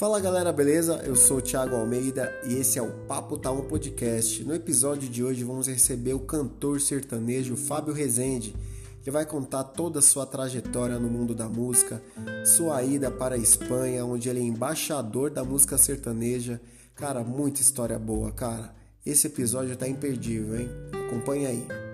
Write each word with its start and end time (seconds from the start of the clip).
Fala 0.00 0.18
galera, 0.18 0.50
beleza? 0.50 1.02
Eu 1.04 1.14
sou 1.14 1.36
o 1.36 1.42
Thiago 1.42 1.76
Almeida 1.76 2.34
e 2.48 2.54
esse 2.54 2.78
é 2.78 2.82
o 2.82 2.90
Papo 3.06 3.36
Tá 3.36 3.52
Um 3.52 3.68
Podcast. 3.68 4.42
No 4.44 4.54
episódio 4.54 5.06
de 5.06 5.22
hoje 5.22 5.44
vamos 5.44 5.66
receber 5.68 6.14
o 6.14 6.20
cantor 6.20 6.80
sertanejo 6.80 7.54
Fábio 7.54 7.92
Rezende, 7.92 8.56
que 9.02 9.10
vai 9.10 9.26
contar 9.26 9.62
toda 9.62 9.98
a 9.98 10.02
sua 10.02 10.24
trajetória 10.24 10.98
no 10.98 11.10
mundo 11.10 11.34
da 11.34 11.50
música, 11.50 12.02
sua 12.46 12.82
ida 12.82 13.10
para 13.10 13.34
a 13.34 13.38
Espanha, 13.38 14.06
onde 14.06 14.30
ele 14.30 14.40
é 14.40 14.42
embaixador 14.42 15.28
da 15.28 15.44
música 15.44 15.76
sertaneja. 15.76 16.58
Cara, 16.94 17.22
muita 17.22 17.60
história 17.60 17.98
boa, 17.98 18.32
cara. 18.32 18.74
Esse 19.04 19.26
episódio 19.26 19.76
tá 19.76 19.86
imperdível, 19.86 20.58
hein? 20.58 20.70
Acompanha 21.08 21.50
aí. 21.50 21.89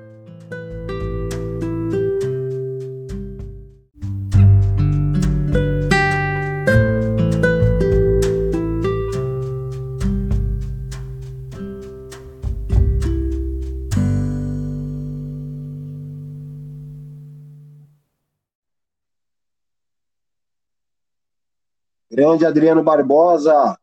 Grande 22.27 22.45
Adriano 22.45 22.83
Barbosa. 22.83 23.79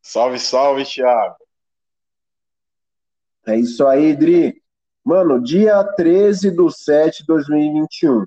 Salve, 0.00 0.38
salve, 0.38 0.82
Thiago. 0.82 1.36
É 3.46 3.54
isso 3.54 3.86
aí, 3.86 4.16
Dri. 4.16 4.62
Mano, 5.04 5.38
dia 5.38 5.84
13 5.84 6.52
do 6.52 6.70
7 6.70 7.18
de 7.18 7.26
2021. 7.26 8.24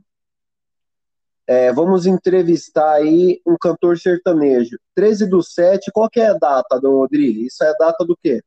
É, 1.48 1.74
vamos 1.74 2.06
entrevistar 2.06 2.94
aí 2.94 3.42
um 3.44 3.58
cantor 3.60 3.98
sertanejo. 3.98 4.78
13 4.94 5.28
do 5.28 5.42
7, 5.42 5.92
qual 5.92 6.08
que 6.08 6.20
é 6.20 6.28
a 6.28 6.38
data, 6.38 6.80
do 6.80 7.08
Dri? 7.08 7.48
Isso 7.48 7.64
é 7.64 7.70
a 7.70 7.74
data 7.74 8.06
do 8.06 8.16
quê? 8.16 8.40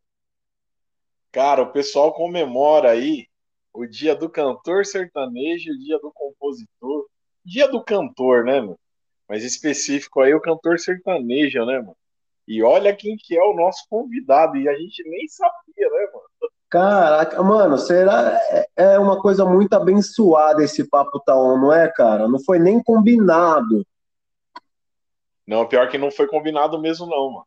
Cara, 1.32 1.62
o 1.62 1.72
pessoal 1.72 2.14
comemora 2.14 2.92
aí 2.92 3.26
o 3.74 3.84
dia 3.86 4.14
do 4.14 4.30
cantor 4.30 4.86
sertanejo, 4.86 5.72
o 5.72 5.78
dia 5.78 5.98
do 5.98 6.12
compositor, 6.12 7.06
dia 7.44 7.66
do 7.66 7.82
cantor, 7.82 8.44
né, 8.44 8.60
mano? 8.60 8.78
Mas 9.28 9.44
específico 9.44 10.20
aí 10.20 10.34
o 10.34 10.40
cantor 10.40 10.78
sertanejo, 10.78 11.64
né, 11.64 11.78
mano? 11.78 11.96
E 12.46 12.62
olha 12.62 12.94
quem 12.94 13.16
que 13.16 13.36
é 13.36 13.42
o 13.42 13.54
nosso 13.54 13.84
convidado, 13.90 14.56
e 14.56 14.68
a 14.68 14.74
gente 14.74 15.02
nem 15.08 15.26
sabia, 15.26 15.90
né, 15.90 16.08
mano? 16.12 16.52
Caraca, 16.68 17.42
mano, 17.42 17.78
será 17.78 18.40
é, 18.50 18.66
é 18.76 18.98
uma 18.98 19.20
coisa 19.20 19.44
muito 19.44 19.72
abençoada 19.72 20.64
esse 20.64 20.88
papo 20.88 21.20
tal, 21.24 21.58
não 21.58 21.72
é, 21.72 21.88
cara? 21.88 22.28
Não 22.28 22.40
foi 22.42 22.58
nem 22.58 22.82
combinado. 22.82 23.86
Não, 25.46 25.66
pior 25.66 25.88
que 25.88 25.96
não 25.96 26.10
foi 26.10 26.26
combinado 26.26 26.78
mesmo, 26.80 27.06
não, 27.06 27.30
mano. 27.30 27.46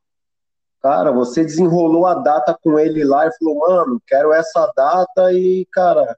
Cara, 0.81 1.11
você 1.11 1.43
desenrolou 1.43 2.05
a 2.05 2.13
data 2.15 2.57
com 2.61 2.79
ele 2.79 3.03
lá 3.03 3.27
e 3.27 3.37
falou, 3.37 3.59
mano, 3.59 4.01
quero 4.07 4.31
essa 4.31 4.71
data 4.73 5.33
e, 5.33 5.65
cara, 5.71 6.17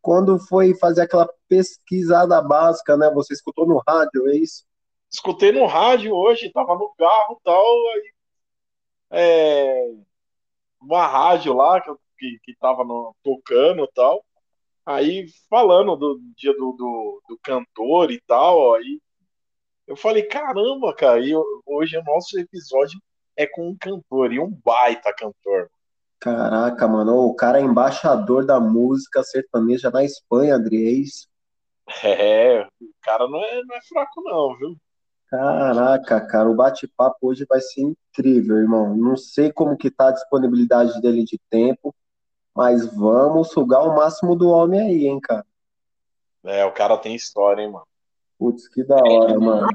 quando 0.00 0.38
foi 0.38 0.74
fazer 0.74 1.02
aquela 1.02 1.28
pesquisada 1.46 2.40
básica, 2.40 2.96
né? 2.96 3.10
Você 3.10 3.34
escutou 3.34 3.66
no 3.66 3.82
rádio, 3.86 4.28
é 4.28 4.36
isso? 4.36 4.64
Escutei 5.14 5.52
no 5.52 5.64
rádio 5.66 6.12
hoje, 6.12 6.50
tava 6.50 6.74
no 6.74 6.92
carro 6.98 7.38
e 7.40 7.44
tal, 7.44 7.64
aí, 7.92 8.12
é, 9.10 9.90
uma 10.80 11.06
rádio 11.06 11.54
lá 11.54 11.80
que, 11.80 11.92
que, 12.18 12.38
que 12.42 12.56
tava 12.56 12.84
no, 12.84 13.14
tocando 13.22 13.84
e 13.84 13.88
tal, 13.94 14.24
aí 14.84 15.26
falando 15.48 15.94
do 15.96 16.20
dia 16.36 16.52
do, 16.52 16.72
do, 16.72 17.22
do, 17.28 17.38
cantor 17.42 18.10
e 18.10 18.20
tal, 18.26 18.74
aí 18.74 19.00
eu 19.86 19.96
falei, 19.96 20.24
caramba, 20.24 20.92
cara, 20.94 21.20
e 21.20 21.32
hoje 21.64 21.96
o 21.96 22.04
nosso 22.04 22.38
episódio 22.38 22.98
é 23.36 23.46
com 23.46 23.68
um 23.68 23.76
cantor, 23.76 24.32
e 24.32 24.40
um 24.40 24.50
baita 24.64 25.14
cantor. 25.14 25.70
Caraca, 26.18 26.88
mano, 26.88 27.26
o 27.26 27.34
cara 27.36 27.60
é 27.60 27.62
embaixador 27.62 28.46
da 28.46 28.58
música 28.58 29.22
sertaneja 29.22 29.90
na 29.90 30.02
Espanha, 30.02 30.56
Andrés. 30.56 31.28
É, 32.02 32.62
o 32.62 32.94
cara 33.02 33.28
não 33.28 33.44
é, 33.44 33.62
não 33.62 33.76
é 33.76 33.80
fraco 33.82 34.22
não, 34.22 34.56
viu? 34.56 34.76
Caraca, 35.36 36.20
cara, 36.20 36.48
o 36.48 36.54
bate-papo 36.54 37.16
hoje 37.22 37.44
vai 37.48 37.60
ser 37.60 37.80
incrível, 37.80 38.56
irmão. 38.56 38.96
Não 38.96 39.16
sei 39.16 39.52
como 39.52 39.76
que 39.76 39.90
tá 39.90 40.08
a 40.08 40.12
disponibilidade 40.12 41.00
dele 41.00 41.24
de 41.24 41.40
tempo, 41.50 41.92
mas 42.54 42.86
vamos 42.94 43.48
sugar 43.48 43.82
o 43.82 43.96
máximo 43.96 44.36
do 44.36 44.48
homem 44.48 44.80
aí, 44.80 45.06
hein, 45.08 45.18
cara. 45.20 45.44
É, 46.44 46.64
o 46.64 46.70
cara 46.70 46.96
tem 46.96 47.16
história, 47.16 47.62
hein, 47.62 47.72
mano. 47.72 47.86
Putz, 48.38 48.68
que 48.68 48.84
da 48.84 48.94
hora, 48.94 49.32
é, 49.32 49.38
mano. 49.38 49.66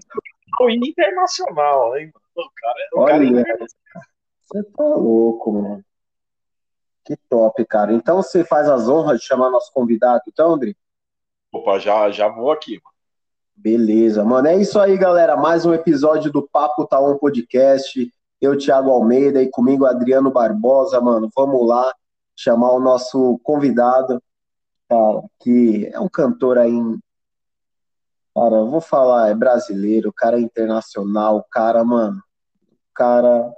O 0.62 0.70
internacional, 0.70 1.98
hein, 1.98 2.10
mano. 2.14 2.26
O 2.38 2.52
cara, 2.56 2.90
o 2.94 3.00
Olha, 3.00 3.44
cara 3.44 3.64
é... 3.64 3.68
você 4.40 4.64
tá 4.64 4.84
louco, 4.84 5.52
mano. 5.52 5.84
Que 7.04 7.18
top, 7.30 7.66
cara. 7.66 7.92
Então 7.92 8.16
você 8.24 8.46
faz 8.46 8.70
as 8.70 8.88
honras 8.88 9.20
de 9.20 9.26
chamar 9.26 9.50
nosso 9.50 9.74
convidado, 9.74 10.22
então, 10.26 10.54
André? 10.54 10.74
Opa, 11.52 11.80
já, 11.80 12.10
já 12.12 12.30
vou 12.30 12.50
aqui, 12.50 12.80
mano. 12.82 12.89
Beleza, 13.62 14.24
mano. 14.24 14.48
É 14.48 14.56
isso 14.56 14.80
aí, 14.80 14.98
galera. 14.98 15.36
Mais 15.36 15.66
um 15.66 15.74
episódio 15.74 16.32
do 16.32 16.48
Papo 16.48 16.88
Tá 16.88 16.98
On 16.98 17.18
Podcast. 17.18 18.10
Eu, 18.40 18.58
Thiago 18.58 18.90
Almeida, 18.90 19.44
e 19.44 19.50
comigo 19.50 19.86
Adriano 19.86 20.32
Barbosa, 20.32 21.02
mano. 21.02 21.30
Vamos 21.36 21.68
lá 21.68 21.94
chamar 22.38 22.72
o 22.72 22.80
nosso 22.80 23.38
convidado, 23.44 24.24
cara, 24.88 25.24
que 25.42 25.90
é 25.92 26.00
um 26.00 26.08
cantor 26.08 26.58
aí. 26.58 26.72
Cara, 28.34 28.56
eu 28.56 28.70
vou 28.70 28.80
falar, 28.80 29.28
é 29.28 29.36
brasileiro, 29.36 30.14
cara 30.14 30.38
é 30.38 30.42
internacional, 30.42 31.46
cara, 31.52 31.84
mano, 31.84 32.24
cara 32.96 33.54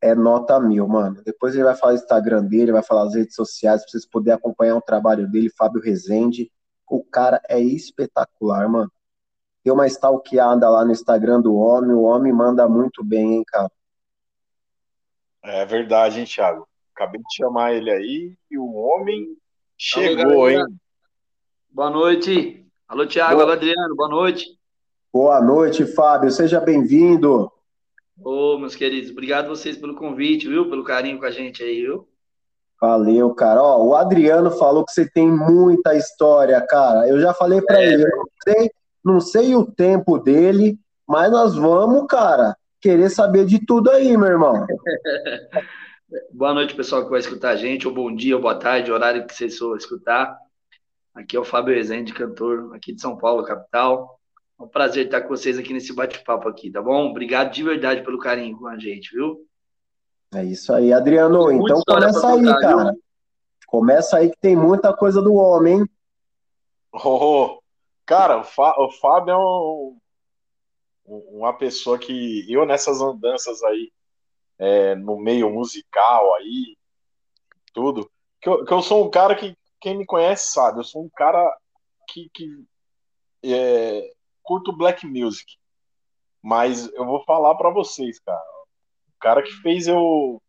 é 0.00 0.14
nota 0.14 0.58
mil, 0.58 0.88
mano. 0.88 1.20
Depois 1.22 1.54
ele 1.54 1.64
vai 1.64 1.74
falar 1.74 1.92
o 1.92 1.96
Instagram 1.96 2.44
dele, 2.44 2.72
vai 2.72 2.82
falar 2.82 3.02
as 3.02 3.14
redes 3.14 3.34
sociais, 3.34 3.82
pra 3.82 3.90
vocês 3.90 4.06
poderem 4.06 4.38
acompanhar 4.38 4.76
o 4.76 4.80
trabalho 4.80 5.30
dele, 5.30 5.50
Fábio 5.50 5.82
Rezende. 5.82 6.50
O 6.88 7.02
cara 7.02 7.42
é 7.48 7.60
espetacular, 7.60 8.68
mano. 8.68 8.90
Deu 9.64 9.74
uma 9.74 9.86
stalkeada 9.86 10.68
lá 10.70 10.84
no 10.84 10.92
Instagram 10.92 11.40
do 11.40 11.56
homem, 11.56 11.92
o 11.92 12.02
homem 12.02 12.32
manda 12.32 12.68
muito 12.68 13.02
bem, 13.02 13.34
hein, 13.34 13.44
cara. 13.44 13.70
É 15.42 15.64
verdade, 15.66 16.20
hein, 16.20 16.26
Thiago? 16.26 16.68
Acabei 16.94 17.20
de 17.20 17.36
chamar 17.36 17.74
ele 17.74 17.90
aí 17.90 18.36
e 18.50 18.56
o 18.58 18.74
homem 18.74 19.36
chegou, 19.76 20.24
Alô, 20.24 20.48
hein? 20.48 20.64
Boa 21.68 21.90
noite. 21.90 22.64
Alô, 22.88 23.06
Thiago, 23.06 23.34
boa... 23.34 23.42
alô, 23.42 23.52
Adriano, 23.52 23.96
boa 23.96 24.08
noite. 24.08 24.56
Boa 25.12 25.40
noite, 25.40 25.84
Fábio, 25.84 26.30
seja 26.30 26.60
bem-vindo. 26.60 27.50
Ô, 28.22 28.58
meus 28.58 28.74
queridos, 28.74 29.10
obrigado 29.10 29.48
vocês 29.48 29.76
pelo 29.76 29.94
convite, 29.94 30.48
viu? 30.48 30.70
Pelo 30.70 30.84
carinho 30.84 31.18
com 31.18 31.26
a 31.26 31.30
gente 31.30 31.62
aí, 31.62 31.82
viu? 31.82 32.08
Valeu, 32.80 33.34
cara. 33.34 33.62
Ó, 33.62 33.84
o 33.84 33.94
Adriano 33.94 34.50
falou 34.50 34.84
que 34.84 34.92
você 34.92 35.08
tem 35.08 35.26
muita 35.28 35.94
história, 35.94 36.60
cara. 36.60 37.08
Eu 37.08 37.20
já 37.20 37.32
falei 37.32 37.60
para 37.62 37.80
é, 37.80 37.92
ele, 37.92 38.04
eu 38.04 38.16
não 38.16 38.26
sei, 38.44 38.70
não 39.04 39.20
sei 39.20 39.54
o 39.54 39.64
tempo 39.64 40.18
dele, 40.18 40.78
mas 41.06 41.30
nós 41.30 41.54
vamos, 41.54 42.06
cara, 42.06 42.56
querer 42.80 43.08
saber 43.10 43.46
de 43.46 43.64
tudo 43.64 43.90
aí, 43.90 44.16
meu 44.16 44.28
irmão. 44.28 44.66
Boa 46.32 46.54
noite, 46.54 46.74
pessoal 46.74 47.02
que 47.02 47.10
vai 47.10 47.18
escutar 47.18 47.50
a 47.50 47.56
gente, 47.56 47.88
ou 47.88 47.92
bom 47.92 48.14
dia, 48.14 48.36
ou 48.36 48.42
boa 48.42 48.54
tarde, 48.54 48.92
horário 48.92 49.26
que 49.26 49.34
vocês 49.34 49.58
for 49.58 49.76
escutar. 49.76 50.38
Aqui 51.12 51.36
é 51.36 51.40
o 51.40 51.44
Fábio 51.44 51.74
Rezende, 51.74 52.14
cantor 52.14 52.72
aqui 52.76 52.92
de 52.92 53.00
São 53.00 53.16
Paulo, 53.16 53.42
capital. 53.42 54.20
É 54.60 54.62
um 54.62 54.68
prazer 54.68 55.06
estar 55.06 55.22
com 55.22 55.28
vocês 55.28 55.58
aqui 55.58 55.72
nesse 55.72 55.92
bate-papo 55.92 56.48
aqui, 56.48 56.70
tá 56.70 56.80
bom? 56.80 57.10
Obrigado 57.10 57.52
de 57.52 57.64
verdade 57.64 58.04
pelo 58.04 58.18
carinho 58.18 58.56
com 58.56 58.68
a 58.68 58.78
gente, 58.78 59.12
viu? 59.16 59.44
É 60.34 60.44
isso 60.44 60.72
aí, 60.72 60.92
Adriano. 60.92 61.50
Então 61.50 61.80
começa 61.86 62.28
aí, 62.28 62.44
contar, 62.44 62.60
cara. 62.60 62.92
Viu? 62.92 63.02
Começa 63.66 64.16
aí 64.18 64.30
que 64.30 64.38
tem 64.40 64.56
muita 64.56 64.96
coisa 64.96 65.20
do 65.20 65.34
homem, 65.34 65.80
hein? 65.80 65.86
Oh, 66.92 67.58
cara, 68.04 68.38
o, 68.38 68.44
Fá, 68.44 68.74
o 68.78 68.90
Fábio 68.90 69.32
é 69.32 69.36
um, 69.36 69.98
uma 71.04 71.52
pessoa 71.52 71.98
que 71.98 72.50
eu 72.50 72.64
nessas 72.64 73.00
andanças 73.00 73.62
aí 73.62 73.92
é, 74.58 74.94
no 74.94 75.18
meio 75.18 75.50
musical 75.50 76.34
aí, 76.36 76.76
tudo, 77.74 78.10
que 78.40 78.48
eu, 78.48 78.64
que 78.64 78.72
eu 78.72 78.82
sou 78.82 79.04
um 79.04 79.10
cara 79.10 79.34
que 79.34 79.56
quem 79.80 79.98
me 79.98 80.06
conhece 80.06 80.52
sabe, 80.52 80.78
eu 80.78 80.84
sou 80.84 81.04
um 81.04 81.10
cara 81.10 81.54
que, 82.08 82.30
que 82.32 82.64
é, 83.44 84.10
curto 84.42 84.72
black 84.72 85.06
music, 85.06 85.58
mas 86.42 86.90
eu 86.94 87.04
vou 87.04 87.22
falar 87.24 87.54
para 87.56 87.70
vocês, 87.70 88.18
cara, 88.20 88.42
cara 89.20 89.42
que 89.42 89.52
fez 89.62 89.86
eu, 89.86 90.40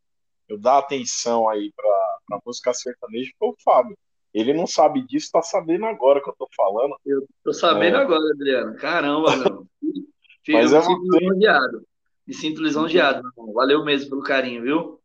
eu 0.48 0.60
dar 0.60 0.80
atenção 0.80 1.50
aí 1.50 1.72
pra, 1.76 2.18
pra 2.28 2.40
música 2.46 2.74
sertaneja 2.74 3.32
foi 3.38 3.50
o 3.50 3.56
Fábio. 3.64 3.98
Ele 4.34 4.54
não 4.54 4.68
sabe 4.68 5.02
disso, 5.08 5.32
tá 5.32 5.42
sabendo 5.42 5.86
agora 5.86 6.22
que 6.22 6.30
eu 6.30 6.36
tô 6.38 6.48
falando. 6.56 6.96
Eu 7.06 7.26
tô 7.44 7.54
sabendo 7.54 7.98
é. 7.98 8.02
agora, 8.02 8.22
Adriano. 8.34 8.76
Caramba, 8.76 9.36
meu. 9.36 9.68
Mas 10.50 10.72
eu 10.72 10.80
é 10.80 10.82
me 10.82 10.86
sinto 10.86 11.18
lisonjeado. 11.18 11.88
Me 12.28 12.34
sinto 12.34 12.62
lisonjeado, 12.62 13.24
meu. 13.36 13.54
Valeu 13.54 13.84
mesmo 13.84 14.10
pelo 14.10 14.24
carinho, 14.24 14.62
viu? 14.62 15.02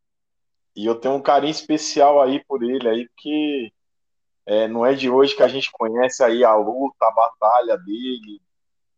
E 0.76 0.86
eu 0.86 0.94
tenho 0.94 1.14
um 1.14 1.22
carinho 1.22 1.50
especial 1.50 2.20
aí 2.20 2.42
por 2.44 2.62
ele 2.62 2.88
aí, 2.88 3.08
porque 3.08 3.72
é, 4.46 4.68
não 4.68 4.84
é 4.84 4.94
de 4.94 5.08
hoje 5.08 5.36
que 5.36 5.42
a 5.42 5.48
gente 5.48 5.70
conhece 5.72 6.22
aí 6.22 6.44
a 6.44 6.54
luta, 6.54 6.96
a 7.00 7.12
batalha 7.12 7.76
dele. 7.78 8.40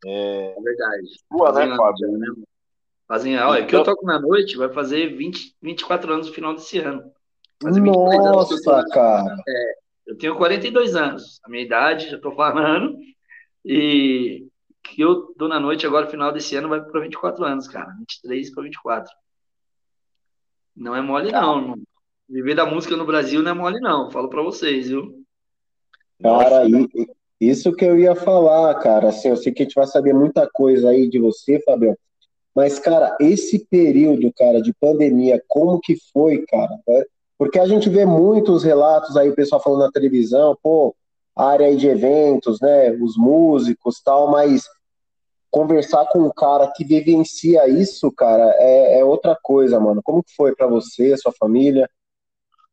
É, 0.05 0.55
é 0.57 0.61
verdade. 0.61 1.09
Sua, 1.33 1.53
né, 1.53 1.77
Fábio? 1.77 2.13
Né, 2.13 2.27
Fazem, 3.07 3.39
olha, 3.39 3.59
então... 3.59 3.67
que 3.67 3.77
eu 3.77 3.85
toco 3.85 4.07
na 4.07 4.19
noite, 4.19 4.57
vai 4.57 4.73
fazer 4.73 5.15
20, 5.15 5.57
24 5.61 6.13
anos 6.13 6.29
no 6.29 6.35
final 6.35 6.55
desse 6.55 6.79
ano. 6.79 7.03
Nossa, 7.63 8.55
anos, 8.55 8.93
cara! 8.93 9.37
É, 9.47 9.75
eu 10.07 10.17
tenho 10.17 10.37
42 10.37 10.97
anos, 10.97 11.41
a 11.45 11.51
minha 11.51 11.63
idade, 11.63 12.11
já 12.11 12.19
tô 12.19 12.33
falando, 12.33 12.97
e 13.65 14.47
que 14.83 15.01
eu 15.01 15.35
dou 15.37 15.49
na 15.49 15.59
noite 15.59 15.87
agora, 15.87 16.07
final 16.07 16.31
desse 16.31 16.55
ano, 16.57 16.69
vai 16.69 16.83
para 16.83 17.01
24 17.01 17.45
anos, 17.45 17.67
cara. 17.67 17.91
23 17.99 18.53
para 18.53 18.63
24. 18.65 19.13
Não 20.77 20.95
é 20.95 21.01
mole, 21.01 21.33
não. 21.33 21.69
não. 21.69 21.75
Viver 22.29 22.55
da 22.55 22.67
música 22.67 22.97
no 22.97 23.07
Brasil 23.07 23.43
não 23.43 23.51
é 23.51 23.55
mole, 23.55 23.81
não. 23.81 24.11
Falo 24.11 24.29
para 24.29 24.43
vocês, 24.43 24.89
viu? 24.89 25.25
Cara, 26.23 26.65
isso 27.41 27.73
que 27.73 27.85
eu 27.85 27.99
ia 27.99 28.15
falar, 28.15 28.75
cara. 28.77 29.09
Assim, 29.09 29.29
eu 29.29 29.37
sei 29.37 29.53
que 29.53 29.63
a 29.63 29.65
gente 29.65 29.75
vai 29.75 29.87
saber 29.87 30.13
muita 30.13 30.49
coisa 30.53 30.91
aí 30.91 31.09
de 31.09 31.19
você, 31.19 31.61
Fabião. 31.61 31.97
Mas, 32.55 32.79
cara, 32.79 33.17
esse 33.21 33.67
período, 33.67 34.33
cara, 34.33 34.63
de 34.63 34.73
pandemia, 34.75 35.43
como 35.49 35.81
que 35.81 35.97
foi, 36.13 36.45
cara? 36.47 36.79
É, 36.89 37.07
porque 37.37 37.59
a 37.59 37.67
gente 37.67 37.89
vê 37.89 38.07
muitos 38.07 38.63
relatos 38.63 39.17
aí, 39.17 39.29
o 39.29 39.35
pessoal 39.35 39.61
falando 39.61 39.81
na 39.81 39.91
televisão, 39.91 40.57
pô, 40.63 40.95
área 41.35 41.75
de 41.77 41.89
eventos, 41.89 42.61
né, 42.61 42.93
os 42.93 43.17
músicos 43.17 44.01
tal, 44.01 44.31
mas 44.31 44.63
conversar 45.51 46.07
com 46.07 46.21
um 46.21 46.33
cara 46.33 46.71
que 46.75 46.85
vivencia 46.85 47.69
isso, 47.69 48.11
cara, 48.13 48.55
é, 48.57 49.01
é 49.01 49.05
outra 49.05 49.37
coisa, 49.41 49.79
mano. 49.79 50.01
Como 50.03 50.23
que 50.23 50.35
foi 50.35 50.55
para 50.55 50.67
você, 50.67 51.17
sua 51.17 51.33
família? 51.33 51.89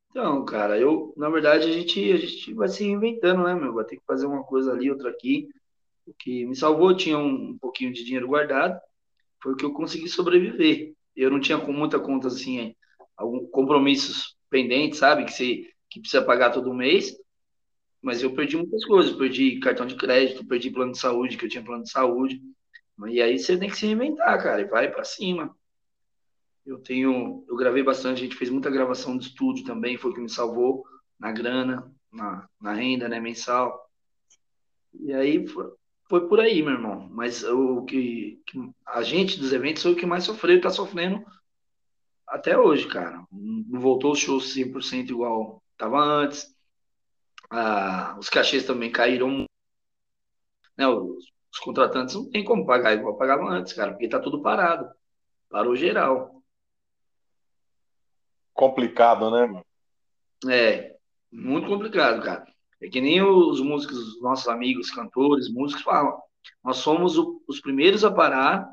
Então, 0.09 0.43
cara, 0.45 0.77
eu, 0.77 1.13
na 1.15 1.29
verdade, 1.29 1.69
a 1.69 1.71
gente, 1.71 2.11
a 2.11 2.17
gente 2.17 2.53
vai 2.53 2.67
se 2.67 2.83
reinventando, 2.83 3.43
né, 3.43 3.53
meu? 3.53 3.73
Vai 3.73 3.85
ter 3.85 3.97
que 3.97 4.05
fazer 4.05 4.25
uma 4.25 4.43
coisa 4.43 4.71
ali, 4.71 4.91
outra 4.91 5.09
aqui. 5.09 5.47
O 6.05 6.13
que 6.13 6.45
me 6.45 6.55
salvou, 6.55 6.95
tinha 6.95 7.17
um, 7.17 7.51
um 7.51 7.57
pouquinho 7.57 7.93
de 7.93 8.03
dinheiro 8.03 8.27
guardado, 8.27 8.79
foi 9.41 9.53
o 9.53 9.55
que 9.55 9.65
eu 9.65 9.73
consegui 9.73 10.07
sobreviver. 10.07 10.93
Eu 11.15 11.29
não 11.29 11.39
tinha 11.39 11.59
com 11.59 11.73
muita 11.73 11.99
conta, 11.99 12.27
assim, 12.27 12.75
alguns 13.17 13.49
compromissos 13.51 14.35
pendentes, 14.49 14.99
sabe? 14.99 15.25
Que 15.25 15.31
você 15.31 15.67
que 15.89 15.99
precisa 15.99 16.23
pagar 16.23 16.51
todo 16.51 16.73
mês. 16.73 17.15
Mas 18.01 18.23
eu 18.23 18.33
perdi 18.33 18.57
muitas 18.57 18.85
coisas. 18.85 19.15
Perdi 19.15 19.59
cartão 19.59 19.85
de 19.85 19.95
crédito, 19.95 20.45
perdi 20.45 20.71
plano 20.71 20.93
de 20.93 20.99
saúde, 20.99 21.37
que 21.37 21.45
eu 21.45 21.49
tinha 21.49 21.63
plano 21.63 21.83
de 21.83 21.91
saúde. 21.91 22.41
E 23.07 23.21
aí 23.21 23.39
você 23.39 23.57
tem 23.57 23.69
que 23.69 23.77
se 23.77 23.85
reinventar, 23.85 24.41
cara, 24.41 24.61
e 24.61 24.65
vai 24.65 24.91
para 24.91 25.03
cima. 25.03 25.55
Eu 26.65 26.77
tenho, 26.77 27.43
eu 27.47 27.55
gravei 27.55 27.81
bastante, 27.81 28.19
a 28.19 28.23
gente 28.23 28.35
fez 28.35 28.49
muita 28.49 28.69
gravação 28.69 29.17
de 29.17 29.25
estúdio 29.25 29.65
também, 29.65 29.97
foi 29.97 30.11
o 30.11 30.13
que 30.13 30.21
me 30.21 30.29
salvou 30.29 30.85
na 31.19 31.31
grana, 31.31 31.91
na, 32.11 32.47
na 32.61 32.73
renda, 32.73 33.09
né, 33.09 33.19
mensal. 33.19 33.89
E 34.93 35.11
aí 35.13 35.43
foi, 36.11 36.27
por 36.27 36.41
aí, 36.41 36.61
meu 36.61 36.73
irmão. 36.73 37.07
Mas 37.09 37.41
o 37.41 37.85
que, 37.85 38.43
que, 38.45 38.59
a 38.85 39.01
gente 39.01 39.39
dos 39.39 39.53
eventos 39.53 39.81
foi 39.81 39.93
o 39.93 39.95
que 39.95 40.05
mais 40.05 40.25
sofreu 40.25 40.57
e 40.57 40.61
tá 40.61 40.69
sofrendo 40.69 41.25
até 42.27 42.57
hoje, 42.57 42.85
cara. 42.89 43.25
Não 43.31 43.79
voltou 43.79 44.11
o 44.11 44.15
show 44.15 44.37
100% 44.37 45.09
igual 45.09 45.63
tava 45.77 45.99
antes. 46.01 46.53
Ah, 47.49 48.17
os 48.19 48.27
cachês 48.29 48.65
também 48.65 48.91
caíram. 48.91 49.45
Né, 50.77 50.85
os, 50.85 51.31
os 51.49 51.59
contratantes 51.59 52.15
não 52.15 52.29
tem 52.29 52.43
como 52.43 52.65
pagar 52.65 52.93
igual 52.93 53.17
pagavam 53.17 53.47
antes, 53.47 53.71
cara, 53.71 53.91
porque 53.91 54.09
tá 54.09 54.19
tudo 54.19 54.41
parado. 54.41 54.93
Parou 55.49 55.77
geral. 55.77 56.43
Complicado, 58.53 59.31
né, 59.31 59.45
mano? 59.45 59.65
É, 60.49 60.97
muito 61.31 61.69
complicado, 61.69 62.21
cara. 62.21 62.45
É 62.81 62.89
que 62.89 62.99
nem 62.99 63.21
os 63.21 63.61
músicos, 63.61 63.97
os 63.97 64.21
nossos 64.21 64.47
amigos, 64.47 64.89
cantores, 64.89 65.51
músicos 65.51 65.83
falam. 65.83 66.19
Nós 66.63 66.77
somos 66.77 67.17
o, 67.17 67.41
os 67.47 67.59
primeiros 67.59 68.03
a 68.03 68.11
parar 68.11 68.67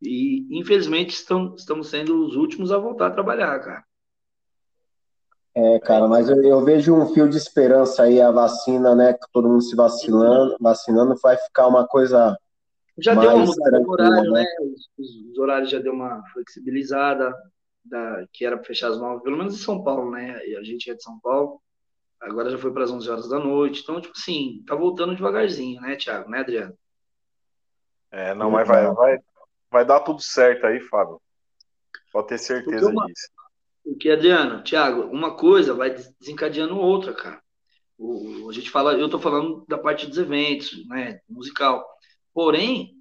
e, 0.00 0.46
infelizmente, 0.50 1.10
estão, 1.10 1.54
estamos 1.54 1.88
sendo 1.88 2.24
os 2.24 2.34
últimos 2.34 2.72
a 2.72 2.78
voltar 2.78 3.08
a 3.08 3.12
trabalhar, 3.12 3.58
cara. 3.60 3.84
É, 5.54 5.78
cara, 5.80 6.08
mas 6.08 6.30
eu, 6.30 6.42
eu, 6.42 6.64
vejo 6.64 6.94
um 6.94 7.12
fio 7.12 7.28
de 7.28 7.36
esperança 7.36 8.04
aí, 8.04 8.20
a 8.20 8.30
vacina, 8.30 8.94
né? 8.94 9.14
Todo 9.32 9.48
mundo 9.48 9.60
se 9.60 9.76
vacinando, 9.76 10.56
vacinando, 10.58 11.14
vai 11.22 11.36
ficar 11.36 11.66
uma 11.66 11.86
coisa. 11.86 12.38
Já 12.98 13.14
deu 13.14 13.34
uma 13.34 13.44
mudada 13.44 13.80
no 13.80 13.90
horário, 13.90 14.32
né? 14.32 14.42
né? 14.42 14.46
Os, 14.98 15.30
os, 15.30 15.38
horários 15.38 15.70
já 15.70 15.78
deu 15.78 15.92
uma 15.92 16.22
flexibilizada, 16.32 17.34
da, 17.84 18.24
que 18.32 18.46
era 18.46 18.56
para 18.56 18.64
fechar 18.64 18.88
as 18.88 18.98
nove, 18.98 19.22
pelo 19.22 19.36
menos 19.36 19.54
em 19.54 19.62
São 19.62 19.82
Paulo, 19.84 20.10
né? 20.10 20.40
E 20.46 20.56
a 20.56 20.62
gente 20.62 20.90
é 20.90 20.94
de 20.94 21.02
São 21.02 21.20
Paulo, 21.20 21.60
agora 22.22 22.50
já 22.50 22.58
foi 22.58 22.72
para 22.72 22.84
as 22.84 22.90
11 22.90 23.10
horas 23.10 23.28
da 23.28 23.38
noite. 23.38 23.82
Então, 23.82 24.00
tipo 24.00 24.14
assim, 24.16 24.62
tá 24.66 24.74
voltando 24.74 25.14
devagarzinho, 25.14 25.80
né, 25.80 25.96
Thiago? 25.96 26.30
Né, 26.30 26.38
Adriano? 26.40 26.76
É, 28.10 28.34
não, 28.34 28.50
mas 28.50 28.66
vai, 28.66 28.92
vai, 28.92 29.18
vai 29.70 29.84
dar 29.84 30.00
tudo 30.00 30.20
certo 30.20 30.66
aí, 30.66 30.80
Fábio. 30.80 31.20
Pode 32.12 32.28
ter 32.28 32.38
certeza 32.38 32.90
uma, 32.90 33.06
disso. 33.06 33.28
Porque, 33.84 34.10
Adriano, 34.10 34.62
Thiago, 34.62 35.02
uma 35.04 35.36
coisa 35.36 35.74
vai 35.74 35.90
desencadeando 35.90 36.76
outra, 36.78 37.14
cara. 37.14 37.42
O, 37.98 38.48
a 38.50 38.52
gente 38.52 38.70
fala, 38.70 38.94
eu 38.94 39.08
tô 39.08 39.18
falando 39.18 39.64
da 39.68 39.78
parte 39.78 40.06
dos 40.06 40.18
eventos, 40.18 40.86
né, 40.88 41.20
musical. 41.28 41.84
Porém, 42.34 42.96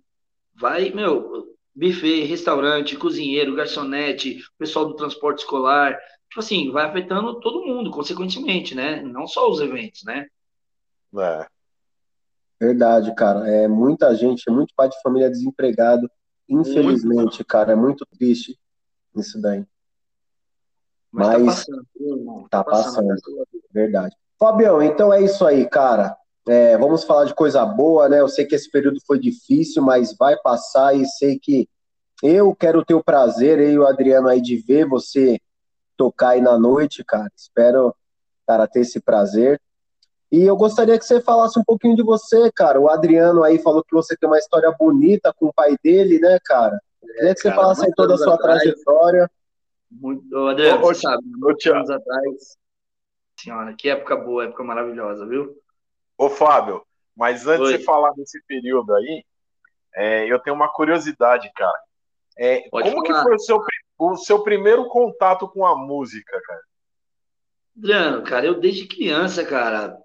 vai, 0.56 0.92
meu, 0.92 1.56
buffet, 1.76 2.24
restaurante, 2.24 2.98
cozinheiro, 2.98 3.56
garçonete, 3.56 4.40
pessoal 4.58 4.86
do 4.86 4.96
transporte 4.96 5.40
escolar, 5.40 5.98
assim, 6.40 6.72
vai 6.72 6.86
afetando 6.86 7.40
todo 7.40 7.66
mundo, 7.66 7.92
consequentemente, 7.92 8.74
né? 8.74 9.02
Não 9.02 9.28
só 9.28 9.50
os 9.50 9.60
eventos, 9.60 10.04
né? 10.04 10.28
É. 11.18 11.48
Verdade, 12.60 13.14
cara. 13.16 13.50
É 13.50 13.68
muita 13.68 14.16
gente, 14.16 14.48
é 14.48 14.52
muito 14.52 14.74
pai 14.76 14.88
de 14.88 15.02
família 15.02 15.30
desempregado, 15.30 16.10
infelizmente, 16.48 17.16
muito. 17.16 17.46
cara. 17.46 17.74
É 17.74 17.76
muito 17.76 18.06
triste 18.18 18.58
isso 19.16 19.42
daí. 19.42 19.66
Mas, 21.12 21.28
tá 21.28 21.40
Mas 21.40 21.66
tá 21.66 21.76
passando, 21.76 21.88
irmão. 22.00 22.42
Tá, 22.44 22.64
tá 22.64 22.64
passando, 22.64 23.08
passando, 23.08 23.48
verdade. 23.74 24.16
Fabião, 24.40 24.82
então 24.82 25.14
é 25.14 25.22
isso 25.22 25.46
aí, 25.46 25.68
cara. 25.68 26.16
É, 26.48 26.78
vamos 26.78 27.04
falar 27.04 27.26
de 27.26 27.36
coisa 27.36 27.64
boa, 27.66 28.10
né? 28.10 28.20
Eu 28.20 28.30
sei 28.30 28.46
que 28.46 28.56
esse 28.56 28.70
período 28.72 29.00
foi 29.06 29.20
difícil, 29.20 29.84
mas 29.84 30.16
vai 30.18 30.38
passar 30.38 30.96
e 30.96 31.06
sei 31.06 31.38
que 31.38 31.68
eu 32.24 32.56
quero 32.56 32.84
ter 32.86 32.94
o 32.94 33.04
prazer, 33.04 33.60
eu 33.60 33.72
e 33.72 33.78
o 33.80 33.88
Adriano 33.88 34.28
aí, 34.28 34.42
de 34.42 34.58
ver 34.58 34.88
você 34.88 35.40
tocar 36.02 36.30
aí 36.30 36.42
na 36.42 36.58
noite, 36.58 37.04
cara. 37.04 37.32
Espero, 37.36 37.96
cara, 38.48 38.68
ter 38.68 38.80
esse 38.80 39.00
prazer. 39.00 39.62
E 40.32 40.42
eu 40.42 40.56
gostaria 40.56 40.98
que 40.98 41.06
você 41.06 41.22
falasse 41.22 41.60
um 41.60 41.64
pouquinho 41.64 41.96
de 41.96 42.02
você, 42.02 42.52
cara. 42.52 42.80
O 42.80 42.90
Adriano 42.90 43.44
aí 43.44 43.60
falou 43.60 43.84
que 43.84 43.94
você 43.94 44.18
tem 44.18 44.28
uma 44.28 44.40
história 44.40 44.72
bonita 44.72 45.32
com 45.32 45.48
o 45.48 45.54
pai 45.54 45.76
dele, 45.84 46.20
né, 46.20 46.40
cara? 46.44 46.82
Queria 47.00 47.36
que 47.36 47.42
você 47.42 47.50
cara, 47.50 47.62
falasse 47.62 47.86
aí 47.86 47.92
toda 47.96 48.16
a 48.16 48.18
sua 48.18 48.34
atrás, 48.34 48.64
trajetória. 48.64 49.30
Muito, 49.92 50.48
Adriano, 50.48 50.82
você 50.82 51.02
sabe, 51.02 51.24
muitos 51.24 51.66
anos 51.68 51.90
atrás. 51.90 52.58
Senhora, 53.40 53.76
que 53.78 53.90
época 53.90 54.16
boa, 54.16 54.46
época 54.46 54.64
maravilhosa, 54.64 55.28
viu? 55.28 55.56
Ô, 56.18 56.30
Fábio, 56.30 56.84
mas 57.16 57.46
antes 57.46 57.68
Oi. 57.68 57.78
de 57.78 57.84
falar 57.84 58.12
desse 58.14 58.42
período 58.48 58.96
aí, 58.96 59.24
é, 59.94 60.26
eu 60.26 60.40
tenho 60.40 60.56
uma 60.56 60.72
curiosidade, 60.72 61.52
cara. 61.56 61.80
É, 62.40 62.68
como 62.70 62.84
falar. 62.84 63.04
que 63.04 63.14
foi 63.14 63.36
o 63.36 63.40
seu, 63.40 63.62
o 64.10 64.18
seu 64.18 64.44
primeiro 64.44 64.88
contato 64.88 65.48
com 65.48 65.66
a 65.66 65.76
música, 65.76 66.40
cara? 66.42 66.62
Adriano, 67.78 68.24
cara, 68.24 68.46
eu 68.46 68.60
desde 68.60 68.88
criança, 68.88 69.46
cara, 69.46 69.98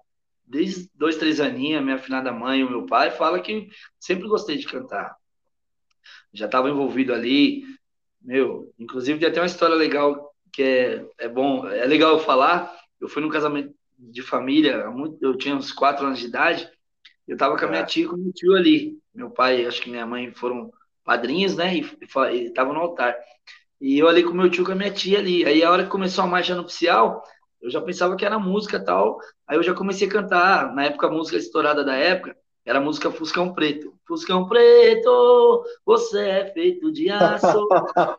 desde 0.45 0.89
dois, 0.95 1.17
três 1.17 1.39
aninhos, 1.39 1.83
minha 1.83 1.95
afinada 1.95 2.31
mãe 2.31 2.59
e 2.59 2.63
o 2.63 2.69
meu 2.69 2.85
pai 2.85 3.11
fala 3.11 3.41
que 3.41 3.69
sempre 3.99 4.27
gostei 4.27 4.57
de 4.57 4.65
cantar. 4.65 5.15
Já 6.33 6.45
estava 6.45 6.69
envolvido 6.69 7.13
ali, 7.13 7.63
meu, 8.21 8.73
inclusive 8.79 9.19
tem 9.19 9.29
até 9.29 9.39
uma 9.39 9.45
história 9.45 9.75
legal 9.75 10.33
que 10.51 10.63
é, 10.63 11.05
é 11.17 11.27
bom, 11.27 11.67
é 11.67 11.85
legal 11.85 12.13
eu 12.13 12.19
falar. 12.19 12.73
Eu 12.99 13.07
fui 13.07 13.21
num 13.21 13.29
casamento 13.29 13.73
de 13.97 14.21
família, 14.21 14.85
eu 15.21 15.37
tinha 15.37 15.55
uns 15.55 15.71
quatro 15.71 16.05
anos 16.05 16.19
de 16.19 16.25
idade, 16.25 16.69
eu 17.27 17.35
tava 17.35 17.57
com 17.57 17.65
a 17.65 17.67
minha 17.67 17.81
é. 17.81 17.85
tia 17.85 18.05
e 18.05 18.07
com 18.07 18.15
meu 18.15 18.31
tio 18.31 18.55
ali. 18.55 18.97
Meu 19.13 19.29
pai, 19.29 19.65
acho 19.65 19.81
que 19.81 19.89
minha 19.89 20.05
mãe 20.05 20.31
foram 20.31 20.71
padrinhos, 21.03 21.55
né? 21.55 21.75
E 21.75 22.45
estavam 22.45 22.73
no 22.73 22.79
altar. 22.79 23.15
E 23.79 23.99
eu 23.99 24.07
ali 24.07 24.23
com 24.23 24.33
meu 24.33 24.49
tio 24.49 24.65
com 24.65 24.71
a 24.71 24.75
minha 24.75 24.91
tia 24.91 25.19
ali. 25.19 25.45
Aí 25.45 25.63
a 25.63 25.71
hora 25.71 25.83
que 25.83 25.89
começou 25.89 26.23
a 26.23 26.27
marcha 26.27 26.55
nupcial, 26.55 27.23
eu 27.61 27.69
já 27.69 27.81
pensava 27.81 28.15
que 28.15 28.25
era 28.25 28.39
música 28.39 28.79
tal. 28.79 29.19
Aí 29.47 29.57
eu 29.57 29.63
já 29.63 29.73
comecei 29.73 30.07
a 30.07 30.11
cantar. 30.11 30.73
Na 30.73 30.85
época, 30.85 31.07
a 31.07 31.11
música 31.11 31.37
estourada 31.37 31.83
da 31.83 31.95
época, 31.95 32.35
era 32.65 32.79
a 32.79 32.81
música 32.81 33.11
Fuscão 33.11 33.53
Preto. 33.53 33.93
Fuscão 34.05 34.47
Preto, 34.47 35.63
você 35.85 36.19
é 36.19 36.51
feito 36.51 36.91
de 36.91 37.09
aço. 37.09 37.67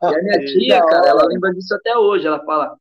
e 0.03 0.15
a 0.15 0.23
minha 0.23 0.39
tia, 0.47 0.81
cara, 0.81 1.09
ela 1.09 1.27
lembra 1.27 1.53
disso 1.53 1.75
até 1.75 1.97
hoje. 1.97 2.27
Ela 2.27 2.43
fala, 2.45 2.77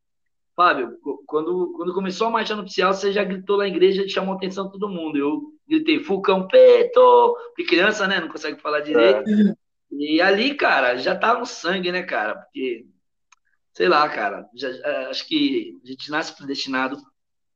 Fábio, 0.56 0.98
quando, 1.26 1.74
quando 1.76 1.94
começou 1.94 2.28
a 2.28 2.32
marcha 2.32 2.56
nupcial, 2.56 2.94
você 2.94 3.12
já 3.12 3.24
gritou 3.24 3.58
lá 3.58 3.64
na 3.64 3.70
igreja 3.70 4.04
e 4.04 4.10
chamou 4.10 4.34
a 4.34 4.38
atenção 4.38 4.66
de 4.66 4.72
todo 4.72 4.90
mundo. 4.90 5.18
Eu 5.18 5.42
gritei, 5.68 6.00
Fulcão 6.00 6.48
Preto! 6.48 7.36
Porque 7.48 7.66
criança, 7.66 8.08
né, 8.08 8.20
não 8.20 8.30
consegue 8.30 8.62
falar 8.62 8.80
direito. 8.80 9.30
É. 9.30 9.67
E 9.92 10.22
ali, 10.22 10.56
cara, 10.56 10.98
já 10.98 11.16
tá 11.16 11.38
no 11.38 11.46
sangue, 11.46 11.92
né, 11.92 12.04
cara? 12.04 12.36
Porque, 12.36 12.86
sei 13.74 13.88
lá, 13.88 14.08
cara, 14.10 14.48
já, 14.56 14.70
acho 15.10 15.28
que 15.28 15.80
a 15.84 15.88
gente 15.88 16.12
nasce 16.12 16.36
predestinado 16.36 16.98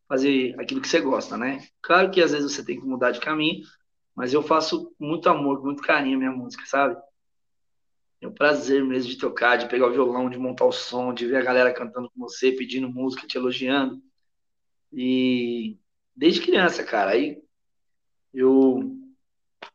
fazer 0.08 0.60
aquilo 0.60 0.82
que 0.82 0.88
você 0.88 1.00
gosta, 1.00 1.38
né? 1.38 1.66
Claro 1.82 2.12
que 2.12 2.22
às 2.22 2.32
vezes 2.32 2.52
você 2.52 2.66
tem 2.66 2.80
que 2.80 2.86
mudar 2.86 3.12
de 3.12 3.20
caminho, 3.20 3.64
mas 4.16 4.34
eu 4.34 4.44
faço 4.44 4.94
muito 5.00 5.30
amor, 5.30 5.64
muito 5.64 5.82
carinho 5.82 6.18
a 6.18 6.20
minha 6.20 6.32
música, 6.32 6.64
sabe? 6.66 6.98
Tenho 8.20 8.34
prazer 8.34 8.84
mesmo 8.84 9.10
de 9.10 9.18
tocar, 9.18 9.58
de 9.58 9.68
pegar 9.68 9.88
o 9.88 9.92
violão, 9.92 10.30
de 10.30 10.38
montar 10.38 10.66
o 10.66 10.72
som, 10.72 11.14
de 11.14 11.26
ver 11.26 11.38
a 11.38 11.44
galera 11.44 11.74
cantando 11.74 12.10
com 12.12 12.20
você, 12.20 12.52
pedindo 12.52 12.90
música, 12.90 13.26
te 13.26 13.38
elogiando. 13.38 14.02
E 14.94 15.78
desde 16.16 16.42
criança, 16.42 16.84
cara, 16.84 17.12
aí 17.12 17.42
eu 18.34 18.98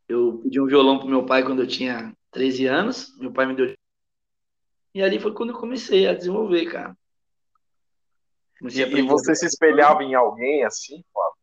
eu 0.08 0.38
pedi 0.38 0.60
um 0.60 0.66
violão 0.66 0.98
pro 0.98 1.08
meu 1.08 1.24
pai 1.26 1.42
quando 1.42 1.62
eu 1.62 1.66
tinha 1.66 2.14
13 2.36 2.66
anos, 2.66 3.16
meu 3.18 3.32
pai 3.32 3.46
me 3.46 3.54
deu 3.54 3.74
e 4.94 5.02
ali 5.02 5.18
foi 5.18 5.32
quando 5.32 5.50
eu 5.50 5.58
comecei 5.58 6.06
a 6.06 6.14
desenvolver, 6.14 6.66
cara. 6.66 6.96
e, 8.62 8.80
e 8.80 9.02
você 9.02 9.34
se 9.34 9.44
espelhava 9.44 10.02
em 10.02 10.14
alguém 10.14 10.64
assim, 10.64 11.02
Fábio? 11.12 11.36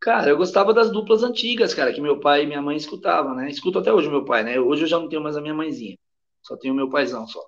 Cara, 0.00 0.30
eu 0.30 0.36
gostava 0.36 0.72
das 0.72 0.90
duplas 0.90 1.24
antigas, 1.24 1.74
cara, 1.74 1.92
que 1.92 2.00
meu 2.00 2.20
pai 2.20 2.42
e 2.42 2.46
minha 2.46 2.62
mãe 2.62 2.76
escutavam, 2.76 3.34
né? 3.34 3.48
Escuto 3.50 3.80
até 3.80 3.92
hoje 3.92 4.08
meu 4.08 4.24
pai, 4.24 4.44
né? 4.44 4.60
Hoje 4.60 4.82
eu 4.82 4.86
já 4.86 5.00
não 5.00 5.08
tenho 5.08 5.20
mais 5.20 5.36
a 5.36 5.40
minha 5.40 5.54
mãezinha. 5.54 5.96
Só 6.42 6.56
tenho 6.56 6.74
meu 6.74 6.88
paizão 6.88 7.26
só. 7.26 7.44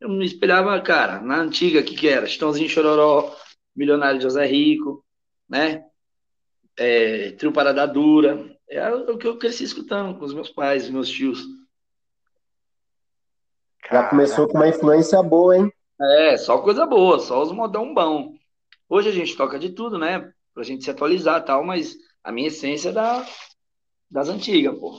Eu 0.00 0.08
me 0.08 0.24
espelhava, 0.24 0.80
cara, 0.80 1.20
na 1.20 1.36
antiga, 1.36 1.78
o 1.78 1.84
que 1.84 1.94
que 1.94 2.08
era? 2.08 2.26
Chitãozinho 2.26 2.68
Chororó, 2.68 3.32
Milionário 3.76 4.20
José 4.20 4.44
Rico, 4.44 5.04
né? 5.48 5.84
É, 6.76 7.30
Trio 7.32 7.52
Parada 7.52 7.86
Dura. 7.86 8.44
É 8.68 8.92
o 8.92 9.16
que 9.16 9.26
eu 9.28 9.38
cresci 9.38 9.62
escutando 9.62 10.18
com 10.18 10.24
os 10.24 10.34
meus 10.34 10.50
pais, 10.50 10.90
meus 10.90 11.08
tios. 11.08 11.44
Já 13.94 14.08
começou 14.08 14.48
com 14.48 14.54
uma 14.54 14.66
influência 14.66 15.22
boa, 15.22 15.56
hein? 15.56 15.72
É, 16.00 16.36
só 16.36 16.60
coisa 16.60 16.84
boa, 16.84 17.20
só 17.20 17.40
os 17.40 17.52
modão 17.52 17.94
bom. 17.94 18.34
Hoje 18.88 19.08
a 19.08 19.12
gente 19.12 19.36
toca 19.36 19.56
de 19.56 19.70
tudo, 19.70 19.96
né? 19.96 20.32
Pra 20.52 20.64
gente 20.64 20.82
se 20.82 20.90
atualizar 20.90 21.40
e 21.40 21.44
tal, 21.44 21.62
mas 21.62 21.94
a 22.24 22.32
minha 22.32 22.48
essência 22.48 22.88
é 22.88 22.92
da, 22.92 23.24
das 24.10 24.28
antigas, 24.28 24.76
pô. 24.76 24.98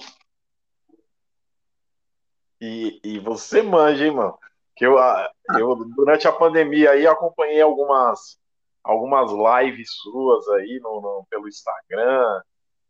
E, 2.62 3.02
e 3.04 3.20
você 3.20 3.62
manja, 3.62 4.06
hein, 4.06 4.12
mano? 4.12 4.40
Que 4.78 4.86
eu, 4.86 4.96
eu, 5.60 5.75
durante 5.94 6.25
a 6.25 6.32
pandemia 6.32 6.92
aí, 6.92 7.06
acompanhei 7.06 7.62
algumas, 7.62 8.40
algumas 8.82 9.30
lives 9.30 9.90
suas 10.04 10.48
aí 10.48 10.80
no, 10.82 11.02
no 11.02 11.28
pelo 11.30 11.50
Instagram, 11.50 12.42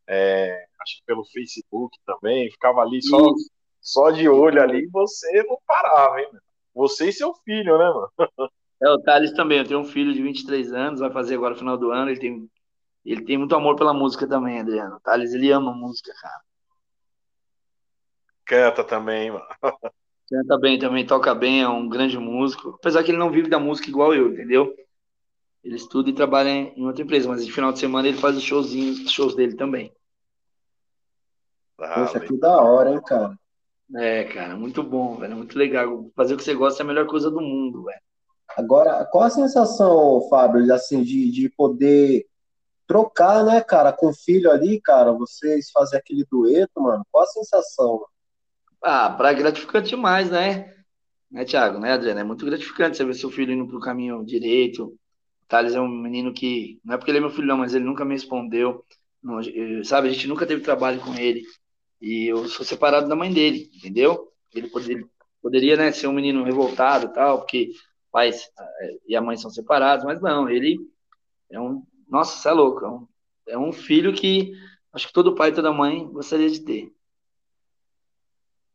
é, 0.06 0.68
acho 0.82 0.98
que 0.98 1.06
pelo 1.08 1.26
Facebook 1.26 1.98
também. 2.06 2.52
Ficava 2.52 2.82
ali 2.82 3.02
só, 3.02 3.18
só 3.86 4.10
de 4.10 4.28
olho 4.28 4.62
ali 4.62 4.88
você 4.88 5.44
não 5.44 5.58
parava, 5.68 6.20
hein, 6.20 6.28
mano? 6.28 6.42
Você 6.74 7.10
e 7.10 7.14
seu 7.14 7.34
filho, 7.36 7.78
né, 7.78 7.86
mano? 7.86 8.12
É, 8.84 8.90
o 8.90 9.02
Thales 9.02 9.32
também. 9.34 9.60
Eu 9.60 9.68
tenho 9.68 9.80
um 9.80 9.86
filho 9.86 10.14
de 10.14 10.22
23 10.22 10.74
anos, 10.74 11.00
vai 11.00 11.12
fazer 11.12 11.36
agora 11.36 11.54
no 11.54 11.60
final 11.60 11.78
do 11.78 11.92
ano. 11.92 12.10
Ele 12.10 12.20
tem, 12.20 12.50
ele 13.06 13.24
tem 13.24 13.38
muito 13.38 13.56
amor 13.56 13.76
pela 13.78 13.94
música 13.94 14.28
também, 14.28 14.60
Adriano. 14.60 14.98
O 14.98 15.00
Thales, 15.00 15.34
ele 15.34 15.52
ama 15.52 15.72
música, 15.74 16.12
cara. 16.20 16.42
Canta 18.44 18.84
também, 18.84 19.32
mano. 19.32 19.46
Canta 20.28 20.58
bem 20.58 20.80
também, 20.80 21.06
toca 21.06 21.36
bem, 21.36 21.62
é 21.62 21.70
um 21.70 21.88
grande 21.88 22.18
músico. 22.18 22.72
Apesar 22.80 23.04
que 23.04 23.12
ele 23.12 23.18
não 23.18 23.32
vive 23.32 23.48
da 23.48 23.60
música 23.60 23.88
igual 23.88 24.14
eu, 24.14 24.34
entendeu? 24.34 24.76
Ele 25.64 25.76
estuda 25.76 26.10
e 26.10 26.14
trabalha 26.14 26.50
em 26.50 26.86
outra 26.86 27.04
empresa, 27.04 27.30
mas 27.30 27.46
de 27.46 27.52
final 27.52 27.72
de 27.72 27.80
semana 27.80 28.08
ele 28.08 28.18
faz 28.18 28.36
os 28.36 28.44
showzinhos, 28.44 29.00
os 29.00 29.12
shows 29.12 29.36
dele 29.36 29.56
também. 29.56 29.92
Ah, 31.80 32.06
Poxa, 32.06 32.20
que 32.20 32.38
da 32.38 32.62
hora, 32.62 32.92
hein, 32.92 33.02
cara? 33.04 33.38
É, 33.94 34.24
cara, 34.26 34.56
muito 34.56 34.82
bom, 34.82 35.18
velho. 35.18 35.36
Muito 35.38 35.58
legal. 35.58 36.10
Fazer 36.16 36.34
o 36.34 36.38
que 36.38 36.44
você 36.44 36.54
gosta 36.56 36.82
é 36.82 36.84
a 36.84 36.88
melhor 36.88 37.06
coisa 37.08 37.30
do 37.30 37.42
mundo, 37.42 37.84
velho. 37.84 38.00
Agora, 38.58 39.06
qual 39.06 39.26
a 39.26 39.30
sensação, 39.30 40.28
Fábio, 40.30 40.74
assim, 40.74 41.04
de, 41.04 41.32
de 41.32 41.50
poder 41.50 42.26
trocar, 42.88 43.44
né, 43.46 43.62
cara, 43.62 43.94
com 43.94 44.10
o 44.10 44.14
filho 44.14 44.52
ali, 44.52 44.82
cara, 44.82 45.12
vocês 45.14 45.72
fazem 45.72 46.00
aquele 46.00 46.26
dueto, 46.32 46.82
mano? 46.82 47.06
Qual 47.12 47.24
a 47.24 47.28
sensação? 47.28 48.06
Ah, 48.84 49.10
para 49.12 49.34
gratificante 49.34 49.90
demais, 49.90 50.30
né? 50.32 50.74
Né, 51.32 51.46
Thiago, 51.46 51.80
né, 51.80 51.94
Adriano? 51.94 52.20
É 52.22 52.24
muito 52.24 52.46
gratificante 52.46 52.98
você 52.98 53.06
ver 53.06 53.16
seu 53.16 53.32
filho 53.32 53.54
indo 53.54 53.68
pro 53.68 53.80
caminho 53.80 54.26
direito. 54.26 54.86
O 54.88 55.48
Thales 55.48 55.76
é 55.76 55.82
um 55.82 55.88
menino 55.90 56.34
que, 56.34 56.80
não 56.84 56.96
é 56.96 56.98
porque 56.98 57.12
ele 57.12 57.20
é 57.20 57.22
meu 57.22 57.30
filho, 57.32 57.48
não, 57.48 57.58
mas 57.58 57.74
ele 57.76 57.86
nunca 57.86 58.06
me 58.06 58.14
respondeu. 58.14 58.84
Não, 59.24 59.40
sabe, 59.84 60.10
a 60.10 60.12
gente 60.12 60.28
nunca 60.28 60.46
teve 60.46 60.62
trabalho 60.62 61.00
com 61.02 61.16
ele. 61.16 61.44
E 62.02 62.28
eu 62.28 62.48
sou 62.48 62.66
separado 62.66 63.08
da 63.08 63.16
mãe 63.16 63.34
dele, 63.34 63.70
entendeu? 63.74 64.32
Ele 64.54 64.70
poderia, 64.70 65.06
poderia 65.42 65.78
né, 65.78 65.92
ser 65.92 66.08
um 66.08 66.14
menino 66.14 66.44
revoltado 66.44 67.08
e 67.08 67.14
tal, 67.14 67.40
porque 67.40 67.72
pais 68.12 68.50
eh, 68.60 68.98
e 69.08 69.16
a 69.16 69.22
mãe 69.22 69.38
são 69.38 69.50
separados, 69.50 70.06
mas 70.06 70.22
não, 70.22 70.50
ele 70.50 70.80
é 71.50 71.60
um. 71.60 71.86
Nossa, 72.08 72.38
você 72.38 72.50
é 72.50 72.52
louco. 72.52 72.86
É 72.86 72.90
um, 72.90 73.08
é 73.50 73.58
um 73.58 73.72
filho 73.72 74.14
que 74.14 74.54
acho 74.94 75.08
que 75.08 75.14
todo 75.14 75.36
pai 75.36 75.50
e 75.50 75.54
toda 75.54 75.74
mãe 75.74 76.08
gostaria 76.08 76.50
de 76.50 76.62
ter. 76.62 76.92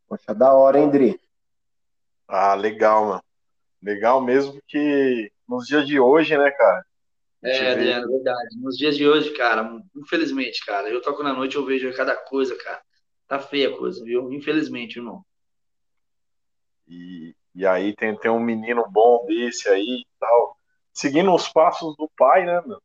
Poxa, 0.09 0.35
da 0.35 0.53
hora, 0.53 0.79
hein, 0.79 0.91
Dri? 0.91 1.21
Ah, 2.27 2.55
legal, 2.55 3.07
mano. 3.07 3.25
Legal 3.83 4.21
mesmo 4.21 4.61
que 4.67 5.33
nos 5.49 5.67
dias 5.67 5.87
de 5.87 5.99
hoje, 5.99 6.37
né, 6.37 6.51
cara? 6.51 6.85
É, 7.43 7.73
Adriano, 7.73 8.05
é 8.05 8.09
verdade. 8.09 8.61
Nos 8.61 8.77
dias 8.77 8.97
de 8.97 9.09
hoje, 9.09 9.31
cara, 9.31 9.81
infelizmente, 9.97 10.65
cara, 10.65 10.89
eu 10.91 11.01
toco 11.01 11.23
na 11.23 11.33
noite 11.33 11.57
eu 11.57 11.65
vejo 11.65 11.93
cada 11.97 12.15
coisa, 12.15 12.55
cara. 12.57 12.83
Tá 13.31 13.39
feia 13.39 13.69
a 13.69 13.79
coisa, 13.79 14.03
viu? 14.03 14.33
Infelizmente, 14.33 14.99
irmão. 14.99 15.25
E, 16.89 17.33
e 17.55 17.65
aí 17.65 17.95
tem, 17.95 18.19
tem 18.19 18.29
um 18.29 18.41
menino 18.41 18.85
bom 18.91 19.25
desse 19.25 19.69
aí 19.69 20.01
e 20.01 20.07
tal, 20.19 20.59
seguindo 20.93 21.33
os 21.33 21.47
passos 21.47 21.97
do 21.97 22.11
pai, 22.19 22.45
né, 22.45 22.61
meu? 22.67 22.83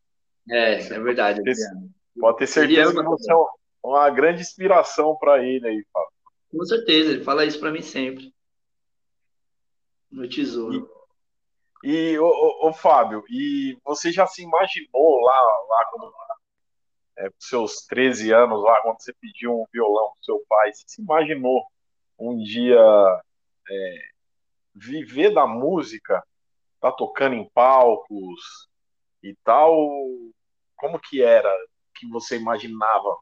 É, 0.48 0.74
é 0.76 1.00
verdade, 1.00 1.40
Adriano. 1.40 1.90
Pode 2.20 2.38
ter 2.38 2.46
certeza 2.46 2.94
que 2.94 3.02
você 3.02 3.34
é 3.34 3.36
uma 3.84 4.08
grande 4.12 4.42
inspiração 4.42 5.18
para 5.20 5.44
ele 5.44 5.68
aí, 5.68 5.84
Fábio. 5.92 6.12
Com 6.52 6.64
certeza, 6.64 7.14
ele 7.14 7.24
fala 7.24 7.44
isso 7.44 7.60
para 7.60 7.72
mim 7.72 7.82
sempre. 7.82 8.32
No 10.12 10.30
tesouro. 10.30 10.88
E, 11.84 12.12
e 12.12 12.20
ô, 12.20 12.68
ô, 12.68 12.72
Fábio, 12.72 13.24
e 13.32 13.80
você 13.84 14.12
já 14.12 14.28
se 14.28 14.44
imaginou 14.44 15.22
lá, 15.22 15.42
lá 15.70 15.86
quando 15.90 16.14
é, 17.18 17.30
seus 17.40 17.86
13 17.88 18.32
anos, 18.34 18.62
lá 18.64 18.82
quando 18.82 19.02
você 19.02 19.14
pediu 19.14 19.54
um 19.54 19.66
violão 19.72 20.12
pro 20.14 20.24
seu 20.24 20.44
pai, 20.48 20.74
você 20.74 20.84
se 20.88 21.02
imaginou 21.02 21.66
um 22.20 22.38
dia 22.38 22.80
é, 23.70 23.98
viver 24.74 25.34
da 25.34 25.48
música, 25.48 26.24
tá 26.80 26.92
tocando 26.92 27.36
em 27.36 27.50
palcos 27.54 28.70
e 29.24 29.36
tal? 29.44 29.76
Como 30.76 31.00
que 31.00 31.22
era 31.22 31.52
que 31.96 32.08
você 32.08 32.38
imaginava 32.38 33.18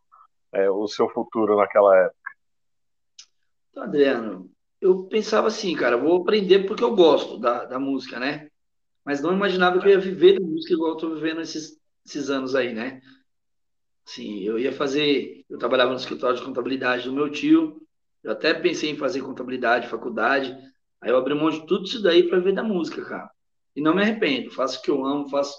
é, 0.54 0.70
o 0.70 0.88
seu 0.88 1.10
futuro 1.10 1.58
naquela 1.58 1.96
época? 1.98 2.32
Então, 3.70 3.84
Adriano, 3.84 4.52
eu 4.82 5.04
pensava 5.06 5.48
assim, 5.48 5.76
cara, 5.76 5.98
vou 5.98 6.22
aprender 6.22 6.68
porque 6.68 6.84
eu 6.84 6.96
gosto 6.96 7.40
da, 7.40 7.66
da 7.66 7.80
música, 7.80 8.20
né? 8.20 8.50
Mas 9.06 9.22
não 9.22 9.34
imaginava 9.34 9.80
que 9.80 9.88
eu 9.88 9.92
ia 9.92 10.00
viver 10.00 10.40
da 10.40 10.46
música 10.46 10.74
igual 10.74 10.92
eu 10.92 10.98
tô 10.98 11.14
vivendo 11.16 11.42
esses, 11.42 11.80
esses 12.06 12.30
anos 12.30 12.56
aí, 12.56 12.74
né? 12.74 13.02
Sim, 14.06 14.40
eu 14.42 14.60
ia 14.60 14.72
fazer. 14.72 15.46
Eu 15.50 15.58
trabalhava 15.58 15.92
no 15.92 15.98
escritório 15.98 16.38
de 16.38 16.44
contabilidade 16.44 17.06
do 17.06 17.14
meu 17.14 17.30
tio. 17.30 17.82
Eu 18.24 18.32
até 18.32 18.54
pensei 18.54 18.90
em 18.90 18.98
fazer 18.98 19.22
contabilidade, 19.22 19.88
faculdade. 19.88 20.56
Aí 21.02 21.10
eu 21.10 21.18
abri 21.18 21.34
mão 21.34 21.50
de 21.50 21.66
tudo 21.66 21.86
isso 21.86 22.02
daí 22.02 22.28
para 22.28 22.38
viver 22.38 22.54
da 22.54 22.64
música, 22.64 23.04
cara. 23.04 23.30
E 23.76 23.82
não 23.82 23.94
me 23.94 24.02
arrependo. 24.02 24.52
Faço 24.52 24.80
o 24.80 24.82
que 24.82 24.92
eu 24.92 25.06
amo, 25.06 25.30
faço 25.30 25.58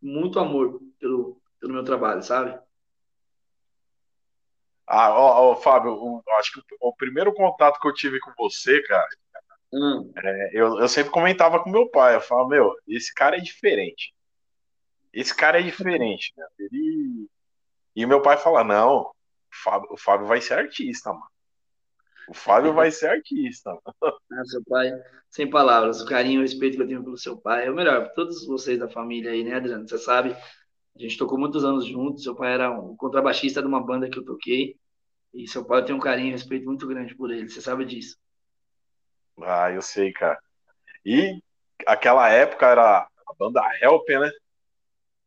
muito 0.00 0.38
amor 0.38 0.80
pelo, 0.98 1.40
pelo 1.60 1.72
meu 1.72 1.84
trabalho, 1.84 2.22
sabe? 2.22 2.58
Ah, 4.86 5.10
ó, 5.10 5.50
ó 5.50 5.56
Fábio, 5.56 5.92
o, 5.92 6.22
acho 6.38 6.52
que 6.52 6.60
o, 6.60 6.88
o, 6.88 6.94
primeiro 6.94 7.34
contato 7.34 7.80
que 7.80 7.88
eu 7.88 7.94
tive 7.94 8.20
com 8.20 8.30
você, 8.38 8.80
cara, 8.82 9.08
hum. 9.72 10.12
é, 10.16 10.50
eu, 10.52 10.78
eu 10.78 10.88
sempre 10.88 11.10
comentava 11.10 11.60
com 11.60 11.70
meu 11.70 11.88
pai, 11.90 12.14
eu 12.14 12.20
falava, 12.20 12.48
meu, 12.48 12.72
esse 12.86 13.12
cara 13.12 13.36
é 13.36 13.40
diferente. 13.40 14.14
Esse 15.12 15.34
cara 15.34 15.58
é 15.58 15.62
diferente, 15.62 16.32
né? 16.36 16.46
Ele... 16.58 17.28
E 17.96 18.04
meu 18.04 18.20
pai 18.20 18.36
fala, 18.36 18.62
não, 18.62 19.00
o 19.00 19.14
Fábio, 19.50 19.88
o 19.90 19.96
Fábio 19.96 20.26
vai 20.26 20.38
ser 20.40 20.58
artista, 20.58 21.10
mano. 21.10 21.26
O 22.28 22.34
Fábio 22.34 22.74
vai 22.74 22.90
ser 22.90 23.08
artista. 23.08 23.76
Ah, 24.32 24.44
seu 24.44 24.60
pai, 24.68 24.92
sem 25.30 25.48
palavras, 25.48 26.02
o 26.02 26.06
carinho 26.06 26.34
e 26.34 26.38
o 26.38 26.42
respeito 26.42 26.76
que 26.76 26.82
eu 26.82 26.86
tenho 26.86 27.02
pelo 27.02 27.16
seu 27.16 27.38
pai 27.38 27.66
é 27.66 27.70
o 27.70 27.74
melhor. 27.74 28.10
Todos 28.12 28.44
vocês 28.44 28.76
da 28.78 28.88
família 28.88 29.30
aí, 29.30 29.44
né, 29.44 29.54
Adriano? 29.54 29.88
Você 29.88 29.96
sabe, 29.96 30.32
a 30.32 30.98
gente 30.98 31.16
tocou 31.16 31.38
muitos 31.38 31.64
anos 31.64 31.86
juntos. 31.86 32.24
Seu 32.24 32.34
pai 32.34 32.52
era 32.52 32.70
um 32.70 32.96
contrabaixista 32.96 33.62
de 33.62 33.68
uma 33.68 33.80
banda 33.80 34.10
que 34.10 34.18
eu 34.18 34.24
toquei. 34.24 34.76
E 35.32 35.46
seu 35.46 35.64
pai 35.64 35.84
tem 35.84 35.94
um 35.94 36.00
carinho 36.00 36.28
e 36.28 36.32
respeito 36.32 36.66
muito 36.66 36.86
grande 36.88 37.14
por 37.14 37.30
ele. 37.30 37.48
Você 37.48 37.62
sabe 37.62 37.84
disso. 37.84 38.18
Ah, 39.40 39.70
eu 39.70 39.80
sei, 39.80 40.12
cara. 40.12 40.38
E 41.04 41.40
aquela 41.86 42.28
época 42.28 42.66
era 42.66 43.02
a 43.02 43.34
banda 43.38 43.62
Help, 43.80 44.08
né? 44.08 44.30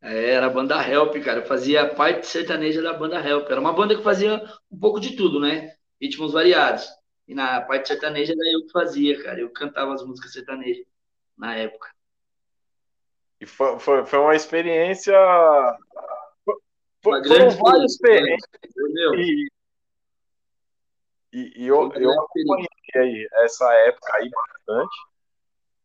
É, 0.02 0.32
era 0.32 0.48
a 0.48 0.50
banda 0.50 0.76
Help, 0.82 1.16
cara. 1.24 1.40
Eu 1.42 1.46
fazia 1.46 1.94
parte 1.94 2.28
sertaneja 2.28 2.82
da 2.82 2.94
banda 2.94 3.20
Help. 3.20 3.50
Era 3.50 3.60
uma 3.60 3.74
banda 3.74 3.96
que 3.96 4.04
fazia 4.04 4.42
um 4.72 4.80
pouco 4.80 5.00
de 5.00 5.16
tudo, 5.16 5.40
né? 5.40 5.76
Ritmos 6.02 6.34
variados. 6.34 6.88
E 7.28 7.36
na 7.36 7.62
parte 7.62 7.90
sertaneja 7.90 8.34
era 8.34 8.54
eu 8.54 8.66
que 8.66 8.72
fazia, 8.72 9.22
cara. 9.22 9.40
Eu 9.40 9.50
cantava 9.52 9.94
as 9.94 10.04
músicas 10.04 10.32
sertanejas 10.32 10.86
na 11.38 11.56
época. 11.56 11.90
E 13.42 13.46
foi, 13.46 13.80
foi, 13.80 14.06
foi 14.06 14.20
uma 14.20 14.36
experiência. 14.36 15.14
Foi, 16.46 16.56
uma 17.06 17.22
grande 17.22 17.56
várias 17.58 17.94
experiências. 17.94 18.50
E, 19.16 19.50
e, 21.32 21.64
e 21.64 21.68
eu, 21.68 21.92
eu 21.94 22.12
acompanhei 22.22 23.28
essa 23.44 23.72
época 23.86 24.16
aí 24.16 24.30
bastante. 24.30 25.09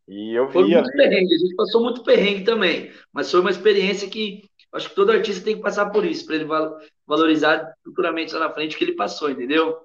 E 0.06 0.34
eu 0.34 0.50
foi 0.50 0.64
vi 0.64 0.74
muito 0.74 0.92
perrengue, 0.92 1.34
a 1.34 1.38
gente 1.38 1.54
passou 1.54 1.82
muito 1.82 2.02
perrengue 2.02 2.44
também, 2.44 2.92
mas 3.12 3.30
foi 3.30 3.40
uma 3.40 3.50
experiência 3.50 4.08
que 4.08 4.48
acho 4.72 4.90
que 4.90 4.94
todo 4.94 5.12
artista 5.12 5.44
tem 5.44 5.56
que 5.56 5.62
passar 5.62 5.90
por 5.90 6.04
isso, 6.04 6.26
para 6.26 6.34
ele 6.34 6.46
valorizar 7.06 7.74
futuramente 7.82 8.34
lá 8.34 8.40
na 8.40 8.50
frente 8.50 8.74
o 8.74 8.78
que 8.78 8.84
ele 8.84 8.96
passou, 8.96 9.30
entendeu? 9.30 9.78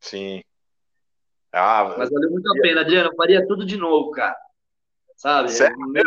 Sim. 0.00 0.42
Ah, 1.52 1.94
mas 1.96 2.10
valeu 2.10 2.30
muito 2.30 2.50
a 2.50 2.60
pena, 2.60 2.80
Adriano. 2.80 3.10
Eu 3.10 3.16
faria 3.16 3.46
tudo 3.46 3.64
de 3.64 3.76
novo, 3.76 4.10
cara. 4.10 4.36
Sabe? 5.16 5.52
Sério? 5.52 5.78
Meu, 5.78 6.02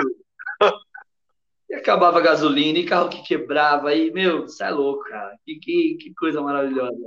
e 1.70 1.76
acabava 1.76 2.20
a 2.20 2.22
gasolina, 2.22 2.80
e 2.80 2.86
carro 2.86 3.10
que 3.10 3.24
quebrava, 3.24 3.94
e, 3.94 4.12
meu, 4.12 4.46
isso 4.46 4.64
é 4.64 4.70
louco, 4.70 5.04
cara. 5.06 5.38
Que, 5.46 5.56
que, 5.56 5.98
que 6.02 6.14
coisa 6.16 6.42
maravilhosa. 6.42 6.98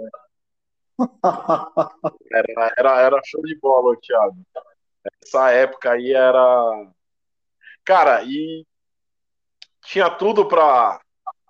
era, 2.33 2.75
era, 2.77 3.01
era 3.01 3.21
show 3.25 3.43
de 3.43 3.59
bola, 3.59 3.97
Thiago. 4.01 4.37
Essa 5.23 5.51
época 5.51 5.93
aí 5.93 6.13
era. 6.13 6.93
Cara, 7.85 8.23
e 8.25 8.65
tinha 9.85 10.11
tudo 10.11 10.47
pra, 10.47 11.01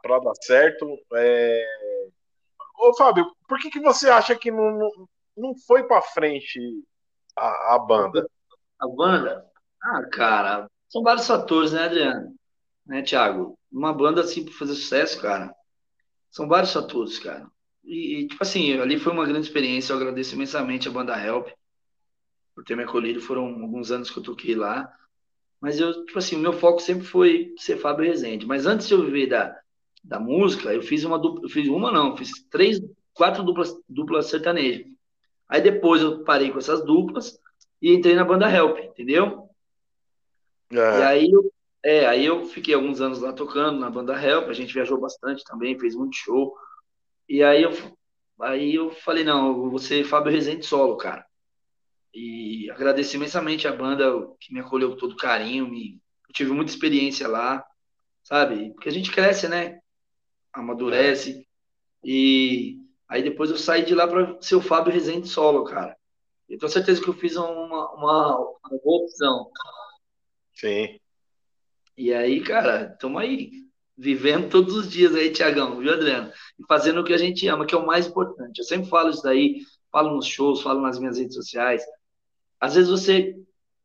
pra 0.03 0.19
dar 0.19 0.35
certo. 0.43 0.87
É... 1.15 1.67
Ô, 2.79 2.95
Fábio, 2.97 3.31
por 3.49 3.59
que, 3.59 3.71
que 3.71 3.81
você 3.81 4.09
acha 4.09 4.37
que 4.37 4.51
não, 4.51 4.91
não, 5.37 5.55
foi 5.67 5.85
pra 5.85 6.01
frente 6.01 6.59
a, 7.37 7.75
a 7.75 7.79
banda? 7.79 8.29
A 8.79 8.89
banda? 8.89 9.47
Ah, 9.83 10.05
cara, 10.11 10.71
são 10.89 11.03
vários 11.03 11.27
fatores, 11.27 11.73
né, 11.73 11.85
Adriano? 11.85 12.35
né, 12.91 13.03
Thiago? 13.03 13.57
Uma 13.71 13.93
banda 13.93 14.21
assim 14.23 14.45
para 14.45 14.55
fazer 14.55 14.75
sucesso, 14.75 15.21
cara, 15.21 15.55
são 16.31 16.49
vários 16.49 16.73
fatores, 16.73 17.19
cara. 17.21 17.49
E, 17.85 18.27
tipo 18.29 18.43
assim, 18.43 18.79
ali 18.81 18.99
foi 18.99 19.13
uma 19.13 19.27
grande 19.27 19.47
experiência. 19.47 19.93
Eu 19.93 19.97
agradeço 19.97 20.35
imensamente 20.35 20.89
a 20.89 20.93
banda 20.93 21.19
Help 21.19 21.49
por 22.61 22.65
ter 22.65 22.77
me 22.77 22.85
acolhido. 22.85 23.21
Foram 23.21 23.47
alguns 23.47 23.91
anos 23.91 24.11
que 24.11 24.19
eu 24.19 24.23
toquei 24.23 24.55
lá. 24.55 24.93
Mas 25.61 25.81
eu, 25.81 26.05
tipo 26.05 26.19
assim, 26.19 26.37
o 26.37 26.41
meu 26.41 26.53
foco 26.53 26.81
sempre 26.81 27.07
foi 27.07 27.55
ser 27.57 27.79
Fábio 27.79 28.05
Rezende. 28.05 28.47
Mas 28.47 28.67
antes 28.67 28.87
de 28.87 28.95
eu 28.95 29.03
viver 29.03 29.27
da, 29.29 29.59
da 30.05 30.21
música, 30.21 30.73
eu 30.73 30.83
fiz 30.83 31.05
uma 31.05 31.19
dupla, 31.19 31.45
eu 31.45 31.49
fiz 31.49 31.69
uma 31.69 31.91
não, 31.91 32.17
fiz 32.17 32.31
três, 32.51 32.81
quatro 33.15 33.43
duplas, 33.43 33.75
duplas 33.89 34.27
sertanejas. 34.27 34.87
Aí 35.49 35.61
depois 35.61 36.03
eu 36.03 36.23
parei 36.23 36.51
com 36.51 36.59
essas 36.59 36.85
duplas 36.85 37.39
e 37.81 37.93
entrei 37.93 38.15
na 38.15 38.25
banda 38.25 38.51
Help, 38.51 38.79
entendeu? 38.79 39.49
É. 40.71 40.77
E 40.77 41.03
aí 41.03 41.31
eu 41.31 41.51
é, 41.83 42.07
aí 42.07 42.27
eu 42.27 42.45
fiquei 42.45 42.75
alguns 42.75 43.01
anos 43.01 43.21
lá 43.21 43.33
tocando 43.33 43.81
na 43.81 43.89
banda 43.89 44.13
Help, 44.13 44.51
a 44.51 44.53
gente 44.53 44.75
viajou 44.75 45.01
bastante 45.01 45.43
também, 45.45 45.79
fez 45.79 45.95
muito 45.95 46.15
show. 46.15 46.55
E 47.27 47.43
aí 47.43 47.63
eu, 47.63 47.71
aí 48.39 48.75
eu 48.75 48.91
falei, 48.91 49.25
não, 49.25 49.49
eu 49.49 49.71
vou 49.71 49.79
ser 49.79 50.05
Fábio 50.05 50.31
Rezende 50.31 50.67
solo, 50.67 50.99
cara. 50.99 51.25
E 52.13 52.71
agradeço 52.71 53.17
imensamente 53.17 53.69
a 53.69 53.73
banda 53.73 54.05
que 54.41 54.53
me 54.53 54.61
acolheu 54.61 54.91
com 54.91 54.97
todo 54.97 55.17
carinho, 55.17 55.69
me, 55.69 56.01
eu 56.29 56.35
tive 56.35 56.53
muita 56.53 56.71
experiência 56.71 57.29
lá, 57.29 57.65
sabe? 58.23 58.73
Porque 58.75 58.89
a 58.89 58.93
gente 58.93 59.13
cresce, 59.13 59.49
né? 59.49 59.81
Amadurece. 60.53 61.47
E 62.03 62.79
aí 63.09 63.23
depois 63.23 63.51
eu 63.51 63.57
saí 63.57 63.85
de 63.85 63.95
lá 63.95 64.07
para 64.07 64.41
ser 64.41 64.57
o 64.57 64.63
Fábio 64.63 64.93
Rezende 64.93 65.29
solo, 65.29 65.65
cara. 65.65 65.97
Eu 66.49 66.59
tenho 66.59 66.73
certeza 66.73 67.01
que 67.01 67.09
eu 67.09 67.15
fiz 67.15 67.37
uma, 67.37 67.93
uma, 67.95 68.39
uma 68.39 68.81
boa 68.83 69.05
opção. 69.05 69.51
Sim. 70.55 70.99
E 71.97 72.13
aí, 72.13 72.41
cara, 72.41 72.91
estamos 72.93 73.21
aí, 73.21 73.51
vivendo 73.97 74.49
todos 74.49 74.75
os 74.75 74.91
dias 74.91 75.15
aí, 75.15 75.31
Tiagão, 75.31 75.79
viu, 75.79 75.93
Adriano? 75.93 76.33
E 76.59 76.65
fazendo 76.67 77.01
o 77.01 77.05
que 77.05 77.13
a 77.13 77.19
gente 77.19 77.47
ama, 77.47 77.67
que 77.67 77.75
é 77.75 77.79
o 77.79 77.87
mais 77.87 78.07
importante. 78.07 78.59
Eu 78.59 78.65
sempre 78.65 78.89
falo 78.89 79.11
isso 79.11 79.23
daí, 79.23 79.61
falo 79.93 80.17
nos 80.17 80.27
shows, 80.27 80.63
falo 80.63 80.81
nas 80.81 80.99
minhas 80.99 81.19
redes 81.19 81.35
sociais. 81.35 81.83
Às 82.61 82.75
vezes 82.75 82.91
você 82.91 83.37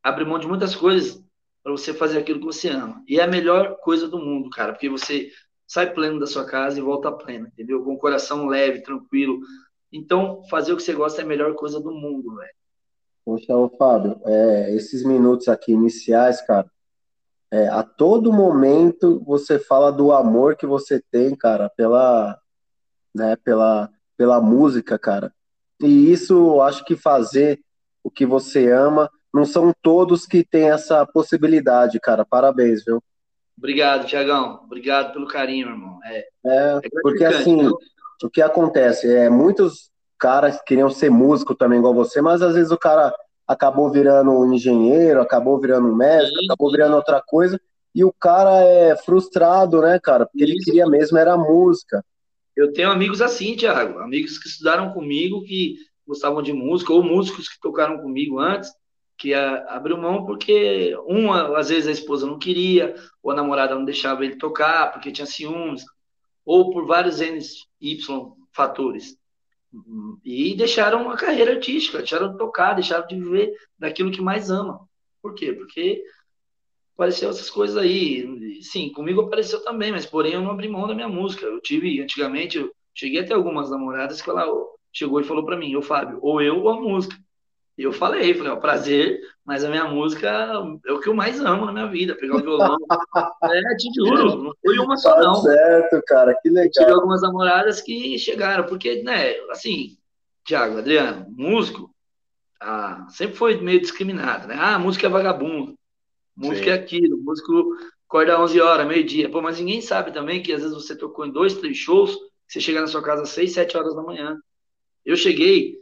abre 0.04 0.26
mão 0.26 0.38
de 0.38 0.48
muitas 0.48 0.76
coisas 0.76 1.24
para 1.64 1.72
você 1.72 1.94
fazer 1.94 2.20
aquilo 2.20 2.40
que 2.40 2.46
você 2.46 2.70
ama. 2.70 3.04
E 3.08 3.20
é 3.20 3.24
a 3.24 3.28
melhor 3.28 3.78
coisa 3.78 4.08
do 4.08 4.20
mundo, 4.20 4.50
cara, 4.50 4.74
porque 4.74 4.90
você 4.90 5.32
sai 5.66 5.94
pleno 5.94 6.20
da 6.20 6.28
sua 6.28 6.46
casa 6.46 6.78
e 6.78 6.82
volta 6.82 7.12
pleno, 7.12 7.48
entendeu? 7.48 7.84
Com 7.84 7.94
o 7.94 7.98
coração 7.98 8.48
leve, 8.48 8.82
tranquilo. 8.82 9.40
Então, 9.92 10.44
fazer 10.50 10.74
o 10.74 10.78
que 10.78 10.84
você 10.84 10.94
gosta 10.94 11.22
é 11.22 11.24
a 11.24 11.28
melhor 11.28 11.56
coisa 11.56 11.80
do 11.80 11.92
mundo, 11.92 12.36
velho. 12.36 12.54
Poxa, 13.24 13.56
ô 13.56 13.70
Fábio, 13.70 14.22
é, 14.26 14.76
esses 14.76 15.04
minutos 15.04 15.48
aqui 15.48 15.72
iniciais, 15.72 16.40
cara, 16.46 16.70
é, 17.52 17.68
a 17.70 17.82
todo 17.82 18.32
momento 18.32 19.24
você 19.26 19.58
fala 19.58 19.92
do 19.92 20.12
amor 20.12 20.56
que 20.56 20.68
você 20.68 21.02
tem, 21.10 21.36
cara, 21.36 21.70
pela, 21.70 22.40
né, 23.16 23.36
pela, 23.38 23.90
pela 24.16 24.40
música, 24.40 25.00
cara. 25.00 25.34
E 25.82 26.12
isso, 26.12 26.34
eu 26.34 26.62
acho 26.62 26.86
que 26.86 26.96
fazer 26.96 27.60
o 28.06 28.12
que 28.12 28.24
você 28.24 28.72
ama, 28.72 29.10
não 29.34 29.44
são 29.46 29.74
todos 29.82 30.28
que 30.28 30.44
têm 30.46 30.70
essa 30.70 31.04
possibilidade, 31.08 32.00
cara. 32.00 32.24
Parabéns, 32.24 32.86
viu? 32.86 33.02
Obrigado, 33.58 34.06
Tiagão. 34.06 34.62
Obrigado 34.64 35.12
pelo 35.12 35.26
carinho, 35.26 35.70
irmão. 35.70 36.00
É, 36.06 36.28
é, 36.46 36.80
é 36.84 36.90
porque 37.02 37.26
assim, 37.26 37.68
o 38.24 38.30
que 38.30 38.44
acontece 38.44 39.12
é 39.12 39.28
muitos 39.28 39.90
caras 40.20 40.62
queriam 40.62 40.88
ser 40.88 41.10
músico 41.10 41.56
também 41.56 41.80
igual 41.80 41.96
você, 41.96 42.22
mas 42.22 42.44
às 42.44 42.54
vezes 42.54 42.72
o 42.72 42.78
cara 42.78 43.12
acabou 43.48 43.92
virando 43.92 44.32
um 44.32 44.54
engenheiro, 44.54 45.20
acabou 45.20 45.60
virando 45.60 45.88
um 45.88 45.96
médico, 45.96 46.38
Sim. 46.38 46.46
acabou 46.46 46.72
virando 46.72 46.96
outra 46.96 47.24
coisa, 47.26 47.60
e 47.94 48.04
o 48.04 48.14
cara 48.14 48.62
é 48.62 48.96
frustrado, 48.98 49.82
né, 49.82 50.00
cara? 50.00 50.28
Porque 50.28 50.44
Isso. 50.44 50.54
ele 50.54 50.64
queria 50.64 50.88
mesmo 50.88 51.18
era 51.18 51.36
música. 51.36 52.06
Eu 52.56 52.72
tenho 52.72 52.92
amigos 52.92 53.20
assim, 53.20 53.56
Thiago, 53.56 53.98
amigos 53.98 54.38
que 54.38 54.48
estudaram 54.48 54.92
comigo, 54.94 55.44
que 55.44 55.76
gostavam 56.08 56.42
de 56.42 56.54
música, 56.54 56.94
ou 56.94 57.04
músicos 57.04 57.50
que 57.50 57.60
tocaram 57.60 58.00
comigo 58.00 58.40
antes, 58.40 58.72
que 59.18 59.34
abriu 59.34 59.98
mão 59.98 60.26
porque, 60.26 60.96
uma, 61.06 61.58
às 61.58 61.70
vezes 61.70 61.88
a 61.88 61.92
esposa 61.92 62.28
não 62.28 62.38
queria, 62.38 62.96
ou 63.24 63.32
a 63.32 63.36
namorada 63.36 63.74
não 63.76 63.86
deixava 63.86 64.26
ele 64.26 64.36
tocar, 64.36 64.92
porque 64.92 65.12
tinha 65.12 65.26
ciúmes, 65.26 65.84
ou 66.46 66.70
por 66.72 66.86
vários 66.86 67.22
N, 67.22 67.40
Y 67.82 68.34
fatores. 68.54 69.18
E 70.24 70.56
deixaram 70.56 71.10
a 71.10 71.18
carreira 71.18 71.54
artística, 71.54 71.98
deixaram 71.98 72.32
de 72.32 72.38
tocar, 72.38 72.74
deixaram 72.74 73.08
de 73.08 73.16
viver 73.16 73.54
daquilo 73.78 74.12
que 74.12 74.22
mais 74.22 74.50
ama. 74.50 74.88
Por 75.22 75.34
quê? 75.34 75.52
Porque 75.54 76.04
apareceu 76.94 77.30
essas 77.30 77.50
coisas 77.50 77.76
aí. 77.76 78.62
Sim, 78.62 78.92
comigo 78.92 79.22
apareceu 79.22 79.62
também, 79.64 79.92
mas 79.92 80.06
porém 80.06 80.34
eu 80.34 80.42
não 80.42 80.52
abri 80.52 80.70
mão 80.70 80.88
da 80.88 80.96
minha 80.96 81.10
música. 81.10 81.46
Eu 81.46 81.60
tive, 81.60 82.02
antigamente, 82.02 82.58
eu 82.58 82.72
cheguei 82.94 83.20
até 83.20 83.34
algumas 83.34 83.70
namoradas 83.70 84.22
que 84.22 84.30
ela 84.30 84.46
chegou 84.96 85.20
e 85.20 85.26
falou 85.26 85.46
para 85.46 85.58
mim, 85.58 85.76
ô 85.76 85.82
Fábio, 85.82 86.20
ou 86.22 86.42
eu 86.42 86.62
ou 86.62 86.70
a 86.70 86.80
música. 86.80 87.16
E 87.78 87.84
eu 87.84 87.92
falei, 87.92 88.34
falei, 88.34 88.54
ó, 88.54 88.56
prazer, 88.56 89.20
mas 89.44 89.66
a 89.66 89.70
minha 89.70 89.86
música 89.86 90.30
é 90.86 90.94
o 90.94 91.00
que 91.02 91.10
eu 91.10 91.14
mais 91.14 91.42
amo 91.42 91.66
na 91.66 91.74
minha 91.74 91.88
vida, 91.88 92.16
pegar 92.16 92.38
o 92.38 92.42
violão. 92.42 92.78
é, 93.44 93.76
te 93.76 93.90
juro, 93.94 94.44
não 94.44 94.54
foi 94.64 94.80
uma 94.80 94.96
só, 94.96 95.16
tá 95.16 95.22
não. 95.22 95.36
certo, 95.36 96.02
cara, 96.08 96.34
que 96.42 96.50
legal. 96.50 96.72
Tive 96.72 96.92
algumas 96.92 97.22
namoradas 97.22 97.82
que 97.82 98.18
chegaram, 98.18 98.66
porque, 98.66 99.04
né, 99.04 99.34
assim, 99.52 99.98
Tiago, 100.46 100.78
Adriano, 100.78 101.26
músico, 101.30 101.94
ah, 102.62 103.06
sempre 103.10 103.36
foi 103.36 103.60
meio 103.60 103.82
discriminado, 103.82 104.48
né? 104.48 104.56
Ah, 104.58 104.80
música 104.80 105.08
é 105.08 105.10
vagabundo, 105.10 105.76
música 106.34 106.68
Sim. 106.68 106.72
é 106.72 106.74
aquilo, 106.74 107.18
músico 107.18 107.76
acorda 108.08 108.40
11 108.40 108.62
horas, 108.62 108.88
meio-dia. 108.88 109.30
Pô, 109.30 109.42
mas 109.42 109.60
ninguém 109.60 109.82
sabe 109.82 110.14
também 110.14 110.42
que 110.42 110.54
às 110.54 110.62
vezes 110.62 110.76
você 110.76 110.96
tocou 110.96 111.26
em 111.26 111.32
dois, 111.32 111.56
três 111.56 111.76
shows, 111.76 112.18
você 112.48 112.62
chega 112.62 112.80
na 112.80 112.88
sua 112.88 113.04
casa 113.04 113.24
às 113.24 113.30
6, 113.30 113.52
7 113.52 113.76
horas 113.76 113.94
da 113.94 114.02
manhã. 114.02 114.40
Eu 115.06 115.16
cheguei 115.16 115.78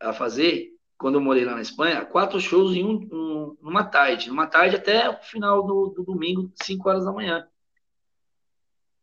a 0.00 0.12
fazer 0.12 0.72
quando 0.98 1.14
eu 1.14 1.20
morei 1.20 1.44
lá 1.44 1.54
na 1.54 1.62
Espanha, 1.62 2.04
quatro 2.04 2.40
shows 2.40 2.74
em 2.74 2.84
um, 2.84 3.08
um, 3.12 3.56
numa 3.60 3.84
tarde. 3.84 4.28
Numa 4.28 4.46
tarde 4.46 4.76
até 4.76 5.08
o 5.08 5.16
final 5.22 5.64
do, 5.64 5.88
do 5.88 6.04
domingo, 6.04 6.52
5 6.62 6.88
horas 6.88 7.04
da 7.04 7.12
manhã. 7.12 7.48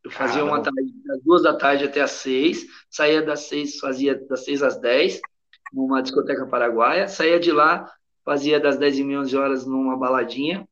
Eu 0.04 0.12
fazia 0.12 0.42
Caramba. 0.42 0.58
uma 0.58 0.64
tarde 0.64 0.94
das 1.06 1.22
duas 1.24 1.44
da 1.44 1.54
tarde 1.54 1.84
até 1.84 2.02
as 2.02 2.12
seis, 2.12 2.66
saía 2.90 3.22
das 3.22 3.42
seis, 3.42 3.80
fazia 3.80 4.16
das 4.16 4.46
seis 4.46 4.64
às 4.64 4.80
dez, 4.80 5.20
numa 5.74 6.02
discoteca 6.02 6.48
paraguaia, 6.48 7.08
saía 7.08 7.38
de 7.40 7.52
lá, 7.52 7.92
fazia 8.24 8.60
das 8.60 8.78
dez 8.78 8.98
e 8.98 9.04
meia, 9.04 9.20
onze 9.20 9.36
horas 9.36 9.66
numa 9.66 9.98
baladinha, 9.98 10.68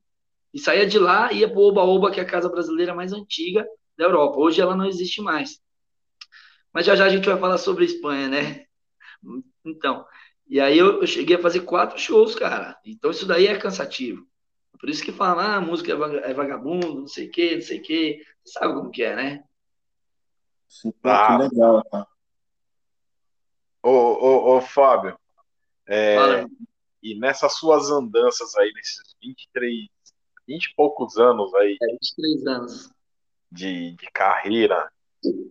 e 0.54 0.60
saía 0.60 0.88
de 0.88 0.98
lá 0.98 1.32
ia 1.34 1.50
para 1.50 1.60
o 1.60 1.68
Oba-Oba, 1.68 2.10
que 2.10 2.22
é 2.22 2.24
a 2.24 2.26
casa 2.26 2.48
brasileira 2.48 2.96
mais 2.96 3.12
antiga 3.12 3.68
da 3.98 4.06
Europa. 4.06 4.40
Hoje 4.40 4.62
ela 4.62 4.76
não 4.76 4.86
existe 4.86 5.22
mais. 5.22 5.60
Mas 6.78 6.86
já 6.86 6.96
já 6.96 7.06
a 7.06 7.10
gente 7.10 7.28
vai 7.28 7.40
falar 7.40 7.58
sobre 7.58 7.86
a 7.86 7.88
Espanha, 7.88 8.28
né? 8.28 8.68
Então, 9.66 10.06
e 10.48 10.60
aí 10.60 10.78
eu, 10.78 11.02
eu, 11.02 11.08
cheguei 11.08 11.36
a 11.36 11.42
fazer 11.42 11.62
quatro 11.62 11.98
shows, 11.98 12.36
cara. 12.36 12.80
Então 12.86 13.10
isso 13.10 13.26
daí 13.26 13.48
é 13.48 13.58
cansativo. 13.58 14.24
Por 14.80 14.88
isso 14.88 15.04
que 15.04 15.12
falam, 15.12 15.40
ah, 15.40 15.56
a 15.56 15.60
música 15.60 15.92
é, 15.92 16.30
é 16.30 16.34
vagabundo, 16.36 16.94
não 16.94 17.08
sei 17.08 17.30
o 17.30 17.32
quê, 17.32 17.56
não 17.56 17.64
sei 17.64 17.80
o 17.80 17.82
quê. 17.82 18.24
Você 18.44 18.60
sabe 18.60 18.76
como 18.76 18.92
que 18.92 19.02
é, 19.02 19.16
né? 19.16 19.44
Sim, 20.68 20.94
ah. 21.02 21.40
que 21.40 21.56
legal, 21.56 21.84
tá? 21.86 22.08
Ô, 23.82 23.90
ô, 23.90 24.58
ô 24.58 24.62
Fábio, 24.62 25.18
é, 25.88 26.46
e 27.02 27.18
nessas 27.18 27.54
suas 27.54 27.90
andanças 27.90 28.54
aí, 28.56 28.72
nesses 28.74 29.16
23, 29.20 29.90
20 30.48 30.64
e 30.64 30.76
poucos 30.76 31.18
anos 31.18 31.52
aí. 31.56 31.76
É, 31.82 31.88
23 31.88 32.46
anos. 32.46 32.92
De, 33.52 33.96
de 33.96 34.12
carreira, 34.12 34.92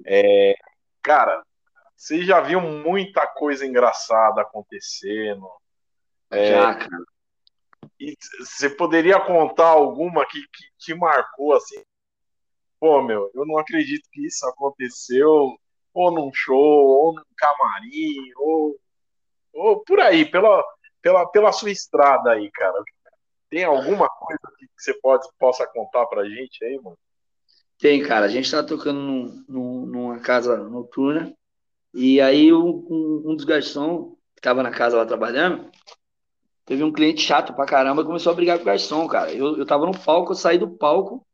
é, 0.05 0.55
cara, 1.07 1.41
você 1.97 2.25
já 2.25 2.41
viu 2.41 2.61
muita 2.61 3.25
coisa 3.29 3.65
engraçada 3.65 4.43
acontecendo, 4.43 5.49
É, 6.29 6.49
Já, 6.49 6.75
cara. 6.75 7.05
E 7.99 8.17
você 8.41 8.69
poderia 8.69 9.21
contar 9.21 9.69
alguma 9.69 10.27
que, 10.27 10.41
que 10.41 10.65
te 10.77 10.95
marcou 10.95 11.55
assim? 11.55 11.81
Pô, 12.81 13.01
meu, 13.01 13.31
eu 13.33 13.47
não 13.47 13.57
acredito 13.57 14.11
que 14.13 14.27
isso 14.27 14.45
aconteceu, 14.47 15.57
ou 15.95 16.11
num 16.11 16.31
show, 16.35 16.59
ou 16.59 17.15
num 17.15 17.25
camarim, 17.37 18.33
ou, 18.37 18.77
ou 19.55 19.85
por 19.85 20.01
aí, 20.01 20.29
pela, 20.29 20.63
pela, 21.01 21.27
pela 21.31 21.53
sua 21.53 21.71
estrada 21.71 22.33
aí, 22.33 22.51
cara. 22.51 22.83
Tem 23.49 23.65
alguma 23.65 24.11
coisa 24.11 24.43
que 24.59 24.67
você 24.77 24.93
pode, 24.95 25.27
possa 25.39 25.67
contar 25.69 26.05
pra 26.07 26.29
gente 26.29 26.63
aí, 26.65 26.79
mano? 26.83 26.99
Tem, 27.79 28.03
cara. 28.03 28.27
A 28.27 28.29
gente 28.29 28.51
tá 28.51 28.63
tocando 28.63 29.01
num, 29.01 29.45
num, 29.49 29.87
numa 29.87 30.19
casa 30.21 30.57
noturna, 30.57 31.33
e 31.95 32.21
aí 32.21 32.53
um, 32.53 33.23
um 33.27 33.37
dos 33.37 33.45
garçons 33.45 34.15
que 34.35 34.43
tava 34.43 34.63
na 34.63 34.71
casa 34.71 34.97
lá 34.97 35.07
trabalhando, 35.07 35.71
teve 36.65 36.85
um 36.85 36.93
cliente 36.93 37.23
chato 37.23 37.55
pra 37.55 37.67
caramba 37.67 38.05
começou 38.05 38.33
a 38.33 38.35
brigar 38.35 38.59
com 38.59 38.63
o 38.65 38.67
garçom, 38.67 39.07
cara. 39.09 39.33
Eu, 39.33 39.59
eu 39.59 39.67
tava 39.67 39.87
no 39.87 39.99
palco, 39.99 40.33
eu 40.33 40.37
saí 40.37 40.59
do 40.59 40.71
palco, 40.71 41.27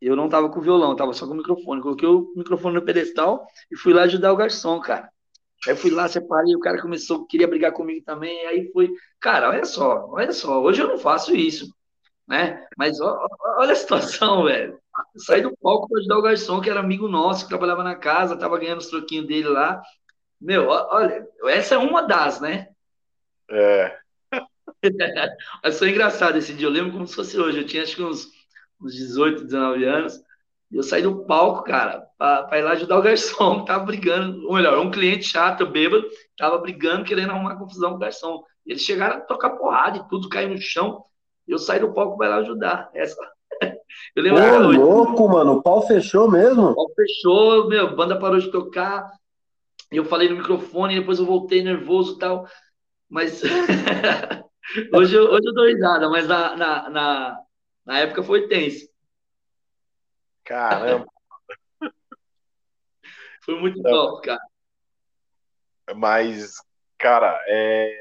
eu 0.00 0.16
não 0.16 0.28
tava 0.28 0.50
com 0.50 0.60
o 0.60 0.62
violão, 0.62 0.96
tava 0.96 1.12
só 1.12 1.26
com 1.26 1.32
o 1.34 1.36
microfone. 1.36 1.82
Coloquei 1.82 2.08
o 2.08 2.32
microfone 2.36 2.74
no 2.76 2.84
pedestal 2.84 3.46
e 3.70 3.76
fui 3.76 3.92
lá 3.94 4.02
ajudar 4.02 4.32
o 4.32 4.36
garçom, 4.36 4.80
cara. 4.80 5.10
Aí 5.68 5.76
fui 5.76 5.90
lá, 5.90 6.08
separei, 6.08 6.54
o 6.54 6.60
cara 6.60 6.80
começou, 6.80 7.26
queria 7.26 7.48
brigar 7.48 7.72
comigo 7.72 8.04
também, 8.04 8.46
aí 8.46 8.70
foi, 8.72 8.90
cara, 9.20 9.48
olha 9.50 9.64
só, 9.64 10.06
olha 10.10 10.32
só, 10.32 10.62
hoje 10.62 10.82
eu 10.82 10.88
não 10.88 10.98
faço 10.98 11.34
isso, 11.34 11.74
né? 12.28 12.66
Mas 12.76 13.00
ó, 13.00 13.26
olha 13.58 13.72
a 13.72 13.76
situação, 13.76 14.44
velho. 14.46 14.78
Eu 15.14 15.20
saí 15.20 15.42
do 15.42 15.56
palco 15.56 15.88
para 15.88 16.00
ajudar 16.00 16.18
o 16.18 16.22
garçom, 16.22 16.60
que 16.60 16.70
era 16.70 16.80
amigo 16.80 17.08
nosso, 17.08 17.44
que 17.44 17.48
trabalhava 17.48 17.82
na 17.82 17.94
casa, 17.94 18.36
tava 18.36 18.58
ganhando 18.58 18.78
os 18.78 18.88
troquinhos 18.88 19.26
dele 19.26 19.48
lá. 19.48 19.82
Meu, 20.40 20.68
olha, 20.68 21.26
essa 21.44 21.74
é 21.74 21.78
uma 21.78 22.02
das, 22.02 22.40
né? 22.40 22.68
É. 23.50 23.98
Mas 25.62 25.78
foi 25.78 25.90
engraçado 25.90 26.36
esse 26.36 26.52
dia, 26.52 26.66
eu 26.66 26.70
lembro 26.70 26.92
como 26.92 27.06
se 27.06 27.14
fosse 27.14 27.38
hoje. 27.38 27.58
Eu 27.58 27.66
tinha 27.66 27.82
acho 27.82 27.96
que 27.96 28.02
uns, 28.02 28.28
uns 28.80 28.94
18, 28.94 29.44
19 29.44 29.84
anos. 29.84 30.20
E 30.70 30.76
eu 30.76 30.82
saí 30.82 31.02
do 31.02 31.24
palco, 31.24 31.62
cara, 31.62 32.00
para 32.18 32.58
ir 32.58 32.62
lá 32.62 32.72
ajudar 32.72 32.98
o 32.98 33.02
garçom, 33.02 33.60
que 33.60 33.66
tava 33.66 33.84
brigando. 33.84 34.46
Ou 34.46 34.54
melhor, 34.54 34.78
um 34.78 34.90
cliente 34.90 35.24
chato, 35.24 35.66
bêbado, 35.66 36.08
tava 36.36 36.58
brigando, 36.58 37.04
querendo 37.04 37.30
arrumar 37.30 37.56
confusão 37.56 37.90
com 37.90 37.96
o 37.96 38.00
garçom. 38.00 38.42
Eles 38.66 38.82
chegaram 38.82 39.18
a 39.18 39.20
tocar 39.20 39.50
porrada 39.50 39.98
e 39.98 40.08
tudo 40.08 40.28
caiu 40.28 40.50
no 40.50 40.58
chão. 40.58 41.04
E 41.46 41.52
eu 41.52 41.58
saí 41.58 41.78
do 41.78 41.94
palco 41.94 42.16
para 42.16 42.26
ir 42.26 42.30
lá 42.30 42.36
ajudar. 42.38 42.90
Essa. 42.92 43.35
Eu 44.14 44.22
lembro 44.22 44.42
Ô, 44.42 44.72
louco, 44.72 45.28
mano, 45.28 45.52
o 45.54 45.62
pau 45.62 45.86
fechou 45.86 46.30
mesmo? 46.30 46.70
O 46.70 46.74
pau 46.74 46.90
fechou, 46.94 47.68
meu, 47.68 47.86
a 47.86 47.94
banda 47.94 48.18
parou 48.18 48.38
de 48.38 48.50
tocar. 48.50 49.10
Eu 49.90 50.04
falei 50.04 50.28
no 50.28 50.36
microfone, 50.36 50.98
depois 50.98 51.18
eu 51.18 51.26
voltei 51.26 51.62
nervoso 51.62 52.16
e 52.16 52.18
tal. 52.18 52.48
Mas 53.08 53.42
hoje, 54.92 55.14
eu, 55.14 55.30
hoje 55.30 55.46
eu 55.46 55.54
dou 55.54 55.66
risada, 55.66 56.08
mas 56.08 56.26
na, 56.26 56.56
na, 56.56 56.90
na, 56.90 57.40
na 57.84 57.98
época 57.98 58.22
foi 58.22 58.48
tenso. 58.48 58.88
Caramba. 60.44 61.06
foi 63.44 63.60
muito 63.60 63.80
Não. 63.82 63.90
top, 63.90 64.26
cara. 64.26 64.40
Mas, 65.94 66.54
cara, 66.98 67.38
é... 67.46 67.96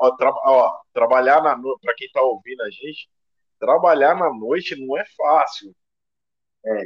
ó, 0.00 0.10
tra... 0.12 0.30
ó, 0.30 0.78
trabalhar 0.92 1.42
na 1.42 1.54
para 1.82 1.94
quem 1.94 2.10
tá 2.12 2.22
ouvindo 2.22 2.62
a 2.62 2.70
gente, 2.70 3.10
trabalhar 3.60 4.16
na 4.16 4.32
noite 4.32 4.74
não 4.74 4.98
é 4.98 5.04
fácil. 5.16 5.72
É, 6.66 6.82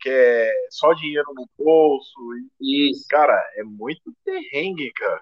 que 0.00 0.08
é 0.08 0.52
só 0.70 0.92
dinheiro 0.92 1.26
no 1.34 1.48
bolso. 1.58 2.14
E, 2.60 2.90
Isso. 2.90 3.06
Cara, 3.08 3.34
é 3.56 3.64
muito 3.64 4.14
perrengue, 4.24 4.92
cara. 4.92 5.20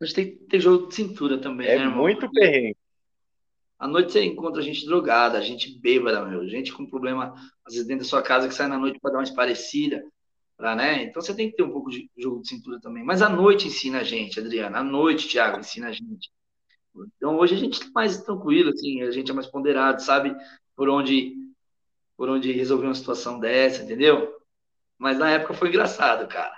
A 0.00 0.04
gente 0.04 0.14
tem 0.14 0.30
que 0.30 0.44
ter 0.46 0.60
jogo 0.60 0.88
de 0.88 0.94
cintura 0.94 1.38
também, 1.38 1.68
é 1.68 1.78
né, 1.78 1.86
muito 1.86 2.30
perrengue. 2.30 2.76
À 3.78 3.86
noite 3.86 4.12
você 4.12 4.24
encontra 4.24 4.62
gente 4.62 4.86
drogada, 4.86 5.42
gente 5.42 5.78
bêbada, 5.78 6.24
meu, 6.24 6.48
gente 6.48 6.72
com 6.72 6.86
problema, 6.86 7.34
às 7.64 7.74
vezes 7.74 7.86
dentro 7.86 8.04
da 8.04 8.08
sua 8.08 8.22
casa 8.22 8.48
que 8.48 8.54
sai 8.54 8.68
na 8.68 8.78
noite 8.78 8.98
para 9.00 9.12
dar 9.12 9.18
uma 9.18 9.24
esparecida, 9.24 10.02
pra, 10.56 10.74
né? 10.74 11.02
Então 11.02 11.20
você 11.20 11.34
tem 11.34 11.50
que 11.50 11.56
ter 11.56 11.62
um 11.62 11.70
pouco 11.70 11.90
de 11.90 12.10
jogo 12.16 12.40
de 12.40 12.48
cintura 12.48 12.80
também. 12.80 13.04
Mas 13.04 13.20
a 13.20 13.28
noite 13.28 13.68
ensina 13.68 14.00
a 14.00 14.04
gente, 14.04 14.40
Adriana. 14.40 14.78
A 14.78 14.84
noite, 14.84 15.28
Thiago, 15.28 15.58
ensina 15.60 15.88
a 15.88 15.92
gente. 15.92 16.30
Então 17.16 17.36
hoje 17.38 17.54
a 17.54 17.58
gente 17.58 17.80
tá 17.80 17.86
mais 17.94 18.18
tranquilo, 18.22 18.70
assim, 18.70 19.02
a 19.02 19.10
gente 19.10 19.30
é 19.30 19.34
mais 19.34 19.46
ponderado, 19.46 20.02
sabe 20.02 20.34
por 20.74 20.88
onde 20.88 21.34
por 22.16 22.30
onde 22.30 22.50
resolver 22.50 22.86
uma 22.86 22.94
situação 22.94 23.38
dessa, 23.38 23.82
entendeu? 23.82 24.34
Mas 24.98 25.18
na 25.18 25.30
época 25.30 25.52
foi 25.52 25.68
engraçado, 25.68 26.26
cara. 26.26 26.56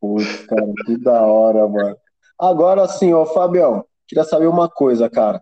Putz, 0.00 0.44
cara, 0.46 0.72
que 0.84 0.96
da 0.98 1.22
hora, 1.22 1.68
mano. 1.68 1.96
Agora 2.38 2.88
sim, 2.88 3.14
ô 3.14 3.24
Fabião, 3.24 3.84
queria 4.08 4.24
saber 4.24 4.48
uma 4.48 4.68
coisa, 4.68 5.08
cara. 5.08 5.40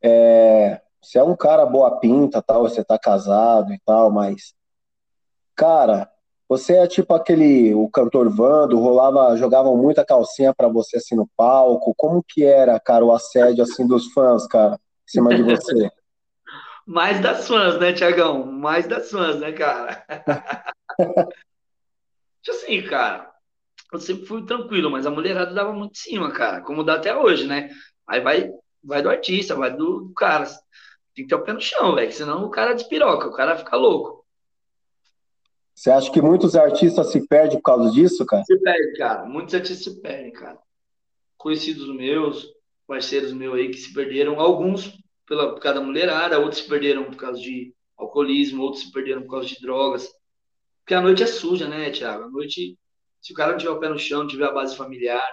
É, 0.00 0.80
você 1.02 1.18
é 1.18 1.24
um 1.24 1.36
cara 1.36 1.66
boa 1.66 1.98
pinta, 1.98 2.40
tal, 2.40 2.62
você 2.62 2.84
tá 2.84 2.96
casado 2.96 3.72
e 3.72 3.80
tal, 3.84 4.10
mas 4.12 4.54
cara, 5.56 6.08
você 6.48 6.76
é 6.76 6.86
tipo 6.86 7.12
aquele 7.12 7.74
o 7.74 7.88
cantor 7.88 8.28
Vando, 8.30 8.78
rolava, 8.78 9.36
jogavam 9.36 9.76
muita 9.76 10.04
calcinha 10.04 10.54
para 10.54 10.68
você 10.68 10.98
assim 10.98 11.16
no 11.16 11.28
palco. 11.36 11.94
Como 11.96 12.22
que 12.22 12.44
era, 12.44 12.78
cara, 12.78 13.04
o 13.04 13.12
assédio 13.12 13.64
assim 13.64 13.86
dos 13.86 14.12
fãs, 14.12 14.46
cara, 14.46 14.74
em 14.74 15.10
cima 15.10 15.34
de 15.34 15.42
você? 15.42 15.90
Mais 16.86 17.20
das 17.20 17.48
fãs, 17.48 17.80
né, 17.80 17.92
Tiagão? 17.92 18.46
Mais 18.46 18.86
das 18.86 19.10
fãs, 19.10 19.40
né, 19.40 19.50
cara? 19.50 20.06
Tipo 22.42 22.56
assim, 22.56 22.80
cara, 22.82 23.28
eu 23.92 23.98
sempre 23.98 24.24
fui 24.24 24.46
tranquilo, 24.46 24.88
mas 24.88 25.04
a 25.04 25.10
mulherada 25.10 25.52
dava 25.52 25.72
muito 25.72 25.94
em 25.94 25.98
cima, 25.98 26.30
cara, 26.30 26.60
como 26.60 26.84
dá 26.84 26.94
até 26.94 27.16
hoje, 27.16 27.44
né? 27.44 27.70
Aí 28.06 28.20
vai, 28.20 28.52
vai 28.84 29.02
do 29.02 29.10
artista, 29.10 29.56
vai 29.56 29.72
do, 29.72 30.02
do 30.02 30.14
cara. 30.14 30.44
Tem 31.12 31.24
que 31.24 31.26
ter 31.26 31.34
o 31.34 31.42
pé 31.42 31.52
no 31.52 31.60
chão, 31.60 31.96
velho, 31.96 32.12
senão 32.12 32.44
o 32.44 32.50
cara 32.50 32.72
despiroca, 32.74 33.26
o 33.26 33.32
cara 33.32 33.58
fica 33.58 33.74
louco. 33.74 34.25
Você 35.76 35.90
acha 35.90 36.10
que 36.10 36.22
muitos 36.22 36.56
artistas 36.56 37.12
se 37.12 37.28
perdem 37.28 37.58
por 37.58 37.64
causa 37.64 37.90
disso, 37.90 38.24
cara? 38.24 38.42
Se 38.44 38.58
perdem, 38.58 38.94
cara. 38.94 39.26
Muitos 39.26 39.54
artistas 39.54 39.84
se 39.84 40.00
perdem, 40.00 40.32
cara. 40.32 40.58
Conhecidos 41.36 41.94
meus, 41.94 42.50
parceiros 42.86 43.30
meus 43.34 43.56
aí 43.56 43.68
que 43.68 43.76
se 43.76 43.92
perderam, 43.92 44.40
alguns 44.40 44.98
pela, 45.26 45.52
por 45.52 45.60
causa 45.60 45.78
da 45.78 45.84
mulherada, 45.84 46.38
outros 46.38 46.62
se 46.62 46.68
perderam 46.68 47.04
por 47.04 47.16
causa 47.16 47.38
de 47.38 47.74
alcoolismo, 47.94 48.62
outros 48.62 48.84
se 48.84 48.90
perderam 48.90 49.22
por 49.22 49.32
causa 49.32 49.48
de 49.48 49.60
drogas. 49.60 50.10
Porque 50.80 50.94
a 50.94 51.00
noite 51.02 51.22
é 51.22 51.26
suja, 51.26 51.68
né, 51.68 51.90
Tiago? 51.90 52.24
A 52.24 52.30
noite, 52.30 52.78
se 53.20 53.32
o 53.34 53.36
cara 53.36 53.52
não 53.52 53.58
tiver 53.58 53.72
o 53.72 53.78
pé 53.78 53.90
no 53.90 53.98
chão, 53.98 54.20
não 54.20 54.28
tiver 54.28 54.46
a 54.46 54.52
base 54.52 54.74
familiar, 54.74 55.28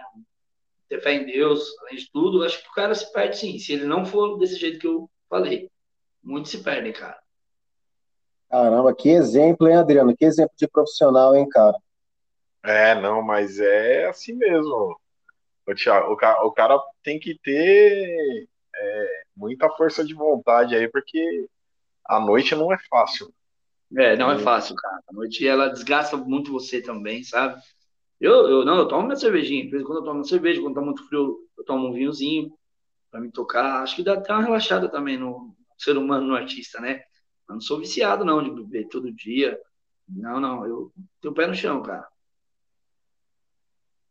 ter 0.90 1.02
fé 1.02 1.14
em 1.14 1.26
Deus, 1.26 1.64
além 1.84 1.96
de 1.96 2.12
tudo, 2.12 2.44
acho 2.44 2.62
que 2.62 2.70
o 2.70 2.74
cara 2.74 2.94
se 2.94 3.10
perde 3.14 3.38
sim. 3.38 3.58
Se 3.60 3.72
ele 3.72 3.86
não 3.86 4.06
for 4.06 4.38
desse 4.38 4.58
jeito 4.58 4.80
que 4.80 4.88
eu 4.88 5.10
falei. 5.30 5.70
Muitos 6.22 6.52
se 6.52 6.62
perdem, 6.62 6.92
cara. 6.92 7.23
Caramba, 8.54 8.94
que 8.94 9.10
exemplo, 9.10 9.68
hein, 9.68 9.78
Adriano? 9.78 10.16
Que 10.16 10.26
exemplo 10.26 10.54
de 10.56 10.68
profissional, 10.68 11.36
hein, 11.36 11.50
cara? 11.50 11.76
É, 12.64 12.94
não, 13.02 13.20
mas 13.20 13.60
é 13.60 14.06
assim 14.06 14.34
mesmo. 14.34 14.96
O, 15.68 15.74
Thiago, 15.74 16.14
o, 16.14 16.16
cara, 16.16 16.46
o 16.46 16.52
cara 16.52 16.80
tem 17.02 17.20
que 17.20 17.36
ter 17.40 18.48
é, 18.76 19.24
muita 19.36 19.68
força 19.72 20.06
de 20.06 20.14
vontade 20.14 20.76
aí, 20.76 20.88
porque 20.88 21.50
a 22.06 22.20
noite 22.20 22.54
não 22.54 22.72
é 22.72 22.78
fácil. 22.88 23.34
É, 23.98 24.16
não 24.16 24.32
é 24.32 24.38
fácil, 24.38 24.76
cara. 24.76 25.02
A 25.08 25.14
noite 25.14 25.48
ela 25.48 25.70
desgasta 25.70 26.16
muito 26.16 26.52
você 26.52 26.80
também, 26.80 27.24
sabe? 27.24 27.60
Eu, 28.22 28.48
eu 28.48 28.64
não, 28.64 28.78
eu 28.78 28.88
tomo 28.88 29.08
minha 29.08 29.16
cervejinha. 29.16 29.64
De 29.64 29.72
vez 29.72 29.82
em 29.82 29.86
quando 29.86 29.98
eu 29.98 30.06
tomo 30.06 30.20
uma 30.20 30.26
cerveja, 30.26 30.62
quando 30.62 30.76
tá 30.76 30.82
muito 30.82 31.04
frio, 31.08 31.40
eu 31.58 31.66
tomo 31.66 31.88
um 31.88 31.92
vinhozinho 31.92 32.54
para 33.10 33.20
me 33.20 33.32
tocar. 33.32 33.82
Acho 33.82 33.96
que 33.96 34.04
dá 34.04 34.14
até 34.14 34.32
uma 34.32 34.44
relaxada 34.44 34.88
também 34.88 35.18
no 35.18 35.56
ser 35.76 35.98
humano, 35.98 36.28
no 36.28 36.36
artista, 36.36 36.80
né? 36.80 37.02
Eu 37.48 37.56
não 37.56 37.62
sou 37.62 37.80
viciado, 37.80 38.24
não, 38.24 38.44
de 38.44 38.50
beber 38.50 38.88
todo 38.88 39.12
dia. 39.12 39.60
Não, 40.08 40.40
não, 40.40 40.66
eu 40.66 40.92
tenho 41.22 41.32
o 41.32 41.36
pé 41.36 41.48
no 41.48 41.56
chão, 41.56 41.82
cara. 41.82 42.08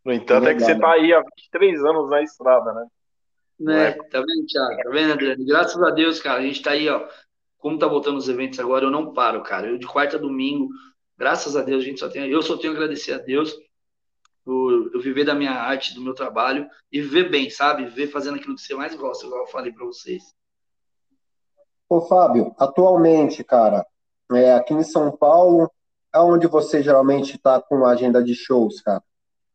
No 0.04 0.12
entanto, 0.12 0.48
é 0.48 0.54
que 0.54 0.60
você 0.60 0.78
tá 0.78 0.92
aí 0.92 1.12
há 1.12 1.20
23 1.20 1.84
anos 1.84 2.10
na 2.10 2.22
estrada, 2.22 2.72
né? 2.72 2.86
Né? 3.58 3.88
É. 3.90 3.92
Tá 3.92 4.20
vendo, 4.20 4.46
Thiago? 4.46 4.82
Tá 4.82 4.90
vendo, 4.90 5.12
Adriano? 5.12 5.44
Graças 5.44 5.80
a 5.80 5.90
Deus, 5.90 6.20
cara, 6.20 6.40
a 6.40 6.42
gente 6.42 6.62
tá 6.62 6.72
aí, 6.72 6.88
ó. 6.88 7.06
Como 7.58 7.78
tá 7.78 7.86
voltando 7.86 8.18
os 8.18 8.28
eventos 8.28 8.58
agora, 8.58 8.84
eu 8.84 8.90
não 8.90 9.12
paro, 9.12 9.42
cara. 9.42 9.68
Eu 9.68 9.78
de 9.78 9.86
quarta 9.86 10.16
a 10.16 10.20
domingo, 10.20 10.68
graças 11.16 11.54
a 11.54 11.62
Deus, 11.62 11.82
a 11.82 11.86
gente 11.86 12.00
só 12.00 12.08
tem. 12.08 12.28
Eu 12.28 12.42
só 12.42 12.56
tenho 12.56 12.72
a 12.72 12.76
agradecer 12.76 13.12
a 13.12 13.18
Deus 13.18 13.56
por 14.44 14.90
eu 14.92 15.00
viver 15.00 15.24
da 15.24 15.34
minha 15.34 15.52
arte, 15.52 15.94
do 15.94 16.02
meu 16.02 16.14
trabalho 16.14 16.68
e 16.90 17.00
viver 17.00 17.30
bem, 17.30 17.48
sabe? 17.48 17.84
Viver 17.84 18.08
fazendo 18.08 18.34
aquilo 18.34 18.56
que 18.56 18.62
você 18.62 18.74
mais 18.74 18.96
gosta, 18.96 19.26
igual 19.26 19.42
eu 19.42 19.46
falei 19.46 19.72
para 19.72 19.86
vocês. 19.86 20.34
Ô, 21.92 22.00
Fábio, 22.00 22.54
atualmente, 22.58 23.44
cara, 23.44 23.84
é, 24.32 24.54
aqui 24.54 24.72
em 24.72 24.82
São 24.82 25.14
Paulo, 25.14 25.70
aonde 26.10 26.46
você 26.46 26.82
geralmente 26.82 27.36
está 27.36 27.60
com 27.60 27.84
a 27.84 27.90
agenda 27.90 28.24
de 28.24 28.34
shows, 28.34 28.80
cara? 28.80 29.02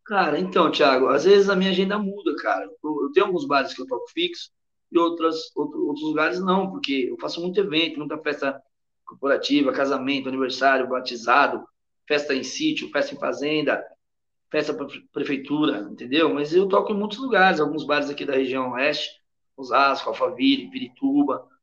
Cara, 0.06 0.40
então, 0.40 0.70
Thiago, 0.70 1.08
às 1.08 1.24
vezes 1.24 1.50
a 1.50 1.56
minha 1.56 1.72
agenda 1.72 1.98
muda, 1.98 2.36
cara. 2.36 2.70
Eu, 2.84 3.02
eu 3.02 3.12
tenho 3.12 3.26
alguns 3.26 3.44
bares 3.44 3.74
que 3.74 3.82
eu 3.82 3.88
toco 3.88 4.08
fixo 4.12 4.52
e 4.92 5.00
outras, 5.00 5.50
outro, 5.56 5.88
outros 5.88 6.06
lugares 6.06 6.40
não, 6.40 6.70
porque 6.70 7.08
eu 7.10 7.18
faço 7.20 7.42
muito 7.42 7.60
evento, 7.60 7.98
muita 7.98 8.20
festa 8.20 8.62
corporativa, 9.04 9.74
casamento, 9.74 10.30
aniversário, 10.30 10.88
batizado, 10.88 11.66
festa 12.08 12.36
em 12.36 12.44
sítio, 12.44 12.92
festa 12.92 13.16
em 13.16 13.18
fazenda. 13.18 13.84
festa 14.52 14.76
para 14.76 14.86
prefeitura, 15.12 15.88
entendeu? 15.92 16.32
Mas 16.32 16.54
eu 16.54 16.68
toco 16.68 16.92
em 16.94 16.96
muitos 16.96 17.18
lugares, 17.18 17.60
alguns 17.60 17.84
bares 17.84 18.12
aqui 18.12 18.24
da 18.24 18.36
região 18.36 18.74
oeste, 18.74 19.10
Osasco, 19.58 20.10
Alphaville, 20.10 20.70
Pirituba. 20.70 21.57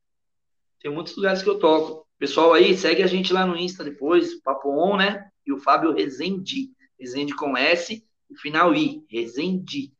Tem 0.85 0.93
muitos 0.93 1.17
lugares 1.17 1.41
que 1.41 1.49
eu 1.49 1.57
toco. 1.57 2.05
Pessoal 2.19 2.53
aí, 2.53 2.77
segue 2.77 3.01
a 3.01 3.07
gente 3.07 3.33
lá 3.33 3.43
no 3.43 3.57
Insta 3.57 3.83
depois, 3.83 4.39
Papo 4.43 4.69
On, 4.69 4.95
né? 4.95 5.27
E 5.43 5.51
o 5.51 5.57
Fábio 5.57 5.91
Rezende. 5.91 6.69
Rezende 6.99 7.35
com 7.35 7.57
S 7.57 8.05
e 8.29 8.35
final 8.37 8.71
I. 8.75 9.03
Rezende. 9.09 9.91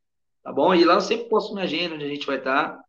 Tá 0.44 0.54
bom? 0.54 0.76
E 0.76 0.86
lá 0.86 0.94
eu 0.94 1.02
sempre 1.02 1.28
posto 1.28 1.54
minha 1.54 1.66
agenda, 1.66 1.96
onde 1.96 2.06
a 2.06 2.08
gente 2.08 2.28
vai 2.28 2.38
estar. 2.38 2.80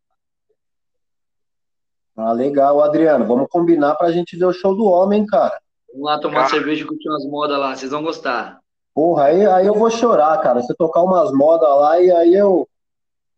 Ah, 2.14 2.32
legal, 2.32 2.82
Adriano. 2.82 3.24
Vamos 3.24 3.48
combinar 3.48 3.94
pra 3.94 4.12
gente 4.12 4.36
ver 4.36 4.44
o 4.44 4.52
show 4.52 4.76
do 4.76 4.84
homem, 4.84 5.24
cara. 5.24 5.58
Vamos 5.88 6.04
lá 6.04 6.20
tomar 6.20 6.40
cara. 6.40 6.50
cerveja 6.50 6.84
e 6.84 6.86
curtir 6.86 7.08
umas 7.08 7.24
modas 7.24 7.58
lá. 7.58 7.74
Vocês 7.74 7.90
vão 7.90 8.02
gostar. 8.02 8.60
Porra, 8.94 9.24
aí, 9.24 9.46
aí 9.46 9.66
eu 9.66 9.74
vou 9.74 9.90
chorar, 9.90 10.38
cara. 10.42 10.60
Você 10.60 10.74
tocar 10.74 11.00
umas 11.02 11.32
modas 11.32 11.70
lá 11.70 11.98
e 11.98 12.10
aí 12.10 12.34
eu. 12.34 12.68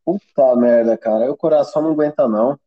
Puta 0.04 0.56
merda, 0.56 0.98
cara. 0.98 1.26
Aí 1.26 1.30
o 1.30 1.36
coração 1.36 1.80
não 1.80 1.92
aguenta, 1.92 2.26
não. 2.26 2.58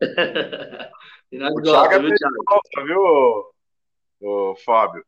e 1.32 1.38
nós 1.38 1.52
o 1.52 1.54
gosta, 1.54 1.88
Thiago 1.88 2.06
viu, 2.06 2.14
Thiago? 2.16 2.44
Gosta, 2.46 2.84
viu, 2.84 3.44
o 4.22 4.56
Fábio? 4.64 5.04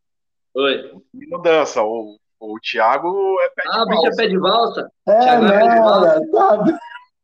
Oi. 0.55 0.93
Não 1.29 1.41
dança. 1.41 1.83
O, 1.83 2.17
o 2.41 2.59
Thiago 2.61 3.37
é 3.41 3.49
pé 3.51 3.63
de 3.63 3.69
ah, 3.69 3.73
valsa. 3.73 3.81
Ah, 3.81 3.85
o 3.85 3.89
bicho 3.89 4.07
é 4.07 4.17
pé 4.17 4.27
de 4.29 4.39
valsa? 4.39 4.93
É, 5.09 5.19
Thiago 5.21 5.45
né, 5.45 5.55
é 5.55 5.59
pé 5.59 5.75
de 5.75 5.81
valsa. 5.81 6.31
Sabe? 6.33 6.79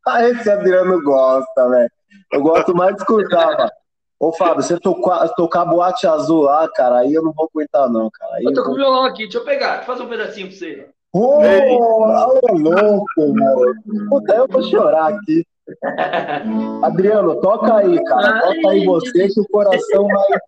Ah, 0.07 0.29
esse 0.29 0.49
Adriano 0.49 1.03
gosta, 1.03 1.69
velho. 1.69 1.91
Eu 2.31 2.41
gosto 2.41 2.75
mais 2.75 2.95
de 2.95 3.01
escutar, 3.01 3.57
mano. 3.57 3.71
Ô, 4.19 4.33
Fábio, 4.33 4.61
você 4.61 4.77
tocar, 4.77 5.29
tocar 5.29 5.63
boate 5.63 6.05
azul 6.05 6.41
lá, 6.41 6.67
cara, 6.67 6.99
aí 6.99 7.13
eu 7.13 7.23
não 7.23 7.31
vou 7.31 7.49
aguentar, 7.49 7.89
não, 7.89 8.09
cara. 8.11 8.35
Aí 8.35 8.43
eu 8.43 8.53
tô 8.53 8.65
com 8.65 8.71
o 8.71 8.75
violão 8.75 9.05
aqui, 9.05 9.23
deixa 9.23 9.37
eu 9.37 9.45
pegar, 9.45 9.77
deixa 9.77 9.83
eu 9.83 9.85
fazer 9.85 10.03
um 10.03 10.09
pedacinho 10.09 10.47
pra 10.47 10.57
você. 10.57 10.89
Ô, 11.13 11.39
oh, 11.39 12.57
louco, 12.57 13.33
mano. 13.33 13.73
Puta, 14.09 14.33
eu 14.35 14.47
vou 14.47 14.61
chorar 14.63 15.13
aqui. 15.13 15.45
Adriano, 16.83 17.39
toca 17.41 17.77
aí, 17.77 18.03
cara. 18.03 18.41
Ai, 18.45 18.55
toca 18.55 18.69
aí 18.69 18.85
você 18.85 19.27
que 19.27 19.39
o 19.39 19.47
coração 19.47 20.07
vai. 20.07 20.39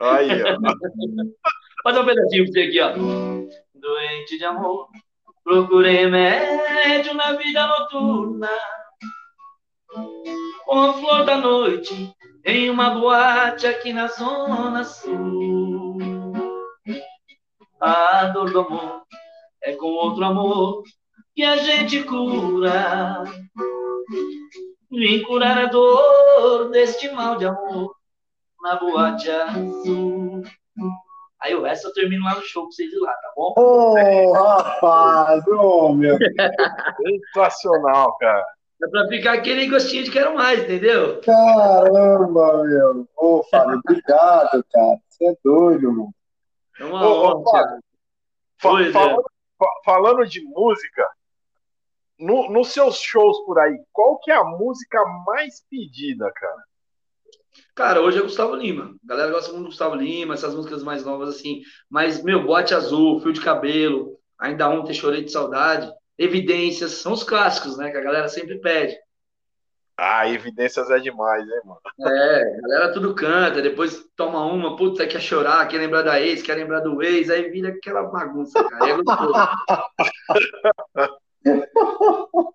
Aí, 0.00 0.42
ó. 0.42 0.58
Fazer 1.82 1.98
um 1.98 2.04
pedacinho 2.04 2.44
pra 2.44 2.52
você 2.52 2.60
aqui, 2.60 2.80
ó. 2.80 2.92
Doente 3.74 4.38
de 4.38 4.44
amor, 4.44 4.88
procurei 5.42 5.96
remédio 5.96 7.14
na 7.14 7.32
vida 7.32 7.66
noturna. 7.66 8.48
Com 10.64 10.78
a 10.78 10.92
flor 10.94 11.24
da 11.24 11.36
noite, 11.36 12.14
em 12.44 12.70
uma 12.70 12.90
boate 12.90 13.66
aqui 13.66 13.92
na 13.92 14.06
Zona 14.06 14.84
Sul. 14.84 15.98
A 17.80 18.26
dor 18.26 18.52
do 18.52 18.60
amor 18.60 19.02
é 19.62 19.72
com 19.72 19.86
outro 19.86 20.24
amor 20.24 20.82
que 21.34 21.42
a 21.42 21.56
gente 21.56 22.02
cura. 22.04 23.24
Vim 24.90 25.22
curar 25.22 25.58
a 25.58 25.66
dor 25.66 26.70
deste 26.70 27.10
mal 27.10 27.36
de 27.36 27.46
amor 27.46 27.94
na 28.62 28.76
boate 28.76 29.30
azul. 29.30 30.42
Aí 31.40 31.54
o 31.54 31.62
resto 31.62 31.88
eu 31.88 31.92
termino 31.92 32.24
lá 32.24 32.36
no 32.36 32.42
show 32.42 32.62
pra 32.62 32.70
vocês 32.70 32.92
ir 32.92 32.98
lá, 32.98 33.12
tá 33.12 33.32
bom? 33.34 33.54
Ô, 33.56 33.94
oh, 33.94 34.32
rapaz! 34.32 35.46
Ô, 35.48 35.86
oh, 35.86 35.92
meu 35.92 36.16
Sensacional, 37.34 38.16
cara. 38.18 38.44
É 38.82 38.88
pra 38.88 39.08
ficar 39.08 39.34
aquele 39.34 39.68
gostinho 39.68 40.04
de 40.04 40.10
quero 40.10 40.34
mais, 40.34 40.62
entendeu? 40.62 41.20
Caramba, 41.20 42.64
meu. 42.64 43.08
Ô, 43.16 43.42
Fábio, 43.50 43.80
obrigado, 43.84 44.64
cara. 44.72 44.98
Você 45.08 45.26
é 45.26 45.36
doido, 45.44 45.90
mano. 45.90 46.14
É 46.78 46.84
uma 46.84 47.08
honra, 47.08 47.80
Fábio, 48.60 48.92
fa 48.92 48.92
falando, 48.92 49.24
fa 49.58 49.66
falando, 49.84 50.26
de 50.26 50.42
música, 50.42 51.08
no, 52.22 52.50
nos 52.50 52.68
seus 52.68 52.96
shows 52.98 53.44
por 53.44 53.58
aí, 53.58 53.78
qual 53.92 54.18
que 54.20 54.30
é 54.30 54.36
a 54.36 54.44
música 54.44 55.02
mais 55.26 55.62
pedida, 55.68 56.30
cara? 56.32 56.64
Cara, 57.74 58.00
hoje 58.00 58.18
é 58.18 58.22
Gustavo 58.22 58.54
Lima. 58.54 58.94
A 59.04 59.08
galera 59.08 59.30
gosta 59.30 59.50
muito 59.50 59.64
do 59.64 59.68
Gustavo 59.68 59.94
Lima, 59.94 60.34
essas 60.34 60.54
músicas 60.54 60.82
mais 60.82 61.04
novas 61.04 61.30
assim. 61.30 61.62
Mas, 61.88 62.22
meu, 62.22 62.44
Bote 62.44 62.74
Azul, 62.74 63.20
Fio 63.20 63.32
de 63.32 63.40
Cabelo, 63.40 64.18
Ainda 64.38 64.68
Ontem 64.68 64.94
Chorei 64.94 65.22
de 65.22 65.32
Saudade 65.32 65.92
evidências, 66.18 66.92
são 66.92 67.12
os 67.12 67.24
clássicos, 67.24 67.76
né? 67.76 67.90
Que 67.90 67.96
a 67.96 68.02
galera 68.02 68.28
sempre 68.28 68.58
pede. 68.60 68.96
Ah, 69.96 70.28
evidências 70.28 70.90
é 70.90 70.98
demais, 70.98 71.42
hein, 71.42 71.60
mano? 71.64 71.80
É, 72.00 72.58
a 72.58 72.60
galera 72.62 72.92
tudo 72.92 73.14
canta, 73.14 73.60
depois 73.60 74.04
toma 74.16 74.44
uma, 74.44 74.76
puta, 74.76 75.06
quer 75.06 75.20
chorar, 75.20 75.66
quer 75.68 75.78
lembrar 75.78 76.02
da 76.02 76.20
ex, 76.20 76.42
quer 76.42 76.54
lembrar 76.54 76.80
do 76.80 77.02
ex, 77.02 77.28
aí 77.30 77.50
vira 77.50 77.68
aquela 77.68 78.04
bagunça, 78.04 78.62
cara. 78.68 78.88
É 78.88 78.96
gostoso. 78.96 79.32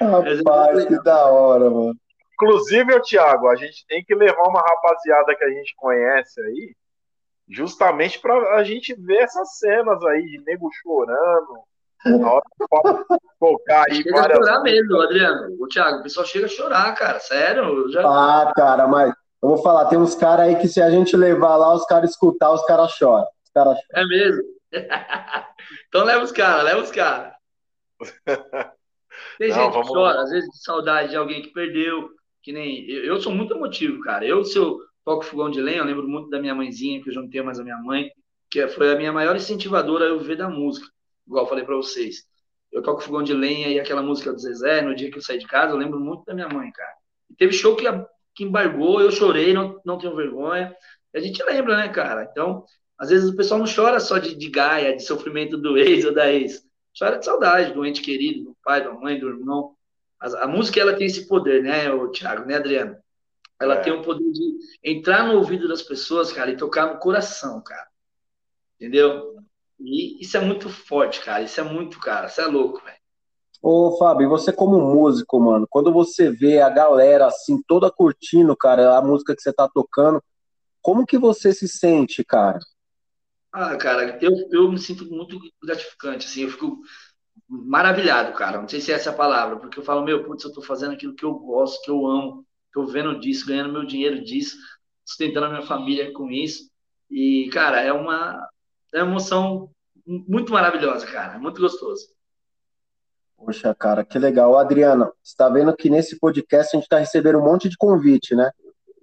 Rapaz, 0.00 0.84
que 0.86 1.02
da 1.02 1.26
hora, 1.26 1.70
mano. 1.70 1.94
Inclusive, 2.34 3.00
Thiago, 3.02 3.48
a 3.48 3.56
gente 3.56 3.84
tem 3.86 4.04
que 4.04 4.14
levar 4.14 4.44
uma 4.44 4.60
rapaziada 4.60 5.34
que 5.34 5.44
a 5.44 5.50
gente 5.50 5.74
conhece 5.76 6.40
aí, 6.40 6.76
justamente 7.48 8.20
para 8.20 8.54
a 8.54 8.62
gente 8.62 8.94
ver 8.94 9.22
essas 9.22 9.58
cenas 9.58 10.00
aí 10.04 10.22
de 10.22 10.44
nego 10.44 10.70
chorando, 10.80 11.64
na 12.06 12.32
hora 12.32 12.44
focar 13.40 13.86
aí. 13.88 14.02
Chega 14.02 14.20
a 14.20 14.34
chorar 14.34 14.60
mesmo, 14.62 15.00
Adriano. 15.00 15.56
O 15.58 15.66
Thiago, 15.66 15.98
o 15.98 16.02
pessoal 16.02 16.26
chega 16.26 16.46
a 16.46 16.48
chorar, 16.48 16.94
cara. 16.94 17.18
Sério. 17.18 17.90
Já... 17.90 18.02
Ah, 18.02 18.52
cara, 18.54 18.86
mas 18.86 19.12
eu 19.42 19.48
vou 19.48 19.58
falar, 19.58 19.86
tem 19.86 19.98
uns 19.98 20.14
caras 20.14 20.46
aí 20.46 20.56
que 20.56 20.68
se 20.68 20.80
a 20.80 20.90
gente 20.90 21.16
levar 21.16 21.56
lá, 21.56 21.74
os 21.74 21.84
caras 21.86 22.10
escutar, 22.10 22.52
os 22.52 22.64
caras 22.66 22.92
choram. 22.92 23.26
Cara 23.52 23.74
choram. 23.74 23.80
É 23.94 24.06
mesmo? 24.06 24.42
então 25.88 26.04
leva 26.04 26.22
os 26.22 26.32
caras, 26.32 26.64
leva 26.64 26.80
os 26.82 26.90
caras. 26.90 27.37
Tem 29.38 29.52
gente 29.52 29.80
que 29.80 29.88
chora, 29.92 30.22
às 30.22 30.30
vezes 30.30 30.48
de 30.50 30.62
saudade 30.62 31.10
de 31.10 31.16
alguém 31.16 31.42
que 31.42 31.52
perdeu, 31.52 32.10
que 32.42 32.52
nem. 32.52 32.88
Eu, 32.88 33.04
eu 33.04 33.20
sou 33.20 33.32
muito 33.32 33.54
emotivo, 33.54 34.00
cara. 34.00 34.24
Eu, 34.24 34.44
se 34.44 34.56
eu 34.56 34.78
toco 35.04 35.24
fogão 35.24 35.50
de 35.50 35.60
lenha, 35.60 35.78
eu 35.78 35.84
lembro 35.84 36.06
muito 36.06 36.30
da 36.30 36.40
minha 36.40 36.54
mãezinha, 36.54 37.02
que 37.02 37.08
eu 37.08 37.14
já 37.14 37.20
não 37.20 37.30
tenho 37.30 37.44
mais 37.44 37.58
a 37.58 37.64
minha 37.64 37.78
mãe, 37.78 38.10
que 38.50 38.66
foi 38.68 38.92
a 38.92 38.96
minha 38.96 39.12
maior 39.12 39.34
incentivadora 39.36 40.04
a 40.04 40.08
eu 40.08 40.20
ver 40.20 40.36
da 40.36 40.48
música 40.48 40.86
igual 41.28 41.44
eu 41.44 41.48
falei 41.48 41.64
para 41.64 41.76
vocês. 41.76 42.24
Eu 42.72 42.82
toco 42.82 43.02
fogão 43.02 43.22
de 43.22 43.32
lenha 43.32 43.68
e 43.68 43.78
aquela 43.78 44.02
música 44.02 44.32
do 44.32 44.38
Zezé, 44.38 44.82
no 44.82 44.94
dia 44.94 45.10
que 45.10 45.18
eu 45.18 45.22
saí 45.22 45.38
de 45.38 45.46
casa, 45.46 45.72
eu 45.72 45.78
lembro 45.78 46.00
muito 46.00 46.24
da 46.24 46.34
minha 46.34 46.48
mãe, 46.48 46.72
cara. 46.72 46.92
E 47.30 47.34
teve 47.34 47.52
show 47.52 47.76
que, 47.76 47.84
que 48.34 48.44
embargou, 48.44 49.00
eu 49.00 49.10
chorei, 49.10 49.52
não, 49.52 49.80
não 49.84 49.98
tenho 49.98 50.16
vergonha. 50.16 50.74
A 51.14 51.20
gente 51.20 51.42
lembra, 51.44 51.76
né, 51.76 51.88
cara? 51.88 52.26
Então, 52.30 52.64
às 52.98 53.10
vezes 53.10 53.30
o 53.30 53.36
pessoal 53.36 53.60
não 53.60 53.66
chora 53.66 54.00
só 54.00 54.18
de, 54.18 54.34
de 54.34 54.50
gaia, 54.50 54.96
de 54.96 55.02
sofrimento 55.02 55.56
do 55.56 55.78
ex 55.78 56.04
ou 56.04 56.12
da 56.12 56.30
ex. 56.32 56.62
Chora 56.98 57.18
de 57.18 57.24
saudade 57.24 57.72
do 57.72 57.86
ente 57.86 58.02
querido, 58.02 58.44
do 58.44 58.56
pai, 58.64 58.82
da 58.82 58.92
mãe, 58.92 59.18
do 59.18 59.28
irmão. 59.28 59.74
A, 60.18 60.44
a 60.44 60.48
música, 60.48 60.80
ela 60.80 60.96
tem 60.96 61.06
esse 61.06 61.28
poder, 61.28 61.62
né, 61.62 61.90
o 61.92 62.08
Thiago, 62.08 62.44
né, 62.44 62.56
Adriano? 62.56 62.96
Ela 63.60 63.76
é. 63.76 63.80
tem 63.80 63.92
o 63.92 64.02
poder 64.02 64.30
de 64.32 64.58
entrar 64.82 65.26
no 65.26 65.38
ouvido 65.38 65.68
das 65.68 65.82
pessoas, 65.82 66.32
cara, 66.32 66.50
e 66.50 66.56
tocar 66.56 66.92
no 66.92 66.98
coração, 66.98 67.60
cara. 67.60 67.86
Entendeu? 68.76 69.36
E 69.80 70.20
isso 70.20 70.36
é 70.36 70.40
muito 70.40 70.68
forte, 70.68 71.20
cara. 71.20 71.42
Isso 71.42 71.60
é 71.60 71.64
muito, 71.64 72.00
cara. 72.00 72.26
Isso 72.26 72.40
é 72.40 72.46
louco, 72.46 72.82
velho. 72.84 72.98
Ô, 73.60 73.96
Fábio, 73.98 74.28
você 74.28 74.52
como 74.52 74.80
músico, 74.80 75.40
mano, 75.40 75.66
quando 75.68 75.92
você 75.92 76.30
vê 76.30 76.60
a 76.60 76.70
galera 76.70 77.26
assim, 77.26 77.60
toda 77.66 77.90
curtindo, 77.90 78.56
cara, 78.56 78.96
a 78.96 79.02
música 79.02 79.34
que 79.34 79.42
você 79.42 79.52
tá 79.52 79.68
tocando, 79.68 80.22
como 80.80 81.04
que 81.04 81.18
você 81.18 81.52
se 81.52 81.66
sente, 81.66 82.24
cara? 82.24 82.60
Ah, 83.52 83.76
cara, 83.76 84.18
eu, 84.20 84.30
eu 84.50 84.70
me 84.70 84.78
sinto 84.78 85.04
muito 85.06 85.38
gratificante, 85.62 86.26
assim, 86.26 86.42
eu 86.42 86.50
fico 86.50 86.80
maravilhado, 87.48 88.32
cara. 88.34 88.60
Não 88.60 88.68
sei 88.68 88.80
se 88.80 88.92
é 88.92 88.94
essa 88.94 89.10
a 89.10 89.14
palavra, 89.14 89.56
porque 89.56 89.78
eu 89.78 89.84
falo, 89.84 90.04
meu, 90.04 90.24
putz, 90.24 90.44
eu 90.44 90.52
tô 90.52 90.60
fazendo 90.60 90.92
aquilo 90.92 91.14
que 91.14 91.24
eu 91.24 91.34
gosto, 91.34 91.82
que 91.82 91.90
eu 91.90 92.06
amo, 92.06 92.44
tô 92.72 92.86
vendo 92.86 93.18
disso, 93.18 93.46
ganhando 93.46 93.72
meu 93.72 93.86
dinheiro 93.86 94.22
disso, 94.22 94.56
sustentando 95.04 95.46
a 95.46 95.50
minha 95.50 95.62
família 95.62 96.12
com 96.12 96.30
isso. 96.30 96.70
E, 97.10 97.48
cara, 97.52 97.80
é 97.80 97.92
uma, 97.92 98.46
é 98.92 99.02
uma 99.02 99.12
emoção 99.12 99.70
muito 100.06 100.52
maravilhosa, 100.52 101.06
cara. 101.06 101.34
É 101.34 101.38
muito 101.38 101.60
gostoso. 101.60 102.08
Poxa, 103.36 103.74
cara, 103.74 104.04
que 104.04 104.18
legal. 104.18 104.58
Adriana, 104.58 105.06
você 105.22 105.32
está 105.32 105.48
vendo 105.48 105.74
que 105.74 105.88
nesse 105.88 106.18
podcast 106.18 106.74
a 106.74 106.78
gente 106.78 106.86
está 106.86 106.98
recebendo 106.98 107.38
um 107.38 107.44
monte 107.44 107.68
de 107.68 107.76
convite, 107.76 108.34
né? 108.34 108.50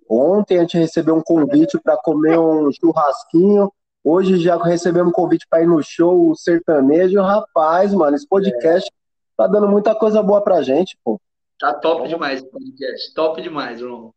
Ontem 0.10 0.58
a 0.58 0.62
gente 0.62 0.78
recebeu 0.78 1.16
um 1.16 1.24
convite 1.24 1.80
para 1.80 1.98
comer 1.98 2.38
um 2.38 2.70
churrasquinho. 2.72 3.72
Hoje 4.08 4.38
já 4.38 4.56
recebemos 4.56 5.10
um 5.10 5.12
convite 5.12 5.48
para 5.50 5.64
ir 5.64 5.66
no 5.66 5.82
show 5.82 6.36
sertanejo. 6.36 7.20
Rapaz, 7.24 7.92
mano, 7.92 8.16
esse 8.16 8.28
podcast 8.28 8.88
é. 8.88 8.94
tá 9.36 9.48
dando 9.48 9.68
muita 9.68 9.96
coisa 9.96 10.22
boa 10.22 10.44
pra 10.44 10.62
gente, 10.62 10.96
pô. 11.04 11.20
Tá 11.60 11.74
top 11.74 12.08
demais 12.08 12.40
esse 12.40 12.52
podcast. 12.52 13.14
Top 13.16 13.42
demais, 13.42 13.82
irmão. 13.82 14.14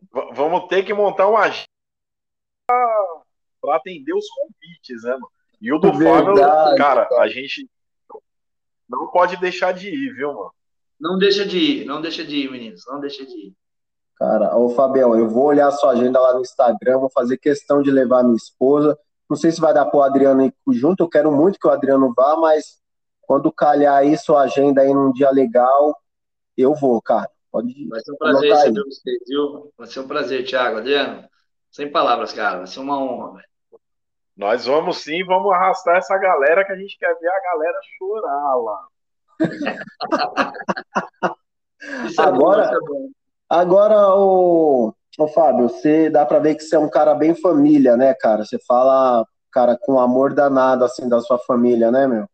V 0.00 0.32
vamos 0.32 0.68
ter 0.68 0.84
que 0.84 0.94
montar 0.94 1.26
uma 1.26 1.40
agenda 1.40 1.66
para 3.60 3.76
atender 3.76 4.14
os 4.14 4.26
convites, 4.28 5.02
né, 5.02 5.10
mano? 5.10 5.28
E 5.60 5.72
o 5.72 5.78
do 5.78 5.92
Fábio, 5.92 6.34
cara, 6.76 7.08
a 7.18 7.26
gente 7.26 7.68
não 8.88 9.08
pode 9.08 9.36
deixar 9.38 9.72
de 9.72 9.88
ir, 9.88 10.14
viu, 10.14 10.34
mano? 10.34 10.54
Não 11.00 11.18
deixa 11.18 11.44
de 11.44 11.58
ir, 11.58 11.84
não 11.84 12.00
deixa 12.00 12.24
de 12.24 12.36
ir, 12.36 12.48
meninos, 12.48 12.84
não 12.86 13.00
deixa 13.00 13.26
de 13.26 13.48
ir. 13.48 13.52
Cara, 14.14 14.56
ô 14.56 14.68
Fabião, 14.68 15.18
eu 15.18 15.28
vou 15.28 15.46
olhar 15.46 15.66
a 15.66 15.72
sua 15.72 15.90
agenda 15.90 16.20
lá 16.20 16.32
no 16.32 16.42
Instagram, 16.42 16.98
vou 17.00 17.10
fazer 17.10 17.38
questão 17.38 17.82
de 17.82 17.90
levar 17.90 18.22
minha 18.22 18.36
esposa. 18.36 18.96
Não 19.32 19.36
sei 19.36 19.50
se 19.50 19.62
vai 19.62 19.72
dar 19.72 19.86
pro 19.86 20.02
Adriano 20.02 20.44
ir 20.44 20.54
junto, 20.72 21.04
eu 21.04 21.08
quero 21.08 21.32
muito 21.32 21.58
que 21.58 21.66
o 21.66 21.70
Adriano 21.70 22.12
vá, 22.14 22.36
mas 22.36 22.78
quando 23.22 23.50
calhar 23.50 23.96
aí 23.96 24.14
sua 24.18 24.42
agenda 24.42 24.82
aí 24.82 24.92
num 24.92 25.10
dia 25.10 25.30
legal, 25.30 25.98
eu 26.54 26.74
vou, 26.74 27.00
cara. 27.00 27.30
Pode 27.50 27.88
Vai 27.88 28.00
ser 28.02 28.12
um 28.12 28.16
prazer 28.18 28.50
receber 28.52 28.84
vocês, 28.84 29.18
viu? 29.26 29.72
Vai 29.78 29.86
ser 29.86 30.00
um 30.00 30.06
prazer, 30.06 30.44
Thiago. 30.44 30.76
Adriano, 30.76 31.26
sem 31.70 31.90
palavras, 31.90 32.34
cara. 32.34 32.58
Vai 32.58 32.66
ser 32.66 32.80
uma 32.80 33.02
honra, 33.02 33.36
velho. 33.36 33.48
Nós 34.36 34.66
vamos 34.66 34.98
sim, 34.98 35.24
vamos 35.24 35.50
arrastar 35.50 35.96
essa 35.96 36.18
galera 36.18 36.62
que 36.66 36.72
a 36.72 36.76
gente 36.76 36.98
quer 36.98 37.18
ver 37.18 37.28
a 37.28 37.40
galera 37.40 37.78
chorar 37.96 38.56
lá. 38.56 38.86
é 41.82 42.22
agora, 42.22 42.78
bom, 42.80 43.06
é 43.06 43.10
agora 43.48 44.14
o, 44.14 44.94
o 45.18 45.28
Fábio, 45.28 45.68
você 45.68 46.08
dá 46.08 46.24
para 46.24 46.38
ver 46.38 46.54
que 46.54 46.62
você 46.62 46.76
é 46.76 46.78
um 46.78 46.88
cara 46.88 47.14
bem 47.14 47.34
família, 47.34 47.96
né, 47.96 48.14
cara? 48.14 48.44
Você 48.44 48.58
fala, 48.58 49.26
cara, 49.50 49.78
com 49.80 50.00
amor 50.00 50.34
danado 50.34 50.84
assim 50.84 51.08
da 51.08 51.20
sua 51.20 51.38
família, 51.38 51.90
né, 51.90 52.06
meu? 52.06 52.26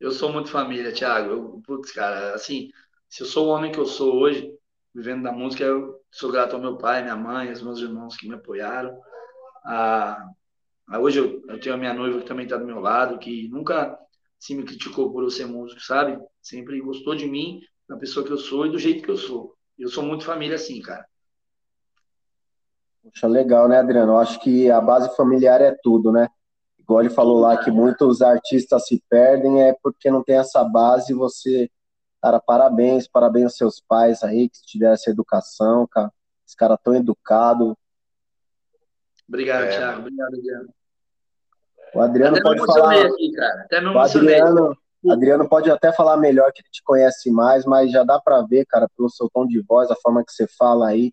Eu 0.00 0.10
sou 0.10 0.32
muito 0.32 0.50
família, 0.50 0.92
Thiago. 0.92 1.30
Eu, 1.30 1.62
putz, 1.66 1.92
cara, 1.92 2.34
assim, 2.34 2.70
se 3.08 3.22
eu 3.22 3.26
sou 3.26 3.46
o 3.46 3.50
homem 3.50 3.70
que 3.70 3.78
eu 3.78 3.86
sou 3.86 4.14
hoje, 4.14 4.50
vivendo 4.94 5.22
da 5.22 5.32
música, 5.32 5.64
eu 5.64 6.00
sou 6.10 6.30
grato 6.30 6.54
ao 6.54 6.60
meu 6.60 6.76
pai, 6.76 7.02
minha 7.02 7.16
mãe, 7.16 7.50
aos 7.50 7.62
meus 7.62 7.80
irmãos 7.80 8.16
que 8.16 8.28
me 8.28 8.34
apoiaram. 8.34 8.98
Ah, 9.64 10.30
hoje 11.00 11.18
eu, 11.18 11.42
eu, 11.48 11.60
tenho 11.60 11.74
a 11.74 11.78
minha 11.78 11.92
noiva 11.92 12.20
que 12.20 12.26
também 12.26 12.44
está 12.44 12.56
do 12.56 12.66
meu 12.66 12.80
lado, 12.80 13.18
que 13.18 13.48
nunca 13.48 13.98
se 14.38 14.54
me 14.54 14.64
criticou 14.64 15.12
por 15.12 15.22
eu 15.22 15.30
ser 15.30 15.46
músico, 15.46 15.80
sabe? 15.80 16.18
Sempre 16.40 16.80
gostou 16.80 17.14
de 17.14 17.26
mim, 17.26 17.60
da 17.88 17.96
pessoa 17.96 18.24
que 18.24 18.32
eu 18.32 18.38
sou 18.38 18.66
e 18.66 18.70
do 18.70 18.78
jeito 18.78 19.02
que 19.02 19.10
eu 19.10 19.16
sou. 19.16 19.54
Eu 19.78 19.88
sou 19.88 20.02
muito 20.02 20.24
família 20.24 20.56
assim, 20.56 20.80
cara. 20.80 21.06
Poxa, 23.06 23.28
legal, 23.28 23.68
né, 23.68 23.78
Adriano? 23.78 24.12
Eu 24.12 24.18
acho 24.18 24.40
que 24.40 24.70
a 24.70 24.80
base 24.80 25.14
familiar 25.16 25.60
é 25.60 25.76
tudo, 25.82 26.10
né? 26.10 26.28
Igual 26.78 27.00
ele 27.00 27.10
falou 27.10 27.40
lá 27.40 27.56
que 27.56 27.70
muitos 27.70 28.20
artistas 28.20 28.86
se 28.86 29.02
perdem 29.08 29.62
é 29.62 29.76
porque 29.82 30.10
não 30.10 30.22
tem 30.22 30.36
essa 30.36 30.62
base. 30.64 31.14
Você, 31.14 31.70
cara, 32.20 32.40
parabéns, 32.40 33.08
parabéns 33.08 33.44
aos 33.44 33.56
seus 33.56 33.80
pais 33.80 34.22
aí 34.22 34.48
que 34.48 34.62
te 34.62 34.78
deram 34.78 34.94
essa 34.94 35.10
educação, 35.10 35.86
cara. 35.90 36.12
Esse 36.46 36.56
cara 36.56 36.76
tão 36.76 36.94
educado. 36.94 37.76
Obrigado, 39.28 39.64
é. 39.64 39.68
Thiago. 39.70 40.00
Obrigado, 40.00 40.34
Adriano. 40.34 40.68
O 41.94 42.00
Adriano 42.00 42.36
até 42.36 42.42
pode 42.42 42.66
falar. 42.66 43.06
Aqui, 43.06 43.32
cara. 43.32 43.62
Até 43.62 43.80
o 43.80 43.98
Adriano, 43.98 44.76
Adriano 45.10 45.48
pode 45.48 45.70
até 45.70 45.92
falar 45.92 46.16
melhor 46.16 46.52
que 46.52 46.62
ele 46.62 46.70
te 46.70 46.82
conhece 46.82 47.30
mais, 47.30 47.64
mas 47.64 47.90
já 47.90 48.04
dá 48.04 48.20
para 48.20 48.42
ver, 48.42 48.66
cara, 48.66 48.88
pelo 48.96 49.08
seu 49.08 49.28
tom 49.32 49.46
de 49.46 49.60
voz, 49.60 49.90
a 49.90 49.96
forma 49.96 50.24
que 50.24 50.32
você 50.32 50.46
fala 50.46 50.88
aí, 50.88 51.12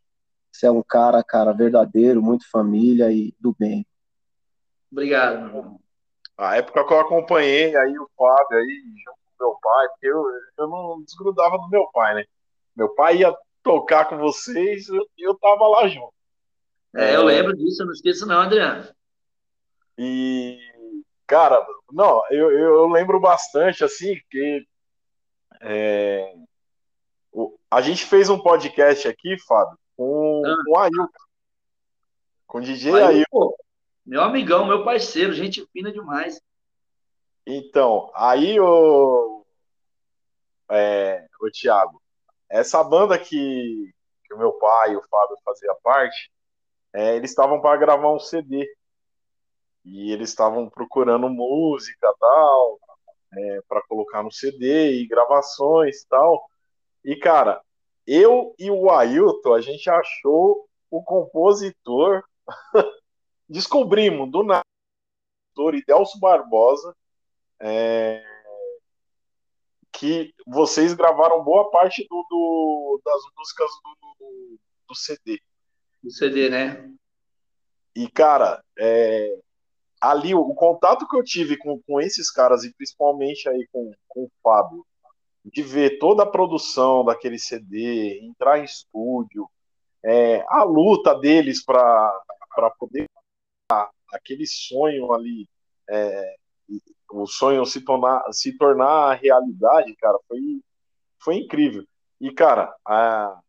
você 0.53 0.67
é 0.67 0.71
um 0.71 0.83
cara, 0.83 1.23
cara, 1.23 1.51
verdadeiro, 1.51 2.21
muito 2.21 2.49
família 2.49 3.11
e 3.11 3.33
do 3.39 3.55
bem. 3.57 3.85
Obrigado, 4.91 5.39
meu 5.39 5.47
irmão. 5.47 5.79
A 6.37 6.57
época 6.57 6.85
que 6.85 6.93
eu 6.93 6.99
acompanhei 6.99 7.75
aí 7.75 7.97
o 7.97 8.09
Fábio 8.15 8.57
aí, 8.57 8.83
junto 9.03 9.17
com 9.37 9.45
meu 9.45 9.57
pai, 9.61 9.87
porque 9.89 10.07
eu, 10.07 10.23
eu 10.57 10.67
não 10.67 11.01
desgrudava 11.03 11.57
do 11.57 11.69
meu 11.69 11.87
pai, 11.91 12.15
né? 12.15 12.25
Meu 12.75 12.89
pai 12.89 13.17
ia 13.17 13.35
tocar 13.63 14.05
com 14.05 14.17
vocês 14.17 14.87
e 14.87 14.95
eu, 14.95 15.05
eu 15.17 15.35
tava 15.35 15.67
lá 15.67 15.87
junto. 15.87 16.13
É, 16.95 17.15
eu 17.15 17.23
lembro 17.23 17.55
disso, 17.55 17.81
eu 17.81 17.87
não 17.87 17.93
esqueço 17.93 18.25
não, 18.27 18.41
Adriano. 18.41 18.87
E, 19.97 20.59
cara, 21.25 21.65
não, 21.91 22.21
eu, 22.29 22.51
eu 22.51 22.87
lembro 22.87 23.19
bastante, 23.19 23.83
assim, 23.83 24.15
que 24.29 24.67
é, 25.61 26.35
a 27.69 27.81
gente 27.81 28.05
fez 28.05 28.29
um 28.29 28.37
podcast 28.37 29.07
aqui, 29.07 29.37
Fábio, 29.47 29.77
com. 29.97 30.32
Com 30.43 30.71
o 30.71 30.77
Ailton. 30.77 31.07
Com 32.47 32.57
o 32.59 32.61
DJ 32.61 32.93
Ailton. 32.93 33.53
Meu 34.05 34.21
amigão, 34.21 34.65
meu 34.65 34.83
parceiro, 34.83 35.33
gente 35.33 35.65
fina 35.71 35.91
demais. 35.91 36.41
Então, 37.45 38.11
aí 38.13 38.59
o, 38.59 39.45
é, 40.69 41.25
o 41.41 41.51
Thiago, 41.51 42.01
essa 42.49 42.83
banda 42.83 43.17
que, 43.17 43.93
que 44.25 44.33
o 44.33 44.37
meu 44.37 44.53
pai 44.53 44.93
e 44.93 44.95
o 44.95 45.03
Fábio 45.09 45.37
fazia 45.43 45.73
parte, 45.83 46.31
é, 46.93 47.15
eles 47.15 47.31
estavam 47.31 47.59
para 47.61 47.79
gravar 47.79 48.11
um 48.11 48.19
CD. 48.19 48.67
E 49.85 50.11
eles 50.11 50.29
estavam 50.29 50.69
procurando 50.69 51.29
música 51.29 52.13
tal, 52.19 52.79
é, 53.33 53.61
para 53.67 53.81
colocar 53.83 54.23
no 54.23 54.31
CD 54.31 55.01
e 55.01 55.07
gravações 55.07 56.05
tal. 56.05 56.47
E, 57.03 57.15
cara, 57.17 57.61
eu 58.05 58.53
e 58.59 58.69
o 58.69 58.89
Ailton, 58.89 59.53
a 59.53 59.61
gente 59.61 59.89
achou 59.89 60.67
o 60.89 61.03
compositor 61.03 62.23
descobrimos 63.49 64.31
do 64.31 64.43
nada 64.43 64.63
o 65.55 65.69
Idelso 65.71 66.19
Barbosa 66.19 66.95
é, 67.59 68.23
que 69.91 70.33
vocês 70.45 70.93
gravaram 70.93 71.43
boa 71.43 71.69
parte 71.69 72.05
do, 72.09 72.25
do 72.29 73.01
das 73.05 73.21
músicas 73.37 73.69
do, 73.83 74.57
do, 74.89 74.95
CD. 74.95 75.39
Do 76.01 76.11
CD, 76.11 76.49
né? 76.49 76.91
E, 77.95 78.09
cara, 78.09 78.63
é, 78.77 79.39
ali 80.01 80.33
o, 80.33 80.41
o, 80.41 80.55
contato 80.55 81.07
que 81.07 81.15
eu 81.15 81.23
tive 81.23 81.55
com, 81.57 81.79
com 81.83 82.01
esses 82.01 82.31
caras, 82.31 82.63
e 82.63 82.73
principalmente 82.73 83.47
aí 83.47 83.67
com, 83.71 83.91
com 84.07 84.23
o 84.23 84.31
Fábio, 84.41 84.85
de 85.45 85.61
ver 85.61 85.97
toda 85.99 86.23
a 86.23 86.29
produção 86.29 87.03
daquele 87.03 87.37
CD, 87.37 88.19
entrar 88.23 88.59
em 88.59 88.63
estúdio, 88.63 89.49
é, 90.03 90.43
a 90.47 90.63
luta 90.63 91.15
deles 91.15 91.63
para 91.63 92.21
poder 92.79 93.09
aquele 94.11 94.45
sonho 94.45 95.11
ali, 95.11 95.47
é, 95.89 96.35
o 97.11 97.25
sonho 97.25 97.65
se 97.65 97.81
tornar, 97.81 98.23
se 98.31 98.57
tornar 98.57 99.15
realidade, 99.15 99.95
cara, 99.95 100.17
foi, 100.27 100.61
foi 101.19 101.35
incrível. 101.35 101.85
E, 102.19 102.31
cara, 102.31 102.73
a, 102.85 103.39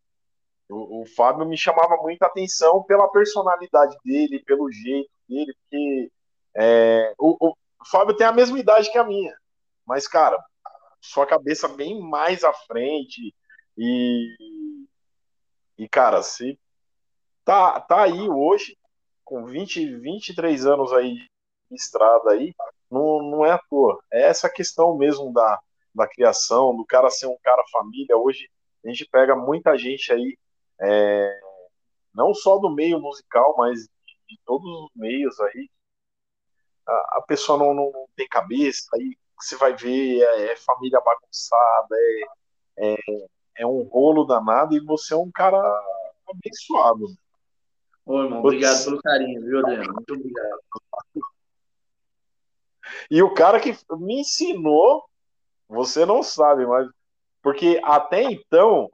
o, 0.68 1.02
o, 1.02 1.06
Fábio 1.06 1.46
me 1.46 1.56
chamava 1.56 1.96
muita 1.98 2.26
atenção 2.26 2.82
pela 2.82 3.08
personalidade 3.10 3.96
dele, 4.04 4.42
pelo 4.44 4.70
jeito 4.70 5.10
dele, 5.28 5.54
porque 5.60 6.10
é, 6.56 7.14
o, 7.18 7.48
o, 7.48 7.54
Fábio 7.90 8.16
tem 8.16 8.26
a 8.26 8.32
mesma 8.32 8.58
idade 8.58 8.90
que 8.90 8.98
a 8.98 9.04
minha, 9.04 9.34
mas, 9.86 10.08
cara, 10.08 10.42
sua 11.04 11.26
cabeça 11.26 11.68
bem 11.68 12.00
mais 12.00 12.42
à 12.44 12.52
frente 12.52 13.34
e, 13.76 14.36
e 15.76 15.88
cara, 15.88 16.22
se 16.22 16.58
tá, 17.44 17.78
tá 17.80 18.04
aí 18.04 18.28
hoje, 18.28 18.76
com 19.24 19.44
20, 19.44 19.96
23 19.98 20.66
anos 20.66 20.92
aí 20.92 21.14
de 21.14 21.28
estrada 21.76 22.32
aí, 22.32 22.54
não, 22.90 23.22
não 23.22 23.44
é 23.44 23.52
à 23.52 23.58
toa. 23.58 24.02
É 24.12 24.22
essa 24.22 24.48
questão 24.48 24.96
mesmo 24.96 25.32
da, 25.32 25.60
da 25.94 26.08
criação, 26.08 26.74
do 26.74 26.86
cara 26.86 27.10
ser 27.10 27.26
um 27.26 27.36
cara 27.42 27.62
família. 27.70 28.16
Hoje 28.16 28.48
a 28.84 28.88
gente 28.88 29.06
pega 29.06 29.36
muita 29.36 29.76
gente 29.76 30.10
aí, 30.12 30.38
é, 30.80 31.40
não 32.14 32.32
só 32.32 32.58
do 32.58 32.70
meio 32.70 32.98
musical, 32.98 33.54
mas 33.58 33.80
de, 33.80 34.36
de 34.36 34.40
todos 34.46 34.66
os 34.66 34.90
meios 34.94 35.38
aí. 35.40 35.68
A, 36.86 37.18
a 37.18 37.22
pessoa 37.26 37.58
não, 37.58 37.74
não, 37.74 37.92
não, 37.92 38.06
tem 38.16 38.28
cabeça, 38.28 38.88
aí 38.94 39.16
você 39.38 39.56
vai 39.56 39.74
ver, 39.74 40.22
é, 40.22 40.52
é 40.52 40.56
família 40.56 41.00
bagunçada, 41.00 41.96
é, 42.78 42.92
é, 42.92 42.96
é 43.58 43.66
um 43.66 43.82
rolo 43.82 44.24
danado, 44.24 44.74
e 44.74 44.80
você 44.80 45.14
é 45.14 45.16
um 45.16 45.30
cara 45.30 45.58
abençoado. 46.28 47.06
Ô, 48.06 48.22
irmão, 48.22 48.40
obrigado 48.40 48.84
pelo 48.84 49.00
carinho, 49.00 49.40
viu, 49.42 49.58
Adriano? 49.60 49.92
Muito 49.92 50.14
obrigado. 50.14 50.60
E 53.10 53.22
o 53.22 53.32
cara 53.32 53.60
que 53.60 53.76
me 53.98 54.20
ensinou, 54.20 55.04
você 55.68 56.04
não 56.04 56.22
sabe, 56.22 56.66
mas. 56.66 56.88
Porque 57.42 57.80
até 57.84 58.22
então, 58.22 58.90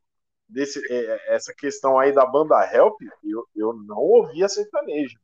desse, 0.49 0.80
é, 0.93 1.34
essa 1.34 1.55
questão 1.55 1.99
aí 1.99 2.12
da 2.12 2.26
banda 2.26 2.57
Help, 2.72 3.01
eu, 3.22 3.47
eu 3.55 3.72
não 3.72 3.99
ouvia 3.99 4.49
sertanejo. 4.49 5.18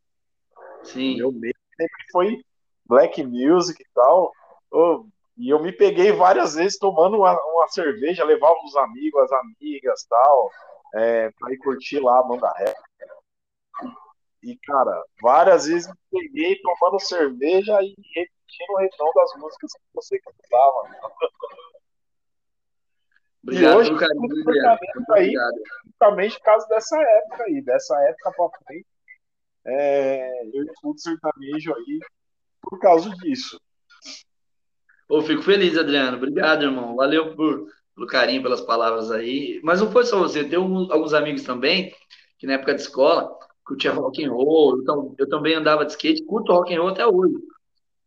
Sim. 0.85 1.17
Meu 1.17 1.33
meio 1.33 1.55
sempre 1.77 2.05
foi 2.13 2.45
black 2.85 3.23
music 3.25 3.83
e 3.83 3.87
tal. 3.95 4.33
E 5.37 5.51
eu 5.51 5.61
me 5.61 5.73
peguei 5.73 6.13
várias 6.13 6.55
vezes 6.55 6.79
tomando 6.79 7.19
uma, 7.19 7.33
uma 7.33 7.69
cerveja, 7.69 8.25
levava 8.25 8.57
os 8.65 8.77
amigos, 8.77 9.23
as 9.23 9.33
amigas 9.33 10.05
tal, 10.09 10.51
é, 10.95 11.31
pra 11.39 11.53
ir 11.53 11.59
curtir 11.59 12.01
lá 12.01 12.19
a 12.19 12.23
banda 12.23 12.53
Help. 12.59 12.77
E, 14.43 14.57
cara, 14.59 15.03
várias 15.21 15.67
vezes 15.67 15.89
me 15.89 15.95
peguei 16.11 16.61
tomando 16.61 17.01
cerveja 17.01 17.83
e 17.83 17.95
repetindo 18.15 18.71
o 18.71 18.77
refrão 18.79 19.11
das 19.15 19.31
músicas 19.37 19.73
que 19.73 19.81
você 19.93 20.19
cantava. 20.21 21.11
Obrigado, 23.43 23.75
e 23.75 23.77
hoje, 23.77 23.99
carinho, 23.99 24.21
muito 24.21 25.13
aí, 25.13 25.33
justamente 25.85 26.37
por 26.39 26.45
causa 26.45 26.69
dessa 26.69 27.01
época 27.01 27.45
aí, 27.45 27.63
dessa 27.63 28.01
época 28.09 28.33
pra 28.33 28.49
frente, 28.65 28.87
é, 29.65 30.47
eu 30.53 30.65
escuto 30.65 31.01
sertanejo 31.01 31.75
aí 31.75 32.01
por 32.63 32.79
causa 32.79 33.11
disso. 33.17 33.61
Eu 35.09 35.23
fico 35.23 35.43
feliz, 35.43 35.77
Adriano. 35.77 36.17
Obrigado, 36.17 36.65
irmão. 36.65 36.97
Valeu 36.97 37.35
por, 37.35 37.67
pelo 37.95 38.07
carinho, 38.07 38.43
pelas 38.43 38.61
palavras 38.61 39.11
aí. 39.11 39.61
Mas 39.63 39.81
não 39.81 39.91
foi 39.91 40.05
só 40.05 40.19
você, 40.19 40.45
tem 40.45 40.59
alguns 40.59 41.15
amigos 41.15 41.43
também 41.43 41.93
que 42.39 42.47
na 42.47 42.55
época 42.55 42.75
de 42.75 42.83
escola 42.83 43.37
curtia 43.65 43.93
rock 43.93 44.25
and 44.25 44.31
roll, 44.31 44.81
então 44.81 45.15
eu 45.19 45.29
também 45.29 45.55
andava 45.55 45.85
de 45.85 45.91
skate, 45.93 46.25
curto 46.25 46.53
rock 46.53 46.73
and 46.73 46.81
roll 46.81 46.91
até 46.91 47.05
hoje. 47.07 47.35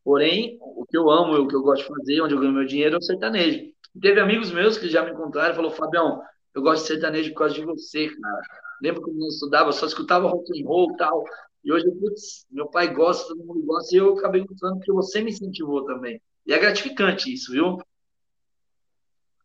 Porém, 0.03 0.57
o 0.61 0.85
que 0.85 0.97
eu 0.97 1.09
amo, 1.09 1.33
o 1.33 1.47
que 1.47 1.55
eu 1.55 1.61
gosto 1.61 1.83
de 1.83 1.89
fazer, 1.89 2.21
onde 2.21 2.33
eu 2.33 2.39
ganho 2.39 2.53
meu 2.53 2.65
dinheiro 2.65 2.95
é 2.95 2.97
o 2.97 3.01
sertanejo. 3.01 3.71
teve 4.01 4.19
amigos 4.21 4.51
meus 4.51 4.77
que 4.77 4.87
já 4.87 5.03
me 5.03 5.11
encontraram 5.11 5.51
e 5.53 5.55
falaram, 5.55 5.75
Fabião, 5.75 6.21
eu 6.55 6.61
gosto 6.61 6.83
de 6.83 6.87
sertanejo 6.87 7.31
por 7.31 7.39
causa 7.39 7.55
de 7.55 7.65
você, 7.65 8.07
cara. 8.07 8.41
Lembra 8.81 9.01
quando 9.01 9.21
eu 9.21 9.27
estudava, 9.27 9.71
só 9.73 9.85
escutava 9.85 10.29
rock 10.29 10.61
and 10.61 10.65
roll 10.65 10.93
e 10.93 10.97
tal. 10.97 11.23
E 11.63 11.73
hoje, 11.73 11.85
putz, 11.91 12.45
meu 12.49 12.67
pai 12.69 12.93
gosta, 12.93 13.27
todo 13.27 13.45
mundo 13.45 13.61
gosta, 13.65 13.93
e 13.93 13.99
eu 13.99 14.17
acabei 14.17 14.45
gostando 14.45 14.77
porque 14.77 14.91
você 14.93 15.21
me 15.21 15.31
incentivou 15.31 15.83
também. 15.85 16.21
E 16.45 16.53
é 16.53 16.59
gratificante 16.59 17.33
isso, 17.33 17.51
viu? 17.51 17.77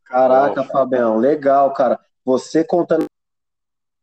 Caraca, 0.04 0.62
Fabião, 0.64 1.18
legal, 1.18 1.72
cara. 1.72 1.98
Você 2.24 2.64
contando 2.64 3.06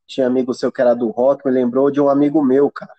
tinha 0.08 0.28
amigo 0.28 0.54
seu 0.54 0.72
que 0.72 0.82
era 0.82 0.94
do 0.94 1.10
rock, 1.10 1.46
me 1.46 1.52
lembrou 1.54 1.90
de 1.90 2.02
um 2.02 2.10
amigo 2.10 2.44
meu, 2.44 2.70
cara. 2.70 2.94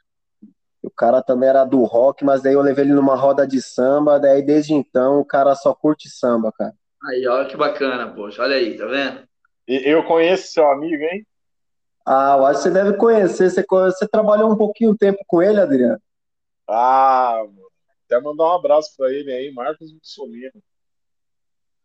O 0.83 0.91
cara 0.91 1.23
também 1.23 1.49
era 1.49 1.65
do 1.65 1.85
rock, 1.85 2.25
mas 2.25 2.43
daí 2.43 2.55
eu 2.55 2.63
levei 2.63 2.85
ele 2.85 2.95
numa 2.95 3.15
roda 3.15 3.47
de 3.47 3.61
samba, 3.61 4.19
daí 4.19 4.43
desde 4.43 4.73
então 4.73 5.21
o 5.21 5.25
cara 5.25 5.55
só 5.55 5.75
curte 5.75 6.09
samba, 6.09 6.51
cara. 6.51 6.75
Aí, 7.05 7.27
olha 7.27 7.47
que 7.47 7.57
bacana, 7.57 8.13
poxa, 8.13 8.43
olha 8.43 8.57
aí, 8.57 8.77
tá 8.77 8.87
vendo? 8.87 9.29
Eu 9.67 10.05
conheço 10.05 10.53
seu 10.53 10.67
amigo, 10.71 11.03
hein? 11.05 11.27
Ah, 12.05 12.37
eu 12.39 12.47
acho 12.47 12.63
que 12.63 12.69
você 12.69 12.71
deve 12.71 12.97
conhecer. 12.97 13.51
Você, 13.51 13.65
você 13.69 14.09
trabalhou 14.09 14.51
um 14.51 14.57
pouquinho 14.57 14.97
tempo 14.97 15.19
com 15.27 15.41
ele, 15.41 15.61
Adriano? 15.61 16.01
Ah, 16.69 17.45
até 18.13 18.21
mandar 18.21 18.45
um 18.45 18.53
abraço 18.53 18.95
para 18.97 19.11
ele 19.13 19.33
aí, 19.33 19.51
Marcos 19.53 19.93
Mussolini. 19.93 20.53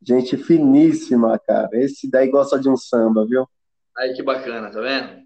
Gente 0.02 0.38
finíssima, 0.38 1.40
cara. 1.40 1.70
Esse 1.74 2.10
daí 2.10 2.30
gosta 2.30 2.60
de 2.60 2.70
um 2.70 2.76
samba, 2.76 3.26
viu? 3.26 3.48
Aí 3.98 4.14
que 4.14 4.22
bacana, 4.22 4.70
tá 4.70 4.82
vendo? 4.82 5.26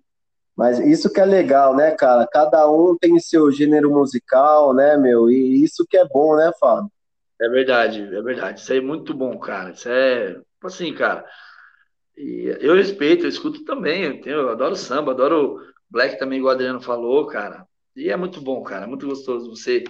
Mas 0.56 0.80
isso 0.80 1.12
que 1.12 1.20
é 1.20 1.26
legal, 1.26 1.76
né, 1.76 1.91
cara? 1.91 2.28
Cada 2.28 2.70
um 2.70 2.95
tem 2.97 3.20
seu 3.20 3.52
gênero 3.52 3.89
musical, 3.89 4.74
né, 4.74 4.95
meu? 4.95 5.30
E 5.30 5.64
isso 5.64 5.86
que 5.89 5.97
é 5.97 6.06
bom, 6.06 6.36
né, 6.36 6.52
Fábio? 6.60 6.91
É 7.41 7.49
verdade, 7.49 8.02
é 8.02 8.22
verdade. 8.22 8.60
Isso 8.60 8.72
aí 8.72 8.78
é 8.78 8.82
muito 8.82 9.14
bom, 9.14 9.38
cara. 9.39 9.72
Isso 9.72 9.89
é, 9.89 10.34
tipo 10.36 10.68
assim, 10.68 10.93
cara. 10.93 11.26
E 12.16 12.56
eu 12.60 12.76
respeito, 12.76 13.26
eu 13.26 13.30
escuto 13.30 13.66
também. 13.66 14.04
Eu, 14.04 14.22
tenho, 14.22 14.36
eu 14.38 14.49
adoro 14.49 14.76
samba, 14.76 15.12
adoro 15.12 15.60
black 15.89 16.20
também, 16.20 16.38
igual 16.38 16.54
o 16.54 16.56
Adriano 16.56 16.80
falou, 16.82 17.26
cara. 17.26 17.66
E 17.95 18.10
é 18.10 18.16
muito 18.16 18.39
bom, 18.39 18.62
cara. 18.64 18.86
É 18.86 18.88
muito 18.88 19.08
gostoso 19.08 19.49
você. 19.49 19.84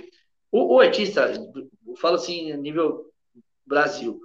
O, 0.52 0.76
o 0.76 0.80
artista, 0.80 1.32
eu 1.88 1.96
falo 1.96 2.16
assim, 2.16 2.52
a 2.52 2.58
nível 2.58 3.06
Brasil 3.66 4.22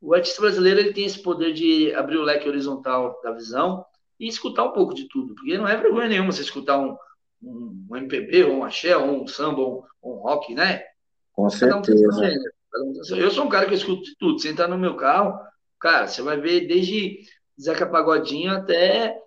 o 0.00 0.14
artista 0.14 0.40
brasileiro 0.40 0.80
ele 0.80 0.92
tem 0.92 1.04
esse 1.04 1.20
poder 1.20 1.52
de 1.52 1.92
abrir 1.94 2.18
o 2.18 2.22
leque 2.22 2.48
horizontal 2.48 3.20
da 3.22 3.32
visão 3.32 3.84
e 4.20 4.28
escutar 4.28 4.64
um 4.64 4.72
pouco 4.72 4.94
de 4.94 5.08
tudo, 5.08 5.34
porque 5.34 5.58
não 5.58 5.66
é 5.66 5.76
vergonha 5.76 6.08
nenhuma 6.08 6.32
você 6.32 6.42
escutar 6.42 6.78
um, 6.78 6.96
um, 7.42 7.86
um 7.90 7.96
MPB, 7.96 8.44
ou 8.44 8.52
um 8.54 8.64
axé, 8.64 8.96
ou 8.96 9.22
um 9.22 9.26
samba, 9.26 9.60
ou 9.60 9.84
um, 10.02 10.10
um 10.10 10.14
rock, 10.18 10.54
né? 10.54 10.82
Com 11.32 11.50
certeza. 11.50 12.10
Um 12.78 13.16
eu 13.16 13.30
sou 13.30 13.44
um 13.44 13.48
cara 13.48 13.66
que 13.66 13.74
escuto 13.74 14.02
de 14.02 14.16
tudo. 14.18 14.38
Você 14.38 14.50
entrar 14.50 14.68
no 14.68 14.78
meu 14.78 14.96
carro, 14.96 15.38
cara, 15.80 16.06
você 16.06 16.22
vai 16.22 16.38
ver 16.38 16.66
desde 16.66 17.20
Zeca 17.60 17.86
Pagodinho 17.86 18.52
até, 18.52 19.18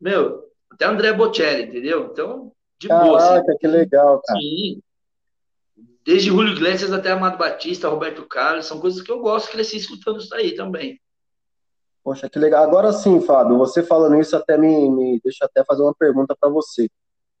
meu, 0.00 0.44
até 0.70 0.84
André 0.84 1.12
Bocelli, 1.12 1.64
entendeu? 1.64 2.10
Então, 2.12 2.52
de 2.78 2.88
Caraca, 2.88 3.06
boa. 3.06 3.18
Caraca, 3.18 3.56
que 3.58 3.66
legal, 3.66 4.22
cara. 4.24 4.38
Sim, 4.38 4.82
Desde 6.06 6.28
Julio 6.28 6.52
Iglesias 6.52 6.92
até 6.92 7.10
Amado 7.10 7.36
Batista, 7.36 7.88
Roberto 7.88 8.24
Carlos, 8.28 8.66
são 8.66 8.78
coisas 8.78 9.02
que 9.02 9.10
eu 9.10 9.18
gosto, 9.18 9.50
cresci 9.50 9.76
escutando 9.76 10.20
isso 10.20 10.32
aí 10.32 10.54
também. 10.54 11.00
Poxa, 12.04 12.30
que 12.30 12.38
legal. 12.38 12.62
Agora 12.62 12.92
sim, 12.92 13.20
Fábio, 13.20 13.58
você 13.58 13.82
falando 13.82 14.20
isso 14.20 14.36
até 14.36 14.56
me, 14.56 14.88
me 14.88 15.20
deixa 15.24 15.44
até 15.44 15.64
fazer 15.64 15.82
uma 15.82 15.94
pergunta 15.94 16.36
para 16.38 16.48
você. 16.48 16.88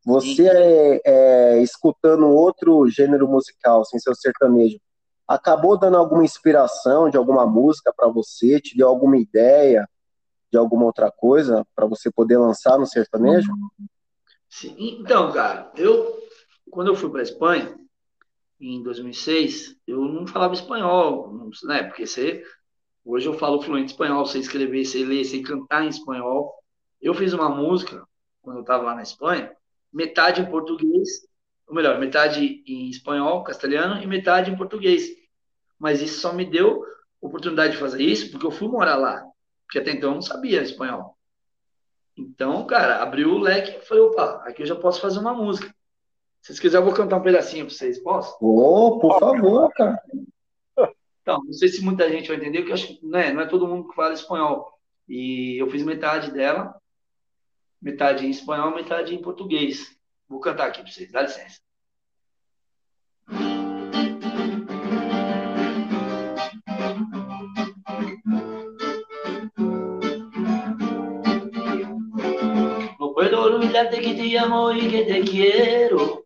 Você 0.04 0.48
é, 0.48 1.00
é, 1.04 1.62
escutando 1.62 2.26
outro 2.26 2.88
gênero 2.88 3.28
musical, 3.28 3.84
sem 3.84 4.00
ser 4.00 4.10
o 4.10 4.14
sertanejo, 4.16 4.78
acabou 5.28 5.78
dando 5.78 5.96
alguma 5.96 6.24
inspiração 6.24 7.08
de 7.08 7.16
alguma 7.16 7.46
música 7.46 7.92
para 7.96 8.08
você? 8.08 8.60
Te 8.60 8.76
deu 8.76 8.88
alguma 8.88 9.16
ideia 9.16 9.88
de 10.50 10.58
alguma 10.58 10.86
outra 10.86 11.08
coisa 11.08 11.64
para 11.74 11.86
você 11.86 12.10
poder 12.10 12.38
lançar 12.38 12.76
no 12.78 12.86
sertanejo? 12.86 13.52
Sim. 14.48 14.74
Então, 14.78 15.30
cara, 15.32 15.70
eu 15.76 16.16
quando 16.68 16.88
eu 16.88 16.96
fui 16.96 17.08
para 17.08 17.22
Espanha, 17.22 17.74
em 18.60 18.82
2006, 18.82 19.76
eu 19.86 20.00
não 20.00 20.26
falava 20.26 20.54
espanhol, 20.54 21.50
né? 21.64 21.82
Porque 21.82 22.06
você, 22.06 22.42
hoje 23.04 23.26
eu 23.26 23.34
falo 23.34 23.60
fluente 23.60 23.92
espanhol, 23.92 24.24
sei 24.26 24.40
escrever, 24.40 24.84
sei 24.84 25.04
ler, 25.04 25.24
sei 25.24 25.42
cantar 25.42 25.84
em 25.84 25.88
espanhol. 25.88 26.54
Eu 27.00 27.14
fiz 27.14 27.32
uma 27.32 27.48
música 27.48 28.02
quando 28.40 28.58
eu 28.58 28.62
estava 28.62 28.84
lá 28.84 28.94
na 28.94 29.02
Espanha, 29.02 29.52
metade 29.92 30.40
em 30.40 30.50
português, 30.50 31.26
ou 31.66 31.74
melhor, 31.74 31.98
metade 31.98 32.62
em 32.66 32.88
espanhol, 32.88 33.42
castelhano 33.42 34.00
e 34.02 34.06
metade 34.06 34.50
em 34.50 34.56
português. 34.56 35.08
Mas 35.78 36.00
isso 36.00 36.20
só 36.20 36.32
me 36.32 36.44
deu 36.44 36.84
oportunidade 37.20 37.72
de 37.72 37.78
fazer 37.78 38.02
isso 38.02 38.30
porque 38.30 38.46
eu 38.46 38.50
fui 38.50 38.68
morar 38.68 38.96
lá, 38.96 39.22
porque 39.64 39.78
até 39.78 39.90
então 39.90 40.10
eu 40.10 40.14
não 40.14 40.22
sabia 40.22 40.62
espanhol. 40.62 41.16
Então, 42.16 42.66
cara, 42.66 43.02
abriu 43.02 43.32
o 43.32 43.38
leque 43.38 43.76
e 43.76 43.80
falei, 43.84 44.04
opa, 44.04 44.42
aqui 44.46 44.62
eu 44.62 44.66
já 44.66 44.76
posso 44.76 45.00
fazer 45.00 45.18
uma 45.18 45.34
música. 45.34 45.74
Se 46.46 46.52
vocês 46.52 46.60
quiserem, 46.60 46.86
eu 46.86 46.88
vou 46.88 46.96
cantar 46.96 47.16
um 47.16 47.22
pedacinho 47.22 47.66
para 47.66 47.74
vocês, 47.74 47.98
posso? 47.98 48.36
Oh, 48.40 49.00
por 49.00 49.18
favor, 49.18 49.68
cara. 49.72 50.00
Então, 51.20 51.42
não 51.44 51.52
sei 51.52 51.68
se 51.68 51.82
muita 51.82 52.08
gente 52.08 52.28
vai 52.28 52.36
entender, 52.36 52.60
porque 52.60 52.72
acho 52.72 52.86
que 52.86 53.04
né, 53.04 53.32
não 53.32 53.40
é 53.40 53.46
todo 53.46 53.66
mundo 53.66 53.88
que 53.88 53.96
fala 53.96 54.14
espanhol. 54.14 54.72
E 55.08 55.60
eu 55.60 55.68
fiz 55.68 55.82
metade 55.82 56.30
dela, 56.30 56.80
metade 57.82 58.24
em 58.24 58.30
espanhol, 58.30 58.72
metade 58.72 59.12
em 59.12 59.20
português. 59.20 59.98
Vou 60.28 60.38
cantar 60.38 60.68
aqui 60.68 60.82
para 60.82 60.92
vocês, 60.92 61.10
dá 61.10 61.22
licença. 61.22 61.58
No 73.00 73.12
puedo 73.14 73.36
olvidarte 73.36 74.00
que 74.00 74.14
te 74.14 74.36
amo 74.36 74.70
y 74.70 74.88
que 74.88 75.04
te 75.06 75.22
quiero. 75.22 76.25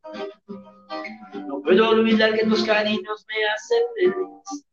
Puedo 1.71 1.91
olvidar 1.91 2.35
que 2.35 2.45
tus 2.47 2.65
cariños 2.65 3.25
me 3.29 3.47
hacen 3.47 3.83
feliz. 3.95 4.67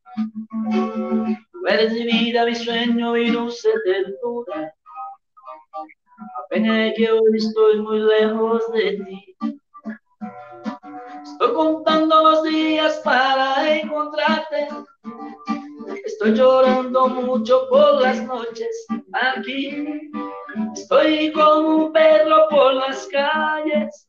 Tú 1.52 1.68
eres 1.68 1.94
mi 1.94 2.06
vida, 2.06 2.44
mi 2.44 2.56
sueño 2.56 3.16
y 3.16 3.30
dulce 3.30 3.70
ternura. 3.86 4.74
Pena 6.50 6.92
que 6.96 7.12
hoy 7.12 7.38
estoy 7.38 7.82
muy 7.82 8.00
lejos 8.00 8.72
de 8.72 8.94
ti. 8.94 9.38
Estoy 11.24 11.54
contando 11.54 12.24
los 12.24 12.44
días 12.46 13.00
para 13.04 13.78
encontrarte. 13.78 14.68
Estoy 16.04 16.34
llorando 16.34 17.10
mucho 17.10 17.70
por 17.70 18.02
las 18.02 18.24
noches 18.24 18.88
aquí. 19.12 20.10
Estoy 20.74 21.32
como 21.32 21.76
un 21.76 21.94
perro 21.94 22.48
por 22.50 22.74
las 22.74 23.06
calles 23.10 24.08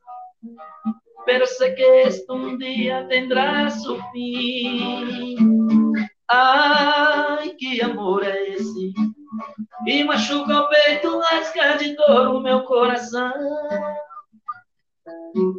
pero 1.29 1.47
sé 1.47 1.75
que 1.75 2.03
esto 2.05 2.33
un 2.33 2.57
día 2.57 3.07
tendrá 3.07 3.69
su 3.69 3.99
fin. 4.13 5.93
Ai, 6.27 7.51
que 7.51 7.83
amor 7.83 8.25
é 8.25 8.55
esse? 8.55 8.95
E 9.87 10.05
machuca 10.05 10.63
o 10.63 10.69
peito, 10.71 11.19
lasca 11.19 11.77
de 11.77 11.95
dor 11.97 12.29
o 12.29 12.41
meu 12.41 12.63
coração. 12.63 13.35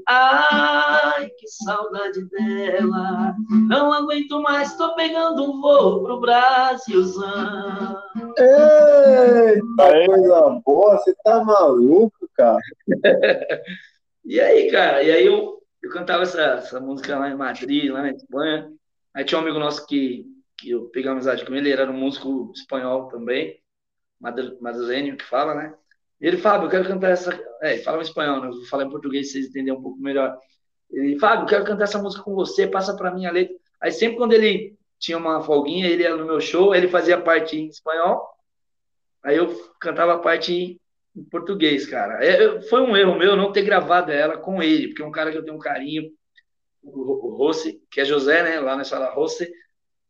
Ai, 0.07 1.29
que 1.37 1.47
saudade 1.47 2.27
dela. 2.31 3.35
Não 3.67 3.93
aguento 3.93 4.41
mais, 4.41 4.75
tô 4.75 4.95
pegando 4.95 5.43
um 5.43 5.61
voo 5.61 6.01
pro 6.01 6.19
Brasilzão. 6.19 7.95
Eita, 8.39 10.05
coisa 10.07 10.61
boa, 10.65 10.97
você 10.97 11.13
tá 11.23 11.43
maluco, 11.43 12.27
cara? 12.35 12.57
e 14.29 14.39
aí, 14.39 14.71
cara, 14.71 15.03
e 15.03 15.11
aí 15.11 15.25
eu 15.25 15.59
eu 15.81 15.89
cantava 15.89 16.23
essa, 16.23 16.41
essa 16.41 16.79
música 16.79 17.17
lá 17.17 17.29
em 17.29 17.35
Madrid, 17.35 17.91
lá 17.91 18.01
na 18.01 18.11
Espanha. 18.11 18.71
Aí 19.13 19.23
tinha 19.23 19.39
um 19.39 19.41
amigo 19.41 19.59
nosso 19.59 19.85
que, 19.87 20.25
que 20.57 20.71
eu 20.71 20.89
peguei 20.89 21.09
amizade 21.09 21.45
com 21.45 21.55
ele, 21.55 21.71
ele 21.71 21.81
era 21.81 21.91
um 21.91 21.97
músico 21.97 22.51
espanhol 22.53 23.07
também, 23.07 23.59
madrilenho 24.19 25.17
que 25.17 25.23
fala, 25.23 25.55
né? 25.55 25.73
E 26.21 26.27
ele, 26.27 26.37
Fábio, 26.37 26.67
eu 26.67 26.69
quero 26.69 26.87
cantar 26.87 27.11
essa. 27.11 27.31
É, 27.61 27.77
fala 27.77 27.99
em 27.99 28.01
espanhol, 28.01 28.41
né? 28.41 28.47
Eu 28.47 28.53
vou 28.53 28.65
falar 28.65 28.83
em 28.83 28.89
português 28.89 29.27
pra 29.27 29.33
vocês 29.33 29.45
entenderem 29.47 29.79
um 29.79 29.81
pouco 29.81 29.99
melhor. 29.99 30.37
Ele, 30.91 31.17
Fábio, 31.17 31.43
eu 31.43 31.47
quero 31.47 31.65
cantar 31.65 31.85
essa 31.85 32.01
música 32.01 32.23
com 32.23 32.35
você, 32.35 32.67
passa 32.67 32.95
para 32.95 33.13
mim 33.13 33.25
a 33.25 33.31
letra. 33.31 33.55
Aí 33.81 33.91
sempre 33.91 34.17
quando 34.17 34.33
ele 34.33 34.77
tinha 34.99 35.17
uma 35.17 35.41
folguinha, 35.41 35.87
ele 35.87 36.03
ia 36.03 36.15
no 36.15 36.25
meu 36.25 36.41
show, 36.41 36.75
ele 36.75 36.89
fazia 36.89 37.19
parte 37.19 37.57
em 37.57 37.69
espanhol, 37.69 38.27
aí 39.23 39.37
eu 39.37 39.47
cantava 39.79 40.15
a 40.15 40.19
parte 40.19 40.79
em 41.19 41.23
português, 41.25 41.85
cara. 41.85 42.23
É, 42.23 42.61
foi 42.63 42.81
um 42.81 42.95
erro 42.95 43.17
meu 43.17 43.35
não 43.35 43.51
ter 43.51 43.63
gravado 43.63 44.11
ela 44.11 44.37
com 44.37 44.63
ele, 44.63 44.87
porque 44.87 45.01
é 45.01 45.05
um 45.05 45.11
cara 45.11 45.31
que 45.31 45.37
eu 45.37 45.43
tenho 45.43 45.57
um 45.57 45.59
carinho, 45.59 46.09
o, 46.81 47.35
Rossi, 47.35 47.81
que 47.91 47.99
é 48.01 48.05
José, 48.05 48.41
né, 48.43 48.59
lá 48.59 48.75
na 48.75 48.83
sala 48.83 49.13
Rossi, 49.13 49.51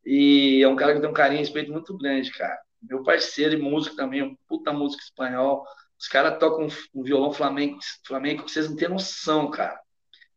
e 0.05 0.61
é 0.63 0.67
um 0.67 0.75
cara 0.75 0.91
que 0.91 0.97
eu 0.97 1.01
tenho 1.01 1.11
um 1.11 1.15
carinho 1.15 1.39
e 1.39 1.41
respeito 1.41 1.71
muito 1.71 1.97
grande, 1.97 2.31
cara. 2.31 2.57
Meu 2.81 3.03
parceiro 3.03 3.55
e 3.55 3.57
músico 3.57 3.95
também, 3.95 4.23
um 4.23 4.35
puta 4.47 4.71
músico 4.71 5.03
espanhol. 5.03 5.65
Os 5.99 6.07
caras 6.07 6.39
tocam 6.39 6.67
um 6.93 7.03
violão 7.03 7.33
flamenco, 7.33 7.79
flamenco 8.05 8.45
que 8.45 8.51
vocês 8.51 8.69
não 8.69 8.77
têm 8.77 8.87
noção, 8.87 9.49
cara. 9.49 9.77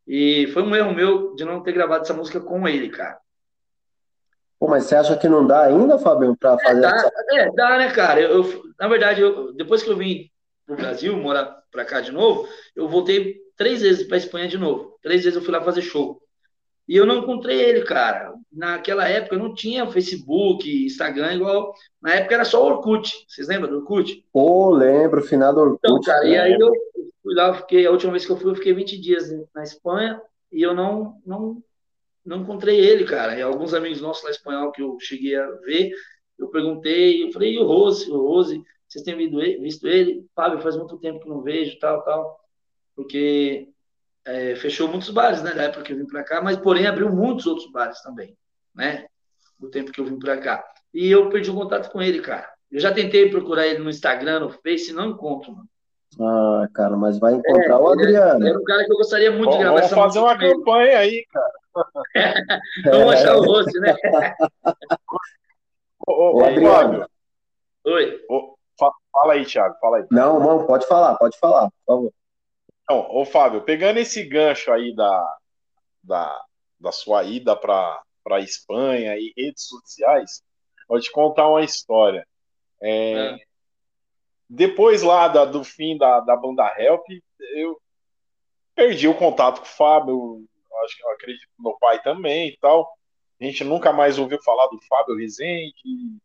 E 0.06 0.48
foi 0.52 0.62
um 0.62 0.74
erro 0.74 0.92
meu 0.92 1.34
de 1.36 1.44
não 1.44 1.62
ter 1.62 1.72
gravado 1.72 2.02
essa 2.02 2.14
música 2.14 2.40
com 2.40 2.66
ele, 2.66 2.88
cara. 2.88 3.18
Pô, 4.58 4.68
mas 4.68 4.84
você 4.84 4.96
acha 4.96 5.16
que 5.16 5.28
não 5.28 5.46
dá 5.46 5.62
ainda, 5.62 5.98
Fabinho, 5.98 6.36
para 6.36 6.58
fazer 6.58 6.78
é, 6.78 6.80
dá, 6.80 6.96
essa... 6.96 7.12
é, 7.32 7.52
dá, 7.52 7.78
né, 7.78 7.90
cara? 7.92 8.20
Eu, 8.20 8.44
eu 8.44 8.62
na 8.78 8.88
verdade, 8.88 9.20
eu, 9.20 9.52
depois 9.52 9.82
que 9.82 9.90
eu 9.90 9.96
vim 9.96 10.31
pro 10.66 10.76
Brasil, 10.76 11.16
morar 11.16 11.62
para 11.70 11.84
cá 11.84 12.00
de 12.00 12.12
novo, 12.12 12.48
eu 12.74 12.88
voltei 12.88 13.40
três 13.56 13.82
vezes 13.82 14.06
para 14.06 14.16
Espanha 14.16 14.48
de 14.48 14.58
novo. 14.58 14.98
Três 15.02 15.24
vezes 15.24 15.36
eu 15.36 15.42
fui 15.42 15.52
lá 15.52 15.62
fazer 15.62 15.82
show. 15.82 16.20
E 16.88 16.96
eu 16.96 17.06
não 17.06 17.18
encontrei 17.18 17.60
ele, 17.60 17.82
cara. 17.82 18.34
Naquela 18.52 19.08
época 19.08 19.36
não 19.36 19.54
tinha 19.54 19.86
Facebook, 19.86 20.84
Instagram 20.84 21.34
igual. 21.34 21.72
Na 22.00 22.14
época 22.14 22.34
era 22.34 22.44
só 22.44 22.64
Orkut. 22.66 23.10
Vocês 23.28 23.48
lembram 23.48 23.70
do 23.70 23.78
Orkut? 23.78 24.24
Pô, 24.32 24.70
lembro, 24.70 25.22
final 25.22 25.54
do 25.54 25.60
Orkut. 25.60 25.80
Então, 25.84 26.00
cara, 26.00 26.26
e 26.26 26.36
aí 26.36 26.52
eu 26.52 26.72
fui 27.22 27.34
lá, 27.34 27.54
fiquei, 27.54 27.86
a 27.86 27.90
última 27.90 28.12
vez 28.12 28.26
que 28.26 28.32
eu 28.32 28.36
fui, 28.36 28.50
eu 28.50 28.56
fiquei 28.56 28.74
20 28.74 29.00
dias 29.00 29.30
na 29.54 29.62
Espanha 29.62 30.20
e 30.50 30.60
eu 30.60 30.74
não, 30.74 31.20
não, 31.24 31.62
não 32.24 32.38
encontrei 32.38 32.80
ele, 32.80 33.04
cara. 33.04 33.36
E 33.36 33.42
alguns 33.42 33.72
amigos 33.72 34.00
nossos 34.00 34.24
lá 34.24 34.30
espanhol 34.30 34.72
que 34.72 34.82
eu 34.82 34.96
cheguei 35.00 35.36
a 35.36 35.46
ver, 35.64 35.92
eu 36.38 36.48
perguntei, 36.48 37.22
eu 37.22 37.32
falei, 37.32 37.54
e 37.54 37.58
o 37.58 37.64
Rose? 37.64 38.10
O 38.10 38.16
Rose, 38.16 38.62
vocês 38.92 39.04
têm 39.04 39.16
visto 39.16 39.88
ele? 39.88 40.26
Fábio, 40.36 40.60
faz 40.60 40.76
muito 40.76 40.98
tempo 40.98 41.20
que 41.20 41.28
não 41.28 41.40
vejo, 41.40 41.78
tal, 41.78 42.02
tal. 42.02 42.38
Porque 42.94 43.70
é, 44.22 44.54
fechou 44.56 44.86
muitos 44.86 45.08
bares, 45.08 45.42
né, 45.42 45.54
na 45.54 45.62
época 45.62 45.82
que 45.82 45.94
eu 45.94 45.96
vim 45.96 46.06
para 46.06 46.22
cá, 46.22 46.42
mas 46.42 46.58
porém 46.58 46.86
abriu 46.86 47.10
muitos 47.10 47.46
outros 47.46 47.72
bares 47.72 48.02
também, 48.02 48.36
né, 48.74 49.06
no 49.58 49.70
tempo 49.70 49.90
que 49.90 49.98
eu 49.98 50.04
vim 50.04 50.18
para 50.18 50.36
cá. 50.36 50.62
E 50.92 51.10
eu 51.10 51.30
perdi 51.30 51.50
o 51.50 51.54
contato 51.54 51.90
com 51.90 52.02
ele, 52.02 52.20
cara. 52.20 52.46
Eu 52.70 52.80
já 52.80 52.92
tentei 52.92 53.30
procurar 53.30 53.66
ele 53.66 53.78
no 53.78 53.88
Instagram, 53.88 54.40
no 54.40 54.50
Face, 54.50 54.92
não 54.92 55.10
encontro, 55.10 55.52
mano. 55.52 55.68
Ah, 56.20 56.68
cara, 56.74 56.94
mas 56.94 57.18
vai 57.18 57.32
encontrar 57.32 57.76
é, 57.76 57.78
o 57.78 57.88
Adriano. 57.88 58.46
É 58.46 58.58
um 58.58 58.64
cara 58.64 58.84
que 58.84 58.92
eu 58.92 58.98
gostaria 58.98 59.30
muito 59.30 59.46
Bom, 59.46 59.52
de 59.52 59.58
gravar 59.58 59.80
Vamos 59.80 59.94
fazer 59.94 60.18
uma 60.18 60.38
campanha 60.38 60.98
aí, 60.98 61.24
cara. 61.32 61.52
vamos 62.84 63.14
achar 63.14 63.36
o 63.36 63.42
rosto, 63.42 63.80
né? 63.80 63.96
ô, 66.06 66.12
ô, 66.12 66.36
ô, 66.36 66.44
Adriano. 66.44 67.06
Oi. 67.84 68.20
Ô, 68.28 68.54
fala 69.12 69.34
aí, 69.34 69.44
Thiago, 69.44 69.76
fala 69.80 69.98
aí. 69.98 70.06
Não, 70.10 70.40
não, 70.40 70.66
pode 70.66 70.86
falar, 70.86 71.16
pode 71.16 71.38
falar, 71.38 71.70
por 71.70 71.84
favor. 71.86 72.12
Então, 72.82 73.06
ô 73.10 73.24
Fábio, 73.24 73.62
pegando 73.62 73.98
esse 73.98 74.24
gancho 74.24 74.72
aí 74.72 74.94
da, 74.94 75.36
da, 76.02 76.44
da 76.80 76.92
sua 76.92 77.22
ida 77.24 77.54
para 77.54 78.02
a 78.30 78.40
Espanha 78.40 79.16
e 79.16 79.32
redes 79.36 79.66
sociais, 79.66 80.42
vou 80.88 81.00
te 81.00 81.10
contar 81.10 81.48
uma 81.48 81.62
história. 81.62 82.26
É, 82.80 83.12
é. 83.12 83.36
Depois 84.48 85.02
lá 85.02 85.28
da, 85.28 85.44
do 85.44 85.62
fim 85.62 85.96
da, 85.96 86.20
da 86.20 86.36
banda 86.36 86.74
Help, 86.76 87.06
eu 87.54 87.80
perdi 88.74 89.08
o 89.08 89.16
contato 89.16 89.60
com 89.60 89.66
o 89.66 89.68
Fábio, 89.68 90.44
acho 90.84 90.96
que 90.96 91.04
eu 91.04 91.10
acredito 91.10 91.42
que 91.42 91.62
meu 91.62 91.76
pai 91.78 92.02
também 92.02 92.48
e 92.48 92.56
tal. 92.58 92.90
A 93.40 93.44
gente 93.44 93.64
nunca 93.64 93.92
mais 93.92 94.18
ouviu 94.18 94.40
falar 94.42 94.66
do 94.68 94.80
Fábio 94.88 95.16
Rezende 95.16 96.20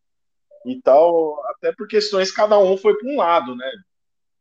e, 0.67 0.81
tal, 0.81 1.43
até 1.47 1.71
por 1.73 1.87
questões 1.87 2.31
cada 2.31 2.59
um 2.59 2.77
foi 2.77 2.97
para 2.97 3.07
um 3.07 3.17
lado, 3.17 3.55
né? 3.55 3.71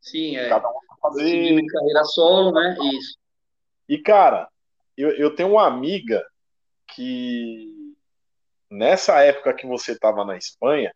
Sim, 0.01 0.37
é. 0.37 0.49
Cada 0.49 0.69
um 0.69 0.87
fazer. 1.01 1.65
carreira 1.67 2.05
solo, 2.05 2.53
né? 2.53 2.77
Isso. 2.95 3.19
E, 3.89 3.99
cara, 3.99 4.49
eu, 4.97 5.11
eu 5.11 5.35
tenho 5.35 5.51
uma 5.51 5.67
amiga 5.67 6.27
que 6.89 7.95
nessa 8.71 9.21
época 9.23 9.55
que 9.55 9.67
você 9.67 9.93
estava 9.93 10.25
na 10.25 10.37
Espanha, 10.37 10.93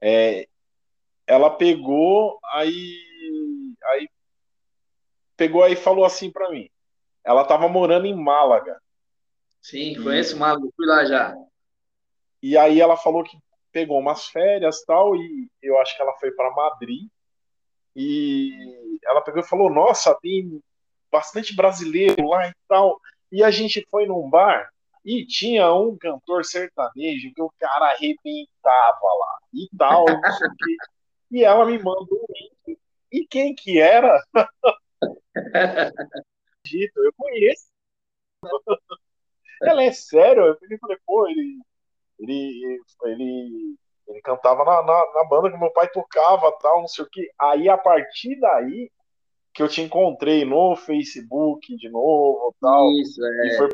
é, 0.00 0.46
ela 1.26 1.50
pegou 1.50 2.38
aí, 2.52 3.76
aí 3.84 4.08
pegou 5.36 5.62
aí 5.62 5.72
e 5.72 5.76
falou 5.76 6.04
assim 6.04 6.30
para 6.30 6.50
mim. 6.50 6.68
Ela 7.24 7.42
estava 7.42 7.68
morando 7.68 8.06
em 8.06 8.14
Málaga. 8.14 8.80
Sim, 9.60 10.00
conheço 10.02 10.36
Málaga, 10.36 10.66
fui 10.76 10.86
lá 10.86 11.04
já. 11.04 11.34
E 12.40 12.56
aí 12.56 12.80
ela 12.80 12.96
falou 12.96 13.24
que 13.24 13.36
pegou 13.78 14.00
umas 14.00 14.26
férias 14.26 14.82
tal 14.84 15.14
e 15.14 15.48
eu 15.62 15.78
acho 15.78 15.94
que 15.94 16.02
ela 16.02 16.12
foi 16.18 16.32
para 16.32 16.50
Madrid 16.50 17.08
e 17.94 18.98
ela 19.04 19.20
pegou 19.22 19.40
e 19.40 19.46
falou: 19.46 19.70
Nossa, 19.70 20.18
tem 20.20 20.60
bastante 21.12 21.54
brasileiro 21.54 22.26
lá 22.28 22.48
e 22.48 22.52
tal. 22.66 23.00
E 23.30 23.44
a 23.44 23.52
gente 23.52 23.86
foi 23.88 24.06
num 24.06 24.28
bar 24.28 24.68
e 25.04 25.24
tinha 25.24 25.72
um 25.72 25.96
cantor 25.96 26.44
sertanejo 26.44 27.32
que 27.32 27.40
o 27.40 27.52
cara 27.56 27.92
arrebentava 27.92 28.98
lá 29.02 29.38
e 29.54 29.68
tal, 29.78 30.06
não 30.06 30.32
sei 30.32 30.48
o 30.48 30.56
quê. 30.56 30.76
E 31.30 31.44
ela 31.44 31.66
me 31.66 31.76
mandou 31.76 32.24
um 32.26 32.32
link. 32.32 32.80
E 33.12 33.26
quem 33.26 33.54
que 33.54 33.78
era? 33.78 34.18
eu 36.64 37.12
conheço. 37.18 37.66
Ela 39.62 39.82
é 39.82 39.92
sério? 39.92 40.56
Eu 40.58 40.78
falei, 40.80 40.96
pô, 41.04 41.28
ele, 41.28 41.60
ele, 42.18 42.80
ele 43.04 43.76
ele 44.08 44.22
cantava 44.22 44.64
na, 44.64 44.82
na, 44.82 45.12
na, 45.14 45.24
banda 45.24 45.50
que 45.50 45.58
meu 45.58 45.70
pai 45.70 45.86
tocava, 45.90 46.50
tal, 46.62 46.80
não 46.80 46.88
sei 46.88 47.04
o 47.04 47.08
que. 47.10 47.30
Aí, 47.38 47.68
a 47.68 47.76
partir 47.76 48.40
daí, 48.40 48.90
que 49.52 49.62
eu 49.62 49.68
te 49.68 49.82
encontrei 49.82 50.44
no 50.44 50.74
Facebook 50.76 51.76
de 51.76 51.90
novo, 51.90 52.54
tal. 52.60 52.90
Isso, 52.92 53.22
é. 53.22 53.46
E 53.48 53.56
foi 53.58 53.68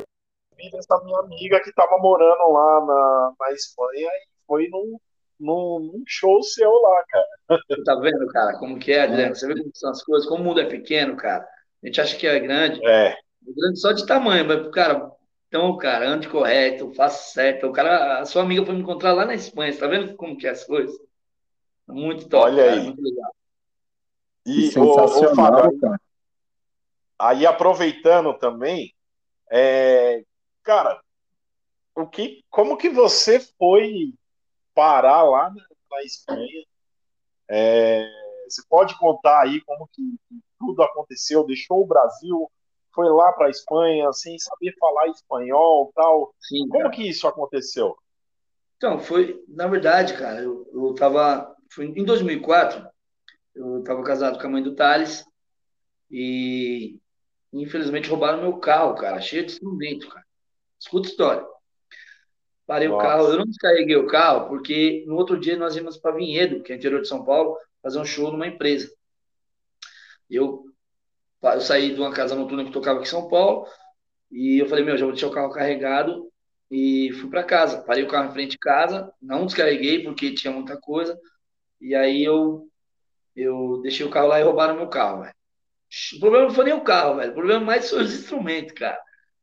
essa 0.77 1.03
minha 1.03 1.19
amiga 1.19 1.61
que 1.61 1.73
tava 1.73 1.97
morando 1.97 2.51
lá 2.51 2.85
na, 2.85 3.33
na 3.39 3.51
Espanha 3.53 4.07
e 4.07 4.27
foi 4.47 4.67
num, 4.67 4.97
num, 5.39 5.79
num 5.79 6.03
show 6.05 6.41
seu 6.43 6.71
lá, 6.71 7.03
cara. 7.07 7.61
Tá 7.85 7.95
vendo, 7.95 8.27
cara, 8.27 8.57
como 8.59 8.79
que 8.79 8.91
é, 8.91 9.03
Adriano? 9.03 9.35
Você 9.35 9.47
vê 9.47 9.53
como 9.57 9.71
são 9.73 9.91
as 9.91 10.03
coisas, 10.03 10.27
como 10.27 10.41
o 10.41 10.45
mundo 10.45 10.59
é 10.59 10.65
pequeno, 10.65 11.15
cara. 11.15 11.47
A 11.83 11.87
gente 11.87 12.01
acha 12.01 12.17
que 12.17 12.27
é 12.27 12.39
grande. 12.39 12.85
É. 12.85 13.09
É 13.09 13.53
grande 13.55 13.79
só 13.79 13.91
de 13.91 14.05
tamanho, 14.05 14.45
mas, 14.45 14.67
cara, 14.71 15.11
então, 15.55 15.77
cara, 15.77 16.09
ande 16.09 16.27
correto, 16.27 16.93
faça 16.93 17.31
certo. 17.31 17.67
O 17.67 17.71
cara, 17.71 18.19
a 18.19 18.25
sua 18.25 18.41
amiga 18.41 18.65
foi 18.65 18.75
me 18.75 18.81
encontrar 18.81 19.13
lá 19.13 19.25
na 19.25 19.33
Espanha, 19.33 19.71
você 19.71 19.79
tá 19.79 19.87
vendo 19.87 20.13
como 20.17 20.37
que 20.37 20.45
é 20.45 20.49
as 20.49 20.65
coisas? 20.65 20.93
Muito 21.87 22.27
top, 22.27 22.43
Olha 22.43 22.65
cara, 22.65 22.73
aí. 22.73 22.83
muito 22.83 23.01
legal. 23.01 23.35
E, 24.45 24.77
o, 24.77 24.83
o 24.83 25.33
Fábio, 25.33 25.79
aí 27.17 27.45
aproveitando 27.45 28.37
também, 28.37 28.93
é, 29.49 30.25
cara, 30.61 31.01
o 31.95 32.05
que, 32.05 32.43
como 32.49 32.75
que 32.75 32.89
você 32.89 33.39
foi 33.57 34.13
parar 34.73 35.23
lá 35.23 35.49
na, 35.49 35.65
na 35.89 36.03
Espanha? 36.03 36.65
É, 37.47 38.05
você 38.49 38.61
pode 38.67 38.99
contar 38.99 39.43
aí 39.43 39.61
como 39.61 39.87
que 39.87 40.01
tudo 40.59 40.83
aconteceu? 40.83 41.45
Deixou 41.45 41.81
o 41.81 41.87
Brasil, 41.87 42.51
foi 42.95 43.09
lá 43.09 43.33
para 43.33 43.47
a 43.47 43.49
Espanha 43.49 44.11
sem 44.13 44.39
saber 44.39 44.73
falar 44.79 45.07
espanhol 45.07 45.91
tal. 45.93 46.33
Sim, 46.39 46.67
Como 46.69 46.89
que 46.89 47.07
isso 47.07 47.27
aconteceu? 47.27 47.95
Então, 48.77 48.99
foi, 48.99 49.43
na 49.47 49.67
verdade, 49.67 50.17
cara, 50.17 50.41
eu, 50.41 50.67
eu 50.73 50.95
tava, 50.95 51.55
foi 51.71 51.85
em 51.85 52.03
2004, 52.03 52.87
eu 53.53 53.79
estava 53.79 54.03
casado 54.03 54.39
com 54.39 54.47
a 54.47 54.49
mãe 54.49 54.63
do 54.63 54.75
Thales 54.75 55.25
e 56.09 56.99
infelizmente 57.53 58.09
roubaram 58.09 58.41
meu 58.41 58.57
carro, 58.57 58.95
cara, 58.95 59.21
cheio 59.21 59.45
de 59.45 59.53
instrumento, 59.53 60.09
cara. 60.09 60.25
Escuta 60.79 61.07
a 61.07 61.11
história. 61.11 61.47
Parei 62.67 62.87
Nossa. 62.87 62.99
o 62.99 63.07
carro, 63.07 63.27
eu 63.29 63.37
não 63.37 63.45
descarreguei 63.45 63.95
o 63.95 64.07
carro 64.07 64.47
porque 64.49 65.05
no 65.07 65.15
outro 65.15 65.39
dia 65.39 65.57
nós 65.57 65.75
íamos 65.75 65.97
para 65.97 66.15
Vinhedo, 66.15 66.61
que 66.63 66.73
é 66.73 66.75
interior 66.75 67.01
de 67.01 67.07
São 67.07 67.23
Paulo, 67.23 67.57
fazer 67.81 67.99
um 67.99 68.05
show 68.05 68.31
numa 68.31 68.47
empresa. 68.47 68.91
Eu 70.29 70.64
eu 71.53 71.61
saí 71.61 71.93
de 71.93 71.99
uma 71.99 72.11
casa 72.11 72.35
noturna 72.35 72.65
que 72.65 72.71
tocava 72.71 72.99
aqui 72.99 73.07
em 73.07 73.11
São 73.11 73.27
Paulo 73.27 73.67
e 74.31 74.61
eu 74.61 74.67
falei, 74.67 74.83
meu, 74.83 74.97
já 74.97 75.05
vou 75.05 75.13
deixar 75.13 75.27
o 75.27 75.31
carro 75.31 75.51
carregado 75.51 76.31
e 76.69 77.11
fui 77.19 77.29
para 77.29 77.43
casa. 77.43 77.83
Parei 77.83 78.03
o 78.03 78.07
carro 78.07 78.29
em 78.29 78.33
frente 78.33 78.51
de 78.51 78.57
casa, 78.57 79.11
não 79.21 79.45
descarreguei 79.45 80.03
porque 80.03 80.33
tinha 80.33 80.51
muita 80.51 80.77
coisa. 80.77 81.17
E 81.79 81.93
aí 81.95 82.23
eu 82.23 82.67
eu 83.35 83.81
deixei 83.81 84.05
o 84.05 84.09
carro 84.09 84.27
lá 84.27 84.39
e 84.39 84.43
roubaram 84.43 84.75
meu 84.75 84.87
carro, 84.87 85.21
velho. 85.21 85.35
O 86.15 86.19
problema 86.19 86.47
não 86.47 86.53
foi 86.55 86.65
nem 86.65 86.73
o 86.73 86.83
carro, 86.83 87.17
velho. 87.17 87.31
O 87.31 87.35
problema 87.35 87.63
mais 87.65 87.89
foi 87.89 88.03
os 88.03 88.13
instrumentos, 88.13 88.73
cara. 88.73 88.99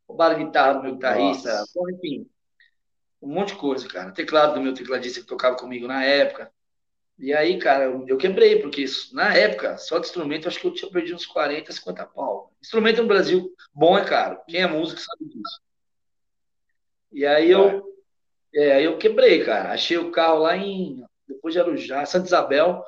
Roubaram 0.09 0.45
guitarra 0.45 0.75
do 0.75 0.83
meu 0.83 0.95
guitarrista, 0.95 1.51
enfim. 1.91 2.29
Um 3.21 3.35
monte 3.35 3.49
de 3.53 3.59
coisa, 3.59 3.89
cara. 3.89 4.13
Teclado 4.13 4.55
do 4.55 4.61
meu 4.61 4.75
tecladista 4.75 5.21
que 5.21 5.27
tocava 5.27 5.57
comigo 5.57 5.87
na 5.87 6.03
época. 6.05 6.51
E 7.19 7.33
aí, 7.33 7.59
cara, 7.59 7.85
eu 8.07 8.17
quebrei, 8.17 8.61
porque 8.61 8.85
na 9.13 9.35
época, 9.35 9.77
só 9.79 9.99
de 9.99 10.07
instrumento, 10.07 10.49
acho 10.49 10.59
que 10.59 10.67
eu 10.67 10.75
tinha 10.75 10.91
perdido 10.91 11.15
uns 11.17 11.27
40, 11.27 11.71
50 11.73 12.07
pau. 12.07 12.53
Instrumento 12.61 13.03
no 13.03 13.09
Brasil, 13.09 13.55
bom 13.73 13.97
é 13.97 14.05
caro. 14.05 14.41
Quem 14.49 14.61
é 14.63 14.67
músico 14.67 15.01
sabe 15.01 15.27
disso. 15.27 15.61
E 17.13 17.27
aí 17.27 17.51
eu, 17.51 17.83
é, 18.55 18.73
aí 18.73 18.85
eu 18.85 18.99
quebrei, 18.99 19.45
cara. 19.45 19.73
Achei 19.73 19.99
o 19.99 20.11
carro 20.11 20.41
lá 20.41 20.57
em, 20.57 21.05
depois 21.29 21.55
de 21.55 21.61
Arujá, 21.61 22.05
Santa 22.07 22.27
Isabel. 22.27 22.83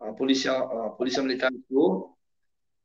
A 0.00 0.12
polícia, 0.12 0.52
a 0.52 0.90
polícia 0.90 1.22
militar 1.22 1.52
entrou 1.52 2.16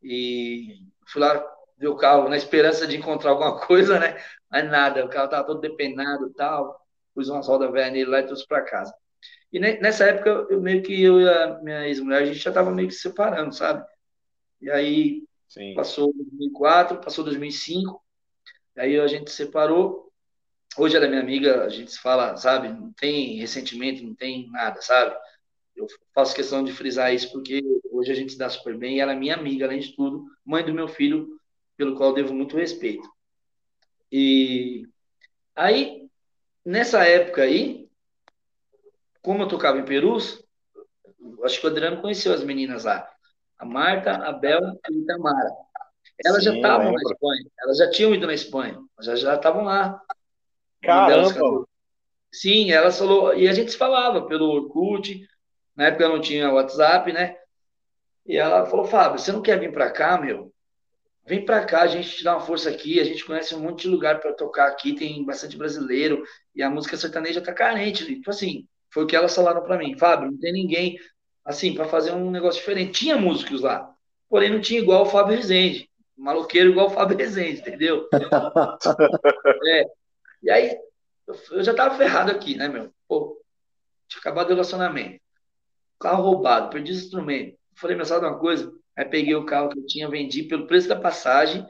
e 0.03 0.87
fui 1.07 1.21
lá 1.21 1.43
ver 1.77 1.87
o 1.87 1.97
carro 1.97 2.29
na 2.29 2.37
esperança 2.37 2.87
de 2.87 2.97
encontrar 2.97 3.31
alguma 3.31 3.59
coisa, 3.65 3.99
né? 3.99 4.21
Mas 4.49 4.69
nada, 4.69 5.05
o 5.05 5.09
carro 5.09 5.29
tava 5.29 5.47
todo 5.47 5.61
depenado 5.61 6.27
e 6.29 6.33
tal. 6.33 6.79
Pus 7.13 7.29
umas 7.29 7.47
rodas 7.47 7.71
velhas 7.71 7.93
nele 7.93 8.09
lá 8.09 8.19
e 8.19 8.25
trouxe 8.25 8.47
para 8.47 8.63
casa. 8.63 8.93
E 9.55 9.59
nessa 9.59 10.03
época, 10.03 10.47
eu 10.49 10.59
meio 10.59 10.83
que 10.83 11.01
eu 11.01 11.21
e 11.21 11.29
a 11.29 11.59
minha 11.61 11.87
ex-mulher, 11.87 12.23
a 12.23 12.25
gente 12.25 12.39
já 12.39 12.51
tava 12.51 12.71
meio 12.71 12.89
que 12.89 12.93
se 12.93 13.03
separando, 13.03 13.55
sabe? 13.55 13.85
E 14.61 14.69
aí 14.69 15.23
Sim. 15.47 15.73
Passou 15.73 16.13
2004, 16.13 16.99
passou 16.99 17.23
2005, 17.23 18.03
aí 18.75 18.99
a 18.99 19.07
gente 19.07 19.31
separou. 19.31 20.11
Hoje 20.77 20.97
ela 20.97 21.05
é 21.05 21.07
minha 21.07 21.21
amiga, 21.21 21.63
a 21.63 21.69
gente 21.69 21.93
se 21.93 21.99
fala, 22.01 22.35
sabe? 22.35 22.67
Não 22.67 22.91
tem 22.91 23.37
ressentimento, 23.37 24.03
não 24.03 24.13
tem 24.13 24.49
nada, 24.51 24.81
sabe? 24.81 25.15
Eu 25.73 25.87
faço 26.13 26.35
questão 26.35 26.61
de 26.61 26.73
frisar 26.73 27.13
isso 27.13 27.31
porque 27.31 27.63
hoje 27.89 28.11
a 28.11 28.15
gente 28.15 28.33
se 28.33 28.37
dá 28.37 28.49
super 28.49 28.77
bem 28.77 28.97
e 28.97 28.99
ela 28.99 29.13
é 29.13 29.15
minha 29.15 29.35
amiga, 29.35 29.63
além 29.63 29.79
de 29.79 29.95
tudo, 29.95 30.25
mãe 30.43 30.61
do 30.65 30.73
meu 30.73 30.89
filho, 30.89 31.39
pelo 31.77 31.95
qual 31.95 32.13
devo 32.13 32.33
muito 32.33 32.57
respeito. 32.57 33.09
E 34.11 34.85
aí, 35.55 36.09
nessa 36.65 37.05
época 37.05 37.43
aí, 37.43 37.84
como 39.25 39.41
eu 39.41 39.47
tocava 39.47 39.79
em 39.79 39.83
Perus, 39.83 40.45
acho 41.43 41.59
que 41.59 41.65
o 41.65 41.69
Adriano 41.69 41.99
conheceu 41.99 42.31
as 42.31 42.43
meninas 42.43 42.83
lá. 42.83 43.09
A 43.57 43.65
Marta, 43.65 44.17
a 44.17 44.31
Bel 44.31 44.59
e 44.61 44.93
a 44.93 44.97
Itamara. 44.97 45.49
Elas 46.23 46.43
Sim, 46.43 46.51
já 46.51 46.55
estavam 46.55 46.91
na 46.91 47.01
Espanha. 47.01 47.45
Elas 47.59 47.77
já 47.77 47.89
tinham 47.89 48.13
ido 48.13 48.27
na 48.27 48.33
Espanha. 48.35 48.79
Elas 49.01 49.19
já 49.19 49.35
estavam 49.35 49.63
lá. 49.63 49.99
Caramba! 50.83 51.65
Sim, 52.31 52.71
elas 52.71 52.99
falou. 52.99 53.33
E 53.33 53.47
a 53.47 53.53
gente 53.53 53.71
se 53.71 53.77
falava 53.77 54.27
pelo 54.27 54.45
Orkut. 54.45 55.27
Na 55.75 55.85
época 55.85 56.07
não 56.07 56.21
tinha 56.21 56.51
WhatsApp, 56.51 57.11
né? 57.11 57.35
E 58.27 58.37
ela 58.37 58.65
falou: 58.67 58.85
Fábio, 58.85 59.17
você 59.17 59.31
não 59.31 59.41
quer 59.41 59.59
vir 59.59 59.73
para 59.73 59.89
cá, 59.89 60.21
meu? 60.21 60.53
Vem 61.25 61.43
para 61.43 61.65
cá, 61.65 61.81
a 61.81 61.87
gente 61.87 62.17
te 62.17 62.23
dá 62.23 62.37
uma 62.37 62.45
força 62.45 62.69
aqui. 62.69 62.99
A 62.99 63.03
gente 63.03 63.25
conhece 63.25 63.55
um 63.55 63.59
monte 63.59 63.83
de 63.83 63.87
lugar 63.87 64.19
para 64.19 64.33
tocar 64.33 64.67
aqui. 64.67 64.93
Tem 64.93 65.25
bastante 65.25 65.57
brasileiro. 65.57 66.23
E 66.53 66.61
a 66.61 66.69
música 66.69 66.95
sertaneja 66.95 67.41
tá 67.41 67.51
carente. 67.51 68.05
Tipo 68.05 68.29
assim, 68.29 68.67
foi 68.95 69.03
o 69.03 69.07
que 69.07 69.15
elas 69.15 69.35
falaram 69.35 69.61
para 69.61 69.77
mim. 69.77 69.97
Fábio, 69.97 70.31
não 70.31 70.39
tem 70.39 70.53
ninguém 70.53 70.97
assim, 71.43 71.75
para 71.75 71.83
fazer 71.83 72.13
um 72.13 72.31
negócio 72.31 72.61
diferente. 72.61 72.93
Tinha 72.93 73.17
músicos 73.17 73.59
lá, 73.59 73.93
porém 74.29 74.49
não 74.49 74.61
tinha 74.61 74.79
igual 74.79 75.03
o 75.03 75.05
Fábio 75.05 75.35
Rezende, 75.35 75.89
maloqueiro 76.17 76.69
igual 76.69 76.87
o 76.87 76.91
Fábio 76.91 77.17
Rezende, 77.17 77.59
entendeu? 77.59 78.07
é. 79.67 79.85
E 80.41 80.49
aí, 80.49 80.77
eu 81.51 81.61
já 81.61 81.73
tava 81.73 81.97
ferrado 81.97 82.31
aqui, 82.31 82.55
né, 82.55 82.69
meu? 82.69 82.89
Pô, 83.05 83.37
tinha 84.07 84.21
acabado 84.21 84.45
o 84.47 84.51
relacionamento. 84.51 85.19
Carro 85.99 86.23
roubado, 86.23 86.69
perdi 86.69 86.93
os 86.93 87.03
instrumentos. 87.03 87.59
Falei, 87.75 87.97
meu, 87.97 88.05
sabe 88.05 88.25
uma 88.25 88.39
coisa? 88.39 88.71
Aí 88.95 89.03
peguei 89.03 89.35
o 89.35 89.45
carro 89.45 89.69
que 89.69 89.79
eu 89.79 89.85
tinha, 89.85 90.09
vendi 90.09 90.43
pelo 90.43 90.67
preço 90.67 90.87
da 90.87 90.95
passagem, 90.95 91.67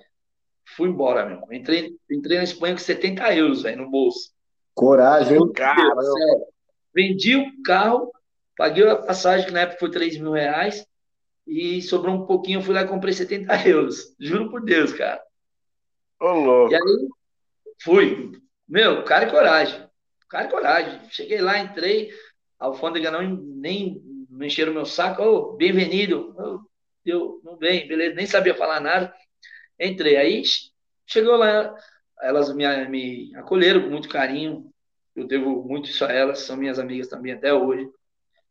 fui 0.78 0.90
embora, 0.90 1.26
meu. 1.26 1.42
Entrei, 1.52 1.98
entrei 2.08 2.38
na 2.38 2.44
Espanha 2.44 2.76
com 2.76 2.80
70 2.82 3.36
euros, 3.36 3.64
velho, 3.64 3.82
no 3.82 3.90
bolso. 3.90 4.30
Coragem, 4.76 5.40
cara. 5.54 5.90
Vendi 6.96 7.36
o 7.36 7.62
carro, 7.64 8.12
Paguei 8.58 8.88
a 8.88 8.96
passagem, 8.96 9.46
que 9.46 9.52
na 9.52 9.62
época 9.62 9.80
foi 9.80 9.92
3 9.92 10.18
mil 10.18 10.32
reais, 10.32 10.86
e 11.46 11.82
sobrou 11.82 12.16
um 12.16 12.26
pouquinho, 12.26 12.60
eu 12.60 12.64
fui 12.64 12.74
lá 12.74 12.82
e 12.82 12.88
comprei 12.88 13.14
70 13.14 13.54
euros. 13.68 14.16
Juro 14.20 14.50
por 14.50 14.64
Deus, 14.64 14.94
cara. 14.94 15.22
Ô, 16.20 16.32
louco. 16.32 16.72
E 16.72 16.76
aí, 16.76 17.08
fui. 17.82 18.32
Meu, 18.68 19.04
cara 19.04 19.28
e 19.28 19.32
coragem. 19.32 19.86
Cara 20.30 20.48
e 20.48 20.52
coragem. 20.52 21.10
Cheguei 21.10 21.42
lá, 21.42 21.60
entrei, 21.60 22.12
a 22.58 22.66
alfândega 22.68 23.12
não 23.12 23.22
nem 23.22 24.02
me 24.30 24.48
encheram 24.48 24.74
meu 24.74 24.86
saco. 24.86 25.22
Ô, 25.22 25.36
oh, 25.36 25.54
bem-vindo. 25.58 26.34
Eu, 27.06 27.42
não 27.44 27.58
bem, 27.58 27.88
beleza, 27.88 28.16
nem 28.16 28.26
sabia 28.26 28.56
falar 28.56 28.80
nada. 28.80 29.14
Entrei. 29.80 30.16
Aí, 30.16 30.42
chegou 31.06 31.36
lá, 31.36 31.76
elas 32.22 32.54
me, 32.56 32.88
me 32.88 33.36
acolheram 33.36 33.82
com 33.82 33.90
muito 33.90 34.08
carinho. 34.08 34.74
Eu 35.16 35.26
devo 35.26 35.64
muito 35.64 35.90
isso 35.90 36.04
a 36.04 36.12
elas, 36.12 36.40
são 36.40 36.58
minhas 36.58 36.78
amigas 36.78 37.08
também 37.08 37.34
até 37.34 37.54
hoje. 37.54 37.90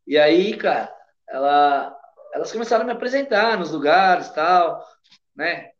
E 0.07 0.17
aí, 0.17 0.57
cara, 0.57 0.93
ela, 1.27 1.95
elas 2.33 2.51
começaram 2.51 2.83
a 2.83 2.85
me 2.85 2.93
apresentar 2.93 3.57
nos 3.57 3.71
lugares 3.71 4.29
tal, 4.29 4.85
né? 5.35 5.71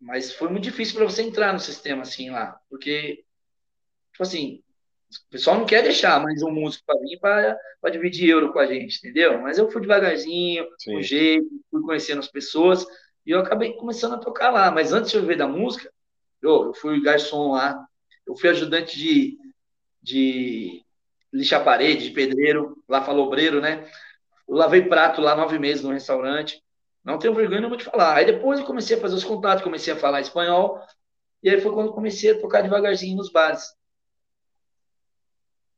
Mas 0.00 0.32
foi 0.32 0.48
muito 0.50 0.64
difícil 0.64 0.96
para 0.96 1.04
você 1.04 1.22
entrar 1.22 1.52
no 1.52 1.58
sistema 1.58 2.02
assim 2.02 2.30
lá, 2.30 2.60
porque, 2.68 3.24
tipo 4.12 4.22
assim, 4.22 4.62
o 5.26 5.30
pessoal 5.30 5.58
não 5.58 5.66
quer 5.66 5.82
deixar 5.82 6.20
mais 6.22 6.42
um 6.42 6.50
músico 6.50 6.84
para 6.86 7.00
vir 7.00 7.18
para 7.18 7.90
dividir 7.90 8.30
euro 8.30 8.52
com 8.52 8.58
a 8.58 8.66
gente, 8.66 8.98
entendeu? 8.98 9.40
Mas 9.40 9.58
eu 9.58 9.70
fui 9.70 9.80
devagarzinho, 9.80 10.66
com 10.84 11.00
jeito, 11.00 11.48
fui 11.70 11.82
conhecendo 11.82 12.18
as 12.18 12.28
pessoas 12.28 12.84
e 13.24 13.30
eu 13.30 13.38
acabei 13.40 13.74
começando 13.74 14.14
a 14.14 14.18
tocar 14.18 14.50
lá. 14.50 14.70
Mas 14.70 14.92
antes 14.92 15.10
de 15.10 15.16
eu 15.16 15.24
ver 15.24 15.36
da 15.36 15.46
música, 15.46 15.90
eu, 16.42 16.64
eu 16.66 16.74
fui 16.74 17.00
garçom 17.00 17.52
lá, 17.52 17.86
eu 18.26 18.36
fui 18.36 18.50
ajudante 18.50 18.98
de, 18.98 19.38
de 20.04 20.84
lixar 21.32 21.64
parede, 21.64 22.08
de 22.08 22.14
pedreiro, 22.14 22.76
lá 22.86 23.02
falobreiro, 23.02 23.60
né? 23.60 23.90
Eu 24.46 24.54
lavei 24.54 24.82
prato 24.82 25.22
lá 25.22 25.34
nove 25.34 25.58
meses 25.58 25.82
no 25.82 25.92
restaurante. 25.92 26.62
Não 27.02 27.18
tenho 27.18 27.34
vergonha, 27.34 27.62
não 27.62 27.70
vou 27.70 27.78
te 27.78 27.84
falar. 27.84 28.16
Aí 28.16 28.26
depois 28.26 28.60
eu 28.60 28.66
comecei 28.66 28.96
a 28.96 29.00
fazer 29.00 29.14
os 29.14 29.24
contatos, 29.24 29.64
comecei 29.64 29.92
a 29.92 29.96
falar 29.96 30.20
espanhol. 30.20 30.78
E 31.42 31.48
aí 31.48 31.60
foi 31.60 31.72
quando 31.72 31.92
comecei 31.92 32.32
a 32.32 32.40
tocar 32.40 32.60
devagarzinho 32.60 33.16
nos 33.16 33.32
bares. 33.32 33.74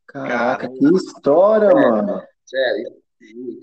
Caraca, 0.05 0.69
que 0.69 0.85
história, 0.95 1.67
é, 1.67 1.73
mano. 1.73 2.21
Sério. 2.45 2.93
E, 3.21 3.59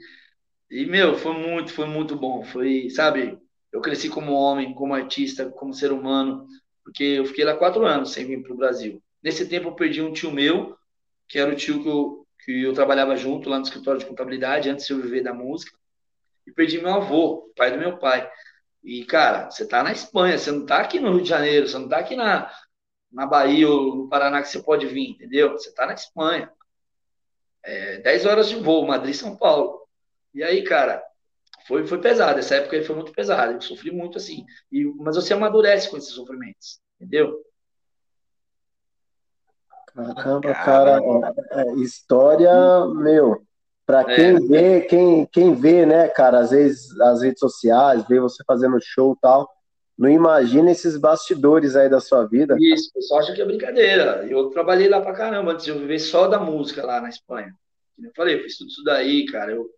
e, 0.83 0.87
meu, 0.87 1.17
foi 1.17 1.35
muito, 1.35 1.73
foi 1.73 1.87
muito 1.87 2.17
bom. 2.17 2.43
Foi, 2.43 2.89
sabe, 2.91 3.39
eu 3.73 3.81
cresci 3.81 4.09
como 4.09 4.33
homem, 4.33 4.75
como 4.75 4.95
artista, 4.95 5.51
como 5.51 5.73
ser 5.75 5.93
humano, 5.93 6.47
porque 6.83 7.03
eu 7.03 7.27
fiquei 7.27 7.45
lá 7.45 7.57
quatro 7.57 7.87
anos 7.87 8.13
sem 8.13 8.27
vir 8.27 8.43
para 8.43 8.53
o 8.53 8.57
Brasil. 8.57 9.03
Nesse 9.25 9.49
tempo 9.49 9.69
eu 9.69 9.75
perdi 9.75 10.03
um 10.03 10.13
tio 10.13 10.31
meu, 10.31 10.77
que 11.27 11.39
era 11.39 11.51
o 11.51 11.57
tio 11.57 11.83
que 11.83 11.89
eu, 11.89 12.27
que 12.45 12.63
eu 12.63 12.75
trabalhava 12.75 13.17
junto 13.17 13.49
lá 13.49 13.57
no 13.57 13.65
escritório 13.65 13.99
de 13.99 14.05
contabilidade, 14.05 14.69
antes 14.69 14.87
de 14.87 14.93
eu 14.93 15.01
viver 15.01 15.23
da 15.23 15.33
música. 15.33 15.75
E 16.47 16.53
perdi 16.53 16.79
meu 16.79 16.93
avô, 16.93 17.51
pai 17.57 17.73
do 17.73 17.79
meu 17.79 17.97
pai. 17.97 18.31
E, 18.83 19.03
cara, 19.07 19.51
você 19.51 19.67
tá 19.67 19.83
na 19.83 19.93
Espanha, 19.93 20.37
você 20.37 20.53
não 20.53 20.67
tá 20.67 20.81
aqui 20.81 21.01
no 21.01 21.11
Rio 21.15 21.23
de 21.23 21.29
Janeiro, 21.31 21.67
você 21.67 21.79
não 21.79 21.89
tá 21.89 22.01
aqui 22.01 22.15
na, 22.15 22.53
na 23.11 23.27
Bahia 23.27 23.67
ou 23.67 23.97
no 23.97 24.09
Paraná 24.11 24.43
que 24.43 24.49
você 24.49 24.63
pode 24.63 24.87
vir, 24.87 25.13
entendeu? 25.13 25.53
Você 25.53 25.73
tá 25.73 25.87
na 25.87 25.95
Espanha. 25.95 26.53
É, 27.63 28.01
10 28.01 28.27
horas 28.27 28.51
de 28.51 28.57
voo, 28.57 28.87
Madrid, 28.87 29.15
São 29.15 29.35
Paulo. 29.39 29.89
E 30.35 30.43
aí, 30.43 30.63
cara, 30.65 31.03
foi, 31.67 31.87
foi 31.87 31.99
pesado. 31.99 32.39
Essa 32.39 32.57
época 32.57 32.77
aí 32.77 32.85
foi 32.85 32.95
muito 32.95 33.13
pesada. 33.13 33.55
Eu 33.55 33.61
sofri 33.63 33.91
muito 33.91 34.19
assim. 34.19 34.45
E, 34.71 34.85
mas 34.97 35.17
você 35.17 35.33
amadurece 35.33 35.89
com 35.89 35.97
esses 35.97 36.13
sofrimentos, 36.13 36.79
entendeu? 37.01 37.43
Caramba, 39.95 40.53
cara, 40.55 41.01
é, 41.53 41.61
é, 41.61 41.75
história, 41.77 42.53
meu, 42.87 43.43
para 43.87 44.01
é. 44.01 44.17
quem 44.17 44.37
é. 44.37 44.41
vê, 44.41 44.81
quem, 44.83 45.27
quem 45.27 45.55
vê, 45.55 45.87
né, 45.87 46.09
cara, 46.09 46.41
às 46.41 46.51
vezes 46.51 46.99
as 47.01 47.23
redes 47.23 47.39
sociais, 47.39 48.05
vê 48.09 48.19
você 48.19 48.43
fazendo 48.45 48.77
show 48.83 49.15
e 49.17 49.21
tal, 49.21 49.49
não 49.97 50.11
imagina 50.11 50.73
esses 50.73 50.97
bastidores 50.97 51.77
aí 51.77 51.89
da 51.89 52.01
sua 52.01 52.27
vida. 52.27 52.57
Isso, 52.59 52.91
o 52.91 52.95
pessoal 52.95 53.21
acha 53.21 53.33
que 53.33 53.41
é 53.41 53.45
brincadeira. 53.45 54.27
Eu 54.29 54.51
trabalhei 54.51 54.89
lá 54.89 55.01
pra 55.01 55.13
caramba 55.13 55.53
antes 55.53 55.65
de 55.65 55.71
eu 55.71 55.79
viver 55.79 56.01
só 56.01 56.27
da 56.27 56.41
música 56.41 56.85
lá 56.85 57.01
na 57.01 57.09
Espanha. 57.09 57.55
Eu 58.03 58.11
falei, 58.17 58.35
eu 58.35 58.43
fiz 58.43 58.59
tudo 58.59 58.71
isso 58.71 58.83
daí, 58.83 59.25
cara. 59.27 59.53
Eu 59.53 59.71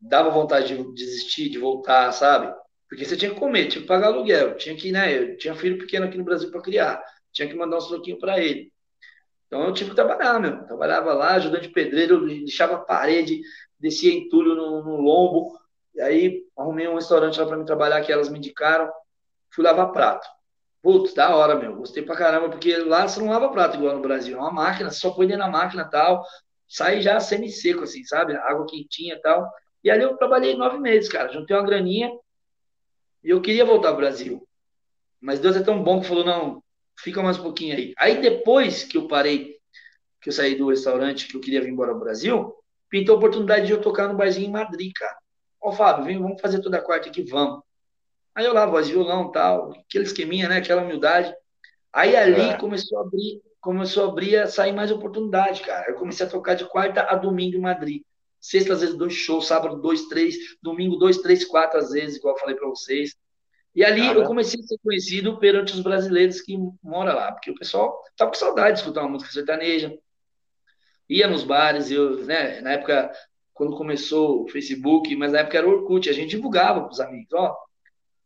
dava 0.00 0.30
vontade 0.30 0.76
de 0.76 0.94
desistir, 0.94 1.48
de 1.48 1.58
voltar, 1.58 2.12
sabe? 2.12 2.54
Porque 2.88 3.04
você 3.04 3.16
tinha 3.16 3.32
que 3.32 3.40
comer, 3.40 3.66
tinha 3.66 3.82
que 3.82 3.88
pagar 3.88 4.06
aluguel, 4.06 4.56
tinha 4.56 4.76
que, 4.76 4.92
né? 4.92 5.18
Eu 5.18 5.36
tinha 5.36 5.56
filho 5.56 5.78
pequeno 5.78 6.06
aqui 6.06 6.16
no 6.16 6.24
Brasil 6.24 6.48
para 6.50 6.62
criar, 6.62 7.02
tinha 7.32 7.48
que 7.48 7.54
mandar 7.54 7.78
um 7.78 7.88
troquinho 7.88 8.20
para 8.20 8.38
ele. 8.38 8.70
Então 9.46 9.64
eu 9.64 9.72
tive 9.72 9.90
que 9.90 9.96
trabalhar, 9.96 10.38
meu. 10.40 10.64
Trabalhava 10.64 11.12
lá, 11.14 11.34
ajudante 11.34 11.68
de 11.68 11.72
pedreiro, 11.72 12.24
lixava 12.24 12.76
a 12.76 12.80
parede, 12.80 13.40
descia 13.78 14.12
entulho 14.12 14.54
no, 14.54 14.82
no 14.82 14.96
lombo. 14.96 15.58
E 15.94 16.00
aí 16.00 16.44
arrumei 16.56 16.88
um 16.88 16.96
restaurante 16.96 17.38
lá 17.38 17.46
para 17.46 17.56
me 17.56 17.64
trabalhar 17.64 18.00
que 18.02 18.12
elas 18.12 18.28
me 18.28 18.38
indicaram. 18.38 18.90
Fui 19.50 19.64
lavar 19.64 19.92
prato. 19.92 20.26
Putz, 20.82 21.14
da 21.14 21.34
hora, 21.34 21.54
meu. 21.54 21.76
Gostei 21.76 22.02
pra 22.02 22.16
caramba, 22.16 22.48
porque 22.50 22.76
lá 22.76 23.08
você 23.08 23.20
não 23.20 23.30
lava 23.30 23.48
prato 23.50 23.76
igual 23.76 23.96
no 23.96 24.02
Brasil. 24.02 24.36
É 24.36 24.40
uma 24.40 24.52
máquina, 24.52 24.90
só 24.90 25.10
põe 25.10 25.26
dentro 25.26 25.44
da 25.44 25.50
máquina 25.50 25.84
tal. 25.84 26.24
Sai 26.68 27.00
já 27.00 27.18
semi-seco, 27.20 27.84
assim, 27.84 28.04
sabe? 28.04 28.36
Água 28.36 28.66
quentinha 28.66 29.14
e 29.14 29.20
tal. 29.20 29.50
E 29.82 29.90
ali 29.90 30.02
eu 30.02 30.16
trabalhei 30.16 30.56
nove 30.56 30.78
meses, 30.78 31.08
cara. 31.08 31.32
Juntei 31.32 31.56
uma 31.56 31.64
graninha 31.64 32.10
e 33.22 33.30
eu 33.30 33.40
queria 33.40 33.64
voltar 33.64 33.88
ao 33.90 33.96
Brasil. 33.96 34.46
Mas 35.20 35.40
Deus 35.40 35.56
é 35.56 35.62
tão 35.62 35.82
bom 35.82 36.00
que 36.00 36.08
falou: 36.08 36.24
não, 36.24 36.62
fica 36.98 37.22
mais 37.22 37.38
um 37.38 37.42
pouquinho 37.42 37.76
aí. 37.76 37.92
Aí 37.98 38.20
depois 38.20 38.84
que 38.84 38.96
eu 38.96 39.06
parei, 39.06 39.56
que 40.20 40.28
eu 40.28 40.32
saí 40.32 40.54
do 40.54 40.68
restaurante, 40.68 41.28
que 41.28 41.36
eu 41.36 41.40
queria 41.40 41.60
vir 41.60 41.70
embora 41.70 41.92
ao 41.92 41.98
Brasil, 41.98 42.54
pintou 42.88 43.14
a 43.14 43.18
oportunidade 43.18 43.66
de 43.66 43.72
eu 43.72 43.80
tocar 43.80 44.08
no 44.08 44.16
barzinho 44.16 44.48
em 44.48 44.52
Madrid, 44.52 44.92
cara. 44.94 45.16
Ó, 45.60 45.72
Fábio, 45.72 46.04
vem, 46.04 46.20
vamos 46.20 46.40
fazer 46.40 46.60
toda 46.60 46.80
quarta 46.80 47.08
aqui, 47.08 47.22
vamos. 47.22 47.60
Aí 48.34 48.44
eu 48.44 48.52
lá, 48.52 48.66
voz 48.66 48.88
violão 48.88 49.30
tal, 49.30 49.72
aquele 49.72 50.04
esqueminha, 50.04 50.48
né? 50.48 50.58
Aquela 50.58 50.82
humildade. 50.82 51.34
Aí 51.92 52.14
ali 52.14 52.50
é. 52.50 52.56
começou 52.58 52.98
a 52.98 53.02
abrir, 53.02 53.40
começou 53.60 54.04
a 54.04 54.08
abrir, 54.08 54.36
a 54.36 54.46
sair 54.46 54.72
mais 54.72 54.90
oportunidade, 54.90 55.62
cara. 55.62 55.90
Eu 55.90 55.94
comecei 55.94 56.26
a 56.26 56.28
tocar 56.28 56.54
de 56.54 56.66
quarta 56.66 57.02
a 57.02 57.14
domingo 57.14 57.56
em 57.56 57.60
Madrid. 57.60 58.02
Sexta, 58.38 58.74
às 58.74 58.80
vezes, 58.80 58.96
dois 58.96 59.14
shows, 59.14 59.46
sábado, 59.46 59.80
dois, 59.80 60.06
três, 60.06 60.36
domingo, 60.62 60.96
dois, 60.96 61.18
três, 61.18 61.44
quatro, 61.44 61.78
às 61.78 61.90
vezes, 61.90 62.16
igual 62.16 62.34
eu 62.34 62.40
falei 62.40 62.54
para 62.54 62.68
vocês. 62.68 63.16
E 63.76 63.84
ali 63.84 64.06
eu 64.06 64.24
comecei 64.24 64.58
a 64.58 64.62
ser 64.62 64.78
conhecido 64.82 65.38
perante 65.38 65.74
os 65.74 65.80
brasileiros 65.80 66.40
que 66.40 66.56
moram 66.82 67.14
lá, 67.14 67.30
porque 67.30 67.50
o 67.50 67.54
pessoal 67.54 68.02
estava 68.10 68.30
com 68.30 68.36
saudade 68.38 68.72
de 68.72 68.78
escutar 68.78 69.02
uma 69.02 69.10
música 69.10 69.30
sertaneja. 69.30 69.94
Ia 71.06 71.28
nos 71.28 71.44
bares, 71.44 71.90
eu, 71.90 72.24
né, 72.24 72.62
na 72.62 72.72
época, 72.72 73.12
quando 73.52 73.76
começou 73.76 74.44
o 74.44 74.48
Facebook, 74.48 75.14
mas 75.14 75.32
na 75.32 75.40
época 75.40 75.58
era 75.58 75.68
o 75.68 75.70
Orkut, 75.70 76.08
a 76.08 76.12
gente 76.14 76.30
divulgava 76.30 76.80
para 76.80 76.90
os 76.90 77.00
amigos, 77.00 77.30
ó, 77.34 77.54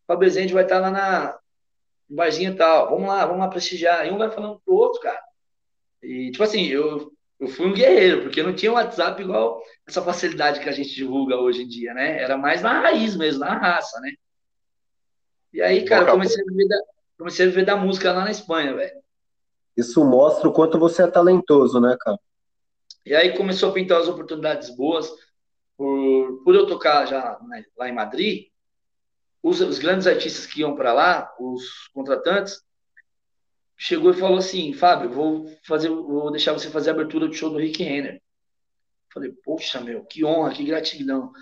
Fábio 0.06 0.26
Rezende 0.26 0.54
vai 0.54 0.62
estar 0.62 0.78
lá 0.78 0.90
na 0.90 1.36
no 2.08 2.16
barzinho 2.16 2.52
e 2.52 2.56
tal, 2.56 2.90
vamos 2.90 3.08
lá, 3.08 3.26
vamos 3.26 3.40
lá 3.40 3.48
prestigiar. 3.48 4.06
E 4.06 4.10
um 4.10 4.18
vai 4.18 4.30
falando 4.30 4.60
pro 4.64 4.74
outro, 4.74 5.00
cara. 5.00 5.20
E, 6.02 6.30
tipo 6.30 6.42
assim, 6.42 6.66
eu, 6.66 7.12
eu 7.38 7.48
fui 7.48 7.66
um 7.66 7.74
guerreiro, 7.74 8.22
porque 8.22 8.42
não 8.42 8.52
tinha 8.52 8.72
WhatsApp 8.72 9.20
igual 9.22 9.60
essa 9.86 10.02
facilidade 10.02 10.60
que 10.60 10.68
a 10.68 10.72
gente 10.72 10.94
divulga 10.94 11.36
hoje 11.36 11.62
em 11.62 11.68
dia, 11.68 11.94
né? 11.94 12.20
Era 12.20 12.36
mais 12.36 12.62
na 12.62 12.80
raiz 12.80 13.16
mesmo, 13.16 13.40
na 13.40 13.56
raça, 13.56 14.00
né? 14.00 14.12
E 15.52 15.60
aí, 15.60 15.84
cara, 15.84 16.04
eu 16.04 16.12
comecei 16.12 16.42
a 16.42 16.46
viver 16.46 16.68
da, 16.68 16.80
comecei 17.18 17.46
a 17.46 17.48
viver 17.48 17.64
da 17.64 17.76
música 17.76 18.12
lá 18.12 18.24
na 18.24 18.30
Espanha, 18.30 18.74
velho. 18.74 19.00
Isso 19.76 20.04
mostra 20.04 20.48
o 20.48 20.52
quanto 20.52 20.78
você 20.78 21.02
é 21.02 21.06
talentoso, 21.06 21.80
né, 21.80 21.96
cara? 22.00 22.18
E 23.04 23.14
aí 23.14 23.36
começou 23.36 23.70
a 23.70 23.72
pintar 23.72 24.00
as 24.00 24.08
oportunidades 24.08 24.74
boas. 24.76 25.10
Por, 25.76 26.42
por 26.44 26.54
eu 26.54 26.66
tocar 26.66 27.06
já 27.06 27.38
né, 27.48 27.64
lá 27.76 27.88
em 27.88 27.94
Madrid, 27.94 28.48
os, 29.42 29.60
os 29.60 29.78
grandes 29.78 30.06
artistas 30.06 30.46
que 30.46 30.60
iam 30.60 30.74
para 30.74 30.92
lá, 30.92 31.34
os 31.38 31.88
contratantes, 31.94 32.62
chegou 33.76 34.10
e 34.10 34.16
falou 34.16 34.36
assim, 34.36 34.74
Fábio, 34.74 35.10
vou 35.10 35.50
fazer, 35.66 35.88
vou 35.88 36.30
deixar 36.30 36.52
você 36.52 36.68
fazer 36.68 36.90
a 36.90 36.92
abertura 36.92 37.26
do 37.26 37.32
show 37.32 37.48
do 37.48 37.58
Rick 37.58 37.82
Renner. 37.82 38.20
Falei, 39.12 39.32
poxa, 39.42 39.80
meu, 39.80 40.04
que 40.04 40.24
honra, 40.24 40.52
que 40.52 40.64
gratidão. 40.64 41.32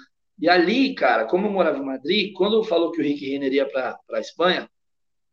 E 0.40 0.48
ali, 0.48 0.94
cara, 0.94 1.24
como 1.24 1.46
eu 1.46 1.50
morava 1.50 1.78
em 1.78 1.84
Madrid, 1.84 2.32
quando 2.32 2.62
falou 2.62 2.92
que 2.92 3.00
o 3.00 3.04
Rick 3.04 3.28
Renner 3.28 3.52
ia 3.52 3.66
para 3.66 3.98
a 4.12 4.20
Espanha, 4.20 4.70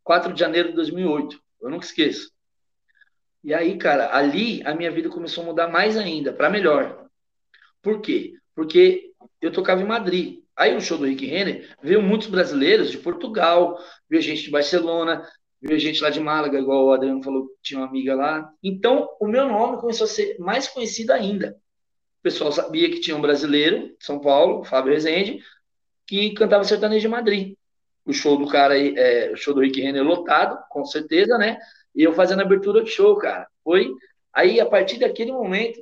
4 0.03 0.33
de 0.33 0.39
janeiro 0.39 0.69
de 0.69 0.75
2008, 0.75 1.39
eu 1.61 1.69
nunca 1.69 1.85
esqueço. 1.85 2.31
E 3.43 3.53
aí, 3.53 3.77
cara, 3.77 4.15
ali 4.15 4.63
a 4.65 4.73
minha 4.73 4.89
vida 4.89 5.07
começou 5.09 5.43
a 5.43 5.47
mudar 5.47 5.67
mais 5.67 5.97
ainda, 5.97 6.33
para 6.33 6.49
melhor. 6.49 7.07
Por 7.81 8.01
quê? 8.01 8.33
Porque 8.55 9.11
eu 9.39 9.51
tocava 9.51 9.81
em 9.81 9.85
Madrid. 9.85 10.39
Aí 10.55 10.73
no 10.73 10.81
show 10.81 10.97
do 10.97 11.05
Rick 11.05 11.25
Renner, 11.25 11.75
veio 11.83 12.01
muitos 12.01 12.27
brasileiros 12.27 12.89
de 12.89 12.97
Portugal, 12.97 13.77
veio 14.09 14.23
gente 14.23 14.43
de 14.43 14.49
Barcelona, 14.49 15.27
veio 15.61 15.79
gente 15.79 16.01
lá 16.01 16.09
de 16.09 16.19
Málaga, 16.19 16.57
igual 16.57 16.85
o 16.85 16.93
Adriano 16.93 17.21
falou, 17.21 17.47
tinha 17.61 17.79
uma 17.79 17.87
amiga 17.87 18.15
lá. 18.15 18.49
Então, 18.63 19.07
o 19.19 19.27
meu 19.27 19.47
nome 19.47 19.79
começou 19.79 20.05
a 20.05 20.07
ser 20.07 20.37
mais 20.39 20.67
conhecido 20.67 21.11
ainda. 21.11 21.55
Pessoal 22.25 22.51
sabia 22.51 22.89
que 22.89 22.99
tinha 22.99 23.15
um 23.15 23.21
brasileiro, 23.21 23.95
São 23.99 24.17
Paulo, 24.17 24.63
Fábio 24.63 24.91
Rezende, 24.91 25.43
que 26.07 26.33
cantava 26.33 26.63
sertanejo 26.63 27.01
de 27.01 27.07
Madrid. 27.07 27.55
O 28.03 28.11
show 28.11 28.35
do 28.35 28.47
cara 28.47 28.75
é, 28.75 29.31
o 29.31 29.35
show 29.37 29.53
do 29.53 29.61
Rick 29.61 29.79
Renner 29.79 30.03
lotado, 30.03 30.57
com 30.71 30.83
certeza, 30.83 31.37
né? 31.37 31.59
E 31.93 32.01
eu 32.01 32.13
fazendo 32.13 32.41
abertura 32.41 32.83
de 32.83 32.89
show, 32.89 33.15
cara. 33.15 33.47
Foi. 33.63 33.93
Aí, 34.33 34.59
a 34.59 34.65
partir 34.65 34.97
daquele 34.97 35.31
momento, 35.31 35.79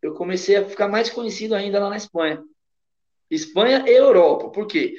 eu 0.00 0.14
comecei 0.14 0.54
a 0.54 0.64
ficar 0.64 0.86
mais 0.86 1.10
conhecido 1.10 1.56
ainda 1.56 1.80
lá 1.80 1.90
na 1.90 1.96
Espanha. 1.96 2.40
Espanha 3.28 3.82
e 3.84 3.90
Europa. 3.90 4.50
Por 4.50 4.68
quê? 4.68 4.94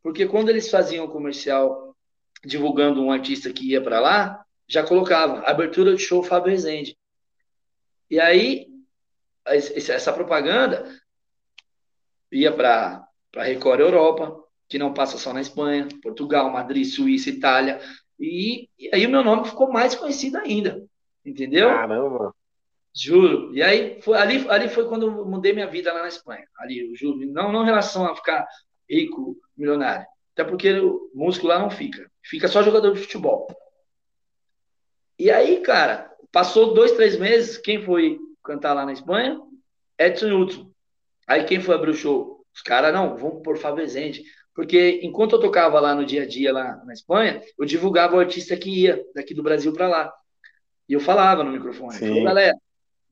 Porque 0.00 0.28
quando 0.28 0.48
eles 0.48 0.70
faziam 0.70 1.06
o 1.06 1.10
comercial 1.10 1.96
divulgando 2.44 3.02
um 3.02 3.10
artista 3.10 3.52
que 3.52 3.70
ia 3.70 3.82
para 3.82 3.98
lá, 3.98 4.44
já 4.68 4.84
colocava 4.84 5.40
abertura 5.40 5.92
de 5.92 6.00
show 6.00 6.22
Fábio 6.22 6.52
Rezende. 6.52 6.96
E 8.08 8.20
aí, 8.20 8.69
essa 9.46 10.12
propaganda 10.12 10.90
ia 12.30 12.52
para 12.52 13.06
Record 13.34 13.80
Europa, 13.80 14.36
que 14.68 14.78
não 14.78 14.94
passa 14.94 15.18
só 15.18 15.32
na 15.32 15.40
Espanha, 15.40 15.88
Portugal, 16.02 16.50
Madrid, 16.50 16.86
Suíça, 16.86 17.30
Itália. 17.30 17.80
E, 18.18 18.68
e 18.78 18.90
aí 18.92 19.06
o 19.06 19.10
meu 19.10 19.24
nome 19.24 19.48
ficou 19.48 19.72
mais 19.72 19.94
conhecido 19.94 20.38
ainda. 20.38 20.82
Entendeu? 21.24 21.68
Caramba! 21.68 22.34
Juro. 22.94 23.54
E 23.54 23.62
aí, 23.62 24.00
foi, 24.02 24.16
ali, 24.18 24.48
ali 24.48 24.68
foi 24.68 24.88
quando 24.88 25.06
eu 25.06 25.26
mudei 25.26 25.52
minha 25.52 25.66
vida 25.66 25.92
lá 25.92 26.02
na 26.02 26.08
Espanha. 26.08 26.44
Ali, 26.58 26.94
juro. 26.94 27.18
Não, 27.26 27.52
não 27.52 27.62
em 27.62 27.66
relação 27.66 28.06
a 28.06 28.16
ficar 28.16 28.46
rico, 28.88 29.36
milionário. 29.56 30.06
Até 30.34 30.44
porque 30.44 30.72
o 30.72 31.10
músico 31.14 31.46
lá 31.46 31.58
não 31.58 31.70
fica. 31.70 32.10
Fica 32.22 32.48
só 32.48 32.62
jogador 32.62 32.92
de 32.92 33.00
futebol. 33.00 33.46
E 35.18 35.30
aí, 35.30 35.60
cara, 35.60 36.10
passou 36.32 36.74
dois, 36.74 36.92
três 36.92 37.18
meses. 37.18 37.58
Quem 37.58 37.84
foi 37.84 38.18
cantar 38.44 38.74
lá 38.74 38.84
na 38.84 38.92
Espanha? 38.92 39.40
Edson 39.98 40.32
Hudson. 40.34 40.70
Aí 41.26 41.44
quem 41.44 41.60
foi 41.60 41.74
abrir 41.74 41.90
o 41.90 41.94
show? 41.94 42.44
Os 42.54 42.62
caras, 42.62 42.92
não, 42.92 43.16
vamos 43.16 43.42
por 43.42 43.56
Favesente. 43.56 44.22
Porque 44.54 45.00
enquanto 45.02 45.36
eu 45.36 45.40
tocava 45.40 45.78
lá 45.80 45.94
no 45.94 46.04
dia 46.04 46.24
a 46.24 46.26
dia, 46.26 46.52
lá 46.52 46.82
na 46.84 46.92
Espanha, 46.92 47.40
eu 47.58 47.64
divulgava 47.64 48.16
o 48.16 48.20
artista 48.20 48.56
que 48.56 48.68
ia 48.68 49.02
daqui 49.14 49.32
do 49.32 49.42
Brasil 49.42 49.72
para 49.72 49.88
lá. 49.88 50.12
E 50.88 50.92
eu 50.92 51.00
falava 51.00 51.44
no 51.44 51.52
microfone. 51.52 51.96
Falei, 51.96 52.24
galera, 52.24 52.56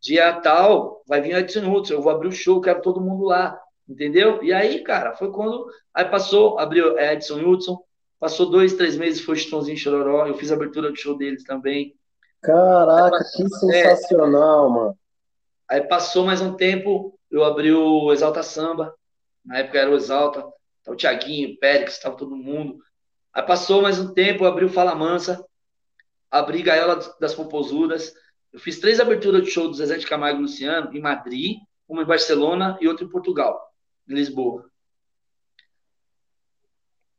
dia 0.00 0.32
tal, 0.40 1.02
vai 1.06 1.20
vir 1.20 1.36
Edson 1.36 1.72
Hudson, 1.72 1.94
eu 1.94 2.02
vou 2.02 2.12
abrir 2.12 2.28
o 2.28 2.32
show, 2.32 2.60
quero 2.60 2.82
todo 2.82 3.00
mundo 3.00 3.24
lá, 3.24 3.58
entendeu? 3.88 4.42
E 4.42 4.52
aí, 4.52 4.82
cara, 4.82 5.14
foi 5.14 5.30
quando, 5.30 5.66
aí 5.94 6.04
passou, 6.04 6.58
abriu 6.58 6.98
Edson 6.98 7.40
Hudson, 7.40 7.78
passou 8.18 8.50
dois, 8.50 8.74
três 8.74 8.96
meses, 8.96 9.20
foi 9.20 9.36
Chitãozinho 9.36 9.76
Chororó, 9.76 10.26
eu 10.26 10.34
fiz 10.34 10.50
a 10.50 10.54
abertura 10.54 10.90
do 10.90 10.96
show 10.96 11.16
deles 11.16 11.44
também. 11.44 11.94
Caraca, 12.42 13.10
passou, 13.10 13.46
que 13.46 13.54
sensacional, 13.54 14.66
é, 14.66 14.70
mano. 14.70 14.98
Aí 15.68 15.82
passou 15.82 16.24
mais 16.24 16.40
um 16.40 16.54
tempo, 16.54 17.18
eu 17.30 17.44
abri 17.44 17.72
o 17.72 18.10
Exalta 18.10 18.42
Samba, 18.42 18.94
na 19.44 19.58
época 19.58 19.78
era 19.78 19.90
o 19.90 19.96
Exalta, 19.96 20.42
tá 20.82 20.92
o 20.92 20.96
Tiaguinho, 20.96 21.50
o 21.50 21.58
Pérez, 21.58 21.92
estava 21.92 22.16
todo 22.16 22.34
mundo. 22.34 22.78
Aí 23.34 23.42
passou 23.42 23.82
mais 23.82 23.98
um 23.98 24.14
tempo, 24.14 24.44
eu 24.44 24.48
abri 24.48 24.64
o 24.64 24.70
Fala 24.70 24.94
Mansa, 24.94 25.44
abri 26.30 26.62
Gaiola 26.62 26.96
das 27.20 27.34
Popozudas, 27.34 28.14
eu 28.50 28.58
fiz 28.58 28.80
três 28.80 28.98
aberturas 28.98 29.42
de 29.44 29.50
show 29.50 29.68
do 29.68 29.74
Zezé 29.74 29.98
de 29.98 30.06
Camargo 30.06 30.38
e 30.38 30.42
Luciano 30.42 30.90
em 30.96 31.00
Madrid, 31.00 31.58
uma 31.86 32.02
em 32.02 32.06
Barcelona 32.06 32.78
e 32.80 32.88
outra 32.88 33.04
em 33.04 33.08
Portugal, 33.10 33.60
em 34.08 34.14
Lisboa. 34.14 34.70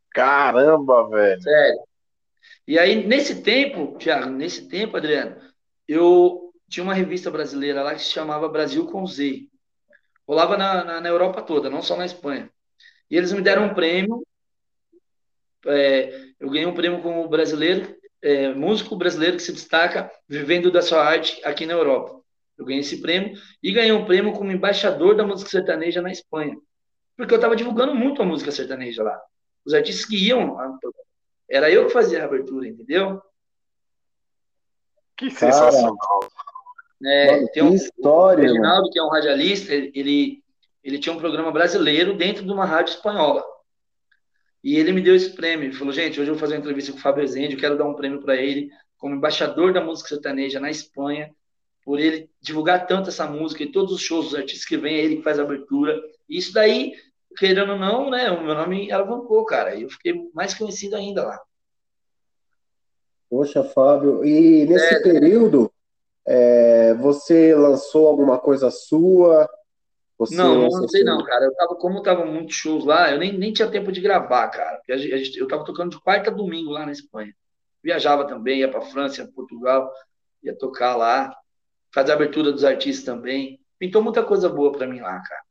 Caramba, 0.10 1.08
velho. 1.08 1.41
Sério. 1.41 1.82
E 2.68 2.80
aí, 2.80 3.06
nesse 3.06 3.43
tempo, 3.43 3.95
Thiago, 3.97 4.30
nesse 4.32 4.68
tempo, 4.68 4.97
Adriano, 4.97 5.39
eu 5.88 6.49
tinha 6.70 6.84
uma 6.84 6.94
revista 6.94 7.30
brasileira 7.32 7.84
lá 7.84 7.94
que 7.94 8.02
se 8.02 8.12
chamava 8.12 8.48
Brasil 8.48 8.86
com 8.86 9.06
Z. 9.06 9.48
Rolava 10.28 10.58
na, 10.58 10.84
na, 10.84 11.02
na 11.02 11.10
Europa 11.10 11.42
toda, 11.42 11.70
não 11.70 11.82
só 11.82 11.98
na 11.98 12.06
Espanha. 12.06 12.50
E 13.10 13.18
eles 13.18 13.34
me 13.34 13.42
deram 13.42 13.66
um 13.66 13.74
prêmio. 13.74 14.24
É, 15.66 16.32
eu 16.40 16.50
ganhei 16.50 16.66
um 16.66 16.74
prêmio 16.74 17.02
como 17.02 17.28
brasileiro 17.28 18.00
é, 18.22 18.54
músico 18.54 18.96
brasileiro 18.96 19.38
que 19.38 19.44
se 19.44 19.54
destaca 19.54 20.12
vivendo 20.28 20.72
da 20.72 20.82
sua 20.82 21.04
arte 21.04 21.42
aqui 21.44 21.66
na 21.66 21.74
Europa. 21.74 22.22
Eu 22.58 22.66
ganhei 22.66 22.82
esse 22.82 23.02
prêmio 23.02 23.38
e 23.64 23.72
ganhei 23.72 23.92
um 23.92 24.06
prêmio 24.06 24.34
como 24.34 24.52
embaixador 24.52 25.16
da 25.16 25.26
música 25.26 25.50
sertaneja 25.50 26.02
na 26.02 26.12
Espanha. 26.12 26.58
Porque 27.16 27.34
eu 27.34 27.38
estava 27.38 27.56
divulgando 27.56 27.96
muito 27.96 28.22
a 28.22 28.26
música 28.26 28.52
sertaneja 28.52 29.04
lá. 29.04 29.20
Os 29.66 29.74
artistas 29.74 30.06
que 30.06 30.18
iam, 30.28 30.58
era 31.50 31.72
eu 31.72 31.88
que 31.88 31.94
fazia 31.94 32.22
a 32.22 32.26
abertura, 32.26 32.68
entendeu? 32.68 33.22
Que 35.16 35.30
sensacional. 35.30 35.98
É, 37.06 37.32
Mano, 37.32 37.47
tem 37.54 37.64
um, 37.64 37.74
história, 37.74 38.43
o 38.43 38.47
Reginaldo, 38.47 38.89
que 38.89 39.00
é 39.00 39.04
um 39.04 39.10
radialista, 39.10 39.74
ele, 39.74 40.43
ele 40.84 41.00
tinha 41.00 41.14
um 41.14 41.20
programa 41.20 41.52
brasileiro 41.52 42.18
dentro 42.18 42.43
de 42.43 42.52
uma 42.52 42.66
rádio 42.66 42.93
espanhola. 42.93 43.43
E 44.64 44.76
ele 44.76 44.91
me 44.91 45.02
deu 45.02 45.16
esse 45.16 45.30
prêmio. 45.30 45.68
Ele 45.68 45.76
falou: 45.76 45.93
gente, 45.93 46.20
hoje 46.20 46.30
eu 46.30 46.36
vou 46.36 46.39
fazer 46.39 46.56
uma 46.56 46.60
entrevista 46.60 46.91
com 46.91 46.97
o 46.97 47.02
Fábio 47.02 47.22
Rezende, 47.22 47.54
eu 47.54 47.60
quero 47.60 47.78
dar 47.78 47.86
um 47.86 47.93
prêmio 47.93 48.22
para 48.22 48.36
ele, 48.36 48.70
como 48.97 49.16
embaixador 49.16 49.72
da 49.72 49.82
música 49.82 50.10
sertaneja 50.10 50.60
na 50.60 50.70
Espanha, 50.70 51.34
por 51.84 52.00
ele 52.00 52.30
divulgar 52.41 52.86
tanto 52.86 53.10
essa 53.10 53.26
música 53.26 53.64
e 53.64 53.72
todos 53.72 53.93
os 53.93 54.02
shows 54.02 54.26
dos 54.26 54.36
artistas 54.36 54.66
que 54.66 54.78
vêm, 54.78 54.95
é 54.95 55.06
ele 55.06 55.16
que 55.18 55.24
faz 55.24 55.39
a 55.39 55.43
abertura. 55.43 55.97
E 56.28 56.38
isso 56.38 56.54
daí, 56.54 56.93
querendo 57.38 57.72
ou 57.72 57.80
não, 57.80 58.10
né, 58.10 58.30
o 58.30 58.43
meu 58.43 58.54
nome 58.54 58.91
alavancou, 58.91 59.45
cara. 59.45 59.74
E 59.76 59.84
eu 59.84 59.89
fiquei 59.89 60.14
mais 60.34 60.54
conhecido 60.54 60.95
ainda 60.95 61.26
lá. 61.26 61.41
Poxa, 63.30 63.64
Fábio, 63.64 64.26
e 64.26 64.66
nesse 64.66 64.95
é, 64.95 65.02
período, 65.02 65.72
é, 66.32 66.94
você 66.94 67.56
lançou 67.56 68.08
alguma 68.08 68.38
coisa 68.38 68.70
sua? 68.70 69.50
Você, 70.20 70.36
não, 70.36 70.68
não 70.68 70.88
sei 70.88 71.04
não, 71.04 71.24
cara. 71.24 71.46
Eu 71.46 71.56
tava, 71.56 71.76
como 71.76 72.04
tava 72.04 72.24
muitos 72.24 72.56
shows 72.56 72.86
lá, 72.86 73.12
eu 73.12 73.18
nem, 73.18 73.36
nem 73.36 73.52
tinha 73.52 73.68
tempo 73.68 73.92
de 73.92 74.00
gravar, 74.00 74.48
cara. 74.50 74.80
Eu 74.88 75.48
tava 75.48 75.66
tocando 75.66 75.90
de 75.90 76.00
quarta 76.00 76.30
a 76.30 76.34
domingo 76.34 76.70
lá 76.70 76.86
na 76.86 76.92
Espanha. 76.92 77.34
Viajava 77.84 78.28
também, 78.28 78.60
ia 78.60 78.70
para 78.70 78.82
França, 78.82 79.28
Portugal, 79.34 79.92
ia 80.44 80.56
tocar 80.56 80.96
lá, 80.96 81.36
fazer 81.92 82.12
a 82.12 82.16
abertura 82.16 82.52
dos 82.52 82.64
artistas 82.64 83.04
também. 83.04 83.60
Pintou 83.80 84.04
muita 84.04 84.22
coisa 84.22 84.48
boa 84.48 84.72
para 84.72 84.86
mim 84.86 85.00
lá, 85.00 85.20
cara. 85.24 85.42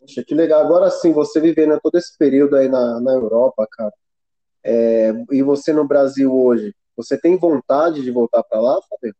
Poxa, 0.00 0.24
que 0.26 0.34
legal. 0.34 0.62
Agora 0.62 0.90
sim, 0.90 1.12
você 1.12 1.40
vivendo 1.40 1.78
todo 1.80 1.96
esse 1.96 2.18
período 2.18 2.56
aí 2.56 2.68
na, 2.68 3.00
na 3.00 3.12
Europa, 3.12 3.68
cara, 3.70 3.92
é, 4.64 5.12
e 5.30 5.44
você 5.44 5.72
no 5.72 5.86
Brasil 5.86 6.34
hoje, 6.34 6.74
você 6.96 7.16
tem 7.16 7.36
vontade 7.36 8.02
de 8.02 8.10
voltar 8.10 8.42
para 8.42 8.60
lá, 8.60 8.80
Fabio? 8.90 9.14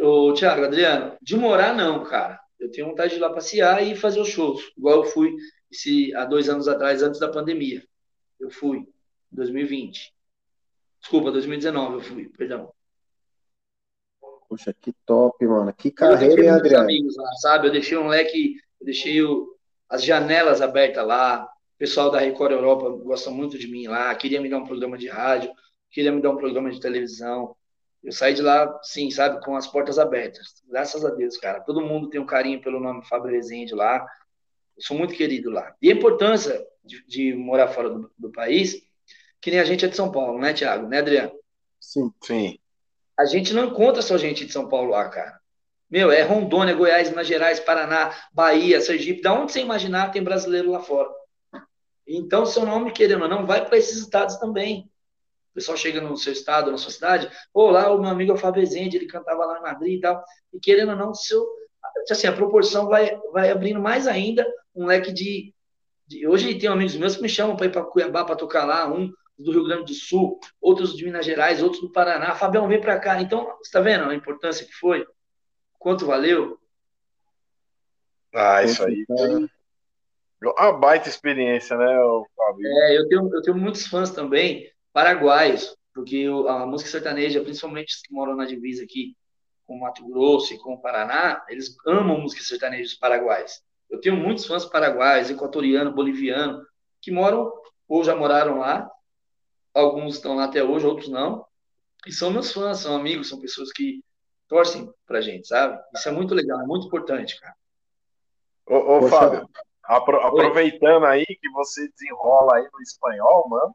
Ô, 0.00 0.32
Thiago, 0.32 0.64
Adriano, 0.64 1.16
de 1.20 1.36
morar 1.36 1.74
não, 1.74 2.04
cara. 2.04 2.40
Eu 2.58 2.70
tenho 2.70 2.86
vontade 2.88 3.10
de 3.10 3.16
ir 3.16 3.20
lá 3.20 3.30
passear 3.30 3.82
e 3.82 3.96
fazer 3.96 4.20
os 4.20 4.28
shows, 4.28 4.72
igual 4.76 4.98
eu 4.98 5.04
fui 5.04 5.34
esse, 5.70 6.14
há 6.14 6.24
dois 6.24 6.48
anos 6.48 6.68
atrás, 6.68 7.02
antes 7.02 7.20
da 7.20 7.28
pandemia. 7.28 7.82
Eu 8.38 8.50
fui, 8.50 8.78
em 8.78 8.86
2020. 9.32 10.14
Desculpa, 11.00 11.32
2019 11.32 11.94
eu 11.94 12.00
fui, 12.00 12.28
perdão. 12.28 12.72
Poxa, 14.48 14.72
que 14.72 14.92
top, 15.04 15.44
mano. 15.46 15.72
Que 15.72 15.90
carreira, 15.90 16.42
hein, 16.42 16.50
Adriano? 16.50 16.84
amigos 16.84 17.16
lá, 17.16 17.32
sabe? 17.34 17.66
Eu 17.66 17.72
deixei 17.72 17.98
um 17.98 18.06
leque, 18.06 18.56
eu 18.80 18.84
deixei 18.86 19.22
o, 19.22 19.56
as 19.88 20.04
janelas 20.04 20.62
abertas 20.62 21.06
lá. 21.06 21.48
pessoal 21.76 22.10
da 22.10 22.20
Record 22.20 22.52
Europa 22.52 22.88
gosta 22.88 23.30
muito 23.30 23.58
de 23.58 23.66
mim 23.66 23.88
lá, 23.88 24.14
queria 24.14 24.40
me 24.40 24.48
dar 24.48 24.58
um 24.58 24.66
programa 24.66 24.96
de 24.96 25.08
rádio, 25.08 25.50
queria 25.90 26.12
me 26.12 26.22
dar 26.22 26.30
um 26.30 26.36
programa 26.36 26.70
de 26.70 26.80
televisão. 26.80 27.56
Eu 28.02 28.12
saí 28.12 28.34
de 28.34 28.42
lá, 28.42 28.78
sim, 28.82 29.10
sabe, 29.10 29.44
com 29.44 29.56
as 29.56 29.66
portas 29.66 29.98
abertas. 29.98 30.62
Graças 30.68 31.04
a 31.04 31.10
Deus, 31.10 31.36
cara. 31.36 31.60
Todo 31.60 31.84
mundo 31.84 32.08
tem 32.08 32.20
um 32.20 32.26
carinho 32.26 32.60
pelo 32.60 32.80
nome 32.80 33.04
Fábio 33.06 33.30
Rezende 33.30 33.74
lá. 33.74 34.06
Eu 34.76 34.82
sou 34.82 34.96
muito 34.96 35.14
querido 35.14 35.50
lá. 35.50 35.74
E 35.82 35.90
a 35.90 35.94
importância 35.94 36.64
de, 36.84 37.04
de 37.06 37.34
morar 37.34 37.68
fora 37.68 37.90
do, 37.90 38.10
do, 38.16 38.30
país, 38.30 38.76
que 39.40 39.50
nem 39.50 39.58
a 39.58 39.64
gente 39.64 39.84
é 39.84 39.88
de 39.88 39.96
São 39.96 40.12
Paulo, 40.12 40.38
né, 40.38 40.52
Thiago? 40.52 40.86
Né, 40.86 40.98
Adriano? 40.98 41.32
Sim. 41.80 42.12
Sim. 42.22 42.58
A 43.18 43.24
gente 43.24 43.52
não 43.52 43.66
encontra 43.66 44.02
só 44.02 44.16
gente 44.16 44.44
de 44.44 44.52
São 44.52 44.68
Paulo 44.68 44.90
lá, 44.90 45.08
cara. 45.08 45.40
Meu, 45.90 46.10
é 46.10 46.22
Rondônia, 46.22 46.74
Goiás, 46.74 47.08
Minas 47.08 47.26
Gerais, 47.26 47.60
Paraná, 47.60 48.14
Bahia, 48.32 48.80
Sergipe. 48.80 49.22
Da 49.22 49.32
onde 49.32 49.52
você 49.52 49.60
imaginar, 49.60 50.10
tem 50.10 50.22
brasileiro 50.22 50.70
lá 50.70 50.80
fora. 50.80 51.08
Então, 52.06 52.44
seu 52.44 52.64
nome, 52.64 52.92
querendo 52.92 53.22
ou 53.22 53.28
não, 53.28 53.46
vai 53.46 53.64
para 53.64 53.78
esses 53.78 53.96
estados 53.98 54.36
também. 54.36 54.90
Pessoal 55.56 55.78
chega 55.78 56.02
no 56.02 56.18
seu 56.18 56.34
estado, 56.34 56.70
na 56.70 56.76
sua 56.76 56.90
cidade, 56.90 57.30
ou 57.54 57.70
lá 57.70 57.90
o 57.90 57.98
meu 57.98 58.10
amigo 58.10 58.30
é 58.30 58.34
o 58.34 58.36
Fábio 58.36 58.62
ele 58.62 59.06
cantava 59.06 59.46
lá 59.46 59.58
em 59.58 59.62
Madrid 59.62 59.94
e 59.94 60.00
tal. 60.02 60.22
E 60.52 60.60
querendo 60.60 60.90
ou 60.90 60.96
não, 60.96 61.14
seu, 61.14 61.42
assim, 62.10 62.26
a 62.26 62.32
proporção 62.32 62.88
vai, 62.88 63.18
vai 63.32 63.50
abrindo 63.50 63.80
mais 63.80 64.06
ainda 64.06 64.46
um 64.74 64.84
leque 64.84 65.10
de, 65.10 65.54
de. 66.06 66.28
Hoje 66.28 66.58
tem 66.58 66.68
amigos 66.68 66.94
meus 66.96 67.16
que 67.16 67.22
me 67.22 67.28
chamam 67.30 67.56
para 67.56 67.64
ir 67.64 67.72
para 67.72 67.84
Cuiabá 67.84 68.22
para 68.22 68.36
tocar 68.36 68.66
lá, 68.66 68.86
um 68.86 69.10
do 69.38 69.50
Rio 69.50 69.64
Grande 69.64 69.86
do 69.86 69.94
Sul, 69.94 70.38
outros 70.60 70.94
de 70.94 71.06
Minas 71.06 71.24
Gerais, 71.24 71.62
outros 71.62 71.80
do 71.80 71.90
Paraná. 71.90 72.34
Fabião, 72.34 72.68
vem 72.68 72.78
para 72.78 73.00
cá. 73.00 73.22
Então, 73.22 73.46
você 73.46 73.62
está 73.62 73.80
vendo 73.80 74.10
a 74.10 74.14
importância 74.14 74.66
que 74.66 74.74
foi? 74.74 75.06
Quanto 75.78 76.04
valeu? 76.04 76.58
Ah, 78.34 78.62
isso 78.62 78.84
aí. 78.84 79.06
Uma 80.42 80.72
baita 80.72 81.08
experiência, 81.08 81.78
né, 81.78 81.86
Fábio? 82.36 82.66
É, 82.66 82.98
eu 82.98 83.08
tenho, 83.08 83.34
eu 83.34 83.40
tenho 83.40 83.56
muitos 83.56 83.86
fãs 83.86 84.10
também, 84.10 84.70
paraguaios, 84.96 85.76
porque 85.92 86.24
a 86.48 86.64
música 86.64 86.90
sertaneja, 86.90 87.42
principalmente 87.42 87.94
os 87.94 88.00
que 88.00 88.14
moram 88.14 88.34
na 88.34 88.46
divisa 88.46 88.82
aqui 88.82 89.14
com 89.66 89.78
Mato 89.78 90.08
Grosso 90.08 90.54
e 90.54 90.58
com 90.58 90.72
o 90.72 90.80
Paraná, 90.80 91.44
eles 91.50 91.76
amam 91.86 92.18
música 92.18 92.42
sertaneja 92.42 92.84
dos 92.84 92.94
paraguaios. 92.94 93.60
Eu 93.90 94.00
tenho 94.00 94.16
muitos 94.16 94.46
fãs 94.46 94.64
paraguaios, 94.64 95.28
equatoriano, 95.28 95.92
boliviano, 95.92 96.66
que 97.02 97.10
moram 97.10 97.52
ou 97.86 98.02
já 98.02 98.16
moraram 98.16 98.60
lá. 98.60 98.90
Alguns 99.74 100.14
estão 100.14 100.34
lá 100.34 100.44
até 100.44 100.64
hoje, 100.64 100.86
outros 100.86 101.10
não. 101.10 101.44
E 102.06 102.10
são 102.12 102.30
meus 102.30 102.50
fãs, 102.50 102.78
são 102.78 102.96
amigos, 102.96 103.28
são 103.28 103.38
pessoas 103.38 103.70
que 103.72 104.02
torcem 104.48 104.90
pra 105.06 105.20
gente, 105.20 105.46
sabe? 105.46 105.78
Isso 105.94 106.08
é 106.08 106.12
muito 106.12 106.34
legal, 106.34 106.58
é 106.62 106.64
muito 106.64 106.86
importante, 106.86 107.38
cara. 107.38 107.54
Ô, 108.64 108.96
ô 108.96 109.08
Fábio, 109.08 109.46
apro 109.84 110.16
aproveitando 110.20 111.04
aí 111.04 111.26
que 111.26 111.50
você 111.50 111.86
desenrola 111.90 112.56
aí 112.56 112.66
no 112.72 112.80
espanhol, 112.80 113.46
manda 113.46 113.70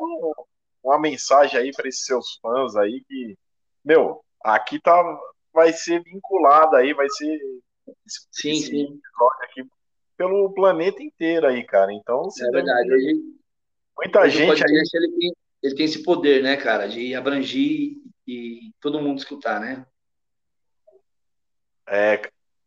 uma 0.83 0.99
mensagem 0.99 1.59
aí 1.59 1.71
para 1.71 1.87
esses 1.87 2.05
seus 2.05 2.35
fãs 2.41 2.75
aí 2.75 3.03
que, 3.07 3.37
meu, 3.83 4.23
aqui 4.43 4.79
tá 4.79 5.01
vai 5.53 5.73
ser 5.73 6.01
vinculada 6.03 6.77
aí, 6.77 6.93
vai 6.93 7.09
ser 7.09 7.39
sim, 8.31 8.55
sim. 8.55 8.99
aqui 9.41 9.63
pelo 10.17 10.53
planeta 10.53 11.01
inteiro 11.01 11.47
aí, 11.47 11.63
cara. 11.63 11.91
Então, 11.93 12.27
é 12.39 12.51
verdade. 12.51 12.89
muita 13.97 14.29
gente 14.29 14.63
aí. 14.63 14.75
Ele 14.93 15.11
tem, 15.17 15.33
ele 15.63 15.75
tem 15.75 15.85
esse 15.85 16.03
poder, 16.03 16.43
né, 16.43 16.57
cara, 16.57 16.87
de 16.87 17.15
abrangir 17.15 17.97
e 18.27 18.71
todo 18.79 19.01
mundo 19.01 19.17
escutar, 19.17 19.59
né? 19.59 19.85
É, 21.87 22.21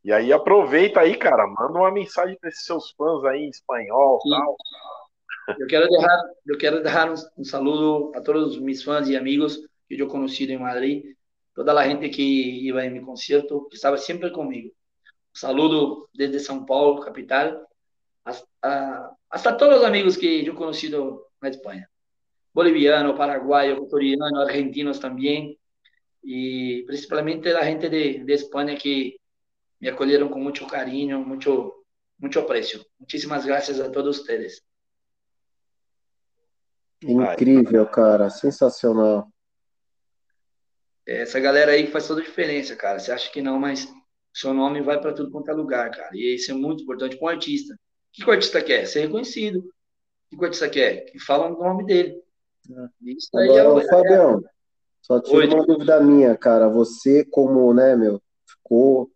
e 0.05 0.13
aí 0.13 0.33
aproveita 0.33 1.01
aí, 1.01 1.17
cara, 1.17 1.47
manda 1.47 1.79
uma 1.79 1.91
mensagem 1.91 2.37
para 2.39 2.51
esses 2.51 2.65
seus 2.65 2.91
fãs 2.91 3.25
aí 3.25 3.41
em 3.41 3.49
espanhol, 3.49 4.21
Sim. 4.21 4.31
tal. 4.31 4.57
Eu 5.49 5.67
quero 6.57 6.83
deixar, 6.83 7.13
um, 7.37 7.45
saludo 7.45 8.13
a 8.15 8.21
todos 8.21 8.57
os 8.57 8.61
meus 8.61 8.83
fãs 8.83 9.09
e 9.09 9.17
amigos 9.17 9.59
que 9.89 10.01
eu 10.01 10.09
conheci 10.09 10.51
em 10.51 10.59
Madrid 10.59 11.15
toda 11.55 11.73
a 11.73 11.87
gente 11.87 12.09
que 12.09 12.23
ia 12.67 12.85
em 12.85 12.91
meu 12.91 13.05
concerto, 13.05 13.69
que 13.69 13.77
estava 13.77 13.97
sempre 13.97 14.31
comigo. 14.31 14.69
Um 14.69 15.39
saludo 15.39 16.09
desde 16.15 16.41
São 16.41 16.67
Paulo, 16.67 17.01
capital, 17.01 17.67
hasta 19.31 19.53
todos 19.57 19.79
os 19.79 19.85
amigos 19.85 20.17
que 20.17 20.47
eu 20.47 20.55
conheci 20.55 20.91
na 20.91 21.49
Espanha. 21.49 21.89
Boliviano, 22.53 23.17
paraguaio, 23.17 23.75
ecuatoriano, 23.75 24.41
argentinos 24.41 24.99
também, 24.99 25.59
e 26.23 26.85
principalmente 26.87 27.49
a 27.49 27.65
gente 27.65 27.89
de, 27.89 28.25
de 28.25 28.77
que 28.77 29.19
me 29.81 29.89
acolheram 29.89 30.29
com 30.29 30.41
muito 30.41 30.67
carinho, 30.67 31.25
muito, 31.25 31.85
muito 32.19 32.39
apreço. 32.39 32.85
Muitíssimas 32.99 33.45
graças 33.45 33.81
a 33.81 33.91
todos 33.91 34.19
vocês. 34.19 34.63
Incrível, 37.11 37.87
cara, 37.87 38.31
sensacional. 38.31 39.29
Essa 41.07 41.39
galera 41.39 41.73
aí 41.73 41.87
faz 41.87 42.07
toda 42.07 42.23
a 42.23 42.25
diferença, 42.25 42.75
cara. 42.75 42.99
Você 42.99 43.13
acha 43.13 43.31
que 43.31 43.43
não, 43.43 43.59
mas 43.59 43.93
seu 44.33 44.55
nome 44.55 44.81
vai 44.81 44.99
para 45.01 45.13
tudo 45.13 45.31
quanto 45.31 45.51
é 45.51 45.55
lugar, 45.55 45.91
cara. 45.91 46.11
E 46.15 46.35
isso 46.35 46.51
é 46.51 46.55
muito 46.55 46.83
importante 46.83 47.17
para 47.17 47.27
um 47.27 47.29
artista. 47.29 47.75
O 47.75 47.79
que 48.13 48.29
o 48.29 48.33
artista 48.33 48.63
quer? 48.63 48.87
Ser 48.87 49.01
reconhecido. 49.01 49.59
O 50.33 50.37
que 50.37 50.43
o 50.43 50.45
artista 50.45 50.69
quer? 50.69 51.05
Que 51.05 51.19
falam 51.19 51.53
o 51.53 51.63
nome 51.63 51.85
dele. 51.85 52.23
É. 52.71 53.11
Isso 53.11 53.29
aí 53.37 53.59
Agora, 53.59 53.85
é, 53.85 53.89
Fabião, 53.89 54.39
é... 54.39 54.49
só 55.03 55.21
tira 55.21 55.37
Oi, 55.37 55.47
uma 55.47 55.67
dúvida 55.67 56.01
minha, 56.01 56.37
cara. 56.37 56.69
Você, 56.69 57.25
como, 57.25 57.75
né, 57.75 57.95
meu, 57.95 58.23
ficou, 58.49 59.11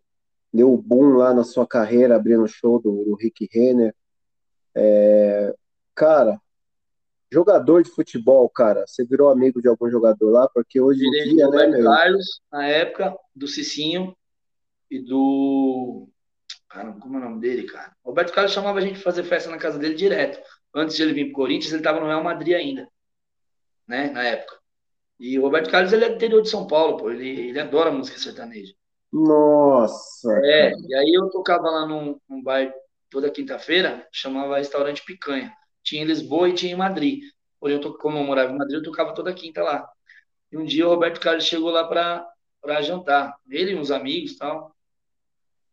deu 0.53 0.77
boom 0.77 1.15
lá 1.15 1.33
na 1.33 1.43
sua 1.43 1.65
carreira, 1.65 2.15
abrindo 2.15 2.43
o 2.43 2.47
show 2.47 2.79
do, 2.79 3.03
do 3.03 3.15
Rick 3.15 3.49
Renner. 3.51 3.95
É, 4.75 5.55
cara, 5.95 6.39
Jogador 7.31 7.83
de 7.83 7.91
futebol, 7.91 8.49
cara, 8.49 8.85
você 8.87 9.05
virou 9.05 9.29
amigo 9.29 9.61
de 9.61 9.67
algum 9.67 9.89
jogador 9.89 10.31
lá? 10.31 10.49
Porque 10.49 10.81
hoje 10.81 11.05
em 11.05 11.11
dia, 11.35 11.47
né, 11.47 11.67
meu? 11.67 11.83
Carlos, 11.83 12.41
na 12.51 12.67
época, 12.67 13.15
do 13.35 13.47
Cicinho 13.47 14.15
e 14.89 14.99
do. 14.99 16.07
Cara, 16.67 16.93
como 16.93 17.17
é 17.17 17.19
o 17.19 17.23
nome 17.23 17.39
dele, 17.39 17.63
cara? 17.63 17.95
Roberto 18.03 18.33
Carlos 18.33 18.51
chamava 18.51 18.79
a 18.79 18.81
gente 18.81 18.95
pra 18.95 19.03
fazer 19.03 19.23
festa 19.23 19.49
na 19.49 19.57
casa 19.57 19.77
dele 19.77 19.93
direto. 19.93 20.39
Antes 20.73 20.95
de 20.95 21.03
ele 21.03 21.13
vir 21.13 21.25
pro 21.25 21.33
Corinthians, 21.33 21.73
ele 21.73 21.83
tava 21.83 21.99
no 21.99 22.07
Real 22.07 22.23
Madrid 22.23 22.55
ainda, 22.55 22.87
né, 23.87 24.09
na 24.09 24.23
época. 24.23 24.57
E 25.19 25.37
o 25.37 25.41
Roberto 25.41 25.69
Carlos, 25.69 25.91
ele 25.91 26.05
é 26.05 26.09
do 26.09 26.15
interior 26.15 26.41
de 26.41 26.49
São 26.49 26.65
Paulo, 26.65 26.97
pô. 26.97 27.11
Ele, 27.11 27.49
ele 27.49 27.59
adora 27.59 27.91
música 27.91 28.17
sertaneja. 28.17 28.73
Nossa! 29.11 30.31
É, 30.43 30.71
e 30.71 30.95
aí 30.95 31.13
eu 31.13 31.29
tocava 31.29 31.69
lá 31.69 31.85
num, 31.85 32.19
num 32.29 32.41
bar 32.41 32.71
toda 33.09 33.29
quinta-feira, 33.29 34.07
chamava 34.11 34.57
Restaurante 34.57 35.03
Picanha. 35.03 35.51
Tinha 35.83 36.03
em 36.03 36.05
Lisboa 36.05 36.49
e 36.49 36.53
tinha 36.53 36.73
em 36.73 36.77
Madrid. 36.77 37.23
Porém, 37.59 37.81
eu, 37.81 37.93
como 37.97 38.17
eu 38.17 38.23
morava 38.23 38.51
em 38.51 38.57
Madrid, 38.57 38.77
eu 38.77 38.83
tocava 38.83 39.13
toda 39.13 39.33
quinta 39.33 39.61
lá. 39.63 39.87
E 40.51 40.57
um 40.57 40.65
dia 40.65 40.87
o 40.87 40.89
Roberto 40.89 41.19
Carlos 41.19 41.45
chegou 41.45 41.69
lá 41.69 41.87
para 41.87 42.81
jantar. 42.81 43.35
Ele 43.49 43.71
e 43.71 43.75
uns 43.75 43.91
amigos 43.91 44.37
tal. 44.37 44.75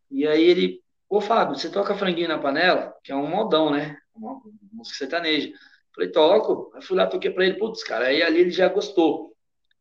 E 0.09 0.27
aí 0.27 0.43
ele, 0.43 0.81
ô 1.09 1.19
Fábio, 1.19 1.55
você 1.55 1.69
toca 1.69 1.95
franguinho 1.95 2.27
na 2.27 2.39
panela? 2.39 2.95
Que 3.03 3.11
é 3.11 3.15
um 3.15 3.27
modão, 3.27 3.71
né? 3.71 3.97
Uma 4.15 4.41
música 4.71 4.97
sertaneja. 4.97 5.51
Falei, 5.93 6.11
toco. 6.11 6.71
Aí 6.75 6.81
fui 6.81 6.95
lá, 6.95 7.07
toquei 7.07 7.31
para 7.31 7.45
ele. 7.45 7.57
Putz, 7.57 7.83
cara, 7.83 8.07
aí 8.07 8.21
ali 8.21 8.41
ele 8.41 8.51
já 8.51 8.69
gostou. 8.69 9.35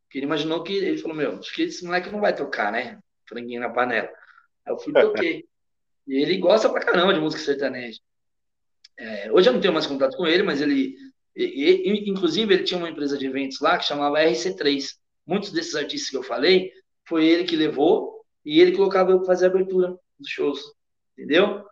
Porque 0.04 0.18
ele 0.18 0.26
imaginou 0.26 0.62
que, 0.62 0.72
ele 0.72 0.98
falou, 0.98 1.16
meu, 1.16 1.38
acho 1.38 1.52
que 1.54 1.62
esse 1.62 1.84
moleque 1.84 2.10
não 2.10 2.20
vai 2.20 2.34
tocar, 2.34 2.72
né? 2.72 2.98
Franguinho 3.28 3.60
na 3.60 3.70
panela. 3.70 4.08
Aí 4.64 4.72
eu 4.72 4.78
fui 4.78 4.92
e 4.96 5.00
toquei. 5.00 5.44
e 6.06 6.22
ele 6.22 6.38
gosta 6.38 6.68
pra 6.68 6.84
caramba 6.84 7.12
de 7.12 7.20
música 7.20 7.42
sertaneja. 7.42 8.00
É, 8.98 9.30
hoje 9.30 9.48
eu 9.48 9.52
não 9.52 9.60
tenho 9.60 9.74
mais 9.74 9.86
contato 9.86 10.16
com 10.16 10.26
ele, 10.26 10.42
mas 10.42 10.60
ele, 10.60 10.96
inclusive, 11.36 12.54
ele 12.54 12.64
tinha 12.64 12.78
uma 12.78 12.88
empresa 12.88 13.16
de 13.16 13.26
eventos 13.26 13.60
lá 13.60 13.76
que 13.76 13.84
chamava 13.84 14.20
RC3. 14.20 14.84
Muitos 15.26 15.52
desses 15.52 15.74
artistas 15.74 16.08
que 16.10 16.16
eu 16.16 16.22
falei, 16.22 16.70
foi 17.06 17.26
ele 17.26 17.44
que 17.44 17.56
levou 17.56 18.24
e 18.44 18.60
ele 18.60 18.76
colocava 18.76 19.10
eu 19.10 19.18
para 19.18 19.26
fazer 19.26 19.46
a 19.46 19.48
abertura 19.48 19.96
dos 20.18 20.28
shows, 20.28 20.60
entendeu? 21.16 21.64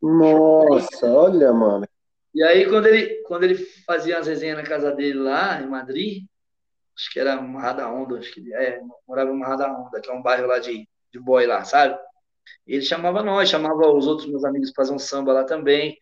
Nossa, 0.00 1.06
olha, 1.06 1.52
mano. 1.52 1.86
E 2.34 2.42
aí, 2.42 2.66
quando 2.66 2.86
ele, 2.86 3.22
quando 3.24 3.44
ele 3.44 3.54
fazia 3.86 4.18
as 4.18 4.26
resenhas 4.26 4.56
na 4.56 4.64
casa 4.64 4.90
dele 4.90 5.18
lá, 5.18 5.60
em 5.60 5.66
Madrid, 5.66 6.24
acho 6.96 7.12
que 7.12 7.20
era 7.20 7.40
Marra 7.40 7.74
da 7.74 7.92
Onda, 7.92 8.18
acho 8.18 8.32
que 8.32 8.52
é, 8.54 8.80
morava 9.06 9.30
em 9.30 9.38
Marra 9.38 9.56
da 9.56 9.72
Onda, 9.72 10.00
que 10.00 10.10
é 10.10 10.14
um 10.14 10.22
bairro 10.22 10.46
lá 10.46 10.58
de, 10.58 10.88
de 11.12 11.20
boy 11.20 11.46
lá, 11.46 11.62
sabe? 11.64 11.98
Ele 12.66 12.82
chamava 12.82 13.22
nós, 13.22 13.48
chamava 13.48 13.92
os 13.92 14.06
outros 14.06 14.28
meus 14.28 14.44
amigos 14.44 14.72
para 14.72 14.84
fazer 14.84 14.94
um 14.94 14.98
samba 14.98 15.32
lá 15.32 15.44
também. 15.44 15.96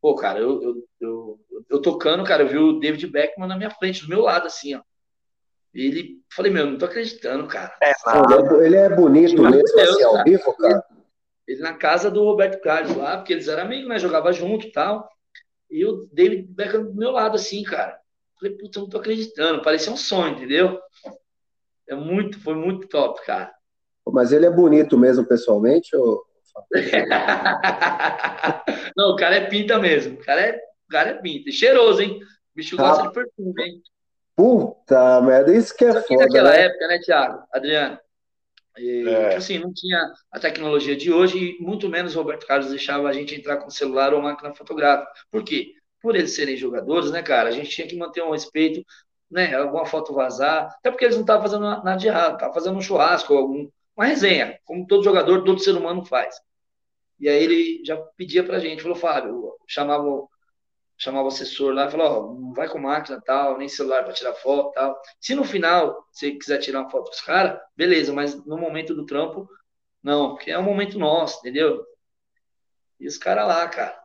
Pô, 0.00 0.14
cara, 0.14 0.38
eu, 0.38 0.62
eu, 0.62 0.88
eu, 1.00 1.40
eu, 1.68 1.82
tocando, 1.82 2.24
cara, 2.24 2.42
eu 2.42 2.48
vi 2.48 2.58
o 2.58 2.78
David 2.78 3.06
Beckman 3.08 3.48
na 3.48 3.56
minha 3.56 3.70
frente, 3.70 4.02
do 4.02 4.08
meu 4.08 4.20
lado, 4.20 4.46
assim, 4.46 4.74
ó. 4.74 4.82
Ele, 5.74 6.20
falei, 6.32 6.50
meu, 6.50 6.66
não 6.66 6.78
tô 6.78 6.86
acreditando, 6.86 7.46
cara. 7.46 7.76
É, 7.82 7.92
não, 8.06 8.62
ele 8.62 8.76
é 8.76 8.88
bonito 8.88 9.42
mesmo, 9.42 9.76
Deus, 9.76 9.90
assim, 9.90 10.02
ao 10.02 10.24
vivo, 10.24 10.56
cara. 10.56 10.84
Ele, 10.90 11.58
ele, 11.58 11.60
na 11.60 11.74
casa 11.74 12.10
do 12.10 12.24
Roberto 12.24 12.60
Carlos 12.62 12.96
lá, 12.96 13.16
porque 13.16 13.32
eles 13.32 13.48
eram 13.48 13.64
amigos, 13.64 13.88
né? 13.88 13.98
Jogava 13.98 14.32
junto 14.32 14.66
e 14.66 14.72
tal. 14.72 15.08
E 15.70 15.84
o 15.84 16.08
David 16.12 16.48
Beckham 16.48 16.84
do 16.84 16.94
meu 16.94 17.10
lado, 17.10 17.36
assim, 17.36 17.62
cara. 17.62 17.98
Falei, 18.40 18.56
puta, 18.56 18.80
não 18.80 18.88
tô 18.88 18.98
acreditando. 18.98 19.62
Parecia 19.62 19.92
um 19.92 19.96
sonho, 19.96 20.36
entendeu? 20.36 20.80
É 21.88 21.94
muito, 21.94 22.40
foi 22.40 22.54
muito 22.54 22.88
top, 22.88 23.24
cara. 23.24 23.52
Mas 24.06 24.32
ele 24.32 24.46
é 24.46 24.50
bonito 24.50 24.96
mesmo 24.96 25.26
pessoalmente? 25.26 25.94
Ou... 25.96 26.24
Não, 28.96 29.12
o 29.12 29.16
cara 29.16 29.36
é 29.36 29.46
pinta 29.46 29.78
mesmo. 29.78 30.14
O 30.14 30.24
cara 30.24 30.40
é 30.40 30.56
O 30.56 30.90
cara 30.90 31.10
é 31.10 31.14
pinta. 31.14 31.50
cheiroso, 31.50 32.02
hein? 32.02 32.20
O 32.22 32.56
bicho 32.56 32.76
gosta 32.76 33.04
ah, 33.04 33.06
de 33.06 33.12
perfume, 33.12 33.62
hein? 33.62 33.82
Puta 34.34 35.20
merda, 35.20 35.54
isso 35.54 35.76
que 35.76 35.84
é 35.84 35.92
Só 35.92 36.02
que 36.02 36.14
foda. 36.14 36.26
naquela 36.26 36.50
né? 36.50 36.66
época, 36.66 36.86
né, 36.86 36.98
Thiago? 37.00 37.42
Adriano? 37.52 37.98
E, 38.78 39.08
é. 39.08 39.24
Tipo 39.24 39.38
assim, 39.38 39.58
não 39.58 39.72
tinha 39.72 40.12
a 40.30 40.38
tecnologia 40.38 40.96
de 40.96 41.12
hoje 41.12 41.56
e 41.58 41.62
muito 41.62 41.88
menos 41.88 42.14
Roberto 42.14 42.46
Carlos 42.46 42.70
deixava 42.70 43.08
a 43.08 43.12
gente 43.12 43.34
entrar 43.34 43.56
com 43.56 43.70
celular 43.70 44.14
ou 44.14 44.22
máquina 44.22 44.54
fotográfica. 44.54 45.10
Por 45.30 45.42
quê? 45.42 45.72
Por 46.00 46.14
eles 46.14 46.34
serem 46.34 46.56
jogadores, 46.56 47.10
né, 47.10 47.22
cara? 47.22 47.48
A 47.48 47.52
gente 47.52 47.70
tinha 47.70 47.86
que 47.86 47.96
manter 47.96 48.22
um 48.22 48.30
respeito, 48.30 48.84
né? 49.30 49.54
Alguma 49.54 49.84
foto 49.84 50.14
vazar, 50.14 50.68
até 50.78 50.90
porque 50.90 51.04
eles 51.04 51.16
não 51.16 51.22
estavam 51.22 51.42
fazendo 51.42 51.62
nada 51.62 51.96
de 51.96 52.06
errado, 52.06 52.34
estavam 52.34 52.54
fazendo 52.54 52.78
um 52.78 52.80
churrasco, 52.80 53.34
algum, 53.34 53.68
uma 53.98 54.06
resenha, 54.06 54.58
como 54.64 54.86
todo 54.86 55.02
jogador, 55.02 55.42
todo 55.44 55.60
ser 55.60 55.76
humano 55.76 56.04
faz. 56.04 56.36
E 57.18 57.28
aí 57.28 57.42
ele 57.42 57.84
já 57.84 57.96
pedia 58.16 58.44
pra 58.44 58.60
gente, 58.60 58.82
falou, 58.82 58.96
Fábio, 58.96 59.56
chamava 59.66 60.28
chamava 61.00 61.26
o 61.26 61.28
assessor 61.28 61.72
lá 61.72 61.86
e 61.86 61.90
falou, 61.92 62.06
ó, 62.06 62.34
não 62.34 62.52
vai 62.52 62.68
com 62.68 62.78
máquina 62.78 63.22
tal, 63.24 63.56
nem 63.56 63.68
celular 63.68 64.02
para 64.02 64.12
tirar 64.12 64.34
foto 64.34 64.72
tal. 64.72 65.00
Se 65.20 65.32
no 65.32 65.44
final 65.44 66.04
você 66.10 66.32
quiser 66.32 66.58
tirar 66.58 66.80
uma 66.80 66.90
foto 66.90 67.04
com 67.04 67.12
os 67.12 67.20
caras, 67.20 67.60
beleza, 67.76 68.12
mas 68.12 68.34
no 68.44 68.58
momento 68.58 68.94
do 68.94 69.06
trampo, 69.06 69.48
não, 70.02 70.34
porque 70.34 70.50
é 70.50 70.58
um 70.58 70.64
momento 70.64 70.98
nosso, 70.98 71.38
entendeu? 71.38 71.84
E 72.98 73.06
os 73.06 73.16
caras 73.16 73.46
lá, 73.46 73.68
cara. 73.68 73.96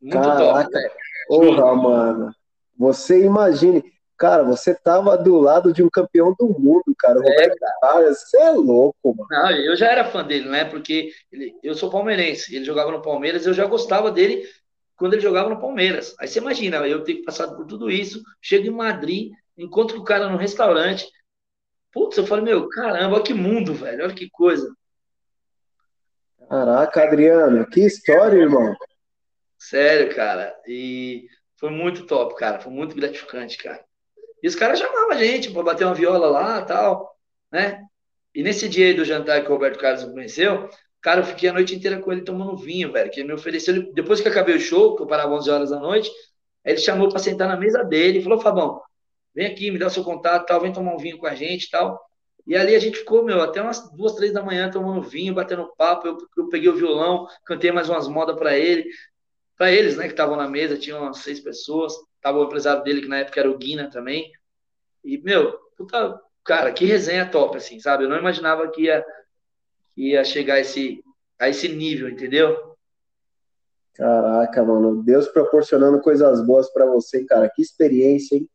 Muito 0.00 0.14
Caraca. 0.14 0.64
top, 0.64 0.70
velho. 0.72 0.92
Porra, 1.28 1.74
mano. 1.76 2.34
Você 2.76 3.24
imagine, 3.24 3.84
cara, 4.18 4.42
você 4.42 4.74
tava 4.74 5.16
do 5.16 5.38
lado 5.38 5.72
de 5.72 5.82
um 5.82 5.88
campeão 5.88 6.34
do 6.38 6.48
mundo, 6.48 6.94
cara. 6.98 7.18
O 7.18 7.22
é, 7.22 7.30
Roberto 7.30 7.58
Carlos, 7.80 8.18
você 8.18 8.38
é 8.38 8.50
louco, 8.50 9.14
mano. 9.14 9.28
Não, 9.30 9.50
eu 9.50 9.76
já 9.76 9.86
era 9.86 10.04
fã 10.04 10.24
dele, 10.24 10.48
né? 10.48 10.64
Porque 10.64 11.12
ele, 11.30 11.54
eu 11.62 11.74
sou 11.74 11.90
palmeirense, 11.90 12.54
ele 12.54 12.64
jogava 12.64 12.90
no 12.90 13.00
Palmeiras, 13.00 13.46
eu 13.46 13.54
já 13.54 13.64
gostava 13.64 14.10
dele 14.10 14.48
quando 14.96 15.14
ele 15.14 15.22
jogava 15.22 15.48
no 15.48 15.60
Palmeiras. 15.60 16.14
Aí 16.18 16.26
você 16.26 16.40
imagina, 16.40 16.78
eu 16.86 17.04
ter 17.04 17.22
passado 17.22 17.56
por 17.56 17.64
tudo 17.66 17.90
isso, 17.90 18.20
chego 18.42 18.66
em 18.66 18.70
Madrid, 18.70 19.30
encontro 19.56 19.98
o 19.98 20.04
cara 20.04 20.28
no 20.28 20.36
restaurante. 20.36 21.08
Putz, 21.92 22.18
eu 22.18 22.26
falei, 22.26 22.44
meu, 22.44 22.68
caramba, 22.68 23.14
olha 23.14 23.24
que 23.24 23.32
mundo, 23.32 23.72
velho, 23.72 24.04
olha 24.04 24.14
que 24.14 24.28
coisa. 24.28 24.68
Caraca, 26.48 27.02
Adriano, 27.02 27.66
que 27.66 27.80
história, 27.80 28.38
irmão. 28.38 28.74
Sério, 29.58 30.14
cara. 30.14 30.54
E 30.66 31.26
foi 31.58 31.70
muito 31.70 32.06
top, 32.06 32.34
cara. 32.36 32.60
Foi 32.60 32.72
muito 32.72 32.94
gratificante, 32.94 33.58
cara. 33.58 33.84
E 34.42 34.48
os 34.48 34.54
caras 34.54 34.78
chamavam 34.78 35.12
a 35.12 35.16
gente 35.16 35.50
para 35.50 35.62
bater 35.62 35.84
uma 35.84 35.94
viola 35.94 36.28
lá 36.28 36.62
tal, 36.62 37.14
né? 37.50 37.82
E 38.34 38.42
nesse 38.42 38.68
dia 38.68 38.86
aí 38.86 38.94
do 38.94 39.04
jantar 39.04 39.42
que 39.42 39.48
o 39.48 39.52
Roberto 39.52 39.78
Carlos 39.78 40.04
me 40.04 40.12
conheceu, 40.12 40.68
Cara, 41.00 41.20
eu 41.20 41.24
fiquei 41.24 41.48
a 41.48 41.52
noite 41.52 41.74
inteira 41.74 42.00
com 42.00 42.12
ele 42.12 42.22
tomando 42.22 42.56
vinho, 42.56 42.92
velho. 42.92 43.10
Que 43.10 43.20
ele 43.20 43.28
me 43.28 43.34
ofereceu. 43.34 43.92
Depois 43.92 44.20
que 44.20 44.28
acabei 44.28 44.56
o 44.56 44.60
show, 44.60 44.96
que 44.96 45.02
eu 45.02 45.06
parava 45.06 45.32
11 45.34 45.50
horas 45.50 45.70
da 45.70 45.78
noite, 45.78 46.10
ele 46.64 46.78
chamou 46.78 47.08
para 47.08 47.18
sentar 47.18 47.48
na 47.48 47.56
mesa 47.56 47.84
dele 47.84 48.18
e 48.18 48.22
falou: 48.22 48.40
Fabão, 48.40 48.82
vem 49.34 49.46
aqui, 49.46 49.70
me 49.70 49.78
dá 49.78 49.86
o 49.86 49.90
seu 49.90 50.04
contato, 50.04 50.46
tal, 50.46 50.60
vem 50.60 50.72
tomar 50.72 50.94
um 50.94 50.98
vinho 50.98 51.18
com 51.18 51.26
a 51.26 51.34
gente 51.34 51.70
tal. 51.70 52.00
E 52.46 52.56
ali 52.56 52.74
a 52.74 52.78
gente 52.78 52.98
ficou, 52.98 53.24
meu, 53.24 53.40
até 53.42 53.60
umas 53.62 53.90
duas, 53.92 54.14
três 54.14 54.32
da 54.32 54.42
manhã 54.42 54.70
tomando 54.70 55.02
vinho, 55.02 55.34
batendo 55.34 55.72
papo. 55.76 56.08
Eu, 56.08 56.18
eu 56.36 56.48
peguei 56.48 56.68
o 56.68 56.76
violão, 56.76 57.26
cantei 57.44 57.70
mais 57.70 57.88
umas 57.88 58.08
modas 58.08 58.36
para 58.36 58.56
ele, 58.56 58.84
para 59.56 59.70
eles, 59.72 59.96
né, 59.96 60.04
que 60.06 60.12
estavam 60.12 60.36
na 60.36 60.48
mesa, 60.48 60.78
tinham 60.78 61.02
umas 61.02 61.18
seis 61.18 61.40
pessoas. 61.40 61.92
Tava 62.20 62.38
o 62.38 62.44
empresário 62.44 62.82
dele, 62.82 63.02
que 63.02 63.08
na 63.08 63.18
época 63.18 63.40
era 63.40 63.50
o 63.50 63.56
Guina 63.56 63.90
também. 63.90 64.32
E, 65.04 65.18
meu, 65.18 65.52
puta, 65.76 66.20
cara, 66.44 66.72
que 66.72 66.84
resenha 66.84 67.30
top, 67.30 67.56
assim, 67.56 67.80
sabe? 67.80 68.04
Eu 68.04 68.08
não 68.08 68.18
imaginava 68.18 68.68
que 68.68 68.82
ia 68.82 69.04
ia 69.98 70.24
chegar 70.24 70.54
a 70.54 70.60
esse, 70.60 71.02
a 71.38 71.48
esse 71.48 71.68
nível, 71.68 72.08
entendeu? 72.08 72.76
Caraca, 73.94 74.62
mano, 74.62 75.02
Deus 75.02 75.26
proporcionando 75.26 76.00
coisas 76.00 76.40
boas 76.46 76.72
para 76.72 76.86
você, 76.86 77.24
cara. 77.24 77.50
Que 77.52 77.60
experiência, 77.60 78.36
hein? 78.36 78.48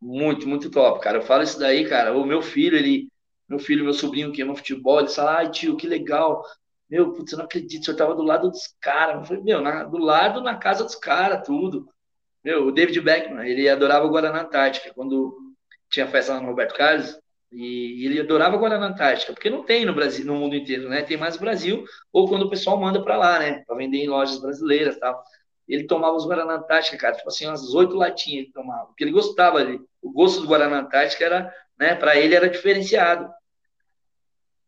Muito, 0.00 0.48
muito 0.48 0.70
top, 0.70 1.00
cara. 1.00 1.18
Eu 1.18 1.22
falo 1.22 1.44
isso 1.44 1.58
daí, 1.58 1.88
cara. 1.88 2.16
O 2.16 2.26
meu 2.26 2.42
filho, 2.42 2.76
ele, 2.76 3.08
meu 3.48 3.60
filho, 3.60 3.84
meu 3.84 3.94
sobrinho 3.94 4.32
que 4.32 4.42
ama 4.42 4.56
futebol, 4.56 4.98
ele 4.98 5.08
fala, 5.08 5.36
ai 5.36 5.50
tio, 5.50 5.76
que 5.76 5.86
legal. 5.86 6.44
Meu, 6.90 7.12
putz, 7.12 7.30
eu 7.30 7.38
não 7.38 7.44
acredito, 7.44 7.88
eu 7.88 7.96
tava 7.96 8.14
do 8.16 8.22
lado 8.22 8.50
dos 8.50 8.74
caras. 8.80 9.16
Eu 9.16 9.24
falei, 9.24 9.42
meu, 9.44 9.60
na, 9.60 9.84
do 9.84 9.98
lado 9.98 10.40
na 10.40 10.56
casa 10.56 10.82
dos 10.82 10.96
caras, 10.96 11.46
tudo. 11.46 11.88
Meu, 12.44 12.66
o 12.66 12.72
David 12.72 13.00
Beckman, 13.00 13.46
ele 13.48 13.68
adorava 13.68 14.06
o 14.06 14.10
Guaraná 14.10 14.42
Antártica. 14.42 14.92
Quando 14.94 15.36
tinha 15.90 16.06
festa 16.06 16.34
lá 16.34 16.40
no 16.40 16.46
Roberto 16.48 16.74
Carlos, 16.74 17.18
e, 17.50 18.04
ele 18.04 18.20
adorava 18.20 18.56
Guaraná 18.56 18.86
Antártica, 18.86 19.32
porque 19.32 19.50
não 19.50 19.64
tem 19.64 19.84
no 19.86 19.94
Brasil, 19.94 20.24
no 20.24 20.34
mundo 20.34 20.54
inteiro, 20.54 20.88
né? 20.88 21.02
Tem 21.02 21.16
mais 21.16 21.34
no 21.34 21.40
Brasil, 21.40 21.84
ou 22.12 22.28
quando 22.28 22.42
o 22.42 22.50
pessoal 22.50 22.78
manda 22.78 23.02
para 23.02 23.16
lá, 23.16 23.38
né? 23.38 23.64
Para 23.66 23.76
vender 23.76 23.98
em 23.98 24.08
lojas 24.08 24.38
brasileiras 24.38 24.98
tal. 24.98 25.22
Ele 25.66 25.86
tomava 25.86 26.16
os 26.16 26.26
Guaraná 26.26 26.54
Antártica, 26.54 26.96
cara, 26.96 27.16
tipo 27.16 27.28
assim, 27.28 27.46
umas 27.46 27.74
oito 27.74 27.94
latinhas 27.94 28.44
ele 28.44 28.52
tomava, 28.52 28.86
porque 28.86 29.04
ele 29.04 29.12
gostava 29.12 29.58
ali. 29.58 29.80
O 30.02 30.12
gosto 30.12 30.40
do 30.40 30.46
Guaraná 30.48 30.80
Antártica 30.80 31.24
era, 31.24 31.54
né, 31.78 31.94
para 31.94 32.16
ele 32.16 32.34
era 32.34 32.48
diferenciado. 32.48 33.30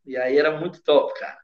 E 0.07 0.16
aí 0.16 0.37
era 0.39 0.59
muito 0.59 0.83
top, 0.83 1.18
cara. 1.18 1.39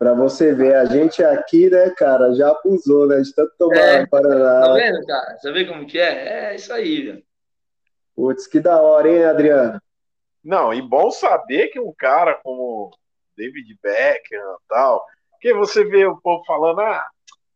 Para 0.00 0.14
você 0.14 0.54
ver, 0.54 0.76
a 0.76 0.86
gente 0.86 1.22
aqui, 1.22 1.68
né, 1.68 1.90
cara, 1.90 2.34
já 2.34 2.48
abusou, 2.48 3.06
né, 3.06 3.20
de 3.20 3.34
tanto 3.34 3.52
tomar 3.58 3.76
é, 3.76 4.06
Guaraná. 4.06 4.62
Tá 4.62 4.72
vendo, 4.72 5.06
cara? 5.06 5.36
Você 5.36 5.52
vê 5.52 5.66
como 5.66 5.86
que 5.86 5.98
é? 5.98 6.52
É 6.52 6.56
isso 6.56 6.72
aí, 6.72 7.02
velho. 7.02 7.22
Putz, 8.16 8.46
que 8.46 8.60
da 8.60 8.80
hora, 8.80 9.10
hein, 9.10 9.24
Adriano? 9.24 9.78
Não, 10.42 10.72
e 10.72 10.80
bom 10.80 11.10
saber 11.10 11.68
que 11.68 11.78
um 11.78 11.92
cara 11.92 12.32
como 12.42 12.90
David 13.36 13.78
Beckham 13.82 14.38
e 14.38 14.68
tal, 14.70 15.04
que 15.38 15.52
você 15.52 15.84
vê 15.84 16.06
o 16.06 16.16
povo 16.16 16.42
falando, 16.46 16.80
ah, 16.80 17.06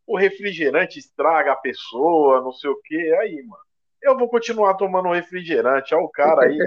o 0.05 0.15
refrigerante 0.15 0.99
estraga 0.99 1.51
a 1.51 1.57
pessoa, 1.57 2.41
não 2.41 2.51
sei 2.51 2.69
o 2.69 2.79
quê. 2.83 3.17
Aí, 3.21 3.41
mano, 3.41 3.64
eu 4.07 4.17
vou 4.17 4.29
continuar 4.29 4.75
tomando 4.75 5.11
refrigerante. 5.11 5.93
Olha 5.93 6.03
o 6.03 6.09
cara 6.09 6.45
aí. 6.45 6.57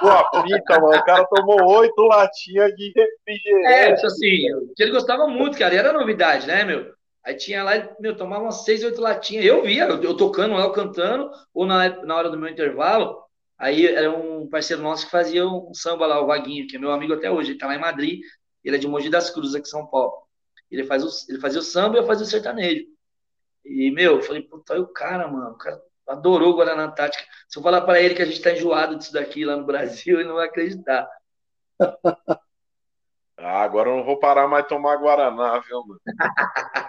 Pô, 0.00 0.42
pita, 0.42 0.80
mano. 0.80 0.98
O 0.98 1.04
cara 1.04 1.24
tomou 1.26 1.78
oito 1.78 2.02
latinhas 2.02 2.74
de 2.74 2.92
refrigerante. 2.94 3.66
É, 3.66 3.94
isso 3.94 4.06
assim, 4.06 4.42
que 4.74 4.82
ele 4.82 4.92
gostava 4.92 5.26
muito, 5.26 5.58
cara. 5.58 5.74
E 5.74 5.78
era 5.78 5.92
novidade, 5.92 6.46
né, 6.46 6.64
meu? 6.64 6.94
Aí 7.24 7.34
tinha 7.34 7.64
lá, 7.64 7.72
meu, 7.98 8.16
tomava 8.16 8.44
umas 8.44 8.64
seis, 8.64 8.84
oito 8.84 9.00
latinhas. 9.00 9.44
Eu 9.44 9.62
via, 9.62 9.84
eu, 9.84 10.16
tocando 10.16 10.54
lá, 10.54 10.62
eu 10.62 10.72
cantando, 10.72 11.30
ou 11.52 11.66
na, 11.66 11.88
na 12.04 12.14
hora 12.14 12.30
do 12.30 12.38
meu 12.38 12.48
intervalo, 12.48 13.26
Aí 13.58 13.86
era 13.86 14.10
um 14.10 14.46
parceiro 14.48 14.82
nosso 14.82 15.06
que 15.06 15.10
fazia 15.10 15.46
um 15.46 15.72
samba 15.72 16.06
lá, 16.06 16.20
o 16.20 16.26
Vaguinho, 16.26 16.66
que 16.66 16.76
é 16.76 16.78
meu 16.78 16.92
amigo 16.92 17.14
até 17.14 17.30
hoje. 17.30 17.52
Ele 17.52 17.58
tá 17.58 17.66
lá 17.66 17.74
em 17.74 17.80
Madrid, 17.80 18.20
ele 18.62 18.76
é 18.76 18.78
de 18.78 18.86
Mogi 18.86 19.08
das 19.08 19.30
Cruzes, 19.30 19.54
aqui 19.54 19.66
em 19.66 19.70
São 19.70 19.86
Paulo. 19.86 20.12
Ele, 20.70 20.84
faz 20.84 21.02
o, 21.02 21.30
ele 21.30 21.40
fazia 21.40 21.60
o 21.60 21.62
samba 21.62 21.96
e 21.96 22.00
eu 22.00 22.06
fazia 22.06 22.24
o 22.24 22.28
sertanejo. 22.28 22.84
E, 23.64 23.90
meu, 23.90 24.16
eu 24.16 24.22
falei, 24.22 24.42
puta, 24.42 24.74
aí 24.74 24.80
o 24.80 24.86
cara, 24.88 25.26
mano, 25.26 25.52
o 25.52 25.58
cara 25.58 25.80
adorou 26.08 26.52
o 26.52 26.56
Guaraná 26.56 26.90
Tática. 26.90 27.24
Se 27.48 27.58
eu 27.58 27.62
falar 27.62 27.82
para 27.82 28.00
ele 28.00 28.14
que 28.14 28.22
a 28.22 28.26
gente 28.26 28.40
tá 28.40 28.52
enjoado 28.52 28.96
disso 28.96 29.12
daqui 29.12 29.44
lá 29.44 29.56
no 29.56 29.66
Brasil, 29.66 30.18
ele 30.18 30.28
não 30.28 30.36
vai 30.36 30.46
acreditar. 30.46 31.08
Ah, 33.38 33.60
agora 33.62 33.90
eu 33.90 33.96
não 33.98 34.04
vou 34.04 34.18
parar 34.18 34.48
mais 34.48 34.64
de 34.64 34.70
tomar 34.70 34.96
Guaraná, 34.96 35.58
viu, 35.58 35.84
mano? 35.86 36.00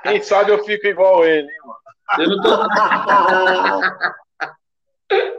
Quem 0.02 0.24
sabe 0.24 0.50
eu 0.50 0.64
fico 0.64 0.88
igual 0.88 1.26
ele, 1.26 1.46
hein, 1.46 1.60
mano? 1.66 1.80
Eu 2.20 2.30
não 2.30 2.42
tô. 2.42 2.50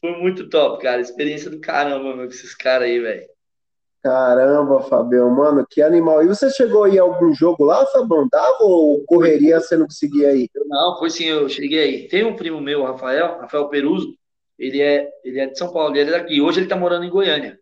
Foi 0.00 0.12
muito 0.20 0.48
top, 0.48 0.80
cara. 0.82 1.00
Experiência 1.00 1.50
do 1.50 1.60
caramba, 1.60 2.14
meu, 2.14 2.26
com 2.26 2.32
esses 2.32 2.54
caras 2.54 2.86
aí, 2.86 3.00
velho. 3.00 3.28
Caramba, 4.02 4.82
Fabião, 4.82 5.28
mano, 5.30 5.66
que 5.68 5.82
animal. 5.82 6.22
E 6.22 6.28
você 6.28 6.50
chegou 6.50 6.84
aí 6.84 6.98
a 6.98 7.02
algum 7.02 7.34
jogo 7.34 7.64
lá, 7.64 7.84
Fabião? 7.86 8.28
Dava 8.30 8.58
ou 8.60 9.04
correria 9.04 9.60
você 9.60 9.76
não 9.76 9.86
conseguia 9.86 10.34
ir? 10.34 10.48
Não, 10.66 10.96
foi 10.98 11.10
sim, 11.10 11.24
eu 11.24 11.48
cheguei 11.48 11.80
aí. 11.80 12.08
Tem 12.08 12.24
um 12.24 12.36
primo 12.36 12.60
meu, 12.60 12.84
Rafael, 12.84 13.40
Rafael 13.40 13.68
Peruso, 13.68 14.14
ele 14.58 14.80
é, 14.80 15.08
ele 15.24 15.40
é 15.40 15.46
de 15.46 15.58
São 15.58 15.72
Paulo, 15.72 15.96
ele 15.96 16.10
é 16.10 16.18
daqui. 16.18 16.40
Hoje 16.40 16.60
ele 16.60 16.68
tá 16.68 16.76
morando 16.76 17.04
em 17.04 17.10
Goiânia. 17.10 17.58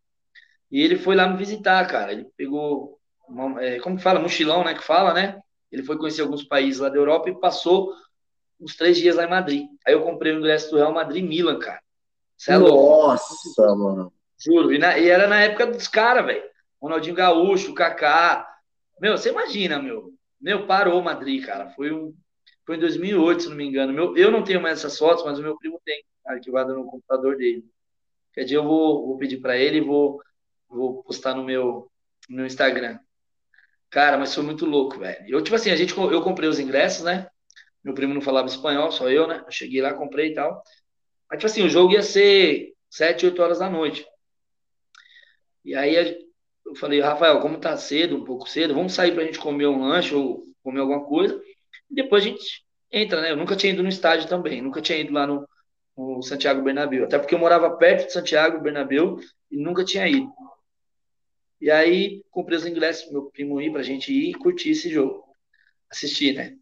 E 0.71 0.83
ele 0.83 0.99
foi 0.99 1.17
lá 1.17 1.27
me 1.27 1.37
visitar, 1.37 1.87
cara. 1.87 2.13
Ele 2.13 2.27
pegou, 2.37 2.99
uma, 3.29 3.63
é, 3.63 3.79
como 3.81 3.97
que 3.97 4.03
fala? 4.03 4.21
Mochilão, 4.21 4.63
né? 4.63 4.75
Que 4.75 4.85
fala, 4.85 5.15
né? 5.15 5.41
Ele 5.73 5.83
foi 5.83 5.97
conhecer 5.97 6.23
alguns 6.23 6.45
países 6.45 6.81
lá 6.81 6.89
da 6.89 6.97
Europa 6.97 7.31
e 7.31 7.41
passou 7.41 7.93
uns 8.61 8.77
três 8.77 8.97
dias 8.97 9.17
lá 9.17 9.25
em 9.25 9.31
Madrid. 9.31 9.67
Aí 9.87 9.95
eu 9.95 10.03
comprei 10.03 10.33
o 10.33 10.39
ingresso 10.39 10.71
do 10.71 10.77
Real 10.77 10.93
Madrid 10.93 11.25
Milan, 11.25 11.59
cara. 11.59 11.81
Você 12.37 12.53
é 12.53 12.59
Nossa, 12.59 13.75
mano. 13.75 14.13
Juro. 14.39 14.73
E, 14.73 14.79
na, 14.79 14.99
e, 14.99 15.09
era 15.09 15.27
na 15.27 15.41
época 15.41 15.67
dos 15.67 15.89
caras, 15.89 16.27
velho. 16.27 16.43
Ronaldinho 16.81 17.15
Gaúcho, 17.15 17.75
Kaká. 17.75 18.47
Meu, 19.01 19.17
você 19.17 19.31
imagina, 19.31 19.81
meu. 19.81 20.13
Meu, 20.41 20.67
parou 20.67 21.03
Madrid, 21.03 21.45
cara. 21.45 21.71
Foi, 21.71 21.93
um, 21.93 22.15
foi 22.65 22.77
em 22.77 22.81
2008, 22.81 23.43
se 23.45 23.49
não 23.49 23.57
me 23.57 23.65
engano. 23.65 23.93
Meu, 23.93 24.17
eu 24.17 24.31
não 24.31 24.45
tenho 24.45 24.61
mais 24.61 24.79
essas 24.79 24.99
fotos, 24.99 25.25
mas 25.25 25.39
o 25.39 25.43
meu 25.43 25.57
primo 25.57 25.81
tem, 25.85 26.05
arquivado 26.25 26.75
no 26.75 26.85
computador 26.85 27.37
dele. 27.37 27.65
Quer 28.33 28.45
dia 28.45 28.59
eu 28.59 28.65
vou, 28.65 29.07
vou 29.07 29.19
pedir 29.19 29.39
para 29.39 29.57
ele 29.57 29.79
e 29.79 29.81
vou, 29.81 30.21
vou 30.69 31.03
postar 31.03 31.35
no 31.35 31.43
meu, 31.45 31.91
no 32.29 32.37
meu 32.37 32.47
Instagram. 32.47 32.99
Cara, 33.91 34.19
mas 34.19 34.35
foi 34.35 34.45
muito 34.45 34.67
louco, 34.67 34.99
velho. 34.99 35.25
Eu, 35.27 35.43
tipo 35.43 35.57
assim, 35.57 35.71
a 35.71 35.77
gente, 35.77 35.97
eu 35.97 36.23
comprei 36.23 36.49
os 36.49 36.59
ingressos, 36.59 37.05
né? 37.05 37.29
Meu 37.83 37.95
primo 37.95 38.13
não 38.13 38.21
falava 38.21 38.49
espanhol, 38.49 38.91
só 38.93 39.09
eu, 39.09 39.27
né? 39.27 39.43
Eu 39.47 39.51
cheguei 39.51 39.81
lá, 39.81 39.95
comprei 39.95 40.33
e 40.33 40.35
tal. 40.35 40.63
Mas, 41.31 41.39
tipo 41.39 41.47
assim, 41.47 41.63
o 41.63 41.69
jogo 41.69 41.93
ia 41.93 42.03
ser 42.03 42.75
7, 42.91 43.27
8 43.27 43.41
horas 43.43 43.59
da 43.61 43.71
noite. 43.71 44.07
E 45.67 45.75
aí 45.75 45.97
eu 46.65 46.77
falei, 46.77 47.01
Rafael, 47.01 47.41
como 47.41 47.59
tá 47.59 47.77
cedo, 47.77 48.17
um 48.17 48.25
pouco 48.25 48.49
cedo, 48.49 48.73
vamos 48.73 48.95
sair 48.95 49.13
pra 49.13 49.25
gente 49.25 49.41
comer 49.41 49.67
um 49.67 49.81
lanche 49.81 50.15
ou 50.15 50.45
comer 50.63 50.79
alguma 50.79 51.05
coisa. 51.05 51.43
E 51.91 51.95
depois 51.97 52.25
a 52.25 52.29
gente 52.29 52.65
entra, 52.91 53.21
né? 53.21 53.33
Eu 53.33 53.37
nunca 53.37 53.57
tinha 53.57 53.73
ido 53.73 53.83
no 53.83 53.89
estádio 53.89 54.29
também, 54.29 54.63
nunca 54.63 54.81
tinha 54.81 54.97
ido 54.97 55.13
lá 55.13 55.27
no, 55.27 55.45
no 55.97 56.23
Santiago 56.23 56.63
Bernabéu, 56.63 57.05
até 57.05 57.19
porque 57.19 57.35
eu 57.35 57.39
morava 57.41 57.77
perto 57.77 58.07
de 58.07 58.13
Santiago 58.13 58.61
Bernabéu 58.61 59.19
e 59.51 59.57
nunca 59.57 59.85
tinha 59.85 60.07
ido. 60.07 60.33
E 61.61 61.69
aí 61.69 62.23
comprei 62.31 62.57
os 62.57 62.65
ingressos 62.65 63.05
pro 63.07 63.15
meu 63.15 63.31
primo 63.31 63.61
ir 63.61 63.73
pra 63.73 63.83
gente 63.83 64.13
ir 64.13 64.31
e 64.31 64.35
curtir 64.35 64.71
esse 64.71 64.89
jogo. 64.89 65.25
Assistir, 65.91 66.33
né? 66.33 66.57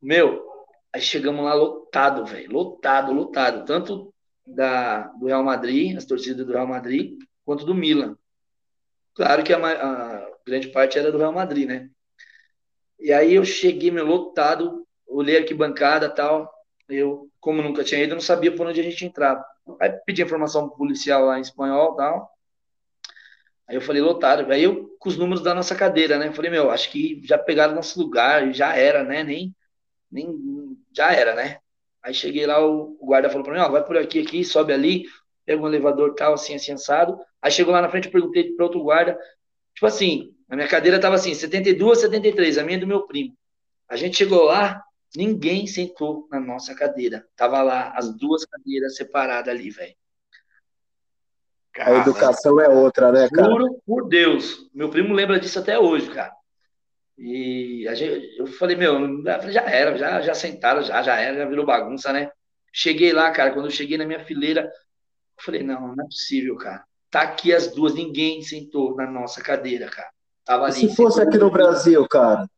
Meu, 0.00 0.42
aí 0.90 1.02
chegamos 1.02 1.44
lá 1.44 1.52
lotado, 1.52 2.24
velho. 2.24 2.50
Lotado, 2.50 3.12
lotado. 3.12 3.66
Tanto 3.66 4.14
da, 4.46 5.02
do 5.08 5.26
Real 5.26 5.44
Madrid, 5.44 5.96
as 5.96 6.06
torcidas 6.06 6.46
do 6.46 6.52
Real 6.52 6.66
Madrid, 6.66 7.18
quanto 7.44 7.66
do 7.66 7.74
Milan. 7.74 8.16
Claro 9.14 9.42
que 9.44 9.52
a, 9.52 9.58
a 9.58 10.30
grande 10.46 10.68
parte 10.68 10.98
era 10.98 11.10
do 11.12 11.18
Real 11.18 11.32
Madrid, 11.32 11.66
né? 11.68 11.90
E 12.98 13.12
aí 13.12 13.34
eu 13.34 13.44
cheguei, 13.44 13.90
meu, 13.90 14.06
lotado, 14.06 14.86
olhei 15.06 15.36
aqui 15.38 15.52
bancada 15.54 16.08
tal. 16.08 16.50
Eu, 16.88 17.30
como 17.40 17.62
nunca 17.62 17.84
tinha 17.84 18.02
ido, 18.02 18.14
não 18.14 18.20
sabia 18.20 18.54
por 18.54 18.66
onde 18.66 18.80
a 18.80 18.84
gente 18.84 19.04
entrava. 19.04 19.44
Aí 19.80 19.90
pedi 20.06 20.22
informação 20.22 20.68
policial 20.70 21.24
lá 21.26 21.38
em 21.38 21.42
espanhol 21.42 21.94
tal. 21.96 22.30
Aí 23.68 23.76
eu 23.76 23.80
falei, 23.80 24.02
lotado. 24.02 24.50
Aí 24.52 24.62
eu, 24.62 24.88
com 24.98 25.08
os 25.08 25.16
números 25.16 25.42
da 25.42 25.54
nossa 25.54 25.74
cadeira, 25.74 26.18
né? 26.18 26.32
Falei, 26.32 26.50
meu, 26.50 26.70
acho 26.70 26.90
que 26.90 27.20
já 27.24 27.38
pegaram 27.38 27.74
nosso 27.74 27.98
lugar, 28.00 28.52
já 28.52 28.76
era, 28.76 29.02
né? 29.04 29.22
Nem, 29.24 29.54
nem, 30.10 30.78
já 30.96 31.12
era, 31.12 31.34
né? 31.34 31.58
Aí 32.02 32.14
cheguei 32.14 32.46
lá, 32.46 32.64
o, 32.64 32.96
guarda 33.02 33.30
falou 33.30 33.44
pra 33.44 33.54
mim, 33.54 33.60
ó, 33.60 33.70
vai 33.70 33.84
por 33.84 33.96
aqui, 33.96 34.20
aqui, 34.20 34.44
sobe 34.44 34.72
ali, 34.72 35.04
pega 35.44 35.60
um 35.60 35.66
elevador 35.66 36.14
tal, 36.14 36.34
assim, 36.34 36.54
assim, 36.54 36.72
assado. 36.72 37.18
Aí 37.40 37.50
chegou 37.50 37.72
lá 37.72 37.82
na 37.82 37.88
frente, 37.88 38.06
eu 38.06 38.12
perguntei 38.12 38.52
para 38.52 38.64
outro 38.64 38.82
guarda, 38.82 39.18
tipo 39.74 39.86
assim, 39.86 40.34
a 40.48 40.54
minha 40.54 40.68
cadeira 40.68 41.00
tava 41.00 41.14
assim, 41.14 41.34
72, 41.34 42.00
73, 42.00 42.58
a 42.58 42.64
minha 42.64 42.76
é 42.76 42.80
do 42.80 42.86
meu 42.86 43.06
primo. 43.06 43.36
A 43.88 43.96
gente 43.96 44.16
chegou 44.16 44.44
lá, 44.44 44.82
ninguém 45.16 45.66
sentou 45.66 46.28
na 46.30 46.40
nossa 46.40 46.74
cadeira. 46.74 47.26
Tava 47.36 47.62
lá 47.62 47.92
as 47.96 48.14
duas 48.16 48.44
cadeiras 48.44 48.96
separadas 48.96 49.54
ali, 49.54 49.70
velho. 49.70 49.94
A 51.78 51.92
educação 51.94 52.60
é 52.60 52.68
outra, 52.68 53.10
né, 53.10 53.28
cara? 53.30 53.48
Juro 53.48 53.82
por 53.86 54.08
Deus. 54.08 54.68
Meu 54.74 54.90
primo 54.90 55.14
lembra 55.14 55.40
disso 55.40 55.58
até 55.58 55.78
hoje, 55.78 56.10
cara. 56.10 56.32
E 57.16 57.84
gente, 57.94 58.38
eu 58.38 58.46
falei, 58.46 58.76
meu, 58.76 59.22
já 59.50 59.62
era, 59.62 59.96
já, 59.96 60.20
já 60.20 60.34
sentaram, 60.34 60.82
já, 60.82 61.02
já 61.02 61.18
era, 61.18 61.38
já 61.38 61.44
virou 61.46 61.64
bagunça, 61.64 62.12
né? 62.12 62.30
Cheguei 62.72 63.12
lá, 63.12 63.30
cara, 63.30 63.52
quando 63.52 63.66
eu 63.66 63.70
cheguei 63.70 63.96
na 63.96 64.04
minha 64.04 64.24
fileira, 64.24 64.70
falei, 65.44 65.62
não, 65.62 65.94
não 65.94 66.04
é 66.04 66.06
possível, 66.06 66.56
cara. 66.56 66.84
Tá 67.10 67.22
aqui 67.22 67.52
as 67.52 67.68
duas, 67.68 67.94
ninguém 67.94 68.42
sentou 68.42 68.96
na 68.96 69.06
nossa 69.06 69.42
cadeira, 69.42 69.90
cara. 69.90 70.10
Tava 70.44 70.64
ali, 70.64 70.74
se 70.74 70.96
fosse 70.96 71.20
aqui 71.20 71.38
no 71.38 71.50
Brasil, 71.50 72.06
cara? 72.08 72.48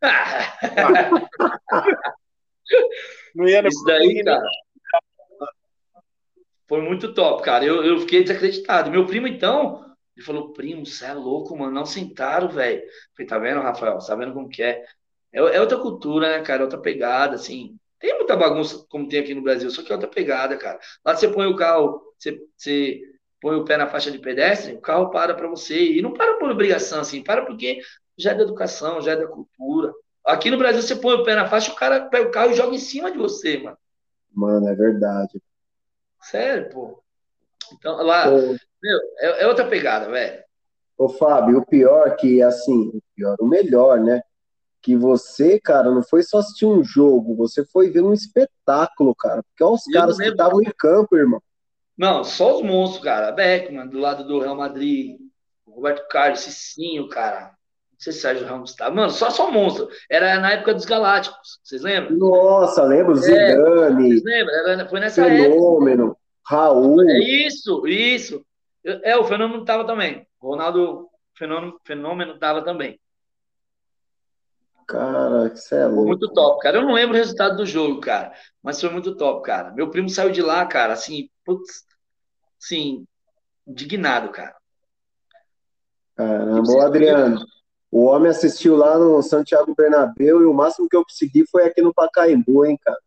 não 3.34 3.46
ia 3.46 3.66
Isso 3.66 3.84
daí, 3.84 4.24
cara. 4.24 4.42
Foi 6.66 6.82
muito 6.82 7.14
top, 7.14 7.42
cara. 7.42 7.64
Eu, 7.64 7.84
eu 7.84 7.98
fiquei 8.00 8.22
desacreditado. 8.22 8.90
Meu 8.90 9.06
primo, 9.06 9.26
então, 9.26 9.84
ele 10.16 10.24
falou, 10.24 10.52
primo, 10.52 10.84
você 10.84 11.06
é 11.06 11.14
louco, 11.14 11.56
mano. 11.56 11.72
Não 11.72 11.86
sentaram, 11.86 12.48
velho. 12.48 12.82
Falei, 13.16 13.26
tá 13.26 13.38
vendo, 13.38 13.60
Rafael? 13.60 13.98
Tá 13.98 14.14
vendo 14.14 14.34
como 14.34 14.48
que 14.48 14.62
é? 14.62 14.84
é? 15.32 15.38
é? 15.38 15.60
outra 15.60 15.78
cultura, 15.78 16.36
né, 16.36 16.42
cara? 16.42 16.62
É 16.62 16.64
outra 16.64 16.80
pegada, 16.80 17.36
assim. 17.36 17.78
Tem 17.98 18.14
muita 18.16 18.36
bagunça 18.36 18.84
como 18.88 19.08
tem 19.08 19.20
aqui 19.20 19.34
no 19.34 19.42
Brasil, 19.42 19.70
só 19.70 19.82
que 19.82 19.90
é 19.90 19.94
outra 19.94 20.10
pegada, 20.10 20.56
cara. 20.56 20.78
Lá 21.04 21.16
você 21.16 21.28
põe 21.28 21.46
o 21.46 21.56
carro, 21.56 22.00
você, 22.18 22.40
você 22.56 23.00
põe 23.40 23.56
o 23.56 23.64
pé 23.64 23.76
na 23.76 23.86
faixa 23.86 24.10
de 24.10 24.18
pedestre, 24.18 24.74
o 24.74 24.80
carro 24.80 25.10
para 25.10 25.34
para 25.34 25.48
você. 25.48 25.92
E 25.92 26.02
não 26.02 26.12
para 26.12 26.38
por 26.38 26.50
obrigação, 26.50 27.00
assim. 27.00 27.22
Para 27.22 27.44
porque 27.44 27.80
já 28.16 28.32
é 28.32 28.34
da 28.34 28.42
educação, 28.42 29.00
já 29.00 29.12
é 29.12 29.16
da 29.16 29.26
cultura. 29.26 29.92
Aqui 30.24 30.50
no 30.50 30.58
Brasil, 30.58 30.82
você 30.82 30.96
põe 30.96 31.14
o 31.14 31.24
pé 31.24 31.34
na 31.34 31.48
faixa, 31.48 31.72
o 31.72 31.76
cara 31.76 32.06
pega 32.06 32.28
o 32.28 32.30
carro 32.30 32.50
e 32.50 32.54
joga 32.54 32.74
em 32.74 32.78
cima 32.78 33.10
de 33.10 33.18
você, 33.18 33.58
mano. 33.58 33.78
Mano, 34.32 34.68
é 34.68 34.74
verdade. 34.74 35.40
Sério, 36.20 36.68
pô. 36.70 37.02
Então, 37.72 38.02
lá, 38.02 38.26
meu, 38.30 38.98
é, 39.18 39.42
é, 39.42 39.46
outra 39.46 39.66
pegada, 39.66 40.10
velho. 40.10 40.42
Ô, 40.96 41.08
Fábio, 41.08 41.58
o 41.58 41.66
pior 41.66 42.16
que, 42.16 42.42
assim, 42.42 42.88
o 42.88 43.02
pior, 43.14 43.36
o 43.40 43.46
melhor, 43.46 44.00
né? 44.00 44.20
Que 44.82 44.96
você, 44.96 45.60
cara, 45.60 45.90
não 45.90 46.02
foi 46.02 46.22
só 46.22 46.38
assistir 46.38 46.66
um 46.66 46.82
jogo, 46.82 47.36
você 47.36 47.64
foi 47.64 47.90
ver 47.90 48.02
um 48.02 48.12
espetáculo, 48.12 49.14
cara. 49.14 49.42
Porque 49.42 49.62
olha 49.62 49.74
os 49.74 49.86
Eu 49.86 49.92
caras 50.00 50.16
que 50.16 50.28
estavam 50.28 50.60
em 50.60 50.72
campo, 50.76 51.16
irmão. 51.16 51.42
Não, 51.98 52.22
só 52.22 52.56
os 52.56 52.62
monstros, 52.62 53.02
cara. 53.02 53.32
Beckman, 53.32 53.88
do 53.88 53.98
lado 53.98 54.24
do 54.24 54.38
Real 54.38 54.54
Madrid, 54.54 55.18
Roberto 55.66 56.06
Carlos, 56.08 56.40
Cicinho, 56.40 57.08
cara. 57.08 57.50
Não 57.92 57.98
sei 57.98 58.12
se 58.12 58.20
Sérgio 58.20 58.46
Ramos 58.46 58.74
tá. 58.74 58.88
Mano, 58.88 59.10
só 59.10 59.28
só 59.28 59.50
monstro. 59.50 59.88
Era 60.08 60.38
na 60.38 60.52
época 60.52 60.72
dos 60.72 60.84
Galácticos. 60.84 61.58
Vocês 61.64 61.82
lembram? 61.82 62.16
Nossa, 62.16 62.84
lembro. 62.84 63.14
É, 63.14 63.16
Zidane. 63.16 64.08
Vocês 64.08 64.22
lembram? 64.22 64.54
Era, 64.54 64.88
foi 64.88 65.00
nessa 65.00 65.24
fenômeno, 65.24 65.44
época. 65.44 65.58
Fenômeno. 65.58 66.16
Raul. 66.46 67.10
É 67.10 67.18
isso, 67.18 67.84
isso. 67.88 68.46
É, 68.84 69.16
o 69.16 69.24
fenômeno 69.24 69.64
tava 69.64 69.84
também. 69.84 70.24
Ronaldo 70.40 71.08
fenômeno, 71.36 71.80
fenômeno 71.84 72.38
tava 72.38 72.62
também. 72.62 73.00
Cara, 74.86 75.50
que 75.50 75.74
é 75.74 75.84
louco. 75.84 75.96
Foi 75.96 76.06
muito 76.06 76.32
top, 76.32 76.62
cara. 76.62 76.78
Eu 76.78 76.82
não 76.82 76.94
lembro 76.94 77.14
o 77.14 77.18
resultado 77.18 77.56
do 77.56 77.66
jogo, 77.66 78.00
cara. 78.00 78.32
Mas 78.62 78.80
foi 78.80 78.88
muito 78.90 79.16
top, 79.16 79.42
cara. 79.42 79.72
Meu 79.72 79.90
primo 79.90 80.08
saiu 80.08 80.30
de 80.30 80.40
lá, 80.40 80.64
cara, 80.64 80.94
assim, 80.94 81.28
putz, 81.44 81.84
assim, 82.60 83.06
indignado, 83.66 84.30
cara. 84.30 84.56
Caramba, 86.16 86.72
ô 86.72 86.80
Adriano. 86.80 87.44
O 87.90 88.04
homem 88.04 88.30
assistiu 88.30 88.76
lá 88.76 88.98
no 88.98 89.22
Santiago 89.22 89.74
Bernabéu 89.74 90.42
e 90.42 90.44
o 90.44 90.52
máximo 90.52 90.86
que 90.88 90.96
eu 90.96 91.02
consegui 91.02 91.46
foi 91.50 91.64
aqui 91.64 91.80
no 91.80 91.94
Pacaembu, 91.94 92.66
hein, 92.66 92.78
cara. 92.82 92.98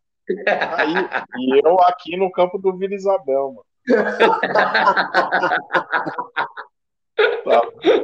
Aí, 0.76 0.92
e 1.38 1.60
eu 1.64 1.80
aqui 1.82 2.16
no 2.16 2.32
campo 2.32 2.58
do 2.58 2.76
Vila 2.76 2.94
Isabel, 2.94 3.52
mano. 3.52 3.64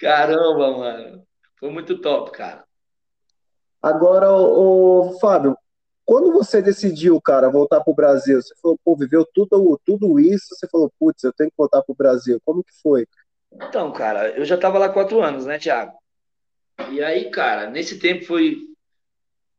Caramba, 0.00 0.76
mano. 0.76 1.26
Foi 1.58 1.70
muito 1.70 2.00
top, 2.00 2.30
cara. 2.30 2.64
Agora, 3.82 4.32
o, 4.32 5.18
Fábio, 5.20 5.56
quando 6.08 6.32
você 6.32 6.62
decidiu, 6.62 7.20
cara, 7.20 7.50
voltar 7.50 7.82
pro 7.82 7.92
Brasil, 7.92 8.40
você 8.40 8.54
falou, 8.62 8.80
pô, 8.82 8.96
viveu 8.96 9.26
tudo, 9.26 9.78
tudo 9.84 10.18
isso, 10.18 10.54
você 10.54 10.66
falou, 10.66 10.90
putz, 10.98 11.22
eu 11.22 11.34
tenho 11.34 11.50
que 11.50 11.56
voltar 11.58 11.82
pro 11.82 11.94
Brasil. 11.94 12.40
Como 12.46 12.64
que 12.64 12.72
foi? 12.80 13.06
Então, 13.52 13.92
cara, 13.92 14.30
eu 14.30 14.42
já 14.46 14.54
estava 14.54 14.78
lá 14.78 14.88
quatro 14.88 15.20
anos, 15.20 15.44
né, 15.44 15.58
Thiago? 15.58 15.92
E 16.90 17.02
aí, 17.02 17.30
cara, 17.30 17.68
nesse 17.68 17.98
tempo 17.98 18.24
foi, 18.24 18.56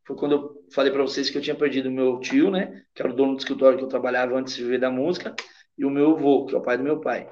foi 0.07 0.15
quando 0.15 0.31
eu 0.31 0.65
falei 0.73 0.91
para 0.91 1.03
vocês 1.03 1.29
que 1.29 1.37
eu 1.37 1.41
tinha 1.41 1.55
perdido 1.55 1.91
meu 1.91 2.19
tio, 2.19 2.49
né, 2.49 2.81
que 2.95 3.01
era 3.03 3.11
o 3.11 3.15
dono 3.15 3.33
do 3.35 3.39
escritório 3.39 3.77
que 3.77 3.83
eu 3.83 3.89
trabalhava 3.89 4.35
antes 4.35 4.55
de 4.55 4.63
viver 4.63 4.79
da 4.79 4.89
música, 4.89 5.35
e 5.77 5.85
o 5.85 5.91
meu 5.91 6.17
avô, 6.17 6.47
que 6.47 6.55
é 6.55 6.57
o 6.57 6.63
pai 6.63 6.79
do 6.79 6.83
meu 6.83 6.99
pai. 6.99 7.31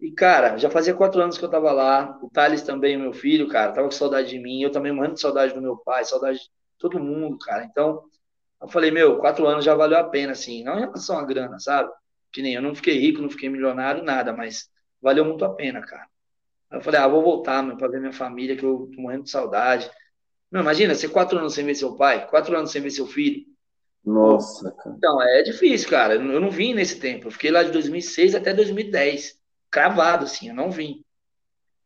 E, 0.00 0.10
cara, 0.10 0.58
já 0.58 0.68
fazia 0.68 0.94
quatro 0.94 1.22
anos 1.22 1.38
que 1.38 1.44
eu 1.44 1.48
tava 1.48 1.70
lá, 1.70 2.18
o 2.20 2.28
Thales 2.28 2.62
também, 2.62 2.98
meu 2.98 3.12
filho, 3.12 3.46
cara, 3.46 3.70
tava 3.70 3.86
com 3.86 3.92
saudade 3.92 4.30
de 4.30 4.38
mim, 4.40 4.62
eu 4.62 4.72
também 4.72 4.90
morrendo 4.90 5.14
de 5.14 5.20
saudade 5.20 5.54
do 5.54 5.62
meu 5.62 5.76
pai, 5.76 6.04
saudade 6.04 6.40
de 6.40 6.50
todo 6.76 6.98
mundo, 6.98 7.38
cara. 7.38 7.64
Então, 7.64 8.02
eu 8.66 8.70
falei, 8.70 8.90
meu, 8.90 9.18
quatro 9.18 9.46
anos 9.46 9.64
já 9.64 9.74
valeu 9.74 9.98
a 9.98 10.04
pena, 10.04 10.32
assim, 10.32 10.62
não 10.64 10.76
em 10.76 10.80
relação 10.80 11.18
à 11.18 11.24
grana, 11.24 11.58
sabe? 11.58 11.90
Que 12.32 12.42
nem 12.42 12.54
eu 12.54 12.62
não 12.62 12.74
fiquei 12.74 12.98
rico, 12.98 13.22
não 13.22 13.30
fiquei 13.30 13.48
milionário, 13.48 14.02
nada, 14.02 14.32
mas 14.32 14.68
valeu 15.00 15.24
muito 15.24 15.44
a 15.44 15.54
pena, 15.54 15.80
cara. 15.80 16.06
Aí 16.70 16.78
eu 16.78 16.82
falei, 16.82 17.00
ah, 17.00 17.08
vou 17.08 17.22
voltar, 17.22 17.62
meu, 17.62 17.76
pra 17.76 17.88
ver 17.88 18.00
minha 18.00 18.12
família, 18.12 18.56
que 18.56 18.64
eu 18.64 18.90
tô 18.94 19.00
morrendo 19.00 19.24
de 19.24 19.30
saudade. 19.30 19.90
Não, 20.50 20.60
imagina, 20.60 20.94
ser 20.94 21.08
quatro 21.08 21.38
anos 21.38 21.54
sem 21.54 21.64
ver 21.64 21.74
seu 21.74 21.96
pai, 21.96 22.26
quatro 22.28 22.56
anos 22.56 22.70
sem 22.70 22.82
ver 22.82 22.90
seu 22.90 23.06
filho. 23.06 23.44
Nossa, 24.04 24.70
cara. 24.72 24.94
Então, 24.96 25.20
é 25.20 25.42
difícil, 25.42 25.88
cara. 25.88 26.14
Eu 26.14 26.40
não 26.40 26.50
vim 26.50 26.74
nesse 26.74 27.00
tempo. 27.00 27.26
Eu 27.26 27.30
fiquei 27.32 27.50
lá 27.50 27.64
de 27.64 27.72
2006 27.72 28.36
até 28.36 28.54
2010. 28.54 29.38
Cravado, 29.68 30.24
assim, 30.24 30.48
eu 30.48 30.54
não 30.54 30.70
vim. 30.70 31.04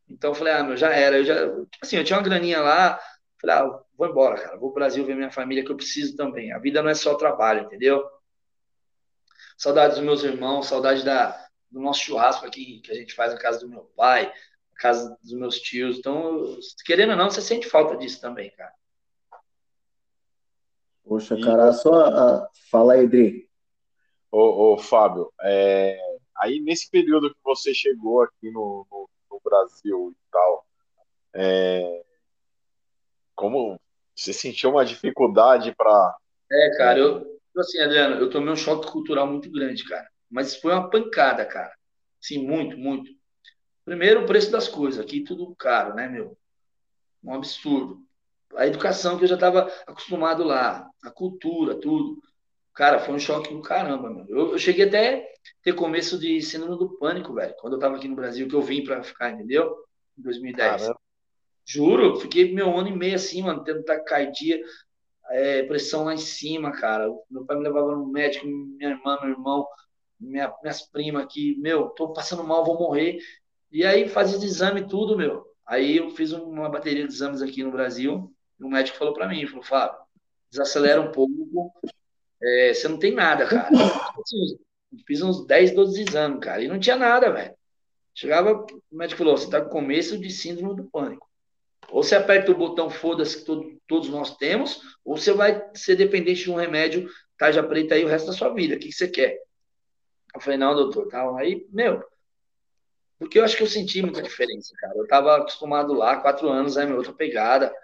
Então, 0.09 0.31
eu 0.31 0.35
falei, 0.35 0.53
ah, 0.53 0.63
meu, 0.63 0.77
já 0.77 0.91
era. 0.91 1.17
Eu 1.17 1.25
já, 1.25 1.35
assim, 1.83 1.97
eu 1.97 2.05
tinha 2.05 2.19
uma 2.19 2.25
graninha 2.25 2.61
lá. 2.61 3.01
Falei, 3.41 3.57
ah, 3.57 3.81
vou 3.97 4.07
embora, 4.07 4.39
cara. 4.41 4.59
Vou 4.59 4.71
pro 4.71 4.81
Brasil 4.81 5.05
ver 5.05 5.17
minha 5.17 5.31
família, 5.31 5.65
que 5.65 5.71
eu 5.71 5.77
preciso 5.77 6.15
também. 6.15 6.53
A 6.53 6.59
vida 6.59 6.83
não 6.83 6.91
é 6.91 6.95
só 6.95 7.15
trabalho, 7.15 7.65
entendeu? 7.65 8.05
Saudade 9.57 9.95
dos 9.95 10.05
meus 10.05 10.23
irmãos, 10.23 10.67
saudade 10.67 11.05
da, 11.05 11.49
do 11.71 11.81
nosso 11.81 12.01
churrasco 12.01 12.47
aqui 12.47 12.81
que 12.81 12.93
a 12.93 12.95
gente 12.95 13.15
faz 13.15 13.33
na 13.33 13.41
casa 13.41 13.61
do 13.61 13.69
meu 13.69 13.85
pai, 13.97 14.27
na 14.27 14.79
casa 14.79 15.17
dos 15.23 15.33
meus 15.33 15.59
tios. 15.59 15.99
Então, 15.99 16.59
querendo 16.85 17.11
ou 17.11 17.17
não, 17.17 17.31
você 17.31 17.41
sente 17.41 17.67
falta 17.67 17.97
disso 17.97 18.21
também, 18.21 18.51
cara. 18.51 18.75
Poxa, 21.03 21.41
cara, 21.41 21.73
só 21.73 21.93
a... 21.93 22.49
fala 22.71 22.95
aí, 22.95 23.09
Dri. 23.09 23.49
Ô, 24.31 24.75
ô 24.75 24.79
Fábio, 24.79 25.33
é... 25.43 25.99
aí 26.37 26.61
nesse 26.61 26.89
período 26.89 27.31
que 27.31 27.41
você 27.43 27.75
chegou 27.75 28.23
aqui 28.23 28.51
no, 28.51 28.87
no, 28.91 29.11
no 29.31 29.41
Brasil 29.43 30.15
e 30.15 30.31
tal, 30.31 30.67
é... 31.35 32.05
como 33.41 33.81
você 34.15 34.35
sentiu 34.35 34.71
uma 34.71 34.85
dificuldade 34.85 35.75
para. 35.75 36.17
É, 36.53 36.77
cara, 36.77 36.99
eu, 36.99 37.41
assim, 37.57 37.81
Adriano, 37.81 38.17
eu 38.17 38.29
tomei 38.29 38.53
um 38.53 38.57
choque 38.57 38.93
cultural 38.93 39.27
muito 39.27 39.51
grande, 39.51 39.83
cara. 39.89 40.07
Mas 40.31 40.57
foi 40.57 40.73
uma 40.73 40.91
pancada, 40.91 41.45
cara. 41.47 41.73
Sim, 42.21 42.47
muito, 42.47 42.77
muito. 42.77 43.11
Primeiro, 43.85 44.23
o 44.23 44.27
preço 44.27 44.51
das 44.51 44.69
coisas. 44.69 45.03
Aqui 45.03 45.25
tudo 45.25 45.55
caro, 45.57 45.95
né, 45.95 46.07
meu? 46.07 46.37
Um 47.25 47.35
absurdo. 47.35 47.99
a 48.55 48.67
educação 48.67 49.17
que 49.17 49.25
eu 49.25 49.29
já 49.29 49.37
estava 49.37 49.73
acostumado 49.87 50.45
lá, 50.45 50.87
a 51.03 51.11
cultura, 51.11 51.75
tudo. 51.75 52.21
Cara, 52.75 53.01
foi 53.01 53.15
um 53.15 53.19
choque 53.19 53.53
do 53.53 53.63
caramba, 53.63 54.11
mano. 54.11 54.27
Eu, 54.29 54.53
eu 54.53 54.59
cheguei 54.59 54.87
até 54.87 55.27
ter 55.63 55.73
começo 55.73 56.19
de 56.19 56.41
síndrome 56.43 56.79
do 56.79 56.99
pânico, 56.99 57.35
velho, 57.35 57.55
quando 57.59 57.75
eu 57.75 57.79
tava 57.79 57.97
aqui 57.97 58.07
no 58.07 58.17
Brasil, 58.17 58.49
que 58.49 58.55
eu 58.55 58.63
vim 58.63 58.85
para 58.85 59.03
ficar, 59.03 59.31
entendeu? 59.31 59.75
Em 60.19 60.23
2010. 60.23 60.83
Caramba. 60.83 61.01
Juro, 61.73 62.17
fiquei 62.17 62.53
meu 62.53 62.77
ano 62.77 62.89
e 62.89 62.97
meio 62.97 63.15
assim, 63.15 63.43
mano, 63.43 63.63
tendo 63.63 63.85
taquicardia, 63.85 64.61
é, 65.31 65.63
pressão 65.63 66.03
lá 66.03 66.13
em 66.13 66.19
cima, 66.19 66.73
cara. 66.73 67.09
Meu 67.31 67.45
pai 67.45 67.57
me 67.57 67.63
levava 67.63 67.95
no 67.95 68.07
médico, 68.07 68.45
minha 68.45 68.91
irmã, 68.91 69.17
meu 69.23 69.31
irmão, 69.31 69.65
minha, 70.19 70.53
minhas 70.63 70.83
primas 70.83 71.23
aqui, 71.23 71.57
meu, 71.61 71.91
tô 71.91 72.13
passando 72.13 72.43
mal, 72.43 72.65
vou 72.65 72.77
morrer. 72.77 73.21
E 73.71 73.85
aí 73.87 74.09
fazia 74.09 74.45
exame 74.45 74.89
tudo, 74.89 75.17
meu. 75.17 75.47
Aí 75.65 75.99
eu 75.99 76.11
fiz 76.11 76.33
uma 76.33 76.69
bateria 76.69 77.07
de 77.07 77.15
exames 77.15 77.41
aqui 77.41 77.63
no 77.63 77.71
Brasil, 77.71 78.35
e 78.59 78.65
o 78.65 78.69
médico 78.69 78.99
falou 78.99 79.15
para 79.15 79.29
mim, 79.29 79.47
falou, 79.47 79.63
Fábio, 79.63 80.01
desacelera 80.51 81.01
um 81.01 81.13
pouco, 81.13 81.73
é, 82.43 82.75
você 82.75 82.89
não 82.89 82.99
tem 82.99 83.15
nada, 83.15 83.47
cara. 83.47 83.69
Fiz 85.07 85.23
uns 85.23 85.47
10, 85.47 85.71
12 85.71 86.03
exames, 86.03 86.41
cara, 86.41 86.65
e 86.65 86.67
não 86.67 86.81
tinha 86.81 86.97
nada, 86.97 87.31
velho. 87.31 87.55
Chegava, 88.13 88.67
o 88.91 88.97
médico 88.97 89.19
falou, 89.19 89.37
você 89.37 89.49
tá 89.49 89.61
com 89.61 89.71
começo 89.71 90.19
de 90.19 90.31
síndrome 90.31 90.75
do 90.75 90.91
pânico. 90.91 91.30
Ou 91.91 92.03
você 92.03 92.15
aperta 92.15 92.51
o 92.53 92.57
botão 92.57 92.89
foda-se 92.89 93.39
que 93.39 93.45
todo, 93.45 93.81
todos 93.87 94.09
nós 94.09 94.37
temos, 94.37 94.81
ou 95.05 95.17
você 95.17 95.33
vai 95.33 95.71
ser 95.75 95.97
dependente 95.97 96.45
de 96.45 96.51
um 96.51 96.57
remédio 96.57 97.09
tarja 97.37 97.63
preta 97.63 97.95
aí 97.95 98.05
o 98.05 98.09
resto 98.09 98.27
da 98.27 98.33
sua 98.33 98.53
vida. 98.53 98.77
O 98.77 98.79
que, 98.79 98.89
que 98.89 98.93
você 98.93 99.09
quer? 99.09 99.39
Eu 100.35 100.41
falei, 100.41 100.59
não, 100.59 100.75
doutor, 100.75 101.09
tal. 101.09 101.37
Aí, 101.37 101.67
meu, 101.71 102.05
porque 103.19 103.39
eu 103.39 103.45
acho 103.45 103.57
que 103.57 103.63
eu 103.63 103.67
senti 103.67 104.01
muita 104.01 104.23
diferença, 104.23 104.73
cara. 104.79 104.97
Eu 104.97 105.07
tava 105.07 105.37
acostumado 105.37 105.93
lá, 105.93 106.21
quatro 106.21 106.49
anos, 106.49 106.79
aí, 106.79 106.87
meu, 106.87 106.97
outra 106.97 107.13
pegada. 107.13 107.75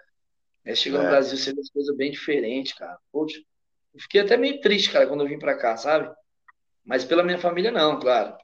Aí 0.65 0.75
chegou 0.75 0.99
é. 0.99 1.03
no 1.03 1.09
Brasil, 1.09 1.37
você 1.37 1.53
vê 1.53 1.61
as 1.61 1.69
coisas 1.69 1.95
bem 1.95 2.11
diferentes, 2.11 2.73
cara. 2.73 2.97
Poxa, 3.11 3.39
eu 3.93 3.99
fiquei 3.99 4.21
até 4.21 4.35
meio 4.35 4.59
triste, 4.61 4.91
cara, 4.91 5.07
quando 5.07 5.21
eu 5.21 5.27
vim 5.27 5.37
pra 5.37 5.57
cá, 5.57 5.77
sabe? 5.77 6.13
Mas 6.83 7.05
pela 7.05 7.23
minha 7.23 7.37
família, 7.37 7.71
não, 7.71 7.99
claro. 7.99 8.35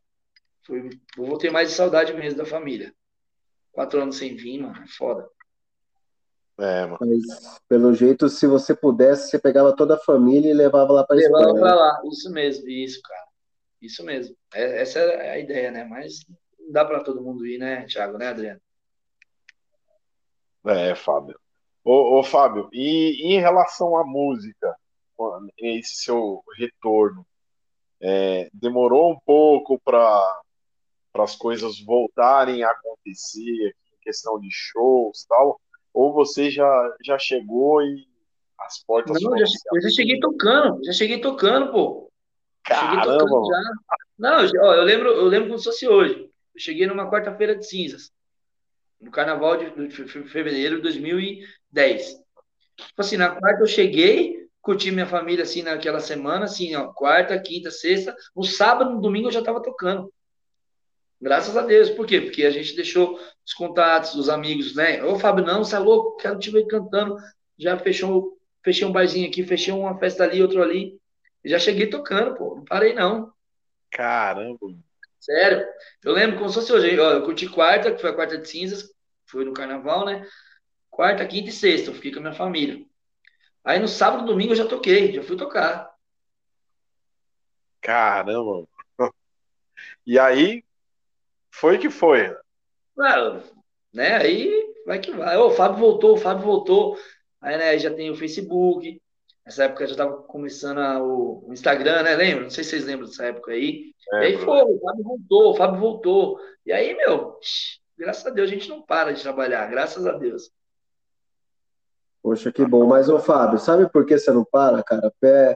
Foi, 0.61 0.89
eu 1.17 1.25
vou 1.25 1.37
ter 1.37 1.51
mais 1.51 1.69
de 1.69 1.75
saudade 1.75 2.13
mesmo 2.13 2.37
da 2.37 2.45
família. 2.45 2.93
Quatro 3.71 3.99
anos 3.99 4.17
sem 4.17 4.35
vir, 4.35 4.59
mano, 4.59 4.83
é 4.83 4.87
foda. 4.87 5.27
É, 6.57 6.85
mano. 6.85 6.97
Mas, 7.01 7.59
pelo 7.67 7.93
jeito, 7.93 8.29
se 8.29 8.45
você 8.45 8.75
pudesse, 8.75 9.29
você 9.29 9.39
pegava 9.39 9.75
toda 9.75 9.95
a 9.95 9.99
família 9.99 10.51
e 10.51 10.53
levava 10.53 10.93
lá 10.93 11.03
para 11.03 11.15
Levava 11.15 11.45
Espanha. 11.45 11.61
pra 11.61 11.75
lá, 11.75 12.01
isso 12.05 12.31
mesmo, 12.31 12.69
isso, 12.69 13.01
cara. 13.01 13.27
Isso 13.81 14.03
mesmo. 14.03 14.35
É, 14.53 14.81
essa 14.81 14.99
é 14.99 15.31
a 15.31 15.39
ideia, 15.39 15.71
né? 15.71 15.83
Mas 15.83 16.19
não 16.59 16.71
dá 16.71 16.85
para 16.85 17.03
todo 17.03 17.21
mundo 17.21 17.45
ir, 17.45 17.57
né, 17.57 17.85
Thiago, 17.85 18.17
né, 18.17 18.27
Adriano? 18.27 18.61
É, 20.65 20.95
Fábio. 20.95 21.37
Ô, 21.83 22.19
ô 22.19 22.23
Fábio, 22.23 22.69
e, 22.71 23.27
e, 23.27 23.33
em 23.33 23.39
relação 23.39 23.97
à 23.97 24.05
música, 24.05 24.73
esse 25.57 26.03
seu 26.03 26.41
retorno, 26.57 27.25
é, 27.99 28.49
demorou 28.53 29.11
um 29.11 29.19
pouco 29.25 29.79
para 29.79 30.41
as 31.15 31.35
coisas 31.35 31.83
voltarem 31.83 32.63
a 32.63 32.69
acontecer, 32.69 33.75
em 33.91 34.01
questão 34.01 34.39
de 34.39 34.47
shows 34.51 35.25
tal? 35.27 35.59
Ou 35.93 36.11
você 36.11 36.49
já, 36.49 36.95
já 37.05 37.19
chegou 37.19 37.81
e 37.81 38.07
as 38.59 38.83
portas 38.83 39.21
Não, 39.21 39.37
já, 39.37 39.45
eu 39.73 39.81
já 39.81 39.89
cheguei 39.89 40.19
tocando, 40.19 40.83
já 40.83 40.91
cheguei 40.91 41.21
tocando, 41.21 41.71
pô. 41.71 42.11
Caramba! 42.63 43.03
Cheguei 43.03 43.17
tocando 43.17 43.45
já. 43.45 43.61
Não, 44.17 44.37
ó, 44.61 44.73
eu 44.75 44.83
lembro, 44.83 45.09
eu 45.09 45.25
lembro 45.25 45.47
como 45.49 45.59
se 45.59 45.65
fosse 45.65 45.87
hoje. 45.87 46.29
Eu 46.55 46.59
cheguei 46.59 46.87
numa 46.87 47.09
quarta-feira 47.09 47.55
de 47.55 47.67
cinzas, 47.67 48.11
no 49.01 49.11
carnaval 49.11 49.57
de, 49.57 49.87
de, 49.87 50.07
fevereiro 50.27 50.77
de 50.77 50.81
2010. 50.83 52.15
Tipo 52.75 53.01
assim, 53.01 53.17
na 53.17 53.35
quarta 53.35 53.61
eu 53.61 53.67
cheguei, 53.67 54.47
curti 54.61 54.91
minha 54.91 55.05
família 55.05 55.43
assim 55.43 55.61
naquela 55.61 55.99
semana, 55.99 56.45
assim, 56.45 56.75
ó, 56.75 56.87
quarta, 56.93 57.39
quinta, 57.39 57.69
sexta. 57.69 58.15
No 58.35 58.43
sábado, 58.43 58.91
no 58.91 59.01
domingo 59.01 59.27
eu 59.27 59.31
já 59.31 59.43
tava 59.43 59.61
tocando. 59.61 60.11
Graças 61.23 61.55
a 61.55 61.61
Deus. 61.61 61.89
Por 61.89 62.05
quê? 62.05 62.19
Porque 62.19 62.43
a 62.43 62.51
gente 62.51 62.75
deixou 62.75 63.17
os 63.45 63.53
contatos, 63.53 64.13
os 64.13 64.27
amigos, 64.27 64.75
né? 64.75 65.01
Ô, 65.05 65.17
Fábio, 65.17 65.45
não, 65.45 65.63
você 65.63 65.73
é 65.77 65.79
louco, 65.79 66.17
quero 66.17 66.37
te 66.37 66.51
ver 66.51 66.67
cantando. 66.67 67.15
Já 67.57 67.79
fechou, 67.79 68.37
fechei 68.61 68.85
um 68.85 68.91
barzinho 68.91 69.29
aqui, 69.29 69.41
fechei 69.45 69.73
uma 69.73 69.97
festa 69.97 70.25
ali, 70.25 70.41
outro 70.41 70.61
ali. 70.61 70.99
Já 71.45 71.57
cheguei 71.57 71.87
tocando, 71.87 72.35
pô. 72.35 72.55
Não 72.57 72.65
parei, 72.65 72.93
não. 72.93 73.31
Caramba. 73.89 74.59
Sério. 75.17 75.65
Eu 76.03 76.11
lembro 76.11 76.39
como 76.39 76.49
se 76.49 76.55
fosse 76.55 76.73
hoje. 76.73 76.99
Ó, 76.99 77.11
eu 77.13 77.23
curti 77.23 77.47
quarta, 77.47 77.93
que 77.93 78.01
foi 78.01 78.09
a 78.09 78.13
quarta 78.13 78.37
de 78.37 78.49
cinzas, 78.49 78.93
foi 79.25 79.45
no 79.45 79.53
carnaval, 79.53 80.05
né? 80.05 80.27
Quarta, 80.89 81.25
quinta 81.25 81.47
e 81.49 81.53
sexta, 81.53 81.89
eu 81.89 81.93
fiquei 81.95 82.11
com 82.11 82.19
a 82.19 82.23
minha 82.23 82.33
família. 82.33 82.85
Aí 83.63 83.79
no 83.79 83.87
sábado, 83.87 84.25
domingo 84.25 84.51
eu 84.51 84.57
já 84.57 84.67
toquei, 84.67 85.13
já 85.13 85.23
fui 85.23 85.37
tocar. 85.37 85.89
Caramba. 87.79 88.67
E 90.05 90.19
aí, 90.19 90.63
foi 91.53 91.77
que 91.77 91.89
foi. 91.89 92.35
Claro, 92.95 93.43
né? 93.93 94.15
Aí 94.15 94.73
vai 94.85 94.99
que 94.99 95.11
vai. 95.11 95.37
o 95.37 95.51
Fábio 95.51 95.79
voltou, 95.79 96.13
o 96.13 96.17
Fábio 96.17 96.43
voltou. 96.43 96.97
Aí, 97.39 97.57
né, 97.57 97.77
já 97.77 97.93
tem 97.93 98.09
o 98.09 98.15
Facebook. 98.15 98.99
Nessa 99.45 99.65
época 99.65 99.85
já 99.85 99.91
estava 99.91 100.23
começando 100.23 100.79
a, 100.79 101.03
o, 101.03 101.45
o, 101.47 101.53
Instagram, 101.53 102.03
né? 102.03 102.15
Lembra? 102.15 102.43
Não 102.43 102.49
sei 102.49 102.63
se 102.63 102.71
vocês 102.71 102.85
lembram 102.85 103.07
dessa 103.07 103.25
época 103.25 103.51
aí. 103.51 103.93
É, 104.13 104.17
e 104.17 104.25
aí 104.25 104.37
foi, 104.37 104.61
o 104.61 104.79
Fábio 104.79 105.03
voltou, 105.03 105.51
o 105.51 105.55
Fábio 105.55 105.79
voltou. 105.79 106.39
E 106.65 106.71
aí, 106.71 106.95
meu, 106.95 107.37
graças 107.97 108.25
a 108.25 108.29
Deus 108.29 108.49
a 108.49 108.53
gente 108.53 108.69
não 108.69 108.81
para 108.81 109.11
de 109.11 109.21
trabalhar, 109.21 109.69
graças 109.69 110.07
a 110.07 110.13
Deus. 110.13 110.49
Poxa, 112.21 112.51
que 112.51 112.65
bom. 112.65 112.87
Mas, 112.87 113.09
ô 113.09 113.19
Fábio, 113.19 113.59
sabe 113.59 113.89
por 113.89 114.05
que 114.05 114.17
você 114.17 114.31
não 114.31 114.45
para, 114.45 114.81
cara? 114.81 115.13
Pé... 115.19 115.55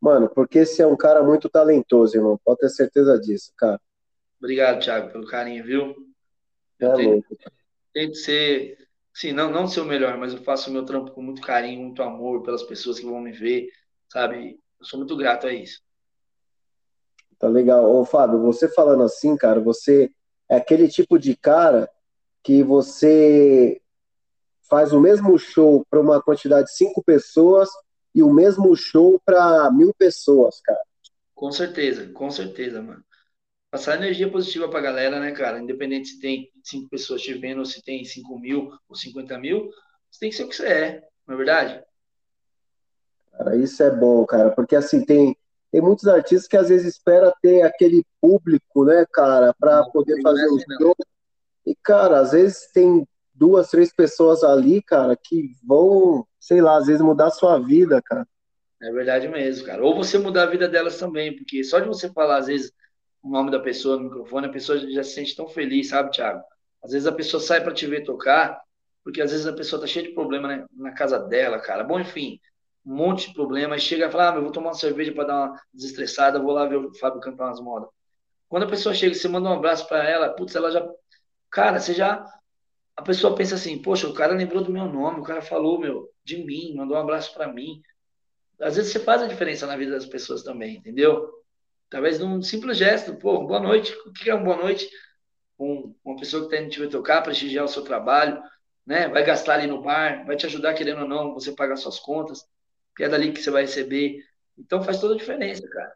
Mano, 0.00 0.28
porque 0.28 0.66
você 0.66 0.82
é 0.82 0.86
um 0.86 0.96
cara 0.96 1.22
muito 1.22 1.48
talentoso, 1.48 2.16
irmão. 2.16 2.38
Pode 2.44 2.60
ter 2.60 2.68
certeza 2.68 3.18
disso, 3.18 3.52
cara. 3.56 3.80
Obrigado, 4.42 4.82
Thiago, 4.82 5.12
pelo 5.12 5.24
carinho, 5.24 5.62
viu? 5.62 5.94
Eu 6.80 6.90
é 6.90 6.96
tento, 6.96 7.38
tento 7.94 8.16
ser, 8.16 8.88
sim, 9.14 9.30
não, 9.30 9.48
não 9.48 9.68
ser 9.68 9.82
o 9.82 9.84
melhor, 9.84 10.18
mas 10.18 10.32
eu 10.32 10.42
faço 10.42 10.68
o 10.68 10.72
meu 10.72 10.84
trampo 10.84 11.12
com 11.12 11.22
muito 11.22 11.40
carinho, 11.40 11.80
muito 11.80 12.02
amor 12.02 12.42
pelas 12.42 12.64
pessoas 12.64 12.98
que 12.98 13.06
vão 13.06 13.20
me 13.20 13.30
ver, 13.30 13.68
sabe? 14.12 14.58
Eu 14.80 14.84
sou 14.84 14.98
muito 14.98 15.16
grato 15.16 15.46
a 15.46 15.54
isso. 15.54 15.80
Tá 17.38 17.46
legal. 17.46 17.88
Ô, 17.88 18.04
Fábio, 18.04 18.40
você 18.40 18.68
falando 18.68 19.04
assim, 19.04 19.36
cara, 19.36 19.60
você 19.60 20.10
é 20.48 20.56
aquele 20.56 20.88
tipo 20.88 21.20
de 21.20 21.36
cara 21.36 21.88
que 22.42 22.64
você 22.64 23.80
faz 24.68 24.92
o 24.92 25.00
mesmo 25.00 25.38
show 25.38 25.86
para 25.88 26.00
uma 26.00 26.20
quantidade 26.20 26.66
de 26.66 26.74
cinco 26.74 27.00
pessoas 27.00 27.70
e 28.12 28.24
o 28.24 28.34
mesmo 28.34 28.74
show 28.74 29.20
para 29.24 29.70
mil 29.70 29.94
pessoas, 29.94 30.60
cara. 30.62 30.82
Com 31.32 31.52
certeza, 31.52 32.10
com 32.12 32.28
certeza, 32.28 32.82
mano 32.82 33.04
passar 33.72 33.96
energia 33.96 34.30
positiva 34.30 34.68
para 34.68 34.80
a 34.80 34.82
galera, 34.82 35.18
né, 35.18 35.32
cara? 35.32 35.58
Independente 35.58 36.10
se 36.10 36.20
tem 36.20 36.52
cinco 36.62 36.90
pessoas 36.90 37.22
te 37.22 37.32
vendo, 37.32 37.60
ou 37.60 37.64
se 37.64 37.82
tem 37.82 38.04
cinco 38.04 38.38
mil 38.38 38.70
ou 38.86 38.94
cinquenta 38.94 39.38
mil, 39.38 39.70
você 40.10 40.20
tem 40.20 40.28
que 40.28 40.36
ser 40.36 40.44
o 40.44 40.48
que 40.50 40.56
você 40.56 40.66
é, 40.66 41.02
não 41.26 41.34
é 41.34 41.38
verdade? 41.38 41.82
Cara, 43.32 43.56
isso 43.56 43.82
é 43.82 43.90
bom, 43.90 44.26
cara, 44.26 44.50
porque 44.50 44.76
assim, 44.76 45.02
tem, 45.02 45.34
tem 45.70 45.80
muitos 45.80 46.06
artistas 46.06 46.46
que 46.46 46.56
às 46.56 46.68
vezes 46.68 46.86
espera 46.86 47.32
ter 47.40 47.62
aquele 47.62 48.04
público, 48.20 48.84
né, 48.84 49.06
cara, 49.10 49.54
para 49.58 49.82
poder 49.84 50.20
fazer 50.20 50.46
o 50.48 50.58
show. 50.78 50.94
E, 51.64 51.74
cara, 51.74 52.20
às 52.20 52.32
vezes 52.32 52.70
tem 52.74 53.08
duas, 53.32 53.70
três 53.70 53.90
pessoas 53.90 54.44
ali, 54.44 54.82
cara, 54.82 55.16
que 55.16 55.52
vão, 55.66 56.26
sei 56.38 56.60
lá, 56.60 56.76
às 56.76 56.88
vezes 56.88 57.00
mudar 57.00 57.28
a 57.28 57.30
sua 57.30 57.58
vida, 57.58 58.02
cara. 58.02 58.28
É 58.82 58.92
verdade 58.92 59.28
mesmo, 59.28 59.64
cara. 59.64 59.82
Ou 59.82 59.96
você 59.96 60.18
mudar 60.18 60.42
a 60.42 60.50
vida 60.50 60.68
delas 60.68 60.98
também, 60.98 61.34
porque 61.34 61.64
só 61.64 61.80
de 61.80 61.88
você 61.88 62.10
falar, 62.10 62.36
às 62.36 62.48
vezes, 62.48 62.70
o 63.22 63.30
nome 63.30 63.50
da 63.50 63.60
pessoa 63.60 63.96
no 63.96 64.04
microfone, 64.04 64.46
a 64.46 64.52
pessoa 64.52 64.78
já 64.78 65.02
se 65.02 65.14
sente 65.14 65.36
tão 65.36 65.48
feliz, 65.48 65.88
sabe, 65.88 66.10
Thiago? 66.10 66.42
Às 66.82 66.92
vezes 66.92 67.06
a 67.06 67.12
pessoa 67.12 67.40
sai 67.40 67.62
para 67.62 67.72
te 67.72 67.86
ver 67.86 68.02
tocar, 68.04 68.60
porque 69.04 69.22
às 69.22 69.30
vezes 69.30 69.46
a 69.46 69.52
pessoa 69.52 69.80
tá 69.80 69.86
cheia 69.86 70.06
de 70.06 70.14
problema 70.14 70.48
né, 70.48 70.66
na 70.72 70.92
casa 70.92 71.18
dela, 71.18 71.58
cara. 71.58 71.84
Bom, 71.84 72.00
enfim, 72.00 72.40
um 72.84 72.94
monte 72.94 73.28
de 73.28 73.34
problema. 73.34 73.74
Aí 73.74 73.80
chega 73.80 74.06
e 74.06 74.10
fala, 74.10 74.32
ah, 74.32 74.36
eu 74.36 74.42
vou 74.42 74.52
tomar 74.52 74.68
uma 74.68 74.74
cerveja 74.74 75.12
para 75.12 75.24
dar 75.24 75.34
uma 75.34 75.60
desestressada, 75.72 76.40
vou 76.40 76.52
lá 76.52 76.66
ver 76.66 76.76
o 76.76 76.94
Fábio 76.94 77.20
cantar 77.20 77.46
umas 77.46 77.60
modas. 77.60 77.88
Quando 78.48 78.64
a 78.64 78.68
pessoa 78.68 78.94
chega 78.94 79.14
e 79.14 79.18
você 79.18 79.28
manda 79.28 79.48
um 79.48 79.52
abraço 79.54 79.88
para 79.88 80.08
ela, 80.08 80.28
putz, 80.30 80.54
ela 80.54 80.70
já. 80.70 80.86
Cara, 81.50 81.78
você 81.78 81.94
já. 81.94 82.24
A 82.96 83.02
pessoa 83.02 83.34
pensa 83.34 83.54
assim, 83.54 83.80
poxa, 83.80 84.06
o 84.06 84.12
cara 84.12 84.34
lembrou 84.34 84.62
do 84.62 84.70
meu 84.70 84.84
nome, 84.84 85.20
o 85.20 85.22
cara 85.22 85.40
falou, 85.40 85.78
meu, 85.78 86.10
de 86.22 86.44
mim, 86.44 86.74
mandou 86.76 86.96
um 86.96 87.00
abraço 87.00 87.32
para 87.32 87.50
mim. 87.50 87.80
Às 88.60 88.76
vezes 88.76 88.92
você 88.92 89.00
faz 89.00 89.22
a 89.22 89.26
diferença 89.26 89.66
na 89.66 89.76
vida 89.76 89.92
das 89.92 90.04
pessoas 90.04 90.42
também, 90.42 90.76
entendeu? 90.76 91.41
Talvez 91.92 92.18
num 92.18 92.40
simples 92.40 92.78
gesto, 92.78 93.14
pô, 93.16 93.46
boa 93.46 93.60
noite. 93.60 93.94
O 94.06 94.12
que 94.14 94.30
é 94.30 94.34
uma 94.34 94.42
boa 94.42 94.56
noite? 94.56 94.88
Um, 95.58 95.94
uma 96.02 96.16
pessoa 96.16 96.48
que 96.48 96.54
está 96.54 96.64
indo 96.64 96.72
te 96.72 96.80
ver 96.80 96.88
tocar, 96.88 97.20
prestigiar 97.20 97.66
o 97.66 97.68
seu 97.68 97.84
trabalho, 97.84 98.42
né? 98.86 99.08
Vai 99.08 99.22
gastar 99.22 99.56
ali 99.56 99.66
no 99.66 99.82
bar, 99.82 100.24
vai 100.24 100.34
te 100.34 100.46
ajudar, 100.46 100.72
querendo 100.72 101.02
ou 101.02 101.08
não, 101.08 101.34
você 101.34 101.52
pagar 101.52 101.76
suas 101.76 102.00
contas, 102.00 102.46
que 102.96 103.04
é 103.04 103.10
dali 103.10 103.30
que 103.30 103.42
você 103.42 103.50
vai 103.50 103.62
receber. 103.64 104.24
Então 104.56 104.82
faz 104.82 105.02
toda 105.02 105.12
a 105.12 105.18
diferença, 105.18 105.68
cara. 105.68 105.92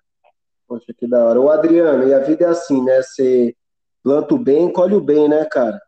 Poxa, 0.68 0.92
que 0.92 1.06
da 1.06 1.24
hora. 1.24 1.40
O 1.40 1.48
Adriano, 1.48 2.06
e 2.06 2.12
a 2.12 2.18
vida 2.18 2.44
é 2.44 2.48
assim, 2.48 2.84
né? 2.84 3.00
Você 3.00 3.56
planta 4.02 4.34
o 4.34 4.38
bem, 4.38 4.70
colhe 4.70 4.94
o 4.94 5.00
bem, 5.00 5.30
né, 5.30 5.46
cara? 5.46 5.80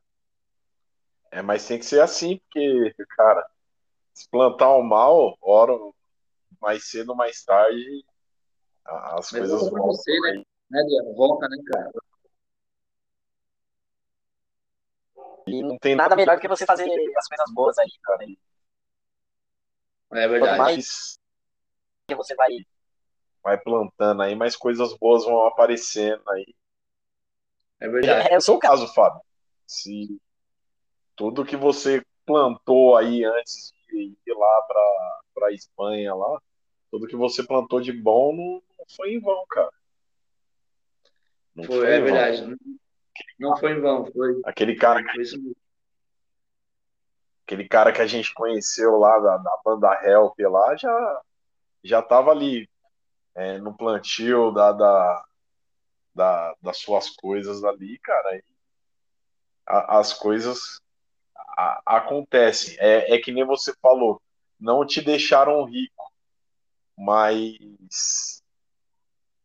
É, 1.31 1.43
mas 1.43 1.69
tem 1.69 1.79
que 1.79 1.85
ser 1.85 2.01
assim, 2.01 2.39
porque, 2.39 2.95
cara, 3.15 3.47
se 4.15 4.27
plantar 4.31 4.75
o 4.75 4.83
mal, 4.83 5.37
hora 5.43 5.75
mais 6.63 6.89
cedo 6.89 7.11
ou 7.11 7.15
mais 7.15 7.45
tarde, 7.45 8.03
as 8.89 9.31
Mas 9.33 9.51
coisas 9.51 9.71
vão. 9.71 9.87
Você, 9.87 10.19
né? 10.21 10.43
né, 10.71 10.83
Volta, 11.15 11.49
né, 11.49 11.57
cara? 11.67 11.91
E 15.47 15.63
não 15.63 15.79
tem 15.79 15.95
nada 15.95 16.15
melhor 16.15 16.37
do 16.37 16.41
que 16.41 16.49
você 16.49 16.67
fazer 16.67 16.85
as 17.17 17.29
coisas 17.29 17.53
boas 17.53 17.79
aí, 17.79 17.91
cara. 18.03 18.25
É 20.13 20.29
verdade. 20.29 20.57
Quanto 20.57 20.59
mais 20.59 21.19
você 22.17 22.35
vai 22.35 22.51
vai 23.43 23.59
plantando 23.59 24.23
aí, 24.23 24.35
mais 24.35 24.57
coisas 24.57 24.97
boas 24.99 25.25
vão 25.25 25.47
aparecendo 25.47 26.29
aí. 26.31 26.55
É 27.81 27.89
verdade. 27.89 28.29
É, 28.29 28.35
é 28.35 28.37
o 28.37 28.41
seu 28.41 28.59
caso, 28.59 28.87
Fábio. 28.93 29.21
Se 29.67 30.21
tudo 31.15 31.45
que 31.45 31.57
você 31.57 32.03
plantou 32.27 32.97
aí 32.97 33.25
antes 33.25 33.73
de 33.89 34.17
ir 34.27 34.35
lá 34.35 34.63
para 34.63 35.47
a 35.47 35.53
Espanha 35.53 36.15
lá, 36.15 36.41
tudo 36.91 37.07
que 37.07 37.17
você 37.17 37.43
plantou 37.43 37.81
de 37.81 37.93
bom 37.93 38.35
não 38.35 38.63
foi 38.95 39.15
em 39.15 39.21
vão, 39.21 39.45
cara. 39.49 39.71
Não 41.55 41.65
foi, 41.65 41.77
foi 41.77 41.93
é 41.93 42.01
verdade. 42.01 42.57
Não 43.39 43.57
foi 43.57 43.73
em 43.73 43.81
vão, 43.81 44.07
foi. 44.13 44.41
Aquele 44.45 44.77
cara 44.77 45.03
que, 45.03 45.23
aquele 47.45 47.69
cara 47.69 47.93
que 47.93 48.01
a 48.01 48.07
gente 48.07 48.33
conheceu 48.35 48.97
lá 48.99 49.19
da, 49.19 49.37
da 49.39 49.61
banda 49.65 50.01
Help 50.05 50.39
lá 50.41 50.77
já 50.77 51.23
já 51.83 52.03
tava 52.03 52.31
ali 52.31 52.69
é, 53.35 53.59
no 53.59 53.77
plantio 53.77 54.51
da, 54.51 54.73
da, 54.73 55.25
da, 56.15 56.57
das 56.61 56.79
suas 56.79 57.11
coisas 57.11 57.63
ali, 57.65 57.99
cara. 58.01 58.37
E 58.37 58.45
a, 59.67 59.99
as 59.99 60.13
coisas 60.13 60.81
a, 61.57 61.81
acontecem. 61.87 62.77
É, 62.79 63.15
é 63.15 63.19
que 63.19 63.33
nem 63.33 63.45
você 63.45 63.73
falou, 63.81 64.21
não 64.59 64.85
te 64.85 65.01
deixaram 65.01 65.65
rico, 65.65 66.13
mas, 66.97 68.43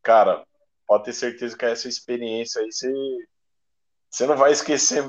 cara, 0.04 0.46
pode 0.86 1.04
ter 1.04 1.12
certeza 1.12 1.56
que 1.56 1.64
essa 1.64 1.88
experiência 1.88 2.60
aí 2.60 2.70
você, 2.70 2.92
você 4.10 4.26
não 4.26 4.36
vai 4.36 4.52
esquecer 4.52 5.02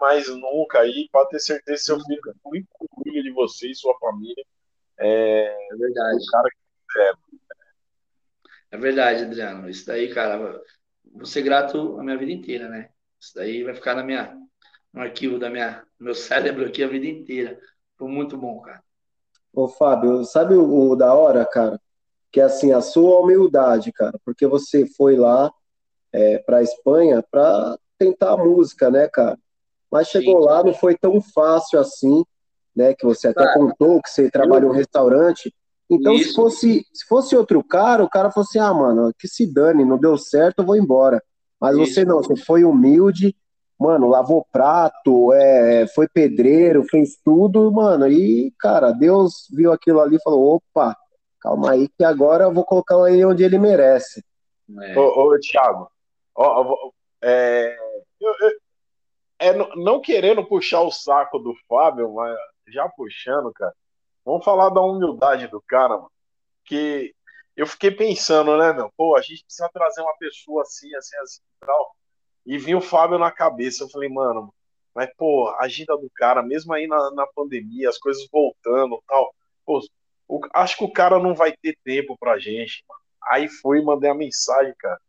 mais 0.00 0.28
nunca 0.28 0.80
aí, 0.80 1.08
pode 1.12 1.30
ter 1.30 1.40
certeza 1.40 1.78
que 1.78 1.84
seu 1.84 2.00
filho 2.00 2.20
muito 2.44 2.68
orgulho 2.78 3.22
de 3.22 3.32
você 3.32 3.70
e 3.70 3.74
sua 3.74 3.98
família. 3.98 4.44
É, 4.98 5.72
é 5.72 5.76
verdade. 5.76 6.16
O 6.22 6.30
cara 6.30 6.48
que 6.48 6.98
é, 6.98 7.12
é 8.70 8.78
verdade, 8.78 9.24
Adriano. 9.24 9.68
Isso 9.68 9.86
daí, 9.86 10.12
cara, 10.14 10.62
vou 11.04 11.26
ser 11.26 11.42
grato 11.42 11.98
a 11.98 12.02
minha 12.02 12.16
vida 12.16 12.32
inteira, 12.32 12.68
né? 12.68 12.90
Isso 13.20 13.34
daí 13.34 13.64
vai 13.64 13.74
ficar 13.74 13.94
na 13.94 14.04
minha, 14.04 14.36
no 14.92 15.02
arquivo 15.02 15.38
da 15.38 15.50
minha, 15.50 15.84
meu 15.98 16.14
cérebro 16.14 16.66
aqui 16.66 16.82
a 16.82 16.88
vida 16.88 17.06
inteira. 17.06 17.58
Foi 17.98 18.08
muito 18.08 18.36
bom, 18.38 18.60
cara. 18.60 18.82
Ô, 19.52 19.68
Fábio, 19.68 20.24
sabe 20.24 20.54
o, 20.54 20.90
o 20.90 20.96
da 20.96 21.14
hora, 21.14 21.44
cara? 21.46 21.80
Que 22.36 22.40
é 22.42 22.44
assim, 22.44 22.70
a 22.70 22.82
sua 22.82 23.18
humildade, 23.20 23.90
cara, 23.90 24.20
porque 24.22 24.46
você 24.46 24.86
foi 24.86 25.16
lá 25.16 25.50
é, 26.12 26.36
para 26.36 26.62
Espanha 26.62 27.24
para 27.30 27.78
tentar 27.98 28.34
a 28.34 28.36
música, 28.36 28.90
né, 28.90 29.08
cara? 29.08 29.38
Mas 29.90 30.08
chegou 30.08 30.42
Sim. 30.42 30.46
lá, 30.46 30.62
não 30.62 30.74
foi 30.74 30.94
tão 30.98 31.18
fácil 31.18 31.80
assim, 31.80 32.22
né? 32.76 32.92
Que 32.92 33.06
você 33.06 33.28
até 33.28 33.42
cara, 33.42 33.54
contou 33.54 34.02
que 34.02 34.10
você 34.10 34.30
trabalhou 34.30 34.68
em 34.68 34.74
um 34.74 34.76
restaurante. 34.76 35.50
Então, 35.88 36.18
se 36.18 36.34
fosse, 36.34 36.86
se 36.92 37.06
fosse 37.08 37.34
outro 37.34 37.64
cara, 37.64 38.04
o 38.04 38.10
cara 38.10 38.30
fosse, 38.30 38.58
ah, 38.58 38.74
mano, 38.74 39.14
que 39.18 39.26
se 39.26 39.50
dane, 39.50 39.82
não 39.82 39.96
deu 39.96 40.18
certo, 40.18 40.58
eu 40.58 40.66
vou 40.66 40.76
embora. 40.76 41.22
Mas 41.58 41.78
Isso. 41.78 41.94
você 41.94 42.04
não, 42.04 42.18
você 42.18 42.36
foi 42.36 42.64
humilde, 42.64 43.34
mano, 43.80 44.10
lavou 44.10 44.46
prato, 44.52 45.32
é, 45.32 45.86
foi 45.94 46.06
pedreiro, 46.06 46.84
fez 46.84 47.16
tudo, 47.24 47.72
mano, 47.72 48.06
e, 48.06 48.52
cara, 48.58 48.92
Deus 48.92 49.48
viu 49.50 49.72
aquilo 49.72 50.02
ali 50.02 50.16
e 50.16 50.22
falou, 50.22 50.56
opa, 50.56 50.94
calma 51.46 51.72
aí 51.72 51.88
que 51.88 52.04
agora 52.04 52.44
eu 52.44 52.52
vou 52.52 52.64
colocar 52.64 52.96
ele 53.10 53.24
onde 53.24 53.44
ele 53.44 53.58
merece. 53.58 54.24
É. 54.82 54.98
Ô, 54.98 55.32
ô 55.32 55.38
Thiago, 55.38 55.90
ó, 56.34 56.90
é, 57.22 57.76
eu, 58.20 58.34
eu, 58.40 58.50
é, 59.38 59.52
não 59.76 60.00
querendo 60.00 60.44
puxar 60.44 60.80
o 60.82 60.90
saco 60.90 61.38
do 61.38 61.54
Fábio, 61.68 62.14
mas 62.14 62.36
já 62.68 62.88
puxando, 62.88 63.52
cara, 63.52 63.72
Vamos 64.26 64.44
falar 64.44 64.70
da 64.70 64.80
humildade 64.80 65.46
do 65.46 65.62
cara, 65.62 65.96
mano. 65.96 66.10
Que 66.64 67.14
eu 67.56 67.64
fiquei 67.64 67.92
pensando, 67.92 68.56
né, 68.58 68.72
meu? 68.72 68.92
Pô, 68.96 69.16
a 69.16 69.22
gente 69.22 69.44
precisa 69.44 69.70
trazer 69.72 70.02
uma 70.02 70.16
pessoa 70.18 70.62
assim, 70.62 70.92
assim, 70.96 71.16
assim 71.18 71.40
tal. 71.60 71.94
E 72.44 72.58
vi 72.58 72.74
o 72.74 72.80
Fábio 72.80 73.18
na 73.18 73.30
cabeça. 73.30 73.84
Eu 73.84 73.88
falei, 73.88 74.08
mano, 74.08 74.52
mas, 74.92 75.08
pô, 75.16 75.48
a 75.50 75.64
agenda 75.64 75.96
do 75.96 76.10
cara, 76.16 76.42
mesmo 76.42 76.74
aí 76.74 76.88
na, 76.88 77.12
na 77.12 77.26
pandemia, 77.28 77.88
as 77.88 77.98
coisas 77.98 78.26
voltando 78.32 79.00
tal. 79.06 79.32
Pô, 79.64 79.80
o, 80.28 80.40
acho 80.54 80.76
que 80.78 80.84
o 80.84 80.92
cara 80.92 81.18
não 81.18 81.34
vai 81.34 81.52
ter 81.52 81.76
tempo 81.84 82.16
pra 82.18 82.38
gente. 82.38 82.84
Aí 83.30 83.48
fui 83.48 83.80
e 83.80 83.84
mandei 83.84 84.10
a 84.10 84.14
mensagem, 84.14 84.74
cara. 84.78 85.00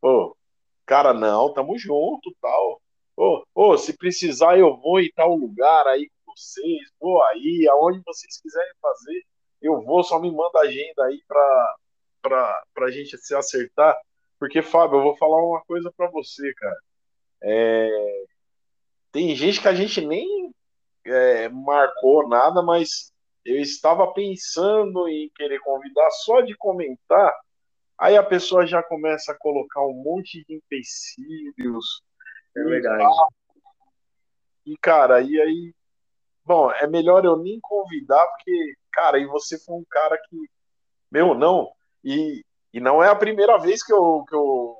Pô, 0.00 0.36
cara, 0.84 1.12
não, 1.12 1.52
tamo 1.52 1.78
junto 1.78 2.34
tal. 2.40 2.80
Pô, 3.14 3.46
pô, 3.54 3.78
se 3.78 3.96
precisar 3.96 4.58
eu 4.58 4.76
vou 4.76 5.00
em 5.00 5.10
tal 5.14 5.34
lugar 5.34 5.86
aí 5.86 6.08
vocês, 6.36 6.90
vou 7.00 7.22
aí, 7.24 7.66
aonde 7.70 8.02
vocês 8.04 8.38
quiserem 8.40 8.72
fazer, 8.80 9.24
eu 9.62 9.82
vou, 9.82 10.04
só 10.04 10.20
me 10.20 10.30
manda 10.30 10.60
agenda 10.60 11.06
aí 11.06 11.20
para 11.26 11.76
pra, 12.74 12.90
gente 12.90 13.16
se 13.18 13.34
acertar. 13.34 13.96
Porque, 14.38 14.60
Fábio, 14.60 14.98
eu 14.98 15.02
vou 15.02 15.16
falar 15.16 15.42
uma 15.42 15.62
coisa 15.64 15.90
para 15.96 16.10
você, 16.10 16.52
cara. 16.54 16.78
É, 17.42 18.24
tem 19.12 19.34
gente 19.34 19.60
que 19.60 19.68
a 19.68 19.74
gente 19.74 20.00
nem 20.04 20.52
é, 21.04 21.48
marcou 21.48 22.28
nada, 22.28 22.62
mas 22.62 23.12
eu 23.46 23.60
estava 23.60 24.12
pensando 24.12 25.08
em 25.08 25.30
querer 25.34 25.60
convidar 25.60 26.10
só 26.10 26.40
de 26.40 26.54
comentar. 26.56 27.34
Aí 27.98 28.16
a 28.16 28.22
pessoa 28.22 28.66
já 28.66 28.82
começa 28.82 29.32
a 29.32 29.38
colocar 29.38 29.80
um 29.82 29.94
monte 29.94 30.44
de 30.44 30.54
empecilhos. 30.54 32.02
É 32.56 32.62
verdade. 32.62 33.04
E, 34.66 34.76
cara, 34.76 35.20
e 35.20 35.40
aí 35.40 35.74
Bom, 36.46 36.70
é 36.70 36.86
melhor 36.86 37.24
eu 37.24 37.36
nem 37.36 37.58
convidar, 37.58 38.24
porque, 38.28 38.74
cara, 38.92 39.18
e 39.18 39.26
você 39.26 39.58
foi 39.58 39.74
um 39.74 39.84
cara 39.90 40.16
que. 40.16 40.36
Meu, 41.10 41.34
não. 41.34 41.72
E, 42.04 42.44
e 42.72 42.78
não 42.78 43.02
é 43.02 43.08
a 43.08 43.16
primeira 43.16 43.58
vez 43.58 43.82
que 43.82 43.92
eu, 43.92 44.24
que 44.28 44.34
eu, 44.36 44.76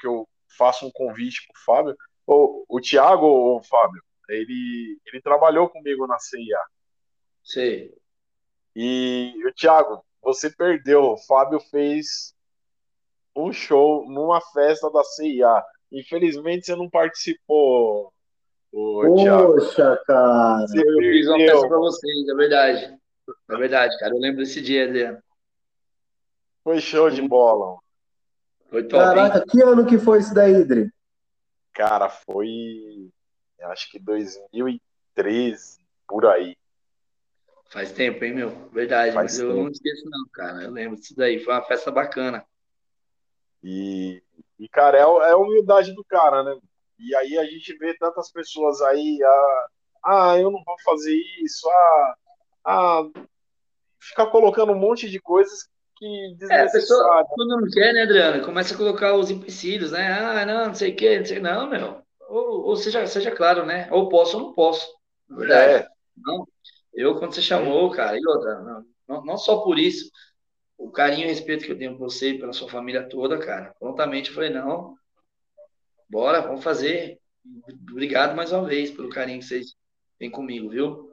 que 0.00 0.06
eu 0.06 0.26
faço 0.56 0.86
um 0.86 0.90
convite 0.90 1.46
pro 1.46 1.62
Fábio. 1.66 1.96
O, 2.26 2.64
o 2.66 2.80
Thiago, 2.80 3.26
o 3.26 3.62
Fábio, 3.62 4.02
ele, 4.26 4.98
ele 5.04 5.20
trabalhou 5.20 5.68
comigo 5.68 6.06
na 6.06 6.18
CIA. 6.18 6.58
Sim. 7.44 7.92
E 8.74 9.34
o 9.46 9.52
Thiago, 9.52 10.04
você 10.22 10.50
perdeu. 10.50 11.12
O 11.12 11.18
Fábio 11.18 11.60
fez 11.60 12.34
um 13.36 13.52
show 13.52 14.08
numa 14.08 14.40
festa 14.40 14.90
da 14.90 15.02
CIA. 15.04 15.64
Infelizmente 15.90 16.66
você 16.66 16.76
não 16.76 16.88
participou, 16.88 18.12
Poxa, 18.72 20.02
cara. 20.06 20.64
Eu 20.74 20.98
fiz 20.98 21.28
uma 21.28 21.36
peça 21.36 21.68
pra 21.68 21.76
vocês, 21.76 22.28
é 22.28 22.34
verdade. 22.34 22.98
É 23.50 23.56
verdade, 23.56 23.98
cara. 23.98 24.14
Eu 24.14 24.18
lembro 24.18 24.38
desse 24.38 24.62
dia, 24.62 24.86
Adriano. 24.86 25.22
Foi 26.64 26.80
show 26.80 27.10
de 27.10 27.20
bola. 27.20 27.78
Foi 28.70 28.82
top. 28.84 29.04
Caraca, 29.04 29.38
hein? 29.38 29.44
que 29.50 29.62
ano 29.62 29.86
que 29.86 29.98
foi 29.98 30.20
isso 30.20 30.32
daí, 30.32 30.64
Dri? 30.64 30.90
Cara, 31.74 32.08
foi. 32.08 33.10
Acho 33.64 33.90
que 33.90 33.98
2013, 33.98 35.78
por 36.08 36.24
aí. 36.26 36.56
Faz 37.72 37.90
tempo, 37.90 38.22
hein, 38.22 38.34
meu? 38.34 38.50
Verdade, 38.70 39.12
Faz 39.12 39.32
mas 39.32 39.38
tempo. 39.38 39.50
eu 39.50 39.56
não 39.56 39.70
esqueço, 39.70 40.04
não, 40.10 40.26
cara. 40.30 40.62
Eu 40.62 40.70
lembro 40.70 41.00
disso 41.00 41.16
daí. 41.16 41.42
Foi 41.42 41.54
uma 41.54 41.64
festa 41.64 41.90
bacana. 41.90 42.44
E, 43.62 44.22
e 44.58 44.68
cara, 44.68 44.98
é, 44.98 45.00
é 45.00 45.32
a 45.32 45.38
humildade 45.38 45.94
do 45.94 46.04
cara, 46.04 46.42
né? 46.42 46.54
E 46.98 47.14
aí 47.16 47.38
a 47.38 47.44
gente 47.44 47.74
vê 47.78 47.96
tantas 47.96 48.30
pessoas 48.30 48.82
aí, 48.82 49.18
ah, 49.24 49.66
ah 50.04 50.38
eu 50.38 50.50
não 50.50 50.62
vou 50.62 50.76
fazer 50.84 51.16
isso, 51.42 51.68
ah, 51.68 52.14
ah, 52.66 53.10
fica 54.00 54.26
colocando 54.26 54.72
um 54.72 54.78
monte 54.78 55.08
de 55.08 55.18
coisas 55.18 55.68
que 55.96 56.36
É, 56.50 56.62
a 56.62 56.70
pessoa, 56.70 57.24
quando 57.28 57.60
não 57.60 57.70
quer, 57.70 57.92
né, 57.92 58.02
Adriano, 58.02 58.44
começa 58.44 58.74
a 58.74 58.76
colocar 58.76 59.14
os 59.14 59.30
empecilhos, 59.30 59.92
né, 59.92 60.12
ah, 60.12 60.46
não, 60.46 60.66
não 60.66 60.74
sei 60.74 60.92
o 60.92 60.96
que, 60.96 61.18
não 61.18 61.24
sei, 61.24 61.40
não, 61.40 61.68
meu, 61.68 62.02
ou, 62.28 62.66
ou 62.66 62.76
seja, 62.76 63.06
seja 63.06 63.30
claro, 63.30 63.64
né, 63.64 63.88
ou 63.90 64.08
posso 64.08 64.36
ou 64.36 64.44
não 64.44 64.52
posso, 64.52 64.86
na 65.28 65.36
verdade. 65.36 65.72
É. 65.72 65.88
Não, 66.16 66.46
eu, 66.92 67.18
quando 67.18 67.34
você 67.34 67.42
chamou, 67.42 67.90
cara, 67.90 68.18
e 68.18 68.26
outra, 68.26 68.84
não, 69.08 69.24
não, 69.24 69.36
só 69.36 69.62
por 69.62 69.78
isso, 69.78 70.10
o 70.76 70.90
carinho 70.90 71.22
e 71.22 71.26
o 71.26 71.28
respeito 71.28 71.64
que 71.64 71.72
eu 71.72 71.78
tenho 71.78 71.96
por 71.96 72.10
você 72.10 72.30
e 72.30 72.38
pela 72.38 72.52
sua 72.52 72.68
família 72.68 73.08
toda, 73.08 73.38
cara, 73.38 73.74
prontamente 73.78 74.30
eu 74.30 74.34
falei, 74.34 74.50
não, 74.50 74.96
Bora, 76.12 76.42
vamos 76.42 76.62
fazer. 76.62 77.18
Obrigado 77.90 78.36
mais 78.36 78.52
uma 78.52 78.66
vez 78.66 78.90
pelo 78.90 79.08
carinho 79.08 79.38
que 79.38 79.46
vocês 79.46 79.74
têm 80.18 80.30
comigo, 80.30 80.68
viu? 80.68 81.10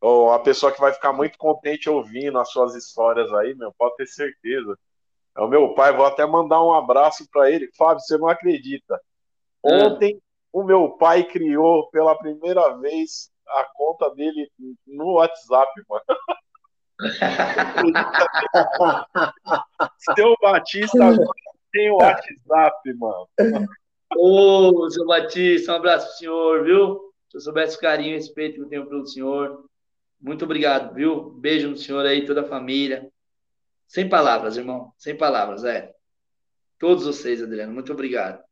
Oh, 0.00 0.30
a 0.30 0.38
pessoa 0.38 0.72
que 0.72 0.80
vai 0.80 0.90
ficar 0.90 1.12
muito 1.12 1.36
contente 1.36 1.90
ouvindo 1.90 2.38
as 2.38 2.50
suas 2.50 2.74
histórias 2.74 3.30
aí, 3.34 3.54
meu, 3.54 3.74
pode 3.76 3.96
ter 3.96 4.06
certeza. 4.06 4.74
É 5.36 5.42
o 5.42 5.48
meu 5.48 5.74
pai, 5.74 5.94
vou 5.94 6.06
até 6.06 6.24
mandar 6.24 6.64
um 6.64 6.72
abraço 6.72 7.28
para 7.30 7.50
ele. 7.50 7.70
Fábio, 7.76 8.02
você 8.02 8.16
não 8.16 8.26
acredita. 8.26 8.94
Ah. 8.94 9.68
Ontem 9.70 10.18
o 10.50 10.64
meu 10.64 10.92
pai 10.92 11.22
criou 11.24 11.90
pela 11.90 12.16
primeira 12.16 12.78
vez 12.78 13.29
a 13.52 13.64
conta 13.74 14.08
dele 14.14 14.48
no 14.86 15.14
WhatsApp, 15.14 15.72
mano. 15.88 16.04
Seu 20.14 20.36
Batista 20.40 21.16
tem 21.72 21.90
o 21.90 21.96
WhatsApp, 21.96 22.94
mano. 22.94 23.28
Ô, 24.16 24.90
seu 24.90 25.06
Batista, 25.06 25.72
um 25.72 25.76
abraço 25.76 26.08
pro 26.08 26.16
senhor, 26.16 26.64
viu? 26.64 27.12
Se 27.28 27.36
eu 27.36 27.40
soubesse 27.40 27.76
o 27.76 27.80
carinho 27.80 28.10
e 28.10 28.14
respeito 28.14 28.56
que 28.56 28.62
eu 28.62 28.68
tenho 28.68 28.86
pelo 28.86 29.06
senhor, 29.06 29.64
muito 30.20 30.44
obrigado, 30.44 30.94
viu? 30.94 31.30
Beijo 31.30 31.70
no 31.70 31.76
senhor 31.76 32.04
aí, 32.04 32.26
toda 32.26 32.42
a 32.42 32.48
família. 32.48 33.08
Sem 33.86 34.08
palavras, 34.08 34.56
irmão. 34.56 34.92
Sem 34.98 35.16
palavras, 35.16 35.64
é. 35.64 35.92
Todos 36.78 37.06
vocês, 37.06 37.42
Adriano, 37.42 37.72
muito 37.72 37.92
obrigado. 37.92 38.42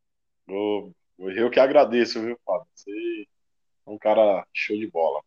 Eu 1.17 1.49
que 1.49 1.59
agradeço, 1.59 2.21
viu, 2.21 2.39
Fábio? 2.45 2.67
Você 2.73 2.91
um 3.89 3.97
cara 3.97 4.45
show 4.53 4.77
de 4.77 4.87
bola. 4.87 5.21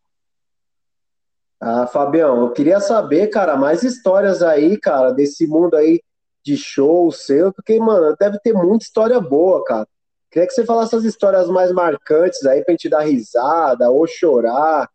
Ah, 1.59 1.87
Fabião, 1.87 2.41
eu 2.41 2.51
queria 2.51 2.79
saber, 2.79 3.27
cara, 3.27 3.55
mais 3.55 3.83
histórias 3.83 4.43
aí, 4.43 4.77
cara, 4.77 5.11
desse 5.11 5.47
mundo 5.47 5.75
aí 5.75 6.01
de 6.43 6.57
show 6.57 7.09
seu, 7.11 7.53
porque, 7.53 7.79
mano, 7.79 8.15
deve 8.19 8.37
ter 8.39 8.53
muita 8.53 8.83
história 8.83 9.19
boa, 9.19 9.63
cara. 9.63 9.87
Queria 10.29 10.47
que 10.47 10.53
você 10.53 10.65
falasse 10.65 10.95
as 10.95 11.05
histórias 11.05 11.47
mais 11.47 11.71
marcantes 11.71 12.45
aí 12.45 12.63
pra 12.63 12.73
gente 12.73 12.89
dar 12.89 13.01
risada 13.01 13.89
ou 13.89 14.05
chorar. 14.05 14.89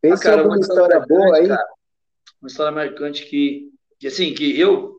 Pensa 0.00 0.22
ah, 0.22 0.24
cara, 0.24 0.42
alguma 0.42 0.58
história, 0.58 0.98
história 0.98 1.06
boa 1.06 1.36
aí. 1.36 1.48
Cara, 1.48 1.68
uma 2.42 2.48
história 2.48 2.72
marcante 2.72 3.24
que, 3.24 3.70
que, 3.98 4.06
assim, 4.06 4.34
que 4.34 4.58
eu, 4.60 4.98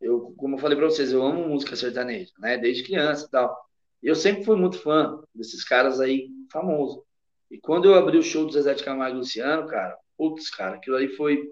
eu, 0.00 0.32
como 0.36 0.54
eu 0.54 0.58
falei 0.58 0.76
pra 0.76 0.86
vocês, 0.86 1.12
eu 1.12 1.22
amo 1.22 1.48
música 1.48 1.76
sertaneja, 1.76 2.32
né, 2.38 2.56
desde 2.56 2.82
criança 2.84 3.26
e 3.26 3.30
tal. 3.30 3.58
Eu 4.02 4.14
sempre 4.14 4.44
fui 4.44 4.56
muito 4.56 4.78
fã 4.78 5.20
desses 5.34 5.64
caras 5.64 6.00
aí 6.00 6.28
famosos. 6.50 7.05
E 7.50 7.58
quando 7.58 7.86
eu 7.86 7.94
abri 7.94 8.18
o 8.18 8.22
show 8.22 8.44
do 8.44 8.52
Zezé 8.52 8.74
de 8.74 8.84
Camargo 8.84 9.16
e 9.16 9.18
Luciano, 9.20 9.68
cara, 9.68 9.96
putz, 10.16 10.50
cara, 10.50 10.76
aquilo 10.76 10.96
aí 10.96 11.08
foi, 11.08 11.48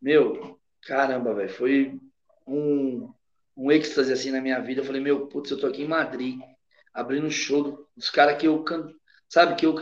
meu, 0.00 0.58
caramba, 0.82 1.34
velho, 1.34 1.50
foi 1.50 1.98
um, 2.46 3.12
um 3.56 3.70
êxtase 3.70 4.12
assim 4.12 4.30
na 4.30 4.40
minha 4.40 4.58
vida. 4.60 4.80
Eu 4.80 4.84
falei, 4.84 5.00
meu, 5.00 5.26
putz, 5.26 5.50
eu 5.50 5.58
tô 5.58 5.66
aqui 5.66 5.82
em 5.82 5.88
Madrid, 5.88 6.38
abrindo 6.92 7.26
o 7.26 7.30
show 7.30 7.86
dos 7.96 8.10
caras 8.10 8.38
que 8.38 8.46
eu 8.46 8.62
canto, 8.62 8.94
sabe, 9.28 9.56
que 9.56 9.66
eu, 9.66 9.74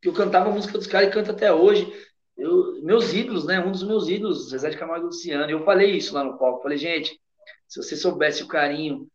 que 0.00 0.08
eu 0.08 0.12
cantava 0.12 0.50
a 0.50 0.52
música 0.52 0.78
dos 0.78 0.86
caras 0.86 1.08
e 1.08 1.12
canto 1.12 1.30
até 1.30 1.52
hoje. 1.52 1.92
Eu, 2.36 2.82
meus 2.82 3.12
ídolos, 3.12 3.44
né? 3.44 3.60
Um 3.60 3.70
dos 3.70 3.82
meus 3.82 4.08
ídolos, 4.08 4.48
Zezé 4.48 4.70
de 4.70 4.78
Camargo 4.78 5.04
e 5.04 5.06
Luciano. 5.08 5.50
Eu 5.50 5.62
falei 5.62 5.90
isso 5.90 6.14
lá 6.14 6.24
no 6.24 6.38
palco. 6.38 6.62
Falei, 6.62 6.78
gente, 6.78 7.20
se 7.68 7.82
você 7.82 7.94
soubesse 7.96 8.42
o 8.42 8.48
carinho, 8.48 9.06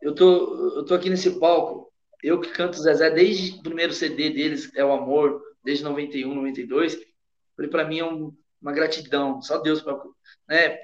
eu 0.00 0.14
tô, 0.14 0.78
eu 0.78 0.84
tô 0.84 0.94
aqui 0.94 1.10
nesse 1.10 1.38
palco, 1.38 1.91
eu 2.22 2.40
que 2.40 2.50
canto 2.50 2.80
Zezé 2.80 3.10
desde 3.10 3.58
o 3.58 3.62
primeiro 3.62 3.92
CD 3.92 4.30
deles, 4.30 4.70
É 4.76 4.84
o 4.84 4.92
Amor, 4.92 5.42
desde 5.64 5.84
91, 5.84 6.34
92. 6.34 6.98
Falei, 7.56 7.70
para 7.70 7.84
mim 7.84 7.98
é 7.98 8.04
um, 8.04 8.32
uma 8.60 8.72
gratidão, 8.72 9.42
só 9.42 9.58
Deus 9.58 9.82
para 9.82 9.98
né, 10.48 10.78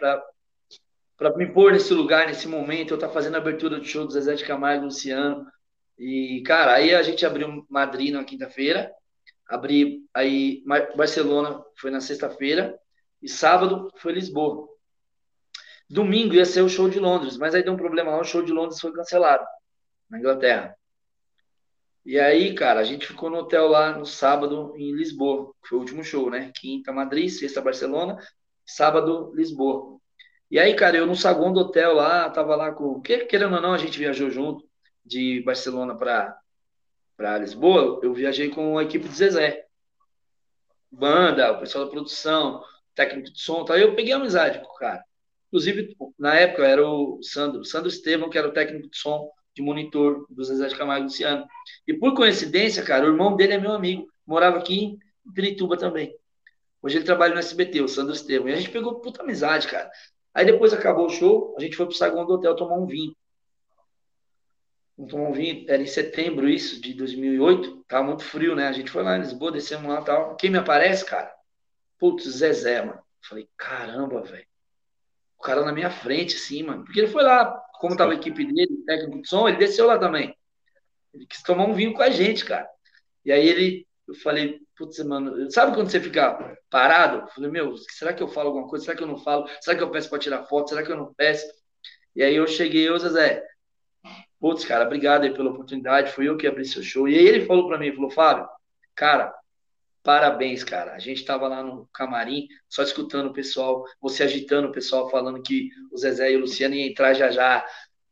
me 1.37 1.53
pôr 1.53 1.73
nesse 1.73 1.95
lugar, 1.95 2.27
nesse 2.27 2.49
momento. 2.49 2.91
Eu 2.91 2.97
estar 2.97 3.09
tá 3.09 3.13
fazendo 3.13 3.37
a 3.37 3.39
abertura 3.39 3.79
do 3.79 3.85
show 3.85 4.05
do 4.05 4.13
Zezé 4.13 4.35
de 4.35 4.45
Camargo 4.45 4.87
Luciano. 4.87 5.47
E, 5.99 6.43
cara, 6.45 6.75
aí 6.75 6.95
a 6.95 7.03
gente 7.03 7.25
abriu 7.25 7.67
Madrid 7.69 8.13
na 8.13 8.25
quinta-feira, 8.25 8.93
abri 9.49 10.05
aí 10.15 10.63
Barcelona 10.97 11.61
foi 11.77 11.91
na 11.91 12.01
sexta-feira 12.01 12.79
e 13.21 13.29
sábado 13.29 13.91
foi 13.97 14.13
Lisboa. 14.13 14.69
Domingo 15.91 16.35
ia 16.35 16.45
ser 16.45 16.63
o 16.63 16.69
show 16.69 16.89
de 16.89 17.01
Londres, 17.01 17.37
mas 17.37 17.55
aí 17.55 17.65
deu 17.65 17.73
um 17.73 17.77
problema 17.77 18.13
lá, 18.13 18.21
o 18.21 18.25
show 18.25 18.43
de 18.43 18.53
Londres 18.53 18.81
foi 18.81 18.93
cancelado 18.93 19.45
na 20.09 20.19
Inglaterra. 20.19 20.78
E 22.09 22.19
aí, 22.19 22.55
cara, 22.55 22.81
a 22.81 22.85
gente 22.85 23.07
ficou 23.07 23.29
no 23.29 23.37
hotel 23.37 23.69
lá 23.69 23.93
no 23.95 24.07
sábado 24.07 24.73
em 24.79 24.95
Lisboa, 24.95 25.55
foi 25.63 25.77
o 25.77 25.81
último 25.83 26.03
show, 26.03 26.31
né? 26.31 26.51
Quinta 26.55 26.91
Madrid, 26.91 27.29
sexta 27.29 27.61
Barcelona, 27.61 28.17
sábado 28.65 29.31
Lisboa. 29.35 30.01
E 30.51 30.59
aí, 30.59 30.75
cara, 30.75 30.97
eu 30.97 31.05
no 31.07 31.15
saguão 31.15 31.53
do 31.53 31.61
hotel 31.61 31.93
lá, 31.93 32.31
tava 32.31 32.57
lá 32.57 32.73
com, 32.73 32.99
querendo 33.03 33.57
ou 33.57 33.61
não, 33.61 33.75
a 33.75 33.77
gente 33.77 33.99
viajou 33.99 34.31
junto 34.31 34.67
de 35.05 35.43
Barcelona 35.43 35.95
para 35.99 36.35
para 37.15 37.37
Lisboa, 37.37 38.01
eu 38.03 38.15
viajei 38.15 38.49
com 38.49 38.79
a 38.79 38.85
equipe 38.85 39.07
de 39.07 39.15
Zezé. 39.15 39.67
Banda, 40.91 41.53
o 41.53 41.61
pessoal 41.61 41.85
da 41.85 41.91
produção, 41.91 42.65
técnico 42.95 43.31
de 43.35 43.39
som, 43.39 43.67
tá? 43.67 43.79
eu 43.79 43.95
peguei 43.95 44.15
amizade 44.15 44.61
com 44.61 44.67
o 44.73 44.77
cara. 44.77 45.05
Inclusive, 45.49 45.95
na 46.19 46.35
época, 46.37 46.67
era 46.67 46.89
o 46.89 47.23
Sandro, 47.23 47.67
Sandro 47.67 47.89
Estevam, 47.91 48.31
que 48.31 48.39
era 48.39 48.49
o 48.49 48.53
técnico 48.53 48.89
de 48.89 48.97
som 48.97 49.29
de 49.59 49.63
monitor 49.63 50.25
do 50.31 50.45
Zezé 50.45 50.69
de 50.69 50.77
Camargo 50.77 51.05
Luciano. 51.05 51.47
E 51.87 51.93
por 51.93 52.15
coincidência, 52.15 52.83
cara, 52.83 53.05
o 53.05 53.09
irmão 53.09 53.37
dele 53.37 53.55
é 53.55 53.59
meu 53.59 53.73
amigo, 53.73 54.09
morava 54.27 54.59
aqui 54.59 54.99
em 55.27 55.33
Pirituba 55.33 55.77
também. 55.77 56.15
Hoje 56.81 56.99
ele 56.99 57.05
trabalha 57.05 57.35
no 57.35 57.41
SBT, 57.41 57.83
o 57.83 57.89
Sandro 57.89 58.15
Estevam. 58.15 58.49
E 58.49 58.53
a 58.53 58.57
gente 58.57 58.71
pegou 58.71 59.01
puta 59.01 59.23
amizade, 59.23 59.67
cara. 59.67 59.91
Aí 60.33 60.47
depois 60.47 60.73
acabou 60.73 61.07
o 61.07 61.11
show, 61.11 61.55
a 61.59 61.61
gente 61.61 61.77
foi 61.77 61.87
pro 61.87 61.95
saguão 61.95 62.25
do 62.25 62.35
hotel 62.35 62.55
tomar 62.55 62.77
um 62.77 62.87
vinho 62.87 63.13
tomar 65.07 65.29
um 65.29 65.33
vinho, 65.33 65.65
era 65.69 65.81
em 65.81 65.87
setembro 65.87 66.49
isso, 66.49 66.81
de 66.81 66.93
2008, 66.95 67.85
tava 67.87 68.05
muito 68.05 68.25
frio, 68.25 68.57
né? 68.57 68.67
A 68.67 68.73
gente 68.73 68.91
foi 68.91 69.03
lá 69.03 69.17
em 69.17 69.21
Lisboa, 69.21 69.53
descemos 69.53 69.89
lá 69.89 70.01
e 70.01 70.05
tal. 70.05 70.37
Quem 70.37 70.51
me 70.51 70.59
aparece, 70.59 71.05
cara? 71.05 71.33
Putz, 71.99 72.29
Zezé, 72.29 72.85
mano. 72.85 73.01
Falei, 73.21 73.49
caramba, 73.57 74.23
velho. 74.23 74.47
O 75.39 75.43
cara 75.43 75.65
na 75.65 75.73
minha 75.73 75.91
frente, 75.91 76.35
assim, 76.35 76.65
mano. 76.65 76.85
Porque 76.85 76.99
ele 76.99 77.09
foi 77.09 77.23
lá, 77.23 77.63
como 77.79 77.97
tava 77.97 78.13
a 78.13 78.15
equipe 78.17 78.45
dele, 78.45 78.85
técnico 78.87 79.23
de 79.23 79.29
som, 79.29 79.49
ele 79.49 79.59
desceu 79.59 79.87
lá 79.87 79.99
também. 79.99 80.37
Ele 81.15 81.27
quis 81.27 81.43
tomar 81.43 81.65
um 81.65 81.75
vinho 81.75 81.93
com 81.93 82.03
a 82.03 82.11
gente, 82.11 82.45
cara. 82.45 82.69
E 83.25 83.33
aí 83.33 83.47
ele, 83.47 83.87
eu 84.07 84.15
falei, 84.15 84.61
putz, 84.77 84.99
mano, 85.05 85.51
sabe 85.51 85.75
quando 85.75 85.91
você 85.91 86.01
fica 86.01 86.57
parado? 86.71 87.23
Eu 87.23 87.29
falei, 87.29 87.51
meu, 87.51 87.77
será 87.77 88.13
que 88.13 88.23
eu 88.23 88.29
falo 88.29 88.49
alguma 88.49 88.69
coisa? 88.69 88.85
Será 88.85 88.97
que 88.97 89.03
eu 89.03 89.09
não 89.09 89.19
falo? 89.19 89.49
Será 89.61 89.77
que 89.77 89.83
eu 89.83 89.91
peço 89.91 90.09
para 90.11 90.19
tirar 90.19 90.45
foto? 90.45 90.71
Será 90.71 90.83
que 90.83 90.93
eu 90.93 90.97
não 90.97 91.13
peço? 91.15 91.47
E 92.15 92.23
aí 92.23 92.35
eu 92.35 92.47
cheguei, 92.47 92.91
ô 92.91 92.99
Zezé, 92.99 93.45
Putz, 94.41 94.65
cara, 94.65 94.85
obrigado 94.85 95.25
aí 95.25 95.35
pela 95.35 95.51
oportunidade. 95.51 96.13
Fui 96.13 96.29
eu 96.29 96.37
que 96.37 96.47
abri 96.47 96.65
seu 96.65 96.83
show. 96.83 97.09
E 97.09 97.19
aí 97.19 97.27
ele 97.27 97.47
falou 97.47 97.67
para 97.67 97.79
mim, 97.79 97.93
falou, 97.93 98.11
Fábio, 98.11 98.49
cara, 98.95 99.35
parabéns, 100.09 100.65
cara. 100.65 100.95
A 100.95 100.99
gente 100.99 101.23
tava 101.23 101.47
lá 101.49 101.63
no 101.63 101.87
camarim, 101.93 102.49
só 102.67 102.83
escutando 102.83 103.27
o 103.27 103.33
pessoal, 103.35 103.85
você 104.01 104.23
agitando 104.23 104.69
o 104.69 104.73
pessoal, 104.73 105.11
falando 105.11 105.43
que 105.43 105.69
o 105.93 105.99
Zezé 105.99 106.33
e 106.33 106.37
o 106.37 106.41
Luciano 106.41 106.75
iam 106.75 106.89
entrar 106.89 107.13
já 107.13 107.31
já. 107.31 107.63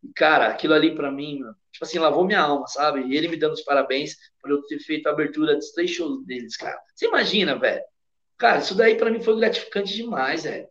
E, 0.03 0.13
cara, 0.13 0.49
aquilo 0.49 0.75
ali 0.75 0.95
para 0.95 1.11
mim, 1.11 1.39
mano, 1.39 1.57
tipo 1.73 1.87
assim, 1.87 1.99
lavou 1.99 2.27
minha 2.27 2.43
alma, 2.43 2.67
sabe? 2.67 3.01
E 3.07 3.17
ele 3.17 3.29
me 3.29 3.39
dando 3.39 3.55
os 3.55 3.63
parabéns 3.63 4.15
por 4.43 4.51
eu 4.51 4.61
ter 4.67 4.79
feito 4.79 5.07
a 5.07 5.13
abertura 5.13 5.55
dos 5.55 5.71
três 5.71 5.91
shows 5.91 6.23
deles, 6.27 6.55
cara. 6.55 6.79
Você 6.95 7.07
imagina, 7.07 7.59
velho? 7.59 7.83
Cara, 8.37 8.59
isso 8.59 8.75
daí 8.75 8.97
para 8.97 9.11
mim 9.11 9.23
foi 9.23 9.35
gratificante 9.39 9.95
demais, 9.95 10.45
velho. 10.45 10.69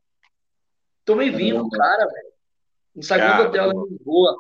Tomei 1.04 1.32
vinho 1.32 1.64
com 1.64 1.70
cara, 1.72 2.06
velho. 2.06 2.34
No 2.96 3.02
saguão 3.02 3.38
do 3.38 3.44
hotel 3.50 3.66
lá 3.66 3.74
em 3.74 3.94
Lisboa 3.94 4.38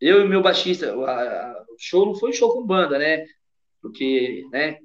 eu 0.00 0.24
e 0.24 0.28
meu 0.28 0.40
baixista, 0.40 0.96
o 0.96 1.76
show 1.78 2.06
não 2.06 2.14
foi 2.14 2.32
show 2.32 2.50
com 2.54 2.66
banda, 2.66 2.98
né? 2.98 3.26
Porque, 3.82 4.46
né? 4.50 4.78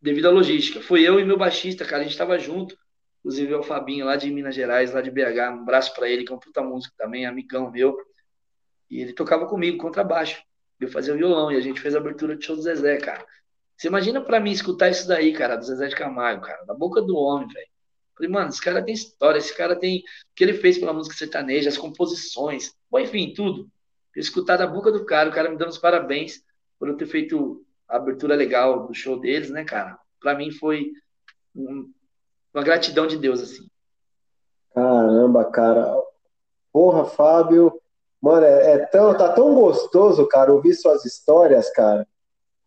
Devido 0.00 0.26
à 0.26 0.30
logística. 0.30 0.80
Foi 0.80 1.02
eu 1.02 1.18
e 1.18 1.24
meu 1.24 1.36
baixista, 1.36 1.84
cara, 1.84 2.02
a 2.02 2.04
gente 2.04 2.16
tava 2.16 2.38
junto. 2.38 2.76
Inclusive 3.20 3.52
é 3.52 3.56
o 3.56 3.62
Fabinho, 3.62 4.06
lá 4.06 4.16
de 4.16 4.30
Minas 4.30 4.54
Gerais, 4.54 4.92
lá 4.92 5.00
de 5.00 5.10
BH. 5.10 5.50
Um 5.50 5.62
abraço 5.62 5.94
para 5.94 6.08
ele, 6.08 6.24
que 6.24 6.32
é 6.32 6.34
um 6.34 6.38
puta 6.38 6.62
músico 6.62 6.94
também, 6.96 7.26
amigão 7.26 7.70
meu. 7.70 7.96
E 8.90 9.00
ele 9.00 9.12
tocava 9.12 9.46
comigo, 9.46 9.78
contrabaixo. 9.78 10.42
Eu 10.80 10.88
fazia 10.88 11.14
violão 11.14 11.50
e 11.50 11.56
a 11.56 11.60
gente 11.60 11.80
fez 11.80 11.94
a 11.94 11.98
abertura 11.98 12.36
de 12.36 12.44
show 12.44 12.54
do 12.54 12.62
Zezé, 12.62 12.96
cara. 12.98 13.26
Você 13.76 13.88
imagina 13.88 14.20
para 14.20 14.40
mim 14.40 14.50
escutar 14.50 14.88
isso 14.88 15.06
daí, 15.06 15.32
cara, 15.32 15.56
do 15.56 15.64
Zezé 15.64 15.88
de 15.88 15.96
Camargo, 15.96 16.42
cara, 16.42 16.64
da 16.64 16.74
boca 16.74 17.02
do 17.02 17.16
homem, 17.16 17.48
velho. 17.48 17.68
Falei, 18.14 18.30
mano, 18.30 18.48
esse 18.48 18.60
cara 18.60 18.82
tem 18.82 18.94
história, 18.94 19.38
esse 19.38 19.56
cara 19.56 19.76
tem 19.76 19.98
o 19.98 20.02
que 20.34 20.42
ele 20.42 20.54
fez 20.54 20.78
pela 20.78 20.92
música 20.92 21.16
sertaneja, 21.16 21.68
as 21.68 21.78
composições, 21.78 22.74
bom, 22.90 22.98
enfim, 22.98 23.32
tudo 23.32 23.70
escutar 24.20 24.56
da 24.56 24.66
boca 24.66 24.90
do 24.90 25.04
cara, 25.04 25.28
o 25.28 25.32
cara 25.32 25.50
me 25.50 25.56
dando 25.56 25.70
os 25.70 25.78
parabéns 25.78 26.42
por 26.78 26.88
eu 26.88 26.96
ter 26.96 27.06
feito 27.06 27.64
a 27.88 27.96
abertura 27.96 28.34
legal 28.34 28.86
do 28.86 28.94
show 28.94 29.18
deles, 29.18 29.50
né, 29.50 29.64
cara? 29.64 29.98
Para 30.20 30.34
mim 30.34 30.50
foi 30.50 30.92
um, 31.54 31.90
uma 32.52 32.62
gratidão 32.62 33.06
de 33.06 33.16
Deus, 33.16 33.40
assim. 33.40 33.68
Caramba, 34.74 35.44
cara. 35.50 35.94
Porra, 36.72 37.04
Fábio. 37.04 37.80
Mano, 38.20 38.44
é, 38.44 38.72
é, 38.72 38.78
tão, 38.86 39.16
tá 39.16 39.32
tão 39.32 39.54
gostoso, 39.54 40.26
cara, 40.26 40.52
ouvir 40.52 40.74
suas 40.74 41.04
histórias, 41.04 41.70
cara. 41.70 42.06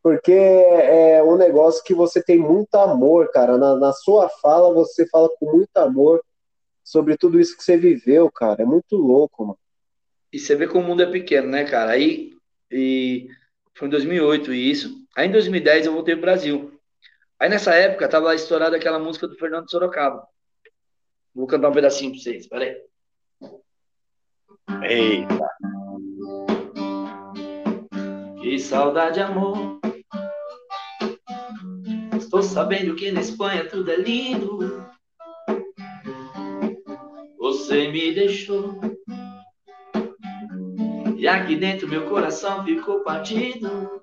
Porque 0.02 0.32
é 0.32 1.22
um 1.24 1.36
negócio 1.36 1.84
que 1.84 1.94
você 1.94 2.24
tem 2.24 2.38
muito 2.40 2.74
amor, 2.76 3.30
cara. 3.32 3.58
Na, 3.58 3.76
na 3.76 3.94
sua 3.94 4.30
fala, 4.42 4.74
você 4.74 5.08
fala 5.08 5.30
com 5.38 5.52
muito 5.52 5.76
amor 5.78 6.24
sobre 6.84 7.16
tudo 7.16 7.40
isso 7.40 7.56
que 7.56 7.64
você 7.64 7.78
viveu, 7.78 8.32
cara. 8.32 8.64
É 8.64 8.66
muito 8.66 8.96
louco, 8.96 9.46
mano. 9.46 9.60
E 10.34 10.40
você 10.40 10.56
vê 10.56 10.68
como 10.68 10.86
o 10.86 10.88
mundo 10.88 11.04
é 11.04 11.12
pequeno, 11.12 11.50
né, 11.50 11.66
cara? 11.66 11.92
Aí, 11.92 12.34
e 12.72 13.28
foi 13.76 13.88
em 13.88 13.92
2008 13.92 14.54
isso. 14.54 15.01
Aí 15.16 15.28
em 15.28 15.32
2010 15.32 15.86
eu 15.86 15.94
voltei 15.94 16.16
pro 16.16 16.22
Brasil. 16.22 16.80
Aí 17.40 17.50
nessa 17.50 17.74
época 17.74 18.08
tava 18.08 18.34
estourada 18.36 18.78
aquela 18.78 19.00
música 19.00 19.28
do 19.28 19.36
Fernando 19.36 19.70
Sorocaba. 19.70 20.26
Vou 21.34 21.48
cantar 21.48 21.70
um 21.70 21.74
pedacinho 21.74 22.12
pra 22.12 22.20
vocês, 22.22 22.48
peraí. 22.48 22.76
Eita. 24.84 25.48
Que 28.42 28.60
saudade, 28.60 29.20
amor. 29.20 29.80
Estou 32.18 32.44
sabendo 32.44 32.96
que 32.96 33.12
na 33.12 33.22
Espanha 33.22 33.68
tudo 33.68 33.92
é 33.92 33.98
lindo. 33.98 34.86
Você 37.38 37.88
me 37.90 38.14
deixou. 38.14 38.80
E 41.18 41.28
aqui 41.28 41.56
dentro 41.56 41.88
meu 41.88 42.10
coração 42.10 42.64
ficou 42.64 43.04
partido. 43.04 44.02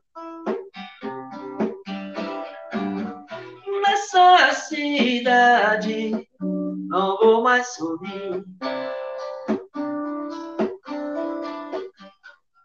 Nessa 4.18 4.52
cidade 4.66 6.28
não 6.40 7.16
vou 7.18 7.40
mais 7.40 7.68
sorrir. 7.74 8.44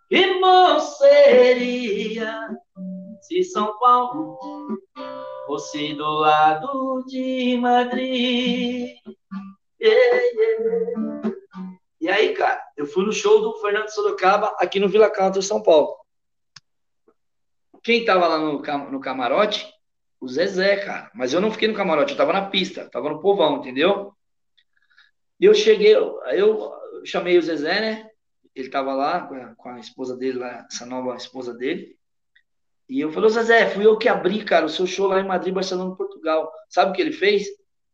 Que 0.10 0.40
bom 0.40 0.80
seria 0.80 2.50
se 3.22 3.44
São 3.44 3.78
Paulo 3.78 4.40
fosse 5.46 5.94
do 5.94 6.10
lado 6.10 7.06
de 7.06 7.56
Madrid. 7.58 8.96
Yeah, 9.80 10.22
yeah. 10.36 11.36
E 12.02 12.10
aí, 12.10 12.34
cara, 12.34 12.64
eu 12.76 12.88
fui 12.88 13.06
no 13.06 13.14
show 13.14 13.42
do 13.42 13.60
Fernando 13.60 13.90
Sorocaba 13.90 14.56
aqui 14.58 14.80
no 14.80 14.90
Vila 14.90 15.10
Country, 15.10 15.44
São 15.44 15.62
Paulo. 15.62 15.96
Quem 17.84 18.04
tava 18.04 18.28
lá 18.28 18.40
no, 18.40 18.60
no 18.92 19.00
camarote? 19.00 19.73
O 20.24 20.28
Zezé, 20.28 20.78
cara. 20.78 21.12
Mas 21.14 21.34
eu 21.34 21.41
não 21.41 21.52
fiquei 21.52 21.68
no 21.68 21.74
camarote, 21.74 22.12
eu 22.12 22.18
tava 22.18 22.32
na 22.32 22.50
pista, 22.50 22.90
tava 22.90 23.10
no 23.10 23.20
povão, 23.20 23.58
entendeu? 23.58 24.14
E 25.38 25.44
eu 25.44 25.54
cheguei, 25.54 25.94
eu, 25.94 26.18
eu 26.32 26.72
chamei 27.04 27.38
o 27.38 27.41
Zezé, 27.41 27.82
né? 27.82 28.10
ele 28.56 28.68
estava 28.68 28.94
lá 28.94 29.22
com 29.22 29.36
a, 29.36 29.56
com 29.56 29.70
a, 29.70 29.80
esposa 29.80 30.16
dele, 30.16 30.40
lá, 30.40 30.66
essa 30.72 30.86
nova 30.86 31.16
esposa 31.16 31.54
dele. 31.54 31.95
E 32.88 33.00
eu 33.02 33.12
falei, 33.12 33.30
Zezé, 33.32 33.68
fui 33.70 33.86
eu 33.86 33.98
que 33.98 34.08
abri, 34.08 34.45
cara, 34.45 34.66
o 34.66 34.70
seu 34.70 34.86
show 34.86 35.08
lá 35.08 35.20
em 35.20 35.28
Madrid, 35.28 35.54
Barcelona, 35.54 35.95
Portugal. 35.95 36.52
Sabe 36.70 36.91
o 36.91 36.94
que 36.94 37.02
ele 37.02 37.12
fez? 37.12 37.45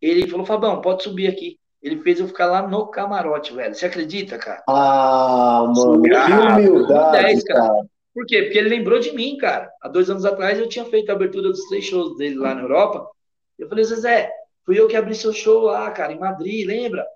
Ele 0.01 0.27
falou, 0.27 0.45
Fabão, 0.45 0.81
pode 0.81 1.03
subir 1.03 1.27
aqui. 1.27 1.57
Ele 1.81 2.01
fez 2.01 2.19
eu 2.19 2.27
ficar 2.27 2.47
lá 2.47 2.67
no 2.67 2.87
camarote, 2.87 3.53
velho. 3.53 3.73
Você 3.73 3.85
acredita, 3.85 4.37
cara? 4.37 4.61
Ah, 4.67 5.65
mano, 5.65 6.01
que 6.01 6.11
humildade, 6.11 7.23
10, 7.23 7.43
cara. 7.45 7.59
cara. 7.59 7.85
Por 8.19 8.25
quê? 8.25 8.43
Porque 8.43 8.57
ele 8.57 8.67
lembrou 8.67 8.99
de 8.99 9.13
mim, 9.13 9.37
cara. 9.37 9.71
Há 9.81 9.87
dois 9.87 10.09
anos 10.09 10.25
atrás 10.25 10.59
eu 10.59 10.67
tinha 10.67 10.83
feito 10.83 11.09
a 11.09 11.13
abertura 11.13 11.47
dos 11.47 11.69
três 11.69 11.85
shows 11.85 12.17
dele 12.17 12.35
lá 12.35 12.53
na 12.53 12.63
Europa. 12.63 13.09
Eu 13.57 13.69
falei, 13.69 13.85
Zezé, 13.85 14.29
fui 14.65 14.77
eu 14.77 14.89
que 14.89 14.97
abri 14.97 15.15
seu 15.15 15.31
show 15.31 15.61
lá, 15.61 15.89
cara, 15.91 16.11
em 16.11 16.19
Madrid, 16.19 16.67
lembra? 16.67 17.07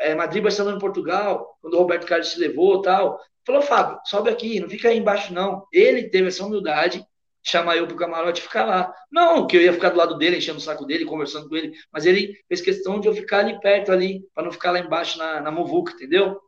é, 0.00 0.16
Madrid, 0.16 0.42
Barcelona, 0.42 0.80
Portugal, 0.80 1.56
quando 1.62 1.74
o 1.74 1.78
Roberto 1.78 2.08
Carlos 2.08 2.32
se 2.32 2.40
levou 2.40 2.82
tal. 2.82 3.20
Falou, 3.46 3.62
Fábio, 3.62 4.00
sobe 4.04 4.28
aqui, 4.28 4.58
não 4.58 4.68
fica 4.68 4.88
aí 4.88 4.98
embaixo, 4.98 5.32
não. 5.32 5.64
Ele 5.72 6.08
teve 6.08 6.26
essa 6.26 6.44
humildade, 6.44 7.06
chamar 7.40 7.76
eu 7.76 7.86
pro 7.86 7.94
camarote 7.94 8.40
e 8.40 8.42
ficar 8.42 8.64
lá. 8.64 8.92
Não, 9.08 9.46
que 9.46 9.56
eu 9.56 9.62
ia 9.62 9.72
ficar 9.72 9.90
do 9.90 9.96
lado 9.96 10.18
dele, 10.18 10.38
enchendo 10.38 10.58
o 10.58 10.60
saco 10.60 10.84
dele, 10.84 11.04
conversando 11.04 11.48
com 11.48 11.54
ele, 11.54 11.72
mas 11.92 12.04
ele 12.04 12.34
fez 12.48 12.60
questão 12.60 12.98
de 12.98 13.06
eu 13.06 13.14
ficar 13.14 13.38
ali 13.38 13.60
perto, 13.60 13.92
ali, 13.92 14.26
para 14.34 14.42
não 14.42 14.50
ficar 14.50 14.72
lá 14.72 14.80
embaixo 14.80 15.16
na, 15.18 15.40
na 15.40 15.52
entendeu? 15.52 16.40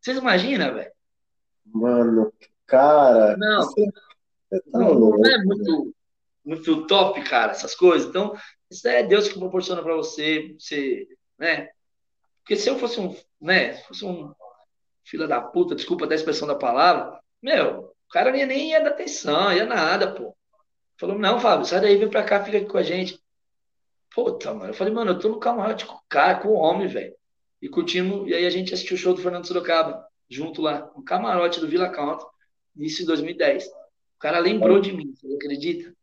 Vocês 0.00 0.16
imaginam, 0.16 0.72
velho? 0.72 0.92
Mano, 1.66 2.32
cara. 2.66 3.36
Não, 3.36 3.62
você, 3.62 3.86
tá 4.50 4.78
não, 4.78 4.94
não 4.94 5.26
é 5.26 5.38
muito, 5.44 5.94
muito 6.44 6.86
top, 6.86 7.22
cara, 7.22 7.52
essas 7.52 7.74
coisas. 7.74 8.08
Então, 8.08 8.34
isso 8.70 8.86
é 8.88 9.02
Deus 9.02 9.28
que 9.28 9.38
proporciona 9.38 9.82
para 9.82 9.94
você, 9.94 10.54
você, 10.58 11.06
né? 11.38 11.68
Porque 12.38 12.56
se 12.56 12.68
eu 12.68 12.78
fosse 12.78 13.00
um, 13.00 13.16
né, 13.40 13.74
fosse 13.84 14.04
um 14.04 14.32
filho 15.04 15.26
da 15.26 15.40
puta, 15.40 15.74
desculpa 15.74 16.06
da 16.06 16.14
expressão 16.14 16.46
da 16.46 16.54
palavra, 16.54 17.18
meu, 17.42 17.94
o 18.08 18.12
cara 18.12 18.30
nem, 18.30 18.46
nem 18.46 18.70
ia 18.70 18.82
dar 18.82 18.90
atenção, 18.90 19.52
ia 19.52 19.64
nada, 19.64 20.12
pô. 20.12 20.36
Falou, 20.98 21.18
não, 21.18 21.40
Fábio, 21.40 21.66
sai 21.66 21.80
daí, 21.80 21.96
vem 21.96 22.08
pra 22.08 22.22
cá, 22.22 22.44
fica 22.44 22.58
aqui 22.58 22.66
com 22.66 22.78
a 22.78 22.82
gente. 22.82 23.18
Puta, 24.14 24.54
mano. 24.54 24.70
Eu 24.70 24.74
falei, 24.74 24.92
mano, 24.92 25.12
eu 25.12 25.18
tô 25.18 25.28
no 25.28 25.40
camarote 25.40 25.86
com 25.86 25.94
o 25.94 26.02
cara, 26.08 26.38
com 26.38 26.48
o 26.48 26.54
homem, 26.54 26.86
velho. 26.86 27.14
E 27.60 27.68
curtimos, 27.68 28.28
e 28.28 28.34
aí 28.34 28.46
a 28.46 28.50
gente 28.50 28.72
assistiu 28.72 28.94
o 28.94 28.98
show 28.98 29.12
do 29.12 29.20
Fernando 29.20 29.46
Sorocaba, 29.46 30.06
junto 30.28 30.62
lá, 30.62 30.90
no 30.94 31.02
camarote 31.02 31.60
do 31.60 31.68
Vila 31.68 31.88
Country, 31.88 32.26
início 32.76 33.00
de 33.00 33.06
2010. 33.06 33.66
O 33.66 33.70
cara 34.18 34.38
lembrou 34.38 34.80
de 34.80 34.92
mim, 34.92 35.14
você 35.14 35.34
acredita? 35.34 35.94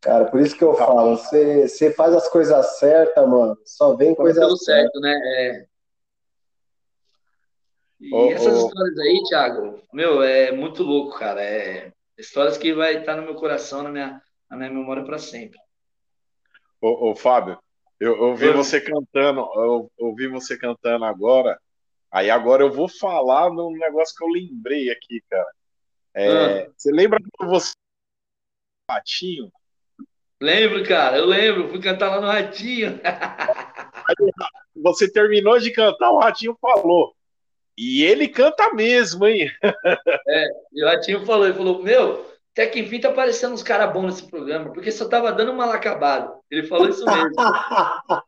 Cara, 0.00 0.24
por 0.26 0.40
isso 0.40 0.56
que 0.56 0.64
eu 0.64 0.74
falo, 0.74 1.16
você, 1.16 1.68
você 1.68 1.92
faz 1.92 2.12
as 2.14 2.28
coisas 2.28 2.78
certas, 2.78 3.28
mano, 3.28 3.56
só 3.64 3.94
vem 3.94 4.14
coisa 4.14 4.40
certa. 4.40 4.56
certo, 4.56 5.00
né? 5.00 5.12
É, 5.12 5.66
e 8.00 8.12
oh, 8.12 8.32
essas 8.32 8.60
oh. 8.60 8.66
histórias 8.66 8.98
aí, 8.98 9.22
Thiago, 9.28 9.80
meu, 9.92 10.22
é 10.22 10.50
muito 10.50 10.82
louco, 10.82 11.16
cara. 11.16 11.40
É 11.40 11.92
histórias 12.18 12.58
que 12.58 12.74
vai 12.74 12.98
estar 12.98 13.16
no 13.16 13.22
meu 13.22 13.34
coração, 13.34 13.82
na 13.82 13.90
minha, 13.90 14.22
na 14.50 14.56
minha 14.56 14.70
memória 14.70 15.04
para 15.04 15.18
sempre. 15.18 15.58
Ô, 16.80 17.10
ô, 17.10 17.14
Fábio, 17.14 17.58
eu, 18.00 18.16
eu 18.16 18.22
ouvi 18.24 18.50
você 18.50 18.80
cantando, 18.80 19.40
eu 19.40 19.90
ouvi 19.98 20.28
você 20.28 20.58
cantando 20.58 21.04
agora. 21.04 21.58
Aí 22.10 22.30
agora 22.30 22.62
eu 22.62 22.70
vou 22.70 22.88
falar 22.88 23.50
num 23.50 23.70
negócio 23.72 24.14
que 24.16 24.24
eu 24.24 24.28
lembrei 24.28 24.90
aqui, 24.90 25.22
cara. 25.30 25.46
É, 26.14 26.28
ah. 26.28 26.70
Você 26.76 26.90
lembra 26.92 27.18
quando 27.36 27.50
você 27.50 27.72
Ratinho? 28.90 29.50
Lembro, 30.40 30.84
cara, 30.84 31.18
eu 31.18 31.24
lembro, 31.24 31.68
fui 31.68 31.80
cantar 31.80 32.10
lá 32.10 32.20
no 32.20 32.26
Ratinho. 32.26 33.00
você 34.74 35.10
terminou 35.10 35.58
de 35.58 35.70
cantar, 35.70 36.10
o 36.10 36.18
Ratinho 36.18 36.56
falou. 36.60 37.14
E 37.78 38.02
ele 38.02 38.28
canta 38.28 38.72
mesmo, 38.74 39.26
hein? 39.26 39.50
É, 40.28 40.46
e 40.72 40.84
o 40.84 40.86
Ratinho 40.86 41.24
falou, 41.24 41.46
ele 41.46 41.56
falou, 41.56 41.82
meu, 41.82 42.26
até 42.52 42.66
que 42.66 42.80
enfim 42.80 43.00
tá 43.00 43.08
aparecendo 43.08 43.54
uns 43.54 43.62
caras 43.62 43.92
bons 43.92 44.06
nesse 44.06 44.28
programa, 44.28 44.72
porque 44.72 44.90
só 44.92 45.08
tava 45.08 45.32
dando 45.32 45.54
mal 45.54 45.70
acabado. 45.70 46.38
Ele 46.50 46.66
falou 46.66 46.88
isso 46.88 47.04
mesmo. 47.04 47.32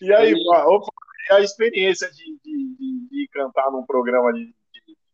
e 0.00 0.12
aí, 0.12 0.34
opa, 0.34 0.92
a 1.30 1.40
experiência 1.40 2.10
de, 2.10 2.24
de, 2.44 2.76
de, 2.76 3.08
de, 3.10 3.28
cantar 3.32 3.70
num 3.70 3.84
programa 3.84 4.32
de 4.32 4.54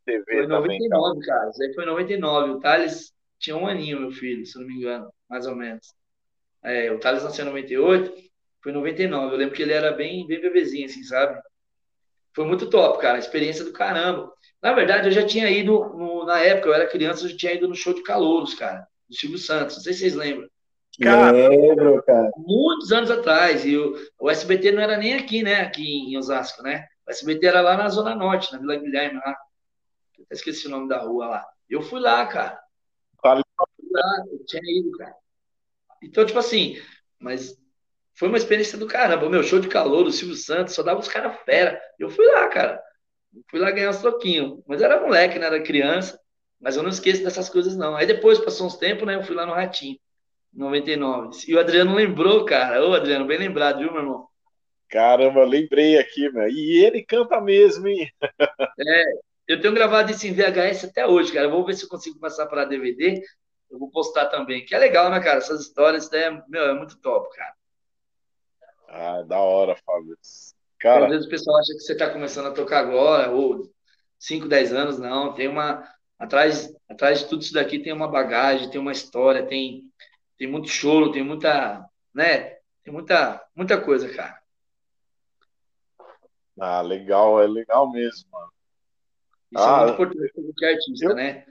TV 0.05 0.25
foi 0.25 0.47
99, 0.47 0.89
também, 0.89 1.27
cara. 1.27 1.39
cara. 1.41 1.51
Isso 1.51 1.63
aí 1.63 1.75
foi 1.75 1.87
99. 1.87 2.51
O 2.53 2.61
Thales 2.61 3.13
tinha 3.39 3.57
um 3.57 3.67
aninho, 3.67 4.01
meu 4.01 4.11
filho, 4.11 4.45
se 4.47 4.59
não 4.59 4.67
me 4.67 4.75
engano, 4.75 5.13
mais 5.29 5.47
ou 5.47 5.55
menos. 5.55 5.95
É, 6.63 6.91
o 6.91 6.99
Thales 6.99 7.23
nasceu 7.23 7.45
em 7.45 7.49
98, 7.49 8.13
foi 8.63 8.73
99. 8.73 9.35
Eu 9.35 9.39
lembro 9.39 9.55
que 9.55 9.63
ele 9.63 9.73
era 9.73 9.93
bem, 9.93 10.27
bem 10.27 10.41
bebezinho, 10.41 10.87
assim, 10.87 11.03
sabe? 11.03 11.41
Foi 12.35 12.45
muito 12.45 12.69
top, 12.69 13.01
cara. 13.01 13.19
Experiência 13.19 13.65
do 13.65 13.73
caramba. 13.73 14.33
Na 14.63 14.73
verdade, 14.73 15.09
eu 15.09 15.13
já 15.13 15.25
tinha 15.25 15.49
ido, 15.51 15.79
no, 15.91 16.25
na 16.25 16.41
época, 16.41 16.69
eu 16.69 16.75
era 16.75 16.89
criança, 16.89 17.25
eu 17.25 17.31
já 17.31 17.37
tinha 17.37 17.53
ido 17.53 17.69
no 17.69 17.75
show 17.75 17.95
de 17.95 18.03
calouros, 18.03 18.55
cara, 18.55 18.87
do 19.09 19.15
Silvio 19.15 19.39
Santos. 19.39 19.77
Não 19.77 19.83
sei 19.83 19.93
se 19.93 20.01
vocês 20.01 20.15
lembram. 20.15 20.49
Cara, 21.01 21.33
Lembro, 21.33 22.03
cara. 22.05 22.31
Muitos 22.37 22.93
anos 22.93 23.11
atrás. 23.11 23.65
E 23.65 23.77
o, 23.77 23.95
o 24.19 24.31
SBT 24.31 24.73
não 24.73 24.83
era 24.83 24.97
nem 24.97 25.15
aqui, 25.15 25.43
né? 25.43 25.61
Aqui 25.61 25.83
em 25.83 26.17
Osasco, 26.17 26.63
né? 26.63 26.87
O 27.07 27.11
SBT 27.11 27.47
era 27.47 27.61
lá 27.61 27.77
na 27.77 27.89
Zona 27.89 28.15
Norte, 28.15 28.53
na 28.53 28.59
Vila 28.59 28.77
Guilherme, 28.77 29.21
lá. 29.25 29.37
Eu 30.19 30.25
até 30.25 30.35
esqueci 30.35 30.67
o 30.67 30.71
nome 30.71 30.89
da 30.89 30.99
rua 30.99 31.27
lá. 31.27 31.47
Eu 31.69 31.83
fui 31.83 32.01
lá, 32.01 32.27
cara. 32.27 32.61
Fui 33.23 33.89
lá, 33.91 34.25
eu 34.31 34.45
tinha 34.45 34.63
ido, 34.63 34.91
cara. 34.93 35.15
Então, 36.03 36.27
tipo 36.27 36.39
assim, 36.39 36.81
mas 37.19 37.57
foi 38.15 38.29
uma 38.29 38.39
experiência 38.39 38.79
do 38.79 38.87
caramba. 38.87 39.27
O 39.27 39.31
meu 39.31 39.43
show 39.43 39.59
de 39.59 39.69
calor, 39.69 40.05
do 40.05 40.13
Silvio 40.13 40.37
Santos, 40.37 40.75
só 40.75 40.83
dava 40.83 41.01
os 41.01 41.09
caras 41.09 41.37
fera. 41.45 41.81
Eu 41.99 42.11
fui 42.11 42.27
lá, 42.27 42.49
cara. 42.49 42.81
Fui 43.51 43.59
lá 43.59 43.71
ganhar 43.71 43.91
uns 43.91 43.99
troquinhos. 43.99 44.63
Mas 44.67 44.81
era 44.81 45.01
moleque, 45.01 45.39
né? 45.39 45.47
Era 45.47 45.63
criança. 45.63 46.21
Mas 46.61 46.77
eu 46.77 46.83
não 46.83 46.91
esqueço 46.91 47.23
dessas 47.25 47.49
coisas, 47.49 47.77
não. 47.77 47.97
Aí 47.97 48.07
depois, 48.07 48.39
passou 48.39 48.67
uns 48.67 48.77
tempos, 48.77 49.07
né? 49.07 49.17
Eu 49.17 49.25
fui 49.25 49.35
lá 49.35 49.45
no 49.45 49.53
Ratinho, 49.53 49.99
99. 50.53 51.37
E 51.49 51.55
o 51.55 51.61
Adriano 51.61 51.95
lembrou, 51.95 52.45
cara. 52.45 52.87
Ô, 52.87 52.95
Adriano, 52.95 53.27
bem 53.27 53.39
lembrado, 53.39 53.81
viu, 53.81 53.93
meu 53.93 54.01
irmão? 54.01 54.29
Caramba, 54.89 55.45
lembrei 55.45 55.99
aqui, 55.99 56.31
meu. 56.31 56.49
E 56.49 56.85
ele 56.85 57.03
canta 57.03 57.41
mesmo, 57.41 57.89
hein? 57.89 58.09
é, 58.79 59.05
eu 59.47 59.61
tenho 59.61 59.75
gravado 59.75 60.11
isso 60.11 60.27
em 60.27 60.33
VHS 60.33 60.85
até 60.85 61.07
hoje, 61.07 61.33
cara. 61.33 61.49
vou 61.49 61.65
ver 61.65 61.75
se 61.75 61.85
eu 61.85 61.89
consigo 61.89 62.19
passar 62.19 62.47
para 62.47 62.65
DVD. 62.65 63.23
Eu 63.71 63.79
vou 63.79 63.91
postar 63.91 64.27
também. 64.27 64.65
Que 64.65 64.75
é 64.75 64.79
legal, 64.79 65.11
né, 65.11 65.21
cara? 65.21 65.39
Essas 65.39 65.61
histórias, 65.61 66.11
né? 66.11 66.43
Meu, 66.49 66.65
é 66.65 66.75
muito 66.75 66.99
top, 67.01 67.35
cara. 67.37 67.55
Ah, 68.89 69.23
da 69.23 69.39
hora, 69.39 69.77
Fábio. 69.85 70.17
Cara, 70.79 71.07
Às 71.07 71.11
vezes 71.11 71.27
o 71.27 71.31
pessoal 71.31 71.59
acha 71.59 71.73
que 71.73 71.81
você 71.81 71.93
está 71.93 72.11
começando 72.11 72.47
a 72.47 72.53
tocar 72.53 72.81
agora, 72.81 73.31
ou 73.31 73.71
5, 74.19 74.49
10 74.49 74.73
anos, 74.73 74.99
não. 74.99 75.35
Tem 75.35 75.49
uma. 75.49 75.87
Atrás, 76.19 76.73
atrás 76.89 77.21
de 77.21 77.29
tudo 77.29 77.43
isso 77.43 77.53
daqui 77.53 77.81
tem 77.81 77.93
uma 77.93 78.09
bagagem, 78.09 78.71
tem 78.71 78.81
uma 78.81 78.93
história, 78.93 79.47
tem, 79.47 79.91
tem 80.39 80.47
muito 80.47 80.69
choro, 80.69 81.13
tem 81.13 81.23
muita. 81.23 81.85
Né? 82.15 82.57
Tem 82.83 82.93
muita, 82.93 83.45
muita 83.55 83.81
coisa, 83.81 84.09
cara. 84.15 84.41
Ah, 86.61 86.81
legal, 86.81 87.43
é 87.43 87.47
legal 87.47 87.91
mesmo, 87.91 88.31
mano. 88.31 88.54
Isso 89.55 89.65
ah, 89.65 89.83
é 89.83 89.85
muito 89.85 89.95
importante 89.95 90.33
para 90.33 90.43
qualquer 90.43 90.75
artista, 90.75 91.07
eu, 91.07 91.15
né? 91.15 91.47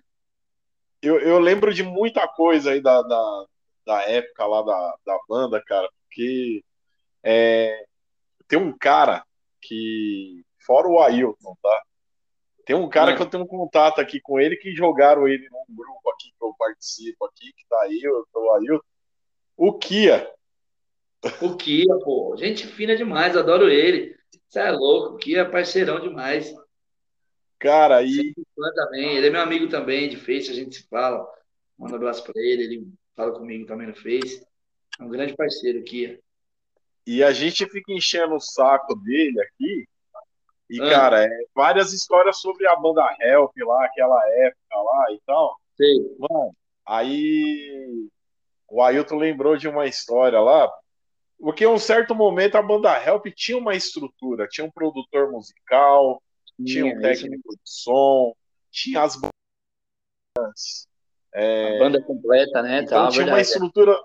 Eu, 1.02 1.20
eu 1.20 1.40
lembro 1.40 1.74
de 1.74 1.84
muita 1.84 2.28
coisa 2.28 2.72
aí 2.72 2.82
da, 2.82 3.02
da, 3.02 3.46
da 3.86 4.02
época 4.04 4.46
lá 4.46 4.62
da, 4.62 4.96
da 5.06 5.20
banda, 5.28 5.64
cara, 5.66 5.90
porque 6.04 6.64
é, 7.24 7.86
tem 8.48 8.60
um 8.60 8.78
cara 8.78 9.26
que, 9.62 10.44
fora 10.66 10.88
o 10.88 11.00
Ailton, 11.00 11.56
tá? 11.62 11.82
Tem 12.66 12.76
um 12.76 12.90
cara 12.90 13.14
hum. 13.14 13.16
que 13.16 13.22
eu 13.22 13.30
tenho 13.30 13.44
um 13.44 13.48
contato 13.48 14.00
aqui 14.00 14.20
com 14.22 14.40
ele 14.40 14.56
que 14.58 14.76
jogaram 14.76 15.28
ele 15.28 15.48
num 15.50 15.76
grupo 15.76 16.10
aqui 16.12 16.30
que 16.38 16.46
eu 16.46 16.54
participo 16.58 17.26
aqui, 17.26 17.52
que 17.54 17.68
tá 17.70 17.82
aí, 17.84 18.00
eu 18.02 18.26
tô 18.34 18.52
Ailton. 18.54 18.86
O 19.56 19.78
Kia. 19.78 20.30
O 21.42 21.56
Kia, 21.56 21.94
pô. 22.04 22.36
Gente 22.38 22.68
fina 22.68 22.96
demais, 22.96 23.36
adoro 23.36 23.70
ele. 23.70 24.16
Você 24.50 24.60
é 24.60 24.72
louco, 24.72 25.16
o 25.16 25.18
Kia 25.18 25.42
é 25.42 25.46
parceirão 25.46 26.00
demais. 26.00 26.54
Cara, 27.64 28.03
e. 28.03 28.34
também. 28.76 29.15
Ele 29.15 29.27
é 29.27 29.30
meu 29.30 29.40
amigo 29.40 29.69
também, 29.69 30.10
de 30.10 30.18
Face, 30.18 30.52
a 30.52 30.53
gente 30.53 30.76
se 30.76 30.88
fala. 30.90 31.26
Manda 31.80 31.94
um 31.94 31.95
abraço 31.95 32.22
pra 32.26 32.34
ele, 32.35 32.64
ele 32.64 32.88
fala 33.15 33.31
comigo 33.31 33.65
também 33.65 33.88
no 33.88 33.95
Face. 33.95 34.45
É 34.99 35.03
um 35.03 35.07
grande 35.07 35.34
parceiro, 35.34 35.81
Kia. 35.81 36.19
E 37.07 37.23
a 37.23 37.31
gente 37.31 37.65
fica 37.68 37.94
enchendo 37.94 38.35
o 38.35 38.41
saco 38.41 38.95
dele 38.95 39.40
aqui. 39.40 39.88
E, 40.69 40.81
ah. 40.81 40.90
cara, 40.90 41.23
é 41.23 41.30
várias 41.56 41.94
histórias 41.94 42.38
sobre 42.41 42.68
a 42.68 42.76
banda 42.76 43.02
Help 43.22 43.53
lá, 43.65 43.85
aquela 43.85 44.22
época 44.40 44.76
lá 44.76 45.06
e 45.11 45.22
tal. 45.26 45.56
Sim. 45.77 46.18
Mano, 46.19 46.53
aí 46.85 48.10
o 48.69 48.81
Ailton 48.81 49.15
lembrou 49.15 49.56
de 49.56 49.69
uma 49.69 49.85
história 49.85 50.40
lá, 50.41 50.69
porque 51.40 51.64
em 51.64 51.68
um 51.68 51.80
certo 51.80 52.14
momento 52.14 52.56
a 52.57 52.61
banda 52.61 52.91
Help 53.02 53.27
tinha 53.27 53.57
uma 53.57 53.73
estrutura, 53.73 54.49
tinha 54.49 54.65
um 54.65 54.72
produtor 54.72 55.31
musical, 55.31 56.22
tinha 56.64 56.86
um 56.86 57.02
técnico 57.02 57.50
de 57.56 57.62
som, 57.64 58.36
tinha 58.72 59.02
as 59.02 59.16
bandas. 59.16 60.88
É... 61.34 61.76
A 61.76 61.80
banda 61.80 62.02
completa, 62.02 62.62
né? 62.62 62.82
Então 62.82 63.06
tá, 63.06 63.12
tinha 63.12 63.26
uma 63.26 63.42
estrutura. 63.42 64.00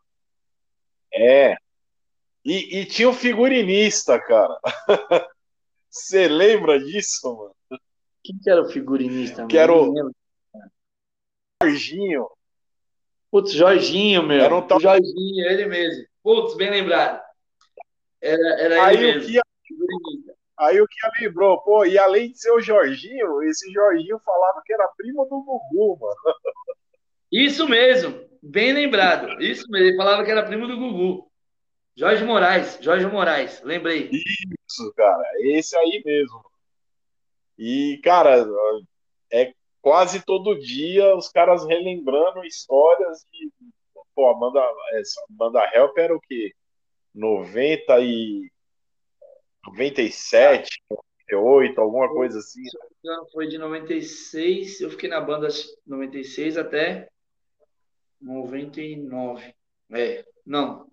É. 1.12 1.56
E, 2.44 2.80
e 2.80 2.86
tinha 2.86 3.08
um 3.08 3.14
figurinista, 3.14 4.18
cara. 4.18 4.58
Você 5.90 6.28
lembra 6.28 6.78
disso, 6.78 7.34
mano? 7.34 7.80
Quem 8.22 8.38
que 8.38 8.50
era 8.50 8.62
o 8.62 8.68
figurinista? 8.68 9.46
Que 9.46 9.58
era 9.58 9.72
o 9.72 10.12
Jorginho. 11.62 12.28
Putz, 13.30 13.52
Jorginho, 13.52 14.22
meu. 14.22 14.40
Era 14.40 14.56
um 14.56 14.66
tal... 14.66 14.80
Jorginho, 14.80 15.46
ele 15.46 15.66
mesmo. 15.66 16.06
Putz, 16.22 16.56
bem 16.56 16.70
lembrado. 16.70 17.20
Era, 18.20 18.60
era 18.60 18.86
Aí 18.86 18.96
ele 18.96 19.14
mesmo. 19.14 19.42
Que... 19.64 20.37
Aí 20.58 20.80
o 20.80 20.86
que 20.88 21.24
lembrou, 21.24 21.60
pô, 21.62 21.84
e 21.84 21.96
além 21.96 22.32
de 22.32 22.40
ser 22.40 22.50
o 22.50 22.60
Jorginho, 22.60 23.42
esse 23.44 23.70
Jorginho 23.72 24.18
falava 24.24 24.60
que 24.64 24.72
era 24.72 24.88
primo 24.96 25.24
do 25.26 25.42
Gugu, 25.42 25.98
mano. 26.00 26.16
Isso 27.30 27.68
mesmo, 27.68 28.26
bem 28.42 28.72
lembrado. 28.72 29.40
Isso 29.40 29.70
mesmo, 29.70 29.86
ele 29.86 29.96
falava 29.96 30.24
que 30.24 30.30
era 30.30 30.44
primo 30.44 30.66
do 30.66 30.76
Gugu. 30.76 31.30
Jorge 31.96 32.24
Moraes, 32.24 32.78
Jorge 32.80 33.06
Moraes, 33.06 33.60
lembrei. 33.62 34.10
Isso, 34.12 34.92
cara, 34.94 35.24
esse 35.40 35.76
aí 35.76 36.02
mesmo. 36.04 36.44
E, 37.58 38.00
cara, 38.04 38.46
é 39.32 39.52
quase 39.80 40.24
todo 40.24 40.58
dia 40.58 41.16
os 41.16 41.28
caras 41.28 41.66
relembrando 41.66 42.44
histórias 42.44 43.24
de. 43.32 43.50
Pô, 44.14 44.30
a 44.30 44.34
banda, 44.34 44.60
essa 44.92 45.20
banda 45.28 45.60
Help 45.74 45.96
era 45.98 46.14
o 46.14 46.20
quê? 46.20 46.52
90 47.14 48.00
e. 48.00 48.50
97, 49.66 50.82
98, 51.30 51.80
alguma 51.80 52.08
coisa 52.08 52.38
assim. 52.38 52.62
Foi 53.32 53.46
de 53.46 53.58
96, 53.58 54.80
eu 54.80 54.90
fiquei 54.90 55.08
na 55.08 55.20
banda 55.20 55.48
96 55.86 56.56
até 56.56 57.08
99. 58.20 59.54
É, 59.92 60.24
não. 60.44 60.88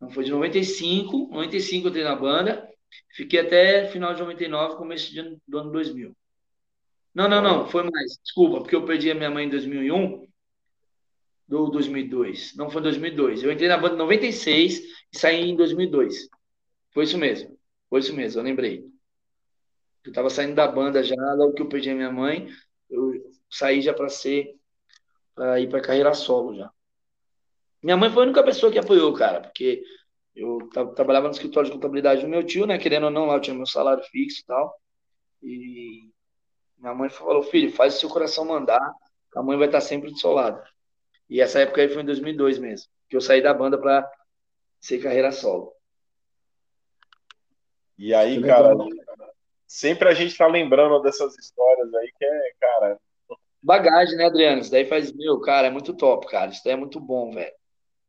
Não 0.00 0.10
foi 0.10 0.24
de 0.24 0.30
95, 0.30 1.28
95 1.30 1.86
eu 1.86 1.90
entrei 1.90 2.04
na 2.04 2.16
banda, 2.16 2.68
fiquei 3.10 3.40
até 3.40 3.86
final 3.88 4.14
de 4.14 4.20
99, 4.20 4.76
começo 4.76 5.12
do 5.46 5.58
ano 5.58 5.70
2000. 5.70 6.16
Não, 7.14 7.28
não, 7.28 7.42
não, 7.42 7.68
foi 7.68 7.82
mais. 7.82 8.18
Desculpa, 8.22 8.60
porque 8.60 8.74
eu 8.74 8.84
perdi 8.84 9.10
a 9.10 9.14
minha 9.14 9.30
mãe 9.30 9.46
em 9.46 9.50
2001 9.50 10.26
do 11.46 11.66
2002. 11.66 12.54
Não 12.56 12.70
foi 12.70 12.80
2002. 12.80 13.42
Eu 13.42 13.52
entrei 13.52 13.68
na 13.68 13.76
banda 13.76 13.94
em 13.94 13.98
96 13.98 14.78
e 15.12 15.18
saí 15.18 15.50
em 15.50 15.56
2002. 15.56 16.28
Foi 16.92 17.04
isso 17.04 17.18
mesmo. 17.18 17.58
Foi 17.88 18.00
isso 18.00 18.14
mesmo, 18.14 18.40
eu 18.40 18.44
lembrei. 18.44 18.84
Eu 20.04 20.12
tava 20.12 20.30
saindo 20.30 20.54
da 20.54 20.66
banda 20.66 21.02
já, 21.02 21.16
logo 21.34 21.52
que 21.52 21.62
eu 21.62 21.68
perdi 21.68 21.90
a 21.90 21.94
minha 21.94 22.10
mãe, 22.10 22.48
eu 22.88 23.12
saí 23.50 23.80
já 23.80 23.92
para 23.92 24.08
ser 24.08 24.56
para 25.34 25.60
ir 25.60 25.68
para 25.68 25.80
carreira 25.80 26.12
solo 26.14 26.54
já. 26.54 26.70
Minha 27.82 27.96
mãe 27.96 28.10
foi 28.10 28.22
a 28.22 28.26
única 28.26 28.42
pessoa 28.44 28.70
que 28.70 28.78
apoiou, 28.78 29.12
cara, 29.14 29.40
porque 29.40 29.82
eu 30.34 30.68
trabalhava 30.94 31.28
no 31.28 31.32
escritório 31.32 31.68
de 31.68 31.74
contabilidade 31.74 32.22
do 32.22 32.28
meu 32.28 32.44
tio, 32.44 32.66
né? 32.66 32.78
Querendo 32.78 33.04
ou 33.04 33.10
não, 33.10 33.26
lá 33.26 33.34
eu 33.34 33.40
tinha 33.40 33.56
meu 33.56 33.66
salário 33.66 34.02
fixo 34.04 34.42
e 34.42 34.44
tal. 34.44 34.74
E 35.42 36.10
minha 36.78 36.94
mãe 36.94 37.08
falou: 37.08 37.42
filho, 37.42 37.72
faz 37.72 37.96
o 37.96 38.00
seu 38.00 38.08
coração 38.08 38.44
mandar, 38.44 38.94
a 39.34 39.42
mãe 39.42 39.56
vai 39.56 39.66
estar 39.66 39.80
sempre 39.80 40.10
do 40.10 40.18
seu 40.18 40.32
lado. 40.32 40.62
E 41.28 41.40
essa 41.40 41.60
época 41.60 41.80
aí 41.80 41.88
foi 41.88 42.02
em 42.02 42.06
2002 42.06 42.58
mesmo, 42.58 42.90
que 43.08 43.16
eu 43.16 43.20
saí 43.20 43.42
da 43.42 43.54
banda 43.54 43.78
para 43.78 44.10
ser 44.78 45.02
carreira 45.02 45.32
solo. 45.32 45.72
E 48.00 48.14
aí, 48.14 48.42
cara, 48.42 48.74
sempre 49.66 50.08
a 50.08 50.14
gente 50.14 50.34
tá 50.34 50.46
lembrando 50.46 51.02
dessas 51.02 51.36
histórias 51.38 51.92
aí 51.92 52.10
que 52.18 52.24
é, 52.24 52.52
cara. 52.58 52.98
Bagagem, 53.62 54.16
né, 54.16 54.24
Adriano? 54.24 54.62
Isso 54.62 54.70
daí 54.70 54.86
faz, 54.86 55.12
meu, 55.12 55.38
cara, 55.42 55.66
é 55.66 55.70
muito 55.70 55.92
top, 55.92 56.26
cara. 56.26 56.50
Isso 56.50 56.62
daí 56.64 56.72
é 56.72 56.76
muito 56.76 56.98
bom, 56.98 57.30
velho. 57.30 57.52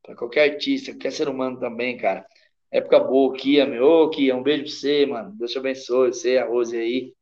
Pra 0.02 0.16
qualquer 0.16 0.50
artista, 0.50 0.94
qualquer 0.94 1.12
ser 1.12 1.28
humano 1.28 1.60
também, 1.60 1.98
cara. 1.98 2.26
Época 2.72 3.02
boa, 3.02 3.36
Kia, 3.36 3.66
meu. 3.66 3.86
Ô, 3.86 4.10
Kia, 4.10 4.34
um 4.34 4.42
beijo 4.42 4.64
pra 4.64 4.72
você, 4.72 5.06
mano. 5.06 5.34
Deus 5.34 5.52
te 5.52 5.58
abençoe, 5.58 6.14
você, 6.14 6.38
a 6.38 6.46
Rose 6.46 6.78
aí. 6.78 7.14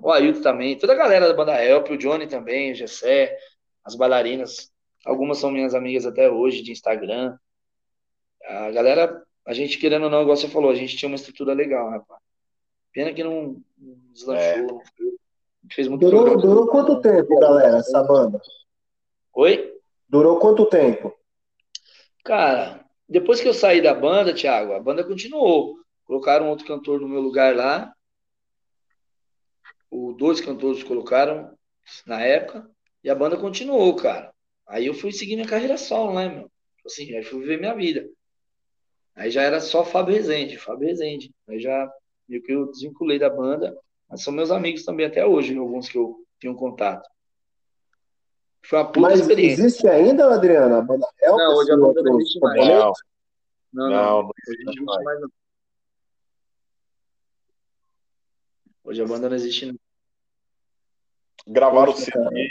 O 0.00 0.10
Ailton 0.10 0.40
também. 0.40 0.78
Toda 0.78 0.94
a 0.94 0.96
galera 0.96 1.28
da 1.28 1.34
banda 1.34 1.62
Help, 1.62 1.90
o 1.90 1.98
Johnny 1.98 2.26
também, 2.26 2.72
o 2.72 2.74
Gessé, 2.74 3.36
as 3.84 3.94
bailarinas. 3.94 4.72
Algumas 5.04 5.36
são 5.36 5.50
minhas 5.50 5.74
amigas 5.74 6.06
até 6.06 6.30
hoje, 6.30 6.62
de 6.62 6.72
Instagram. 6.72 7.36
A 8.42 8.70
galera 8.70 9.22
a 9.46 9.52
gente, 9.52 9.78
querendo 9.78 10.04
ou 10.04 10.10
não, 10.10 10.22
igual 10.22 10.36
você 10.36 10.48
falou, 10.48 10.70
a 10.70 10.74
gente 10.74 10.96
tinha 10.96 11.08
uma 11.08 11.14
estrutura 11.14 11.54
legal, 11.54 11.88
rapaz. 11.88 12.20
Pena 12.92 13.12
que 13.12 13.22
não 13.22 13.62
deslanchou. 14.12 14.82
É. 14.82 15.26
Fez 15.72 15.88
muito 15.88 16.00
durou, 16.00 16.36
durou 16.36 16.66
quanto 16.66 17.00
tempo, 17.00 17.38
galera, 17.38 17.78
essa 17.78 18.02
banda? 18.02 18.40
Oi? 19.34 19.72
Durou 20.08 20.38
quanto 20.38 20.66
tempo? 20.66 21.14
Cara, 22.24 22.84
depois 23.08 23.40
que 23.40 23.48
eu 23.48 23.54
saí 23.54 23.80
da 23.80 23.94
banda, 23.94 24.34
Thiago, 24.34 24.72
a 24.72 24.80
banda 24.80 25.04
continuou. 25.04 25.76
Colocaram 26.04 26.48
outro 26.48 26.66
cantor 26.66 27.00
no 27.00 27.08
meu 27.08 27.20
lugar 27.20 27.54
lá. 27.54 27.92
O 29.90 30.12
dois 30.12 30.40
cantores 30.40 30.82
colocaram 30.82 31.56
na 32.06 32.20
época. 32.20 32.68
E 33.02 33.10
a 33.10 33.14
banda 33.14 33.36
continuou, 33.36 33.94
cara. 33.94 34.32
Aí 34.66 34.86
eu 34.86 34.94
fui 34.94 35.12
seguir 35.12 35.36
minha 35.36 35.48
carreira 35.48 35.76
solo, 35.76 36.14
né, 36.14 36.28
meu? 36.28 36.50
Assim, 36.84 37.14
aí 37.14 37.22
fui 37.22 37.40
viver 37.40 37.58
minha 37.58 37.74
vida. 37.74 38.08
Aí 39.16 39.30
já 39.30 39.42
era 39.42 39.60
só 39.60 39.82
Fábio 39.82 40.14
Rezende, 40.14 40.58
Fábio 40.58 40.88
Rezende. 40.88 41.34
Aí 41.48 41.58
já 41.58 41.90
meio 42.28 42.42
que 42.42 42.52
eu 42.52 42.70
desvinculei 42.70 43.18
da 43.18 43.30
banda, 43.30 43.76
mas 44.08 44.22
são 44.22 44.32
meus 44.32 44.50
amigos 44.50 44.84
também 44.84 45.06
até 45.06 45.24
hoje, 45.24 45.56
alguns 45.56 45.88
que 45.88 45.96
eu 45.96 46.22
tenho 46.38 46.54
contato. 46.54 47.08
Foi 48.62 48.78
uma 48.78 48.86
puta 48.86 49.00
mas 49.00 49.20
experiência. 49.20 49.62
existe 49.62 49.88
ainda, 49.88 50.34
Adriana? 50.34 50.78
A 50.78 50.82
banda 50.82 51.06
Help, 51.22 51.38
não, 51.38 51.56
hoje 51.56 51.72
a 51.72 51.76
banda 51.76 52.02
não 52.02 52.20
existe 52.20 52.40
mais. 52.40 52.68
Não, 52.68 52.68
não, 52.68 52.92
não, 53.72 53.90
não, 53.90 54.22
não 54.22 54.30
existe 54.48 54.82
mais. 54.82 55.04
mais 55.04 55.20
não. 55.20 55.28
Hoje 58.84 59.02
a 59.02 59.06
banda 59.06 59.28
não 59.28 59.36
existe 59.36 59.66
não. 59.66 59.76
Gravaram 61.48 61.92
o 61.92 61.96
CD, 61.96 62.50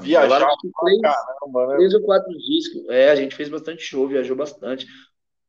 viajar 0.00 0.48
três, 0.80 1.00
caramba, 1.00 1.66
né? 1.68 1.76
Três 1.76 1.94
ou 1.94 2.02
quatro 2.02 2.32
discos. 2.38 2.88
É, 2.88 3.10
a 3.10 3.16
gente 3.16 3.34
fez 3.34 3.48
bastante 3.48 3.82
show, 3.82 4.06
viajou 4.06 4.36
bastante. 4.36 4.86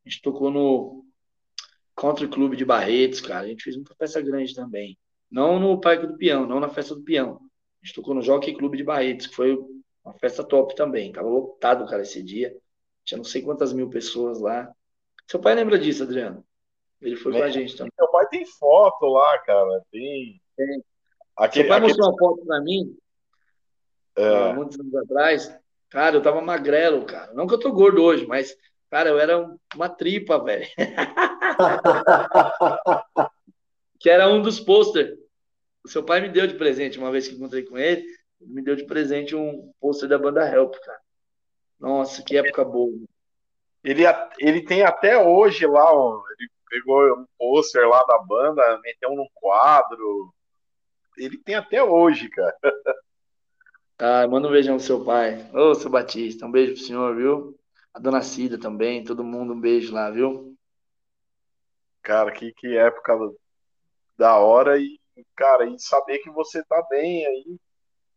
A 0.09 0.11
gente 0.11 0.23
tocou 0.23 0.49
no 0.49 1.05
Country 1.95 2.27
Club 2.27 2.55
de 2.55 2.65
Barretos, 2.65 3.21
cara. 3.21 3.45
A 3.45 3.47
gente 3.47 3.63
fez 3.63 3.75
muita 3.75 3.93
festa 3.93 4.19
grande 4.19 4.55
também. 4.55 4.97
Não 5.29 5.59
no 5.59 5.79
Parque 5.79 6.07
do 6.07 6.17
Peão, 6.17 6.47
não 6.47 6.59
na 6.59 6.67
festa 6.67 6.95
do 6.95 7.03
Peão. 7.03 7.39
A 7.83 7.85
gente 7.85 7.93
tocou 7.93 8.15
no 8.15 8.21
Jockey 8.23 8.55
Club 8.55 8.75
de 8.75 8.83
Barretos, 8.83 9.27
que 9.27 9.35
foi 9.35 9.55
uma 10.03 10.15
festa 10.15 10.43
top 10.43 10.75
também. 10.75 11.11
Tava 11.11 11.27
lotado, 11.27 11.85
cara, 11.85 12.01
esse 12.01 12.23
dia. 12.23 12.57
Tinha 13.05 13.19
não 13.19 13.23
sei 13.23 13.43
quantas 13.43 13.71
mil 13.71 13.87
pessoas 13.87 14.39
lá. 14.39 14.73
Seu 15.27 15.39
pai 15.39 15.53
lembra 15.53 15.77
disso, 15.77 16.01
Adriano? 16.01 16.43
Ele 16.99 17.15
foi 17.15 17.31
com 17.31 17.43
a 17.43 17.49
gente 17.51 17.77
também. 17.77 17.93
Meu 17.95 18.09
pai 18.09 18.27
tem 18.29 18.43
foto 18.47 19.05
lá, 19.05 19.37
cara. 19.43 19.83
Tem. 19.91 20.41
tem. 20.57 20.83
Aquele, 21.37 21.65
Seu 21.65 21.69
pai 21.69 21.77
aquele... 21.77 21.93
mostrou 21.93 22.09
uma 22.09 22.17
foto 22.17 22.45
pra 22.47 22.59
mim. 22.61 22.97
É. 24.15 24.53
Muitos 24.53 24.79
anos 24.79 24.95
atrás. 24.95 25.55
Cara, 25.87 26.15
eu 26.15 26.21
tava 26.23 26.41
magrelo, 26.41 27.05
cara. 27.05 27.31
Não 27.33 27.45
que 27.45 27.53
eu 27.53 27.59
tô 27.59 27.71
gordo 27.71 28.01
hoje, 28.01 28.25
mas 28.25 28.57
Cara, 28.89 29.09
eu 29.09 29.19
era 29.19 29.47
uma 29.75 29.89
tripa, 29.89 30.43
velho. 30.43 30.67
que 33.99 34.09
era 34.09 34.27
um 34.27 34.41
dos 34.41 34.59
pôster. 34.59 35.15
O 35.83 35.87
seu 35.87 36.03
pai 36.03 36.21
me 36.21 36.29
deu 36.29 36.47
de 36.47 36.55
presente, 36.55 36.97
uma 36.97 37.11
vez 37.11 37.27
que 37.27 37.35
encontrei 37.35 37.63
com 37.63 37.77
ele, 37.77 38.03
me 38.41 38.63
deu 38.63 38.75
de 38.75 38.85
presente 38.85 39.35
um 39.35 39.71
pôster 39.79 40.09
da 40.09 40.17
banda 40.17 40.47
Help, 40.47 40.73
cara. 40.83 40.99
Nossa, 41.79 42.23
que 42.23 42.37
época 42.37 42.65
boa. 42.65 42.97
Ele, 43.83 44.03
ele 44.39 44.61
tem 44.61 44.83
até 44.83 45.17
hoje 45.17 45.65
lá, 45.65 45.93
ó, 45.93 46.21
ele 46.37 46.49
pegou 46.69 47.19
um 47.19 47.25
pôster 47.37 47.87
lá 47.87 48.03
da 48.03 48.17
banda, 48.19 48.79
meteu 48.83 49.15
num 49.15 49.27
quadro. 49.33 50.33
Ele 51.17 51.37
tem 51.37 51.55
até 51.55 51.83
hoje, 51.83 52.29
cara. 52.29 52.55
Ah, 53.97 54.27
manda 54.27 54.47
um 54.47 54.51
beijão 54.51 54.77
pro 54.77 54.85
seu 54.85 55.03
pai. 55.03 55.49
Ô, 55.53 55.75
seu 55.75 55.89
Batista, 55.89 56.45
um 56.45 56.51
beijo 56.51 56.73
pro 56.73 56.83
senhor, 56.83 57.15
viu? 57.15 57.59
A 57.93 57.99
dona 57.99 58.21
Cida 58.21 58.59
também, 58.59 59.03
todo 59.03 59.23
mundo, 59.23 59.53
um 59.53 59.59
beijo 59.59 59.93
lá, 59.93 60.09
viu? 60.09 60.55
Cara, 62.01 62.31
que, 62.31 62.53
que 62.53 62.77
época 62.77 63.17
da 64.17 64.37
hora 64.37 64.79
e, 64.79 64.99
cara, 65.35 65.65
e 65.65 65.79
saber 65.79 66.19
que 66.19 66.29
você 66.29 66.63
tá 66.63 66.81
bem 66.89 67.25
aí 67.25 67.59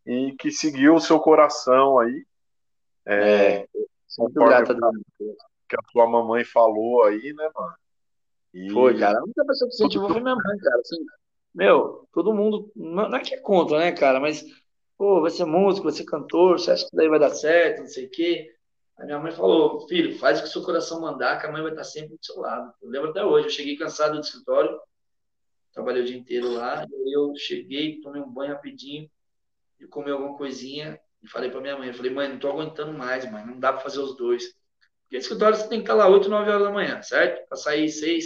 e 0.07 0.35
que 0.36 0.51
seguiu 0.51 0.94
o 0.94 1.01
seu 1.01 1.19
coração 1.20 1.99
aí. 1.99 2.27
É, 3.07 3.57
É, 3.57 3.69
muito 4.19 4.35
grato 4.35 4.73
a 4.73 4.74
Deus. 4.74 5.36
que 5.69 5.77
a 5.77 5.82
tua 5.93 6.07
mamãe 6.07 6.44
falou 6.44 7.05
aí, 7.05 7.32
né, 7.35 7.51
mano? 7.55 7.74
E, 8.55 8.70
Foi, 8.70 8.99
cara. 8.99 9.19
A 9.19 9.23
única 9.23 9.44
pessoa 9.47 9.69
que 9.69 9.74
incentivou 9.74 10.11
foi 10.11 10.20
minha 10.20 10.36
mãe, 10.36 10.59
cara. 10.59 10.81
Assim, 10.81 10.97
meu, 11.55 12.07
todo 12.12 12.35
mundo. 12.35 12.70
Não 12.77 13.09
não 13.09 13.16
é 13.19 13.20
que 13.20 13.35
é 13.35 13.40
contra, 13.40 13.78
né, 13.78 13.93
cara? 13.93 14.20
Mas, 14.20 14.44
pô, 14.97 15.20
vai 15.20 15.31
ser 15.31 15.44
músico, 15.44 15.85
vai 15.85 15.93
ser 15.93 16.05
cantor, 16.05 16.59
você 16.59 16.70
acha 16.73 16.86
que 16.89 16.97
daí 16.97 17.09
vai 17.09 17.19
dar 17.19 17.31
certo, 17.31 17.81
não 17.81 17.86
sei 17.89 18.07
o 18.07 18.11
quê. 18.11 18.55
Minha 19.04 19.18
mãe 19.18 19.32
falou, 19.32 19.86
filho, 19.88 20.16
faz 20.18 20.38
o 20.38 20.42
que 20.42 20.48
seu 20.48 20.62
coração 20.62 21.00
mandar, 21.00 21.40
que 21.40 21.46
a 21.46 21.52
mãe 21.52 21.62
vai 21.62 21.72
estar 21.72 21.84
sempre 21.84 22.16
do 22.16 22.24
seu 22.24 22.38
lado. 22.38 22.72
Eu 22.80 22.88
lembro 22.88 23.10
até 23.10 23.24
hoje, 23.24 23.46
eu 23.46 23.50
cheguei 23.50 23.76
cansado 23.76 24.14
do 24.14 24.20
escritório, 24.20 24.78
trabalhei 25.72 26.02
o 26.02 26.04
dia 26.04 26.16
inteiro 26.16 26.52
lá, 26.52 26.86
e 26.88 27.16
eu 27.16 27.32
cheguei, 27.36 28.00
tomei 28.00 28.22
um 28.22 28.30
banho 28.30 28.52
rapidinho, 28.52 29.10
e 29.80 29.86
comi 29.86 30.10
alguma 30.10 30.36
coisinha, 30.36 31.00
e 31.22 31.28
falei 31.28 31.50
pra 31.50 31.60
minha 31.60 31.76
mãe, 31.76 31.88
eu 31.88 31.94
falei, 31.94 32.12
mãe, 32.12 32.28
não 32.28 32.38
tô 32.38 32.48
aguentando 32.48 32.92
mais, 32.92 33.30
mãe, 33.30 33.44
não 33.44 33.58
dá 33.58 33.72
pra 33.72 33.82
fazer 33.82 34.00
os 34.00 34.16
dois. 34.16 34.44
Porque 35.02 35.16
escritório 35.16 35.56
você 35.56 35.68
tem 35.68 35.78
que 35.80 35.84
estar 35.84 35.94
lá 35.94 36.08
8, 36.08 36.28
9 36.28 36.50
horas 36.50 36.62
da 36.62 36.70
manhã, 36.72 37.02
certo? 37.02 37.46
Pra 37.48 37.56
sair 37.56 37.88
6, 37.88 38.24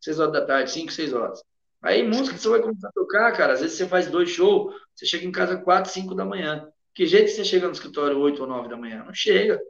6 0.00 0.20
horas 0.20 0.32
da 0.32 0.44
tarde, 0.44 0.70
5, 0.70 0.92
6 0.92 1.12
horas. 1.12 1.42
Aí, 1.82 2.02
música 2.02 2.36
você 2.36 2.48
vai 2.48 2.60
começar 2.60 2.88
a 2.88 2.92
tocar, 2.92 3.32
cara, 3.32 3.52
às 3.52 3.60
vezes 3.60 3.76
você 3.76 3.86
faz 3.86 4.10
dois 4.10 4.30
shows, 4.30 4.74
você 4.94 5.06
chega 5.06 5.24
em 5.24 5.32
casa 5.32 5.56
4, 5.56 5.90
5 5.90 6.14
da 6.14 6.24
manhã. 6.24 6.68
Que 6.94 7.06
jeito 7.06 7.26
que 7.26 7.32
você 7.32 7.44
chega 7.44 7.66
no 7.66 7.72
escritório 7.72 8.18
8 8.18 8.40
ou 8.40 8.48
9 8.48 8.68
da 8.68 8.76
manhã? 8.76 9.04
Não 9.04 9.14
chega. 9.14 9.60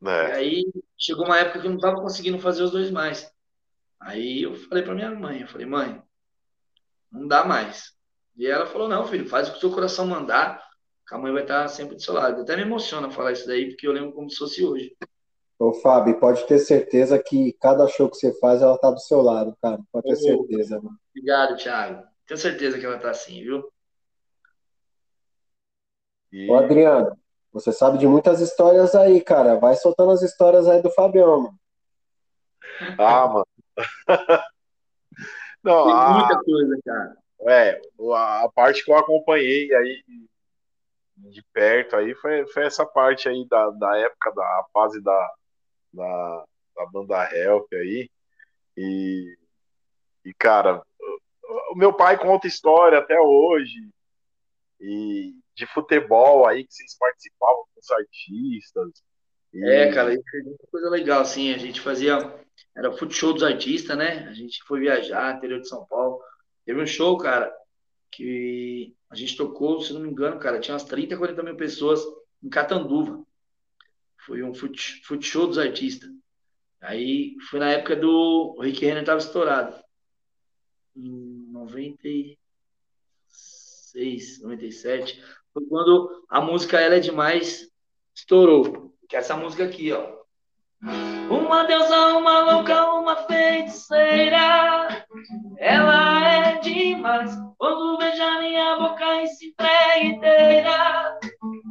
E 0.00 0.04
né, 0.04 0.32
aí, 0.32 0.72
chegou 0.96 1.26
uma 1.26 1.38
época 1.38 1.60
que 1.60 1.66
eu 1.66 1.70
não 1.70 1.78
tava 1.78 2.00
conseguindo 2.00 2.38
fazer 2.38 2.62
os 2.62 2.70
dois 2.70 2.90
mais. 2.90 3.30
Aí 4.00 4.42
eu 4.42 4.54
falei 4.54 4.82
pra 4.82 4.94
minha 4.94 5.10
mãe, 5.10 5.42
eu 5.42 5.48
falei, 5.48 5.66
mãe, 5.66 6.02
não 7.12 7.28
dá 7.28 7.44
mais. 7.44 7.92
E 8.36 8.46
ela 8.46 8.66
falou, 8.66 8.88
não, 8.88 9.06
filho, 9.06 9.28
faz 9.28 9.48
o 9.48 9.52
que 9.52 9.58
o 9.58 9.60
seu 9.60 9.70
coração 9.70 10.06
mandar, 10.06 10.62
que 11.06 11.14
a 11.14 11.18
mãe 11.18 11.32
vai 11.32 11.42
estar 11.42 11.68
sempre 11.68 11.96
do 11.96 12.02
seu 12.02 12.14
lado. 12.14 12.40
Até 12.40 12.56
me 12.56 12.62
emociona 12.62 13.10
falar 13.10 13.32
isso 13.32 13.46
daí, 13.46 13.68
porque 13.68 13.86
eu 13.86 13.92
lembro 13.92 14.12
como 14.12 14.30
se 14.30 14.36
fosse 14.36 14.64
hoje. 14.64 14.96
Ô, 15.58 15.74
Fábio, 15.74 16.18
pode 16.18 16.46
ter 16.46 16.58
certeza 16.58 17.22
que 17.22 17.52
cada 17.60 17.86
show 17.86 18.08
que 18.08 18.16
você 18.16 18.32
faz, 18.40 18.62
ela 18.62 18.78
tá 18.78 18.90
do 18.90 19.00
seu 19.00 19.20
lado, 19.20 19.54
cara. 19.60 19.78
Pode 19.92 20.06
ter 20.06 20.14
Ô, 20.14 20.16
certeza, 20.16 20.80
mano. 20.80 20.98
Obrigado, 21.10 21.58
Thiago. 21.58 22.02
Tenho 22.26 22.40
certeza 22.40 22.78
que 22.78 22.86
ela 22.86 22.98
tá 22.98 23.10
assim, 23.10 23.42
viu? 23.42 23.70
e 26.32 26.50
Ô, 26.50 26.54
Adriano, 26.54 27.19
você 27.52 27.72
sabe 27.72 27.98
de 27.98 28.06
muitas 28.06 28.40
histórias 28.40 28.94
aí, 28.94 29.20
cara. 29.20 29.56
Vai 29.56 29.74
soltando 29.76 30.12
as 30.12 30.22
histórias 30.22 30.68
aí 30.68 30.80
do 30.80 30.90
Fabião, 30.90 31.40
mano. 31.42 31.58
ah, 32.98 33.26
mano. 33.28 33.46
Não, 35.62 35.84
Tem 35.84 35.92
a, 35.92 36.10
muita 36.10 36.42
coisa, 36.42 36.78
cara. 36.84 37.16
é, 37.42 37.80
a, 38.14 38.48
parte 38.54 38.82
que 38.84 38.90
eu 38.90 38.96
acompanhei 38.96 39.74
aí 39.74 40.02
de 41.16 41.42
perto 41.52 41.96
aí 41.96 42.14
foi, 42.14 42.46
foi 42.46 42.64
essa 42.64 42.86
parte 42.86 43.28
aí 43.28 43.46
da, 43.46 43.68
da 43.70 43.98
época 43.98 44.32
da 44.32 44.64
fase 44.72 45.02
da, 45.02 45.34
da, 45.92 46.44
da 46.76 46.86
banda 46.86 47.36
Help 47.36 47.66
aí. 47.74 48.08
E, 48.76 49.36
e 50.24 50.32
cara, 50.34 50.82
o, 51.42 51.74
o 51.74 51.76
meu 51.76 51.92
pai 51.92 52.16
conta 52.16 52.46
história 52.46 52.98
até 52.98 53.20
hoje. 53.20 53.90
E 54.80 55.34
de 55.60 55.66
futebol 55.66 56.46
aí 56.46 56.66
que 56.66 56.72
vocês 56.72 56.96
participavam 56.96 57.64
com 57.74 57.80
os 57.80 57.90
artistas. 57.90 59.02
E, 59.52 59.68
É, 59.68 59.92
cara, 59.92 60.14
isso 60.14 60.24
é 60.34 60.42
muita 60.42 60.66
coisa 60.68 60.88
legal, 60.88 61.20
assim, 61.20 61.52
a 61.52 61.58
gente 61.58 61.80
fazia, 61.80 62.16
era 62.74 62.88
o 62.88 62.96
food 62.96 63.14
show 63.14 63.34
dos 63.34 63.42
artistas, 63.42 63.96
né? 63.96 64.26
A 64.26 64.32
gente 64.32 64.62
foi 64.64 64.80
viajar, 64.80 65.36
interior 65.36 65.60
de 65.60 65.68
São 65.68 65.84
Paulo. 65.84 66.22
Teve 66.64 66.80
um 66.80 66.86
show, 66.86 67.18
cara, 67.18 67.54
que 68.10 68.96
a 69.10 69.14
gente 69.14 69.36
tocou, 69.36 69.82
se 69.82 69.92
não 69.92 70.00
me 70.00 70.08
engano, 70.08 70.38
cara, 70.38 70.60
tinha 70.60 70.72
umas 70.74 70.84
30, 70.84 71.18
40 71.18 71.42
mil 71.42 71.56
pessoas 71.56 72.00
em 72.42 72.48
Catanduva. 72.48 73.22
Foi 74.24 74.42
um 74.42 74.54
food, 74.54 75.02
food 75.04 75.26
show 75.26 75.46
dos 75.46 75.58
artistas. 75.58 76.08
Aí 76.80 77.36
foi 77.50 77.60
na 77.60 77.70
época 77.70 77.96
do 77.96 78.54
o 78.56 78.62
Rick 78.62 78.82
Renner 78.84 79.04
tava 79.04 79.18
estourado. 79.18 79.78
Em 80.96 81.46
96, 81.50 84.40
97. 84.40 85.22
Foi 85.52 85.64
quando 85.66 86.24
a 86.28 86.40
música 86.40 86.78
Ela 86.78 86.96
é 86.96 87.00
Demais 87.00 87.68
estourou. 88.14 88.94
Que 89.08 89.16
é 89.16 89.18
essa 89.18 89.36
música 89.36 89.64
aqui, 89.64 89.92
ó. 89.92 90.20
Uma 91.28 91.64
deusa, 91.64 92.16
uma 92.16 92.40
louca, 92.40 92.92
uma 92.92 93.16
feiticeira. 93.26 95.04
Ela 95.58 96.24
é 96.24 96.58
demais. 96.60 97.36
Quando 97.58 97.98
beija 97.98 98.38
minha 98.38 98.76
boca 98.76 99.22
e 99.22 99.26
se 99.26 99.48
entrega 99.48 100.04
inteira. 100.04 101.18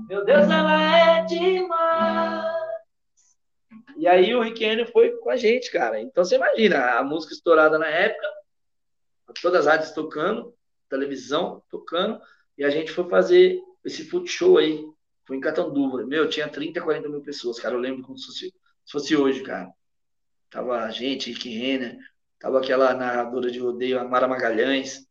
Meu 0.08 0.26
Deus, 0.26 0.50
ela 0.50 1.20
é 1.20 1.26
demais. 1.26 2.60
E 3.98 4.08
aí 4.08 4.34
o 4.36 4.42
Rick 4.42 4.64
Henry 4.64 4.86
foi 4.92 5.12
com 5.18 5.30
a 5.30 5.38
gente, 5.38 5.72
cara. 5.72 6.00
Então 6.00 6.24
você 6.24 6.36
imagina, 6.36 6.98
a 6.98 7.04
música 7.04 7.34
estourada 7.34 7.78
na 7.78 7.88
época, 7.88 8.28
todas 9.42 9.62
as 9.62 9.66
rádios 9.66 9.92
tocando, 9.92 10.54
televisão 10.90 11.64
tocando, 11.70 12.20
e 12.58 12.64
a 12.64 12.70
gente 12.70 12.92
foi 12.92 13.10
fazer 13.10 13.60
esse 13.84 14.06
food 14.06 14.30
show 14.30 14.58
aí. 14.58 14.86
Foi 15.26 15.38
em 15.38 15.42
Catanduva. 15.42 16.04
Meu, 16.06 16.28
tinha 16.28 16.48
30, 16.48 16.82
40 16.82 17.08
mil 17.08 17.22
pessoas, 17.22 17.60
cara. 17.60 17.76
Eu 17.76 17.80
lembro 17.80 18.04
como 18.04 18.18
se 18.18 18.26
fosse, 18.26 18.48
se 18.48 18.92
fosse 18.92 19.16
hoje, 19.16 19.44
cara. 19.44 19.72
Tava 20.50 20.84
a 20.84 20.90
gente, 20.90 21.32
Rick 21.32 21.50
Renner, 21.50 21.98
tava 22.40 22.58
aquela 22.58 22.94
narradora 22.96 23.52
de 23.52 23.60
rodeio, 23.60 24.00
a 24.00 24.04
Mara 24.04 24.28
Magalhães. 24.28 25.08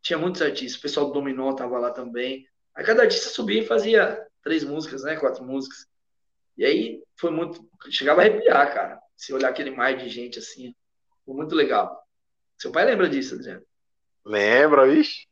Tinha 0.00 0.18
muitos 0.18 0.40
artistas. 0.40 0.78
O 0.78 0.82
pessoal 0.82 1.06
do 1.06 1.12
Dominó 1.12 1.52
tava 1.52 1.78
lá 1.78 1.90
também. 1.90 2.46
Aí 2.74 2.84
cada 2.84 3.02
artista 3.02 3.28
subia 3.28 3.60
e 3.60 3.66
fazia 3.66 4.26
três 4.42 4.64
músicas, 4.64 5.02
né? 5.02 5.16
Quatro 5.16 5.44
músicas. 5.44 5.86
E 6.56 6.64
aí 6.64 7.02
foi 7.16 7.30
muito. 7.30 7.68
Chegava 7.90 8.22
a 8.22 8.24
arrepiar, 8.24 8.72
cara. 8.72 8.98
Se 9.16 9.34
olhar 9.34 9.50
aquele 9.50 9.70
mar 9.70 9.96
de 9.96 10.08
gente 10.08 10.38
assim. 10.38 10.74
Foi 11.26 11.34
muito 11.34 11.54
legal. 11.54 12.02
Seu 12.56 12.72
pai 12.72 12.86
lembra 12.86 13.08
disso, 13.08 13.34
Adriano? 13.34 13.62
Lembra, 14.24 14.88
vixe? 14.88 15.27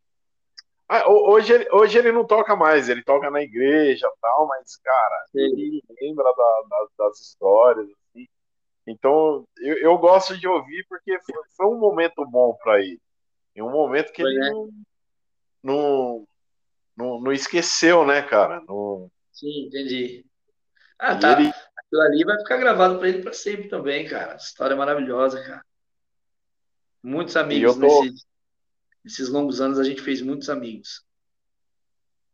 Ah, 0.89 1.09
ho- 1.09 1.31
hoje, 1.33 1.53
ele, 1.53 1.69
hoje 1.73 1.99
ele 1.99 2.13
não 2.13 2.25
toca 2.25 2.55
mais, 2.55 2.89
ele 2.89 3.03
toca 3.03 3.31
na 3.31 3.43
igreja 3.43 4.07
e 4.07 4.21
tal, 4.21 4.47
mas, 4.47 4.77
cara, 4.77 5.25
ele 5.35 5.83
lembra 6.01 6.25
da- 6.25 6.63
da- 6.69 6.89
das 6.99 7.21
histórias, 7.21 7.87
assim. 8.11 8.27
Então, 8.87 9.45
eu, 9.59 9.79
eu 9.79 9.99
gosto 9.99 10.37
de 10.39 10.47
ouvir 10.47 10.87
porque 10.89 11.19
foi, 11.21 11.43
foi 11.57 11.67
um 11.67 11.79
momento 11.79 12.25
bom 12.27 12.57
para 12.63 12.81
ele. 12.81 13.01
E 13.55 13.63
um 13.63 13.71
momento 13.71 14.13
que 14.13 14.23
Foi, 14.23 14.31
ele 14.31 14.41
né? 14.41 14.51
não, 14.51 14.71
não, 15.63 16.29
não, 16.97 17.21
não 17.21 17.33
esqueceu, 17.33 18.07
né, 18.07 18.23
cara? 18.23 18.61
Não- 18.61 19.11
Sim, 19.33 19.67
entendi. 19.67 20.25
Ah, 20.99 21.15
e 21.15 21.21
tá. 21.21 21.33
ele, 21.33 21.53
Aquilo 21.77 22.03
ali 22.03 22.25
vai 22.25 22.39
ficar 22.39 22.57
gravado 22.59 22.99
pra 22.99 23.09
ele 23.09 23.23
pra 23.23 23.33
sempre 23.33 23.69
também, 23.69 24.07
cara. 24.09 24.37
História 24.37 24.77
maravilhosa, 24.77 25.43
cara. 25.43 25.65
Muitos 27.03 27.37
amigos 27.37 27.75
tô, 27.77 27.81
nesses, 27.81 28.27
nesses 29.07 29.29
longos 29.29 29.61
anos, 29.61 29.79
a 29.79 29.85
gente 29.85 30.03
fez 30.03 30.21
muitos 30.21 30.51
amigos. 30.51 31.05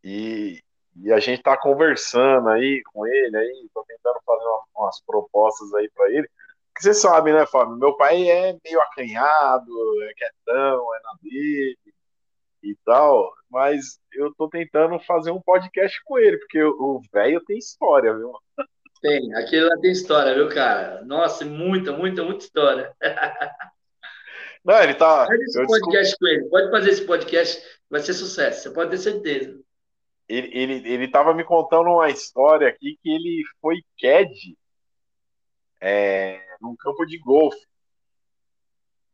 e, 0.03 0.59
e 0.97 1.13
a 1.13 1.21
gente 1.21 1.43
tá 1.43 1.55
conversando 1.57 2.49
aí 2.49 2.83
com 2.93 3.07
ele, 3.07 3.37
aí, 3.37 3.69
tô 3.75 3.85
tentando 3.87 4.19
fazer 4.27 4.43
uma- 4.45 4.65
umas 4.87 5.01
propostas 5.03 5.73
aí 5.75 5.89
para 5.95 6.11
ele. 6.11 6.27
Porque 6.73 6.83
você 6.83 6.95
sabe, 6.95 7.33
né, 7.33 7.45
Fábio? 7.47 7.77
Meu 7.77 7.95
pai 7.97 8.29
é 8.29 8.57
meio 8.65 8.81
acanhado, 8.81 9.71
é 10.05 10.15
quietão, 10.15 10.95
é 10.95 11.01
na 11.03 11.13
dele 11.23 11.79
e 12.63 12.75
tal, 12.85 13.31
mas 13.51 14.01
eu 14.13 14.33
tô 14.35 14.49
tentando 14.49 14.99
fazer 15.01 15.31
um 15.31 15.41
podcast 15.43 16.01
com 16.05 16.19
ele, 16.19 16.39
porque 16.39 16.63
o 16.63 17.01
velho 17.13 17.45
tem 17.45 17.59
história, 17.59 18.15
viu? 18.17 18.33
Tem, 19.03 19.35
aquele 19.35 19.67
lá 19.67 19.77
tem 19.81 19.91
história, 19.93 20.35
viu, 20.35 20.49
cara? 20.49 21.05
Nossa, 21.05 21.45
muita, 21.45 21.93
muita, 21.93 22.23
muita 22.25 22.45
história. 22.45 22.95
Não, 24.65 24.81
ele 24.83 24.95
tá. 24.95 25.27
Faz 25.27 25.41
esse 25.41 25.59
Eu 25.59 25.67
descobri, 25.67 25.81
podcast 25.83 26.17
com 26.19 26.27
ele. 26.27 26.45
Pode 26.49 26.71
fazer 26.71 26.91
esse 26.91 27.05
podcast, 27.07 27.63
vai 27.91 28.01
ser 28.01 28.15
sucesso. 28.15 28.63
Você 28.63 28.71
pode 28.71 28.91
ter 28.91 28.99
certeza. 28.99 29.61
ele, 30.29 30.51
ele, 30.53 30.89
ele 30.89 31.09
tava 31.09 31.35
me 31.35 31.45
contando 31.45 31.91
uma 31.91 32.09
história 32.09 32.69
aqui 32.69 32.97
que 33.03 33.11
ele 33.11 33.43
foi 33.61 33.77
CAD 34.01 34.57
é, 35.81 36.41
num 36.61 36.77
campo 36.77 37.05
de 37.05 37.19
golfe. 37.19 37.59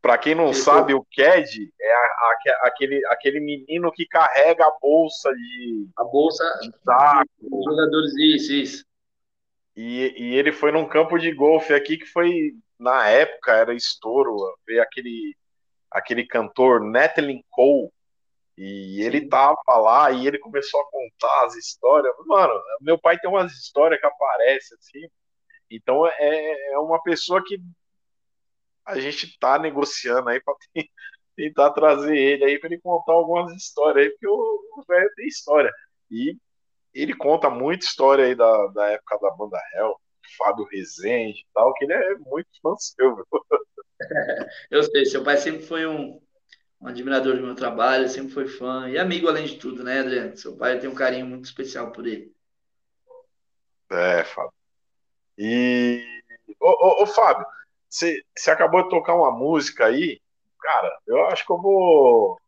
Pra 0.01 0.17
quem 0.17 0.35
não 0.35 0.47
Ele 0.47 0.55
sabe, 0.55 0.95
o 0.95 1.05
CAD 1.17 1.73
é 1.81 1.93
a- 1.93 1.97
a- 1.97 2.67
aquele, 2.69 3.05
aquele 3.07 3.41
menino 3.41 3.91
que 3.91 4.07
carrega 4.07 4.65
a 4.65 4.79
bolsa 4.81 5.33
de, 5.35 5.89
A 5.97 6.05
bolsa 6.05 6.45
de 6.63 6.71
saco. 6.85 7.29
jogadores, 7.65 8.13
isso, 8.17 8.53
isso. 8.53 8.85
E, 9.75 10.15
e 10.17 10.35
ele 10.37 10.53
foi 10.53 10.71
num 10.71 10.87
campo 10.89 11.19
de 11.19 11.33
golfe 11.33 11.73
aqui 11.75 11.97
que 11.97 12.07
foi, 12.07 12.55
na 12.79 13.09
época, 13.09 13.53
era 13.53 13.75
estouro. 13.75 14.37
Veio 14.67 14.83
aquele, 14.83 15.37
aquele 15.91 16.27
cantor 16.27 16.81
Natalie 16.81 17.45
Cole. 17.51 17.91
E 18.57 19.03
ele 19.03 19.29
tava 19.29 19.57
lá 19.77 20.11
e 20.11 20.27
ele 20.27 20.39
começou 20.39 20.81
a 20.81 20.91
contar 20.91 21.47
as 21.47 21.55
histórias. 21.57 22.13
Mano, 22.27 22.53
meu 22.81 22.99
pai 22.99 23.19
tem 23.19 23.31
umas 23.31 23.53
histórias 23.53 24.01
que 24.01 24.07
aparecem 24.07 24.77
assim. 24.79 25.09
Então 25.71 26.07
é, 26.07 26.73
é 26.73 26.79
uma 26.79 27.01
pessoa 27.03 27.43
que 27.45 27.61
a 28.85 28.99
gente 28.99 29.27
está 29.27 29.59
negociando 29.59 30.29
aí 30.31 30.41
para 30.43 30.55
tentar 31.37 31.71
trazer 31.73 32.17
ele 32.17 32.45
aí 32.45 32.59
para 32.59 32.71
ele 32.71 32.81
contar 32.81 33.13
algumas 33.13 33.53
histórias 33.53 34.07
aí, 34.07 34.11
porque 34.13 34.27
o 34.27 34.85
velho 34.89 35.11
tem 35.15 35.27
história. 35.27 35.73
E 36.11 36.37
ele 36.95 37.15
conta 37.15 37.51
muita 37.51 37.85
história 37.85 38.25
aí 38.25 38.35
da, 38.35 38.67
da 38.69 38.87
época 38.91 39.19
da 39.21 39.31
banda 39.37 39.59
Hell, 39.75 40.01
Fábio 40.37 40.69
Rezende 40.71 41.41
e 41.41 41.47
tal, 41.55 41.73
que 41.75 41.85
ele 41.85 41.95
é 41.95 42.15
muito 42.17 42.49
fã 42.63 42.75
seu. 42.77 43.27
Eu 44.71 44.83
sei, 44.85 45.05
seu 45.07 45.25
pai 45.25 45.37
sempre 45.37 45.63
foi 45.63 45.87
um, 45.87 46.21
um 46.81 46.87
admirador 46.87 47.37
do 47.37 47.43
meu 47.43 47.55
trabalho, 47.55 48.09
sempre 48.09 48.33
foi 48.33 48.47
fã 48.47 48.89
e 48.89 48.99
amigo 48.99 49.29
além 49.29 49.47
de 49.47 49.57
tudo, 49.57 49.83
né, 49.83 50.01
Adriano? 50.01 50.37
Seu 50.37 50.57
pai 50.57 50.79
tem 50.79 50.89
um 50.89 50.95
carinho 50.95 51.27
muito 51.27 51.45
especial 51.45 51.91
por 51.91 52.07
ele. 52.07 52.33
É, 53.91 54.25
Fábio. 54.25 54.53
E, 55.37 56.05
ô, 56.61 56.69
ô, 56.69 57.03
ô 57.03 57.07
Fábio, 57.07 57.47
você, 57.89 58.23
acabou 58.49 58.83
de 58.83 58.91
tocar 58.91 59.15
uma 59.15 59.33
música 59.33 59.87
aí, 59.87 60.21
cara, 60.61 61.01
eu 61.07 61.27
acho 61.27 61.47
que 61.47 61.53
eu 61.53 61.61
vou, 61.61 62.41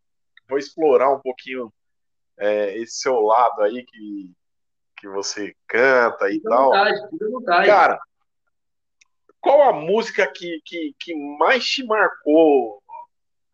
vou 0.48 0.58
explorar 0.58 1.10
um 1.10 1.20
pouquinho 1.20 1.72
é, 2.38 2.76
esse 2.78 3.00
seu 3.00 3.20
lado 3.20 3.62
aí 3.62 3.84
que, 3.84 4.32
que 5.00 5.08
você 5.08 5.54
canta 5.66 6.28
e 6.28 6.34
fica 6.34 6.50
tal. 6.50 6.64
Vontade, 6.66 7.10
fica 7.10 7.30
vontade. 7.30 7.66
Cara, 7.66 8.00
qual 9.40 9.62
a 9.62 9.72
música 9.72 10.30
que, 10.30 10.60
que, 10.64 10.94
que 11.00 11.14
mais 11.38 11.64
te 11.64 11.84
marcou 11.84 12.82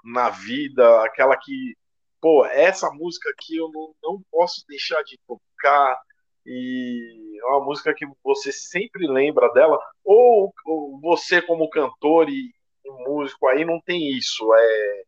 na 0.04 0.30
vida? 0.30 1.04
Aquela 1.04 1.36
que, 1.36 1.76
pô, 2.20 2.44
essa 2.44 2.90
música 2.90 3.30
aqui 3.30 3.56
eu 3.56 3.70
não, 3.72 3.94
não 4.02 4.22
posso 4.30 4.64
deixar 4.68 5.02
de 5.04 5.18
tocar 5.26 5.98
e 6.44 7.40
é 7.42 7.46
uma 7.46 7.64
música 7.64 7.92
que 7.92 8.06
você 8.22 8.52
sempre 8.52 9.06
lembra 9.08 9.52
dela, 9.52 9.78
ou, 10.04 10.52
ou 10.64 11.00
você 11.00 11.42
como 11.42 11.68
cantor 11.68 12.28
e, 12.28 12.54
e, 12.84 12.90
músico 13.08 13.48
aí 13.48 13.64
não 13.64 13.80
tem 13.80 14.16
isso, 14.16 14.48
é, 14.54 15.02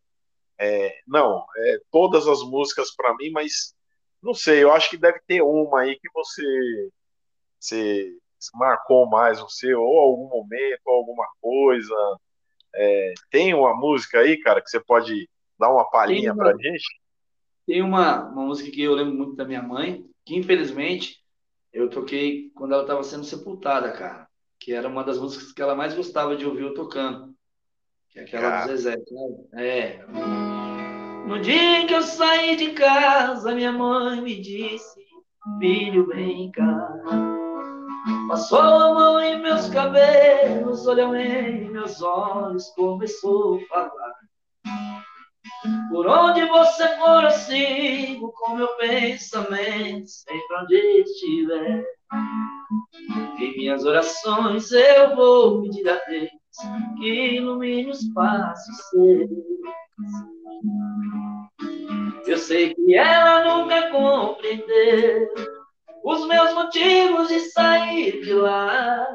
é 0.59 0.98
não, 1.06 1.47
é 1.56 1.78
todas 1.93 2.27
as 2.27 2.43
músicas 2.43 2.93
para 2.94 3.15
mim, 3.16 3.31
mas 3.31 3.73
não 4.22 4.34
sei, 4.34 4.62
eu 4.62 4.72
acho 4.72 4.90
que 4.90 4.96
deve 4.96 5.20
ter 5.26 5.42
uma 5.42 5.80
aí 5.80 5.98
que 5.98 6.08
você, 6.12 6.90
você 7.58 8.12
marcou 8.54 9.08
mais 9.08 9.40
você, 9.40 9.74
ou 9.74 9.98
algum 9.98 10.28
momento, 10.28 10.80
ou 10.86 10.94
alguma 10.96 11.26
coisa. 11.40 11.94
É, 12.74 13.14
tem 13.30 13.54
uma 13.54 13.74
música 13.74 14.20
aí, 14.20 14.38
cara, 14.40 14.60
que 14.60 14.68
você 14.68 14.80
pode 14.80 15.28
dar 15.58 15.72
uma 15.72 15.88
palhinha 15.90 16.32
uma, 16.32 16.44
pra 16.44 16.56
gente? 16.56 16.84
Tem 17.66 17.82
uma, 17.82 18.28
uma 18.30 18.46
música 18.46 18.70
que 18.70 18.82
eu 18.82 18.94
lembro 18.94 19.14
muito 19.14 19.36
da 19.36 19.44
minha 19.44 19.62
mãe, 19.62 20.04
que 20.24 20.36
infelizmente 20.36 21.16
eu 21.72 21.88
toquei 21.88 22.50
quando 22.54 22.72
ela 22.72 22.82
estava 22.82 23.02
sendo 23.02 23.24
sepultada, 23.24 23.92
cara. 23.92 24.28
Que 24.60 24.72
era 24.72 24.88
uma 24.88 25.04
das 25.04 25.18
músicas 25.18 25.52
que 25.52 25.62
ela 25.62 25.74
mais 25.74 25.94
gostava 25.94 26.36
de 26.36 26.44
ouvir 26.44 26.62
eu 26.62 26.74
tocando. 26.74 27.34
Que 28.08 28.20
é 28.20 28.22
aquela 28.22 28.50
cara. 28.50 28.66
do 28.66 28.76
Zezé. 28.76 28.96
Né? 29.52 29.68
É. 29.68 30.06
No 31.28 31.38
dia 31.38 31.80
em 31.80 31.86
que 31.86 31.92
eu 31.92 32.00
saí 32.00 32.56
de 32.56 32.70
casa, 32.72 33.55
minha 33.55 33.70
mãe 33.70 34.18
me 34.22 34.40
disse: 34.40 34.98
Filho, 35.60 36.06
vem 36.06 36.50
cá. 36.52 36.88
Passou 38.28 38.59
a 38.59 38.94
mão 38.94 39.20
em 39.20 39.38
meus 39.38 39.68
cabelos, 39.68 40.86
olhou 40.86 41.14
em 41.14 41.70
meus 41.70 42.00
olhos, 42.00 42.70
começou 42.70 43.56
a 43.56 43.66
falar. 43.68 44.14
Por 45.90 46.06
onde 46.06 46.46
você 46.46 46.96
for, 46.96 47.24
eu 47.24 47.30
sigo 47.30 48.32
com 48.32 48.56
meu 48.56 48.68
pensamento, 48.78 50.09
sempre 50.09 50.56
onde 50.62 50.76
estiver. 50.76 51.84
Em 53.38 53.55
minhas 53.55 53.84
orações 53.84 54.72
eu 54.72 55.14
vou 55.14 55.60
pedir 55.60 55.90
a 55.90 55.96
Deus 56.06 56.30
que 56.98 57.36
ilumine 57.36 57.90
os 57.90 58.02
passos 58.14 58.76
seus. 58.88 59.28
Eu 62.26 62.36
sei 62.36 62.74
que 62.74 62.94
ela 62.94 63.44
nunca 63.44 63.90
compreendeu 63.90 65.28
os 66.04 66.26
meus 66.26 66.54
motivos 66.54 67.28
de 67.28 67.40
sair 67.40 68.20
de 68.20 68.34
lá. 68.34 69.06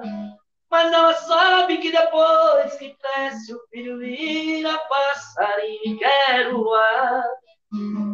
Mas 0.69 0.91
ela 0.91 1.14
sabe 1.14 1.77
que 1.77 1.91
depois 1.91 2.76
que 2.76 2.95
cresce 2.95 3.53
o 3.53 3.60
filho 3.69 3.99
vira 3.99 4.76
passarinho 4.89 5.81
e 5.85 5.97
quer 5.97 6.51
voar. 6.51 7.23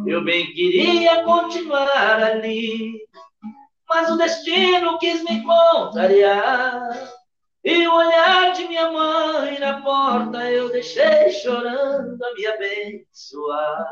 Eu 0.06 0.22
bem 0.22 0.52
queria 0.52 1.22
continuar 1.24 2.22
ali, 2.22 3.00
mas 3.88 4.10
o 4.10 4.16
destino 4.16 4.98
quis 4.98 5.22
me 5.24 5.42
contrariar. 5.42 6.90
E 7.62 7.86
o 7.86 7.94
olhar 7.94 8.52
de 8.52 8.66
minha 8.66 8.90
mãe 8.90 9.58
na 9.58 9.82
porta 9.82 10.50
eu 10.50 10.72
deixei 10.72 11.30
chorando 11.30 12.22
a 12.24 12.34
me 12.34 12.46
abençoar. 12.46 13.88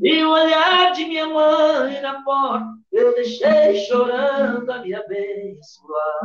E 0.00 0.22
o 0.22 0.30
olhar 0.30 0.92
de 0.92 1.04
minha 1.04 1.26
mãe 1.26 2.00
na 2.00 2.22
porta 2.22 2.78
eu 2.92 3.12
deixei 3.14 3.74
chorando 3.86 4.70
a 4.70 4.78
me 4.78 4.94
abençoar. 4.94 6.20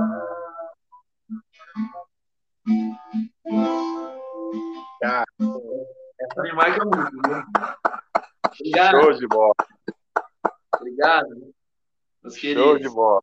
Cara, 5.02 5.26
essa 6.20 6.42
me 6.44 6.54
marca 6.54 6.86
muito, 6.86 7.28
né? 7.28 7.44
Obrigado. 8.60 9.02
Show 9.02 9.14
de 9.14 9.28
bola. 9.28 9.56
Obrigado. 10.76 11.54
Meus 12.22 12.38
Show 12.38 12.78
de 12.78 12.90
bola. 12.90 13.22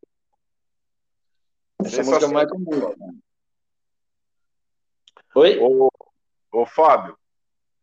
Essa 1.86 2.02
música 2.02 2.28
marca 2.28 2.54
muito. 2.56 2.94
Oi? 5.34 5.58
Ô, 5.58 5.90
ô 6.52 6.66
Fábio. 6.66 7.16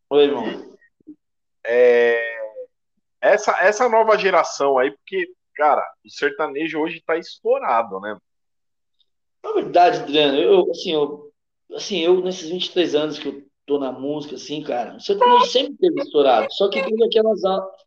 Oi, 0.09 0.23
irmão. 0.23 0.75
É, 1.65 2.39
essa, 3.21 3.51
essa 3.59 3.89
nova 3.89 4.17
geração 4.17 4.77
aí, 4.77 4.91
porque, 4.91 5.31
cara, 5.55 5.83
o 6.05 6.09
sertanejo 6.09 6.79
hoje 6.79 7.01
tá 7.05 7.17
estourado, 7.17 7.99
né? 7.99 8.17
Na 9.43 9.53
verdade, 9.53 9.99
Adriano, 9.99 10.37
eu, 10.37 10.71
assim, 10.71 10.93
eu, 10.93 11.31
assim, 11.73 11.99
eu 11.99 12.21
nesses 12.21 12.49
23 12.49 12.95
anos 12.95 13.19
que 13.19 13.27
eu 13.27 13.43
tô 13.65 13.79
na 13.79 13.91
música, 13.91 14.35
assim, 14.35 14.63
cara, 14.63 14.95
o 14.95 14.99
sertanejo 14.99 15.45
sempre 15.45 15.75
teve 15.77 16.01
estourado, 16.01 16.47
só 16.51 16.69
que 16.69 16.81
teve 16.81 17.03
aquelas, 17.03 17.41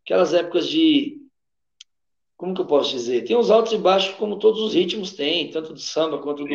aquelas 0.04 0.34
épocas 0.34 0.68
de, 0.68 1.21
como 2.42 2.54
que 2.54 2.60
eu 2.60 2.66
posso 2.66 2.90
dizer? 2.90 3.22
Tem 3.22 3.36
os 3.36 3.52
altos 3.52 3.72
e 3.72 3.78
baixos 3.78 4.16
como 4.16 4.36
todos 4.36 4.60
os 4.60 4.74
ritmos 4.74 5.12
têm, 5.12 5.48
tanto 5.52 5.72
do 5.72 5.78
samba 5.78 6.18
quanto 6.18 6.42
do, 6.42 6.54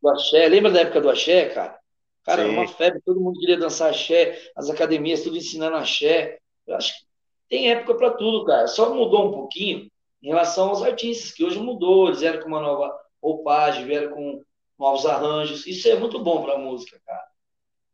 do 0.00 0.08
axé. 0.08 0.46
Lembra 0.46 0.70
da 0.70 0.82
época 0.82 1.00
do 1.00 1.10
axé, 1.10 1.48
cara? 1.48 1.76
Cara, 2.22 2.44
Sim. 2.44 2.50
era 2.50 2.60
uma 2.60 2.68
febre, 2.68 3.02
todo 3.04 3.20
mundo 3.20 3.40
queria 3.40 3.58
dançar 3.58 3.90
axé, 3.90 4.40
as 4.54 4.70
academias 4.70 5.24
tudo 5.24 5.36
ensinando 5.36 5.74
axé. 5.74 6.38
Eu 6.64 6.76
acho 6.76 6.96
que 6.96 7.06
tem 7.48 7.72
época 7.72 7.96
para 7.96 8.10
tudo, 8.12 8.44
cara. 8.44 8.68
Só 8.68 8.94
mudou 8.94 9.26
um 9.26 9.32
pouquinho 9.32 9.90
em 10.22 10.28
relação 10.28 10.68
aos 10.68 10.80
artistas, 10.80 11.32
que 11.32 11.42
hoje 11.42 11.58
mudou, 11.58 12.06
eles 12.06 12.20
vieram 12.20 12.40
com 12.40 12.46
uma 12.46 12.60
nova 12.60 12.96
roupagem, 13.20 13.84
vieram 13.84 14.14
com 14.14 14.44
novos 14.78 15.04
arranjos. 15.06 15.66
Isso 15.66 15.88
é 15.88 15.98
muito 15.98 16.20
bom 16.20 16.44
para 16.44 16.54
a 16.54 16.58
música, 16.58 17.00
cara. 17.04 17.26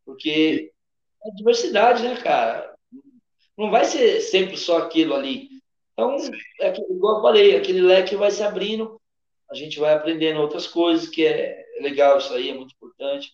Porque 0.05 0.71
é 1.25 1.31
diversidade, 1.31 2.03
né, 2.03 2.15
cara? 2.15 2.75
Não 3.57 3.71
vai 3.71 3.85
ser 3.85 4.21
sempre 4.21 4.55
só 4.55 4.77
aquilo 4.77 5.15
ali. 5.15 5.52
Então, 5.93 6.17
é 6.59 6.73
igual 6.89 7.17
eu 7.17 7.21
falei, 7.21 7.55
aquele 7.55 7.81
leque 7.81 8.15
vai 8.15 8.31
se 8.31 8.43
abrindo, 8.43 8.99
a 9.49 9.55
gente 9.55 9.79
vai 9.79 9.93
aprendendo 9.93 10.41
outras 10.41 10.67
coisas, 10.67 11.07
que 11.07 11.25
é 11.25 11.63
legal 11.79 12.17
isso 12.17 12.33
aí, 12.33 12.49
é 12.49 12.53
muito 12.53 12.73
importante. 12.73 13.31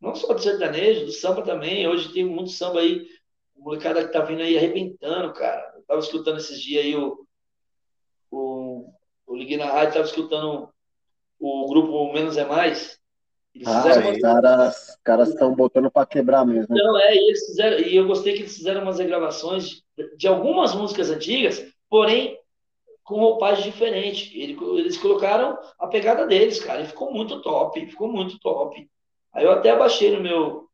Não 0.00 0.14
só 0.16 0.34
do 0.34 0.42
sertanejo, 0.42 1.06
do 1.06 1.12
samba 1.12 1.42
também. 1.42 1.86
Hoje 1.86 2.12
tem 2.12 2.24
muito 2.24 2.50
samba 2.50 2.80
aí 2.80 3.06
molecada 3.56 4.04
que 4.04 4.12
tá 4.12 4.20
vindo 4.20 4.42
aí 4.42 4.58
arrebentando, 4.58 5.32
cara. 5.32 5.74
Eu 5.76 5.82
tava 5.84 6.00
escutando 6.00 6.38
esses 6.38 6.60
dias 6.60 6.84
aí 6.84 6.96
o. 6.96 7.24
o 8.30 8.92
eu 9.28 9.36
liguei 9.36 9.56
na 9.56 9.66
rádio, 9.66 9.94
tava 9.94 10.06
escutando 10.06 10.68
o 11.38 11.68
grupo 11.68 12.12
Menos 12.12 12.36
é 12.36 12.44
Mais. 12.44 13.00
Eles 13.54 13.68
ah, 13.68 14.10
os 14.10 14.18
caras 14.18 14.98
caras 15.04 15.28
estão 15.28 15.54
botando 15.54 15.90
para 15.90 16.06
quebrar 16.06 16.44
mesmo. 16.44 16.74
Não, 16.74 16.98
é, 16.98 17.14
e 17.14 17.28
eles 17.28 17.46
fizeram, 17.46 17.78
e 17.78 17.94
eu 17.94 18.06
gostei 18.06 18.32
que 18.32 18.40
eles 18.40 18.56
fizeram 18.56 18.82
umas 18.82 18.98
regravações 18.98 19.82
de, 19.96 20.16
de 20.16 20.26
algumas 20.26 20.74
músicas 20.74 21.10
antigas, 21.10 21.62
porém 21.88 22.38
com 23.04 23.20
roupagem 23.20 23.70
diferente. 23.70 24.38
Eles 24.38 24.96
colocaram 24.96 25.58
a 25.78 25.86
pegada 25.86 26.26
deles, 26.26 26.64
cara, 26.64 26.80
e 26.80 26.86
ficou 26.86 27.12
muito 27.12 27.42
top, 27.42 27.84
ficou 27.86 28.10
muito 28.10 28.38
top. 28.38 28.88
Aí 29.32 29.44
eu 29.44 29.52
até 29.52 29.70
abaixei 29.70 30.10
no 30.16 30.22
meu 30.22 30.68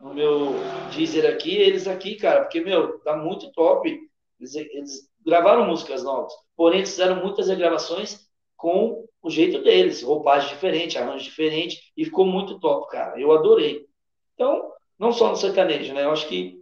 no 0.00 0.14
meu 0.14 0.54
Deezer 0.94 1.28
aqui, 1.28 1.56
eles 1.56 1.88
aqui, 1.88 2.14
cara, 2.14 2.42
porque, 2.42 2.60
meu, 2.60 3.00
tá 3.00 3.16
muito 3.16 3.50
top. 3.50 3.98
Eles, 4.38 4.54
eles 4.54 5.10
gravaram 5.24 5.66
músicas 5.66 6.04
novas, 6.04 6.32
porém 6.56 6.78
eles 6.78 6.90
fizeram 6.90 7.16
muitas 7.16 7.48
regravações 7.48 8.28
com 8.56 9.04
o 9.22 9.30
jeito 9.30 9.62
deles, 9.62 10.02
roupagem 10.02 10.48
diferente, 10.48 10.96
arranjo 10.96 11.24
diferente, 11.24 11.92
e 11.96 12.04
ficou 12.04 12.24
muito 12.24 12.58
top, 12.60 12.88
cara. 12.88 13.20
Eu 13.20 13.32
adorei. 13.32 13.86
Então, 14.34 14.72
não 14.98 15.12
só 15.12 15.30
no 15.30 15.36
sertanejo, 15.36 15.92
né? 15.92 16.04
Eu 16.04 16.10
acho 16.10 16.28
que 16.28 16.60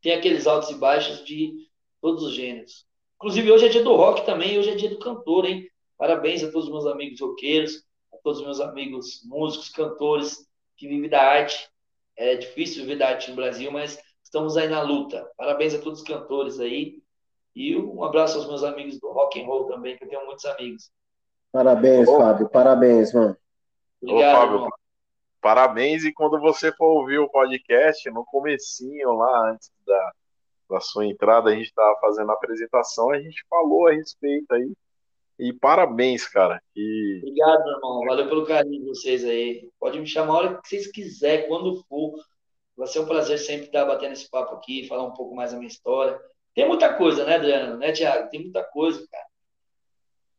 tem 0.00 0.12
aqueles 0.12 0.46
altos 0.46 0.70
e 0.70 0.74
baixos 0.74 1.24
de 1.24 1.54
todos 2.00 2.22
os 2.22 2.34
gêneros. 2.34 2.86
Inclusive, 3.16 3.50
hoje 3.50 3.66
é 3.66 3.68
dia 3.68 3.82
do 3.82 3.96
rock 3.96 4.24
também, 4.24 4.58
hoje 4.58 4.70
é 4.70 4.74
dia 4.76 4.90
do 4.90 4.98
cantor, 4.98 5.44
hein? 5.44 5.68
Parabéns 5.96 6.44
a 6.44 6.50
todos 6.50 6.66
os 6.66 6.72
meus 6.72 6.86
amigos 6.86 7.20
roqueiros, 7.20 7.82
a 8.12 8.16
todos 8.18 8.38
os 8.38 8.44
meus 8.44 8.60
amigos 8.60 9.22
músicos, 9.24 9.68
cantores 9.70 10.46
que 10.76 10.86
vivem 10.86 11.10
da 11.10 11.20
arte. 11.20 11.68
É 12.16 12.36
difícil 12.36 12.82
viver 12.82 12.96
da 12.96 13.08
arte 13.08 13.30
no 13.30 13.36
Brasil, 13.36 13.70
mas 13.72 14.00
estamos 14.22 14.56
aí 14.56 14.68
na 14.68 14.82
luta. 14.82 15.28
Parabéns 15.36 15.74
a 15.74 15.80
todos 15.80 16.00
os 16.00 16.06
cantores 16.06 16.60
aí. 16.60 17.02
E 17.54 17.76
um 17.76 18.04
abraço 18.04 18.38
aos 18.38 18.46
meus 18.46 18.62
amigos 18.62 19.00
do 19.00 19.10
rock 19.10 19.40
and 19.40 19.46
roll 19.46 19.66
também, 19.66 19.96
que 19.96 20.04
eu 20.04 20.08
tenho 20.08 20.24
muitos 20.24 20.44
amigos. 20.44 20.92
Parabéns, 21.52 22.08
Ô, 22.08 22.18
Fábio. 22.18 22.48
Parabéns, 22.48 23.12
mano. 23.12 23.36
Obrigado, 24.02 24.36
Ô, 24.36 24.40
Fábio, 24.40 24.56
irmão. 24.56 24.70
Parabéns 25.40 26.04
e 26.04 26.12
quando 26.12 26.40
você 26.40 26.72
for 26.72 27.00
ouvir 27.00 27.18
o 27.18 27.28
podcast, 27.28 28.10
no 28.10 28.24
comecinho 28.24 29.12
lá, 29.12 29.52
antes 29.52 29.70
da, 29.86 30.12
da 30.70 30.80
sua 30.80 31.06
entrada, 31.06 31.50
a 31.50 31.54
gente 31.54 31.68
estava 31.68 31.98
fazendo 32.00 32.30
a 32.30 32.34
apresentação, 32.34 33.10
a 33.10 33.20
gente 33.20 33.44
falou 33.48 33.86
a 33.86 33.92
respeito 33.92 34.52
aí. 34.52 34.72
E 35.38 35.52
parabéns, 35.52 36.26
cara. 36.26 36.60
E... 36.74 37.20
Obrigado, 37.22 37.64
meu 37.64 37.74
irmão. 37.74 38.04
Valeu 38.06 38.28
pelo 38.28 38.46
carinho 38.46 38.80
de 38.80 38.88
vocês 38.88 39.24
aí. 39.24 39.70
Pode 39.78 40.00
me 40.00 40.06
chamar 40.06 40.34
a 40.34 40.36
hora 40.36 40.60
que 40.60 40.68
vocês 40.68 40.90
quiserem, 40.90 41.46
quando 41.46 41.84
for. 41.88 42.14
Vai 42.76 42.88
ser 42.88 42.98
um 42.98 43.06
prazer 43.06 43.38
sempre 43.38 43.66
estar 43.66 43.84
batendo 43.84 44.12
esse 44.12 44.28
papo 44.28 44.56
aqui, 44.56 44.88
falar 44.88 45.04
um 45.04 45.14
pouco 45.14 45.34
mais 45.36 45.52
da 45.52 45.58
minha 45.58 45.68
história. 45.68 46.20
Tem 46.54 46.66
muita 46.66 46.92
coisa, 46.94 47.24
né, 47.24 47.36
Adriano? 47.36 47.76
Né, 47.76 47.92
Tiago? 47.92 48.28
Tem 48.30 48.42
muita 48.42 48.64
coisa, 48.64 49.06
cara. 49.10 49.27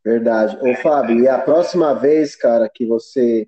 Verdade. 0.04 0.58
Ô, 0.62 0.76
Fábio, 0.76 1.20
e 1.20 1.28
a 1.28 1.40
próxima 1.40 1.94
vez, 1.94 2.36
cara, 2.36 2.70
que 2.70 2.86
você 2.86 3.48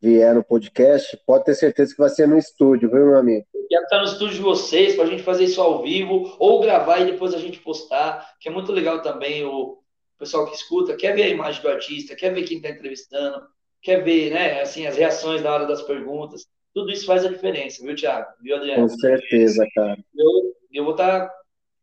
vier 0.00 0.34
no 0.34 0.44
podcast, 0.44 1.18
pode 1.26 1.44
ter 1.44 1.54
certeza 1.54 1.92
que 1.92 2.00
vai 2.00 2.10
ser 2.10 2.28
no 2.28 2.36
estúdio, 2.36 2.90
viu, 2.90 3.06
meu 3.06 3.18
amigo? 3.18 3.46
Eu 3.54 3.66
quero 3.68 3.84
estar 3.84 3.98
no 3.98 4.04
estúdio 4.04 4.36
de 4.36 4.42
vocês 4.42 4.94
para 4.94 5.04
a 5.04 5.06
gente 5.06 5.22
fazer 5.22 5.44
isso 5.44 5.60
ao 5.60 5.82
vivo, 5.82 6.36
ou 6.38 6.60
gravar 6.60 7.00
e 7.00 7.06
depois 7.06 7.32
a 7.32 7.38
gente 7.38 7.58
postar, 7.58 8.34
que 8.38 8.48
é 8.48 8.52
muito 8.52 8.70
legal 8.70 9.00
também 9.00 9.44
o 9.44 9.78
pessoal 10.18 10.46
que 10.46 10.54
escuta, 10.54 10.94
quer 10.94 11.14
ver 11.14 11.22
a 11.22 11.28
imagem 11.28 11.62
do 11.62 11.68
artista, 11.68 12.14
quer 12.14 12.34
ver 12.34 12.44
quem 12.44 12.58
está 12.58 12.68
entrevistando, 12.68 13.42
quer 13.82 14.04
ver, 14.04 14.30
né, 14.30 14.60
assim, 14.60 14.86
as 14.86 14.96
reações 14.96 15.42
na 15.42 15.52
hora 15.52 15.66
das 15.66 15.82
perguntas. 15.82 16.46
Tudo 16.74 16.90
isso 16.90 17.06
faz 17.06 17.24
a 17.24 17.30
diferença, 17.30 17.82
viu, 17.82 17.94
Thiago? 17.94 18.26
Viu, 18.42 18.56
Adriano? 18.56 18.82
Com 18.82 18.98
certeza, 18.98 19.66
cara. 19.74 19.96
Eu, 20.14 20.54
eu 20.72 20.84
vou 20.84 20.92
estar. 20.92 21.28
Tá, 21.28 21.34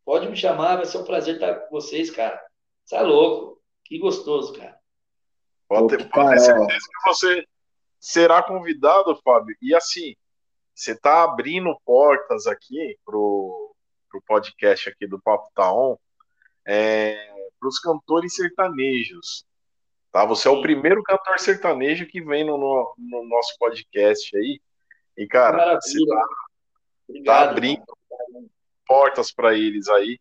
pode 0.06 0.30
me 0.30 0.36
chamar, 0.36 0.76
vai 0.76 0.86
ser 0.86 0.98
um 0.98 1.06
prazer 1.06 1.36
estar 1.36 1.56
com 1.56 1.72
vocês, 1.72 2.12
cara. 2.12 2.40
Você 2.86 2.96
é 2.96 3.02
louco. 3.02 3.51
Que 3.92 4.00
gostoso, 4.00 4.54
cara. 4.54 4.80
Pode 5.68 5.98
ter, 5.98 6.10
pode 6.10 6.30
ter 6.30 6.40
certeza 6.40 6.80
que 6.80 7.10
você 7.10 7.46
será 8.00 8.42
convidado, 8.42 9.20
Fábio. 9.22 9.54
E 9.62 9.76
assim, 9.76 10.16
você 10.74 10.94
está 10.94 11.26
abrindo 11.26 11.78
portas 11.84 12.48
aqui 12.48 12.98
pro, 13.04 13.76
pro 14.10 14.22
podcast 14.22 14.88
aqui 14.88 15.06
do 15.06 15.22
Papo 15.22 15.50
Taon 15.54 15.98
é, 16.66 17.18
para 17.60 17.68
os 17.68 17.80
cantores 17.80 18.34
sertanejos. 18.34 19.46
Tá? 20.10 20.24
Você 20.24 20.48
é 20.48 20.52
o 20.52 20.62
primeiro 20.62 21.04
cantor 21.04 21.38
sertanejo 21.38 22.08
que 22.08 22.22
vem 22.22 22.46
no, 22.46 22.58
no, 22.58 22.96
no 22.98 23.28
nosso 23.28 23.58
podcast 23.60 24.38
aí. 24.38 24.62
E, 25.18 25.28
cara, 25.28 25.78
você 25.82 26.00
tá, 26.06 27.26
tá 27.26 27.50
abrindo 27.50 27.84
portas 28.88 29.34
para 29.34 29.54
eles 29.54 29.90
aí, 29.90 30.18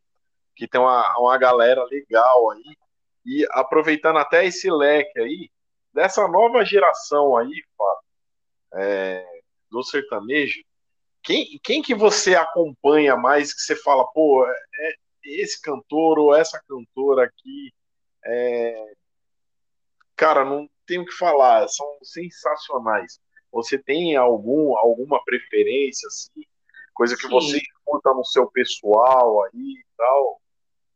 que 0.56 0.66
tem 0.66 0.80
uma, 0.80 1.16
uma 1.20 1.38
galera 1.38 1.84
legal 1.84 2.50
aí. 2.50 2.76
E 3.24 3.46
aproveitando 3.50 4.18
até 4.18 4.46
esse 4.46 4.70
leque 4.70 5.18
aí, 5.20 5.50
dessa 5.92 6.26
nova 6.28 6.64
geração 6.64 7.36
aí, 7.36 7.64
Fábio, 7.76 8.04
é, 8.74 9.40
do 9.70 9.82
sertanejo, 9.82 10.62
quem, 11.22 11.60
quem 11.62 11.82
que 11.82 11.94
você 11.94 12.34
acompanha 12.34 13.16
mais 13.16 13.52
que 13.52 13.60
você 13.60 13.76
fala, 13.76 14.06
pô, 14.12 14.46
é, 14.46 14.50
é 14.52 14.94
esse 15.24 15.60
cantor 15.60 16.18
ou 16.18 16.34
essa 16.34 16.62
cantora 16.66 17.24
aqui, 17.24 17.72
é, 18.24 18.92
cara, 20.16 20.44
não 20.44 20.68
tenho 20.86 21.02
o 21.02 21.06
que 21.06 21.12
falar, 21.12 21.68
são 21.68 21.86
sensacionais. 22.02 23.20
Você 23.52 23.78
tem 23.78 24.16
algum, 24.16 24.76
alguma 24.76 25.22
preferência, 25.24 26.06
assim, 26.06 26.44
coisa 26.94 27.16
que 27.16 27.22
Sim. 27.22 27.30
você 27.30 27.58
escuta 27.58 28.14
no 28.14 28.24
seu 28.24 28.50
pessoal 28.50 29.44
aí 29.44 29.52
e 29.54 29.84
tal? 29.96 30.40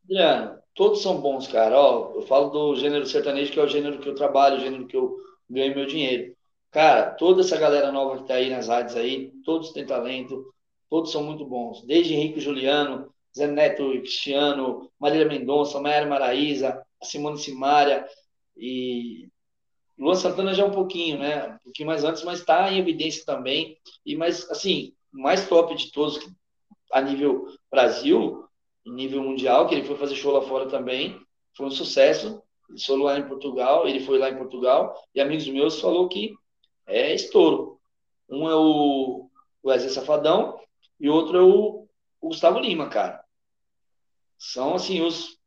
Adriano, 0.05 0.63
todos 0.75 1.03
são 1.03 1.21
bons, 1.21 1.47
cara. 1.47 1.79
Ó, 1.79 2.13
eu 2.15 2.23
falo 2.23 2.51
do 2.51 2.77
gênero 2.77 3.07
sertanejo, 3.07 3.53
que 3.53 3.61
é 3.61 3.63
o 3.63 3.69
gênero 3.69 3.99
que 3.99 4.09
eu 4.09 4.15
trabalho, 4.15 4.57
o 4.57 4.61
gênero 4.61 4.87
que 4.87 4.97
eu 4.97 5.17
ganho 5.49 5.75
meu 5.75 5.87
dinheiro. 5.87 6.35
Cara, 6.71 7.13
toda 7.13 7.43
essa 7.43 7.57
galera 7.57 7.93
nova 7.93 8.19
que 8.19 8.29
tá 8.29 8.35
aí 8.35 8.51
nas 8.51 8.69
rádios 8.69 8.97
aí, 8.97 9.31
todos 9.45 9.71
têm 9.73 9.87
talento, 9.87 10.53
todos 10.91 11.13
são 11.13 11.23
muito 11.23 11.45
bons. 11.47 11.83
Desde 11.83 12.15
Henrique 12.15 12.41
Juliano, 12.41 13.13
Zé 13.37 13.47
Neto 13.47 13.91
Cristiano, 13.91 14.91
Marília 14.99 15.27
Mendonça, 15.27 15.81
Mayara 15.81 16.07
Maraíza, 16.07 16.85
Simone 17.03 17.39
Simária 17.39 18.07
e 18.57 19.29
Luan 19.99 20.15
Santana 20.17 20.55
já 20.55 20.65
é 20.65 20.67
um 20.67 20.73
pouquinho, 20.73 21.19
né? 21.19 21.55
Um 21.55 21.59
pouquinho 21.65 21.87
mais 21.87 22.03
antes, 22.05 22.25
mas 22.25 22.41
está 22.41 22.73
em 22.73 22.79
evidência 22.79 23.25
também. 23.25 23.79
E 24.05 24.17
mas 24.17 24.51
assim, 24.51 24.93
mais 25.13 25.49
top 25.49 25.75
de 25.77 25.93
todos 25.93 26.19
a 26.93 27.01
nível 27.01 27.47
Brasil 27.71 28.44
em 28.85 28.93
nível 28.93 29.23
mundial, 29.23 29.67
que 29.67 29.75
ele 29.75 29.85
foi 29.85 29.97
fazer 29.97 30.15
show 30.15 30.33
lá 30.33 30.43
fora 30.43 30.69
também, 30.69 31.21
foi 31.57 31.67
um 31.67 31.71
sucesso. 31.71 32.43
Ele 32.69 32.79
solo 32.79 33.05
lá 33.05 33.19
em 33.19 33.29
Portugal, 33.29 33.87
ele 33.87 34.01
foi 34.01 34.19
lá 34.19 34.31
em 34.31 34.37
Portugal, 34.37 34.95
e 35.15 35.21
amigos 35.21 35.47
meus 35.49 35.81
falou 35.81 36.09
que 36.09 36.35
é 36.87 37.15
estouro. 37.15 37.81
Um 38.29 38.49
é 38.49 38.55
o 38.55 39.31
Wesley 39.65 39.91
Safadão 39.91 40.59
e 40.99 41.09
outro 41.09 41.39
é 41.39 41.43
o, 41.43 41.89
o 42.21 42.29
Gustavo 42.29 42.59
Lima, 42.59 42.89
cara. 42.89 43.25
São, 44.39 44.75
assim, 44.75 45.01
os 45.03 45.39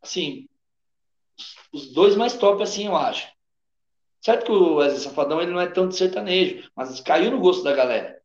assim, 0.00 0.48
os 1.72 1.92
dois 1.92 2.16
mais 2.16 2.36
top, 2.36 2.62
assim, 2.62 2.86
eu 2.86 2.96
acho. 2.96 3.30
Certo 4.20 4.46
que 4.46 4.52
o 4.52 4.76
Wesley 4.76 5.00
Safadão 5.00 5.40
ele 5.40 5.52
não 5.52 5.60
é 5.60 5.68
tanto 5.68 5.94
sertanejo, 5.94 6.70
mas 6.74 7.00
caiu 7.00 7.30
no 7.30 7.40
gosto 7.40 7.62
da 7.62 7.74
galera. 7.74 8.20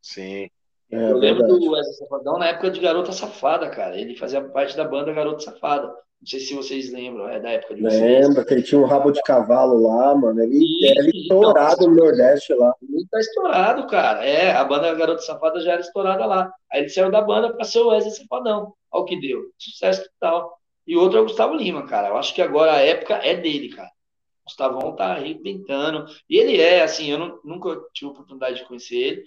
Sim. 0.00 0.50
É, 0.94 1.10
eu 1.10 1.18
lembro 1.18 1.40
verdade. 1.40 1.60
do 1.60 1.72
Wesley 1.72 1.94
Safadão 1.94 2.38
na 2.38 2.46
época 2.46 2.70
de 2.70 2.80
Garota 2.80 3.10
Safada, 3.10 3.68
cara. 3.68 3.98
Ele 3.98 4.14
fazia 4.14 4.40
parte 4.40 4.76
da 4.76 4.84
banda 4.84 5.12
Garota 5.12 5.40
Safada. 5.40 5.88
Não 5.88 6.26
sei 6.26 6.40
se 6.40 6.54
vocês 6.54 6.92
lembram, 6.92 7.28
é 7.28 7.40
da 7.40 7.50
época 7.50 7.74
de 7.74 7.82
vocês. 7.82 8.00
Lembra 8.00 8.44
que 8.44 8.54
ele 8.54 8.62
tinha 8.62 8.80
um 8.80 8.86
rabo 8.86 9.10
de 9.10 9.20
cavalo 9.22 9.82
lá, 9.82 10.14
mano. 10.14 10.40
Ele 10.40 10.64
era 10.86 11.10
estourado 11.10 11.82
então, 11.82 11.88
no 11.88 11.96
Nordeste 11.96 12.54
lá. 12.54 12.72
Ele 12.80 13.06
tá 13.10 13.18
estourado, 13.18 13.86
cara. 13.88 14.24
É, 14.24 14.52
a 14.52 14.64
banda 14.64 14.94
Garota 14.94 15.20
Safada 15.20 15.60
já 15.60 15.72
era 15.72 15.80
estourada 15.80 16.24
lá. 16.24 16.50
Aí 16.72 16.82
ele 16.82 16.88
saiu 16.88 17.10
da 17.10 17.20
banda 17.20 17.52
pra 17.52 17.64
ser 17.64 17.80
o 17.80 17.88
Wesley 17.88 18.14
Safadão. 18.14 18.72
Olha 18.92 19.02
o 19.02 19.04
que 19.04 19.20
deu. 19.20 19.40
Sucesso 19.58 20.08
total. 20.18 20.56
E 20.86 20.96
outro 20.96 21.18
é 21.18 21.20
o 21.20 21.24
Gustavo 21.24 21.54
Lima, 21.54 21.86
cara. 21.86 22.08
Eu 22.08 22.16
acho 22.16 22.32
que 22.32 22.40
agora 22.40 22.72
a 22.72 22.80
época 22.80 23.14
é 23.14 23.34
dele, 23.34 23.68
cara. 23.70 23.88
O 23.88 24.44
Gustavão 24.46 24.94
tá 24.94 25.06
arrebentando. 25.06 26.06
E 26.30 26.36
ele 26.36 26.60
é, 26.60 26.82
assim, 26.82 27.10
eu 27.10 27.18
não, 27.18 27.40
nunca 27.44 27.80
tive 27.92 28.12
oportunidade 28.12 28.56
de 28.56 28.64
conhecer 28.64 28.96
ele, 28.96 29.24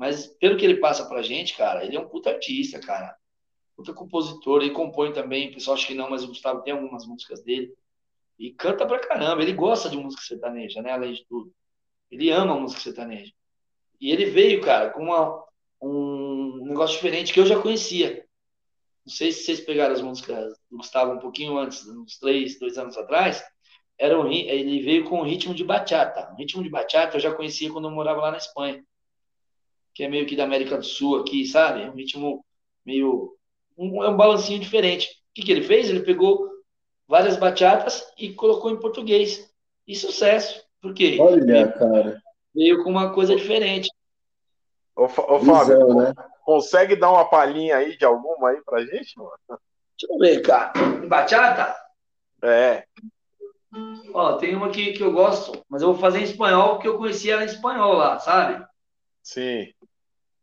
mas 0.00 0.26
pelo 0.26 0.56
que 0.56 0.64
ele 0.64 0.78
passa 0.78 1.04
pra 1.04 1.20
gente, 1.20 1.54
cara, 1.54 1.84
ele 1.84 1.94
é 1.94 2.00
um 2.00 2.08
puta 2.08 2.30
artista, 2.30 2.80
cara. 2.80 3.14
Puta 3.76 3.92
compositor, 3.92 4.62
ele 4.62 4.70
compõe 4.70 5.12
também, 5.12 5.50
o 5.50 5.52
pessoal 5.52 5.76
acha 5.76 5.86
que 5.86 5.92
não, 5.92 6.08
mas 6.08 6.24
o 6.24 6.28
Gustavo 6.28 6.62
tem 6.62 6.72
algumas 6.72 7.06
músicas 7.06 7.42
dele. 7.42 7.74
E 8.38 8.50
canta 8.50 8.86
pra 8.86 8.98
caramba, 8.98 9.42
ele 9.42 9.52
gosta 9.52 9.90
de 9.90 9.98
música 9.98 10.22
sertaneja, 10.22 10.80
né, 10.80 10.92
além 10.92 11.12
de 11.12 11.26
tudo. 11.26 11.52
Ele 12.10 12.30
ama 12.30 12.58
música 12.58 12.80
sertaneja. 12.80 13.30
E 14.00 14.10
ele 14.10 14.24
veio, 14.24 14.62
cara, 14.62 14.88
com 14.88 15.02
uma, 15.02 15.44
um 15.82 16.64
negócio 16.64 16.96
diferente 16.96 17.34
que 17.34 17.40
eu 17.40 17.44
já 17.44 17.60
conhecia. 17.60 18.24
Não 19.04 19.12
sei 19.12 19.30
se 19.30 19.44
vocês 19.44 19.60
pegaram 19.60 19.92
as 19.92 20.00
músicas 20.00 20.54
do 20.70 20.78
Gustavo 20.78 21.12
um 21.12 21.18
pouquinho 21.18 21.58
antes, 21.58 21.86
uns 21.86 22.18
três, 22.18 22.58
dois 22.58 22.78
anos 22.78 22.96
atrás. 22.96 23.44
Era 23.98 24.18
um, 24.18 24.32
ele 24.32 24.80
veio 24.80 25.04
com 25.04 25.20
o 25.20 25.24
ritmo 25.24 25.54
de 25.54 25.62
bachata. 25.62 26.32
O 26.32 26.36
ritmo 26.36 26.62
de 26.62 26.70
bachata 26.70 27.18
eu 27.18 27.20
já 27.20 27.34
conhecia 27.34 27.70
quando 27.70 27.86
eu 27.86 27.94
morava 27.94 28.22
lá 28.22 28.30
na 28.30 28.38
Espanha 28.38 28.82
que 29.94 30.04
é 30.04 30.08
meio 30.08 30.26
que 30.26 30.36
da 30.36 30.44
América 30.44 30.76
do 30.76 30.84
Sul 30.84 31.20
aqui, 31.20 31.44
sabe? 31.46 31.82
É 31.82 31.90
um 31.90 31.94
ritmo 31.94 32.44
meio. 32.84 33.36
Um, 33.76 34.02
é 34.04 34.08
um 34.08 34.16
balancinho 34.16 34.60
diferente. 34.60 35.08
O 35.08 35.34
que, 35.34 35.42
que 35.42 35.52
ele 35.52 35.62
fez? 35.62 35.88
Ele 35.88 36.00
pegou 36.00 36.48
várias 37.06 37.36
bachatas 37.36 38.04
e 38.18 38.32
colocou 38.32 38.70
em 38.70 38.80
português. 38.80 39.50
E 39.86 39.94
sucesso. 39.94 40.62
Por 40.80 40.94
quê? 40.94 41.18
Olha, 41.20 41.44
veio, 41.44 41.72
cara. 41.74 42.22
Veio 42.54 42.84
com 42.84 42.90
uma 42.90 43.12
coisa 43.12 43.34
diferente. 43.34 43.90
Ô, 44.94 45.04
ô 45.04 45.08
Fábio, 45.40 45.94
né? 45.94 46.14
consegue 46.44 46.96
dar 46.96 47.10
uma 47.10 47.28
palhinha 47.28 47.76
aí 47.76 47.96
de 47.96 48.04
alguma 48.04 48.50
aí 48.50 48.60
pra 48.64 48.84
gente, 48.84 49.16
mano? 49.18 49.30
Deixa 49.48 50.12
eu 50.12 50.18
ver, 50.18 50.42
cara. 50.42 50.72
Bachata? 51.06 51.76
É. 52.42 52.84
Ó, 54.12 54.36
tem 54.36 54.54
uma 54.54 54.66
aqui 54.66 54.92
que 54.92 55.02
eu 55.02 55.12
gosto, 55.12 55.64
mas 55.68 55.82
eu 55.82 55.92
vou 55.92 56.00
fazer 56.00 56.20
em 56.20 56.24
espanhol 56.24 56.74
porque 56.74 56.88
eu 56.88 56.98
conheci 56.98 57.30
ela 57.30 57.42
em 57.42 57.46
espanhol 57.46 57.92
lá, 57.92 58.18
sabe? 58.18 58.64
Sim. 59.22 59.66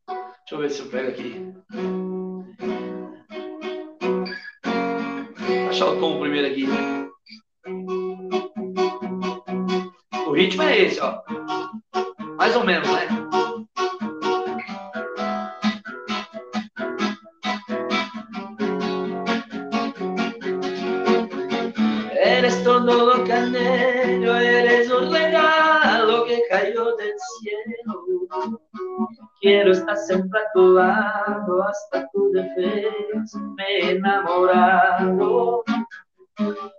Deixa 0.08 0.52
eu 0.52 0.60
ver 0.60 0.70
se 0.72 0.80
eu 0.82 0.90
pego 0.90 1.10
aqui. 1.10 1.54
Vou 5.48 5.70
achar 5.70 5.88
o 5.88 6.00
tom 6.00 6.20
primeiro 6.20 6.48
aqui. 6.48 6.66
O 10.28 10.32
ritmo 10.32 10.64
é 10.64 10.78
esse, 10.80 11.00
ó. 11.02 11.22
Mais 12.38 12.56
ou 12.56 12.64
menos, 12.64 12.88
né? 12.88 13.27
Quiero 29.48 29.72
estar 29.72 29.96
siempre 29.96 30.42
a 30.42 30.52
tu 30.52 30.74
lado 30.74 31.64
hasta 31.64 32.06
tu 32.10 32.32
defensa. 32.34 33.40
Me 33.56 33.64
he 33.64 33.92
enamorado 33.92 35.64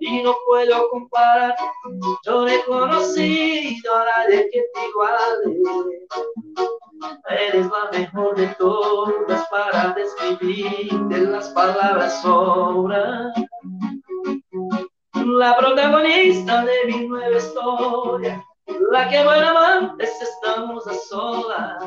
y 0.00 0.22
no 0.22 0.34
puedo 0.46 0.90
comparar. 0.90 1.56
Yo 2.26 2.42
no 2.42 2.46
he 2.46 2.62
conocido 2.64 3.96
a 3.96 4.04
nadie 4.04 4.50
que 4.52 4.66
te 4.74 4.86
iguale. 4.86 5.62
Eres 7.30 7.66
la 7.68 7.98
mejor 7.98 8.36
de 8.36 8.48
todas 8.58 9.48
para 9.48 9.94
describir 9.94 10.92
de 11.08 11.20
las 11.22 11.48
palabras 11.48 12.20
sobran. 12.20 13.32
La 15.14 15.56
protagonista 15.56 16.66
de 16.66 16.84
mi 16.84 17.08
nueva 17.08 17.38
historia, 17.38 18.44
la 18.90 19.08
que 19.08 19.24
buena 19.24 19.52
amantes 19.52 20.10
estamos 20.20 20.86
a 20.86 20.92
solas, 20.92 21.82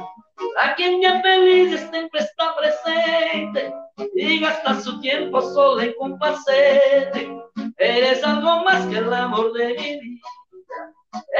la 0.55 0.75
que 0.75 0.85
en 0.85 0.99
mi 0.99 1.21
feliz 1.21 1.79
siempre 1.91 2.19
está 2.19 2.55
presente 2.55 3.73
y 4.15 4.39
gasta 4.39 4.79
su 4.81 4.99
tiempo 4.99 5.41
sola 5.41 5.85
en 5.85 5.93
complacerte. 5.93 7.41
Eres 7.77 8.23
algo 8.23 8.63
más 8.63 8.85
que 8.87 8.97
el 8.97 9.13
amor 9.13 9.53
de 9.53 9.67
mi 9.67 9.99
vida. 9.99 10.27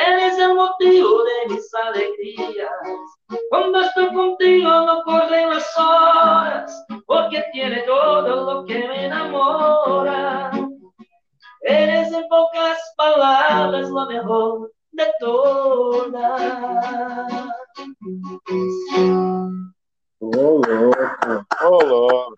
Eres 0.07 0.37
el 0.37 0.55
motivo 0.55 1.23
de 1.23 1.53
mis 1.53 1.73
alegrías. 1.73 2.71
Cuando 3.49 3.81
estoy 3.81 4.13
contigo 4.13 4.69
no 4.69 5.03
corren 5.03 5.49
las 5.49 5.77
horas, 5.77 6.85
porque 7.05 7.45
tiene 7.53 7.81
todo 7.83 8.53
lo 8.53 8.65
que 8.65 8.87
me 8.87 9.05
enamora. 9.05 10.51
Eres 11.61 12.11
en 12.11 12.27
pocas 12.27 12.79
palabras 12.97 13.89
lo 13.89 14.05
mejor 14.07 14.71
de 14.91 15.07
todas. 15.19 16.41
Ô, 20.19 20.27
louco. 20.27 21.45
Ô, 21.63 21.83
louco. 21.83 22.33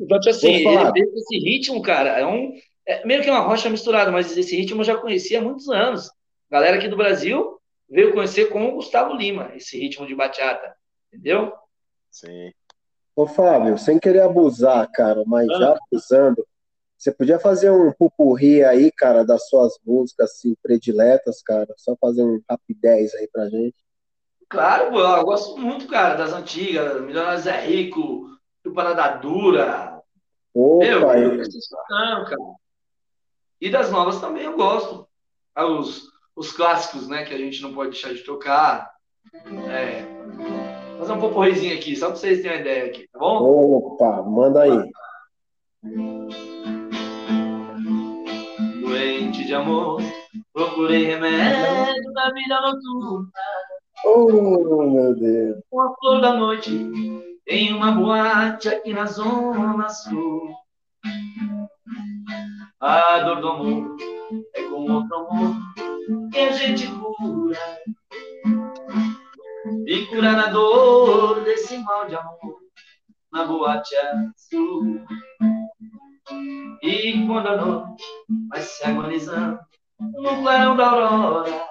Então, 0.00 0.20
tipo 0.20 0.30
assim, 0.30 0.66
ele 0.66 0.92
fez 0.92 1.14
esse 1.14 1.38
ritmo, 1.38 1.82
cara, 1.82 2.10
é 2.18 2.26
um. 2.26 2.52
É 2.86 3.04
meio 3.04 3.22
que 3.22 3.30
uma 3.30 3.40
rocha 3.40 3.68
misturada, 3.68 4.10
mas 4.10 4.34
esse 4.36 4.56
ritmo 4.56 4.80
eu 4.80 4.84
já 4.84 4.96
conhecia 4.96 5.38
há 5.38 5.42
muitos 5.42 5.68
anos. 5.68 6.10
Galera 6.50 6.78
aqui 6.78 6.88
do 6.88 6.96
Brasil 6.96 7.58
veio 7.88 8.12
conhecer 8.12 8.46
com 8.46 8.66
o 8.66 8.74
Gustavo 8.76 9.14
Lima, 9.14 9.52
esse 9.54 9.78
ritmo 9.78 10.06
de 10.06 10.14
bachata. 10.14 10.74
Entendeu? 11.12 11.52
Sim. 12.10 12.52
Ô, 13.14 13.26
Fábio, 13.26 13.76
sem 13.76 13.98
querer 13.98 14.22
abusar, 14.22 14.88
cara, 14.92 15.22
mas 15.26 15.46
já 15.48 15.76
abusando, 15.76 16.46
você 16.98 17.12
podia 17.12 17.38
fazer 17.38 17.70
um 17.70 17.92
pupurri 17.92 18.64
aí, 18.64 18.90
cara, 18.90 19.24
das 19.24 19.48
suas 19.48 19.78
músicas, 19.86 20.32
assim, 20.32 20.56
prediletas, 20.60 21.40
cara? 21.42 21.72
Só 21.76 21.96
fazer 21.96 22.24
um 22.24 22.40
rapidez 22.50 23.14
aí 23.14 23.28
pra 23.32 23.48
gente. 23.48 23.76
Claro, 24.48 24.90
pô, 24.90 24.98
eu 25.00 25.24
gosto 25.24 25.56
muito, 25.58 25.86
cara, 25.86 26.14
das 26.14 26.32
antigas, 26.32 27.00
Milionários 27.00 27.46
é 27.46 27.60
Rico, 27.60 28.28
do 28.64 28.72
Parada 28.72 29.16
Dura. 29.18 30.00
Meu, 30.54 31.02
Opa, 31.02 31.18
eu 31.18 31.30
aí. 31.30 31.36
gosto 31.36 31.56
escutando, 31.56 32.24
cara. 32.24 32.54
E 33.60 33.70
das 33.70 33.90
novas 33.92 34.20
também 34.20 34.44
eu 34.44 34.56
gosto. 34.56 35.06
Ah, 35.54 35.66
Os, 35.66 36.08
os 36.34 36.50
clássicos, 36.50 37.06
né, 37.08 37.24
que 37.24 37.34
a 37.34 37.38
gente 37.38 37.62
não 37.62 37.74
pode 37.74 37.90
deixar 37.90 38.12
de 38.12 38.24
tocar. 38.24 38.90
É, 39.70 40.02
fazer 40.98 41.12
um 41.12 41.20
poporrizinho 41.20 41.76
aqui, 41.76 41.94
só 41.94 42.06
pra 42.06 42.16
vocês 42.16 42.42
terem 42.42 42.56
uma 42.56 42.60
ideia 42.60 42.86
aqui, 42.86 43.08
tá 43.12 43.18
bom? 43.18 43.38
Opa, 43.42 44.22
manda 44.22 44.62
aí. 44.62 44.90
De 49.46 49.54
amor, 49.54 50.02
procurei 50.52 51.06
remédio 51.06 52.12
na 52.12 52.30
vida 52.32 52.60
noturna. 52.60 53.30
Oh, 54.04 54.82
meu 54.82 55.14
Deus. 55.16 55.56
Com 55.70 55.80
a 55.80 55.94
flor 55.96 56.20
da 56.20 56.34
noite, 56.34 56.70
em 57.46 57.72
uma 57.72 57.92
boate 57.92 58.68
aqui 58.68 58.92
na 58.92 59.06
Zona 59.06 59.88
Sul. 59.88 60.54
A 62.78 63.20
dor 63.20 63.40
do 63.40 63.48
amor 63.48 63.96
é 64.54 64.62
com 64.64 64.92
outro 64.92 65.16
amor 65.16 65.56
que 66.30 66.38
a 66.40 66.52
gente 66.52 66.86
cura. 66.86 67.58
E 69.86 70.06
curar 70.06 70.38
a 70.38 70.50
dor 70.50 71.42
desse 71.44 71.78
mal 71.78 72.06
de 72.06 72.16
amor 72.16 72.58
na 73.32 73.44
boate 73.44 73.96
azul. 73.96 75.00
E 76.82 77.26
quando 77.26 77.48
a 77.48 77.56
noite 77.56 78.04
vai 78.48 78.60
se 78.60 78.84
agonizando 78.84 79.58
no 79.98 80.42
clarão 80.42 80.76
da 80.76 80.90
aurora, 80.90 81.68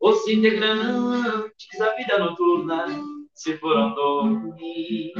os 0.00 0.28
integrantes 0.28 1.78
da 1.78 1.94
vida 1.94 2.18
noturna 2.18 2.86
se 3.34 3.56
foram 3.58 3.94
dormir 3.94 5.12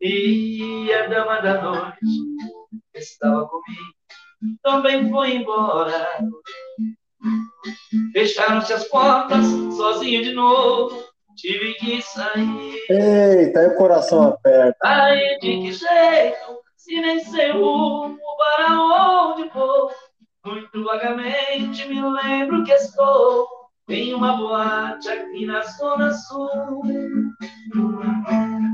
e 0.00 0.92
a 0.92 1.06
dama 1.06 1.40
da 1.40 1.62
noite 1.62 1.98
que 2.92 2.98
estava 2.98 3.46
comigo 3.46 3.94
também 4.62 5.10
foi 5.10 5.36
embora. 5.36 6.18
Fecharam-se 8.12 8.72
as 8.72 8.84
portas, 8.88 9.46
sozinho 9.76 10.22
de 10.22 10.32
novo, 10.32 11.02
tive 11.36 11.74
que 11.74 12.02
sair. 12.02 12.78
Eita, 12.90 13.60
aí 13.60 13.66
o 13.68 13.76
coração 13.76 14.22
aperta. 14.24 14.76
Aí 14.82 15.38
de 15.38 15.60
que 15.60 15.72
jeito, 15.72 16.60
se 16.84 17.00
nem 17.00 17.18
sei 17.20 17.50
rumo 17.52 18.18
para 18.56 18.78
onde 18.78 19.48
vou. 19.48 19.90
Muito 20.44 20.84
vagamente 20.84 21.88
me 21.88 22.02
lembro 22.02 22.62
que 22.62 22.72
estou 22.72 23.48
em 23.88 24.12
uma 24.12 24.36
boate 24.36 25.08
aqui 25.08 25.46
na 25.46 25.62
Zona 25.62 26.12
Sul. 26.12 26.82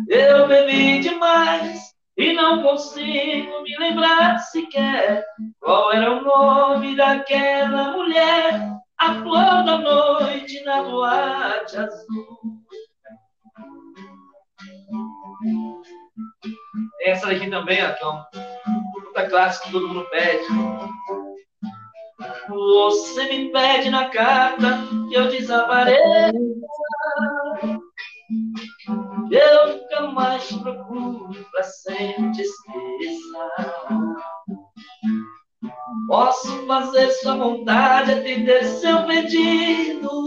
Eu 0.08 0.48
bebi 0.48 0.98
demais 0.98 1.94
e 2.16 2.32
não 2.32 2.60
consigo 2.64 3.62
me 3.62 3.78
lembrar 3.78 4.40
sequer 4.40 5.24
qual 5.60 5.92
era 5.92 6.10
o 6.10 6.24
nome 6.24 6.96
daquela 6.96 7.92
mulher, 7.92 8.72
a 8.98 9.14
flor 9.22 9.64
da 9.64 9.78
noite 9.78 10.64
na 10.64 10.82
boate 10.82 11.76
azul. 11.76 12.59
Essa 17.02 17.26
daqui 17.26 17.48
também, 17.48 17.82
ó, 17.84 17.92
que 17.92 18.04
é 18.04 18.08
um 18.08 18.22
puta 19.04 19.28
clássico 19.28 19.66
que 19.66 19.72
todo 19.72 19.88
mundo 19.88 20.06
pede. 20.10 20.46
Você 22.48 23.24
me 23.24 23.50
pede 23.50 23.90
na 23.90 24.08
carta 24.10 24.78
que 25.08 25.14
eu 25.14 25.28
desapareça. 25.28 26.32
Eu 29.30 29.76
nunca 29.76 30.00
mais 30.12 30.46
te 30.48 30.58
procuro 30.58 31.30
pra 31.52 31.62
sempre 31.62 32.32
te 32.32 32.42
esqueça. 32.42 33.90
Posso 36.08 36.66
fazer 36.66 37.10
sua 37.12 37.36
vontade, 37.36 38.12
atender 38.12 38.64
seu 38.64 39.04
pedido. 39.04 40.24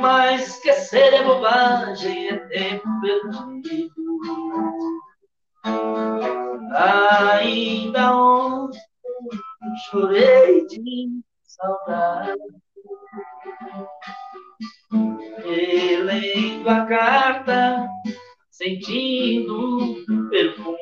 Mas 0.00 0.48
esquecer 0.48 1.12
é 1.12 1.22
bobagem, 1.22 2.28
é 2.28 2.36
tempo 2.48 2.88
perdido. 3.02 3.92
Ainda 6.74 8.16
ontem 8.16 8.80
chorei 9.90 10.66
de 10.66 11.20
saudade. 11.44 12.40
Relendo 15.44 16.70
a 16.70 16.86
carta, 16.86 17.88
sentindo 18.50 19.96
perfume. 20.30 20.78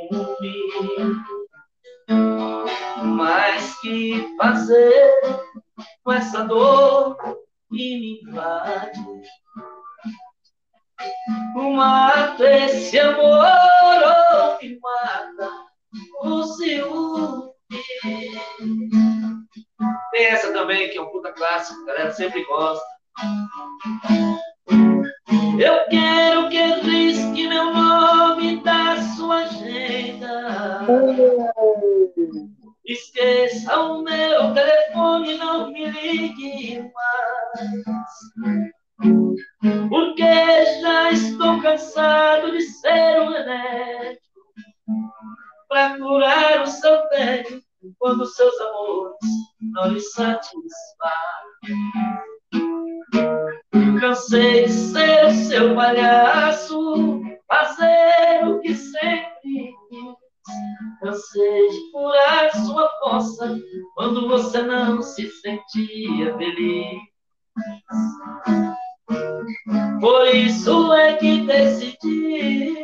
Mas 3.03 3.81
que 3.81 4.37
fazer 4.37 5.21
com 6.05 6.13
essa 6.13 6.45
dor 6.45 7.17
que 7.71 8.01
me 8.01 8.21
invade? 8.23 9.01
Mata 11.55 12.45
esse 12.45 12.99
amor 12.99 13.45
me 14.61 14.79
mata 14.81 15.51
o 16.23 16.43
ciúme. 16.45 17.53
Tem 20.11 20.27
essa 20.27 20.53
também, 20.53 20.91
que 20.91 20.99
é 20.99 21.03
um 21.03 21.11
puta 21.11 21.33
clássico, 21.33 21.83
a 21.83 21.87
galera 21.87 22.13
sempre 22.13 22.45
gosta. 22.45 22.85
Eu 25.61 25.89
quero 25.89 26.49
que 26.49 26.63
risque 26.83 27.49
meu 27.49 27.73
nome 27.73 28.63
da 28.63 29.01
sua 29.17 29.43
agenda. 29.43 30.87
Esqueça 32.89 33.79
o 33.83 34.03
meu 34.03 34.55
telefone, 34.55 35.37
não 35.37 35.71
me 35.71 35.91
ligue 35.91 36.81
mais. 36.81 37.85
Porque 39.91 40.65
já 40.81 41.11
estou 41.11 41.61
cansado 41.61 42.51
de 42.51 42.63
ser 42.63 43.21
um 43.21 43.29
remédio 43.31 44.19
para 45.69 45.99
curar 45.99 46.63
o 46.63 46.67
seu 46.67 47.07
tédio 47.09 47.63
quando 47.99 48.25
seus 48.25 48.59
amores 48.59 49.17
não 49.61 49.89
lhe 49.89 50.01
satisfazem. 50.01 50.63
Cansei 54.01 54.65
de 54.65 54.73
ser 54.73 55.27
o 55.27 55.31
seu 55.31 55.75
palhaço, 55.75 57.21
fazer 57.47 58.47
o 58.47 58.61
que 58.61 58.75
sempre 58.75 59.75
quis. 59.91 60.18
Cansei 61.01 61.69
de 61.69 61.91
furar 61.91 62.57
sua 62.65 62.89
força 63.01 63.59
quando 63.95 64.29
você 64.29 64.63
não 64.63 65.01
se 65.03 65.31
sentia 65.41 66.37
feliz. 66.37 66.99
Por 70.01 70.27
isso 70.35 70.93
é 70.93 71.17
que 71.17 71.47
decidi 71.47 72.77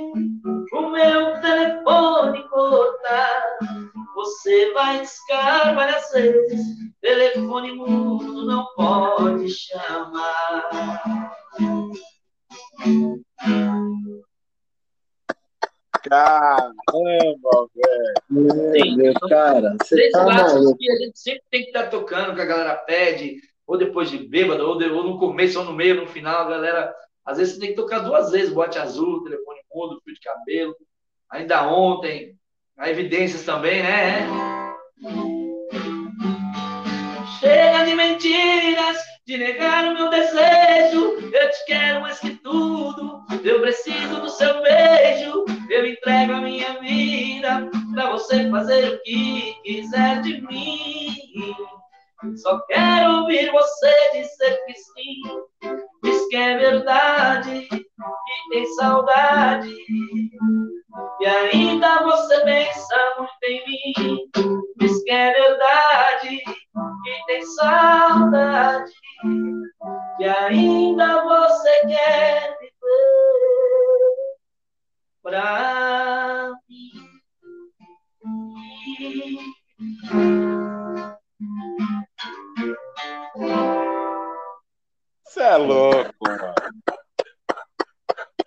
o 0.72 0.90
meu 0.90 1.40
telefone 1.40 2.48
cortar. 2.48 3.58
Você 4.14 4.72
vai 4.72 5.00
discar 5.00 5.74
várias 5.74 6.10
vezes, 6.12 6.66
telefone 7.00 7.72
mudo 7.72 8.46
não 8.46 8.66
pode 8.74 9.48
chamar. 9.50 10.70
Caramba, 16.08 17.68
velho. 17.74 18.14
Meu 18.30 18.96
Deus, 18.96 19.14
cara, 19.28 19.76
você 19.80 19.94
Três 19.96 20.12
tá 20.12 20.24
maluco. 20.24 20.76
que 20.76 20.90
a 20.90 20.96
gente 20.96 21.18
sempre 21.18 21.42
tem 21.50 21.62
que 21.62 21.68
estar 21.68 21.88
tocando, 21.88 22.34
que 22.34 22.40
a 22.40 22.44
galera 22.46 22.74
pede, 22.76 23.40
ou 23.66 23.78
depois 23.78 24.10
de 24.10 24.18
bêbado, 24.18 24.66
ou, 24.68 24.76
de- 24.78 24.86
ou 24.88 25.02
no 25.02 25.18
começo, 25.18 25.58
ou 25.58 25.64
no 25.64 25.72
meio, 25.72 25.96
no 25.96 26.06
final, 26.06 26.42
a 26.46 26.50
galera. 26.50 26.94
Às 27.24 27.38
vezes 27.38 27.54
você 27.54 27.60
tem 27.60 27.70
que 27.70 27.76
tocar 27.76 28.00
duas 28.00 28.30
vezes, 28.30 28.52
bote 28.52 28.78
azul, 28.78 29.24
telefone 29.24 29.60
mudo, 29.74 30.00
fio 30.04 30.12
de 30.14 30.20
cabelo. 30.20 30.76
Ainda 31.30 31.66
ontem, 31.66 32.36
a 32.76 32.90
evidências 32.90 33.44
também, 33.44 33.82
né? 33.82 34.26
Chega 37.40 37.84
de 37.84 37.94
mentiras, 37.94 38.98
de 39.26 39.38
negar 39.38 39.84
o 39.84 39.94
meu 39.94 40.10
desejo. 40.10 41.18
Eu 41.32 41.50
te 41.50 41.64
quero 41.66 42.00
mais 42.02 42.18
que 42.18 42.30
tudo. 42.36 43.24
Eu 43.42 43.60
preciso 43.60 44.20
do 44.20 44.28
seu 44.28 44.62
beijo. 44.62 45.44
Eu 45.70 45.86
entrego 45.86 46.32
a 46.34 46.40
minha 46.40 46.78
vida 46.80 47.70
pra 47.94 48.10
você 48.10 48.50
fazer 48.50 48.94
o 48.94 49.02
que 49.02 49.54
quiser 49.62 50.20
de 50.22 50.42
mim. 50.42 51.16
Só 52.36 52.58
quero 52.66 53.20
ouvir 53.20 53.50
você 53.50 54.10
dizer 54.12 54.64
que 54.66 54.74
sim. 54.74 55.74
Diz 56.02 56.28
que 56.28 56.36
é 56.36 56.58
verdade, 56.58 57.66
que 57.68 58.50
tem 58.50 58.66
saudade. 58.74 59.74
E 61.20 61.26
ainda 61.26 62.02
você 62.02 62.40
pensa 62.44 63.14
muito 63.18 63.32
em 63.44 63.66
mim. 63.66 64.30
Diz 64.76 65.02
que 65.02 65.10
é 65.10 65.32
verdade, 65.32 66.38
que 66.38 67.26
tem 67.26 67.42
saudade. 67.42 68.92
E 70.20 70.24
ainda 70.24 71.22
você 71.24 71.80
quer 71.80 72.58
viver 72.58 72.74
pra 75.22 76.52
mim. 76.68 77.14
Você 85.24 85.40
é 85.42 85.56
louco, 85.56 86.14
mano. 86.20 86.54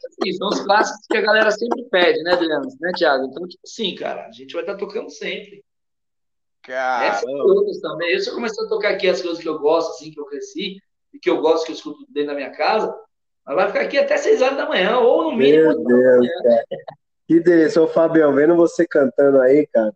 Assim, 0.05 0.33
são 0.33 0.47
os 0.49 0.61
clássicos 0.61 1.07
que 1.09 1.17
a 1.17 1.21
galera 1.21 1.51
sempre 1.51 1.83
pede, 1.89 2.23
né, 2.23 2.33
Adriano? 2.33 2.67
Né, 2.79 2.91
Thiago? 2.95 3.25
Então, 3.25 3.47
tipo 3.47 3.61
assim, 3.65 3.95
cara, 3.95 4.27
a 4.27 4.31
gente 4.31 4.53
vai 4.53 4.61
estar 4.63 4.77
tocando 4.77 5.09
sempre. 5.09 5.63
Caramba. 6.67 7.43
outras 7.45 7.79
também. 7.79 8.13
Eu 8.13 8.19
só 8.19 8.33
comecei 8.33 8.65
a 8.65 8.67
tocar 8.67 8.89
aqui 8.89 9.07
as 9.07 9.21
coisas 9.21 9.39
que 9.41 9.47
eu 9.47 9.57
gosto, 9.57 9.91
assim, 9.91 10.11
que 10.11 10.19
eu 10.19 10.25
cresci, 10.25 10.77
e 11.13 11.17
que 11.17 11.29
eu 11.29 11.39
gosto, 11.41 11.65
que 11.65 11.71
eu 11.71 11.75
escuto 11.75 11.99
dentro 12.09 12.31
da 12.31 12.35
minha 12.35 12.51
casa. 12.51 12.93
Mas 13.45 13.55
vai 13.55 13.67
ficar 13.67 13.81
aqui 13.81 13.97
até 13.97 14.17
6 14.17 14.41
horas 14.41 14.57
da 14.57 14.67
manhã, 14.67 14.97
ou 14.97 15.23
no 15.23 15.37
mínimo. 15.37 15.63
Meu 15.63 15.83
Deus, 15.85 16.27
cara. 16.43 16.65
Que 17.25 17.39
delícia. 17.39 17.81
Ô, 17.81 17.87
Fabião, 17.87 18.33
vendo 18.33 18.55
você 18.57 18.85
cantando 18.85 19.39
aí, 19.39 19.65
cara. 19.67 19.93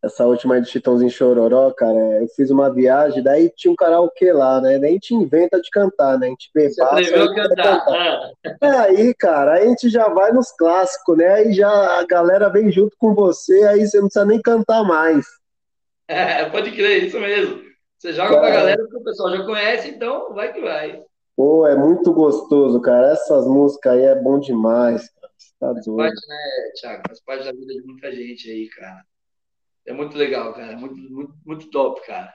Essa 0.00 0.24
última 0.24 0.54
aí 0.54 0.60
do 0.60 0.68
Chitãozinho 0.68 1.10
Chororó, 1.10 1.72
cara, 1.72 1.98
eu 2.22 2.28
fiz 2.28 2.50
uma 2.50 2.72
viagem, 2.72 3.20
daí 3.20 3.50
tinha 3.50 3.72
um 3.72 3.74
karaokê 3.74 4.32
lá, 4.32 4.60
né? 4.60 4.76
A 4.76 4.86
gente 4.86 5.12
inventa 5.12 5.60
de 5.60 5.68
cantar, 5.70 6.16
né? 6.16 6.28
A 6.28 6.30
gente 6.30 6.50
Você 6.54 6.80
e 6.80 7.10
vai 7.10 7.34
cantar. 7.34 7.84
cantar. 7.84 8.32
Ah, 8.60 8.82
Aí, 8.82 9.12
cara, 9.14 9.54
aí 9.54 9.64
a 9.64 9.68
gente 9.70 9.88
já 9.88 10.08
vai 10.08 10.30
nos 10.30 10.52
clássicos, 10.52 11.16
né? 11.18 11.26
Aí 11.26 11.52
já 11.52 11.68
a 11.98 12.06
galera 12.06 12.48
vem 12.48 12.70
junto 12.70 12.96
com 12.96 13.12
você, 13.12 13.64
aí 13.64 13.84
você 13.84 13.96
não 13.96 14.04
precisa 14.04 14.24
nem 14.24 14.40
cantar 14.40 14.84
mais. 14.84 15.26
É, 16.08 16.44
pode 16.50 16.72
crer, 16.72 17.04
isso 17.04 17.20
mesmo. 17.20 17.62
Você 17.98 18.12
joga 18.12 18.38
pra 18.38 18.50
galera 18.50 18.86
que 18.88 18.96
o 18.96 19.02
pessoal 19.04 19.36
já 19.36 19.44
conhece, 19.44 19.88
então 19.90 20.32
vai 20.32 20.52
que 20.52 20.60
vai. 20.60 21.02
Pô, 21.36 21.66
é 21.66 21.76
muito 21.76 22.12
gostoso, 22.12 22.80
cara. 22.80 23.12
Essas 23.12 23.46
músicas 23.46 23.92
aí 23.92 24.02
é 24.04 24.14
bom 24.14 24.38
demais, 24.38 25.08
cara. 25.10 25.32
Você 25.36 25.52
tá 25.58 25.72
Faz 25.72 25.84
doido. 25.84 25.96
parte, 25.98 26.28
né, 26.28 26.72
Thiago? 26.80 27.02
Faz 27.08 27.20
parte 27.22 27.44
da 27.44 27.52
vida 27.52 27.72
de 27.74 27.82
muita 27.82 28.12
gente 28.12 28.50
aí, 28.50 28.68
cara. 28.68 29.02
É 29.86 29.92
muito 29.92 30.16
legal, 30.16 30.52
cara. 30.54 30.72
É 30.72 30.76
muito, 30.76 30.96
muito, 31.12 31.34
muito 31.44 31.70
top, 31.70 32.04
cara. 32.06 32.34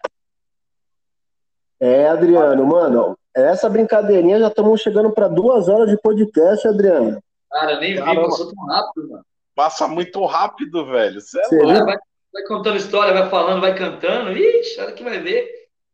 É, 1.80 2.08
Adriano, 2.08 2.66
mano, 2.66 3.18
essa 3.36 3.70
brincadeirinha 3.70 4.40
já 4.40 4.48
estamos 4.48 4.82
chegando 4.82 5.12
para 5.12 5.28
duas 5.28 5.68
horas 5.68 5.90
de 5.90 5.98
podcast, 5.98 6.66
Adriano. 6.68 7.22
Cara, 7.52 7.74
eu 7.74 7.80
nem 7.80 7.94
vi, 7.94 8.00
Caramba. 8.00 8.24
passou 8.24 8.54
tão 8.54 8.66
rápido, 8.66 9.10
mano. 9.10 9.26
Passa 9.56 9.88
muito 9.88 10.26
rápido, 10.26 10.86
velho. 10.86 11.20
Você 11.22 11.40
é 11.40 11.44
Você 11.44 11.62
louco. 11.62 11.92
Vai, 12.34 12.44
contando 12.44 12.78
história, 12.78 13.14
vai 13.14 13.30
falando, 13.30 13.62
vai 13.62 13.76
cantando. 13.76 14.32
Ixi, 14.32 14.82
olha 14.82 14.92
que 14.92 15.04
vai 15.04 15.20
ver. 15.20 15.48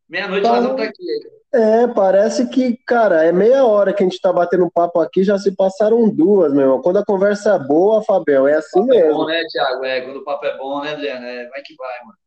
Meia-noite 0.08 0.48
nós 0.48 0.64
vamos 0.64 0.80
estar 0.80 0.90
aqui. 0.90 1.40
É, 1.52 1.86
parece 1.88 2.48
que, 2.48 2.76
cara, 2.86 3.24
é 3.24 3.32
meia 3.32 3.64
hora 3.64 3.92
que 3.92 4.02
a 4.02 4.06
gente 4.06 4.20
tá 4.20 4.32
batendo 4.32 4.70
papo 4.70 5.00
aqui, 5.00 5.24
já 5.24 5.36
se 5.36 5.54
passaram 5.54 6.08
duas, 6.08 6.52
meu 6.52 6.62
irmão. 6.62 6.82
Quando 6.82 6.98
a 6.98 7.04
conversa 7.04 7.54
é 7.54 7.58
boa, 7.58 8.02
Fabião, 8.02 8.46
é 8.46 8.54
assim 8.54 8.80
O 8.80 8.86
papo 8.86 8.94
é 8.94 9.02
mesmo. 9.02 9.14
bom, 9.18 9.26
né, 9.26 9.42
Thiago? 9.50 9.84
É, 9.84 10.00
quando 10.00 10.16
o 10.16 10.24
papo 10.24 10.46
é 10.46 10.56
bom, 10.56 10.80
né, 10.82 10.92
Adriano? 10.92 11.26
É, 11.26 11.48
vai 11.48 11.62
que 11.62 11.74
vai, 11.76 12.00
mano. 12.04 12.18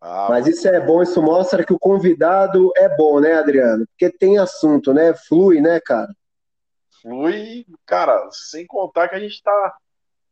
Ah, 0.00 0.26
Mas 0.30 0.46
isso 0.46 0.68
é 0.68 0.80
bom, 0.80 1.02
isso 1.02 1.20
mostra 1.22 1.64
que 1.64 1.72
o 1.72 1.78
convidado 1.78 2.70
é 2.76 2.88
bom, 2.96 3.18
né, 3.20 3.34
Adriano? 3.34 3.84
Porque 3.88 4.16
tem 4.16 4.38
assunto, 4.38 4.92
né? 4.92 5.14
Flui, 5.14 5.60
né, 5.60 5.80
cara? 5.80 6.08
flui, 7.00 7.64
cara, 7.86 8.28
sem 8.32 8.66
contar 8.66 9.08
que 9.08 9.14
a 9.14 9.20
gente 9.20 9.40
tá, 9.42 9.76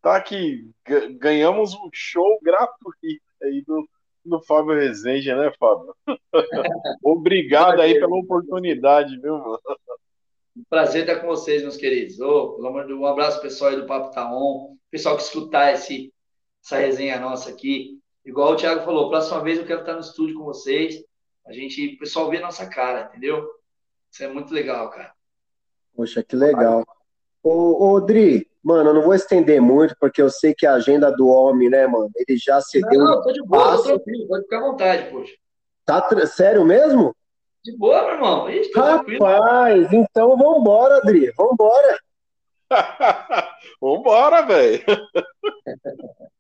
tá 0.07 0.15
aqui, 0.15 0.71
ga- 0.87 1.09
ganhamos 1.19 1.75
um 1.75 1.91
show 1.93 2.39
gratuito 2.41 3.25
aí 3.43 3.61
do, 3.67 3.89
do 4.25 4.41
Fábio 4.43 4.77
Rezende, 4.77 5.35
né, 5.35 5.53
Fábio? 5.59 5.97
Obrigado 7.03 7.81
aí 7.81 7.99
pela 7.99 8.17
oportunidade, 8.17 9.21
viu, 9.21 9.37
mano? 9.37 9.61
Um 10.57 10.63
prazer 10.71 11.01
estar 11.01 11.21
com 11.21 11.27
vocês, 11.27 11.61
meus 11.63 11.77
queridos. 11.77 12.21
Ô, 12.21 12.53
pelo 12.53 12.69
amor 12.69 12.83
de 12.83 12.89
Deus, 12.89 13.01
um 13.01 13.07
abraço 13.07 13.43
pessoal 13.43 13.73
aí 13.73 13.77
do 13.77 13.87
Papo 13.87 14.13
Tá 14.13 14.33
On. 14.33 14.77
Pessoal 14.93 15.17
que 15.17 15.23
escutar 15.25 15.73
esse, 15.73 16.15
essa 16.65 16.77
resenha 16.77 17.19
nossa 17.19 17.51
aqui. 17.51 17.99
Igual 18.25 18.53
o 18.53 18.57
Thiago 18.57 18.85
falou, 18.85 19.11
próxima 19.11 19.43
vez 19.43 19.59
eu 19.59 19.67
quero 19.67 19.81
estar 19.81 19.95
no 19.95 20.01
estúdio 20.01 20.37
com 20.37 20.45
vocês. 20.45 21.05
A 21.49 21.53
gente, 21.53 21.95
o 21.95 21.99
pessoal 21.99 22.31
vê 22.31 22.37
a 22.37 22.43
nossa 22.43 22.65
cara, 22.69 23.09
entendeu? 23.11 23.45
Isso 24.11 24.23
é 24.23 24.29
muito 24.29 24.55
legal, 24.55 24.89
cara. 24.91 25.13
Poxa, 25.97 26.23
que 26.23 26.37
legal. 26.37 26.85
Ô, 27.43 27.89
ô, 27.91 28.01
Dri, 28.01 28.49
mano, 28.67 28.91
eu 28.91 28.95
não 28.95 29.03
vou 29.03 29.15
estender 29.15 29.61
muito, 29.63 29.95
porque 30.01 30.21
eu 30.21 30.29
sei 30.29 30.53
que 30.53 30.67
a 30.67 30.75
agenda 30.75 31.09
do 31.13 31.29
homem, 31.29 31.71
né, 31.71 31.87
mano, 31.87 32.11
ele 32.17 32.37
já 32.37 32.61
cedeu. 32.61 32.99
Não, 32.99 33.23
tô 33.23 33.31
de 33.31 33.41
boa, 33.45 33.77
tô 33.77 33.83
tranquilo, 33.85 34.27
pode 34.27 34.43
ficar 34.43 34.59
à 34.59 34.61
vontade, 34.61 35.09
poxa. 35.09 35.33
Tá 35.85 36.01
tra- 36.01 36.27
sério 36.27 36.65
mesmo? 36.65 37.15
De 37.63 37.77
boa, 37.77 38.03
meu 38.03 38.15
irmão. 38.15 38.51
Ixi, 38.51 38.73
tô 38.73 38.83
tranquilo. 38.83 39.25
Rapaz, 39.25 39.93
então 39.93 40.37
vambora, 40.37 40.97
Adri, 40.97 41.33
vambora. 41.37 41.99
Vambora, 43.81 44.43
velho. 44.43 44.83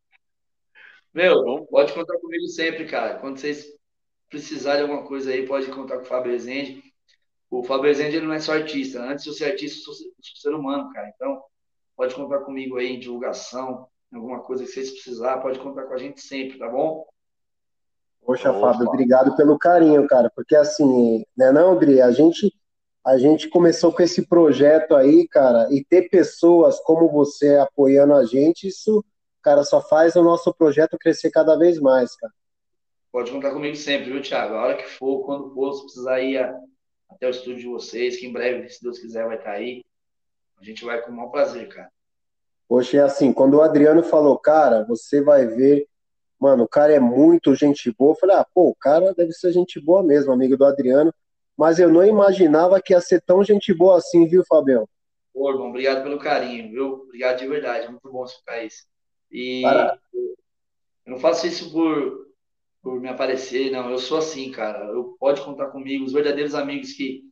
Meu, 1.15 1.65
pode 1.71 1.93
contar 1.93 2.19
comigo 2.19 2.49
sempre, 2.49 2.85
cara. 2.87 3.15
Quando 3.21 3.39
vocês 3.39 3.67
precisarem 4.29 4.85
de 4.85 4.91
alguma 4.91 5.07
coisa 5.09 5.31
aí, 5.31 5.47
pode 5.47 5.69
contar 5.69 5.99
com 5.99 6.03
o 6.03 6.07
Fábio 6.07 6.33
Rezende. 6.33 6.83
O 7.49 7.63
Fábio 7.63 7.85
Rezende 7.85 8.17
ele 8.17 8.27
não 8.27 8.35
é 8.35 8.41
só 8.41 8.55
artista. 8.55 9.01
Antes 9.01 9.23
de 9.23 9.31
eu 9.31 9.35
ser 9.35 9.45
artista, 9.45 9.79
eu 9.89 9.95
sou 9.95 10.07
ser 10.35 10.53
humano, 10.53 10.93
cara. 10.93 11.09
Então, 11.15 11.41
pode 11.97 12.15
contar 12.15 12.41
comigo 12.41 12.77
aí 12.77 12.95
em 12.95 13.01
divulgação, 13.01 13.89
em 14.13 14.17
alguma 14.17 14.41
coisa 14.41 14.65
que 14.65 14.71
vocês 14.71 14.91
precisarem, 14.91 15.43
pode 15.43 15.59
contar 15.59 15.85
com 15.85 15.95
a 15.95 15.99
gente 15.99 16.21
sempre, 16.21 16.59
tá 16.59 16.69
bom? 16.69 17.07
Poxa, 18.25 18.51
Opa. 18.51 18.73
Fábio, 18.73 18.89
obrigado 18.89 19.37
pelo 19.37 19.59
carinho, 19.59 20.07
cara, 20.07 20.31
porque 20.35 20.57
assim, 20.57 21.25
né 21.37 21.53
não, 21.53 21.79
Dri, 21.79 22.01
a 22.01 22.11
gente, 22.11 22.53
a 23.05 23.17
gente 23.17 23.49
começou 23.49 23.93
com 23.93 24.03
esse 24.03 24.27
projeto 24.27 24.95
aí, 24.95 25.27
cara, 25.29 25.69
e 25.73 25.85
ter 25.85 26.09
pessoas 26.11 26.79
como 26.81 27.09
você 27.09 27.57
apoiando 27.57 28.15
a 28.15 28.25
gente, 28.25 28.67
isso, 28.67 29.05
cara, 29.43 29.63
só 29.65 29.81
faz 29.81 30.17
o 30.17 30.23
nosso 30.23 30.53
projeto 30.53 30.99
crescer 30.99 31.31
cada 31.31 31.57
vez 31.57 31.81
mais, 31.81 32.17
cara. 32.17 32.33
Pode 33.13 33.31
contar 33.31 33.53
comigo 33.53 33.77
sempre, 33.77 34.11
viu, 34.11 34.21
Thiago? 34.21 34.55
A 34.55 34.63
hora 34.63 34.77
que 34.77 34.89
for, 34.91 35.25
quando 35.25 35.55
for, 35.55 35.73
se 35.73 35.83
precisar 35.85 36.21
ir 36.21 36.37
a- 36.39 36.55
até 37.09 37.29
o 37.29 37.31
estúdio 37.31 37.61
de 37.61 37.67
vocês, 37.69 38.17
que 38.19 38.27
em 38.27 38.33
breve, 38.33 38.69
se 38.69 38.83
Deus 38.83 38.99
quiser, 38.99 39.25
vai 39.27 39.37
estar 39.39 39.53
aí. 39.53 39.85
A 40.59 40.65
gente 40.65 40.85
vai 40.85 41.01
com 41.03 41.11
o 41.11 41.15
maior 41.15 41.31
prazer, 41.31 41.69
cara. 41.69 41.91
Poxa, 42.69 42.97
é 42.97 43.01
assim, 43.01 43.33
quando 43.33 43.55
o 43.55 43.63
Adriano 43.63 44.03
falou, 44.03 44.39
cara, 44.39 44.85
você 44.85 45.23
vai 45.23 45.47
ver 45.47 45.87
mano, 46.39 46.65
o 46.65 46.69
cara 46.69 46.93
é 46.93 47.01
muito 47.01 47.55
gente 47.55 47.93
boa. 47.93 48.13
Eu 48.13 48.17
falei, 48.17 48.37
ah, 48.37 48.47
pô, 48.55 48.69
o 48.69 48.75
cara 48.75 49.15
deve 49.15 49.33
ser 49.33 49.53
gente 49.53 49.81
boa 49.81 50.03
mesmo, 50.03 50.33
amigo 50.33 50.57
do 50.57 50.65
Adriano. 50.65 51.13
Mas 51.57 51.79
eu 51.79 51.89
não 51.89 52.05
imaginava 52.05 52.81
que 52.81 52.93
ia 52.93 53.01
ser 53.01 53.23
tão 53.23 53.43
gente 53.43 53.73
boa 53.73 53.97
assim, 53.97 54.27
viu, 54.27 54.45
Fabião? 54.47 54.87
Pô, 55.33 55.51
irmão, 55.51 55.69
obrigado 55.69 56.03
pelo 56.03 56.19
carinho, 56.19 56.71
viu? 56.71 56.93
Obrigado 57.05 57.39
de 57.39 57.47
verdade, 57.47 57.87
é 57.87 57.89
muito 57.89 58.11
bom 58.11 58.25
escutar 58.25 58.63
isso. 58.63 58.85
E 59.31 59.63
eu 59.63 61.13
não 61.13 61.19
faço 61.19 61.47
isso 61.47 61.73
por, 61.73 62.27
por 62.83 63.01
me 63.01 63.09
aparecer, 63.09 63.71
não. 63.71 63.91
Eu 63.91 63.99
sou 63.99 64.19
assim, 64.19 64.51
cara. 64.51 64.85
Eu 64.87 65.17
pode 65.19 65.41
contar 65.43 65.69
comigo, 65.69 66.05
os 66.05 66.13
verdadeiros 66.13 66.55
amigos 66.55 66.93
que 66.93 67.23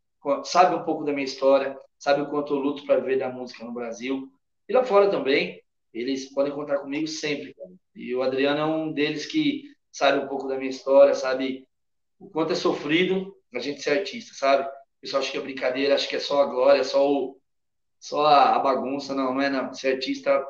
sabem 0.45 0.79
um 0.79 0.85
pouco 0.85 1.05
da 1.05 1.13
minha 1.13 1.25
história, 1.25 1.79
sabem 1.99 2.25
o 2.25 2.31
quanto 2.31 2.55
eu 2.55 2.59
luto 2.59 2.85
para 2.87 3.01
viver 3.01 3.19
da 3.19 3.29
música 3.29 3.65
no 3.65 3.73
Brasil 3.73 4.29
e 4.69 4.73
lá 4.73 4.85
fora 4.85 5.11
também. 5.11 5.63
Eles 5.93 6.33
podem 6.33 6.53
contar 6.53 6.79
comigo 6.79 7.07
sempre, 7.07 7.55
cara. 7.55 7.71
E 7.95 8.15
o 8.15 8.23
Adriano 8.23 8.59
é 8.59 8.65
um 8.65 8.93
deles 8.93 9.27
que 9.27 9.63
sabe 9.93 10.19
um 10.25 10.29
pouco 10.29 10.49
da 10.49 10.57
minha 10.57 10.71
história, 10.71 11.15
sabe 11.15 11.69
o 12.19 12.29
quanto 12.29 12.53
é 12.53 12.57
sofrido 12.57 13.37
a 13.55 13.61
gente 13.61 13.83
ser 13.83 13.99
artista, 13.99 14.35
sabe? 14.35 14.65
O 14.65 15.01
pessoal 15.01 15.23
acha 15.23 15.31
que 15.31 15.39
é 15.39 15.41
brincadeira, 15.41 15.95
acha 15.95 16.09
que 16.09 16.17
é 16.17 16.21
só 16.21 16.43
a 16.43 16.47
glória, 16.47 16.83
só 16.83 17.09
o, 17.09 17.39
só 18.01 18.27
a 18.27 18.59
bagunça. 18.59 19.15
Não, 19.15 19.35
não 19.35 19.41
é 19.41 19.49
não. 19.49 19.73
Ser 19.73 19.95
artista, 19.95 20.45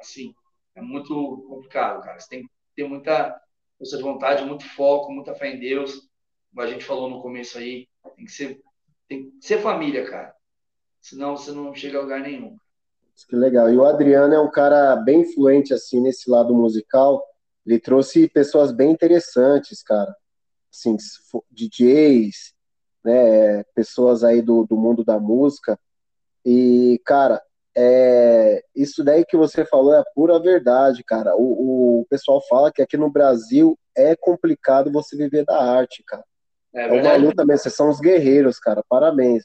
assim, 0.00 0.34
é 0.74 0.80
muito 0.80 1.44
complicado, 1.48 2.02
cara. 2.02 2.18
Você 2.18 2.28
tem 2.28 2.42
que 2.42 2.50
ter 2.74 2.88
muita 2.88 3.40
força 3.78 3.96
de 3.96 4.02
vontade, 4.02 4.44
muito 4.44 4.64
foco, 4.64 5.12
muita 5.12 5.34
fé 5.34 5.54
em 5.54 5.60
Deus. 5.60 6.08
Como 6.50 6.66
a 6.66 6.66
gente 6.66 6.84
falou 6.84 7.08
no 7.08 7.22
começo 7.22 7.58
aí, 7.58 7.86
tem 8.16 8.24
que 8.24 8.32
ser, 8.32 8.60
tem 9.08 9.30
que 9.30 9.46
ser 9.46 9.60
família, 9.60 10.08
cara. 10.08 10.34
Senão 11.00 11.36
você 11.36 11.50
não 11.52 11.74
chega 11.74 11.98
a 11.98 12.02
lugar 12.02 12.20
nenhum. 12.20 12.56
Que 13.28 13.34
legal. 13.34 13.70
E 13.70 13.76
o 13.76 13.84
Adriano 13.84 14.34
é 14.34 14.40
um 14.40 14.50
cara 14.50 14.94
bem 14.96 15.20
influente, 15.22 15.72
assim, 15.74 16.00
nesse 16.00 16.30
lado 16.30 16.54
musical. 16.54 17.24
Ele 17.66 17.80
trouxe 17.80 18.28
pessoas 18.28 18.70
bem 18.70 18.90
interessantes, 18.90 19.82
cara. 19.82 20.14
Assim, 20.72 20.96
DJs, 21.50 22.54
né? 23.04 23.64
Pessoas 23.74 24.22
aí 24.22 24.40
do, 24.40 24.64
do 24.64 24.76
mundo 24.76 25.04
da 25.04 25.18
música. 25.18 25.78
E, 26.44 27.00
cara, 27.04 27.42
é, 27.76 28.62
isso 28.74 29.02
daí 29.04 29.24
que 29.24 29.36
você 29.36 29.64
falou 29.64 29.94
é 29.94 29.98
a 29.98 30.04
pura 30.14 30.38
verdade, 30.38 31.02
cara. 31.04 31.34
O, 31.36 32.00
o 32.00 32.06
pessoal 32.08 32.40
fala 32.48 32.72
que 32.72 32.82
aqui 32.82 32.96
no 32.96 33.10
Brasil 33.10 33.78
é 33.96 34.14
complicado 34.14 34.92
você 34.92 35.16
viver 35.16 35.44
da 35.44 35.60
arte, 35.60 36.02
cara. 36.06 36.24
É 36.74 36.82
É 36.82 36.92
uma 37.02 37.16
luta 37.16 37.44
mesmo. 37.44 37.62
Vocês 37.62 37.74
são 37.74 37.88
os 37.88 38.00
guerreiros, 38.00 38.58
cara. 38.58 38.82
Parabéns. 38.88 39.44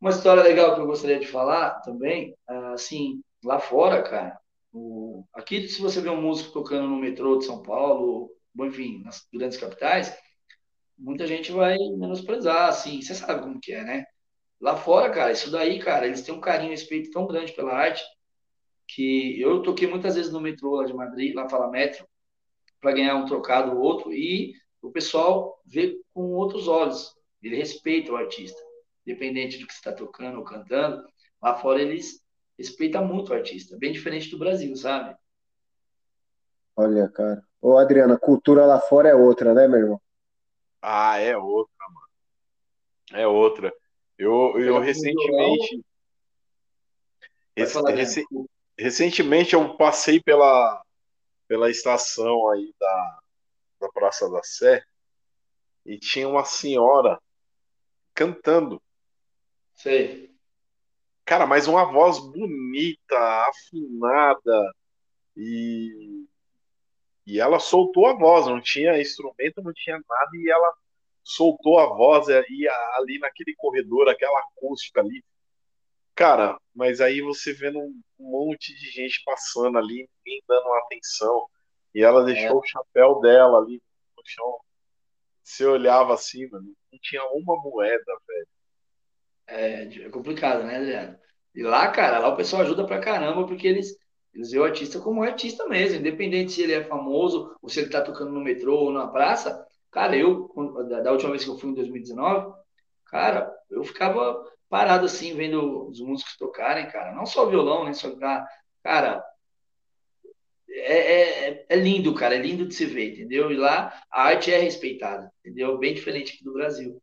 Uma 0.00 0.10
história 0.10 0.42
legal 0.42 0.74
que 0.74 0.80
eu 0.80 0.86
gostaria 0.86 1.18
de 1.18 1.26
falar 1.26 1.80
também, 1.80 2.34
ah, 2.48 2.72
assim, 2.72 3.20
lá 3.44 3.58
fora, 3.58 4.02
cara, 4.02 4.38
o- 4.72 5.24
aqui 5.34 5.68
se 5.68 5.80
você 5.82 6.00
vê 6.00 6.08
um 6.08 6.20
músico 6.20 6.52
tocando 6.52 6.88
no 6.88 6.96
metrô 6.96 7.36
de 7.38 7.44
São 7.44 7.62
Paulo, 7.62 8.30
ou, 8.58 8.66
enfim, 8.66 9.02
nas 9.04 9.26
grandes 9.32 9.58
capitais, 9.58 10.16
muita 10.98 11.26
gente 11.26 11.52
vai 11.52 11.76
menosprezar, 11.98 12.68
assim, 12.68 13.02
você 13.02 13.14
sabe 13.14 13.42
como 13.42 13.60
que 13.60 13.72
é, 13.72 13.84
né? 13.84 14.04
Lá 14.60 14.76
fora, 14.76 15.10
cara, 15.10 15.32
isso 15.32 15.50
daí, 15.50 15.78
cara, 15.78 16.06
eles 16.06 16.22
têm 16.22 16.34
um 16.34 16.40
carinho 16.40 16.68
e 16.68 16.74
respeito 16.74 17.10
tão 17.10 17.26
grande 17.26 17.52
pela 17.52 17.72
arte 17.74 18.02
que 18.88 19.40
eu 19.40 19.62
toquei 19.62 19.86
muitas 19.88 20.14
vezes 20.16 20.32
no 20.32 20.40
metrô 20.40 20.76
lá 20.76 20.84
de 20.84 20.94
Madrid, 20.94 21.34
lá 21.34 21.48
fala 21.48 21.70
metro, 21.70 22.06
para 22.80 22.92
ganhar 22.92 23.16
um 23.16 23.24
trocado 23.26 23.72
ou 23.72 23.78
outro, 23.82 24.12
e 24.12 24.54
o 24.82 24.90
pessoal 24.90 25.60
vê 25.64 26.00
com 26.12 26.32
outros 26.32 26.68
olhos, 26.68 27.14
ele 27.42 27.56
respeita 27.56 28.12
o 28.12 28.16
artista, 28.16 28.60
independente 29.06 29.58
do 29.58 29.66
que 29.66 29.72
você 29.72 29.78
está 29.78 29.92
tocando 29.92 30.38
ou 30.38 30.44
cantando, 30.44 31.04
lá 31.40 31.56
fora 31.56 31.80
eles 31.80 32.22
respeitam 32.58 33.06
muito 33.06 33.30
o 33.30 33.34
artista, 33.34 33.76
bem 33.78 33.92
diferente 33.92 34.30
do 34.30 34.38
Brasil, 34.38 34.74
sabe? 34.76 35.16
Olha, 36.76 37.08
cara. 37.08 37.42
Ô, 37.60 37.76
Adriano, 37.76 38.14
a 38.14 38.18
cultura 38.18 38.64
lá 38.64 38.80
fora 38.80 39.08
é 39.08 39.14
outra, 39.14 39.52
né, 39.54 39.68
meu 39.68 39.78
irmão? 39.80 40.02
Ah, 40.80 41.18
é 41.18 41.36
outra, 41.36 41.74
mano. 41.88 43.22
É 43.22 43.26
outra. 43.26 43.72
Eu, 44.16 44.58
eu 44.58 44.78
recentemente, 44.78 45.82
rec- 47.56 47.74
rec- 47.74 47.76
Adriano. 47.76 48.48
recentemente 48.78 49.54
eu 49.54 49.76
passei 49.76 50.22
pela, 50.22 50.82
pela 51.48 51.70
estação 51.70 52.48
aí 52.50 52.74
da, 52.78 53.19
da 53.80 53.88
Praça 53.88 54.30
da 54.30 54.42
Sé 54.42 54.84
e 55.84 55.98
tinha 55.98 56.28
uma 56.28 56.44
senhora 56.44 57.20
cantando. 58.14 58.80
Sei. 59.74 60.30
Cara, 61.24 61.46
mas 61.46 61.66
uma 61.66 61.84
voz 61.84 62.18
bonita, 62.18 63.18
afinada 63.48 64.72
e, 65.36 66.26
e 67.26 67.40
ela 67.40 67.58
soltou 67.58 68.06
a 68.06 68.14
voz, 68.14 68.46
não 68.46 68.60
tinha 68.60 69.00
instrumento, 69.00 69.62
não 69.62 69.72
tinha 69.72 69.96
nada 69.96 70.30
e 70.34 70.50
ela 70.50 70.74
soltou 71.22 71.78
a 71.78 71.86
voz 71.86 72.28
e 72.28 72.68
ali 72.94 73.18
naquele 73.18 73.54
corredor, 73.56 74.08
aquela 74.08 74.38
acústica 74.40 75.00
ali. 75.00 75.24
Cara, 76.14 76.60
mas 76.74 77.00
aí 77.00 77.22
você 77.22 77.52
vendo 77.52 77.78
um 77.78 78.02
monte 78.18 78.74
de 78.74 78.90
gente 78.90 79.22
passando 79.24 79.78
ali, 79.78 80.08
ninguém 80.24 80.42
dando 80.46 80.72
atenção, 80.74 81.46
e 81.94 82.02
ela 82.02 82.24
deixou 82.24 82.58
o 82.58 82.66
chapéu 82.66 83.20
dela 83.20 83.58
ali 83.58 83.82
no 84.16 84.22
chão. 84.24 84.58
Você 85.42 85.64
olhava 85.64 86.14
assim, 86.14 86.48
mano, 86.48 86.72
não 86.92 86.98
tinha 87.02 87.22
uma 87.32 87.56
moeda, 87.60 88.04
velho. 88.28 88.48
É, 89.46 90.06
é 90.06 90.10
complicado, 90.10 90.62
né, 90.62 90.76
Adriano? 90.76 91.18
E 91.54 91.62
lá, 91.62 91.88
cara, 91.90 92.20
lá 92.20 92.28
o 92.28 92.36
pessoal 92.36 92.62
ajuda 92.62 92.86
pra 92.86 93.00
caramba, 93.00 93.46
porque 93.46 93.66
eles, 93.66 93.96
eles 94.32 94.52
veem 94.52 94.62
o 94.62 94.64
artista 94.64 95.00
como 95.00 95.22
artista 95.22 95.66
mesmo, 95.66 95.98
independente 95.98 96.52
se 96.52 96.62
ele 96.62 96.72
é 96.72 96.84
famoso, 96.84 97.56
ou 97.60 97.68
se 97.68 97.80
ele 97.80 97.90
tá 97.90 98.00
tocando 98.00 98.30
no 98.30 98.40
metrô 98.40 98.76
ou 98.76 98.92
na 98.92 99.08
praça. 99.08 99.66
Cara, 99.90 100.16
eu, 100.16 100.48
da, 101.02 101.10
última 101.10 101.30
vez 101.30 101.44
que 101.44 101.50
eu 101.50 101.58
fui 101.58 101.70
em 101.70 101.74
2019, 101.74 102.54
cara, 103.06 103.52
eu 103.68 103.82
ficava 103.82 104.44
parado 104.68 105.06
assim, 105.06 105.34
vendo 105.34 105.88
os 105.88 106.00
músicos 106.00 106.36
tocarem, 106.36 106.88
cara, 106.88 107.12
não 107.12 107.26
só 107.26 107.46
violão, 107.46 107.84
nem 107.84 107.92
só 107.92 108.08
guitarra. 108.08 108.46
Cara, 108.84 109.24
é, 110.70 111.50
é, 111.50 111.66
é 111.68 111.76
lindo, 111.76 112.14
cara, 112.14 112.34
é 112.36 112.38
lindo 112.38 112.66
de 112.66 112.74
se 112.74 112.86
ver, 112.86 113.12
entendeu? 113.12 113.50
E 113.50 113.56
lá 113.56 113.92
a 114.10 114.22
arte 114.22 114.52
é 114.52 114.58
respeitada, 114.58 115.30
entendeu? 115.44 115.76
Bem 115.78 115.94
diferente 115.94 116.34
aqui 116.34 116.44
do 116.44 116.52
Brasil. 116.52 117.00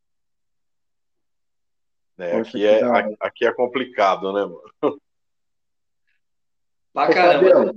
É, 2.18 2.38
aqui, 2.38 2.52
que 2.52 2.66
é, 2.66 2.82
aqui 3.20 3.46
é 3.46 3.54
complicado, 3.54 4.34
né, 4.34 4.42
mano? 4.42 5.00
Pra 6.94 7.14
caramba. 7.14 7.76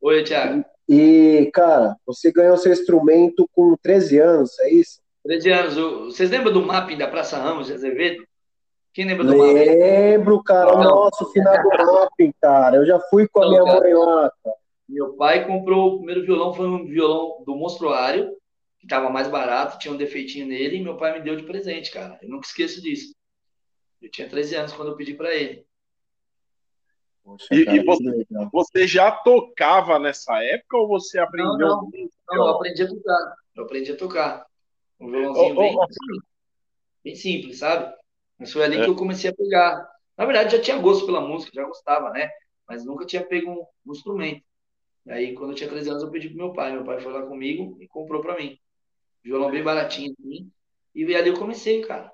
Oi, 0.00 0.22
Thiago. 0.22 0.64
e, 0.86 1.50
cara, 1.54 1.96
você 2.04 2.30
ganhou 2.30 2.56
seu 2.58 2.70
instrumento 2.70 3.48
com 3.52 3.74
13 3.82 4.18
anos, 4.18 4.58
é 4.60 4.70
isso? 4.70 5.00
13 5.24 5.50
anos. 5.50 5.74
Vocês 6.14 6.30
lembram 6.30 6.52
do 6.52 6.64
mapping 6.64 6.98
da 6.98 7.08
Praça 7.08 7.38
Ramos 7.38 7.66
de 7.66 7.72
Azevedo? 7.72 8.22
Quem 8.92 9.06
lembra 9.06 9.24
do 9.24 9.36
mapping? 9.36 9.54
Lembro, 9.54 10.42
cara. 10.42 10.72
Não. 10.72 10.82
Nossa, 10.82 11.24
o 11.24 11.30
final 11.30 11.62
do 11.62 11.68
mapping, 11.68 12.32
cara. 12.40 12.76
Eu 12.76 12.86
já 12.86 13.00
fui 13.08 13.26
com 13.26 13.42
a 13.42 13.44
Não, 13.44 13.50
minha 13.50 13.64
cara. 13.64 13.80
mãe 13.80 13.94
lá, 13.94 14.32
cara. 14.44 14.56
Meu 14.88 15.14
pai 15.16 15.46
comprou 15.46 15.94
o 15.94 15.96
primeiro 15.98 16.24
violão, 16.24 16.54
foi 16.54 16.66
um 16.66 16.86
violão 16.86 17.44
do 17.44 17.54
Monstruário, 17.54 18.34
que 18.78 18.86
estava 18.86 19.10
mais 19.10 19.28
barato, 19.28 19.78
tinha 19.78 19.92
um 19.92 19.96
defeitinho 19.98 20.46
nele, 20.46 20.76
e 20.76 20.82
meu 20.82 20.96
pai 20.96 21.12
me 21.18 21.24
deu 21.24 21.36
de 21.36 21.42
presente, 21.42 21.90
cara. 21.90 22.18
Eu 22.22 22.28
nunca 22.30 22.46
esqueço 22.46 22.80
disso. 22.80 23.14
Eu 24.00 24.10
tinha 24.10 24.28
13 24.28 24.54
anos 24.54 24.72
quando 24.72 24.88
eu 24.92 24.96
pedi 24.96 25.12
para 25.14 25.34
ele. 25.34 25.66
Poxa, 27.22 27.46
E- 27.52 27.64
cara, 27.64 27.76
e 27.76 27.84
você- 27.84 28.02
legal. 28.10 28.48
Você 28.52 28.86
já 28.86 29.10
tocava 29.12 29.98
nessa 29.98 30.42
época 30.42 30.76
ou 30.78 30.88
você 30.88 31.18
aprendeu? 31.18 31.58
não. 31.58 31.82
muito? 31.82 32.10
Não, 32.30 32.36
eu 32.36 32.48
aprendi 32.48 32.82
a 32.82 32.88
tocar. 32.88 33.34
Eu 33.56 33.64
aprendi 33.64 33.92
a 33.92 33.96
tocar. 33.96 34.46
Um 35.00 35.10
violãozinho 35.10 35.54
ô, 35.54 35.58
bem, 35.60 35.76
ô. 35.76 35.86
bem 37.04 37.14
simples, 37.14 37.58
sabe? 37.58 37.94
Mas 38.38 38.52
foi 38.52 38.64
ali 38.64 38.78
É. 38.78 38.84
que 38.84 38.88
eu 38.90 38.96
comecei 38.96 39.30
a 39.30 39.34
pegar. 39.34 39.86
Na 40.16 40.24
verdade, 40.24 40.56
já 40.56 40.62
tinha 40.62 40.78
gosto 40.78 41.04
pela 41.06 41.20
música, 41.20 41.52
já 41.54 41.64
gostava, 41.64 42.10
né? 42.10 42.30
Mas 42.66 42.84
nunca 42.84 43.04
tinha 43.04 43.24
pego 43.24 43.50
um, 43.50 43.66
um 43.86 43.92
instrumento. 43.92 44.42
E 45.08 45.12
aí, 45.12 45.34
quando 45.34 45.52
eu 45.52 45.56
tinha 45.56 45.70
13 45.70 45.88
anos, 45.88 46.02
eu 46.02 46.10
pedi 46.10 46.28
pro 46.28 46.36
meu 46.36 46.52
pai. 46.52 46.70
Meu 46.70 46.84
pai 46.84 47.00
foi 47.00 47.10
lá 47.10 47.22
comigo 47.22 47.78
e 47.80 47.88
comprou 47.88 48.20
para 48.20 48.36
mim. 48.36 48.58
Violão 49.24 49.50
bem 49.50 49.62
baratinho, 49.62 50.14
assim. 50.20 50.52
E 50.94 51.14
ali 51.14 51.30
eu 51.30 51.38
comecei, 51.38 51.80
cara. 51.80 52.12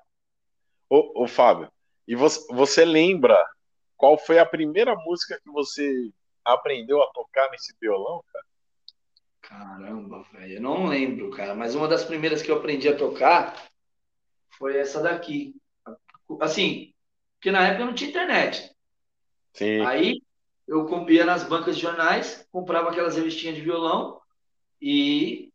Ô, 0.89 1.23
ô, 1.23 1.27
Fábio, 1.27 1.69
e 2.07 2.15
você, 2.15 2.47
você 2.53 2.85
lembra 2.85 3.37
qual 3.97 4.17
foi 4.17 4.39
a 4.39 4.45
primeira 4.45 4.95
música 4.95 5.37
que 5.43 5.51
você 5.51 6.09
aprendeu 6.45 7.01
a 7.03 7.07
tocar 7.07 7.51
nesse 7.51 7.75
violão, 7.81 8.23
cara? 8.31 8.45
Caramba, 9.41 10.23
velho. 10.31 10.53
Eu 10.53 10.61
não 10.61 10.85
lembro, 10.85 11.31
cara. 11.31 11.53
Mas 11.53 11.75
uma 11.75 11.89
das 11.89 12.05
primeiras 12.05 12.41
que 12.41 12.49
eu 12.49 12.55
aprendi 12.55 12.87
a 12.87 12.95
tocar 12.95 13.61
foi 14.57 14.77
essa 14.77 15.01
daqui. 15.01 15.53
Assim, 16.39 16.93
porque 17.37 17.51
na 17.51 17.67
época 17.67 17.85
não 17.85 17.93
tinha 17.93 18.09
internet. 18.09 18.73
Sim. 19.53 19.85
Aí 19.85 20.21
eu 20.67 21.09
ia 21.09 21.25
nas 21.25 21.43
bancas 21.43 21.75
de 21.75 21.81
jornais, 21.81 22.47
comprava 22.51 22.89
aquelas 22.89 23.15
revistinhas 23.15 23.55
de 23.55 23.61
violão 23.61 24.19
e 24.81 25.51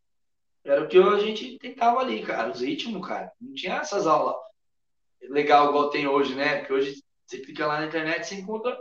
era 0.65 0.85
o 0.85 0.89
que 0.89 0.99
a 0.99 1.19
gente 1.19 1.59
tentava 1.59 2.01
ali, 2.01 2.23
cara. 2.23 2.51
Os 2.51 2.61
ritmos, 2.61 3.07
cara. 3.07 3.33
Não 3.41 3.55
tinha 3.55 3.77
essas 3.77 4.07
aulas 4.07 4.37
legal 5.31 5.69
igual 5.69 5.91
tem 5.91 6.07
hoje, 6.07 6.35
né? 6.35 6.59
Porque 6.59 6.73
hoje 6.73 7.05
você 7.27 7.39
clica 7.39 7.67
lá 7.67 7.81
na 7.81 7.87
internet 7.87 8.23
e 8.23 8.25
você 8.27 8.35
encontra, 8.37 8.77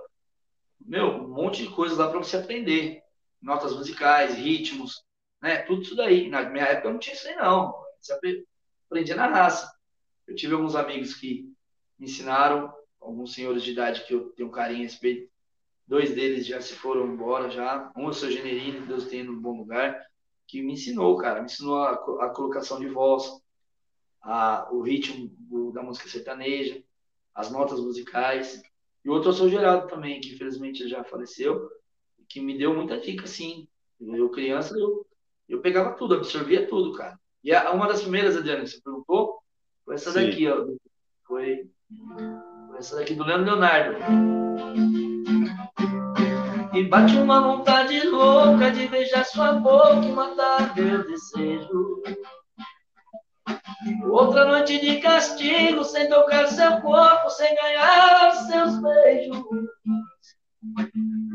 meu, 0.79 1.07
um 1.07 1.27
monte 1.27 1.63
de 1.63 1.69
coisas 1.69 1.97
lá 1.97 2.09
para 2.09 2.17
você 2.19 2.37
aprender. 2.37 3.01
Notas 3.41 3.73
musicais, 3.73 4.35
ritmos. 4.35 5.03
né? 5.41 5.57
Tudo 5.57 5.81
isso 5.83 5.95
daí. 5.95 6.29
Na 6.29 6.43
minha 6.49 6.65
época 6.65 6.87
eu 6.87 6.93
não 6.93 6.99
tinha 6.99 7.15
isso 7.15 7.27
aí, 7.27 7.35
não. 7.35 7.73
Você 8.01 8.43
aprendia 8.87 9.15
na 9.15 9.27
raça. 9.27 9.71
Eu 10.27 10.35
tive 10.35 10.53
alguns 10.53 10.75
amigos 10.75 11.13
que 11.13 11.51
me 11.97 12.05
ensinaram, 12.05 12.73
alguns 12.99 13.33
senhores 13.33 13.63
de 13.63 13.71
idade 13.71 14.05
que 14.05 14.13
eu 14.13 14.29
tenho 14.31 14.51
carinho 14.51 14.81
e 14.81 14.83
respeito. 14.83 15.29
Dois 15.89 16.13
deles 16.13 16.45
já 16.45 16.61
se 16.61 16.75
foram 16.75 17.07
embora 17.07 17.49
já. 17.49 17.91
Um 17.97 18.05
é 18.05 18.09
o 18.09 18.13
seu 18.13 18.29
Generino, 18.29 18.85
Deus 18.85 19.07
tenha 19.07 19.23
no 19.23 19.41
bom 19.41 19.57
lugar, 19.57 19.99
que 20.47 20.61
me 20.61 20.73
ensinou, 20.73 21.17
cara. 21.17 21.39
Me 21.39 21.47
ensinou 21.47 21.77
a, 21.77 21.93
a 21.93 22.29
colocação 22.29 22.79
de 22.79 22.87
voz, 22.87 23.41
a, 24.21 24.69
o 24.71 24.81
ritmo 24.81 25.31
do, 25.39 25.71
da 25.71 25.81
música 25.81 26.07
sertaneja, 26.07 26.79
as 27.33 27.51
notas 27.51 27.79
musicais. 27.79 28.61
E 29.03 29.09
outro 29.09 29.31
é 29.31 29.33
o 29.33 29.35
seu 29.35 29.49
Geraldo 29.49 29.87
também, 29.87 30.21
que 30.21 30.35
infelizmente 30.35 30.87
já 30.87 31.03
faleceu, 31.03 31.67
que 32.27 32.39
me 32.39 32.55
deu 32.55 32.75
muita 32.75 32.99
dica, 32.99 33.23
assim. 33.23 33.67
Eu, 33.99 34.29
criança, 34.29 34.77
eu, 34.77 35.07
eu 35.47 35.59
pegava 35.59 35.95
tudo, 35.95 36.13
absorvia 36.13 36.67
tudo, 36.67 36.93
cara. 36.93 37.19
E 37.43 37.51
a, 37.51 37.71
uma 37.71 37.87
das 37.87 38.03
primeiras, 38.03 38.37
Adriano, 38.37 38.61
que 38.61 38.69
você 38.69 38.79
perguntou, 38.79 39.39
foi 39.83 39.95
essa 39.95 40.11
Sim. 40.11 40.27
daqui, 40.27 40.47
ó. 40.47 40.67
Foi, 41.25 41.67
foi 42.67 42.77
essa 42.77 42.95
daqui 42.95 43.15
do 43.15 43.23
Leandro 43.23 43.45
Leonardo. 43.47 45.08
E 46.79 46.83
bate 46.85 47.17
uma 47.17 47.41
vontade 47.41 48.07
louca 48.07 48.71
de 48.71 48.87
beijar 48.87 49.25
sua 49.25 49.51
boca 49.51 49.97
e 49.97 50.13
matar 50.13 50.73
meu 50.77 51.05
desejo. 51.05 52.01
Outra 54.09 54.45
noite 54.45 54.79
de 54.79 55.01
castigo, 55.01 55.83
sem 55.83 56.07
tocar 56.07 56.47
seu 56.47 56.79
corpo, 56.79 57.29
sem 57.31 57.53
ganhar 57.53 58.31
seus 58.31 58.81
beijos. 58.81 59.43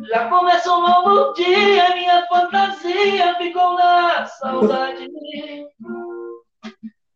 Já 0.08 0.30
começa 0.30 0.72
um 0.72 0.80
novo 0.80 1.34
dia, 1.34 1.94
minha 1.94 2.26
fantasia 2.26 3.34
ficou 3.36 3.74
na 3.74 4.24
saudade. 4.24 5.10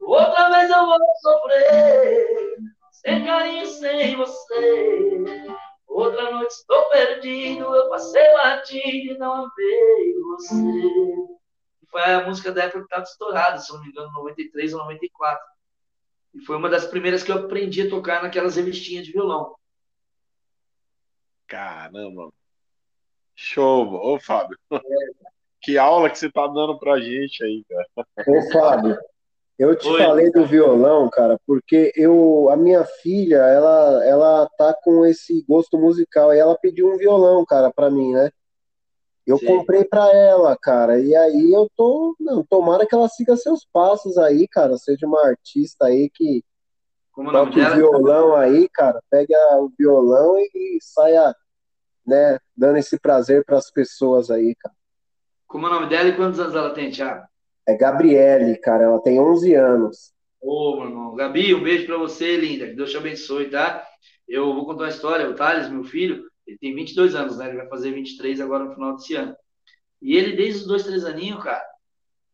Outra 0.02 0.50
vez 0.50 0.68
eu 0.68 0.84
vou 0.84 0.98
sofrer, 1.22 2.26
sem 2.92 3.24
carinho, 3.24 3.66
sem 3.66 4.16
você. 4.16 5.48
Outra 5.88 6.30
noite 6.30 6.50
estou 6.50 6.88
perdido, 6.90 7.74
eu 7.74 7.88
passei 7.88 8.32
batido 8.34 9.14
e 9.14 9.18
não 9.18 9.46
amei 9.46 10.14
você. 10.20 10.54
Foi 11.90 12.02
a 12.02 12.26
música 12.26 12.52
da 12.52 12.64
época 12.64 12.80
que 12.80 12.84
estava 12.84 13.02
estourada, 13.02 13.58
se 13.58 13.72
não 13.72 13.80
me 13.80 13.88
engano, 13.88 14.12
93 14.12 14.74
ou 14.74 14.80
94. 14.80 15.42
E 16.34 16.40
foi 16.40 16.56
uma 16.56 16.68
das 16.68 16.86
primeiras 16.86 17.22
que 17.22 17.32
eu 17.32 17.36
aprendi 17.36 17.86
a 17.86 17.90
tocar 17.90 18.22
naquelas 18.22 18.56
revistinhas 18.56 19.06
de 19.06 19.12
violão. 19.12 19.56
Caramba. 21.46 22.30
Show, 23.34 23.94
ô 23.94 24.20
Fábio. 24.20 24.58
É. 24.70 24.78
Que 25.60 25.76
aula 25.76 26.08
que 26.08 26.16
você 26.16 26.30
tá 26.30 26.46
dando 26.46 26.78
pra 26.78 27.00
gente 27.00 27.42
aí, 27.42 27.64
cara. 27.68 28.06
Ô 28.28 28.52
Fábio, 28.52 28.96
eu 29.58 29.76
te 29.76 29.88
Oi. 29.88 29.98
falei 29.98 30.30
do 30.30 30.46
violão, 30.46 31.10
cara, 31.10 31.38
porque 31.44 31.92
eu, 31.96 32.48
a 32.48 32.56
minha 32.56 32.84
filha, 32.84 33.38
ela, 33.38 34.04
ela 34.04 34.48
tá 34.56 34.72
com 34.84 35.04
esse 35.04 35.44
gosto 35.48 35.76
musical 35.76 36.32
e 36.32 36.38
ela 36.38 36.56
pediu 36.56 36.88
um 36.88 36.96
violão, 36.96 37.44
cara, 37.44 37.72
para 37.72 37.90
mim, 37.90 38.12
né? 38.12 38.30
Eu 39.26 39.36
Sim. 39.36 39.46
comprei 39.46 39.84
para 39.84 40.14
ela, 40.14 40.56
cara, 40.56 41.00
e 41.00 41.14
aí 41.14 41.52
eu 41.52 41.68
tô, 41.76 42.14
não, 42.20 42.44
tomara 42.44 42.86
que 42.86 42.94
ela 42.94 43.08
siga 43.08 43.36
seus 43.36 43.66
passos 43.72 44.16
aí, 44.16 44.46
cara, 44.46 44.78
seja 44.78 45.06
uma 45.06 45.26
artista 45.26 45.86
aí 45.86 46.08
que 46.08 46.42
Como 47.10 47.32
toque 47.32 47.60
o 47.60 47.74
violão 47.74 48.36
aí, 48.36 48.68
cara, 48.68 49.02
pega 49.10 49.36
o 49.58 49.70
violão 49.76 50.38
e, 50.38 50.50
e 50.54 50.78
saia, 50.80 51.34
né, 52.06 52.38
dando 52.56 52.78
esse 52.78 52.98
prazer 52.98 53.44
para 53.44 53.58
as 53.58 53.70
pessoas 53.70 54.30
aí, 54.30 54.54
cara. 54.54 54.74
Como 55.48 55.66
é 55.66 55.70
o 55.70 55.72
nome 55.74 55.88
dela 55.88 56.08
e 56.08 56.16
quantos 56.16 56.38
anos 56.38 56.54
ela 56.54 56.70
tem, 56.70 56.90
Thiago? 56.90 57.26
É 57.68 57.76
Gabriele, 57.76 58.56
cara, 58.56 58.84
ela 58.84 58.98
tem 58.98 59.20
11 59.20 59.54
anos. 59.54 60.14
Ô, 60.40 60.76
meu 60.76 60.86
irmão. 60.86 61.14
Gabi, 61.14 61.54
um 61.54 61.62
beijo 61.62 61.84
para 61.84 61.98
você, 61.98 62.34
linda. 62.34 62.66
Que 62.66 62.74
Deus 62.74 62.90
te 62.90 62.96
abençoe, 62.96 63.50
tá? 63.50 63.86
Eu 64.26 64.54
vou 64.54 64.64
contar 64.64 64.84
uma 64.84 64.88
história. 64.88 65.28
O 65.28 65.34
Thales, 65.34 65.68
meu 65.68 65.84
filho, 65.84 66.24
ele 66.46 66.56
tem 66.56 66.74
22 66.74 67.14
anos, 67.14 67.36
né? 67.36 67.46
Ele 67.46 67.58
vai 67.58 67.68
fazer 67.68 67.92
23 67.92 68.40
agora 68.40 68.64
no 68.64 68.72
final 68.72 68.96
desse 68.96 69.14
ano. 69.14 69.36
E 70.00 70.16
ele, 70.16 70.34
desde 70.34 70.62
os 70.62 70.66
dois, 70.66 70.82
três 70.82 71.04
aninhos, 71.04 71.44
cara, 71.44 71.62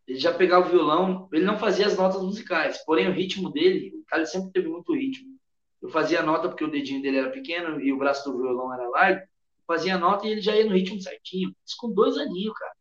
ele 0.06 0.20
já 0.20 0.32
pegava 0.32 0.69
o 0.69 0.70
violão. 0.70 1.28
Ele 1.32 1.44
não 1.44 1.59
fazia 1.59 1.89
as 1.89 1.97
notas 1.97 2.23
musicais, 2.23 2.85
porém 2.85 3.09
o 3.09 3.12
ritmo 3.12 3.51
dele, 3.51 3.93
o 3.93 4.05
Thales 4.09 4.31
sempre 4.31 4.52
teve 4.52 4.69
muito 4.69 4.94
ritmo. 4.94 5.35
Eu 5.82 5.89
fazia 5.89 6.20
a 6.20 6.23
nota 6.23 6.48
porque 6.48 6.65
o 6.65 6.70
dedinho 6.70 7.02
dele 7.02 7.19
era 7.19 7.31
pequeno 7.31 7.81
e 7.81 7.93
o 7.93 7.98
braço 7.98 8.31
do 8.31 8.39
violão 8.39 8.73
era 8.73 8.89
largo. 8.89 9.27
Fazia 9.66 9.97
a 9.97 9.98
nota 9.98 10.28
e 10.28 10.31
ele 10.31 10.40
já 10.40 10.55
ia 10.55 10.65
no 10.65 10.77
ritmo 10.77 11.02
certinho. 11.02 11.52
Isso 11.66 11.77
com 11.77 11.93
dois 11.93 12.16
aninhos, 12.19 12.56
cara. 12.56 12.74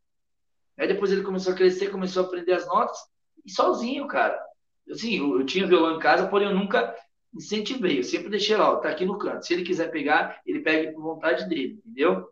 Aí 0.77 0.87
depois 0.87 1.11
ele 1.11 1.23
começou 1.23 1.53
a 1.53 1.55
crescer, 1.55 1.91
começou 1.91 2.23
a 2.23 2.25
aprender 2.25 2.53
as 2.53 2.67
notas, 2.67 2.97
e 3.45 3.51
sozinho, 3.51 4.07
cara. 4.07 4.39
Assim, 4.89 5.17
eu, 5.17 5.39
eu 5.39 5.45
tinha 5.45 5.67
violão 5.67 5.95
em 5.95 5.99
casa, 5.99 6.27
porém 6.27 6.49
eu 6.49 6.55
nunca 6.55 6.95
incentivei. 7.33 7.99
Eu 7.99 8.03
sempre 8.03 8.29
deixei 8.29 8.55
lá, 8.57 8.71
ó, 8.71 8.75
tá 8.77 8.89
aqui 8.89 9.05
no 9.05 9.17
canto. 9.17 9.45
Se 9.45 9.53
ele 9.53 9.63
quiser 9.63 9.91
pegar, 9.91 10.41
ele 10.45 10.61
pega 10.61 10.91
por 10.91 11.01
vontade 11.01 11.47
dele, 11.47 11.81
entendeu? 11.85 12.29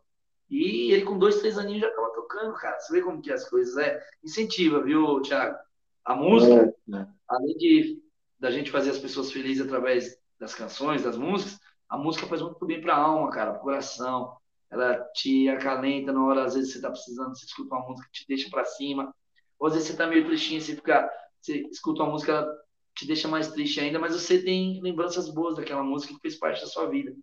E 0.50 0.92
ele 0.92 1.06
com 1.06 1.18
dois, 1.18 1.40
três 1.40 1.58
aninhos 1.58 1.82
já 1.82 1.90
estava 1.90 2.12
tocando, 2.14 2.54
cara. 2.56 2.78
Você 2.80 2.94
vê 2.94 3.02
como 3.02 3.22
que 3.22 3.32
as 3.32 3.48
coisas 3.50 3.78
é. 3.78 4.02
Incentiva, 4.24 4.82
viu, 4.82 5.22
Thiago? 5.22 5.58
A 6.04 6.16
música, 6.16 6.74
é, 6.94 6.98
é. 6.98 7.08
além 7.28 7.58
de 7.58 8.02
da 8.40 8.50
gente 8.50 8.72
fazer 8.72 8.90
as 8.90 8.98
pessoas 8.98 9.32
felizes 9.32 9.64
através 9.64 10.18
das 10.40 10.56
canções, 10.56 11.04
das 11.04 11.16
músicas, 11.16 11.60
a 11.88 11.96
música 11.96 12.26
faz 12.26 12.42
muito 12.42 12.66
bem 12.66 12.82
para 12.82 12.96
a 12.96 12.98
alma, 12.98 13.30
cara, 13.30 13.52
para 13.52 13.60
o 13.60 13.64
coração 13.64 14.36
ela 14.72 14.98
te 15.14 15.50
acalenta 15.50 16.14
na 16.14 16.26
hora, 16.26 16.46
às 16.46 16.56
vezes 16.56 16.72
você 16.72 16.78
está 16.78 16.90
precisando, 16.90 17.38
você 17.38 17.46
escuta 17.46 17.76
uma 17.76 17.88
música 17.88 18.08
que 18.12 18.22
te 18.22 18.28
deixa 18.28 18.50
para 18.50 18.64
cima, 18.64 19.14
ou 19.60 19.68
às 19.68 19.74
vezes 19.74 19.88
você 19.88 19.94
está 19.94 20.08
meio 20.08 20.26
tristinho, 20.26 20.62
você 20.62 20.76
fica, 20.76 21.12
você 21.42 21.68
escuta 21.70 22.04
uma 22.04 22.12
música, 22.12 22.32
ela 22.32 22.62
te 22.96 23.06
deixa 23.06 23.28
mais 23.28 23.50
triste 23.52 23.80
ainda, 23.80 24.00
mas 24.00 24.14
você 24.14 24.42
tem 24.42 24.82
lembranças 24.82 25.30
boas 25.30 25.56
daquela 25.56 25.84
música 25.84 26.14
que 26.14 26.22
fez 26.22 26.38
parte 26.38 26.62
da 26.62 26.68
sua 26.68 26.90
vida, 26.90 27.14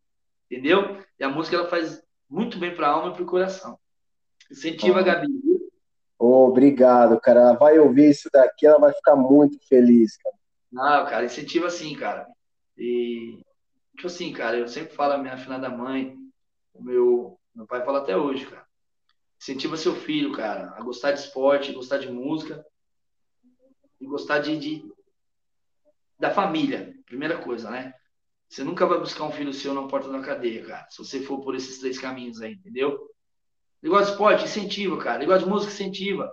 entendeu? 0.51 1.03
E 1.19 1.25
a 1.25 1.31
música 1.31 1.57
ela 1.57 1.69
faz 1.69 2.03
muito 2.29 2.59
bem 2.59 2.75
para 2.75 2.89
a 2.89 2.91
alma 2.91 3.11
e 3.11 3.15
para 3.15 3.23
o 3.23 3.27
coração. 3.27 3.79
Incentiva 4.51 5.01
a 5.01 5.03
Gabi. 5.03 5.29
Oh, 6.19 6.49
obrigado, 6.49 7.21
cara. 7.21 7.41
Ela 7.41 7.53
vai 7.55 7.79
ouvir 7.79 8.11
isso 8.11 8.29
daqui, 8.33 8.67
ela 8.67 8.79
vai 8.79 8.93
ficar 8.93 9.17
muito 9.17 9.59
feliz, 9.69 10.17
cara. 10.17 10.37
Não, 10.71 11.07
cara, 11.07 11.25
incentiva 11.25 11.71
sim, 11.71 11.95
cara. 11.95 12.27
E, 12.77 13.41
tipo 13.95 14.07
assim, 14.07 14.33
cara, 14.33 14.59
eu 14.59 14.69
sempre 14.69 14.95
falo 14.95 15.15
a 15.15 15.19
minha 15.19 15.35
afinada 15.35 15.69
mãe, 15.69 16.17
o 16.79 16.85
meu, 16.85 17.41
meu 17.55 17.67
pai 17.67 17.85
fala 17.85 17.99
até 17.99 18.17
hoje, 18.17 18.47
cara. 18.47 18.67
Incentiva 19.41 19.77
seu 19.77 19.95
filho, 19.95 20.33
cara, 20.33 20.73
a 20.77 20.83
gostar 20.83 21.13
de 21.13 21.21
esporte, 21.21 21.73
gostar 21.73 21.99
de 21.99 22.11
música 22.11 22.65
e 24.01 24.07
gostar 24.07 24.39
de, 24.39 24.59
de 24.59 24.93
da 26.19 26.31
família. 26.31 26.95
Primeira 27.07 27.39
coisa, 27.39 27.71
né? 27.71 27.95
Você 28.49 28.65
nunca 28.65 28.87
vai 28.87 28.99
buscar 28.99 29.25
um 29.25 29.33
filho 29.33 29.53
seu 29.53 29.75
na 29.75 29.87
porta 29.87 30.09
da 30.09 30.21
cadeia, 30.21 30.65
cara. 30.65 30.87
Se 30.91 30.99
você 30.99 31.21
for 31.21 31.41
por 31.41 31.55
esses 31.55 31.79
três 31.79 31.99
caminhos 31.99 32.41
aí, 32.41 32.55
entendeu? 32.55 32.99
Negócio 33.83 34.07
de 34.07 34.13
esporte, 34.13 34.45
incentiva, 34.45 34.99
cara. 34.99 35.19
Negócio 35.19 35.45
de 35.45 35.51
música, 35.51 35.73
incentiva. 35.73 36.33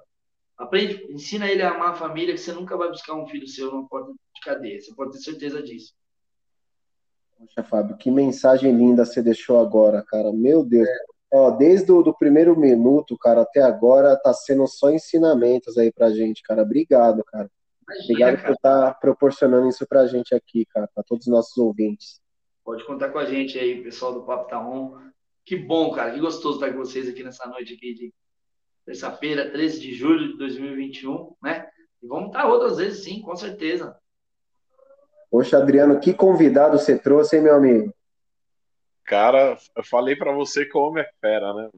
Aprende, 0.57 1.05
ensina 1.11 1.49
ele 1.51 1.61
a 1.61 1.72
amar 1.72 1.89
a 1.89 1.95
família, 1.95 2.34
que 2.34 2.39
você 2.39 2.53
nunca 2.53 2.77
vai 2.77 2.88
buscar 2.88 3.13
um 3.15 3.27
filho 3.27 3.47
seu 3.47 3.73
na 3.73 3.88
porta 3.88 4.11
de 4.11 4.41
cadeia. 4.41 4.80
Você 4.80 4.95
pode 4.95 5.11
ter 5.11 5.19
certeza 5.19 5.61
disso. 5.61 5.93
Poxa, 7.38 7.64
Fábio, 7.64 7.98
que 7.98 8.10
mensagem 8.10 8.76
linda 8.76 9.06
você 9.06 9.22
deixou 9.22 9.60
agora, 9.60 10.03
cara. 10.03 10.32
Meu 10.32 10.64
Deus. 10.64 10.88
Ó, 11.34 11.52
desde 11.52 11.91
o 11.91 12.02
do 12.02 12.14
primeiro 12.14 12.57
minuto, 12.57 13.18
cara, 13.18 13.41
até 13.41 13.62
agora, 13.62 14.16
tá 14.16 14.34
sendo 14.34 14.66
só 14.68 14.90
ensinamentos 14.90 15.78
aí 15.78 15.91
pra 15.91 16.12
gente, 16.12 16.41
cara. 16.41 16.62
Obrigado, 16.62 17.24
cara. 17.26 17.49
Imagina, 17.88 18.03
Obrigado 18.03 18.36
cara. 18.38 18.48
por 18.48 18.53
estar 18.53 18.88
tá 18.88 18.94
proporcionando 18.94 19.68
isso 19.68 19.86
pra 19.88 20.07
gente 20.07 20.34
aqui, 20.34 20.66
cara, 20.66 20.90
pra 20.94 21.03
todos 21.03 21.28
os 21.28 21.32
nossos 21.32 21.57
ouvintes. 21.57 22.22
Pode 22.64 22.86
contar 22.86 23.10
com 23.10 23.20
a 23.20 23.26
gente 23.26 23.60
aí, 23.60 23.84
pessoal 23.84 24.14
do 24.14 24.24
Papo 24.24 24.49
Tá 24.49 24.60
On. 24.60 24.98
Que 25.45 25.56
bom, 25.56 25.91
cara, 25.91 26.12
que 26.12 26.20
gostoso 26.20 26.56
estar 26.56 26.72
com 26.72 26.80
vocês 26.80 27.07
aqui 27.07 27.24
nessa 27.24 27.45
noite 27.48 27.74
aqui 27.76 27.94
de 27.94 28.14
terça-feira, 28.86 29.52
13 29.52 29.80
de 29.80 29.94
julho 29.94 30.32
de 30.32 30.38
2021, 30.38 31.36
né? 31.44 31.68
E 32.02 32.07
vamos 32.07 32.28
estar 32.28 32.48
outras 32.48 32.78
vezes, 32.78 33.03
sim, 33.03 33.22
com 33.22 33.36
certeza. 33.36 33.95
Poxa, 35.36 35.57
Adriano, 35.57 35.99
que 35.99 36.14
convidado 36.14 36.80
você 36.80 36.98
trouxe, 36.98 37.36
hein, 37.36 37.44
meu 37.44 37.56
amigo? 37.56 37.94
Cara, 39.03 39.57
eu 39.76 39.84
falei 39.84 40.16
para 40.16 40.32
você 40.32 40.64
que 40.64 40.78
o 40.78 40.80
homem 40.80 41.03
é 41.03 41.10
fera, 41.20 41.53
né? 41.53 41.70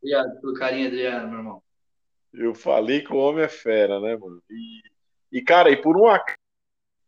Obrigado 0.00 0.40
pelo 0.40 0.54
carinho, 0.54 0.86
Adriano, 0.86 1.28
meu 1.28 1.38
irmão. 1.40 1.62
Eu 2.32 2.54
falei 2.54 3.02
que 3.02 3.12
o 3.12 3.18
homem 3.18 3.44
é 3.44 3.48
fera, 3.48 4.00
né, 4.00 4.16
mano? 4.16 4.42
E, 4.48 4.80
e 5.30 5.42
cara, 5.42 5.70
e 5.70 5.76
por 5.76 5.98
um 5.98 6.06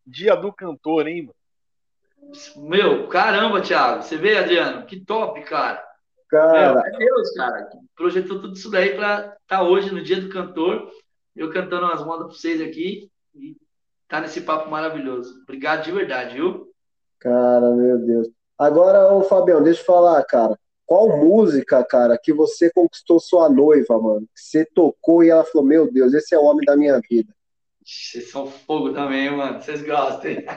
dia 0.06 0.34
do 0.36 0.52
cantor, 0.52 1.08
hein, 1.08 1.22
mano? 1.22 2.68
Meu, 2.68 3.08
caramba, 3.08 3.62
Thiago. 3.62 4.02
Você 4.02 4.18
vê, 4.18 4.36
Adriano? 4.36 4.84
Que 4.84 5.02
top, 5.02 5.42
cara. 5.44 5.82
Cara. 6.28 6.74
Meu, 6.74 6.84
é 6.84 6.98
Deus, 6.98 7.32
cara. 7.32 7.70
Projetou 7.96 8.42
tudo 8.42 8.52
isso 8.52 8.70
daí 8.70 8.94
pra 8.94 9.20
estar 9.20 9.38
tá 9.46 9.62
hoje 9.62 9.90
no 9.90 10.02
dia 10.02 10.20
do 10.20 10.28
cantor. 10.28 10.92
Eu 11.34 11.50
cantando 11.50 11.86
umas 11.86 12.04
modas 12.04 12.26
pra 12.26 12.36
vocês 12.36 12.60
aqui. 12.60 13.10
E 13.34 13.56
tá 14.10 14.20
nesse 14.20 14.40
papo 14.40 14.68
maravilhoso. 14.68 15.40
Obrigado 15.44 15.84
de 15.84 15.92
verdade, 15.92 16.34
viu? 16.34 16.68
Cara, 17.20 17.70
meu 17.74 17.98
Deus. 17.98 18.28
Agora, 18.58 19.12
ô 19.12 19.22
Fabião, 19.22 19.62
deixa 19.62 19.80
eu 19.80 19.86
falar, 19.86 20.22
cara. 20.24 20.58
qual 20.84 21.16
música, 21.16 21.84
cara, 21.84 22.18
que 22.20 22.32
você 22.32 22.70
conquistou 22.72 23.20
sua 23.20 23.48
noiva, 23.48 23.98
mano? 23.98 24.26
Que 24.34 24.40
você 24.42 24.66
tocou 24.74 25.22
e 25.22 25.30
ela 25.30 25.44
falou: 25.44 25.66
Meu 25.66 25.90
Deus, 25.90 26.12
esse 26.12 26.34
é 26.34 26.38
o 26.38 26.44
homem 26.44 26.66
da 26.66 26.76
minha 26.76 27.00
vida. 27.08 27.32
Vocês 27.82 28.30
são 28.30 28.46
fogo 28.46 28.92
também, 28.92 29.30
mano. 29.30 29.62
Vocês 29.62 29.82
gostam, 29.82 30.30
hein? 30.30 30.44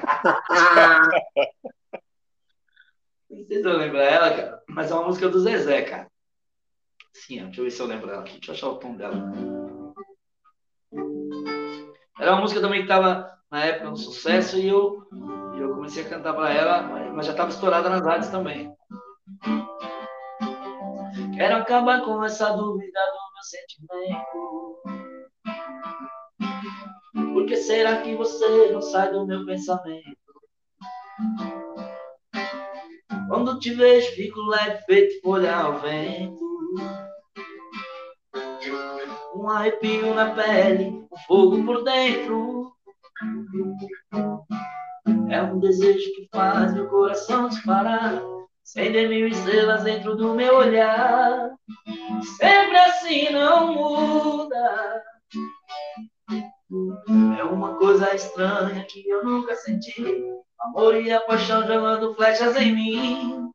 Não 3.29 3.45
sei 3.45 3.61
se 3.61 3.67
eu 3.67 3.77
lembro 3.77 3.97
ela, 3.97 4.29
cara. 4.35 4.63
Mas 4.67 4.91
é 4.91 4.93
uma 4.93 5.05
música 5.05 5.29
do 5.29 5.39
Zezé, 5.39 5.83
cara. 5.83 6.07
Sim, 7.13 7.45
deixa 7.45 7.61
eu 7.61 7.65
ver 7.65 7.71
se 7.71 7.81
eu 7.81 7.85
lembro 7.85 8.09
ela 8.09 8.21
aqui. 8.21 8.33
Deixa 8.33 8.51
eu 8.51 8.55
achar 8.55 8.67
o 8.69 8.77
tom 8.77 8.95
dela. 8.95 9.31
Era 12.19 12.33
uma 12.33 12.41
música 12.41 12.61
também 12.61 12.81
que 12.81 12.87
tava 12.87 13.33
na 13.53 13.65
época 13.65 13.91
um 13.91 13.95
sucesso 13.95 14.57
e 14.57 14.67
eu, 14.67 15.07
eu 15.55 15.75
comecei 15.75 16.03
a 16.03 16.09
cantar 16.09 16.33
para 16.33 16.51
ela, 16.51 16.81
mas 17.13 17.27
já 17.27 17.33
estava 17.33 17.51
estourada 17.51 17.87
nas 17.87 18.01
rádios 18.03 18.31
também. 18.31 18.73
Quero 21.35 21.57
acabar 21.57 22.01
com 22.03 22.23
essa 22.23 22.49
dúvida 22.49 22.99
do 22.99 23.19
meu 23.35 23.43
sentimento. 23.43 24.81
Por 27.31 27.45
que 27.45 27.55
será 27.57 28.01
que 28.01 28.15
você 28.15 28.71
não 28.71 28.81
sai 28.81 29.11
do 29.11 29.27
meu 29.27 29.45
pensamento? 29.45 30.17
Quando 33.27 33.59
te 33.59 33.71
vejo, 33.71 34.15
fico 34.15 34.41
leve, 34.47 34.81
feito 34.85 35.21
folha 35.21 35.55
ao 35.55 35.77
vento. 35.79 36.41
Um 39.35 39.47
arrepio 39.47 40.15
na 40.15 40.33
pele, 40.33 41.05
um 41.11 41.17
fogo 41.27 41.63
por 41.63 41.83
dentro. 41.83 42.72
É 45.29 45.41
um 45.41 45.59
desejo 45.59 46.13
que 46.15 46.29
faz 46.33 46.73
meu 46.73 46.87
coração 46.87 47.49
disparar. 47.49 48.21
Acender 48.63 49.09
mil 49.09 49.27
estrelas 49.27 49.83
dentro 49.83 50.15
do 50.15 50.33
meu 50.33 50.57
olhar. 50.57 51.51
Sempre 52.37 52.77
assim 52.77 53.29
não 53.31 53.73
muda. 53.73 55.03
É 57.39 57.43
uma 57.43 57.75
coisa 57.75 58.15
estranha 58.15 58.85
que 58.85 59.07
eu 59.07 59.23
nunca 59.23 59.55
senti. 59.55 60.23
Amor 60.59 60.95
e 60.95 61.11
a 61.11 61.19
paixão 61.21 61.67
jogando 61.67 62.15
flechas 62.15 62.55
em 62.55 62.73
mim. 62.73 63.51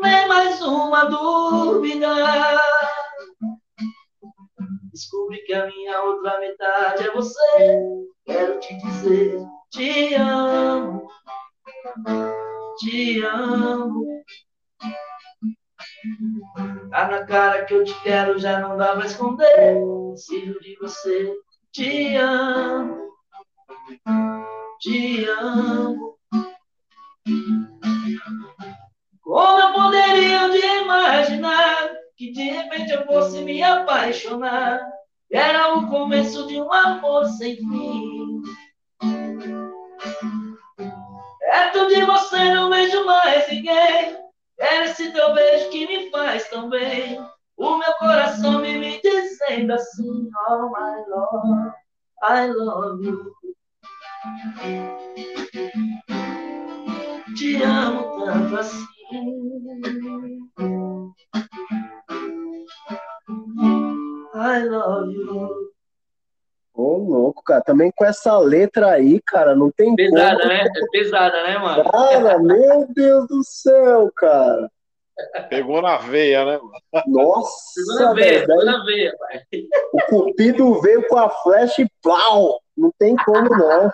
Nem 0.00 0.26
mais 0.26 0.60
uma 0.62 1.04
dúvida. 1.04 2.08
Descobri 4.96 5.44
que 5.44 5.52
a 5.52 5.66
minha 5.66 6.02
outra 6.04 6.40
metade 6.40 7.06
é 7.06 7.12
você. 7.12 7.36
Quero 8.24 8.58
te 8.60 8.78
dizer, 8.78 9.38
te 9.70 10.14
amo. 10.14 11.06
Te 12.78 13.22
amo. 13.22 14.24
Tá 16.90 17.08
na 17.08 17.26
cara 17.26 17.66
que 17.66 17.74
eu 17.74 17.84
te 17.84 17.92
quero, 18.02 18.38
já 18.38 18.58
não 18.58 18.78
dá 18.78 18.96
pra 18.96 19.04
esconder. 19.04 19.76
Preciso 20.12 20.58
de 20.60 20.78
você, 20.80 21.30
te 21.72 22.16
amo. 22.16 23.10
Te 24.80 25.26
amo. 25.28 26.18
Como 29.20 29.60
eu 29.60 29.72
poderia 29.74 30.48
de 30.48 30.66
imaginar 30.66 32.05
que 32.16 32.32
de 32.32 32.42
repente 32.44 32.92
eu 32.92 33.04
fosse 33.04 33.42
me 33.42 33.62
apaixonar? 33.62 34.80
Era 35.30 35.76
o 35.76 35.86
começo 35.88 36.46
de 36.46 36.60
um 36.60 36.72
amor 36.72 37.26
sem 37.26 37.56
fim. 37.56 38.42
Perto 41.40 41.88
de 41.88 42.04
você 42.04 42.54
não 42.54 42.70
vejo 42.70 43.04
mais 43.04 43.48
ninguém. 43.50 44.16
É 44.58 44.84
esse 44.84 45.12
teu 45.12 45.34
beijo 45.34 45.68
que 45.70 45.86
me 45.86 46.10
faz 46.10 46.48
tão 46.48 46.70
bem. 46.70 47.20
O 47.56 47.76
meu 47.76 47.92
coração 47.94 48.60
me, 48.60 48.78
me 48.78 49.00
dizendo 49.00 49.74
assim: 49.74 50.30
Oh 50.48 50.68
my 50.68 51.04
love, 51.08 51.72
I 52.22 52.46
love 52.52 53.04
you. 53.04 53.32
Te 57.36 57.62
amo 57.62 58.24
tanto 58.24 58.56
assim. 58.56 58.86
I 64.36 64.64
love 64.64 65.12
you. 65.12 65.72
Ô, 66.74 66.98
louco, 66.98 67.42
cara. 67.42 67.62
Também 67.62 67.90
com 67.96 68.04
essa 68.04 68.38
letra 68.38 68.90
aí, 68.92 69.20
cara, 69.26 69.54
não 69.56 69.70
tem 69.70 69.94
Pesada, 69.96 70.36
como. 70.36 70.48
né? 70.48 70.60
É 70.64 70.86
pesada, 70.90 71.42
né, 71.44 71.58
mano? 71.58 71.90
Cara, 71.90 72.38
meu 72.38 72.86
Deus 72.92 73.26
do 73.28 73.42
céu, 73.42 74.10
cara. 74.14 74.70
Pegou 75.48 75.80
na 75.80 75.96
veia, 75.96 76.44
né? 76.44 76.60
Nossa, 77.06 77.72
Pegou 77.74 77.94
na 78.04 78.12
veia, 78.12 78.46
pegou 78.46 78.64
na 78.66 78.84
veia, 78.84 79.16
pai. 79.18 79.42
O 79.94 80.00
Cupido 80.10 80.80
veio 80.82 81.08
com 81.08 81.16
a 81.16 81.30
flecha 81.30 81.80
e 81.80 81.88
plau. 82.02 82.60
Não 82.76 82.92
tem 82.98 83.16
como, 83.16 83.48
não. 83.48 83.90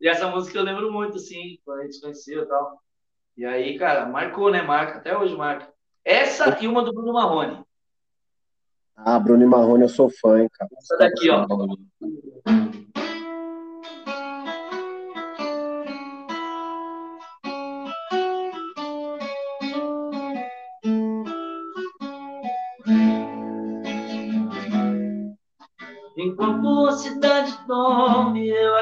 E 0.00 0.08
essa 0.08 0.26
música 0.28 0.58
eu 0.58 0.62
lembro 0.64 0.90
muito, 0.90 1.18
assim, 1.18 1.58
quando 1.66 1.80
a 1.80 1.82
gente 1.82 1.96
se 1.96 2.00
conheceu 2.00 2.44
e 2.44 2.46
tal. 2.46 2.78
E 3.36 3.44
aí, 3.44 3.78
cara, 3.78 4.06
marcou, 4.06 4.50
né? 4.50 4.62
Marca, 4.62 4.98
até 4.98 5.14
hoje 5.16 5.36
marca. 5.36 5.68
Essa 6.02 6.56
e 6.62 6.66
uma 6.66 6.82
do 6.82 6.94
Bruno 6.94 7.12
Marrone. 7.12 7.62
Ah, 8.96 9.18
Bruno 9.18 9.42
e 9.42 9.46
Marrone, 9.46 9.82
eu 9.82 9.88
sou 9.88 10.08
fã, 10.08 10.40
hein, 10.40 10.48
cara. 10.52 10.70
Essa 10.78 10.96
daqui, 10.96 11.28
ó. 11.30 11.46
Enquanto 26.16 26.86
a 26.86 26.92
cidade 26.92 27.52
dorme, 27.66 28.48
eu 28.48 28.73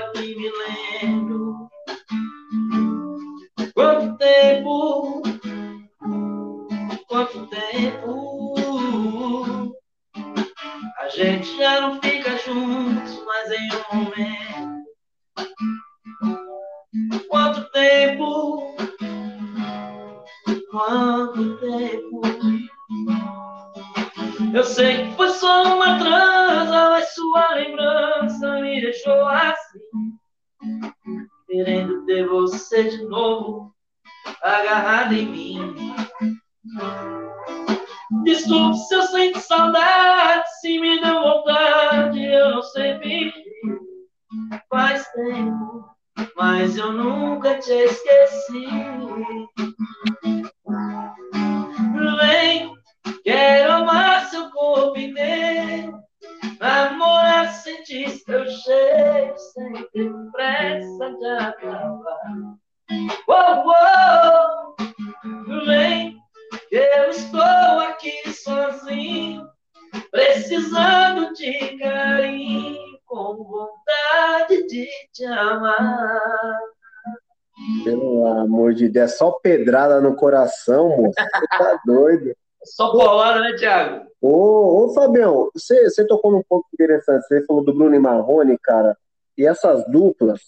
pedrada 79.73 80.01
no 80.01 80.15
coração, 80.15 80.91
moço. 80.91 81.15
Você 81.17 81.47
tá 81.49 81.81
doido. 81.87 82.37
Só 82.65 82.93
paulada, 82.97 83.41
né, 83.41 83.55
Thiago? 83.55 84.07
Ô, 84.21 84.85
ô 84.85 84.95
Fabião, 84.95 85.51
você, 85.53 85.91
você 85.91 86.07
tocou 86.07 86.31
num 86.31 86.43
ponto 86.49 86.67
interessante. 86.73 87.27
Você 87.27 87.45
falou 87.47 87.65
do 87.65 87.75
Bruno 87.75 87.95
e 87.95 87.99
Marrone, 87.99 88.57
cara, 88.59 88.97
e 89.37 89.47
essas 89.47 89.85
duplas. 89.91 90.41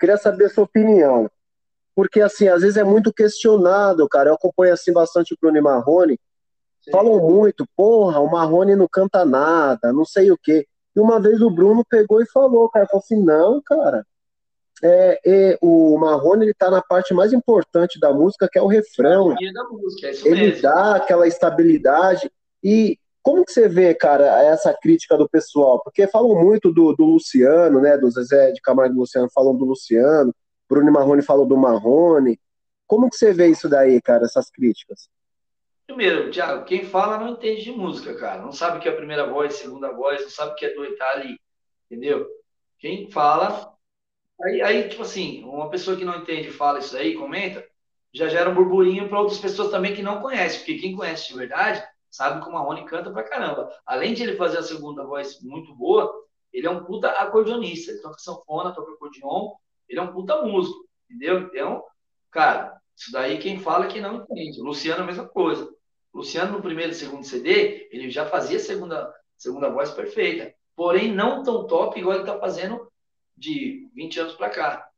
Queria 0.00 0.16
saber 0.16 0.46
a 0.46 0.50
sua 0.50 0.64
opinião. 0.64 1.28
Porque, 1.94 2.22
assim, 2.22 2.48
às 2.48 2.62
vezes 2.62 2.78
é 2.78 2.84
muito 2.84 3.12
questionado, 3.12 4.08
cara. 4.08 4.30
Eu 4.30 4.34
acompanho, 4.34 4.72
assim, 4.72 4.92
bastante 4.92 5.34
o 5.34 5.36
Bruno 5.38 5.58
e 5.58 5.60
Marrone. 5.60 6.18
Falam 6.90 7.20
muito, 7.20 7.66
porra, 7.76 8.18
o 8.18 8.30
Marrone 8.30 8.74
não 8.74 8.88
canta 8.90 9.24
nada, 9.24 9.92
não 9.92 10.04
sei 10.04 10.32
o 10.32 10.38
quê. 10.38 10.66
E 10.96 11.00
uma 11.00 11.20
vez 11.20 11.40
o 11.40 11.50
Bruno 11.50 11.84
pegou 11.88 12.20
e 12.20 12.26
falou, 12.26 12.68
cara, 12.70 12.86
falou 12.86 13.02
assim, 13.04 13.22
não, 13.22 13.60
cara, 13.62 14.04
é, 14.82 15.20
é, 15.24 15.58
o 15.62 15.96
Marrone 15.96 16.46
ele 16.46 16.54
tá 16.54 16.68
na 16.68 16.82
parte 16.82 17.14
mais 17.14 17.32
importante 17.32 18.00
da 18.00 18.12
música, 18.12 18.48
que 18.50 18.58
é 18.58 18.62
o 18.62 18.66
refrão. 18.66 19.32
É 19.32 19.52
música, 19.70 20.08
é 20.08 20.28
ele 20.28 20.46
mesmo. 20.48 20.62
dá 20.62 20.96
aquela 20.96 21.26
estabilidade. 21.26 22.30
E 22.62 22.98
como 23.22 23.44
que 23.44 23.52
você 23.52 23.68
vê, 23.68 23.94
cara, 23.94 24.42
essa 24.42 24.74
crítica 24.74 25.16
do 25.16 25.28
pessoal? 25.28 25.80
Porque 25.84 26.08
falam 26.08 26.34
muito 26.42 26.72
do, 26.72 26.92
do 26.94 27.04
Luciano, 27.04 27.80
né? 27.80 27.96
Do 27.96 28.10
Zezé 28.10 28.50
de 28.50 28.60
Camargo 28.60 28.94
e 28.94 28.98
Luciano 28.98 29.28
falam 29.32 29.56
do 29.56 29.64
Luciano, 29.64 30.34
Bruno 30.68 30.90
Marrone 30.90 31.22
falou 31.22 31.46
do 31.46 31.56
Marrone. 31.56 32.40
Como 32.86 33.08
que 33.08 33.16
você 33.16 33.32
vê 33.32 33.46
isso 33.46 33.68
daí, 33.68 34.02
cara, 34.02 34.24
essas 34.24 34.50
críticas? 34.50 35.08
Primeiro, 35.86 36.30
Thiago, 36.30 36.64
quem 36.64 36.84
fala 36.84 37.18
não 37.18 37.28
entende 37.28 37.62
de 37.62 37.72
música, 37.72 38.14
cara. 38.14 38.42
Não 38.42 38.50
sabe 38.52 38.78
o 38.78 38.80
que 38.80 38.88
é 38.88 38.92
a 38.92 38.96
primeira 38.96 39.26
voz, 39.26 39.54
segunda 39.54 39.92
voz, 39.92 40.22
não 40.22 40.30
sabe 40.30 40.52
o 40.52 40.54
que 40.56 40.66
é 40.66 40.74
do 40.74 40.82
ali, 40.82 41.38
entendeu? 41.88 42.26
Quem 42.78 43.10
fala 43.10 43.72
Aí, 44.42 44.60
aí, 44.62 44.88
tipo 44.88 45.02
assim, 45.02 45.44
uma 45.44 45.70
pessoa 45.70 45.96
que 45.96 46.04
não 46.04 46.16
entende 46.16 46.50
fala 46.50 46.80
isso 46.80 46.96
aí, 46.96 47.14
comenta, 47.14 47.64
já 48.12 48.28
gera 48.28 48.50
um 48.50 48.54
burburinho 48.54 49.08
para 49.08 49.20
outras 49.20 49.38
pessoas 49.38 49.70
também 49.70 49.94
que 49.94 50.02
não 50.02 50.20
conhecem, 50.20 50.58
porque 50.58 50.78
quem 50.78 50.96
conhece 50.96 51.28
de 51.28 51.38
verdade 51.38 51.82
sabe 52.10 52.42
que 52.42 52.48
o 52.48 52.52
Marrone 52.52 52.84
canta 52.84 53.10
pra 53.10 53.22
caramba. 53.22 53.70
Além 53.86 54.12
de 54.12 54.22
ele 54.22 54.36
fazer 54.36 54.58
a 54.58 54.62
segunda 54.62 55.04
voz 55.04 55.40
muito 55.42 55.74
boa, 55.74 56.12
ele 56.52 56.66
é 56.66 56.70
um 56.70 56.84
puta 56.84 57.08
acordeonista. 57.08 57.90
Ele 57.90 58.02
toca 58.02 58.18
sanfona, 58.18 58.74
toca 58.74 58.92
acordeon, 58.92 59.52
ele 59.88 59.98
é 59.98 60.02
um 60.02 60.12
puta 60.12 60.42
músico, 60.42 60.86
entendeu? 61.08 61.40
Então, 61.40 61.82
cara, 62.30 62.76
isso 62.94 63.10
daí 63.10 63.38
quem 63.38 63.58
fala 63.58 63.86
é 63.86 63.88
que 63.88 64.00
não 64.00 64.16
entende. 64.16 64.60
O 64.60 64.64
Luciano, 64.64 65.02
a 65.02 65.06
mesma 65.06 65.26
coisa. 65.26 65.64
O 66.12 66.18
Luciano, 66.18 66.52
no 66.52 66.62
primeiro 66.62 66.92
e 66.92 66.94
segundo 66.94 67.24
CD, 67.24 67.88
ele 67.90 68.10
já 68.10 68.26
fazia 68.26 68.58
segunda, 68.58 69.12
segunda 69.38 69.70
voz 69.70 69.90
perfeita. 69.90 70.54
Porém, 70.76 71.10
não 71.10 71.42
tão 71.42 71.66
top 71.66 71.98
igual 71.98 72.16
ele 72.16 72.26
tá 72.26 72.38
fazendo 72.38 72.91
de 73.36 73.88
20 73.94 74.20
anos 74.20 74.34
para 74.34 74.50
cá. 74.50 74.88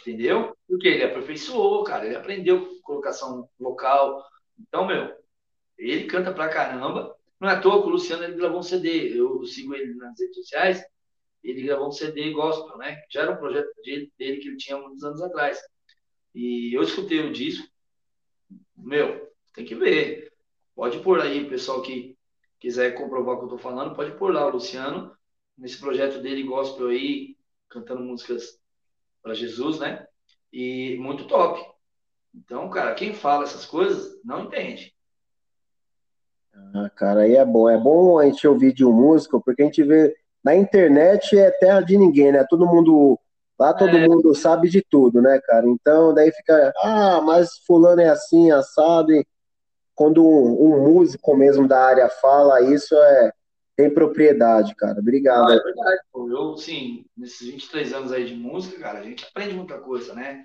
Entendeu? 0.00 0.56
Porque 0.66 0.88
ele 0.88 1.04
aperfeiçoou, 1.04 1.84
cara. 1.84 2.06
Ele 2.06 2.16
aprendeu 2.16 2.80
colocação 2.82 3.48
vocal. 3.58 4.22
Então, 4.58 4.86
meu, 4.86 5.14
ele 5.76 6.06
canta 6.06 6.32
pra 6.32 6.48
caramba. 6.48 7.16
Não 7.40 7.48
é 7.48 7.52
à 7.52 7.60
toa 7.60 7.82
que 7.82 7.88
o 7.88 7.90
Luciano 7.90 8.24
ele 8.24 8.36
gravou 8.36 8.60
um 8.60 8.62
CD. 8.62 9.18
Eu 9.18 9.44
sigo 9.44 9.74
ele 9.74 9.94
nas 9.94 10.18
redes 10.18 10.36
sociais. 10.36 10.82
Ele 11.42 11.62
gravou 11.62 11.88
um 11.88 11.92
CD 11.92 12.30
gospel, 12.32 12.76
né? 12.78 13.00
Já 13.10 13.22
era 13.22 13.32
um 13.32 13.36
projeto 13.36 13.72
dele 13.82 14.10
que 14.16 14.48
ele 14.48 14.56
tinha 14.56 14.76
muitos 14.76 15.04
anos 15.04 15.22
atrás. 15.22 15.58
E 16.34 16.76
eu 16.76 16.82
escutei 16.82 17.20
o 17.20 17.32
disco. 17.32 17.66
Meu, 18.76 19.30
tem 19.54 19.64
que 19.64 19.74
ver. 19.74 20.32
Pode 20.74 20.98
pôr 21.00 21.20
aí, 21.20 21.48
pessoal 21.48 21.82
que 21.82 22.16
quiser 22.58 22.92
comprovar 22.92 23.36
o 23.36 23.38
que 23.38 23.44
eu 23.44 23.50
tô 23.50 23.58
falando, 23.58 23.94
pode 23.94 24.12
pôr 24.18 24.32
lá 24.32 24.46
o 24.46 24.50
Luciano 24.50 25.16
nesse 25.56 25.78
projeto 25.78 26.20
dele 26.20 26.42
gospel 26.42 26.88
aí, 26.88 27.36
cantando 27.68 28.02
músicas 28.02 28.58
para 29.22 29.34
Jesus, 29.34 29.78
né? 29.78 30.06
E 30.52 30.96
muito 30.98 31.26
top. 31.26 31.60
Então, 32.34 32.68
cara, 32.70 32.94
quem 32.94 33.14
fala 33.14 33.44
essas 33.44 33.66
coisas 33.66 34.18
não 34.24 34.44
entende. 34.44 34.94
Ah, 36.74 36.90
cara, 36.90 37.20
aí 37.20 37.36
é 37.36 37.44
bom. 37.44 37.68
É 37.68 37.78
bom 37.78 38.18
a 38.18 38.24
gente 38.24 38.46
ouvir 38.46 38.72
de 38.72 38.84
um 38.84 38.92
músico, 38.92 39.40
porque 39.40 39.62
a 39.62 39.64
gente 39.64 39.82
vê 39.82 40.14
na 40.44 40.54
internet 40.54 41.38
é 41.38 41.50
terra 41.50 41.80
de 41.80 41.96
ninguém, 41.96 42.32
né? 42.32 42.44
Todo 42.48 42.66
mundo 42.66 43.18
lá 43.58 43.74
todo 43.74 43.96
é. 43.96 44.06
mundo 44.06 44.34
sabe 44.34 44.68
de 44.68 44.82
tudo, 44.82 45.20
né, 45.20 45.40
cara? 45.44 45.66
Então 45.68 46.14
daí 46.14 46.30
fica, 46.30 46.72
ah, 46.82 47.20
mas 47.20 47.50
fulano 47.66 48.00
é 48.00 48.08
assim, 48.08 48.50
assado. 48.50 49.12
E 49.12 49.26
quando 49.94 50.24
um, 50.24 50.74
um 50.74 50.92
músico 50.92 51.36
mesmo 51.36 51.66
da 51.66 51.80
área 51.80 52.08
fala 52.08 52.60
isso 52.60 52.94
é 52.94 53.32
tem 53.78 53.94
propriedade, 53.94 54.74
cara. 54.74 54.98
Obrigado. 54.98 55.52
Ah, 55.52 55.54
é 55.54 55.62
verdade, 55.62 56.00
pô. 56.10 56.28
Eu, 56.28 56.56
sim, 56.56 57.06
nesses 57.16 57.46
23 57.46 57.92
anos 57.92 58.12
aí 58.12 58.26
de 58.26 58.34
música, 58.34 58.76
cara, 58.80 58.98
a 58.98 59.02
gente 59.04 59.24
aprende 59.24 59.54
muita 59.54 59.78
coisa, 59.78 60.12
né? 60.14 60.44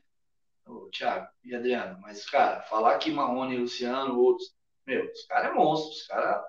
O 0.68 0.88
Thiago 0.92 1.26
e 1.44 1.56
Adriano. 1.56 1.98
Mas, 2.00 2.30
cara, 2.30 2.62
falar 2.62 2.96
que 3.00 3.12
Marrone, 3.12 3.58
Luciano, 3.58 4.20
outros, 4.20 4.54
meu, 4.86 5.10
os 5.10 5.26
caras 5.26 5.52
é 5.52 5.56
monstro, 5.56 5.90
os 5.90 6.06
caras, 6.06 6.44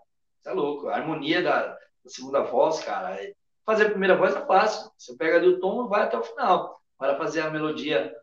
é 0.45 0.53
louco. 0.53 0.89
A 0.89 0.97
harmonia 0.97 1.43
da, 1.43 1.69
da, 1.69 1.79
segunda 2.07 2.43
voz, 2.43 2.85
cara, 2.85 3.15
é... 3.15 3.33
fazer 3.65 3.87
a 3.87 3.91
primeira 3.91 4.15
voz 4.15 4.37
é 4.37 4.45
fácil. 4.45 4.91
Você 4.99 5.17
pega 5.17 5.39
ali 5.39 5.49
o 5.49 5.61
tom 5.61 5.87
e 5.87 5.89
vai 5.89 6.03
até 6.03 6.19
o 6.19 6.23
final. 6.23 6.79
Para 6.99 7.17
fazer 7.17 7.41
a 7.41 7.51
melodia, 7.51 8.15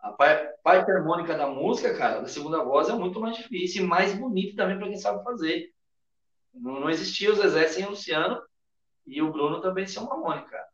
a 0.00 0.10
parte 0.10 0.90
harmônica 0.90 1.36
da 1.36 1.48
música, 1.48 1.94
cara, 1.94 2.20
da 2.20 2.28
segunda 2.28 2.64
voz 2.64 2.88
é 2.88 2.94
muito 2.94 3.20
mais 3.20 3.36
difícil 3.36 3.84
e 3.84 3.86
mais 3.86 4.14
bonito 4.14 4.56
também 4.56 4.78
para 4.78 4.88
quem 4.88 4.96
sabe 4.96 5.22
fazer. 5.22 5.75
Não, 6.56 6.80
não 6.80 6.90
existia 6.90 7.32
o 7.32 7.36
Zezé 7.36 7.68
sem 7.68 7.84
o 7.84 7.90
Luciano 7.90 8.42
e 9.06 9.22
o 9.22 9.30
Bruno 9.30 9.60
também 9.60 9.86
sem 9.86 10.02
o 10.02 10.06
Mamone, 10.06 10.44
cara. 10.44 10.66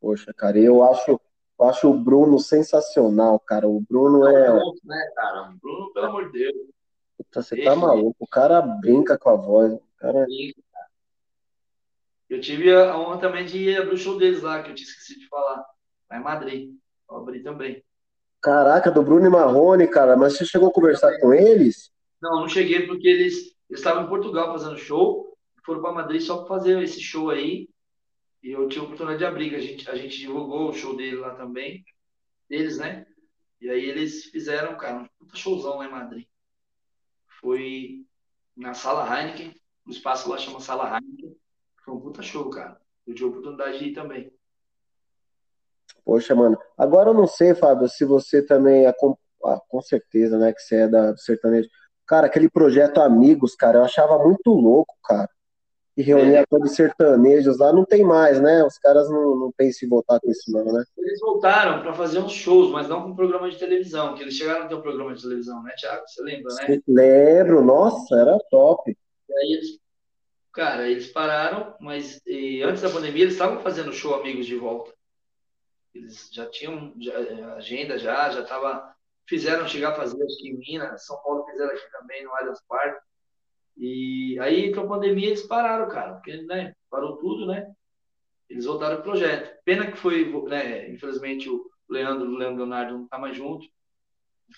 Poxa, 0.00 0.32
cara, 0.32 0.58
eu 0.58 0.82
acho, 0.84 1.20
eu 1.58 1.66
acho 1.66 1.90
o 1.90 1.98
Bruno 1.98 2.38
sensacional, 2.38 3.38
cara. 3.40 3.68
O 3.68 3.80
Bruno 3.80 4.26
é. 4.28 4.46
é 4.46 4.52
né, 4.84 5.12
cara? 5.14 5.50
O 5.50 5.58
Bruno, 5.58 5.92
pelo 5.92 6.06
amor 6.06 6.30
de 6.30 6.38
Deus. 6.38 6.54
Puta, 7.16 7.42
você 7.42 7.62
tá 7.64 7.74
maluco. 7.74 8.16
O 8.20 8.26
cara 8.26 8.60
brinca 8.60 9.18
com 9.18 9.30
a 9.30 9.34
voz. 9.34 9.72
O 9.72 9.82
cara... 9.96 10.24
Eu 12.30 12.40
tive 12.40 12.72
a 12.72 12.96
honra 12.96 13.18
também 13.18 13.44
de 13.44 13.70
ir 13.70 13.76
abrir 13.76 13.94
o 13.94 13.98
show 13.98 14.16
deles 14.18 14.42
lá, 14.42 14.62
que 14.62 14.70
eu 14.70 14.74
tinha 14.74 14.86
esquecido 14.86 15.20
de 15.20 15.28
falar. 15.28 15.64
Lá 16.10 16.18
em 16.18 16.22
Madrid. 16.22 16.74
Eu 17.10 17.16
abri 17.16 17.42
também. 17.42 17.82
Caraca, 18.40 18.90
do 18.90 19.02
Bruno 19.02 19.26
e 19.26 19.30
Marrone, 19.30 19.88
cara. 19.88 20.16
Mas 20.16 20.36
você 20.36 20.44
chegou 20.44 20.68
a 20.68 20.72
conversar 20.72 21.18
com 21.18 21.34
eles? 21.34 21.90
Não, 22.20 22.40
não 22.40 22.48
cheguei 22.48 22.86
porque 22.86 23.06
eles, 23.06 23.56
eles 23.68 23.80
estavam 23.80 24.04
em 24.04 24.08
Portugal 24.08 24.52
fazendo 24.52 24.76
show, 24.76 25.36
foram 25.64 25.82
para 25.82 25.92
Madrid 25.92 26.20
só 26.20 26.38
para 26.38 26.48
fazer 26.48 26.82
esse 26.82 27.00
show 27.00 27.30
aí. 27.30 27.68
E 28.42 28.52
eu 28.52 28.68
tive 28.68 28.80
a 28.80 28.84
oportunidade 28.84 29.18
de 29.18 29.24
abrir, 29.24 29.54
a 29.54 29.60
gente, 29.60 29.90
a 29.90 29.96
gente 29.96 30.18
divulgou 30.18 30.70
o 30.70 30.72
show 30.72 30.96
dele 30.96 31.16
lá 31.16 31.34
também, 31.34 31.84
deles, 32.48 32.78
né? 32.78 33.06
E 33.60 33.68
aí 33.68 33.84
eles 33.84 34.24
fizeram, 34.26 34.76
cara, 34.76 34.98
um 34.98 35.08
puta 35.18 35.36
showzão 35.36 35.78
lá 35.78 35.86
em 35.86 35.90
Madrid. 35.90 36.26
Foi 37.40 38.06
na 38.56 38.74
Sala 38.74 39.04
Heineken, 39.04 39.54
o 39.86 39.90
espaço 39.90 40.30
lá 40.30 40.38
chama 40.38 40.60
Sala 40.60 40.96
Heineken. 40.96 41.36
Foi 41.84 41.94
um 41.94 42.00
puta 42.00 42.22
show, 42.22 42.48
cara. 42.48 42.80
Eu 43.06 43.14
tive 43.14 43.26
a 43.26 43.30
oportunidade 43.30 43.78
de 43.78 43.84
ir 43.86 43.94
também. 43.94 44.32
Poxa, 46.04 46.34
mano. 46.34 46.58
Agora 46.76 47.10
eu 47.10 47.14
não 47.14 47.26
sei, 47.26 47.54
Fábio, 47.54 47.88
se 47.88 48.04
você 48.04 48.42
também 48.42 48.86
é 48.86 48.92
com, 48.92 49.16
ah, 49.44 49.60
com 49.68 49.82
certeza, 49.82 50.38
né, 50.38 50.52
que 50.52 50.60
você 50.60 50.76
é 50.76 50.88
da, 50.88 51.12
do 51.12 51.18
sertanejo. 51.18 51.68
Cara, 52.08 52.26
aquele 52.26 52.48
projeto 52.48 53.02
Amigos, 53.02 53.54
cara, 53.54 53.78
eu 53.78 53.84
achava 53.84 54.18
muito 54.18 54.50
louco, 54.50 54.96
cara. 55.04 55.28
E 55.94 56.02
reunia 56.02 56.38
é. 56.38 56.46
todos 56.46 56.70
os 56.70 56.76
sertanejos 56.76 57.58
lá, 57.58 57.72
não 57.72 57.84
tem 57.84 58.02
mais, 58.02 58.40
né? 58.40 58.64
Os 58.64 58.78
caras 58.78 59.10
não, 59.10 59.36
não 59.36 59.52
pensam 59.52 59.84
em 59.84 59.90
voltar 59.90 60.18
com 60.20 60.30
isso, 60.30 60.50
não, 60.50 60.64
né? 60.64 60.84
Eles 60.96 61.20
voltaram 61.20 61.82
para 61.82 61.92
fazer 61.92 62.20
uns 62.20 62.32
shows, 62.32 62.70
mas 62.70 62.88
não 62.88 63.02
com 63.02 63.16
programa 63.16 63.50
de 63.50 63.58
televisão, 63.58 64.14
que 64.14 64.22
eles 64.22 64.34
chegaram 64.34 64.64
a 64.64 64.68
ter 64.68 64.76
um 64.76 64.80
programa 64.80 65.12
de 65.12 65.20
televisão, 65.20 65.62
né, 65.62 65.74
Thiago? 65.76 66.06
Você 66.06 66.22
lembra, 66.22 66.54
né? 66.54 66.80
Lembro, 66.86 67.62
nossa, 67.62 68.16
era 68.16 68.38
top. 68.48 68.96
E 69.28 69.34
aí 69.34 69.52
eles, 69.54 69.78
cara, 70.52 70.88
eles 70.88 71.08
pararam, 71.08 71.74
mas 71.78 72.22
antes 72.64 72.80
da 72.80 72.90
pandemia 72.90 73.24
eles 73.24 73.34
estavam 73.34 73.60
fazendo 73.60 73.92
show 73.92 74.14
Amigos 74.14 74.46
de 74.46 74.54
volta. 74.54 74.92
Eles 75.92 76.30
já 76.32 76.46
tinham 76.46 76.92
já, 76.98 77.54
agenda 77.56 77.98
já, 77.98 78.30
já 78.30 78.42
estava 78.42 78.94
fizeram 79.28 79.68
chegar 79.68 79.90
a 79.90 79.94
fazer, 79.94 80.22
acho 80.24 80.38
que 80.38 80.48
em 80.48 80.58
Minas, 80.58 81.04
São 81.04 81.20
Paulo 81.22 81.44
fizeram 81.44 81.70
aqui 81.70 81.90
também, 81.92 82.24
no 82.24 82.34
Allianz 82.34 82.60
Parque. 82.66 83.00
E 83.76 84.38
aí, 84.40 84.74
com 84.74 84.80
a 84.80 84.88
pandemia, 84.88 85.28
eles 85.28 85.42
pararam, 85.42 85.88
cara, 85.88 86.14
porque, 86.14 86.42
né, 86.42 86.74
parou 86.90 87.18
tudo, 87.18 87.46
né? 87.46 87.70
Eles 88.48 88.64
voltaram 88.64 88.98
o 88.98 89.02
projeto. 89.02 89.62
Pena 89.64 89.90
que 89.90 89.98
foi, 89.98 90.32
né, 90.48 90.90
infelizmente, 90.90 91.48
o 91.48 91.70
Leandro, 91.88 92.26
o 92.28 92.36
Leandro 92.36 92.64
Leonardo 92.64 92.98
não 92.98 93.06
tá 93.06 93.18
mais 93.18 93.36
junto, 93.36 93.68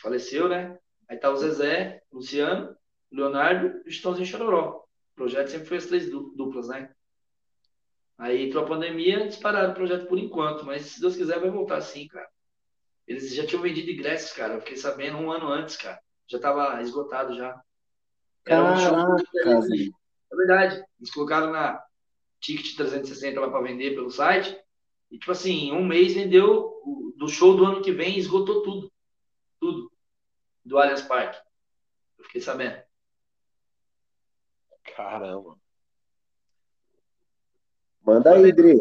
faleceu, 0.00 0.48
né? 0.48 0.78
Aí 1.08 1.18
tá 1.18 1.30
o 1.30 1.36
Zezé, 1.36 2.02
o 2.10 2.16
Luciano, 2.16 2.76
o 3.10 3.16
Leonardo 3.16 3.82
e 3.84 3.88
o 3.88 3.90
Chitãozinho 3.90 4.26
Chororó. 4.26 4.84
O 5.12 5.14
projeto 5.16 5.48
sempre 5.48 5.66
foi 5.66 5.76
as 5.78 5.86
três 5.86 6.08
duplas, 6.08 6.68
né? 6.68 6.94
Aí 8.16 8.46
entrou 8.46 8.64
a 8.64 8.68
pandemia, 8.68 9.20
eles 9.20 9.36
pararam 9.36 9.72
o 9.72 9.74
projeto 9.74 10.06
por 10.06 10.18
enquanto, 10.18 10.64
mas 10.64 10.82
se 10.82 11.00
Deus 11.00 11.16
quiser 11.16 11.40
vai 11.40 11.50
voltar 11.50 11.80
sim, 11.80 12.06
cara. 12.06 12.28
Eles 13.10 13.34
já 13.34 13.44
tinham 13.44 13.60
vendido 13.60 13.90
ingressos, 13.90 14.32
cara. 14.32 14.54
Eu 14.54 14.60
fiquei 14.60 14.76
sabendo 14.76 15.18
um 15.18 15.32
ano 15.32 15.48
antes, 15.48 15.76
cara. 15.76 16.00
Já 16.28 16.36
estava 16.36 16.80
esgotado 16.80 17.34
já. 17.34 17.60
Era 18.46 18.62
um 18.62 18.76
show. 18.76 19.16
É 20.32 20.36
verdade. 20.36 20.84
Eles 20.96 21.12
colocaram 21.12 21.50
na 21.50 21.84
Ticket 22.38 22.76
360 22.76 23.40
lá 23.40 23.50
para 23.50 23.62
vender 23.62 23.96
pelo 23.96 24.12
site. 24.12 24.56
E, 25.10 25.18
tipo 25.18 25.32
assim, 25.32 25.72
um 25.72 25.84
mês 25.84 26.14
vendeu 26.14 26.72
do 27.16 27.26
show 27.26 27.56
do 27.56 27.64
ano 27.64 27.82
que 27.82 27.90
vem 27.90 28.16
esgotou 28.16 28.62
tudo. 28.62 28.92
Tudo. 29.58 29.90
Do 30.64 30.78
Allianz 30.78 31.02
Parque. 31.02 31.36
Eu 32.16 32.24
fiquei 32.26 32.40
sabendo. 32.40 32.80
Caramba. 34.94 35.58
Manda 38.06 38.34
aí, 38.34 38.52
Dri. 38.52 38.78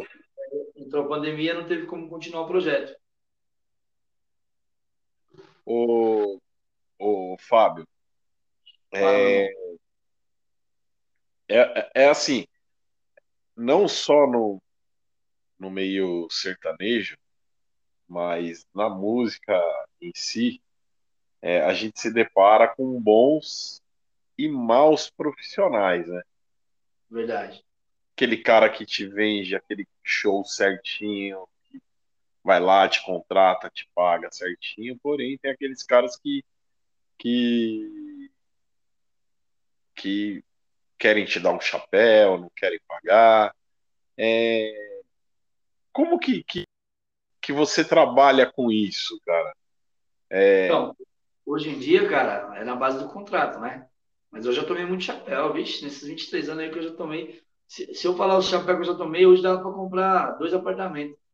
Entrou 0.76 1.06
a 1.06 1.10
pandemia, 1.10 1.56
não 1.56 1.66
teve 1.66 1.88
como 1.88 2.08
continuar 2.08 2.44
o 2.44 2.48
projeto. 2.48 2.96
O, 5.70 6.42
o 6.98 7.38
Fábio, 7.38 7.88
é, 8.92 9.52
é, 11.48 11.92
é 11.94 12.10
assim, 12.10 12.48
não 13.56 13.88
só 13.88 14.26
no, 14.26 14.60
no 15.60 15.70
meio 15.70 16.28
sertanejo, 16.32 17.18
mas 18.08 18.66
na 18.74 18.90
música 18.90 19.54
em 20.02 20.12
si, 20.16 20.60
é, 21.40 21.62
a 21.62 21.74
gente 21.76 22.00
se 22.00 22.12
depara 22.12 22.68
com 22.68 23.00
bons 23.00 23.84
e 24.36 24.48
maus 24.50 25.12
profissionais, 25.12 26.08
né? 26.08 26.24
Verdade. 27.12 27.64
Aquele 28.16 28.38
cara 28.38 28.70
que 28.72 28.88
te 28.88 29.06
vende 29.06 29.56
aquele 29.56 29.88
show 30.04 30.44
certinho, 30.44 31.48
vai 32.50 32.60
lá, 32.60 32.90
te 32.90 33.06
contrata, 33.06 33.70
te 33.70 33.88
paga 33.94 34.28
certinho, 34.32 34.98
porém 35.04 35.38
tem 35.38 35.52
aqueles 35.52 35.84
caras 35.84 36.18
que 36.18 36.44
que 37.16 38.32
que 39.94 40.44
querem 40.98 41.26
te 41.26 41.40
dar 41.40 41.52
um 41.54 41.62
chapéu, 41.62 42.40
não 42.40 42.50
querem 42.56 42.80
pagar. 42.88 43.56
É... 44.18 45.02
Como 45.94 46.18
que, 46.18 46.44
que, 46.44 46.66
que 47.40 47.54
você 47.54 47.86
trabalha 47.86 48.52
com 48.52 48.72
isso, 48.72 49.22
cara? 49.24 49.56
É... 50.32 50.66
Então, 50.66 50.96
hoje 51.46 51.70
em 51.70 51.78
dia, 51.78 52.10
cara, 52.10 52.58
é 52.58 52.64
na 52.64 52.76
base 52.76 52.98
do 52.98 53.10
contrato, 53.10 53.60
né? 53.60 53.88
Mas 54.32 54.48
eu 54.48 54.54
já 54.54 54.66
tomei 54.66 54.86
muito 54.86 55.04
chapéu, 55.04 55.54
vixe, 55.54 55.84
nesses 55.84 56.08
23 56.08 56.50
anos 56.50 56.64
aí 56.64 56.72
que 56.72 56.80
eu 56.80 56.84
já 56.84 56.96
tomei. 56.96 57.44
Se, 57.68 57.94
se 57.94 58.08
eu 58.08 58.18
falar 58.18 58.38
o 58.38 58.42
chapéu 58.42 58.76
que 58.76 58.82
eu 58.82 58.92
já 58.94 58.96
tomei, 58.96 59.28
hoje 59.28 59.44
dá 59.44 59.56
para 59.56 59.72
comprar 59.72 60.32
dois 60.40 60.52
apartamentos. 60.52 61.29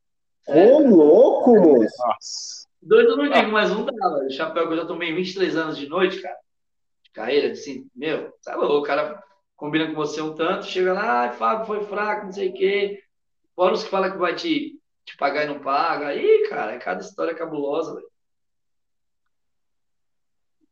Ô, 0.48 0.54
é, 0.54 0.80
louco, 0.88 1.56
moço! 1.56 2.66
Dois 2.82 3.08
eu 3.08 3.18
não 3.18 3.28
digo, 3.28 3.52
mas 3.52 3.72
um 3.72 3.84
dava. 3.84 4.26
O 4.26 4.30
chapéu 4.30 4.68
que 4.68 4.74
eu 4.74 4.78
já 4.78 4.86
tomei 4.86 5.14
23 5.14 5.58
anos 5.58 5.78
de 5.78 5.90
noite, 5.90 6.22
cara. 6.22 6.38
De 7.04 7.12
carreira, 7.12 7.52
assim, 7.52 7.88
meu, 7.96 8.32
tá 8.44 8.56
louco, 8.56 8.78
o 8.78 8.84
cara 8.84 9.24
combina 9.56 9.88
com 9.88 9.96
você 9.96 10.22
um 10.22 10.36
tanto, 10.36 10.66
chega 10.66 10.94
lá, 10.94 11.26
ah, 11.26 11.32
Fábio 11.32 11.66
foi 11.66 11.84
fraco, 11.86 12.26
não 12.26 12.32
sei 12.32 12.50
o 12.50 12.54
quê. 12.54 13.00
Fora 13.56 13.74
os 13.74 13.84
que 13.84 13.90
falam 13.90 14.12
que 14.12 14.18
vai 14.18 14.36
te, 14.36 14.78
te 15.04 15.18
pagar 15.18 15.46
e 15.46 15.48
não 15.48 15.60
paga. 15.60 16.08
Aí, 16.08 16.48
cara, 16.48 16.74
é 16.74 16.78
cada 16.78 17.02
história 17.02 17.34
cabulosa, 17.34 17.96
velho. 17.96 18.08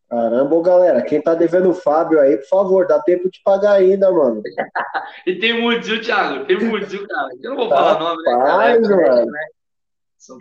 Caramba, 0.10 0.62
galera, 0.62 1.02
quem 1.02 1.20
tá 1.20 1.34
devendo 1.34 1.72
o 1.72 1.74
Fábio 1.74 2.20
aí, 2.20 2.38
por 2.38 2.48
favor, 2.48 2.86
dá 2.86 3.02
tempo 3.02 3.32
de 3.32 3.42
pagar 3.44 3.72
ainda, 3.72 4.12
mano. 4.12 4.44
e 5.26 5.40
tem 5.40 5.60
muitos, 5.60 5.88
viu, 5.88 6.00
Thiago? 6.00 6.46
Tem 6.46 6.60
muitos, 6.60 6.92
viu, 6.92 7.08
cara? 7.08 7.30
Eu 7.42 7.50
não 7.50 7.58
vou 7.58 7.70
falar 7.70 8.00
nome, 8.00 8.22
né, 8.22 8.32
cara? 8.32 8.70
É, 8.70 8.80
mano. 8.80 9.32
Né? 9.32 9.48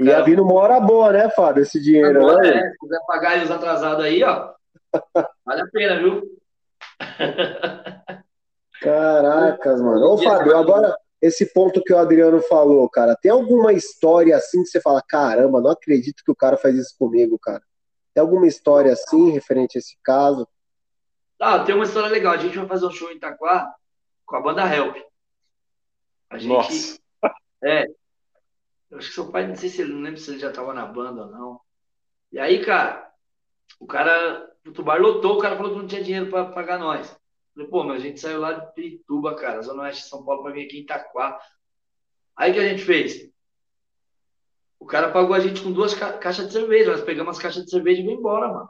Ia 0.00 0.22
vir 0.22 0.36
numa 0.36 0.54
hora 0.54 0.80
boa, 0.80 1.12
né, 1.12 1.30
Fábio, 1.30 1.62
esse 1.62 1.80
dinheiro, 1.80 2.20
Agora, 2.22 2.40
né? 2.40 2.48
É, 2.48 2.70
se 2.70 2.78
quiser 2.78 3.00
pagar 3.06 3.42
os 3.42 3.50
atrasados 3.50 4.04
aí, 4.04 4.22
ó, 4.22 4.52
vale 5.44 5.60
a 5.62 5.66
pena, 5.72 5.98
viu? 5.98 6.22
Caracas, 8.80 9.80
mano. 9.80 10.12
Ô, 10.12 10.18
Fábio, 10.18 10.56
agora, 10.56 10.96
esse 11.20 11.52
ponto 11.52 11.82
que 11.82 11.92
o 11.92 11.98
Adriano 11.98 12.40
falou, 12.42 12.88
cara, 12.88 13.16
tem 13.20 13.30
alguma 13.30 13.72
história 13.72 14.36
assim 14.36 14.62
que 14.62 14.68
você 14.68 14.80
fala, 14.80 15.02
caramba, 15.06 15.60
não 15.60 15.70
acredito 15.70 16.22
que 16.24 16.32
o 16.32 16.36
cara 16.36 16.56
faz 16.56 16.76
isso 16.76 16.94
comigo, 16.98 17.38
cara? 17.40 17.62
Tem 18.14 18.20
alguma 18.20 18.46
história 18.46 18.92
assim 18.92 19.30
referente 19.30 19.78
a 19.78 19.80
esse 19.80 19.96
caso? 20.02 20.46
Ah, 21.40 21.60
tem 21.64 21.74
uma 21.74 21.84
história 21.84 22.08
legal. 22.08 22.34
A 22.34 22.36
gente 22.36 22.56
vai 22.58 22.68
fazer 22.68 22.86
um 22.86 22.90
show 22.90 23.10
em 23.10 23.16
Itaquá 23.16 23.74
com 24.26 24.36
a 24.36 24.40
banda 24.40 24.62
Help. 24.62 24.96
A 26.30 26.38
gente. 26.38 26.48
Nossa. 26.48 26.98
É. 27.64 27.86
Eu 28.92 28.98
acho 28.98 29.08
que 29.08 29.14
seu 29.14 29.32
pai, 29.32 29.46
não 29.48 29.56
sei 29.56 29.70
se 29.70 29.80
ele 29.80 29.94
não 29.94 30.02
lembra 30.02 30.20
se 30.20 30.30
ele 30.30 30.38
já 30.38 30.50
estava 30.50 30.74
na 30.74 30.84
banda 30.84 31.22
ou 31.22 31.30
não. 31.30 31.60
E 32.30 32.38
aí, 32.38 32.62
cara, 32.62 33.10
o 33.80 33.86
cara, 33.86 34.50
o 34.66 34.82
bar 34.82 35.00
lotou, 35.00 35.38
o 35.38 35.40
cara 35.40 35.56
falou 35.56 35.72
que 35.72 35.78
não 35.78 35.86
tinha 35.86 36.04
dinheiro 36.04 36.28
para 36.28 36.52
pagar 36.52 36.78
nós. 36.78 37.10
Eu 37.10 37.54
falei, 37.54 37.68
pô, 37.70 37.84
mas 37.84 38.02
a 38.02 38.06
gente 38.06 38.20
saiu 38.20 38.38
lá 38.38 38.52
de 38.52 38.74
Pirituba, 38.74 39.34
cara, 39.34 39.62
Zona 39.62 39.84
Oeste 39.84 40.02
de 40.02 40.08
São 40.10 40.22
Paulo, 40.22 40.42
para 40.42 40.52
vir 40.52 40.66
aqui 40.66 40.76
em 40.76 40.82
Itaquá. 40.82 41.40
Aí 42.36 42.52
que 42.52 42.58
a 42.58 42.68
gente 42.68 42.84
fez? 42.84 43.32
O 44.78 44.84
cara 44.84 45.10
pagou 45.10 45.34
a 45.34 45.40
gente 45.40 45.62
com 45.62 45.72
duas 45.72 45.94
ca 45.94 46.12
caixas 46.18 46.48
de 46.48 46.52
cerveja. 46.52 46.90
Nós 46.90 47.00
pegamos 47.00 47.36
as 47.36 47.42
caixas 47.42 47.64
de 47.64 47.70
cerveja 47.70 48.02
e 48.02 48.04
vim 48.04 48.12
embora, 48.12 48.48
mano. 48.48 48.68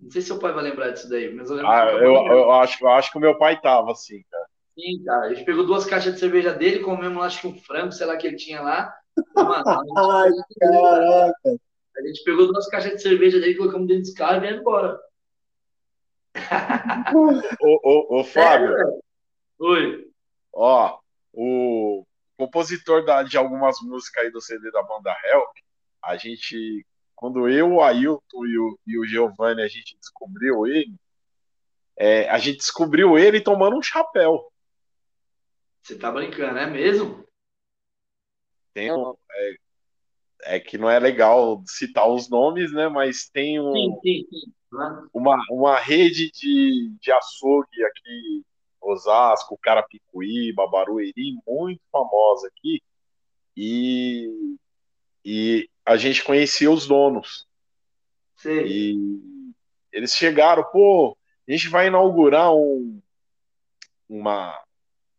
Não 0.00 0.10
sei 0.10 0.20
se 0.20 0.28
seu 0.28 0.40
pai 0.40 0.52
vai 0.52 0.64
lembrar 0.64 0.90
disso 0.90 1.08
daí, 1.08 1.32
mas 1.32 1.48
eu 1.48 1.56
lembro 1.56 1.70
ah, 1.70 1.92
eu, 1.92 2.14
eu, 2.26 2.50
acho, 2.52 2.84
eu 2.84 2.88
acho 2.90 3.12
que 3.12 3.18
o 3.18 3.20
meu 3.20 3.38
pai 3.38 3.60
tava 3.60 3.92
assim, 3.92 4.24
cara. 4.28 4.46
Sim, 4.74 5.04
cara. 5.04 5.26
A 5.26 5.34
gente 5.34 5.44
pegou 5.44 5.64
duas 5.64 5.84
caixas 5.84 6.14
de 6.14 6.20
cerveja 6.20 6.52
dele, 6.52 6.80
comemos, 6.80 7.22
acho 7.22 7.40
que 7.40 7.46
um 7.46 7.58
frango, 7.58 7.92
sei 7.92 8.06
lá, 8.06 8.16
que 8.16 8.26
ele 8.26 8.36
tinha 8.36 8.60
lá. 8.60 8.92
Ai, 9.36 10.30
caraca. 10.60 11.60
A 11.96 12.06
gente 12.06 12.22
pegou 12.24 12.46
duas 12.46 12.68
caixas 12.68 12.92
de 12.92 13.02
cerveja 13.02 13.40
dele, 13.40 13.56
colocamos 13.56 13.88
dentro 13.88 14.02
dos 14.02 14.14
carros 14.14 14.38
e 14.38 14.40
veio 14.40 14.60
embora. 14.60 14.98
ô, 17.60 17.80
ô, 17.82 18.20
ô, 18.20 18.24
Fábio. 18.24 18.76
É, 18.76 18.98
Oi. 19.58 20.08
Ó, 20.52 20.98
o, 21.32 22.06
compositor 22.38 23.04
da, 23.04 23.24
de 23.24 23.36
algumas 23.36 23.80
músicas 23.82 24.24
aí 24.24 24.30
do 24.30 24.40
CD 24.40 24.70
da 24.70 24.82
banda 24.82 25.10
Help, 25.24 25.50
a 26.02 26.16
gente, 26.16 26.86
quando 27.16 27.48
eu, 27.48 27.74
o 27.74 27.82
Ailton 27.82 28.46
e 28.46 28.58
o, 28.58 28.78
e 28.86 28.98
o 28.98 29.04
Giovanni, 29.04 29.62
a 29.62 29.68
gente 29.68 29.98
descobriu 29.98 30.64
ele, 30.66 30.94
é, 31.96 32.28
a 32.30 32.38
gente 32.38 32.58
descobriu 32.58 33.18
ele 33.18 33.40
tomando 33.40 33.76
um 33.76 33.82
chapéu. 33.82 34.48
Você 35.82 35.98
tá 35.98 36.12
brincando, 36.12 36.58
é 36.58 36.66
mesmo? 36.66 37.26
Tem 38.74 38.92
um, 38.92 39.14
é, 39.30 39.56
é, 40.56 40.60
que 40.60 40.78
não 40.78 40.88
é 40.88 40.98
legal 40.98 41.62
citar 41.66 42.08
os 42.08 42.28
nomes, 42.28 42.72
né? 42.72 42.88
Mas 42.88 43.28
tem 43.28 43.60
um, 43.60 43.72
sim, 43.72 43.98
sim, 44.02 44.26
sim. 44.30 44.52
Uma, 45.12 45.42
uma 45.50 45.78
rede 45.78 46.30
de, 46.30 46.94
de 47.00 47.10
açougue 47.10 47.84
aqui 47.84 48.44
Osasco, 48.80 49.58
Carapicuíba, 49.60 50.68
Barueri, 50.68 51.34
muito 51.46 51.80
famosa 51.90 52.48
aqui. 52.48 52.82
E, 53.56 54.56
e 55.24 55.68
a 55.84 55.96
gente 55.96 56.22
conhecia 56.22 56.70
os 56.70 56.86
donos. 56.86 57.46
Sim. 58.36 58.60
E 58.64 58.96
eles 59.92 60.14
chegaram, 60.14 60.62
pô, 60.70 61.16
a 61.48 61.52
gente 61.52 61.68
vai 61.68 61.88
inaugurar 61.88 62.54
um, 62.54 63.00
uma, 64.08 64.58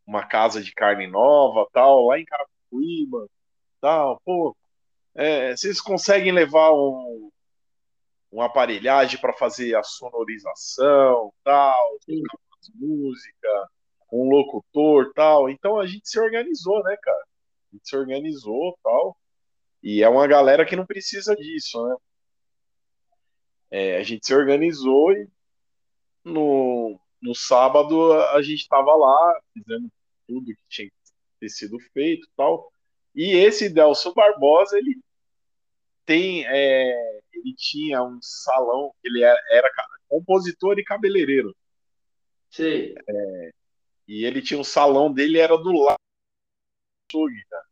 uma 0.05 0.25
casa 0.25 0.61
de 0.61 0.71
carne 0.73 1.07
nova, 1.07 1.67
tal, 1.73 2.07
lá 2.07 2.19
em 2.19 2.25
Carapicuíba, 2.25 3.27
tal, 3.81 4.21
pô, 4.25 4.55
é, 5.15 5.55
vocês 5.55 5.81
conseguem 5.81 6.31
levar 6.31 6.71
um, 6.71 7.31
uma 8.31 8.45
aparelhagem 8.45 9.19
para 9.19 9.33
fazer 9.33 9.75
a 9.75 9.83
sonorização, 9.83 11.33
tal, 11.43 11.97
música, 12.75 13.69
um 14.11 14.29
locutor, 14.29 15.11
tal. 15.13 15.49
Então 15.49 15.79
a 15.79 15.87
gente 15.87 16.07
se 16.07 16.19
organizou, 16.19 16.83
né, 16.83 16.95
cara? 17.01 17.23
A 17.71 17.75
gente 17.75 17.87
se 17.89 17.95
organizou, 17.95 18.77
tal. 18.83 19.17
E 19.81 20.03
é 20.03 20.09
uma 20.09 20.27
galera 20.27 20.65
que 20.65 20.75
não 20.75 20.85
precisa 20.85 21.35
disso, 21.35 21.85
né? 21.87 21.95
É, 23.71 23.97
a 23.97 24.03
gente 24.03 24.25
se 24.25 24.33
organizou 24.33 25.11
e 25.11 25.27
no, 26.23 26.99
no 27.21 27.35
sábado 27.35 28.13
a 28.13 28.41
gente 28.41 28.61
estava 28.61 28.95
lá, 28.95 29.41
fizendo 29.53 29.89
tudo 30.27 30.45
que 30.45 30.63
tinha 30.67 30.87
que 30.87 30.95
ter 31.39 31.49
sido 31.49 31.77
feito 31.93 32.27
tal. 32.35 32.71
E 33.15 33.35
esse 33.35 33.69
Delson 33.69 34.13
Barbosa, 34.13 34.77
ele 34.77 34.99
tem, 36.05 36.45
é, 36.47 37.19
ele 37.33 37.53
tinha 37.55 38.03
um 38.03 38.19
salão, 38.21 38.93
ele 39.03 39.23
era, 39.23 39.39
era 39.51 39.69
compositor 40.07 40.77
e 40.79 40.83
cabeleireiro. 40.83 41.55
Sim. 42.49 42.93
É, 43.07 43.51
e 44.07 44.25
ele 44.25 44.41
tinha 44.41 44.59
um 44.59 44.63
salão 44.63 45.11
dele, 45.13 45.37
era 45.37 45.55
do 45.57 45.71
lado 45.71 45.99
do 47.11 47.25
cara. 47.49 47.63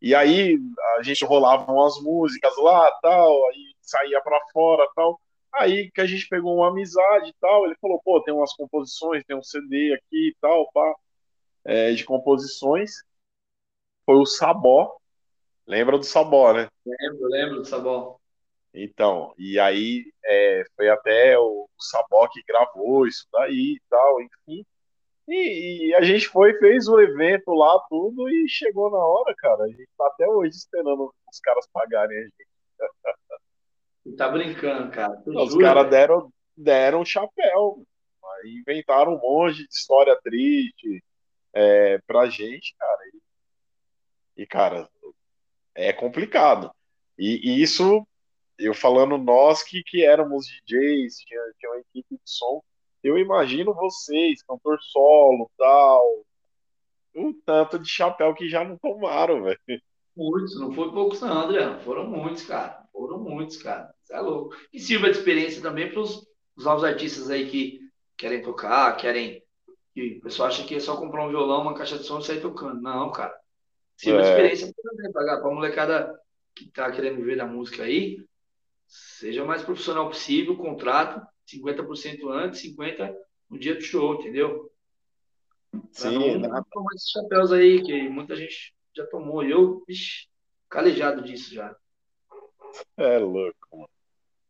E 0.00 0.14
aí 0.14 0.58
a 0.98 1.02
gente 1.02 1.24
rolava 1.24 1.72
umas 1.72 2.00
músicas 2.02 2.54
lá, 2.58 2.90
tal, 3.00 3.48
aí 3.48 3.74
saía 3.80 4.20
para 4.20 4.38
fora, 4.52 4.86
tal. 4.94 5.20
Aí 5.54 5.90
que 5.92 6.00
a 6.00 6.06
gente 6.06 6.28
pegou 6.28 6.56
uma 6.56 6.68
amizade 6.68 7.30
e 7.30 7.34
tal, 7.40 7.64
ele 7.64 7.76
falou, 7.80 8.00
pô, 8.04 8.20
tem 8.22 8.34
umas 8.34 8.52
composições, 8.54 9.24
tem 9.24 9.36
um 9.36 9.42
CD 9.42 9.94
aqui 9.94 10.28
e 10.28 10.36
tal, 10.40 10.70
pá, 10.72 10.94
é, 11.64 11.92
de 11.92 12.04
composições. 12.04 12.92
Foi 14.04 14.16
o 14.16 14.26
Sabó. 14.26 14.96
Lembra 15.66 15.98
do 15.98 16.04
Sabó, 16.04 16.52
né? 16.52 16.68
Lembro, 16.84 17.28
lembro 17.28 17.56
do 17.56 17.64
Sabó. 17.64 18.18
Então, 18.74 19.32
e 19.38 19.58
aí 19.58 20.04
é, 20.24 20.64
foi 20.76 20.88
até 20.88 21.38
o 21.38 21.68
Sabó 21.78 22.28
que 22.28 22.42
gravou 22.42 23.06
isso 23.06 23.26
daí 23.32 23.76
e 23.76 23.82
tal, 23.88 24.20
enfim. 24.20 24.66
E, 25.28 25.88
e, 25.88 25.94
a 25.94 26.02
gente 26.02 26.28
foi, 26.28 26.52
fez 26.58 26.86
o 26.86 27.00
evento 27.00 27.52
lá, 27.52 27.78
tudo, 27.88 28.28
e 28.28 28.46
chegou 28.48 28.90
na 28.90 28.98
hora, 28.98 29.34
cara. 29.36 29.64
A 29.64 29.68
gente 29.68 29.88
tá 29.96 30.06
até 30.06 30.28
hoje 30.28 30.56
esperando 30.56 31.14
os 31.30 31.40
caras 31.40 31.66
pagarem 31.72 32.18
a 32.18 32.22
gente. 32.22 32.46
Tá 34.16 34.28
brincando, 34.28 34.90
cara. 34.90 35.22
Não, 35.26 35.44
os 35.44 35.56
caras 35.56 35.88
deram, 35.88 36.30
deram 36.56 37.04
chapéu. 37.04 37.82
Aí 38.42 38.58
inventaram 38.60 39.14
um 39.14 39.20
monte 39.20 39.58
de 39.58 39.68
história 39.70 40.18
triste 40.22 41.02
é, 41.54 41.98
pra 42.06 42.26
gente, 42.26 42.74
cara. 42.78 42.98
E, 43.14 43.23
e, 44.36 44.46
cara, 44.46 44.88
é 45.74 45.92
complicado. 45.92 46.70
E, 47.18 47.40
e 47.50 47.62
isso 47.62 48.06
eu 48.58 48.74
falando 48.74 49.18
nós 49.18 49.62
que, 49.62 49.82
que 49.82 50.04
éramos 50.04 50.46
DJs, 50.46 51.16
tinha, 51.18 51.40
tinha 51.58 51.72
uma 51.72 51.80
equipe 51.80 52.14
de 52.14 52.20
som, 52.24 52.62
eu 53.02 53.18
imagino 53.18 53.74
vocês, 53.74 54.42
cantor 54.42 54.78
solo, 54.80 55.50
tal, 55.58 56.24
o 57.14 57.34
tanto 57.44 57.78
de 57.78 57.88
chapéu 57.88 58.34
que 58.34 58.48
já 58.48 58.64
não 58.64 58.76
tomaram, 58.78 59.42
velho. 59.42 59.82
Muitos, 60.16 60.58
não 60.60 60.72
foram 60.72 60.92
poucos, 60.92 61.20
não, 61.20 61.40
Adriano. 61.40 61.80
Foram 61.80 62.06
muitos, 62.06 62.42
cara. 62.42 62.84
Foram 62.92 63.18
muitos, 63.18 63.56
cara. 63.56 63.92
Você 64.02 64.14
é 64.14 64.20
louco. 64.20 64.56
E 64.72 64.78
sirva 64.78 65.10
de 65.10 65.18
experiência 65.18 65.60
também 65.60 65.90
para 65.90 66.00
os 66.00 66.26
novos 66.56 66.84
artistas 66.84 67.30
aí 67.30 67.48
que 67.48 67.80
querem 68.16 68.42
tocar, 68.42 68.96
querem. 68.96 69.42
Que 69.92 70.18
o 70.18 70.22
pessoal 70.22 70.48
acha 70.48 70.64
que 70.64 70.74
é 70.74 70.80
só 70.80 70.96
comprar 70.96 71.24
um 71.24 71.30
violão, 71.30 71.62
uma 71.62 71.74
caixa 71.74 71.98
de 71.98 72.04
som 72.04 72.18
e 72.18 72.24
sair 72.24 72.40
tocando. 72.40 72.80
Não, 72.80 73.10
cara. 73.10 73.34
Sirva 73.96 74.22
de 74.22 74.28
É. 74.28 74.30
experiência 74.30 74.74
também, 74.82 75.12
para 75.12 75.34
a 75.38 75.54
molecada 75.54 76.20
que 76.54 76.70
tá 76.70 76.90
querendo 76.90 77.16
viver 77.16 77.36
da 77.36 77.46
música 77.46 77.82
aí. 77.84 78.18
Seja 78.86 79.42
o 79.42 79.46
mais 79.46 79.62
profissional 79.62 80.08
possível, 80.08 80.56
contrato 80.56 81.24
50% 81.46 82.28
antes, 82.28 82.60
50% 82.60 83.16
no 83.50 83.58
dia 83.58 83.74
do 83.74 83.80
show, 83.80 84.14
entendeu? 84.14 84.70
Pra 85.70 85.80
Sim, 85.92 86.36
não 86.38 86.50
né? 86.50 86.62
tomar 86.70 86.94
esses 86.94 87.10
chapéus 87.10 87.52
aí, 87.52 87.82
que 87.82 88.08
muita 88.08 88.36
gente 88.36 88.74
já 88.96 89.06
tomou. 89.06 89.44
E 89.44 89.50
eu, 89.50 89.82
vixi, 89.86 90.28
calejado 90.68 91.22
disso 91.22 91.52
já. 91.54 91.74
é 92.96 93.18
louco, 93.18 93.56
mano. 93.72 93.88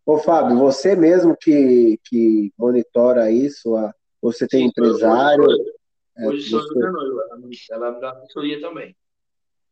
Ô, 0.06 0.18
Fábio, 0.18 0.58
você 0.58 0.94
mesmo 0.94 1.34
que, 1.36 1.98
que 2.04 2.52
monitora 2.58 3.30
isso, 3.30 3.74
a- 3.76 3.94
você 4.20 4.46
tem 4.46 4.60
Sim, 4.60 4.66
empresário? 4.66 5.44
Hoje, 5.44 5.72
é, 6.18 6.28
hoje 6.28 6.50
sou 6.50 6.60
eu 6.60 6.66
você-. 6.66 6.84
Ela 6.84 7.36
me- 7.38 7.56
Ela 7.70 7.92
me 7.92 8.00
dá 8.00 8.10
assessoria 8.12 8.60
também. 8.60 8.94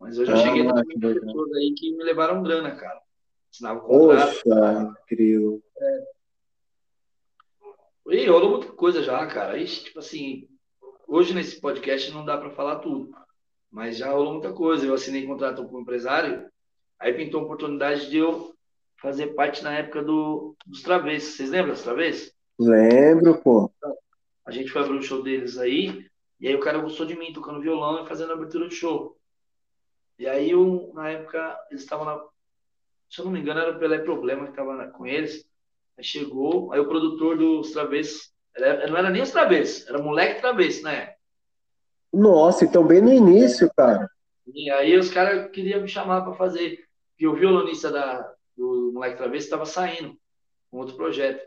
Mas 0.02 0.18
eu 0.18 0.26
já 0.26 0.32
Ah, 0.34 0.36
cheguei 0.36 0.64
com 0.64 0.74
legal. 0.74 1.14
pessoas 1.14 1.52
aí 1.54 1.74
que 1.76 1.96
me 1.96 2.02
levaram 2.02 2.42
grana, 2.42 2.74
cara. 2.74 3.00
Assinava 3.52 3.78
o 3.78 3.82
contrato. 3.82 4.40
Poxa, 4.42 4.94
incrível. 5.04 5.62
E 8.08 8.26
rolou 8.26 8.50
muita 8.58 8.72
coisa 8.72 9.02
já, 9.02 9.24
cara. 9.26 9.56
Ixi, 9.56 9.84
tipo 9.84 10.00
assim, 10.00 10.48
hoje 11.06 11.32
nesse 11.32 11.60
podcast 11.60 12.10
não 12.12 12.24
dá 12.24 12.36
pra 12.36 12.50
falar 12.50 12.80
tudo. 12.80 13.14
Mas 13.70 13.96
já 13.96 14.10
rolou 14.10 14.32
muita 14.34 14.52
coisa. 14.52 14.84
Eu 14.84 14.94
assinei 14.94 15.24
contrato 15.26 15.64
com 15.66 15.76
o 15.76 15.80
empresário, 15.80 16.46
aí 16.98 17.14
pintou 17.14 17.40
a 17.40 17.44
oportunidade 17.44 18.10
de 18.10 18.18
eu 18.18 18.52
fazer 19.00 19.28
parte 19.28 19.62
na 19.62 19.72
época 19.78 20.02
do, 20.02 20.56
dos 20.66 20.82
travessos. 20.82 21.34
Vocês 21.36 21.50
lembram 21.50 21.72
dos 21.74 21.82
travessos? 21.82 22.32
Lembro, 22.58 23.38
pô. 23.40 23.70
A 24.44 24.50
gente 24.50 24.70
foi 24.70 24.82
abrir 24.82 24.98
o 24.98 25.02
show 25.02 25.22
deles 25.22 25.56
aí, 25.58 26.04
e 26.40 26.48
aí 26.48 26.54
o 26.56 26.60
cara 26.60 26.78
gostou 26.80 27.06
de 27.06 27.16
mim 27.16 27.32
tocando 27.32 27.60
violão 27.60 28.04
e 28.04 28.08
fazendo 28.08 28.32
a 28.32 28.34
abertura 28.34 28.66
do 28.66 28.74
show. 28.74 29.16
E 30.18 30.26
aí, 30.26 30.52
na 30.92 31.10
época, 31.10 31.58
eles 31.70 31.82
estavam 31.82 32.04
na. 32.04 32.22
Se 33.10 33.20
eu 33.20 33.24
não 33.24 33.32
me 33.32 33.40
engano, 33.40 33.60
era 33.60 33.72
o 33.72 33.78
Pelé 33.78 33.98
Problema 33.98 34.44
que 34.44 34.50
estava 34.50 34.86
com 34.88 35.06
eles. 35.06 35.46
Aí 35.98 36.04
chegou, 36.04 36.72
aí 36.72 36.80
o 36.80 36.88
produtor 36.88 37.36
dos 37.36 37.72
travessos. 37.72 38.32
Não 38.88 38.96
era 38.96 39.10
nem 39.10 39.22
os 39.22 39.30
travessos, 39.30 39.88
era 39.88 39.98
moleque 39.98 40.40
travesso, 40.40 40.82
né? 40.82 41.14
Nossa, 42.12 42.64
então 42.64 42.86
bem 42.86 43.00
no 43.00 43.12
início, 43.12 43.70
cara. 43.74 44.10
E 44.46 44.70
aí 44.70 44.96
os 44.96 45.10
caras 45.10 45.50
queriam 45.50 45.80
me 45.80 45.88
chamar 45.88 46.22
para 46.22 46.34
fazer. 46.34 46.84
Porque 47.10 47.26
o 47.26 47.34
violonista 47.34 47.90
da, 47.90 48.34
do 48.56 48.90
moleque 48.92 49.16
travesso 49.16 49.46
estava 49.46 49.64
saindo 49.64 50.16
com 50.70 50.78
outro 50.78 50.96
projeto. 50.96 51.46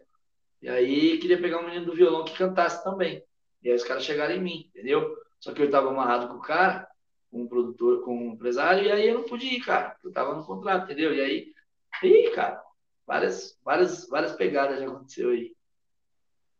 E 0.62 0.70
aí 0.70 1.18
queria 1.20 1.40
pegar 1.40 1.60
um 1.60 1.66
menino 1.66 1.86
do 1.86 1.96
violão 1.96 2.26
que 2.26 2.38
cantasse 2.38 2.84
também. 2.84 3.24
E 3.62 3.70
aí 3.70 3.76
os 3.76 3.84
caras 3.84 4.04
chegaram 4.04 4.36
em 4.36 4.42
mim, 4.42 4.70
entendeu? 4.74 5.16
Só 5.40 5.54
que 5.54 5.62
eu 5.62 5.68
estava 5.68 5.90
amarrado 5.90 6.28
com 6.28 6.36
o 6.36 6.42
cara, 6.42 6.88
com 7.36 7.44
o 7.44 7.50
produtor, 7.50 8.02
com 8.06 8.18
o 8.18 8.32
empresário, 8.32 8.86
e 8.86 8.92
aí 8.92 9.10
eu 9.10 9.16
não 9.16 9.24
podia 9.24 9.58
ir, 9.58 9.60
cara. 9.60 9.98
Eu 10.02 10.08
estava 10.08 10.34
no 10.34 10.46
contrato, 10.46 10.86
entendeu? 10.86 11.14
E 11.14 11.20
aí, 11.20 11.54
ih, 12.02 12.32
cara, 12.32 12.62
várias, 13.06 13.60
várias, 13.62 14.08
várias 14.08 14.32
pegadas 14.32 14.80
já 14.80 14.88
aconteceu 14.88 15.32
aí. 15.32 15.52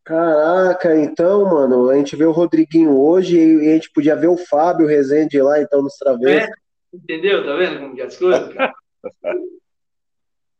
Caraca, 0.04 0.94
então, 0.94 1.46
mano, 1.46 1.88
a 1.88 1.96
gente 1.96 2.14
vê 2.14 2.26
o 2.26 2.30
Rodriguinho 2.30 2.94
hoje 2.94 3.38
e 3.38 3.70
a 3.70 3.74
gente 3.74 3.90
podia 3.90 4.14
ver 4.14 4.28
o 4.28 4.36
Fábio 4.36 4.86
Rezende 4.86 5.40
lá, 5.40 5.58
então, 5.60 5.80
nos 5.80 5.96
travessos. 5.96 6.46
É, 6.46 6.52
entendeu? 6.92 7.44
Tá 7.44 7.56
vendo 7.56 7.80
como 7.80 7.94
que 7.94 8.02
é 8.02 8.04
as 8.04 8.18
coisas, 8.18 8.52
cara? 8.52 8.74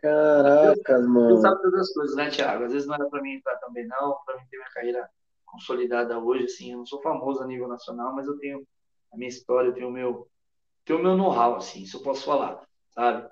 Caraca, 0.00 0.98
mano. 1.00 1.36
sabe 1.42 1.60
todas 1.60 1.80
as 1.80 1.92
coisas, 1.92 2.16
né, 2.16 2.30
Thiago? 2.30 2.64
Às 2.64 2.72
vezes 2.72 2.88
não 2.88 2.94
era 2.94 3.04
para 3.04 3.20
mim 3.20 3.34
entrar 3.34 3.56
também, 3.56 3.86
não, 3.86 4.16
para 4.24 4.36
mim 4.36 4.44
ter 4.50 4.56
minha 4.56 4.70
carreira 4.70 5.10
consolidada 5.44 6.18
hoje, 6.18 6.44
assim, 6.44 6.72
eu 6.72 6.78
não 6.78 6.86
sou 6.86 7.02
famoso 7.02 7.42
a 7.42 7.46
nível 7.46 7.68
nacional, 7.68 8.14
mas 8.14 8.26
eu 8.26 8.38
tenho 8.38 8.66
a 9.12 9.16
minha 9.16 9.28
história, 9.28 9.68
eu 9.68 9.74
tenho 9.74 9.88
o 9.88 9.92
meu, 9.92 10.28
tenho 10.84 10.98
o 10.98 11.02
meu 11.02 11.16
know-how, 11.16 11.56
assim, 11.56 11.82
isso 11.82 11.96
eu 11.96 12.02
posso 12.02 12.24
falar, 12.24 12.66
sabe? 12.90 13.28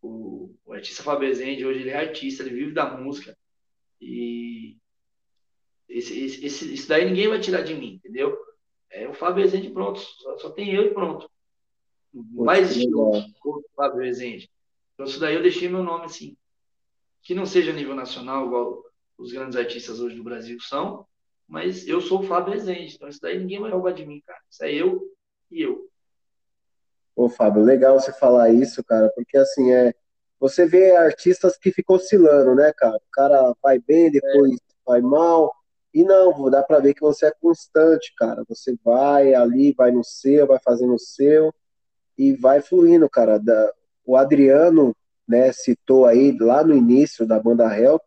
O, 0.00 0.54
o 0.64 0.72
artista 0.72 1.02
Fábio 1.02 1.28
Rezende, 1.28 1.64
hoje 1.64 1.80
ele 1.80 1.90
é 1.90 1.96
artista, 1.96 2.42
ele 2.42 2.54
vive 2.54 2.72
da 2.72 2.96
música, 2.96 3.36
e 4.00 4.76
esse, 5.88 6.24
esse, 6.24 6.46
esse, 6.46 6.74
isso 6.74 6.88
daí 6.88 7.04
ninguém 7.04 7.28
vai 7.28 7.40
tirar 7.40 7.62
de 7.62 7.74
mim, 7.74 7.94
entendeu? 7.94 8.36
É 8.90 9.08
o 9.08 9.14
Fábio 9.14 9.42
Rezende 9.42 9.70
pronto, 9.70 10.00
só, 10.00 10.38
só 10.38 10.50
tem 10.50 10.74
eu 10.74 10.86
e 10.86 10.94
pronto. 10.94 11.30
Não 12.12 12.44
vai 12.44 12.60
existir 12.60 12.94
outro, 12.94 13.64
Fábio 13.74 14.00
Rezende. 14.00 14.50
Então, 14.94 15.06
isso 15.06 15.18
daí 15.18 15.34
eu 15.34 15.42
deixei 15.42 15.68
meu 15.68 15.82
nome 15.82 16.04
assim. 16.04 16.36
Que 17.22 17.34
não 17.34 17.46
seja 17.46 17.72
nível 17.72 17.94
nacional, 17.94 18.46
igual 18.46 18.84
os 19.16 19.32
grandes 19.32 19.56
artistas 19.56 20.00
hoje 20.00 20.16
do 20.16 20.24
Brasil 20.24 20.60
são, 20.60 21.06
mas 21.48 21.86
eu 21.86 22.00
sou 22.00 22.20
o 22.20 22.22
Fábio 22.22 22.54
Rezende. 22.54 22.94
Então, 22.94 23.08
isso 23.08 23.20
daí 23.20 23.38
ninguém 23.38 23.60
vai 23.60 23.70
roubar 23.70 23.92
de 23.92 24.06
mim, 24.06 24.22
cara. 24.26 24.40
Isso 24.50 24.64
é 24.64 24.72
eu 24.72 25.02
e 25.50 25.62
eu. 25.62 25.88
Ô, 27.14 27.28
Fábio, 27.28 27.62
legal 27.62 28.00
você 28.00 28.12
falar 28.12 28.50
isso, 28.50 28.82
cara, 28.84 29.10
porque 29.14 29.36
assim, 29.36 29.72
é. 29.72 29.94
Você 30.40 30.66
vê 30.66 30.96
artistas 30.96 31.56
que 31.56 31.70
ficam 31.70 31.94
oscilando, 31.94 32.54
né, 32.56 32.72
cara? 32.76 32.96
O 32.96 33.10
cara 33.12 33.54
vai 33.62 33.78
bem, 33.78 34.10
depois 34.10 34.58
vai 34.84 35.00
mal. 35.00 35.54
E 35.94 36.02
não, 36.02 36.50
dá 36.50 36.62
pra 36.64 36.80
ver 36.80 36.94
que 36.94 37.00
você 37.00 37.26
é 37.26 37.32
constante, 37.40 38.12
cara. 38.16 38.42
Você 38.48 38.74
vai 38.82 39.34
ali, 39.34 39.72
vai 39.72 39.92
no 39.92 40.02
seu, 40.02 40.46
vai 40.46 40.58
fazendo 40.58 40.94
o 40.94 40.98
seu 40.98 41.54
e 42.18 42.32
vai 42.32 42.60
fluindo, 42.60 43.08
cara. 43.08 43.40
O 44.04 44.16
Adriano, 44.16 44.96
né, 45.28 45.52
citou 45.52 46.06
aí 46.06 46.36
lá 46.36 46.64
no 46.64 46.74
início 46.74 47.24
da 47.24 47.38
banda 47.38 47.78
Help, 47.78 48.02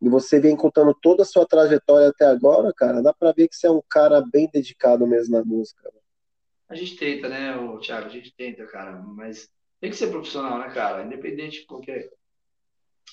e 0.00 0.08
você 0.08 0.40
vem 0.40 0.56
contando 0.56 0.94
toda 0.94 1.22
a 1.22 1.26
sua 1.26 1.46
trajetória 1.46 2.08
até 2.08 2.24
agora, 2.24 2.72
cara. 2.72 3.02
Dá 3.02 3.12
pra 3.12 3.32
ver 3.32 3.48
que 3.48 3.54
você 3.54 3.66
é 3.66 3.70
um 3.70 3.82
cara 3.88 4.22
bem 4.22 4.48
dedicado 4.50 5.06
mesmo 5.06 5.36
na 5.36 5.44
música. 5.44 5.92
A 6.68 6.74
gente 6.74 6.96
tenta, 6.96 7.28
né, 7.28 7.56
ô, 7.56 7.78
Thiago? 7.78 8.06
A 8.06 8.10
gente 8.10 8.34
tenta, 8.34 8.64
cara. 8.66 8.92
Mas 8.92 9.50
tem 9.80 9.90
que 9.90 9.96
ser 9.96 10.08
profissional, 10.08 10.58
né, 10.58 10.70
cara? 10.70 11.04
Independente 11.04 11.60
de 11.60 11.66
qualquer, 11.66 12.10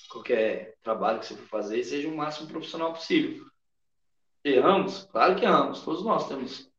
qualquer 0.10 0.76
trabalho 0.82 1.20
que 1.20 1.26
você 1.26 1.36
for 1.36 1.48
fazer, 1.48 1.84
seja 1.84 2.08
o 2.08 2.16
máximo 2.16 2.48
profissional 2.48 2.94
possível. 2.94 3.46
Erramos? 4.44 5.04
Claro 5.12 5.36
que 5.36 5.44
erramos. 5.44 5.82
Todos 5.82 6.06
nós 6.06 6.28
temos 6.28 6.72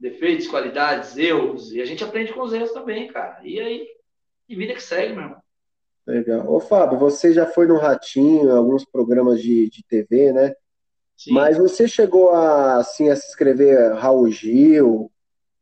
defeitos, 0.00 0.48
qualidades, 0.48 1.16
erros. 1.16 1.72
E 1.72 1.80
a 1.80 1.84
gente 1.84 2.02
aprende 2.02 2.32
com 2.32 2.42
os 2.42 2.52
erros 2.52 2.72
também, 2.72 3.06
cara. 3.06 3.40
E 3.46 3.60
aí, 3.60 3.86
que 4.48 4.56
vida 4.56 4.74
que 4.74 4.82
segue, 4.82 5.14
meu 5.14 5.24
irmão. 5.24 5.41
Legal. 6.06 6.50
Ô, 6.50 6.60
Fábio, 6.60 6.98
você 6.98 7.32
já 7.32 7.46
foi 7.46 7.66
no 7.66 7.78
Ratinho, 7.78 8.48
em 8.48 8.56
alguns 8.56 8.84
programas 8.84 9.40
de, 9.40 9.68
de 9.70 9.84
TV, 9.84 10.32
né? 10.32 10.52
Sim. 11.16 11.32
Mas 11.32 11.56
você 11.56 11.86
chegou 11.86 12.30
a, 12.30 12.78
assim, 12.78 13.08
a 13.08 13.16
se 13.16 13.28
inscrever 13.28 13.94
Raul 13.94 14.28
Gil, 14.30 15.10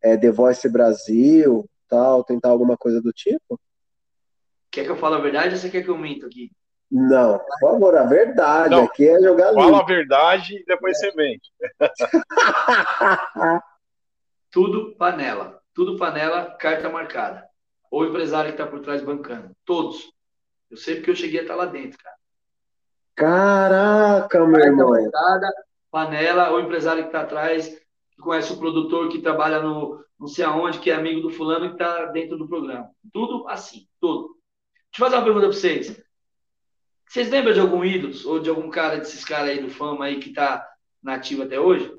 é, 0.03 0.17
The 0.17 0.31
Voice 0.31 0.67
Brasil, 0.69 1.69
tal, 1.87 2.25
tentar 2.25 2.49
alguma 2.49 2.77
coisa 2.77 3.03
do 3.03 3.13
tipo? 3.13 3.61
Quer 4.71 4.85
que 4.85 4.91
eu 4.91 4.97
fale 4.97 5.17
a 5.17 5.19
verdade 5.19 5.55
ou 5.55 5.61
você 5.61 5.69
quer 5.69 5.83
que 5.83 5.91
eu 5.91 5.99
minto 5.99 6.25
aqui? 6.27 6.51
Não, 6.91 7.39
por 7.39 7.59
favor, 7.61 7.97
a 7.97 8.05
verdade 8.05 8.71
Não. 8.71 8.85
aqui 8.85 9.07
é 9.09 9.21
jogar 9.21 9.53
Fala 9.53 9.67
limpo. 9.67 9.77
a 9.77 9.85
verdade 9.85 10.57
e 10.57 10.65
depois 10.65 10.99
você 10.99 11.13
mente. 11.15 11.53
Tudo 14.51 14.97
panela. 14.97 15.61
Tudo 15.73 15.97
panela, 15.97 16.57
carta 16.59 16.89
marcada. 16.89 17.47
Ou 17.91 18.03
o 18.03 18.07
empresário 18.07 18.51
que 18.53 18.61
está 18.61 18.67
por 18.67 18.81
trás 18.81 19.03
bancando. 19.03 19.53
Todos. 19.65 20.13
Eu 20.71 20.77
sei 20.77 20.97
porque 20.97 21.11
eu 21.11 21.17
cheguei 21.17 21.41
a 21.41 21.43
estar 21.43 21.57
lá 21.57 21.67
dentro, 21.67 21.99
cara. 21.99 22.17
Caraca, 23.17 24.47
meu 24.47 24.61
irmão. 24.61 24.91
marcada, 24.91 25.53
panela, 25.91 26.51
ou 26.51 26.59
o 26.59 26.61
empresário 26.61 27.03
que 27.03 27.09
está 27.09 27.23
atrás, 27.23 27.69
que 27.69 28.23
conhece 28.23 28.53
o 28.53 28.59
produtor 28.59 29.09
que 29.09 29.21
trabalha 29.21 29.61
no 29.61 30.01
não 30.19 30.27
sei 30.29 30.45
aonde, 30.45 30.79
que 30.79 30.91
é 30.91 30.95
amigo 30.95 31.23
do 31.23 31.31
fulano 31.31 31.69
que 31.69 31.73
está 31.83 32.05
dentro 32.07 32.37
do 32.37 32.47
programa. 32.47 32.91
Tudo 33.11 33.49
assim, 33.49 33.87
tudo. 33.99 34.37
Deixa 34.93 34.99
eu 34.99 35.05
fazer 35.07 35.17
uma 35.17 35.25
pergunta 35.25 35.47
para 35.49 35.57
vocês. 35.57 36.03
Vocês 37.09 37.31
lembram 37.31 37.55
de 37.55 37.61
algum 37.61 37.83
ídolo 37.83 38.13
ou 38.27 38.39
de 38.39 38.51
algum 38.51 38.69
cara 38.69 38.99
desses 38.99 39.25
caras 39.25 39.49
aí 39.51 39.63
do 39.63 39.71
fama 39.71 40.05
aí 40.05 40.21
que 40.21 40.29
está 40.29 40.67
nativo 41.03 41.43
até 41.43 41.59
hoje? 41.59 41.91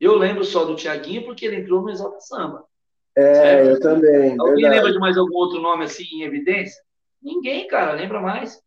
Eu 0.00 0.16
lembro 0.16 0.44
só 0.44 0.64
do 0.64 0.76
Tiaguinho 0.76 1.24
porque 1.26 1.44
ele 1.44 1.56
entrou 1.56 1.82
no 1.82 1.90
Exalta 1.90 2.20
Samba. 2.20 2.64
É, 3.14 3.34
Certo? 3.34 3.68
eu 3.68 3.80
também, 3.80 4.36
Alguém 4.38 4.54
verdade. 4.62 4.74
lembra 4.76 4.92
de 4.92 4.98
mais 4.98 5.18
algum 5.18 5.34
outro 5.34 5.60
nome 5.60 5.84
assim 5.84 6.04
em 6.10 6.22
evidência? 6.22 6.82
Ninguém, 7.22 7.66
cara, 7.66 7.92
lembra 7.92 8.20
mais. 8.20 8.62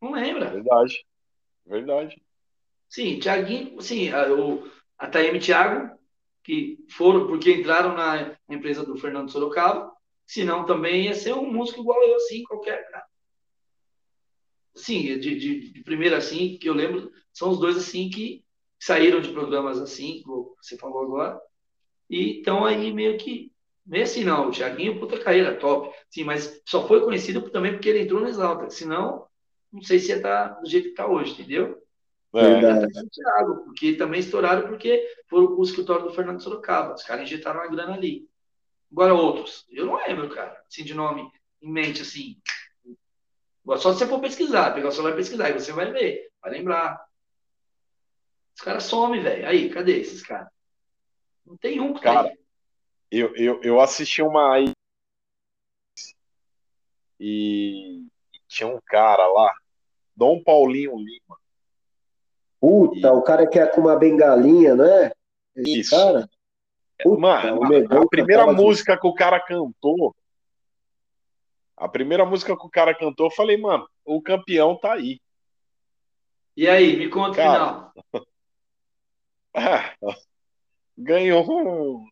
Não 0.00 0.12
lembra. 0.12 0.50
Verdade. 0.50 1.06
Verdade. 1.66 2.22
Sim, 2.88 3.18
Tiaguinho, 3.18 3.80
sim, 3.82 4.10
a, 4.10 4.32
o, 4.32 4.70
a 4.98 5.06
Taeme 5.06 5.38
e 5.38 5.40
Thiago, 5.40 5.98
que 6.42 6.78
foram 6.90 7.26
porque 7.26 7.52
entraram 7.52 7.94
na, 7.94 8.36
empresa 8.48 8.84
do 8.84 8.96
Fernando 8.96 9.30
Sorocaba, 9.30 9.92
senão 10.26 10.64
também 10.64 11.04
ia 11.04 11.14
ser 11.14 11.34
um 11.34 11.52
músico 11.52 11.80
igual 11.80 12.02
eu, 12.02 12.16
assim, 12.16 12.42
qualquer 12.44 12.88
cara. 12.90 13.04
Sim, 14.74 15.18
de, 15.18 15.38
de, 15.38 15.72
de 15.72 15.82
primeira 15.82 16.16
assim, 16.18 16.56
que 16.56 16.68
eu 16.68 16.74
lembro, 16.74 17.12
são 17.32 17.50
os 17.50 17.58
dois 17.58 17.76
assim 17.76 18.08
que 18.08 18.44
saíram 18.78 19.20
de 19.20 19.32
programas 19.32 19.80
assim, 19.80 20.22
como 20.22 20.56
você 20.60 20.76
falou 20.78 21.02
agora, 21.02 21.40
E 22.10 22.40
então 22.40 22.64
aí 22.64 22.92
meio 22.92 23.18
que. 23.18 23.52
Assim, 24.02 24.24
não, 24.24 24.48
o 24.48 24.50
Thiaguinho, 24.50 24.98
puta 25.00 25.18
carreira, 25.18 25.56
top. 25.56 25.94
Sim, 26.10 26.24
mas 26.24 26.60
só 26.66 26.86
foi 26.86 27.00
conhecido 27.00 27.48
também 27.50 27.72
porque 27.72 27.88
ele 27.88 28.02
entrou 28.02 28.20
no 28.20 28.28
Exalta. 28.28 28.68
Senão, 28.70 29.26
não 29.72 29.82
sei 29.82 29.98
se 29.98 30.10
ia 30.10 30.16
estar 30.16 30.60
do 30.60 30.68
jeito 30.68 30.84
que 30.84 30.90
está 30.90 31.06
hoje, 31.06 31.32
entendeu? 31.32 31.82
É, 32.34 32.42
Verdade. 32.42 33.08
Thiago, 33.10 33.64
porque 33.64 33.94
também 33.94 34.20
estouraram 34.20 34.68
porque 34.68 35.06
foram 35.28 35.58
o 35.58 35.62
escritório 35.62 36.04
do 36.04 36.12
Fernando 36.12 36.42
Sorocaba. 36.42 36.94
Os 36.94 37.02
caras 37.02 37.24
injetaram 37.24 37.60
uma 37.60 37.70
grana 37.70 37.94
ali. 37.94 38.28
Agora 38.92 39.14
outros, 39.14 39.66
eu 39.70 39.86
não 39.86 39.96
lembro, 39.96 40.28
cara, 40.30 40.62
assim, 40.66 40.82
de 40.82 40.94
nome 40.94 41.30
em 41.60 41.70
mente, 41.70 42.02
assim. 42.02 42.38
Só 43.76 43.92
se 43.92 43.98
você 43.98 44.06
for 44.06 44.20
pesquisar, 44.20 44.72
pegar 44.72 44.88
o 44.88 44.92
celular 44.92 45.12
e 45.12 45.16
pesquisar, 45.16 45.50
e 45.50 45.54
você 45.54 45.72
vai 45.72 45.92
ver, 45.92 46.30
vai 46.40 46.52
lembrar. 46.52 46.98
Os 48.56 48.62
caras 48.62 48.84
somem, 48.84 49.22
velho. 49.22 49.46
Aí, 49.46 49.68
cadê 49.68 50.00
esses 50.00 50.22
caras? 50.22 50.48
Não 51.46 51.56
tem 51.56 51.80
um 51.80 51.92
que 51.92 52.00
tá 52.00 52.14
Cara, 52.14 52.28
aí. 52.28 52.38
Eu, 53.10 53.34
eu, 53.36 53.62
eu 53.62 53.80
assisti 53.80 54.22
uma 54.22 54.54
aí 54.54 54.72
e 57.20 58.06
tinha 58.46 58.68
um 58.68 58.80
cara 58.86 59.26
lá, 59.26 59.52
Dom 60.14 60.42
Paulinho 60.42 60.96
Lima. 60.96 61.36
Puta, 62.60 63.12
o 63.12 63.22
cara 63.22 63.46
que 63.46 63.58
é 63.58 63.66
com 63.66 63.80
uma 63.82 63.96
bengalinha, 63.96 64.74
não 64.74 64.84
é? 64.84 65.12
Esse 65.56 65.80
Isso. 65.80 65.90
cara? 65.90 66.28
Puta, 67.02 67.20
Mano, 67.20 67.68
Negão 67.68 68.02
a 68.02 68.08
primeira 68.08 68.42
cantava 68.42 68.56
de- 68.58 68.64
música 68.64 68.98
que 68.98 69.06
o 69.06 69.14
cara 69.14 69.40
cantou, 69.40 70.14
a 71.76 71.88
primeira 71.88 72.24
música 72.24 72.56
que 72.56 72.66
o 72.66 72.70
cara 72.70 72.92
cantou, 72.94 73.26
eu 73.26 73.30
falei, 73.30 73.56
mano, 73.56 73.88
o 74.04 74.20
campeão 74.20 74.76
tá 74.76 74.94
aí. 74.94 75.20
E 76.56 76.68
aí, 76.68 76.96
me 76.96 77.08
conta 77.08 77.30
o 77.30 77.34
Cara. 77.34 77.52
final. 77.52 77.92
Ah, 79.54 79.94
ganhou. 80.96 82.04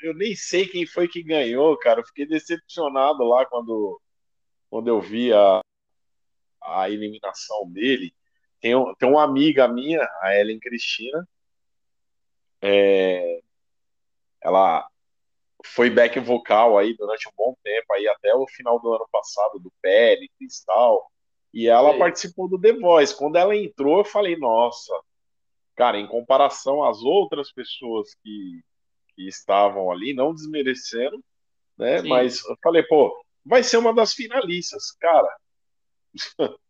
Eu 0.00 0.14
nem 0.14 0.34
sei 0.34 0.66
quem 0.66 0.86
foi 0.86 1.08
que 1.08 1.22
ganhou, 1.22 1.76
cara. 1.78 2.00
Eu 2.00 2.06
fiquei 2.06 2.26
decepcionado 2.26 3.24
lá 3.24 3.46
quando, 3.46 4.00
quando 4.70 4.88
eu 4.88 5.00
vi 5.00 5.32
a, 5.32 5.60
a 6.62 6.90
eliminação 6.90 7.70
dele. 7.70 8.14
Tem, 8.60 8.74
um- 8.74 8.94
tem 8.94 9.08
uma 9.08 9.22
amiga 9.22 9.66
minha, 9.68 10.00
a 10.20 10.34
Ellen 10.36 10.58
Cristina. 10.58 11.26
é, 12.62 13.40
ela 14.40 14.86
foi 15.64 15.90
back 15.90 16.18
vocal 16.20 16.78
aí 16.78 16.96
durante 16.96 17.28
um 17.28 17.32
bom 17.36 17.56
tempo, 17.62 17.92
aí 17.92 18.06
até 18.08 18.34
o 18.34 18.46
final 18.48 18.80
do 18.80 18.92
ano 18.94 19.06
passado, 19.10 19.58
do 19.58 19.72
Péricles 19.82 20.60
e 20.60 20.66
tal. 20.66 21.10
E 21.52 21.68
ela 21.68 21.90
Sei. 21.90 21.98
participou 21.98 22.48
do 22.48 22.60
The 22.60 22.72
Voice. 22.74 23.16
Quando 23.16 23.36
ela 23.36 23.56
entrou, 23.56 23.98
eu 23.98 24.04
falei, 24.04 24.36
nossa, 24.36 24.92
cara, 25.74 25.98
em 25.98 26.06
comparação 26.06 26.84
às 26.84 27.02
outras 27.02 27.52
pessoas 27.52 28.14
que, 28.22 28.62
que 29.16 29.26
estavam 29.26 29.90
ali, 29.90 30.14
não 30.14 30.34
desmerecendo, 30.34 31.24
né? 31.76 32.00
Sim. 32.02 32.08
Mas 32.08 32.44
eu 32.44 32.56
falei, 32.62 32.82
pô, 32.82 33.18
vai 33.44 33.64
ser 33.64 33.78
uma 33.78 33.94
das 33.94 34.12
finalistas, 34.12 34.92
cara. 35.00 35.36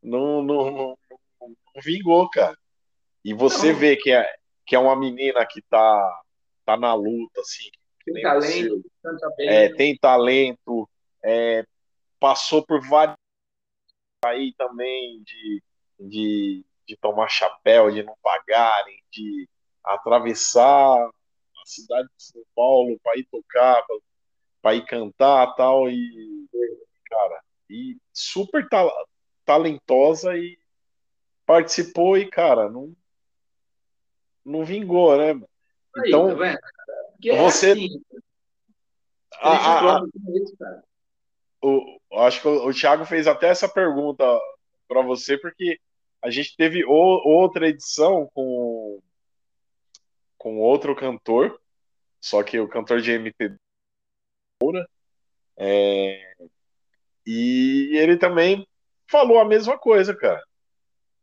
Não, 0.00 0.42
não, 0.44 0.70
não, 0.70 0.98
não 1.40 1.56
vingou, 1.82 2.30
cara. 2.30 2.56
E 3.24 3.34
você 3.34 3.72
Não. 3.72 3.78
vê 3.80 3.96
que 3.96 4.12
é, 4.12 4.32
que 4.64 4.76
é 4.76 4.78
uma 4.78 4.94
menina 4.94 5.44
que 5.44 5.60
tá, 5.62 6.22
tá 6.64 6.76
na 6.76 6.94
luta, 6.94 7.40
assim, 7.40 7.68
Tem 8.04 8.22
talento. 8.22 8.82
É, 9.40 9.74
tem 9.74 9.98
talento, 9.98 10.88
é, 11.24 11.64
passou 12.20 12.64
por 12.64 12.80
vários 12.86 13.16
aí 14.24 14.54
também 14.56 15.20
de, 15.24 15.62
de, 15.98 16.64
de 16.86 16.96
tomar 16.96 17.28
chapéu, 17.28 17.90
de 17.90 18.04
não 18.04 18.16
pagarem, 18.22 19.02
de 19.10 19.48
atravessar 19.82 21.10
cidade 21.70 22.08
de 22.16 22.22
São 22.22 22.42
Paulo 22.54 22.98
para 23.02 23.18
ir 23.18 23.26
tocar, 23.30 23.82
para 24.62 24.74
ir 24.74 24.84
cantar 24.86 25.54
tal, 25.54 25.88
e 25.90 26.46
cara, 27.08 27.40
e 27.70 27.96
super 28.12 28.68
ta- 28.68 29.04
talentosa 29.44 30.36
e 30.36 30.58
participou 31.46 32.16
e, 32.18 32.26
cara, 32.28 32.68
não, 32.68 32.94
não 34.44 34.64
vingou, 34.64 35.16
né? 35.16 35.32
mano? 35.32 35.48
Aí, 35.96 36.08
Então, 36.08 36.28
tá 36.28 36.34
vendo? 36.34 36.58
Porque 37.12 37.30
é 37.30 37.42
você- 37.42 37.72
assim, 37.72 38.02
a- 39.40 40.00
o, 41.62 41.98
acho 42.20 42.40
que 42.40 42.48
o, 42.48 42.66
o 42.68 42.72
Thiago 42.74 43.04
fez 43.04 43.26
até 43.26 43.48
essa 43.48 43.68
pergunta 43.68 44.24
para 44.86 45.02
você, 45.02 45.36
porque 45.38 45.78
a 46.22 46.30
gente 46.30 46.56
teve 46.56 46.84
o- 46.84 46.90
outra 46.90 47.68
edição 47.68 48.28
com, 48.34 48.42
com 50.38 50.58
outro 50.58 50.94
cantor, 50.94 51.60
só 52.20 52.42
que 52.42 52.58
o 52.58 52.68
cantor 52.68 53.00
de 53.00 53.10
MPB, 53.12 53.56
é, 55.56 56.34
e 57.26 57.90
ele 57.96 58.16
também 58.16 58.66
falou 59.10 59.38
a 59.38 59.44
mesma 59.44 59.76
coisa, 59.76 60.16
cara. 60.16 60.42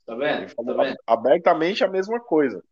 Tá 0.05 0.13
Ele 0.13 0.19
vendo? 0.23 0.47
Tá 0.47 0.53
falou 0.55 0.77
vendo? 0.77 0.97
abertamente 1.07 1.83
a 1.83 1.87
mesma 1.87 2.19
coisa. 2.19 2.63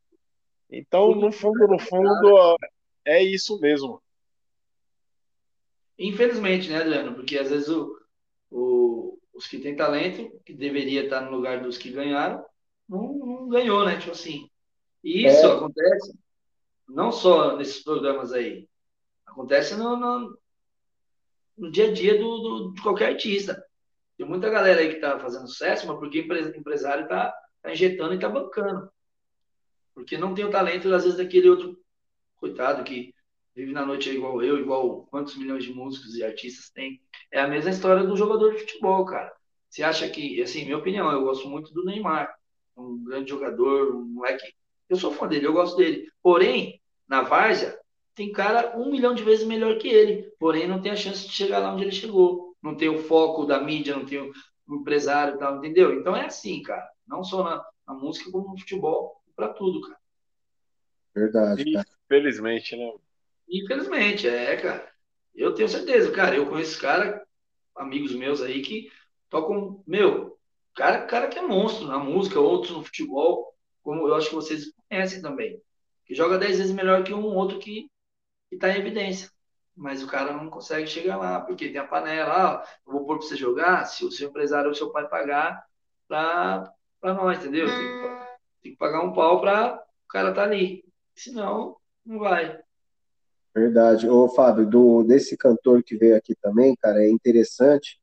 Então, 0.70 1.16
no 1.16 1.32
fundo, 1.32 1.68
no 1.68 1.80
fundo, 1.80 2.58
é 3.06 3.24
isso 3.24 3.60
mesmo. 3.60 4.02
Infelizmente, 5.98 6.70
né, 6.70 6.78
Adriano? 6.78 7.16
Porque 7.16 7.38
às 7.38 7.50
vezes 7.50 7.70
o, 7.70 7.96
o- 8.52 9.20
os 9.34 9.48
que 9.48 9.60
têm 9.60 9.76
talento, 9.76 10.40
que 10.46 10.54
deveria 10.54 11.04
estar 11.04 11.22
no 11.22 11.32
lugar 11.32 11.62
dos 11.62 11.78
que 11.78 11.92
ganharam, 11.92 12.44
não, 12.90 13.14
não 13.14 13.50
ganhou, 13.50 13.86
né? 13.86 13.98
Tipo 13.98 14.12
assim. 14.12 14.50
E 15.04 15.26
isso 15.28 15.46
É. 15.46 15.56
acontece 15.56 16.14
não 16.94 17.12
só 17.12 17.56
nesses 17.58 17.84
programas 17.84 18.34
aí, 18.34 18.68
acontece 19.28 19.76
no, 19.76 19.98
no, 19.98 20.38
no 21.58 21.72
dia 21.72 21.90
a 21.90 21.94
dia 21.94 22.18
do, 22.18 22.38
do- 22.40 22.74
de 22.74 22.82
qualquer 22.82 23.10
artista. 23.12 23.64
Tem 24.18 24.28
muita 24.28 24.50
galera 24.50 24.82
aí 24.82 24.94
que 24.96 25.02
tá 25.02 25.20
fazendo 25.20 25.48
sucesso, 25.48 25.88
mas 25.88 25.98
porque 26.00 26.20
o 26.20 26.24
empre- 26.24 26.58
empresário 26.58 27.08
tá, 27.08 27.34
tá 27.62 27.72
injetando 27.72 28.14
e 28.14 28.20
tá 28.20 28.30
bancando. 28.30 28.90
Porque 29.94 30.18
não 30.18 30.34
tem 30.34 30.46
o 30.46 30.52
talento, 30.52 30.94
às 30.94 31.04
vezes, 31.04 31.18
daquele 31.18 31.50
outro 31.50 31.78
coitado 32.38 32.84
que 32.84 33.14
vive 33.56 33.72
na 33.74 33.86
noite 33.86 34.10
igual 34.10 34.42
eu, 34.44 34.60
igual 34.60 35.06
quantos 35.08 35.38
milhões 35.38 35.64
de 35.64 35.74
músicos 35.74 36.16
e 36.16 36.24
artistas 36.24 36.70
tem. 36.72 37.02
É 37.32 37.40
a 37.42 37.48
mesma 37.48 37.72
história 37.72 38.04
do 38.06 38.18
jogador 38.18 38.54
de 38.54 38.60
futebol, 38.62 39.06
cara. 39.06 39.32
Você 39.70 39.84
acha 39.84 40.10
que, 40.10 40.42
assim, 40.42 40.66
minha 40.66 40.78
opinião, 40.78 41.12
eu 41.12 41.24
gosto 41.24 41.48
muito 41.50 41.74
do 41.74 41.86
Neymar, 41.86 42.34
um 42.78 43.04
grande 43.04 43.30
jogador, 43.30 43.96
um 43.96 44.06
moleque. 44.06 44.54
Eu 44.90 44.98
sou 44.98 45.14
fã 45.14 45.28
dele, 45.28 45.48
eu 45.48 45.54
gosto 45.54 45.78
dele. 45.78 46.08
Porém, 46.22 46.82
na 47.14 47.22
Várzea, 47.22 47.80
tem 48.16 48.32
cara 48.32 48.76
um 48.76 48.90
milhão 48.90 49.14
de 49.14 49.24
vezes 49.24 49.46
melhor 49.46 49.78
que 49.78 49.88
ele. 49.88 50.34
Porém, 50.40 50.68
não 50.68 50.82
tem 50.82 50.92
a 50.92 50.96
chance 50.96 51.28
de 51.28 51.32
chegar 51.32 51.60
lá 51.60 51.72
onde 51.72 51.84
ele 51.84 51.92
chegou. 51.92 52.56
Não 52.60 52.76
tem 52.76 52.90
o 52.90 53.04
foco 53.04 53.46
da 53.46 53.60
mídia, 53.60 53.96
não 53.96 54.04
tem 54.04 54.20
o, 54.20 54.34
empresário 54.68 55.36
e 55.36 55.38
tal, 55.38 55.58
entendeu? 55.58 55.94
Então 55.94 56.16
é 56.16 56.26
assim, 56.26 56.64
cara. 56.64 56.90
Não 57.06 57.24
só 57.24 57.44
na, 57.44 57.64
na 57.88 57.94
música, 57.94 58.32
como 58.32 58.50
no 58.50 58.58
futebol, 58.58 59.22
pra 59.36 59.50
tudo, 59.50 59.82
cara. 59.82 60.00
Verdade, 61.14 61.72
cara. 61.72 61.88
Infelizmente, 62.06 62.76
né? 62.76 62.92
Infelizmente, 63.48 64.28
é, 64.28 64.58
cara. 64.58 64.92
Eu 65.36 65.54
tenho 65.54 65.70
certeza, 65.70 66.12
cara. 66.12 66.36
Eu 66.36 66.50
conheço 66.50 66.82
cara, 66.82 67.24
amigos 67.76 68.16
meus 68.16 68.42
aí 68.42 68.64
que 68.64 68.90
tocam, 69.30 69.84
meu, 69.86 70.36
cara, 70.76 71.06
cara 71.06 71.28
que 71.28 71.38
é 71.38 71.44
monstro 71.44 71.86
na 71.86 72.00
música, 72.00 72.40
outros 72.40 72.76
no 72.76 72.84
futebol, 72.84 73.54
como 73.84 74.08
eu 74.08 74.16
acho 74.16 74.30
que 74.30 74.36
vocês 74.36 74.74
conhecem 74.90 75.22
também. 75.22 75.62
Que 76.06 76.14
joga 76.14 76.38
10 76.38 76.58
vezes 76.58 76.74
melhor 76.74 77.04
que 77.04 77.14
um 77.14 77.24
outro 77.24 77.60
que, 77.60 77.90
que 78.50 78.58
tá 78.58 78.70
em 78.70 78.80
evidência. 78.80 79.30
Mas 79.76 80.04
o 80.04 80.08
cara 80.08 80.34
não 80.34 80.50
consegue 80.50 80.88
chegar 80.88 81.18
lá, 81.18 81.42
porque 81.42 81.70
tem 81.70 81.80
a 81.80 81.88
panela, 81.88 82.34
ah, 82.34 82.68
eu 82.86 82.94
vou 82.94 83.06
pôr 83.06 83.18
pra 83.18 83.28
você 83.28 83.36
jogar, 83.36 83.86
se 83.86 84.06
o 84.06 84.12
seu 84.12 84.30
empresário 84.30 84.70
ou 84.70 84.76
seu 84.76 84.92
pai 84.92 85.08
pagar 85.08 85.66
pra 86.08 86.74
nós, 87.02 87.40
entendeu? 87.40 87.66
Tem 87.68 87.78
que, 87.78 88.62
tem 88.62 88.72
que 88.74 88.78
pagar 88.78 89.04
um 89.04 89.14
pau 89.14 89.42
pra 89.42 89.84
o 90.04 90.08
cara 90.08 90.32
tá 90.32 90.44
ali. 90.44 90.86
Senão, 91.16 91.76
não 92.06 92.20
vai. 92.20 92.60
Verdade. 93.56 94.08
Ô, 94.08 94.28
Fábio, 94.30 94.66
do, 94.66 95.04
desse 95.04 95.38
cantor 95.38 95.84
que 95.84 95.96
veio 95.96 96.16
aqui 96.16 96.36
também, 96.36 96.76
cara, 96.76 97.04
é 97.04 97.10
interessante, 97.10 98.00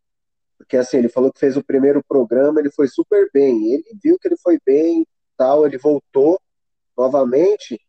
porque 0.59 0.77
assim, 0.77 0.99
ele 0.99 1.09
falou 1.09 1.33
que 1.33 1.41
fez 1.41 1.57
o 1.57 1.65
primeiro 1.65 2.03
programa, 2.07 2.61
ele 2.61 2.71
foi 2.71 2.87
super 2.89 3.29
bem. 3.33 3.73
Ele 3.73 3.85
viu 4.03 4.19
que 4.19 4.29
ele 4.29 4.37
foi 4.37 4.59
bem, 4.65 5.07
tal, 5.37 5.67
ele 5.67 5.79
voltou 5.79 6.41
novamente, 6.97 7.81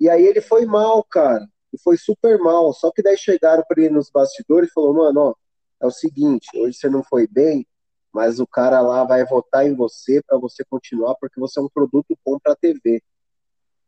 e 0.00 0.08
aí 0.08 0.24
ele 0.24 0.40
foi 0.40 0.64
mal, 0.66 1.02
cara. 1.04 1.46
Ele 1.72 1.82
foi 1.82 1.96
super 1.96 2.38
mal. 2.38 2.72
Só 2.72 2.90
que 2.90 3.02
daí 3.02 3.16
chegaram 3.16 3.62
para 3.68 3.82
ele 3.82 3.94
nos 3.94 4.10
bastidores 4.10 4.70
e 4.70 4.72
falou, 4.72 4.94
mano, 4.94 5.20
ó, 5.20 5.34
é 5.80 5.86
o 5.86 5.90
seguinte, 5.90 6.48
hoje 6.56 6.76
você 6.76 6.88
não 6.88 7.04
foi 7.04 7.26
bem, 7.26 7.66
mas 8.12 8.40
o 8.40 8.46
cara 8.46 8.80
lá 8.80 9.04
vai 9.04 9.24
votar 9.24 9.66
em 9.66 9.74
você 9.74 10.20
para 10.26 10.38
você 10.38 10.64
continuar, 10.64 11.14
porque 11.20 11.38
você 11.38 11.60
é 11.60 11.62
um 11.62 11.68
produto 11.68 12.18
bom 12.24 12.38
para 12.38 12.56
TV. 12.56 13.02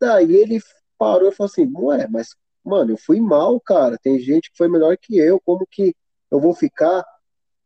Daí 0.00 0.36
ele 0.36 0.60
parou 0.98 1.28
e 1.28 1.32
falou 1.32 1.50
assim, 1.50 1.70
ué, 1.74 2.06
mas 2.08 2.36
mano, 2.64 2.92
eu 2.92 2.96
fui 2.96 3.20
mal, 3.20 3.58
cara. 3.60 3.98
Tem 4.02 4.18
gente 4.18 4.50
que 4.50 4.56
foi 4.56 4.68
melhor 4.68 4.96
que 4.96 5.18
eu, 5.18 5.40
como 5.40 5.66
que 5.70 5.94
eu 6.30 6.40
vou 6.40 6.54
ficar? 6.54 7.04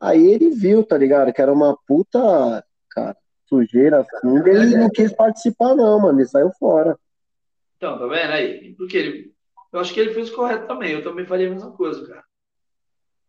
Aí 0.00 0.26
ele 0.26 0.50
viu, 0.50 0.84
tá 0.84 0.96
ligado? 0.96 1.32
Que 1.32 1.42
era 1.42 1.52
uma 1.52 1.76
puta, 1.86 2.64
cara, 2.90 3.16
sujeira 3.46 4.00
assim. 4.00 4.36
Ele 4.48 4.76
não 4.76 4.90
quis 4.90 5.12
participar, 5.12 5.74
não, 5.74 6.00
mano. 6.00 6.20
Ele 6.20 6.28
saiu 6.28 6.50
fora. 6.58 6.98
Então, 7.84 7.98
tá 7.98 8.06
vendo 8.06 8.32
aí? 8.32 8.74
Porque 8.76 8.96
ele, 8.96 9.34
eu 9.70 9.78
acho 9.78 9.92
que 9.92 10.00
ele 10.00 10.14
fez 10.14 10.30
o 10.30 10.34
correto 10.34 10.66
também. 10.66 10.92
Eu 10.92 11.04
também 11.04 11.26
faria 11.26 11.48
a 11.48 11.50
mesma 11.50 11.70
coisa, 11.70 12.06
cara. 12.08 12.24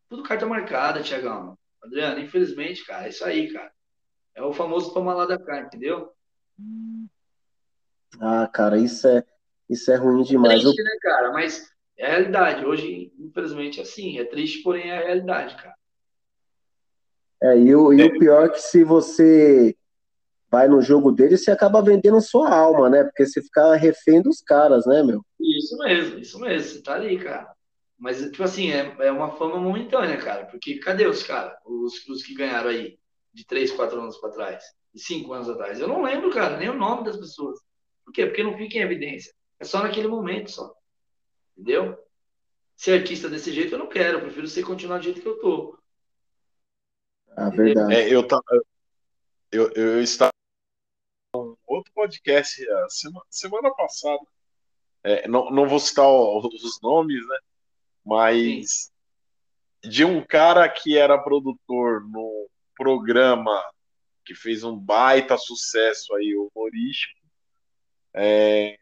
Tudo 0.08 0.24
carta 0.24 0.46
marcada, 0.46 1.04
Tiagão. 1.04 1.58
Adriano, 1.84 2.22
infelizmente, 2.22 2.86
cara, 2.86 3.06
é 3.06 3.10
isso 3.10 3.26
aí, 3.26 3.52
cara. 3.52 3.70
É 4.34 4.42
o 4.42 4.54
famoso 4.54 4.94
tomar 4.94 5.14
lá 5.14 5.26
da 5.26 5.38
cá, 5.38 5.60
entendeu? 5.60 6.10
Ah, 8.18 8.48
cara, 8.48 8.78
isso 8.78 9.06
é, 9.10 9.26
isso 9.70 9.92
é 9.92 9.98
ruim 9.98 10.24
demais. 10.24 10.62
Triste, 10.62 10.82
né, 10.82 10.98
cara? 11.02 11.34
Mas 11.34 11.70
é 11.98 12.06
a 12.06 12.10
realidade. 12.12 12.66
Hoje, 12.66 13.12
infelizmente, 13.20 13.82
é 13.82 13.84
assim. 13.84 14.20
É 14.20 14.24
triste, 14.24 14.64
porém 14.64 14.90
é 14.90 15.00
a 15.00 15.06
realidade, 15.06 15.54
cara. 15.58 15.76
É, 17.44 17.60
e 17.60 17.76
o, 17.76 17.92
e 17.92 18.02
o 18.02 18.18
pior 18.18 18.46
é 18.46 18.50
que 18.50 18.62
se 18.62 18.86
você 18.86 19.75
vai 20.50 20.68
no 20.68 20.82
jogo 20.82 21.12
dele, 21.12 21.38
você 21.38 21.52
acaba 21.52 21.82
vendendo 21.82 22.22
sua 22.22 22.50
alma, 22.50 22.90
né? 22.90 23.04
Porque 23.04 23.26
você 23.26 23.42
fica 23.42 23.76
refém 23.76 24.22
dos 24.22 24.42
caras, 24.42 24.86
né, 24.86 25.04
meu? 25.04 25.22
Isso 25.40 25.78
mesmo, 25.78 26.20
isso 26.20 26.40
mesmo. 26.40 26.70
Você 26.70 26.82
tá 26.82 26.96
ali, 26.96 27.18
cara. 27.18 27.54
Mas, 27.98 28.22
tipo 28.22 28.44
assim, 28.44 28.72
é, 28.72 28.96
é 29.00 29.12
uma 29.12 29.32
fama 29.38 29.58
momentânea, 29.58 30.18
cara. 30.18 30.46
Porque 30.46 30.80
cadê 30.80 31.08
os 31.08 31.24
caras? 31.24 31.58
Os, 31.66 32.06
os 32.08 32.24
que 32.24 32.36
ganharam 32.36 32.70
aí? 32.70 32.98
De 33.34 33.46
3, 33.46 33.72
4 33.72 34.00
anos 34.00 34.18
pra 34.18 34.30
trás? 34.30 34.64
De 34.94 35.02
5 35.02 35.34
anos 35.34 35.50
atrás? 35.50 35.80
Eu 35.80 35.88
não 35.88 36.04
lembro, 36.04 36.32
cara, 36.32 36.58
nem 36.58 36.70
o 36.70 36.78
nome 36.78 37.06
das 37.06 37.18
pessoas. 37.18 37.60
Por 38.04 38.14
quê? 38.14 38.26
Porque 38.26 38.44
não 38.44 38.58
fica 38.58 38.78
em 38.78 38.82
evidência. 38.82 39.34
É 39.60 39.66
só 39.66 39.82
naquele 39.82 40.08
momento, 40.08 40.52
só. 40.52 40.74
Entendeu? 41.58 41.98
Ser 42.76 43.00
artista 43.00 43.30
desse 43.30 43.52
jeito 43.52 43.74
eu 43.74 43.80
não 43.80 43.88
quero. 43.88 44.18
Eu 44.18 44.22
prefiro 44.22 44.48
ser 44.48 44.64
continuar 44.64 44.98
do 44.98 45.04
jeito 45.06 45.22
que 45.22 45.28
eu 45.28 45.40
tô. 45.40 45.78
Ah, 47.36 47.50
verdade. 47.50 47.94
É, 47.94 48.14
eu, 48.14 48.26
tá, 48.28 48.40
eu, 49.52 49.72
eu, 49.74 50.02
estava 50.02 50.32
um 51.36 51.56
outro 51.68 51.92
podcast 51.94 52.64
semana, 52.90 53.26
semana 53.30 53.74
passada. 53.74 54.24
É, 55.04 55.28
não, 55.28 55.52
não 55.52 55.68
vou 55.68 55.80
citar 55.80 56.08
os 56.10 56.80
nomes, 56.82 57.26
né? 57.28 57.38
Mas 58.04 58.92
Sim. 59.84 59.90
de 59.90 60.06
um 60.06 60.26
cara 60.26 60.68
que 60.70 60.98
era 60.98 61.18
produtor 61.18 62.02
no 62.08 62.50
programa 62.76 63.64
que 64.26 64.34
fez 64.34 64.64
um 64.64 64.78
baita 64.78 65.38
sucesso 65.38 66.14
aí 66.16 66.36
humorístico. 66.36 67.20
É, 68.14 68.78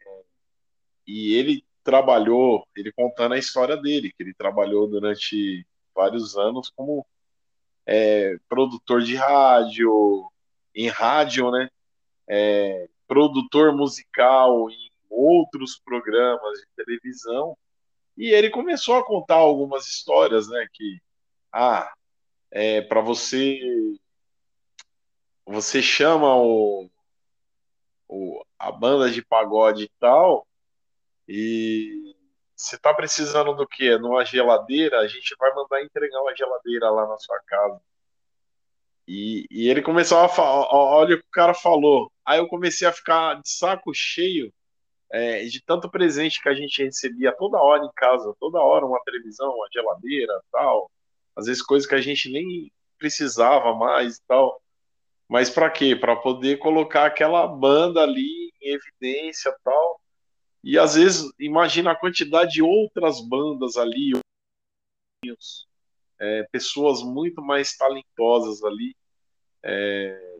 e 1.06 1.34
ele 1.34 1.64
trabalhou, 1.82 2.66
ele 2.74 2.90
contando 2.92 3.34
a 3.34 3.38
história 3.38 3.76
dele, 3.76 4.12
que 4.12 4.22
ele 4.22 4.34
trabalhou 4.34 4.88
durante 4.88 5.66
vários 5.94 6.36
anos 6.36 6.70
como 6.74 7.06
é, 7.86 8.38
produtor 8.48 9.02
de 9.02 9.14
rádio, 9.14 10.30
em 10.74 10.88
rádio, 10.88 11.50
né? 11.50 11.68
É, 12.28 12.88
produtor 13.06 13.74
musical 13.74 14.70
em 14.70 14.90
outros 15.10 15.78
programas 15.78 16.58
de 16.58 16.66
televisão. 16.76 17.56
E 18.16 18.30
ele 18.30 18.50
começou 18.50 18.96
a 18.96 19.04
contar 19.04 19.36
algumas 19.36 19.86
histórias, 19.86 20.48
né? 20.48 20.66
Que, 20.72 21.00
ah, 21.52 21.92
é, 22.50 22.82
para 22.82 23.00
você. 23.00 23.60
Você 25.46 25.82
chama 25.82 26.34
o, 26.36 26.88
o, 28.08 28.44
a 28.58 28.72
banda 28.72 29.10
de 29.10 29.22
pagode 29.22 29.84
e 29.84 29.90
tal, 30.00 30.46
e 31.28 32.14
você 32.56 32.78
tá 32.78 32.94
precisando 32.94 33.54
do 33.54 33.66
quê? 33.66 33.98
Numa 33.98 34.24
geladeira, 34.24 35.00
a 35.00 35.06
gente 35.08 35.34
vai 35.38 35.52
mandar 35.54 35.82
entregar 35.82 36.20
uma 36.20 36.34
geladeira 36.34 36.90
lá 36.90 37.06
na 37.06 37.18
sua 37.18 37.38
casa. 37.40 37.80
E, 39.06 39.46
e 39.50 39.68
ele 39.68 39.82
começou 39.82 40.18
a 40.18 40.28
falar, 40.28 40.66
olha 40.72 41.16
o 41.16 41.18
que 41.18 41.26
o 41.26 41.32
cara 41.32 41.54
falou. 41.54 42.10
Aí 42.24 42.38
eu 42.38 42.48
comecei 42.48 42.88
a 42.88 42.92
ficar 42.92 43.34
de 43.34 43.50
saco 43.50 43.92
cheio 43.94 44.52
é, 45.12 45.44
de 45.44 45.62
tanto 45.62 45.90
presente 45.90 46.42
que 46.42 46.48
a 46.48 46.54
gente 46.54 46.82
recebia 46.82 47.32
toda 47.32 47.58
hora 47.58 47.84
em 47.84 47.90
casa, 47.94 48.34
toda 48.40 48.58
hora 48.58 48.86
uma 48.86 49.02
televisão, 49.04 49.54
uma 49.54 49.68
geladeira, 49.72 50.40
tal. 50.50 50.90
Às 51.36 51.46
vezes 51.46 51.62
coisas 51.62 51.88
que 51.88 51.94
a 51.94 52.00
gente 52.00 52.30
nem 52.30 52.70
precisava 52.98 53.74
mais 53.74 54.18
tal. 54.26 54.60
Mas 55.28 55.50
para 55.50 55.70
quê? 55.70 55.94
Para 55.94 56.16
poder 56.16 56.58
colocar 56.58 57.06
aquela 57.06 57.46
banda 57.46 58.02
ali 58.02 58.52
em 58.60 58.72
evidência, 58.72 59.54
tal. 59.62 60.00
E 60.62 60.78
às 60.78 60.94
vezes 60.94 61.30
imagina 61.38 61.92
a 61.92 61.96
quantidade 61.96 62.54
de 62.54 62.62
outras 62.62 63.20
bandas 63.20 63.76
ali, 63.76 64.12
é, 66.20 66.46
pessoas 66.50 67.02
muito 67.02 67.42
mais 67.42 67.76
talentosas 67.76 68.62
ali, 68.62 68.94
é, 69.62 70.36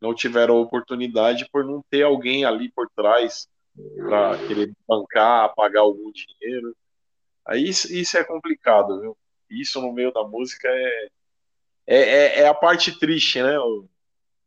não 0.00 0.14
tiveram 0.14 0.60
oportunidade 0.60 1.48
por 1.50 1.64
não 1.64 1.82
ter 1.90 2.02
alguém 2.02 2.44
ali 2.44 2.70
por 2.70 2.88
trás 2.90 3.48
para 3.96 4.38
querer 4.46 4.72
bancar, 4.86 5.54
pagar 5.54 5.80
algum 5.80 6.10
dinheiro. 6.10 6.74
Aí 7.46 7.68
isso, 7.68 7.92
isso, 7.92 8.16
é 8.16 8.24
complicado, 8.24 9.00
viu? 9.00 9.16
Isso 9.50 9.80
no 9.80 9.92
meio 9.92 10.12
da 10.12 10.22
música 10.24 10.68
é, 10.68 11.08
é, 11.86 11.98
é, 11.98 12.40
é 12.40 12.48
a 12.48 12.54
parte 12.54 12.98
triste, 12.98 13.42
né? 13.42 13.58
O, 13.58 13.88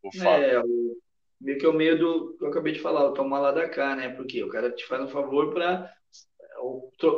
o 0.04 0.12
Fábio. 0.12 0.46
É, 0.46 0.60
o, 0.60 0.98
meio 1.40 1.58
que 1.58 1.66
é 1.66 1.70
o 1.70 1.74
meio 1.74 1.98
do 1.98 2.38
que 2.38 2.44
eu 2.44 2.50
acabei 2.50 2.74
de 2.74 2.80
falar, 2.80 3.06
o 3.06 3.14
tomar 3.14 3.40
lá 3.40 3.52
da 3.52 3.68
cá, 3.68 3.96
né? 3.96 4.10
Porque 4.10 4.44
o 4.44 4.50
cara 4.50 4.72
te 4.72 4.86
faz 4.86 5.02
um 5.02 5.08
favor 5.08 5.54
para 5.54 5.92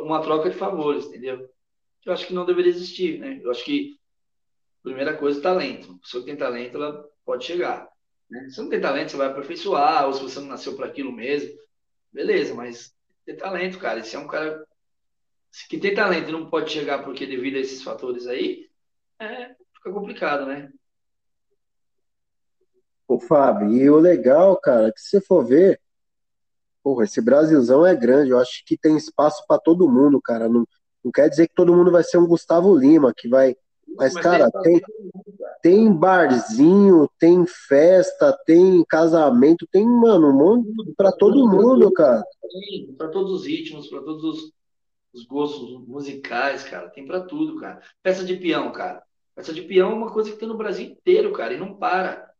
uma 0.02 0.22
troca 0.22 0.48
de 0.48 0.56
favores, 0.56 1.06
entendeu? 1.06 1.48
Eu 2.04 2.12
acho 2.12 2.26
que 2.26 2.34
não 2.34 2.44
deveria 2.44 2.70
existir, 2.70 3.18
né? 3.18 3.40
Eu 3.42 3.50
acho 3.50 3.64
que 3.64 3.98
primeira 4.82 5.16
coisa, 5.16 5.40
talento. 5.40 5.92
A 5.92 5.98
pessoa 5.98 6.22
que 6.22 6.30
tem 6.30 6.36
talento, 6.36 6.76
ela 6.76 7.08
pode 7.24 7.44
chegar. 7.44 7.88
Né? 8.30 8.48
Se 8.50 8.60
não 8.60 8.68
tem 8.68 8.80
talento, 8.80 9.10
você 9.10 9.16
vai 9.16 9.28
aperfeiçoar, 9.28 10.06
ou 10.06 10.12
se 10.12 10.22
você 10.22 10.40
não 10.40 10.48
nasceu 10.48 10.76
para 10.76 10.86
aquilo 10.86 11.10
mesmo, 11.10 11.58
beleza, 12.12 12.54
mas 12.54 12.94
tem 13.24 13.36
talento, 13.36 13.78
cara. 13.78 14.00
E 14.00 14.04
se 14.04 14.14
é 14.14 14.18
um 14.18 14.26
cara 14.26 14.64
que 15.68 15.78
tem 15.78 15.94
talento 15.94 16.28
e 16.28 16.32
não 16.32 16.50
pode 16.50 16.70
chegar 16.70 17.02
porque 17.02 17.26
devido 17.26 17.56
a 17.56 17.60
esses 17.60 17.82
fatores 17.82 18.26
aí, 18.26 18.68
é, 19.18 19.54
fica 19.74 19.90
complicado, 19.92 20.46
né? 20.46 20.70
Ô, 23.06 23.20
Fábio, 23.20 23.70
e 23.70 23.88
o 23.88 23.98
legal, 23.98 24.58
cara, 24.58 24.92
que 24.92 25.00
se 25.00 25.10
você 25.10 25.20
for 25.20 25.44
ver, 25.44 25.80
porra, 26.82 27.04
esse 27.04 27.20
Brasilzão 27.20 27.86
é 27.86 27.94
grande, 27.94 28.30
eu 28.30 28.38
acho 28.38 28.64
que 28.66 28.76
tem 28.76 28.96
espaço 28.96 29.44
para 29.46 29.60
todo 29.60 29.88
mundo, 29.88 30.20
cara. 30.20 30.48
Não, 30.48 30.66
não 31.04 31.12
quer 31.12 31.28
dizer 31.28 31.48
que 31.48 31.54
todo 31.54 31.74
mundo 31.74 31.90
vai 31.90 32.02
ser 32.02 32.16
um 32.16 32.26
Gustavo 32.26 32.74
Lima, 32.74 33.12
que 33.14 33.28
vai. 33.28 33.54
Mas, 33.96 34.14
Mas 34.14 34.22
cara, 34.22 34.50
tem, 34.62 34.80
tem 35.62 35.92
barzinho, 35.92 37.08
tem 37.18 37.46
festa, 37.46 38.36
tem 38.44 38.82
casamento, 38.88 39.68
tem, 39.70 39.86
mano, 39.86 40.30
um 40.30 40.32
monte 40.32 40.94
para 40.96 41.12
todo 41.12 41.46
mundo, 41.46 41.92
cara. 41.92 42.24
Para 42.96 43.08
todos 43.08 43.32
os 43.32 43.46
ritmos, 43.46 43.86
para 43.88 44.00
todos 44.00 44.24
os, 44.24 44.52
os, 45.12 45.24
gostos 45.26 45.86
musicais, 45.86 46.64
cara. 46.64 46.88
Tem 46.88 47.06
para 47.06 47.20
tudo, 47.20 47.60
cara. 47.60 47.80
Festa 48.02 48.24
de 48.24 48.36
peão, 48.36 48.72
cara. 48.72 49.02
Festa 49.34 49.52
de 49.52 49.62
peão 49.62 49.92
é 49.92 49.94
uma 49.94 50.12
coisa 50.12 50.30
que 50.30 50.38
tem 50.38 50.48
no 50.48 50.56
Brasil 50.56 50.86
inteiro, 50.86 51.32
cara, 51.32 51.52
e 51.52 51.58
não 51.58 51.74
para. 51.74 52.32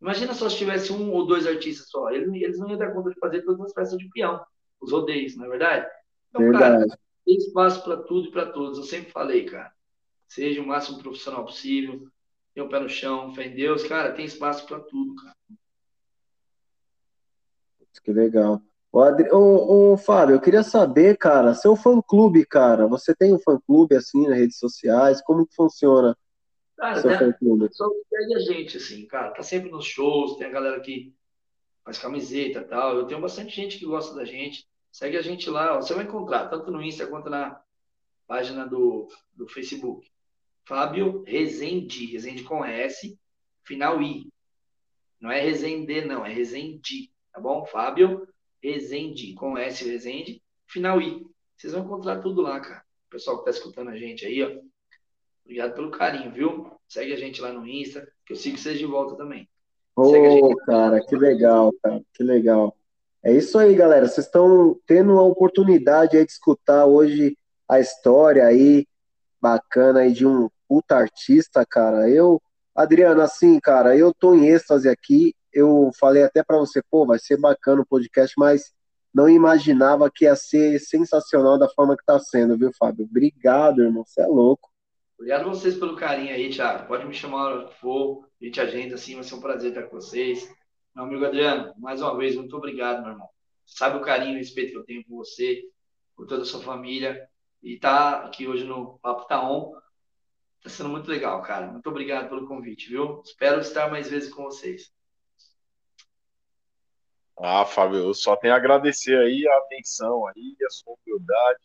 Imagina 0.00 0.34
só 0.34 0.48
se 0.48 0.56
tivesse 0.56 0.92
um 0.92 1.12
ou 1.12 1.26
dois 1.26 1.46
artistas 1.46 1.88
só. 1.88 2.10
Eles, 2.10 2.32
eles 2.34 2.58
não 2.58 2.70
iam 2.70 2.78
dar 2.78 2.92
conta 2.92 3.10
de 3.10 3.18
fazer 3.18 3.42
todas 3.42 3.60
as 3.66 3.72
festas 3.72 3.98
de 3.98 4.08
peão, 4.10 4.40
os 4.80 4.92
rodeios, 4.92 5.36
não 5.36 5.46
é 5.46 5.48
verdade? 5.48 5.86
Então, 6.30 6.42
verdade. 6.42 6.86
cara, 6.86 6.98
tem 7.30 7.36
espaço 7.36 7.84
para 7.84 7.96
tudo 7.96 8.28
e 8.28 8.30
para 8.32 8.46
todos. 8.46 8.78
Eu 8.78 8.84
sempre 8.84 9.12
falei, 9.12 9.44
cara. 9.44 9.72
Seja 10.26 10.60
o 10.60 10.66
máximo 10.66 10.98
profissional 10.98 11.44
possível. 11.44 12.08
Tenha 12.52 12.66
o 12.66 12.68
pé 12.68 12.80
no 12.80 12.88
chão, 12.88 13.32
fé 13.32 13.46
em 13.46 13.54
Deus. 13.54 13.84
Cara, 13.84 14.12
tem 14.12 14.24
espaço 14.24 14.66
para 14.66 14.80
tudo, 14.80 15.14
cara. 15.14 15.36
Que 18.02 18.12
legal. 18.12 18.60
Ô, 18.90 19.00
Adri... 19.00 19.30
ô, 19.30 19.92
ô, 19.92 19.96
Fábio, 19.96 20.34
eu 20.34 20.40
queria 20.40 20.64
saber, 20.64 21.16
cara, 21.16 21.54
seu 21.54 21.76
fã-clube, 21.76 22.44
cara, 22.44 22.88
você 22.88 23.14
tem 23.14 23.32
um 23.32 23.38
fã-clube, 23.38 23.94
assim, 23.94 24.26
nas 24.26 24.38
redes 24.38 24.58
sociais? 24.58 25.22
Como 25.22 25.46
que 25.46 25.54
funciona 25.54 26.16
cara, 26.76 27.00
seu 27.00 27.10
né, 27.10 27.18
fã-clube? 27.18 27.68
Só 27.72 27.88
segue 28.08 28.34
a 28.34 28.38
gente, 28.40 28.76
assim, 28.78 29.06
cara, 29.06 29.30
tá 29.30 29.42
sempre 29.42 29.70
nos 29.70 29.84
shows, 29.84 30.36
tem 30.38 30.48
a 30.48 30.50
galera 30.50 30.80
que 30.80 31.14
faz 31.84 31.98
camiseta 31.98 32.60
e 32.60 32.64
tal, 32.64 32.96
eu 32.96 33.06
tenho 33.06 33.20
bastante 33.20 33.54
gente 33.54 33.78
que 33.78 33.86
gosta 33.86 34.14
da 34.14 34.24
gente, 34.24 34.66
Segue 34.92 35.16
a 35.16 35.22
gente 35.22 35.48
lá, 35.48 35.76
você 35.76 35.94
vai 35.94 36.04
encontrar, 36.04 36.48
tanto 36.48 36.70
no 36.70 36.82
Insta 36.82 37.06
quanto 37.06 37.30
na 37.30 37.60
página 38.26 38.66
do, 38.66 39.08
do 39.32 39.46
Facebook. 39.48 40.10
Fábio 40.64 41.24
Rezende, 41.26 42.06
Rezende 42.06 42.42
com 42.42 42.64
S, 42.64 43.18
final 43.64 44.00
I. 44.02 44.28
Não 45.20 45.30
é 45.30 45.40
Rezende, 45.40 46.04
não, 46.04 46.24
é 46.24 46.32
Rezende, 46.32 47.12
tá 47.32 47.40
bom? 47.40 47.64
Fábio 47.66 48.28
Rezende, 48.62 49.34
com 49.34 49.56
S, 49.56 49.88
Rezende, 49.88 50.42
final 50.66 51.00
I. 51.00 51.26
Vocês 51.56 51.72
vão 51.72 51.84
encontrar 51.84 52.20
tudo 52.20 52.40
lá, 52.40 52.60
cara. 52.60 52.84
O 53.08 53.10
pessoal 53.10 53.38
que 53.38 53.44
tá 53.44 53.50
escutando 53.50 53.90
a 53.90 53.96
gente 53.96 54.24
aí, 54.24 54.42
ó. 54.42 54.60
Obrigado 55.44 55.74
pelo 55.74 55.90
carinho, 55.90 56.30
viu? 56.32 56.70
Segue 56.88 57.12
a 57.12 57.16
gente 57.16 57.40
lá 57.40 57.52
no 57.52 57.66
Insta, 57.66 58.10
que 58.24 58.32
eu 58.32 58.36
sigo 58.36 58.56
vocês 58.56 58.78
de 58.78 58.86
volta 58.86 59.16
também. 59.16 59.48
Ô, 59.96 60.52
oh, 60.52 60.56
cara, 60.56 61.04
que 61.04 61.16
legal, 61.16 61.72
cara, 61.82 62.00
que 62.14 62.22
legal. 62.22 62.76
É 63.22 63.32
isso 63.32 63.58
aí, 63.58 63.74
galera. 63.74 64.08
Vocês 64.08 64.26
estão 64.26 64.78
tendo 64.86 65.18
a 65.18 65.22
oportunidade 65.22 66.16
aí 66.16 66.24
de 66.24 66.32
escutar 66.32 66.86
hoje 66.86 67.36
a 67.68 67.78
história 67.78 68.44
aí 68.46 68.86
bacana 69.40 70.00
aí 70.00 70.12
de 70.12 70.26
um 70.26 70.48
puta 70.68 70.96
artista, 70.96 71.64
cara. 71.68 72.08
Eu, 72.08 72.40
Adriano, 72.74 73.20
assim, 73.20 73.58
cara, 73.60 73.96
eu 73.96 74.14
tô 74.14 74.34
em 74.34 74.48
êxtase 74.48 74.88
aqui. 74.88 75.34
Eu 75.52 75.90
falei 75.98 76.22
até 76.22 76.42
para 76.42 76.58
você, 76.58 76.80
pô, 76.90 77.04
vai 77.04 77.18
ser 77.18 77.36
bacana 77.36 77.82
o 77.82 77.86
podcast, 77.86 78.34
mas 78.38 78.72
não 79.12 79.28
imaginava 79.28 80.10
que 80.10 80.24
ia 80.24 80.36
ser 80.36 80.78
sensacional 80.78 81.58
da 81.58 81.68
forma 81.68 81.96
que 81.96 82.04
tá 82.04 82.18
sendo, 82.18 82.56
viu, 82.56 82.70
Fábio? 82.78 83.04
Obrigado, 83.04 83.82
irmão. 83.82 84.04
Você 84.04 84.22
é 84.22 84.26
louco. 84.26 84.70
Obrigado 85.18 85.42
a 85.42 85.48
vocês 85.48 85.76
pelo 85.76 85.96
carinho 85.96 86.32
aí, 86.32 86.48
Thiago. 86.48 86.86
Pode 86.86 87.06
me 87.06 87.12
chamar 87.12 87.40
a 87.40 87.44
hora 87.44 87.68
que 87.68 87.78
for, 87.78 88.26
a 88.40 88.44
gente 88.44 88.60
agenda 88.60 88.94
assim, 88.94 89.14
vai 89.14 89.24
ser 89.24 89.34
um 89.34 89.40
prazer 89.40 89.70
estar 89.70 89.82
com 89.82 89.96
vocês. 89.96 90.48
Meu 90.94 91.04
amigo 91.04 91.24
Adriano, 91.24 91.72
mais 91.78 92.02
uma 92.02 92.16
vez, 92.16 92.36
muito 92.36 92.56
obrigado, 92.56 93.02
meu 93.02 93.12
irmão. 93.12 93.28
Sabe 93.64 93.96
o 93.96 94.02
carinho 94.02 94.32
e 94.32 94.34
o 94.36 94.38
respeito 94.38 94.72
que 94.72 94.78
eu 94.78 94.84
tenho 94.84 95.04
por 95.04 95.18
você, 95.18 95.62
por 96.16 96.26
toda 96.26 96.42
a 96.42 96.46
sua 96.46 96.60
família. 96.60 97.28
E 97.62 97.78
tá 97.78 98.24
aqui 98.24 98.48
hoje 98.48 98.64
no 98.64 98.98
Papo 98.98 99.26
Taon. 99.26 99.72
Tá 100.62 100.68
sendo 100.68 100.88
muito 100.88 101.08
legal, 101.08 101.40
cara. 101.42 101.66
Muito 101.68 101.88
obrigado 101.88 102.28
pelo 102.28 102.46
convite, 102.46 102.88
viu? 102.88 103.22
Espero 103.24 103.60
estar 103.60 103.90
mais 103.90 104.10
vezes 104.10 104.32
com 104.32 104.44
vocês. 104.44 104.92
Ah, 107.38 107.64
Fábio, 107.64 107.98
eu 107.98 108.12
só 108.12 108.36
tenho 108.36 108.52
a 108.52 108.56
agradecer 108.56 109.16
aí 109.16 109.48
a 109.48 109.58
atenção 109.58 110.26
aí, 110.26 110.56
a 110.66 110.70
sua 110.70 110.94
humildade 110.94 111.60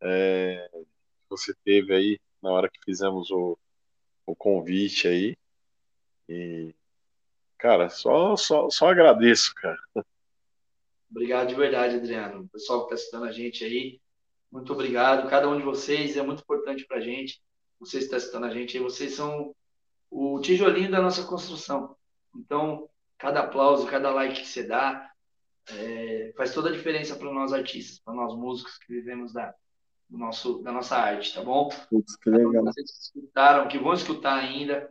é, 0.00 0.68
que 0.72 1.28
você 1.28 1.52
teve 1.64 1.94
aí 1.94 2.20
na 2.40 2.50
hora 2.52 2.70
que 2.70 2.82
fizemos 2.84 3.30
o, 3.30 3.58
o 4.24 4.34
convite 4.34 5.06
aí. 5.08 5.36
E, 6.28 6.74
cara, 7.58 7.88
só, 7.88 8.36
só, 8.36 8.70
só 8.70 8.88
agradeço, 8.88 9.54
cara. 9.54 9.78
Obrigado 11.10 11.48
de 11.48 11.54
verdade, 11.54 11.96
Adriano. 11.96 12.42
O 12.42 12.48
pessoal 12.48 12.80
que 12.86 12.94
está 12.94 12.94
assistindo 12.94 13.24
a 13.24 13.32
gente 13.32 13.64
aí, 13.64 14.00
muito 14.50 14.72
obrigado. 14.72 15.28
Cada 15.28 15.48
um 15.48 15.56
de 15.56 15.64
vocês 15.64 16.16
é 16.16 16.22
muito 16.22 16.42
importante 16.42 16.86
para 16.86 16.98
a 16.98 17.00
gente. 17.00 17.40
Vocês 17.80 18.04
que 18.04 18.14
estão 18.14 18.18
assistindo 18.18 18.44
a 18.44 18.50
gente 18.50 18.76
aí, 18.76 18.82
vocês 18.82 19.14
são 19.14 19.54
o 20.10 20.40
tijolinho 20.40 20.90
da 20.90 21.00
nossa 21.00 21.22
construção. 21.24 21.96
Então, 22.34 22.88
cada 23.16 23.40
aplauso, 23.40 23.86
cada 23.86 24.10
like 24.12 24.40
que 24.40 24.46
você 24.46 24.62
dá, 24.62 25.10
é, 25.70 26.32
faz 26.36 26.52
toda 26.54 26.70
a 26.70 26.72
diferença 26.72 27.16
para 27.16 27.32
nós 27.32 27.52
artistas, 27.52 27.98
para 27.98 28.14
nós 28.14 28.34
músicos 28.34 28.78
que 28.78 28.92
vivemos 28.92 29.32
da, 29.32 29.54
nosso, 30.10 30.62
da 30.62 30.72
nossa 30.72 30.96
arte, 30.96 31.34
tá 31.34 31.42
bom? 31.42 31.68
Putz, 31.90 32.16
que 32.16 32.30
legal. 32.30 32.64
Vocês 32.64 32.90
que 32.90 33.18
escutaram, 33.18 33.68
que 33.68 33.78
vão 33.78 33.92
escutar 33.92 34.34
ainda. 34.34 34.90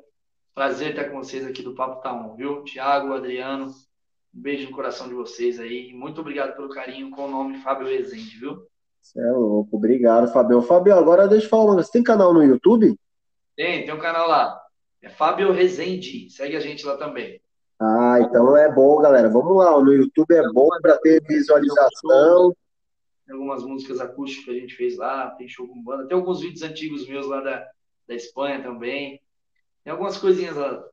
Prazer 0.57 0.89
estar 0.89 1.03
com 1.11 1.17
vocês 1.17 1.45
aqui 1.45 1.61
do 1.61 1.75
Papo 1.75 2.01
Tá 2.01 2.11
On, 2.11 2.33
viu? 2.33 2.63
Tiago, 2.63 3.13
Adriano, 3.13 3.67
um 3.67 4.41
beijo 4.41 4.67
no 4.67 4.75
coração 4.75 5.07
de 5.07 5.13
vocês 5.13 5.59
aí. 5.59 5.93
Muito 5.93 6.19
obrigado 6.19 6.55
pelo 6.55 6.69
carinho 6.69 7.11
com 7.11 7.25
o 7.25 7.29
nome 7.29 7.59
Fábio 7.59 7.85
Rezende, 7.85 8.39
viu? 8.39 8.65
Você 8.99 9.21
é 9.21 9.31
louco. 9.33 9.77
Obrigado, 9.77 10.33
Fabio. 10.33 10.63
Fabio, 10.63 10.95
agora 10.95 11.27
deixa 11.27 11.45
eu 11.45 11.49
falar 11.51 11.75
Você 11.75 11.91
tem 11.91 12.01
canal 12.01 12.33
no 12.33 12.41
YouTube? 12.41 12.97
Tem, 13.55 13.85
tem 13.85 13.93
um 13.93 13.99
canal 13.99 14.27
lá. 14.27 14.59
É 14.99 15.09
Fábio 15.09 15.51
Rezende. 15.51 16.27
Segue 16.31 16.55
a 16.55 16.59
gente 16.59 16.83
lá 16.87 16.97
também. 16.97 17.39
Ah, 17.79 18.17
então 18.21 18.57
é 18.57 18.73
bom, 18.73 18.99
galera. 18.99 19.29
Vamos 19.29 19.55
lá. 19.57 19.79
No 19.79 19.93
YouTube 19.93 20.33
é 20.33 20.51
bom 20.51 20.69
para 20.81 20.97
ter 20.97 21.21
visualização. 21.21 22.51
Tem 23.27 23.35
algumas 23.35 23.63
músicas 23.63 23.99
acústicas 23.99 24.45
que 24.45 24.49
a 24.49 24.59
gente 24.59 24.73
fez 24.73 24.97
lá, 24.97 25.29
tem 25.37 25.47
show 25.47 25.67
com 25.67 25.83
banda. 25.83 26.07
Tem 26.07 26.17
alguns 26.17 26.39
vídeos 26.39 26.63
antigos 26.63 27.07
meus 27.07 27.27
lá 27.27 27.41
da, 27.41 27.63
da 28.07 28.15
Espanha 28.15 28.63
também. 28.63 29.21
Tem 29.87 29.93
algumas 29.93 30.17
coisinhas 30.17 30.53
lá. 30.53 30.85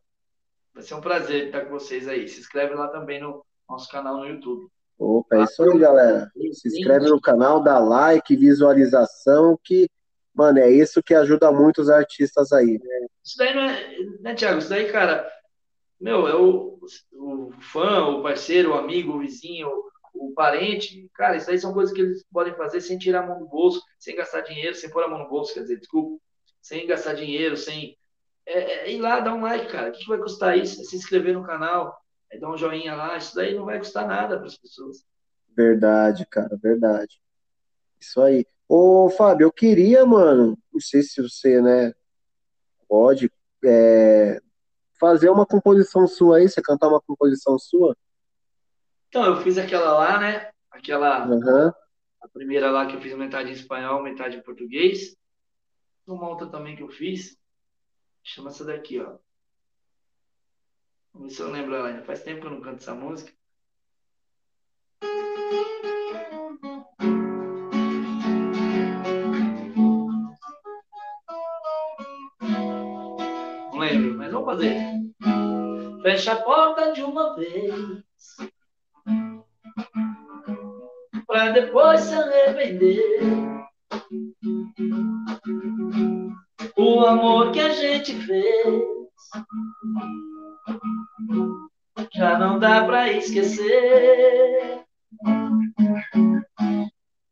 Vai 0.73 0.85
ser 0.85 0.95
um 0.95 1.01
prazer 1.01 1.47
estar 1.47 1.63
com 1.63 1.71
vocês 1.73 2.07
aí. 2.07 2.29
Se 2.29 2.39
inscreve 2.39 2.77
lá 2.77 2.87
também 2.87 3.21
no 3.21 3.45
nosso 3.69 3.91
canal 3.91 4.19
no 4.19 4.25
YouTube. 4.25 4.69
Opa, 4.97 5.39
é 5.39 5.43
isso 5.43 5.65
aí, 5.65 5.77
galera. 5.77 6.31
Se 6.53 6.69
inscreve 6.69 7.09
no 7.09 7.21
canal, 7.21 7.61
dá 7.61 7.81
like, 7.81 8.37
visualização, 8.37 9.59
que, 9.65 9.91
mano, 10.33 10.61
é 10.61 10.71
isso 10.71 11.03
que 11.03 11.13
ajuda 11.13 11.51
muito 11.51 11.81
os 11.81 11.91
artistas 11.91 12.53
aí. 12.53 12.79
Isso 13.25 13.37
daí 13.37 13.53
não 13.53 13.63
é, 13.63 13.97
né, 14.21 14.35
Thiago? 14.37 14.61
Isso 14.61 14.69
daí, 14.69 14.89
cara, 14.93 15.29
meu, 16.01 16.29
é 16.29 16.37
o, 16.37 16.79
o 17.15 17.51
fã, 17.73 18.07
o 18.07 18.23
parceiro, 18.23 18.71
o 18.71 18.75
amigo, 18.75 19.15
o 19.15 19.19
vizinho, 19.19 19.73
o 20.15 20.33
parente, 20.37 21.11
cara, 21.15 21.37
isso 21.37 21.51
aí 21.51 21.59
são 21.59 21.75
coisas 21.75 21.93
que 21.93 22.01
eles 22.01 22.25
podem 22.33 22.55
fazer 22.55 22.81
sem 22.81 22.97
tirar 22.97 23.25
a 23.25 23.27
mão 23.27 23.41
do 23.41 23.49
bolso, 23.49 23.83
sem 23.99 24.15
gastar 24.15 24.43
dinheiro, 24.43 24.77
sem 24.77 24.89
pôr 24.89 25.03
a 25.03 25.09
mão 25.09 25.19
no 25.19 25.29
bolso, 25.29 25.53
quer 25.53 25.63
dizer, 25.63 25.81
desculpa, 25.81 26.17
sem 26.63 26.87
gastar 26.87 27.15
dinheiro, 27.15 27.57
sem. 27.57 27.99
É, 28.47 28.89
é 28.89 28.93
ir 28.93 29.01
lá, 29.01 29.21
dar 29.21 29.35
um 29.35 29.43
like, 29.43 29.71
cara. 29.71 29.89
O 29.89 29.93
que, 29.93 30.01
que 30.01 30.09
vai 30.09 30.19
custar 30.19 30.59
isso? 30.59 30.81
É 30.81 30.85
se 30.85 30.97
inscrever 30.97 31.35
no 31.35 31.45
canal, 31.45 31.97
é 32.31 32.39
dar 32.39 32.51
um 32.51 32.57
joinha 32.57 32.95
lá, 32.95 33.17
isso 33.17 33.35
daí 33.35 33.55
não 33.55 33.65
vai 33.65 33.79
custar 33.79 34.07
nada 34.07 34.37
para 34.37 34.47
as 34.47 34.57
pessoas. 34.57 35.05
Verdade, 35.57 36.27
cara, 36.27 36.57
verdade. 36.57 37.21
Isso 38.01 38.21
aí. 38.21 38.45
Ô, 38.69 39.09
Fábio, 39.11 39.47
eu 39.47 39.53
queria, 39.53 40.05
mano, 40.05 40.59
não 40.73 40.81
sei 40.81 41.03
se 41.03 41.23
você, 41.23 41.61
né, 41.61 41.95
pode 42.89 43.31
é, 43.65 44.41
fazer 44.99 45.31
uma 45.31 45.47
composição 45.47 46.07
sua 46.07 46.39
aí, 46.39 46.49
você 46.49 46.61
cantar 46.61 46.89
uma 46.89 47.01
composição 47.01 47.59
sua? 47.59 47.97
Então, 49.09 49.25
eu 49.25 49.37
fiz 49.43 49.59
aquela 49.59 49.93
lá, 49.93 50.19
né? 50.19 50.51
Aquela. 50.71 51.27
Uhum. 51.27 51.73
A 52.21 52.29
primeira 52.33 52.71
lá 52.71 52.87
que 52.87 52.97
eu 52.97 53.01
fiz 53.01 53.15
metade 53.15 53.51
em 53.51 53.53
espanhol, 53.53 54.03
metade 54.03 54.37
em 54.37 54.43
português. 54.43 55.15
Uma 56.07 56.29
outra 56.29 56.49
também 56.49 56.75
que 56.75 56.83
eu 56.83 56.89
fiz. 56.89 57.37
Chama 58.25 58.49
essa 58.49 58.65
daqui, 58.65 58.99
ó. 59.01 59.19
Vamos 61.13 61.29
ver 61.29 61.35
se 61.35 61.43
eu 61.43 61.51
lembro 61.51 61.75
ela 61.75 61.89
ainda. 61.89 62.03
Faz 62.03 62.23
tempo 62.23 62.41
que 62.41 62.47
eu 62.47 62.51
não 62.53 62.61
canto 62.63 62.79
essa 62.79 62.95
música. 62.95 63.31
Não 73.71 73.79
lembro, 73.79 74.17
mas 74.17 74.33
vamos 74.33 74.47
fazer. 74.47 74.75
Fecha 76.03 76.33
a 76.33 76.43
porta 76.43 76.93
de 76.93 77.03
uma 77.03 77.37
vez 77.37 77.75
pra 81.27 81.51
depois 81.51 82.01
se 82.01 82.15
arrepender. 82.15 83.21
O 86.77 87.01
amor 87.07 87.53
que 87.53 87.61
a 87.61 87.71
gente 87.71 88.15
fez 88.15 88.85
já 92.15 92.39
não 92.39 92.59
dá 92.59 92.85
pra 92.85 93.13
esquecer. 93.13 94.85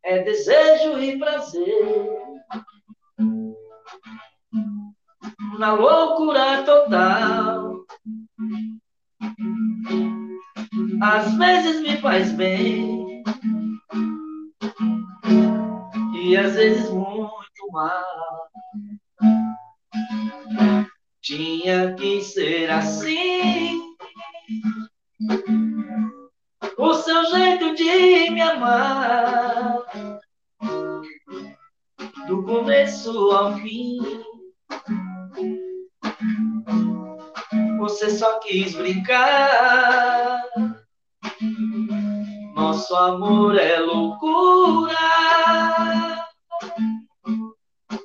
É 0.05 0.23
desejo 0.25 0.99
e 0.99 1.19
prazer 1.19 2.23
na 5.59 5.75
loucura 5.75 6.65
total. 6.65 7.85
Às 11.01 11.35
vezes 11.35 11.83
me 11.83 11.97
faz 11.99 12.33
bem 12.33 13.23
e 16.15 16.36
às 16.36 16.55
vezes 16.55 16.91
muito 16.91 17.70
mal. 17.70 18.41
Tinha 21.23 21.94
que 21.94 22.20
ser 22.20 22.68
assim. 22.68 23.81
O 26.76 26.94
seu 26.94 27.25
jeito 27.26 27.76
de 27.76 28.31
me 28.31 28.41
amar, 28.41 29.84
do 32.26 32.42
começo 32.42 33.31
ao 33.31 33.57
fim. 33.59 34.01
Você 37.78 38.10
só 38.10 38.41
quis 38.41 38.75
brincar. 38.75 40.42
Nosso 42.57 42.97
amor 42.97 43.57
é 43.57 43.78
loucura. 43.78 44.97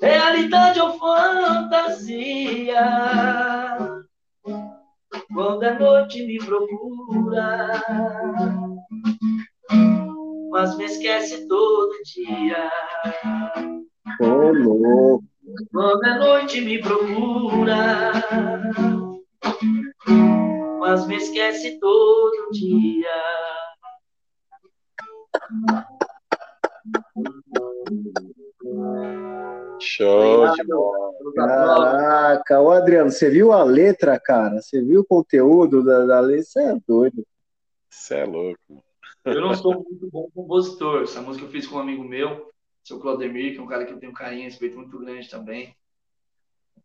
Realidade 0.02 0.80
ou 0.80 0.98
fantasia? 1.00 2.86
Quando 5.34 5.64
a 5.64 5.74
noite 5.74 6.26
me 6.26 6.38
procura, 6.38 7.82
mas 10.52 10.78
me 10.78 10.86
esquece 10.86 11.48
todo 11.48 11.92
dia. 12.04 12.72
Louco. 14.20 15.24
Quando 15.72 16.06
a 16.06 16.16
noite 16.20 16.62
me 16.62 16.80
procura, 16.80 18.12
mas 20.80 21.08
me 21.08 21.16
esquece 21.16 21.80
todo 21.80 22.52
dia. 22.52 23.08
Show 29.80 30.52
de 30.54 30.64
bola. 30.64 31.14
Caraca, 31.36 32.62
ô 32.62 32.72
Adriano, 32.72 33.12
você 33.12 33.30
viu 33.30 33.52
a 33.52 33.64
letra, 33.64 34.20
cara? 34.20 34.62
Você 34.62 34.82
viu 34.82 35.02
o 35.02 35.06
conteúdo 35.06 35.84
da, 35.84 36.06
da 36.06 36.20
letra? 36.20 36.46
Você 36.46 36.60
é 36.62 36.78
doido. 36.88 37.26
Você 37.90 38.16
é 38.16 38.26
louco. 38.26 38.84
Eu 39.26 39.42
não 39.42 39.54
sou 39.54 39.74
muito 39.74 40.10
bom 40.10 40.30
compositor. 40.34 41.04
Essa 41.04 41.22
música 41.22 41.46
eu 41.46 41.50
fiz 41.50 41.68
com 41.68 41.76
um 41.76 41.80
amigo 41.80 42.04
meu, 42.04 42.50
seu 42.84 43.00
Claudemir, 43.00 43.54
que 43.54 43.60
é 43.60 43.62
um 43.62 43.68
cara 43.68 43.86
que 43.86 43.94
eu 43.94 44.00
tenho 44.00 44.12
um 44.12 44.16
carinho 44.16 44.42
e 44.42 44.46
respeito 44.46 44.78
muito 44.78 44.98
grande 44.98 45.30
também. 45.30 45.76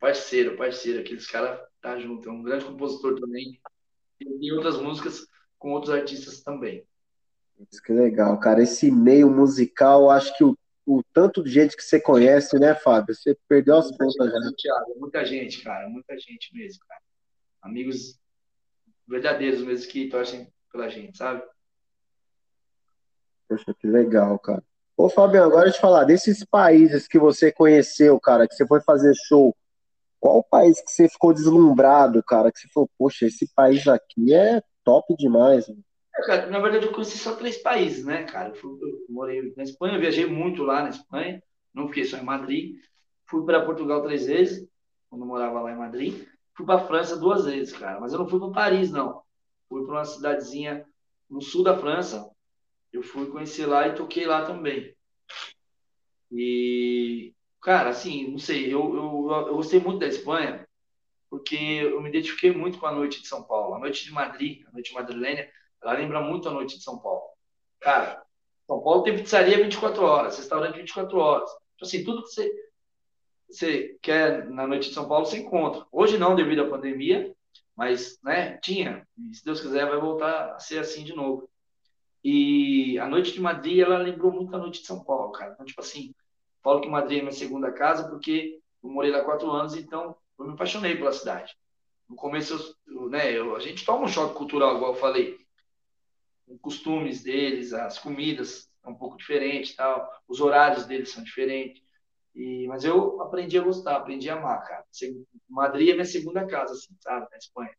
Parceiro, 0.00 0.56
parceiro, 0.56 1.00
aqueles 1.00 1.26
caras 1.26 1.60
tá 1.80 1.98
junto. 1.98 2.28
É 2.28 2.32
um 2.32 2.42
grande 2.42 2.64
compositor 2.64 3.18
também. 3.20 3.60
E 4.20 4.24
tem 4.24 4.52
outras 4.52 4.80
músicas 4.80 5.26
com 5.58 5.72
outros 5.72 5.94
artistas 5.94 6.42
também. 6.42 6.84
Isso 7.70 7.82
que 7.82 7.92
legal, 7.92 8.38
cara. 8.40 8.62
Esse 8.62 8.90
meio 8.90 9.30
musical, 9.30 10.10
acho 10.10 10.36
que 10.36 10.42
o, 10.42 10.56
o 10.86 11.02
tanto 11.12 11.42
de 11.42 11.50
gente 11.50 11.76
que 11.76 11.82
você 11.82 12.00
conhece, 12.00 12.58
né, 12.58 12.74
Fábio? 12.74 13.14
Você 13.14 13.36
perdeu 13.48 13.78
as 13.78 13.88
Muita 13.88 14.04
contas 14.04 14.32
gente, 14.32 14.44
já. 14.44 14.52
Thiago, 14.56 15.00
muita 15.00 15.24
gente, 15.24 15.62
cara, 15.62 15.88
muita 15.88 16.18
gente 16.18 16.54
mesmo, 16.54 16.80
cara. 16.86 17.00
Amigos 17.62 18.18
verdadeiros 19.06 19.60
mesmo 19.62 19.90
que 19.90 20.08
torcem 20.08 20.52
pela 20.72 20.88
gente, 20.88 21.16
sabe? 21.16 21.42
Poxa, 23.48 23.74
que 23.78 23.86
legal, 23.86 24.38
cara. 24.38 24.62
Ô, 24.96 25.08
Fabião, 25.08 25.44
agora 25.44 25.68
eu 25.68 25.72
te 25.72 25.80
falar, 25.80 26.04
desses 26.04 26.44
países 26.44 27.06
que 27.06 27.18
você 27.18 27.52
conheceu, 27.52 28.18
cara, 28.20 28.46
que 28.46 28.54
você 28.54 28.66
foi 28.66 28.80
fazer 28.82 29.12
show, 29.26 29.54
qual 30.20 30.38
o 30.38 30.44
país 30.44 30.80
que 30.80 30.90
você 30.90 31.08
ficou 31.08 31.32
deslumbrado, 31.32 32.22
cara? 32.22 32.52
Que 32.52 32.60
você 32.60 32.68
falou, 32.68 32.88
poxa, 32.98 33.26
esse 33.26 33.52
país 33.54 33.86
aqui 33.88 34.32
é 34.32 34.62
top 34.84 35.14
demais. 35.16 35.68
mano. 35.68 35.82
É, 36.16 36.26
cara, 36.26 36.46
na 36.50 36.58
verdade, 36.58 36.86
eu 36.86 36.92
conheci 36.92 37.18
só 37.18 37.34
três 37.36 37.58
países, 37.58 38.04
né, 38.04 38.24
cara? 38.24 38.52
Eu, 38.62 38.78
morei 39.08 39.52
na 39.56 39.62
Espanha, 39.62 39.98
viajei 39.98 40.26
muito 40.26 40.62
lá 40.62 40.82
na 40.82 40.90
Espanha, 40.90 41.42
não 41.72 41.88
fiquei 41.88 42.04
só 42.04 42.18
em 42.18 42.24
Madrid. 42.24 42.76
Fui 43.26 43.44
para 43.44 43.64
Portugal 43.64 44.02
três 44.02 44.26
vezes, 44.26 44.68
quando 45.08 45.24
morava 45.24 45.60
lá 45.60 45.72
em 45.72 45.78
Madrid. 45.78 46.26
Fui 46.54 46.66
para 46.66 46.86
França 46.86 47.16
duas 47.16 47.46
vezes, 47.46 47.76
cara, 47.76 47.98
mas 47.98 48.12
eu 48.12 48.18
não 48.18 48.28
fui 48.28 48.38
para 48.38 48.50
Paris, 48.50 48.90
não. 48.90 49.22
Fui 49.68 49.84
para 49.84 49.94
uma 49.94 50.04
cidadezinha 50.04 50.84
no 51.30 51.40
sul 51.40 51.62
da 51.64 51.78
França. 51.78 52.30
Eu 52.92 53.02
fui 53.02 53.26
conhecer 53.30 53.66
lá 53.66 53.88
e 53.88 53.94
toquei 53.94 54.26
lá 54.26 54.44
também. 54.44 54.94
E, 56.30 57.34
cara, 57.60 57.90
assim, 57.90 58.28
não 58.30 58.38
sei, 58.38 58.66
eu, 58.66 58.94
eu, 58.94 59.46
eu 59.48 59.54
gostei 59.56 59.80
muito 59.80 59.98
da 60.00 60.06
Espanha, 60.06 60.66
porque 61.30 61.56
eu 61.56 62.00
me 62.02 62.08
identifiquei 62.10 62.52
muito 62.52 62.78
com 62.78 62.86
a 62.86 62.92
noite 62.92 63.22
de 63.22 63.28
São 63.28 63.42
Paulo. 63.42 63.74
A 63.74 63.78
noite 63.78 64.04
de 64.04 64.12
Madrid, 64.12 64.64
a 64.66 64.72
noite 64.72 64.92
madrilene, 64.94 65.48
ela 65.82 65.94
lembra 65.94 66.20
muito 66.20 66.48
a 66.48 66.52
noite 66.52 66.78
de 66.78 66.84
São 66.84 66.98
Paulo. 66.98 67.22
Cara, 67.80 68.22
São 68.66 68.80
Paulo 68.80 69.02
tem 69.02 69.16
pizzaria 69.16 69.62
24 69.62 70.02
horas, 70.04 70.38
restaurante 70.38 70.76
24 70.76 71.18
horas. 71.18 71.50
Tipo 71.50 71.84
assim, 71.84 72.04
tudo 72.04 72.22
que 72.22 72.28
você, 72.28 72.52
você 73.48 73.98
quer 74.00 74.48
na 74.48 74.66
noite 74.66 74.88
de 74.88 74.94
São 74.94 75.08
Paulo, 75.08 75.26
você 75.26 75.38
encontra. 75.38 75.84
Hoje 75.90 76.18
não, 76.18 76.34
devido 76.34 76.62
à 76.62 76.70
pandemia, 76.70 77.34
mas, 77.76 78.18
né, 78.22 78.58
tinha. 78.58 79.06
E 79.18 79.34
se 79.34 79.44
Deus 79.44 79.60
quiser, 79.60 79.88
vai 79.88 79.98
voltar 79.98 80.54
a 80.54 80.58
ser 80.58 80.78
assim 80.78 81.04
de 81.04 81.14
novo. 81.14 81.48
E 82.24 82.98
a 83.00 83.08
noite 83.08 83.32
de 83.32 83.40
Madrid, 83.40 83.80
ela 83.80 83.98
lembrou 83.98 84.30
muito 84.30 84.54
a 84.54 84.58
noite 84.58 84.80
de 84.80 84.86
São 84.86 85.02
Paulo, 85.02 85.32
cara. 85.32 85.52
Então, 85.52 85.66
tipo 85.66 85.80
assim, 85.80 86.14
falo 86.62 86.80
que 86.80 86.88
Madrid 86.88 87.18
é 87.18 87.22
minha 87.22 87.32
segunda 87.32 87.72
casa 87.72 88.08
porque 88.08 88.60
eu 88.82 88.90
morei 88.90 89.10
lá 89.10 89.24
quatro 89.24 89.50
anos, 89.50 89.74
então 89.76 90.16
eu 90.38 90.46
me 90.46 90.52
apaixonei 90.52 90.96
pela 90.96 91.12
cidade. 91.12 91.56
No 92.08 92.14
começo, 92.14 92.76
eu, 92.86 93.08
né, 93.08 93.32
eu, 93.32 93.56
a 93.56 93.60
gente 93.60 93.84
toma 93.84 94.04
um 94.04 94.08
choque 94.08 94.34
cultural, 94.34 94.76
igual 94.76 94.92
eu 94.92 94.98
falei. 94.98 95.38
Os 96.46 96.60
costumes 96.60 97.22
deles, 97.22 97.72
as 97.72 97.98
comidas 97.98 98.68
são 98.82 98.92
um 98.92 98.96
pouco 98.96 99.16
diferentes, 99.16 99.74
tal. 99.74 100.10
Os 100.28 100.40
horários 100.40 100.86
deles 100.86 101.10
são 101.10 101.22
diferentes. 101.22 101.82
E, 102.34 102.66
mas 102.66 102.84
eu 102.84 103.20
aprendi 103.20 103.58
a 103.58 103.62
gostar, 103.62 103.96
aprendi 103.96 104.28
a 104.30 104.36
amar, 104.36 104.62
cara. 104.64 104.84
Madrid 105.48 105.90
é 105.90 105.92
minha 105.92 106.04
segunda 106.04 106.46
casa, 106.46 106.72
assim, 106.72 106.94
sabe, 107.00 107.26
na 107.30 107.36
Espanha. 107.36 107.72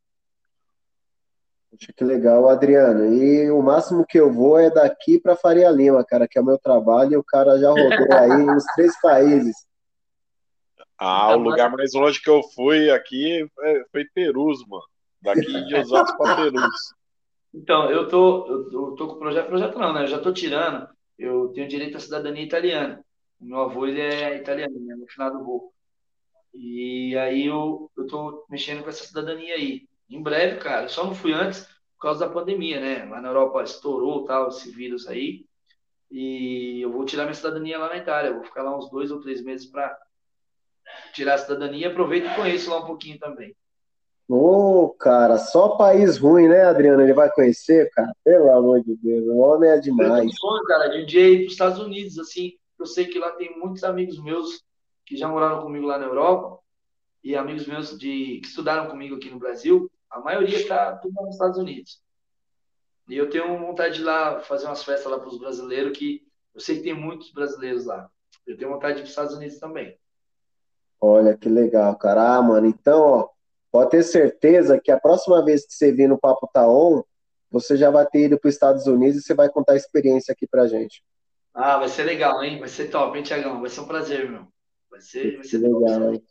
Poxa, 1.71 1.91
que 1.91 2.03
legal, 2.03 2.47
Adriano. 2.47 3.15
E 3.15 3.49
o 3.49 3.61
máximo 3.63 4.05
que 4.07 4.19
eu 4.19 4.31
vou 4.31 4.59
é 4.59 4.69
daqui 4.69 5.19
para 5.19 5.35
Faria 5.35 5.71
Lima, 5.71 6.05
cara, 6.05 6.27
que 6.27 6.37
é 6.37 6.41
o 6.41 6.45
meu 6.45 6.57
trabalho, 6.59 7.13
e 7.13 7.17
o 7.17 7.23
cara 7.23 7.57
já 7.57 7.69
rodou 7.69 8.13
aí 8.15 8.29
nos 8.45 8.63
três 8.75 8.99
países. 9.01 9.55
Ah, 10.97 11.35
o 11.35 11.39
lugar 11.39 11.71
mais 11.71 11.93
longe 11.93 12.21
que 12.21 12.29
eu 12.29 12.43
fui 12.55 12.91
aqui 12.91 13.45
foi, 13.55 13.85
foi 13.91 14.05
Perus, 14.13 14.65
mano. 14.67 14.83
Daqui 15.21 15.65
de 15.65 15.75
Osasco 15.75 16.17
para 16.17 16.35
Perus. 16.35 16.93
Então, 17.53 17.89
eu 17.91 18.07
tô, 18.07 18.47
eu, 18.47 18.95
tô 18.95 19.07
com 19.07 19.13
o 19.15 19.19
projeto, 19.19 19.47
projeto 19.47 19.77
não, 19.77 19.93
né? 19.93 20.03
Eu 20.03 20.07
já 20.07 20.19
tô 20.19 20.33
tirando. 20.33 20.87
Eu 21.17 21.49
tenho 21.49 21.67
direito 21.67 21.97
à 21.97 21.99
cidadania 21.99 22.43
italiana. 22.43 23.05
O 23.39 23.45
meu 23.45 23.59
avô, 23.59 23.85
ele 23.85 24.01
é 24.01 24.37
italiano, 24.37 24.79
né? 24.79 24.95
No 24.95 25.07
final 25.07 25.31
do 25.31 25.43
gol. 25.43 25.73
E 26.53 27.15
aí 27.17 27.45
eu, 27.45 27.91
eu 27.97 28.07
tô 28.07 28.45
mexendo 28.49 28.83
com 28.83 28.89
essa 28.89 29.03
cidadania 29.03 29.55
aí. 29.55 29.87
Em 30.09 30.21
breve, 30.21 30.59
cara, 30.59 30.87
só 30.87 31.05
não 31.05 31.15
fui 31.15 31.33
antes 31.33 31.65
por 31.95 32.01
causa 32.01 32.27
da 32.27 32.33
pandemia, 32.33 32.79
né? 32.79 33.05
Lá 33.05 33.21
na 33.21 33.29
Europa 33.29 33.63
estourou 33.63 34.25
tal, 34.25 34.49
esse 34.49 34.71
vírus 34.71 35.07
aí. 35.07 35.45
E 36.11 36.81
eu 36.81 36.91
vou 36.91 37.05
tirar 37.05 37.23
minha 37.23 37.33
cidadania 37.33 37.77
lá 37.77 37.89
na 37.89 37.97
Itália. 37.97 38.29
Eu 38.29 38.35
vou 38.35 38.43
ficar 38.43 38.63
lá 38.63 38.77
uns 38.77 38.89
dois 38.89 39.11
ou 39.11 39.21
três 39.21 39.43
meses 39.43 39.67
para 39.67 39.95
tirar 41.13 41.35
a 41.35 41.37
cidadania. 41.37 41.89
Aproveito 41.89 42.25
e 42.25 42.35
conheço 42.35 42.69
lá 42.69 42.79
um 42.79 42.85
pouquinho 42.85 43.19
também. 43.19 43.55
Ô, 44.27 44.89
cara, 44.99 45.37
só 45.37 45.75
país 45.75 46.17
ruim, 46.17 46.47
né, 46.47 46.63
Adriano? 46.63 47.01
Ele 47.01 47.13
vai 47.13 47.29
conhecer, 47.31 47.89
cara? 47.91 48.11
Pelo 48.23 48.51
amor 48.51 48.81
de 48.81 48.95
Deus, 48.95 49.25
o 49.27 49.37
homem 49.37 49.69
é 49.69 49.77
Eu 49.77 49.81
demais. 49.81 50.25
um 50.25 50.31
sonho, 50.31 50.63
cara, 50.63 50.87
de 50.87 51.03
um 51.03 51.05
dia 51.05 51.27
ir 51.29 51.37
para 51.39 51.45
os 51.47 51.51
Estados 51.51 51.79
Unidos, 51.79 52.17
assim. 52.17 52.53
Eu 52.79 52.85
sei 52.85 53.05
que 53.05 53.19
lá 53.19 53.31
tem 53.31 53.57
muitos 53.59 53.83
amigos 53.83 54.21
meus 54.21 54.63
que 55.05 55.15
já 55.15 55.27
moraram 55.27 55.61
comigo 55.61 55.85
lá 55.85 55.97
na 55.97 56.05
Europa 56.05 56.59
e 57.23 57.35
amigos 57.35 57.67
meus 57.67 57.97
de, 57.97 58.39
que 58.41 58.47
estudaram 58.47 58.89
comigo 58.89 59.15
aqui 59.15 59.29
no 59.29 59.39
Brasil. 59.39 59.89
A 60.09 60.19
maioria 60.19 60.57
está 60.57 60.95
tudo 60.97 61.13
nos 61.21 61.35
Estados 61.35 61.57
Unidos. 61.57 62.01
E 63.09 63.17
eu 63.17 63.29
tenho 63.29 63.57
vontade 63.59 63.95
de 63.95 64.01
ir 64.01 64.05
lá 64.05 64.39
fazer 64.41 64.65
umas 64.65 64.83
festas 64.83 65.11
lá 65.11 65.19
para 65.19 65.27
os 65.27 65.37
brasileiros, 65.37 65.97
que 65.97 66.21
eu 66.55 66.61
sei 66.61 66.77
que 66.77 66.83
tem 66.83 66.93
muitos 66.93 67.31
brasileiros 67.31 67.85
lá. 67.85 68.09
Eu 68.47 68.57
tenho 68.57 68.71
vontade 68.71 68.95
de 68.95 68.99
ir 68.99 69.03
para 69.03 69.05
os 69.05 69.09
Estados 69.09 69.35
Unidos 69.35 69.59
também. 69.59 69.97
Olha 71.01 71.35
que 71.35 71.49
legal, 71.49 71.95
cara. 71.97 72.37
Ah, 72.37 72.41
mano, 72.41 72.65
então, 72.67 73.01
ó, 73.01 73.29
pode 73.73 73.89
ter 73.89 74.03
certeza 74.03 74.79
que 74.79 74.91
a 74.91 74.99
próxima 74.99 75.43
vez 75.43 75.65
que 75.65 75.73
você 75.73 75.91
vir 75.91 76.07
no 76.07 76.19
Papo 76.19 76.47
Tá 76.53 76.69
On, 76.69 77.01
você 77.49 77.75
já 77.75 77.89
vai 77.89 78.05
ter 78.05 78.25
ido 78.25 78.39
para 78.39 78.47
os 78.47 78.53
Estados 78.53 78.85
Unidos 78.85 79.17
e 79.17 79.21
você 79.23 79.33
vai 79.33 79.49
contar 79.49 79.73
a 79.73 79.75
experiência 79.75 80.31
aqui 80.31 80.45
pra 80.45 80.67
gente. 80.67 81.03
Ah, 81.51 81.79
vai 81.79 81.89
ser 81.89 82.03
legal, 82.03 82.43
hein? 82.43 82.59
Vai 82.59 82.69
ser 82.69 82.89
top, 82.89 83.17
hein, 83.17 83.23
Tiagão? 83.23 83.59
Vai 83.61 83.71
ser 83.71 83.81
um 83.81 83.87
prazer, 83.87 84.29
meu. 84.29 84.47
Vai 84.91 85.01
ser, 85.01 85.37
vai 85.37 85.43
ser 85.43 85.59
top. 85.59 85.73
legal, 85.73 86.13
hein? 86.13 86.23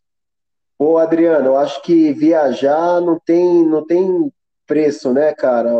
Pô, 0.78 0.98
Adriano, 0.98 1.46
eu 1.46 1.56
acho 1.56 1.82
que 1.82 2.12
viajar 2.12 3.00
não 3.00 3.18
tem, 3.18 3.66
não 3.66 3.84
tem 3.84 4.32
preço, 4.64 5.12
né, 5.12 5.34
cara? 5.34 5.74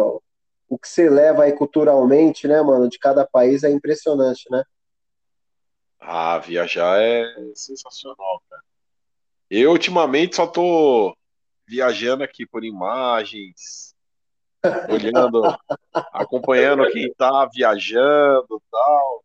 O 0.69 0.77
que 0.77 0.89
você 0.89 1.09
leva 1.09 1.45
aí 1.45 1.53
culturalmente, 1.53 2.49
né, 2.49 2.61
mano, 2.61 2.89
de 2.89 2.99
cada 2.99 3.25
país 3.25 3.63
é 3.63 3.71
impressionante, 3.71 4.51
né? 4.51 4.65
Ah, 6.01 6.39
viajar 6.39 7.01
é 7.01 7.25
sensacional, 7.55 8.43
cara. 8.51 8.63
Eu 9.49 9.71
ultimamente 9.71 10.35
só 10.35 10.47
tô 10.47 11.15
viajando 11.67 12.23
aqui 12.25 12.47
por 12.47 12.65
imagens, 12.65 13.95
olhando, 14.89 15.43
acompanhando 16.13 16.91
quem 16.91 17.13
tá 17.15 17.49
viajando 17.53 18.63
tal. 18.71 19.25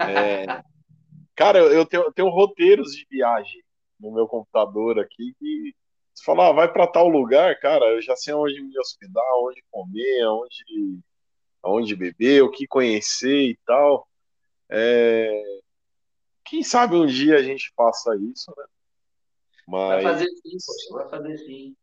É, 0.00 0.62
cara, 1.34 1.58
eu 1.58 1.84
tenho, 1.86 2.10
tenho 2.12 2.28
roteiros 2.28 2.92
de 2.92 3.06
viagem 3.10 3.62
no 3.98 4.12
meu 4.12 4.26
computador 4.26 4.98
aqui 4.98 5.34
que 5.38 5.74
se 6.14 6.24
falar, 6.24 6.48
ah, 6.48 6.52
vai 6.52 6.70
pra 6.70 6.86
tal 6.86 7.08
lugar, 7.08 7.58
cara, 7.58 7.86
eu 7.86 8.02
já 8.02 8.14
sei 8.16 8.34
onde 8.34 8.60
me 8.60 8.78
hospedar, 8.78 9.24
onde 9.36 9.64
comer, 9.70 10.26
onde, 10.26 11.00
onde 11.64 11.96
beber, 11.96 12.42
o 12.42 12.50
que 12.50 12.66
conhecer 12.66 13.50
e 13.50 13.58
tal. 13.64 14.06
É, 14.68 15.42
quem 16.44 16.62
sabe 16.62 16.96
um 16.96 17.06
dia 17.06 17.36
a 17.36 17.42
gente 17.42 17.72
faça 17.74 18.14
isso, 18.16 18.52
né? 18.56 18.64
Vai 19.66 20.02
Mas, 20.02 20.04
fazer 20.04 20.26
sim, 20.26 20.56
poxa, 20.66 20.94
vai 20.94 21.08
fazer 21.08 21.38
sim. 21.38 21.74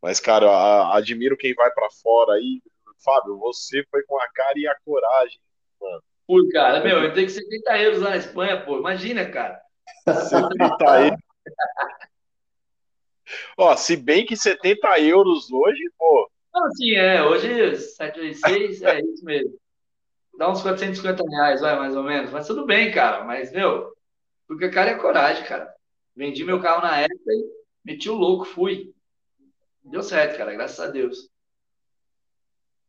mas 0.00 0.18
cara, 0.20 0.50
a- 0.50 0.96
admiro 0.96 1.36
quem 1.36 1.54
vai 1.54 1.70
pra 1.72 1.88
fora 2.02 2.34
aí. 2.34 2.60
Fábio, 3.04 3.36
você 3.38 3.84
foi 3.90 4.02
com 4.04 4.16
a 4.20 4.28
cara 4.28 4.56
e 4.56 4.66
a 4.66 4.76
coragem, 4.84 5.40
mano. 5.80 6.02
Ui, 6.28 6.48
cara, 6.50 6.82
meu, 6.84 7.02
eu 7.02 7.12
tenho 7.12 7.26
que 7.26 7.32
70 7.32 7.76
euros 7.78 8.00
lá 8.00 8.10
na 8.10 8.16
Espanha, 8.16 8.64
pô. 8.64 8.78
Imagina, 8.78 9.28
cara. 9.28 9.60
70 10.06 11.00
euros. 11.00 11.20
Ó, 13.56 13.76
se 13.76 13.96
bem 13.96 14.24
que 14.24 14.36
70 14.36 14.98
euros 15.00 15.50
hoje, 15.52 15.82
pô, 15.98 16.30
Não, 16.54 16.66
assim, 16.66 16.92
é, 16.92 17.22
hoje 17.22 17.76
786, 17.76 18.82
é 18.82 19.00
isso 19.00 19.24
mesmo. 19.24 19.58
Dá 20.38 20.50
uns 20.50 20.62
450 20.62 21.22
reais, 21.28 21.60
vai, 21.60 21.76
mais 21.76 21.94
ou 21.96 22.02
menos. 22.02 22.30
Mas 22.30 22.46
tudo 22.46 22.64
bem, 22.64 22.90
cara. 22.92 23.24
Mas, 23.24 23.52
meu, 23.52 23.92
porque 24.46 24.66
a 24.66 24.70
cara 24.70 24.90
é 24.92 24.94
coragem, 24.98 25.44
cara. 25.44 25.72
Vendi 26.14 26.44
meu 26.44 26.60
carro 26.60 26.82
na 26.82 26.98
época 26.98 27.32
e 27.32 27.50
meti 27.84 28.08
o 28.10 28.14
louco, 28.14 28.44
fui. 28.44 28.94
Deu 29.82 30.02
certo, 30.02 30.36
cara, 30.36 30.52
graças 30.52 30.80
a 30.80 30.88
Deus. 30.88 31.30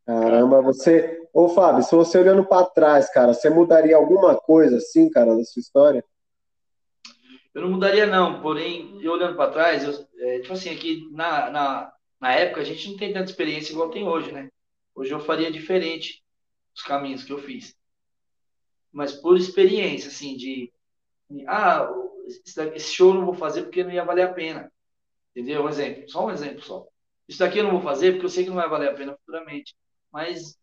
Caramba, 0.05 0.61
você. 0.61 1.21
Ô, 1.33 1.49
Fábio, 1.49 1.83
se 1.83 1.95
você 1.95 2.17
olhando 2.17 2.45
pra 2.45 2.65
trás, 2.65 3.09
cara, 3.11 3.33
você 3.33 3.49
mudaria 3.49 3.95
alguma 3.95 4.35
coisa 4.35 4.77
assim, 4.77 5.09
cara, 5.09 5.35
da 5.35 5.43
sua 5.43 5.59
história? 5.59 6.05
Eu 7.53 7.61
não 7.61 7.71
mudaria, 7.71 8.05
não. 8.05 8.41
Porém, 8.41 8.99
eu 9.01 9.13
olhando 9.13 9.35
para 9.35 9.51
trás, 9.51 9.83
eu, 9.83 10.07
é, 10.19 10.39
tipo 10.39 10.53
assim, 10.53 10.69
aqui 10.69 11.07
na, 11.11 11.49
na, 11.49 11.93
na 12.19 12.33
época 12.33 12.61
a 12.61 12.63
gente 12.63 12.89
não 12.89 12.97
tem 12.97 13.13
tanta 13.13 13.29
experiência 13.29 13.71
igual 13.71 13.89
tem 13.89 14.07
hoje, 14.07 14.31
né? 14.31 14.49
Hoje 14.93 15.11
eu 15.11 15.19
faria 15.19 15.51
diferente 15.51 16.23
os 16.75 16.83
caminhos 16.83 17.23
que 17.23 17.31
eu 17.31 17.39
fiz. 17.39 17.75
Mas 18.91 19.13
por 19.13 19.37
experiência, 19.37 20.09
assim, 20.09 20.35
de. 20.35 20.71
Ah, 21.47 21.89
esse, 22.25 22.93
show 22.93 23.09
eu 23.09 23.15
não 23.15 23.25
vou 23.25 23.33
fazer 23.33 23.63
porque 23.63 23.83
não 23.83 23.91
ia 23.91 24.03
valer 24.03 24.23
a 24.23 24.33
pena. 24.33 24.71
Entendeu? 25.31 25.63
Um 25.63 25.69
exemplo, 25.69 26.09
só 26.09 26.25
um 26.25 26.31
exemplo 26.31 26.61
só. 26.61 26.85
Isso 27.27 27.39
daqui 27.39 27.57
eu 27.57 27.63
não 27.63 27.71
vou 27.71 27.81
fazer 27.81 28.11
porque 28.13 28.25
eu 28.25 28.29
sei 28.29 28.43
que 28.43 28.49
não 28.49 28.57
vai 28.57 28.69
valer 28.69 28.89
a 28.89 28.93
pena 28.93 29.15
futuramente. 29.17 29.75
Mas 30.11 30.57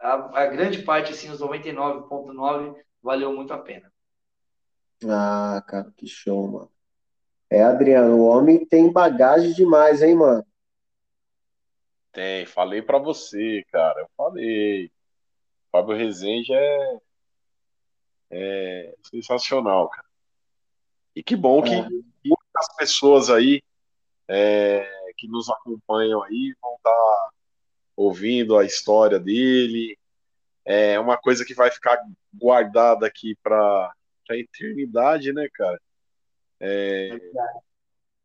a, 0.00 0.42
a 0.42 0.46
grande 0.46 0.82
parte, 0.82 1.12
assim, 1.12 1.30
os 1.30 1.40
99,9 1.40 2.74
valeu 3.02 3.32
muito 3.32 3.52
a 3.52 3.58
pena. 3.58 3.92
Ah, 5.08 5.62
cara, 5.66 5.92
que 5.96 6.06
show, 6.06 6.48
mano. 6.48 6.70
É, 7.50 7.62
Adriano, 7.62 8.16
o 8.16 8.26
homem 8.26 8.64
tem 8.64 8.90
bagagem 8.90 9.52
demais, 9.52 10.02
hein, 10.02 10.16
mano? 10.16 10.44
Tem, 12.12 12.46
falei 12.46 12.80
pra 12.80 12.98
você, 12.98 13.64
cara. 13.70 14.00
Eu 14.00 14.08
falei. 14.16 14.90
Fábio 15.70 15.96
Rezende 15.96 16.52
é, 16.52 16.98
é 18.30 18.94
sensacional, 19.02 19.88
cara. 19.88 20.03
E 21.14 21.22
que 21.22 21.36
bom 21.36 21.62
que 21.62 21.74
É. 21.74 21.88
muitas 22.24 22.76
pessoas 22.76 23.30
aí 23.30 23.62
é, 24.28 25.12
que 25.16 25.28
nos 25.28 25.48
acompanham 25.48 26.22
aí 26.22 26.54
vão 26.60 26.74
estar 26.76 27.30
ouvindo 27.96 28.56
a 28.58 28.64
história 28.64 29.18
dele. 29.18 29.96
É 30.64 30.98
uma 30.98 31.16
coisa 31.16 31.44
que 31.44 31.54
vai 31.54 31.70
ficar 31.70 31.98
guardada 32.32 33.06
aqui 33.06 33.36
para 33.42 33.92
a 34.30 34.36
eternidade, 34.36 35.32
né, 35.32 35.48
cara? 35.52 35.80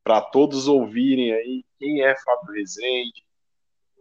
Para 0.03 0.21
todos 0.21 0.67
ouvirem 0.67 1.33
aí 1.33 1.65
quem 1.77 2.01
é 2.01 2.15
Fábio 2.15 2.53
Rezende, 2.53 3.23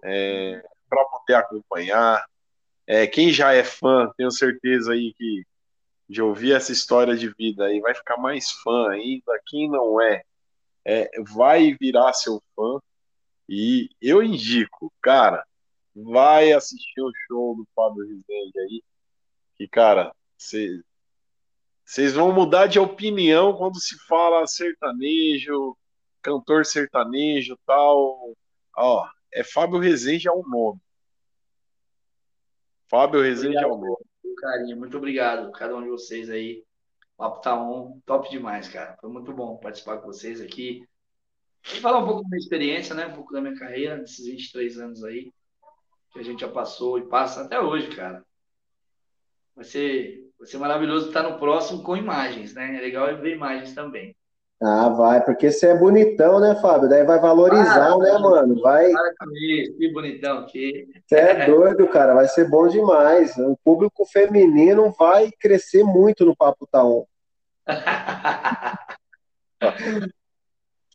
é, 0.02 0.62
para 0.88 1.04
poder 1.04 1.34
acompanhar. 1.34 2.24
É, 2.86 3.06
quem 3.06 3.32
já 3.32 3.52
é 3.52 3.62
fã, 3.62 4.10
tenho 4.16 4.30
certeza 4.30 4.92
aí 4.92 5.12
que 5.14 5.44
de 6.08 6.22
ouvir 6.22 6.54
essa 6.54 6.72
história 6.72 7.16
de 7.16 7.28
vida 7.34 7.66
aí 7.66 7.80
vai 7.80 7.94
ficar 7.94 8.16
mais 8.16 8.50
fã 8.50 8.90
ainda. 8.90 9.40
Quem 9.46 9.70
não 9.70 10.00
é, 10.00 10.22
é 10.84 11.10
vai 11.22 11.74
virar 11.74 12.12
seu 12.14 12.42
fã. 12.56 12.80
E 13.48 13.90
eu 14.00 14.22
indico, 14.22 14.92
cara, 15.02 15.44
vai 15.94 16.52
assistir 16.52 17.00
o 17.00 17.12
show 17.26 17.56
do 17.56 17.66
Fábio 17.74 18.04
Rezende 18.04 18.58
aí, 18.60 18.82
que, 19.56 19.66
cara, 19.66 20.14
vocês 21.84 22.14
vão 22.14 22.32
mudar 22.32 22.66
de 22.66 22.78
opinião 22.78 23.56
quando 23.56 23.80
se 23.80 23.96
fala 24.06 24.46
sertanejo, 24.46 25.76
cantor 26.22 26.64
sertanejo 26.64 27.58
tal. 27.66 28.32
Ó, 28.76 29.08
é 29.32 29.42
Fábio 29.42 29.78
Rezende 29.78 30.28
é 30.28 30.32
o 30.32 30.42
nome. 30.46 30.80
Fábio 32.88 33.22
Rezende 33.22 33.56
é 33.56 33.66
o 33.66 33.76
nome. 33.76 34.04
Carinho, 34.40 34.76
muito 34.76 34.96
obrigado, 34.96 35.50
cada 35.52 35.76
um 35.76 35.82
de 35.82 35.88
vocês 35.88 36.30
aí. 36.30 36.64
O 37.14 37.18
papo 37.18 37.40
tá 37.40 37.60
on, 37.60 38.00
top 38.06 38.30
demais, 38.30 38.68
cara. 38.68 38.96
Foi 39.00 39.10
muito 39.10 39.32
bom 39.32 39.56
participar 39.56 39.98
com 39.98 40.06
vocês 40.06 40.40
aqui. 40.40 40.86
E 41.64 41.80
falar 41.80 41.98
um 41.98 42.06
pouco 42.06 42.22
da 42.22 42.28
minha 42.28 42.38
experiência, 42.38 42.94
né? 42.94 43.06
Um 43.06 43.14
pouco 43.14 43.32
da 43.32 43.40
minha 43.40 43.58
carreira, 43.58 43.96
nesses 43.96 44.24
23 44.24 44.78
anos 44.78 45.04
aí, 45.04 45.32
que 46.12 46.20
a 46.20 46.22
gente 46.22 46.40
já 46.40 46.48
passou 46.48 46.98
e 46.98 47.08
passa 47.08 47.42
até 47.42 47.60
hoje, 47.60 47.94
cara. 47.94 48.24
Vai 49.54 49.64
ser, 49.64 50.30
vai 50.38 50.46
ser 50.46 50.58
maravilhoso 50.58 51.08
estar 51.08 51.24
no 51.24 51.38
próximo 51.38 51.82
com 51.82 51.96
imagens, 51.96 52.54
né? 52.54 52.76
É 52.76 52.80
legal 52.80 53.06
ver 53.20 53.34
imagens 53.34 53.74
também. 53.74 54.16
Ah, 54.60 54.88
vai, 54.88 55.24
porque 55.24 55.52
você 55.52 55.68
é 55.68 55.78
bonitão, 55.78 56.40
né, 56.40 56.56
Fábio? 56.60 56.88
Daí 56.88 57.04
vai 57.04 57.20
valorizar, 57.20 57.92
Ah, 57.92 57.98
né, 57.98 58.18
mano? 58.18 58.60
Vai, 58.60 58.90
Para 58.90 59.14
com 59.20 59.30
isso, 59.36 59.76
que 59.78 59.92
bonitão 59.92 60.38
aqui. 60.38 60.88
você 61.06 61.14
é 61.14 61.46
doido, 61.46 61.86
cara, 61.88 62.12
vai 62.14 62.26
ser 62.26 62.50
bom 62.50 62.66
demais. 62.66 63.36
O 63.38 63.56
público 63.64 64.04
feminino 64.06 64.92
vai 64.98 65.30
crescer 65.38 65.84
muito 65.84 66.24
no 66.26 66.34
Papo 66.36 66.66
Taon. 66.70 67.04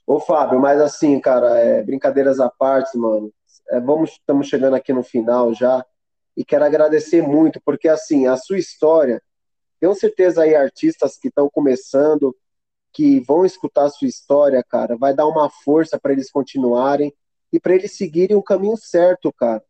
Ô, 0.06 0.20
Fábio, 0.20 0.60
mas 0.60 0.82
assim, 0.82 1.18
cara, 1.22 1.58
é, 1.60 1.82
brincadeiras 1.82 2.40
à 2.42 2.50
parte, 2.50 2.98
mano. 2.98 3.32
É, 3.70 3.80
vamos, 3.80 4.12
estamos 4.12 4.48
chegando 4.48 4.76
aqui 4.76 4.92
no 4.92 5.04
final 5.04 5.54
já 5.54 5.86
e 6.36 6.44
quero 6.44 6.66
agradecer 6.66 7.22
muito, 7.22 7.62
porque 7.64 7.88
assim, 7.88 8.28
a 8.28 8.36
sua 8.36 8.58
história, 8.58 9.22
tenho 9.80 9.94
certeza 9.96 10.44
aí 10.44 10.54
artistas 10.54 11.18
que 11.18 11.30
estão 11.30 11.50
começando, 11.50 12.36
que 12.94 13.20
vão 13.22 13.44
escutar 13.44 13.86
a 13.86 13.90
sua 13.90 14.08
história, 14.08 14.64
cara, 14.64 14.96
vai 14.96 15.16
dar 15.16 15.28
uma 15.28 15.50
força 15.50 16.00
para 16.00 16.14
eles 16.14 16.30
continuarem 16.30 17.12
e 17.52 17.60
para 17.60 17.74
eles 17.74 17.98
seguirem 17.98 18.38
o 18.38 18.44
caminho 18.44 18.78
certo, 18.78 19.34
cara. 19.34 19.64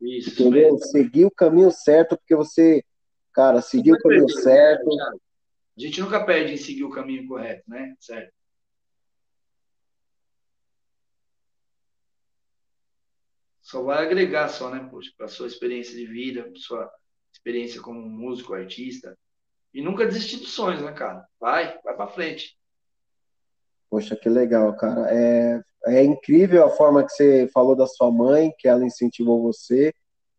Isso 0.00 0.30
Entendeu? 0.30 0.72
mesmo. 0.72 0.78
Seguir 0.78 1.24
o 1.24 1.30
caminho 1.30 1.70
certo, 1.72 2.16
porque 2.16 2.36
você, 2.36 2.84
cara, 3.32 3.60
seguiu 3.60 3.96
o 3.96 3.98
caminho 3.98 4.28
certo. 4.28 4.88
A 5.00 5.80
gente 5.80 6.00
nunca 6.00 6.24
perde 6.24 6.54
em 6.54 6.56
seguir 6.56 6.84
o 6.84 6.90
caminho 6.90 7.26
correto, 7.26 7.62
né? 7.68 7.94
Certo. 7.98 8.32
Só 13.60 13.82
vai 13.82 14.04
agregar 14.04 14.48
só, 14.48 14.70
né, 14.70 14.88
poxa, 14.90 15.12
para 15.16 15.28
sua 15.28 15.46
experiência 15.46 15.94
de 15.94 16.06
vida, 16.06 16.42
pra 16.42 16.56
sua 16.56 16.90
experiência 17.30 17.82
como 17.82 18.00
músico, 18.00 18.54
artista. 18.54 19.16
E 19.74 19.82
nunca 19.82 20.06
desistir 20.06 20.38
dos 20.38 20.52
sonhos, 20.52 20.80
né, 20.80 20.92
cara? 20.92 21.28
Vai, 21.38 21.78
vai 21.82 21.94
para 21.94 22.08
frente. 22.08 22.57
Poxa, 23.90 24.16
que 24.16 24.28
legal, 24.28 24.76
cara. 24.76 25.06
É, 25.10 25.60
é 25.86 26.02
incrível 26.02 26.64
a 26.64 26.70
forma 26.70 27.04
que 27.04 27.12
você 27.12 27.48
falou 27.52 27.74
da 27.74 27.86
sua 27.86 28.10
mãe, 28.10 28.52
que 28.58 28.68
ela 28.68 28.84
incentivou 28.84 29.42
você, 29.42 29.90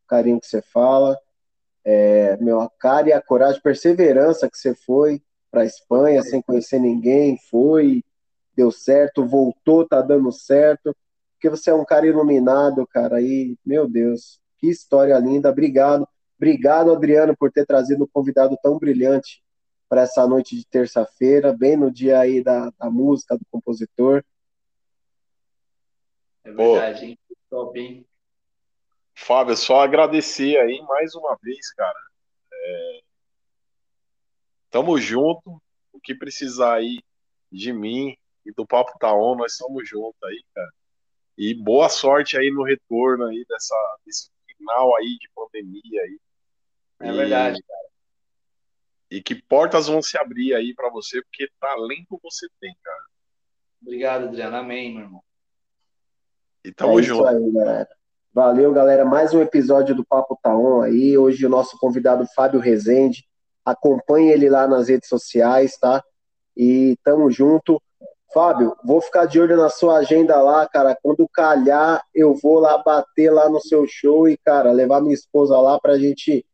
o 0.05 0.07
carinho 0.07 0.39
que 0.39 0.47
você 0.47 0.61
fala, 0.61 1.17
é, 1.83 2.37
meu, 2.37 2.61
a 2.61 2.69
cara 2.79 3.09
e 3.09 3.13
a 3.13 3.21
coragem, 3.21 3.61
perseverança 3.61 4.49
que 4.49 4.57
você 4.57 4.75
foi 4.75 5.21
para 5.51 5.65
Espanha 5.65 6.21
sem 6.21 6.41
conhecer 6.41 6.79
ninguém, 6.79 7.37
foi, 7.49 8.03
deu 8.55 8.71
certo, 8.71 9.25
voltou, 9.25 9.87
tá 9.87 10.01
dando 10.01 10.31
certo, 10.31 10.95
porque 11.33 11.49
você 11.49 11.71
é 11.71 11.73
um 11.73 11.85
cara 11.85 12.05
iluminado, 12.05 12.85
cara, 12.85 13.21
e, 13.21 13.57
meu 13.65 13.87
Deus, 13.89 14.39
que 14.57 14.67
história 14.69 15.17
linda, 15.17 15.49
obrigado. 15.49 16.07
Obrigado, 16.37 16.91
Adriano, 16.91 17.35
por 17.35 17.51
ter 17.51 17.65
trazido 17.65 18.03
um 18.03 18.07
convidado 18.07 18.57
tão 18.61 18.77
brilhante 18.77 19.41
para 19.89 20.01
essa 20.03 20.27
noite 20.27 20.55
de 20.55 20.65
terça-feira, 20.67 21.51
bem 21.51 21.75
no 21.75 21.91
dia 21.91 22.19
aí 22.19 22.43
da, 22.43 22.69
da 22.77 22.89
música, 22.91 23.35
do 23.35 23.45
compositor. 23.51 24.23
É 26.43 26.51
Pô. 26.53 26.73
verdade, 26.73 27.05
hein? 27.05 27.19
Top, 27.49 27.77
hein? 27.79 28.05
Fábio, 29.15 29.57
só 29.57 29.81
agradecer 29.81 30.57
aí 30.57 30.79
mais 30.83 31.15
uma 31.15 31.35
vez, 31.41 31.73
cara. 31.73 31.99
É... 32.53 32.99
Tamo 34.69 34.97
junto. 34.99 35.61
O 35.91 35.99
que 35.99 36.13
precisar 36.15 36.75
aí 36.75 37.01
de 37.51 37.73
mim 37.73 38.15
e 38.45 38.53
do 38.53 38.65
Papo 38.65 38.97
Tá 38.99 39.13
On, 39.13 39.35
nós 39.35 39.53
estamos 39.53 39.89
juntos 39.89 40.21
aí, 40.23 40.43
cara. 40.53 40.71
E 41.37 41.53
boa 41.53 41.89
sorte 41.89 42.37
aí 42.37 42.51
no 42.51 42.63
retorno 42.63 43.25
aí 43.25 43.43
dessa, 43.49 43.75
desse 44.05 44.29
final 44.55 44.95
aí 44.95 45.17
de 45.19 45.29
pandemia 45.35 46.01
aí. 46.03 46.19
É 47.01 47.07
E- 47.07 47.17
verdade. 47.17 47.59
E 49.09 49.21
que 49.21 49.35
portas 49.35 49.87
vão 49.87 50.01
se 50.01 50.17
abrir 50.17 50.53
aí 50.53 50.73
pra 50.75 50.89
você, 50.89 51.21
porque 51.23 51.49
talento 51.59 52.19
você 52.21 52.47
tem, 52.59 52.75
cara. 52.83 53.03
Obrigado, 53.81 54.25
Adriano. 54.25 54.57
Amém, 54.57 54.93
meu 54.93 55.03
irmão. 55.03 55.23
E 56.63 56.71
tamo 56.71 56.99
é 56.99 57.01
isso 57.01 57.15
junto. 57.15 57.25
aí, 57.25 57.51
galera. 57.51 57.89
Valeu, 58.31 58.71
galera. 58.71 59.05
Mais 59.05 59.33
um 59.33 59.41
episódio 59.41 59.95
do 59.95 60.05
Papo 60.05 60.37
Taon 60.43 60.81
aí. 60.81 61.17
Hoje 61.17 61.45
o 61.45 61.49
nosso 61.49 61.77
convidado 61.79 62.27
Fábio 62.35 62.59
Rezende. 62.59 63.27
Acompanhe 63.65 64.29
ele 64.29 64.49
lá 64.49 64.67
nas 64.67 64.89
redes 64.89 65.09
sociais, 65.09 65.77
tá? 65.77 66.03
E 66.55 66.95
tamo 67.03 67.31
junto. 67.31 67.81
Fábio, 68.31 68.75
vou 68.83 69.01
ficar 69.01 69.25
de 69.25 69.39
olho 69.39 69.57
na 69.57 69.69
sua 69.69 69.97
agenda 69.97 70.39
lá, 70.39 70.67
cara. 70.67 70.95
Quando 71.01 71.27
calhar, 71.29 72.03
eu 72.13 72.35
vou 72.35 72.59
lá 72.59 72.77
bater 72.77 73.31
lá 73.31 73.49
no 73.49 73.59
seu 73.59 73.87
show 73.87 74.29
e, 74.29 74.37
cara, 74.37 74.71
levar 74.71 75.01
minha 75.01 75.15
esposa 75.15 75.57
lá 75.59 75.79
pra 75.79 75.97
gente 75.97 76.45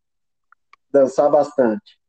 dançar 0.90 1.30
bastante. 1.30 2.00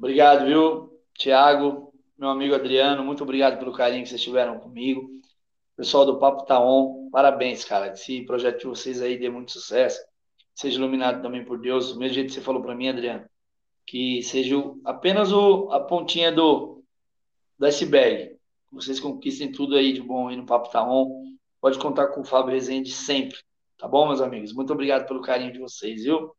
Obrigado, 0.00 0.46
viu, 0.46 0.98
Tiago, 1.12 1.92
meu 2.16 2.30
amigo 2.30 2.54
Adriano, 2.54 3.04
muito 3.04 3.22
obrigado 3.22 3.58
pelo 3.58 3.70
carinho 3.70 4.02
que 4.02 4.08
vocês 4.08 4.22
tiveram 4.22 4.58
comigo. 4.58 5.10
Pessoal 5.76 6.06
do 6.06 6.18
Papo 6.18 6.46
Tá 6.46 6.58
parabéns, 7.12 7.66
cara. 7.66 7.92
Esse 7.92 8.22
projeto 8.22 8.60
de 8.60 8.66
vocês 8.66 9.02
aí 9.02 9.18
dê 9.18 9.28
muito 9.28 9.52
sucesso. 9.52 10.00
Seja 10.54 10.78
iluminado 10.78 11.20
também 11.20 11.44
por 11.44 11.60
Deus, 11.60 11.92
do 11.92 11.98
mesmo 11.98 12.14
jeito 12.14 12.28
que 12.28 12.32
você 12.32 12.40
falou 12.40 12.62
para 12.62 12.74
mim, 12.74 12.88
Adriano. 12.88 13.28
Que 13.86 14.22
seja 14.22 14.56
apenas 14.86 15.32
o, 15.32 15.70
a 15.70 15.80
pontinha 15.80 16.32
do, 16.32 16.82
do 17.58 17.66
iceberg. 17.66 18.38
Vocês 18.72 18.98
conquistem 18.98 19.52
tudo 19.52 19.76
aí 19.76 19.92
de 19.92 20.00
bom 20.00 20.28
aí 20.28 20.36
no 20.36 20.46
Papo 20.46 20.70
Tá. 20.70 20.82
Pode 21.60 21.78
contar 21.78 22.06
com 22.06 22.22
o 22.22 22.24
Fábio 22.24 22.54
Rezende 22.54 22.90
sempre. 22.90 23.36
Tá 23.76 23.86
bom, 23.86 24.06
meus 24.06 24.22
amigos? 24.22 24.54
Muito 24.54 24.72
obrigado 24.72 25.06
pelo 25.06 25.20
carinho 25.20 25.52
de 25.52 25.58
vocês, 25.58 26.04
viu? 26.04 26.34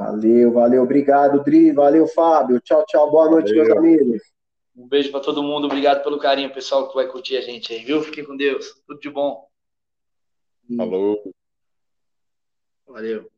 Valeu, 0.00 0.50
valeu. 0.50 0.82
Obrigado, 0.82 1.44
Dri. 1.44 1.72
Valeu, 1.72 2.06
Fábio. 2.06 2.58
Tchau, 2.58 2.82
tchau. 2.86 3.10
Boa 3.10 3.30
noite, 3.30 3.50
Valeu. 3.50 3.66
meus 3.66 3.76
amigos. 3.76 4.22
Um 4.74 4.88
beijo 4.88 5.10
para 5.10 5.20
todo 5.20 5.42
mundo. 5.42 5.66
Obrigado 5.66 6.02
pelo 6.02 6.18
carinho, 6.18 6.50
pessoal, 6.54 6.88
que 6.88 6.94
vai 6.94 7.06
curtir 7.06 7.36
a 7.36 7.42
gente 7.42 7.70
aí, 7.70 7.84
viu? 7.84 8.02
Fiquem 8.02 8.24
com 8.24 8.34
Deus. 8.34 8.82
Tudo 8.86 8.98
de 8.98 9.10
bom. 9.10 9.46
Falou. 10.74 11.34
Valeu. 12.86 13.30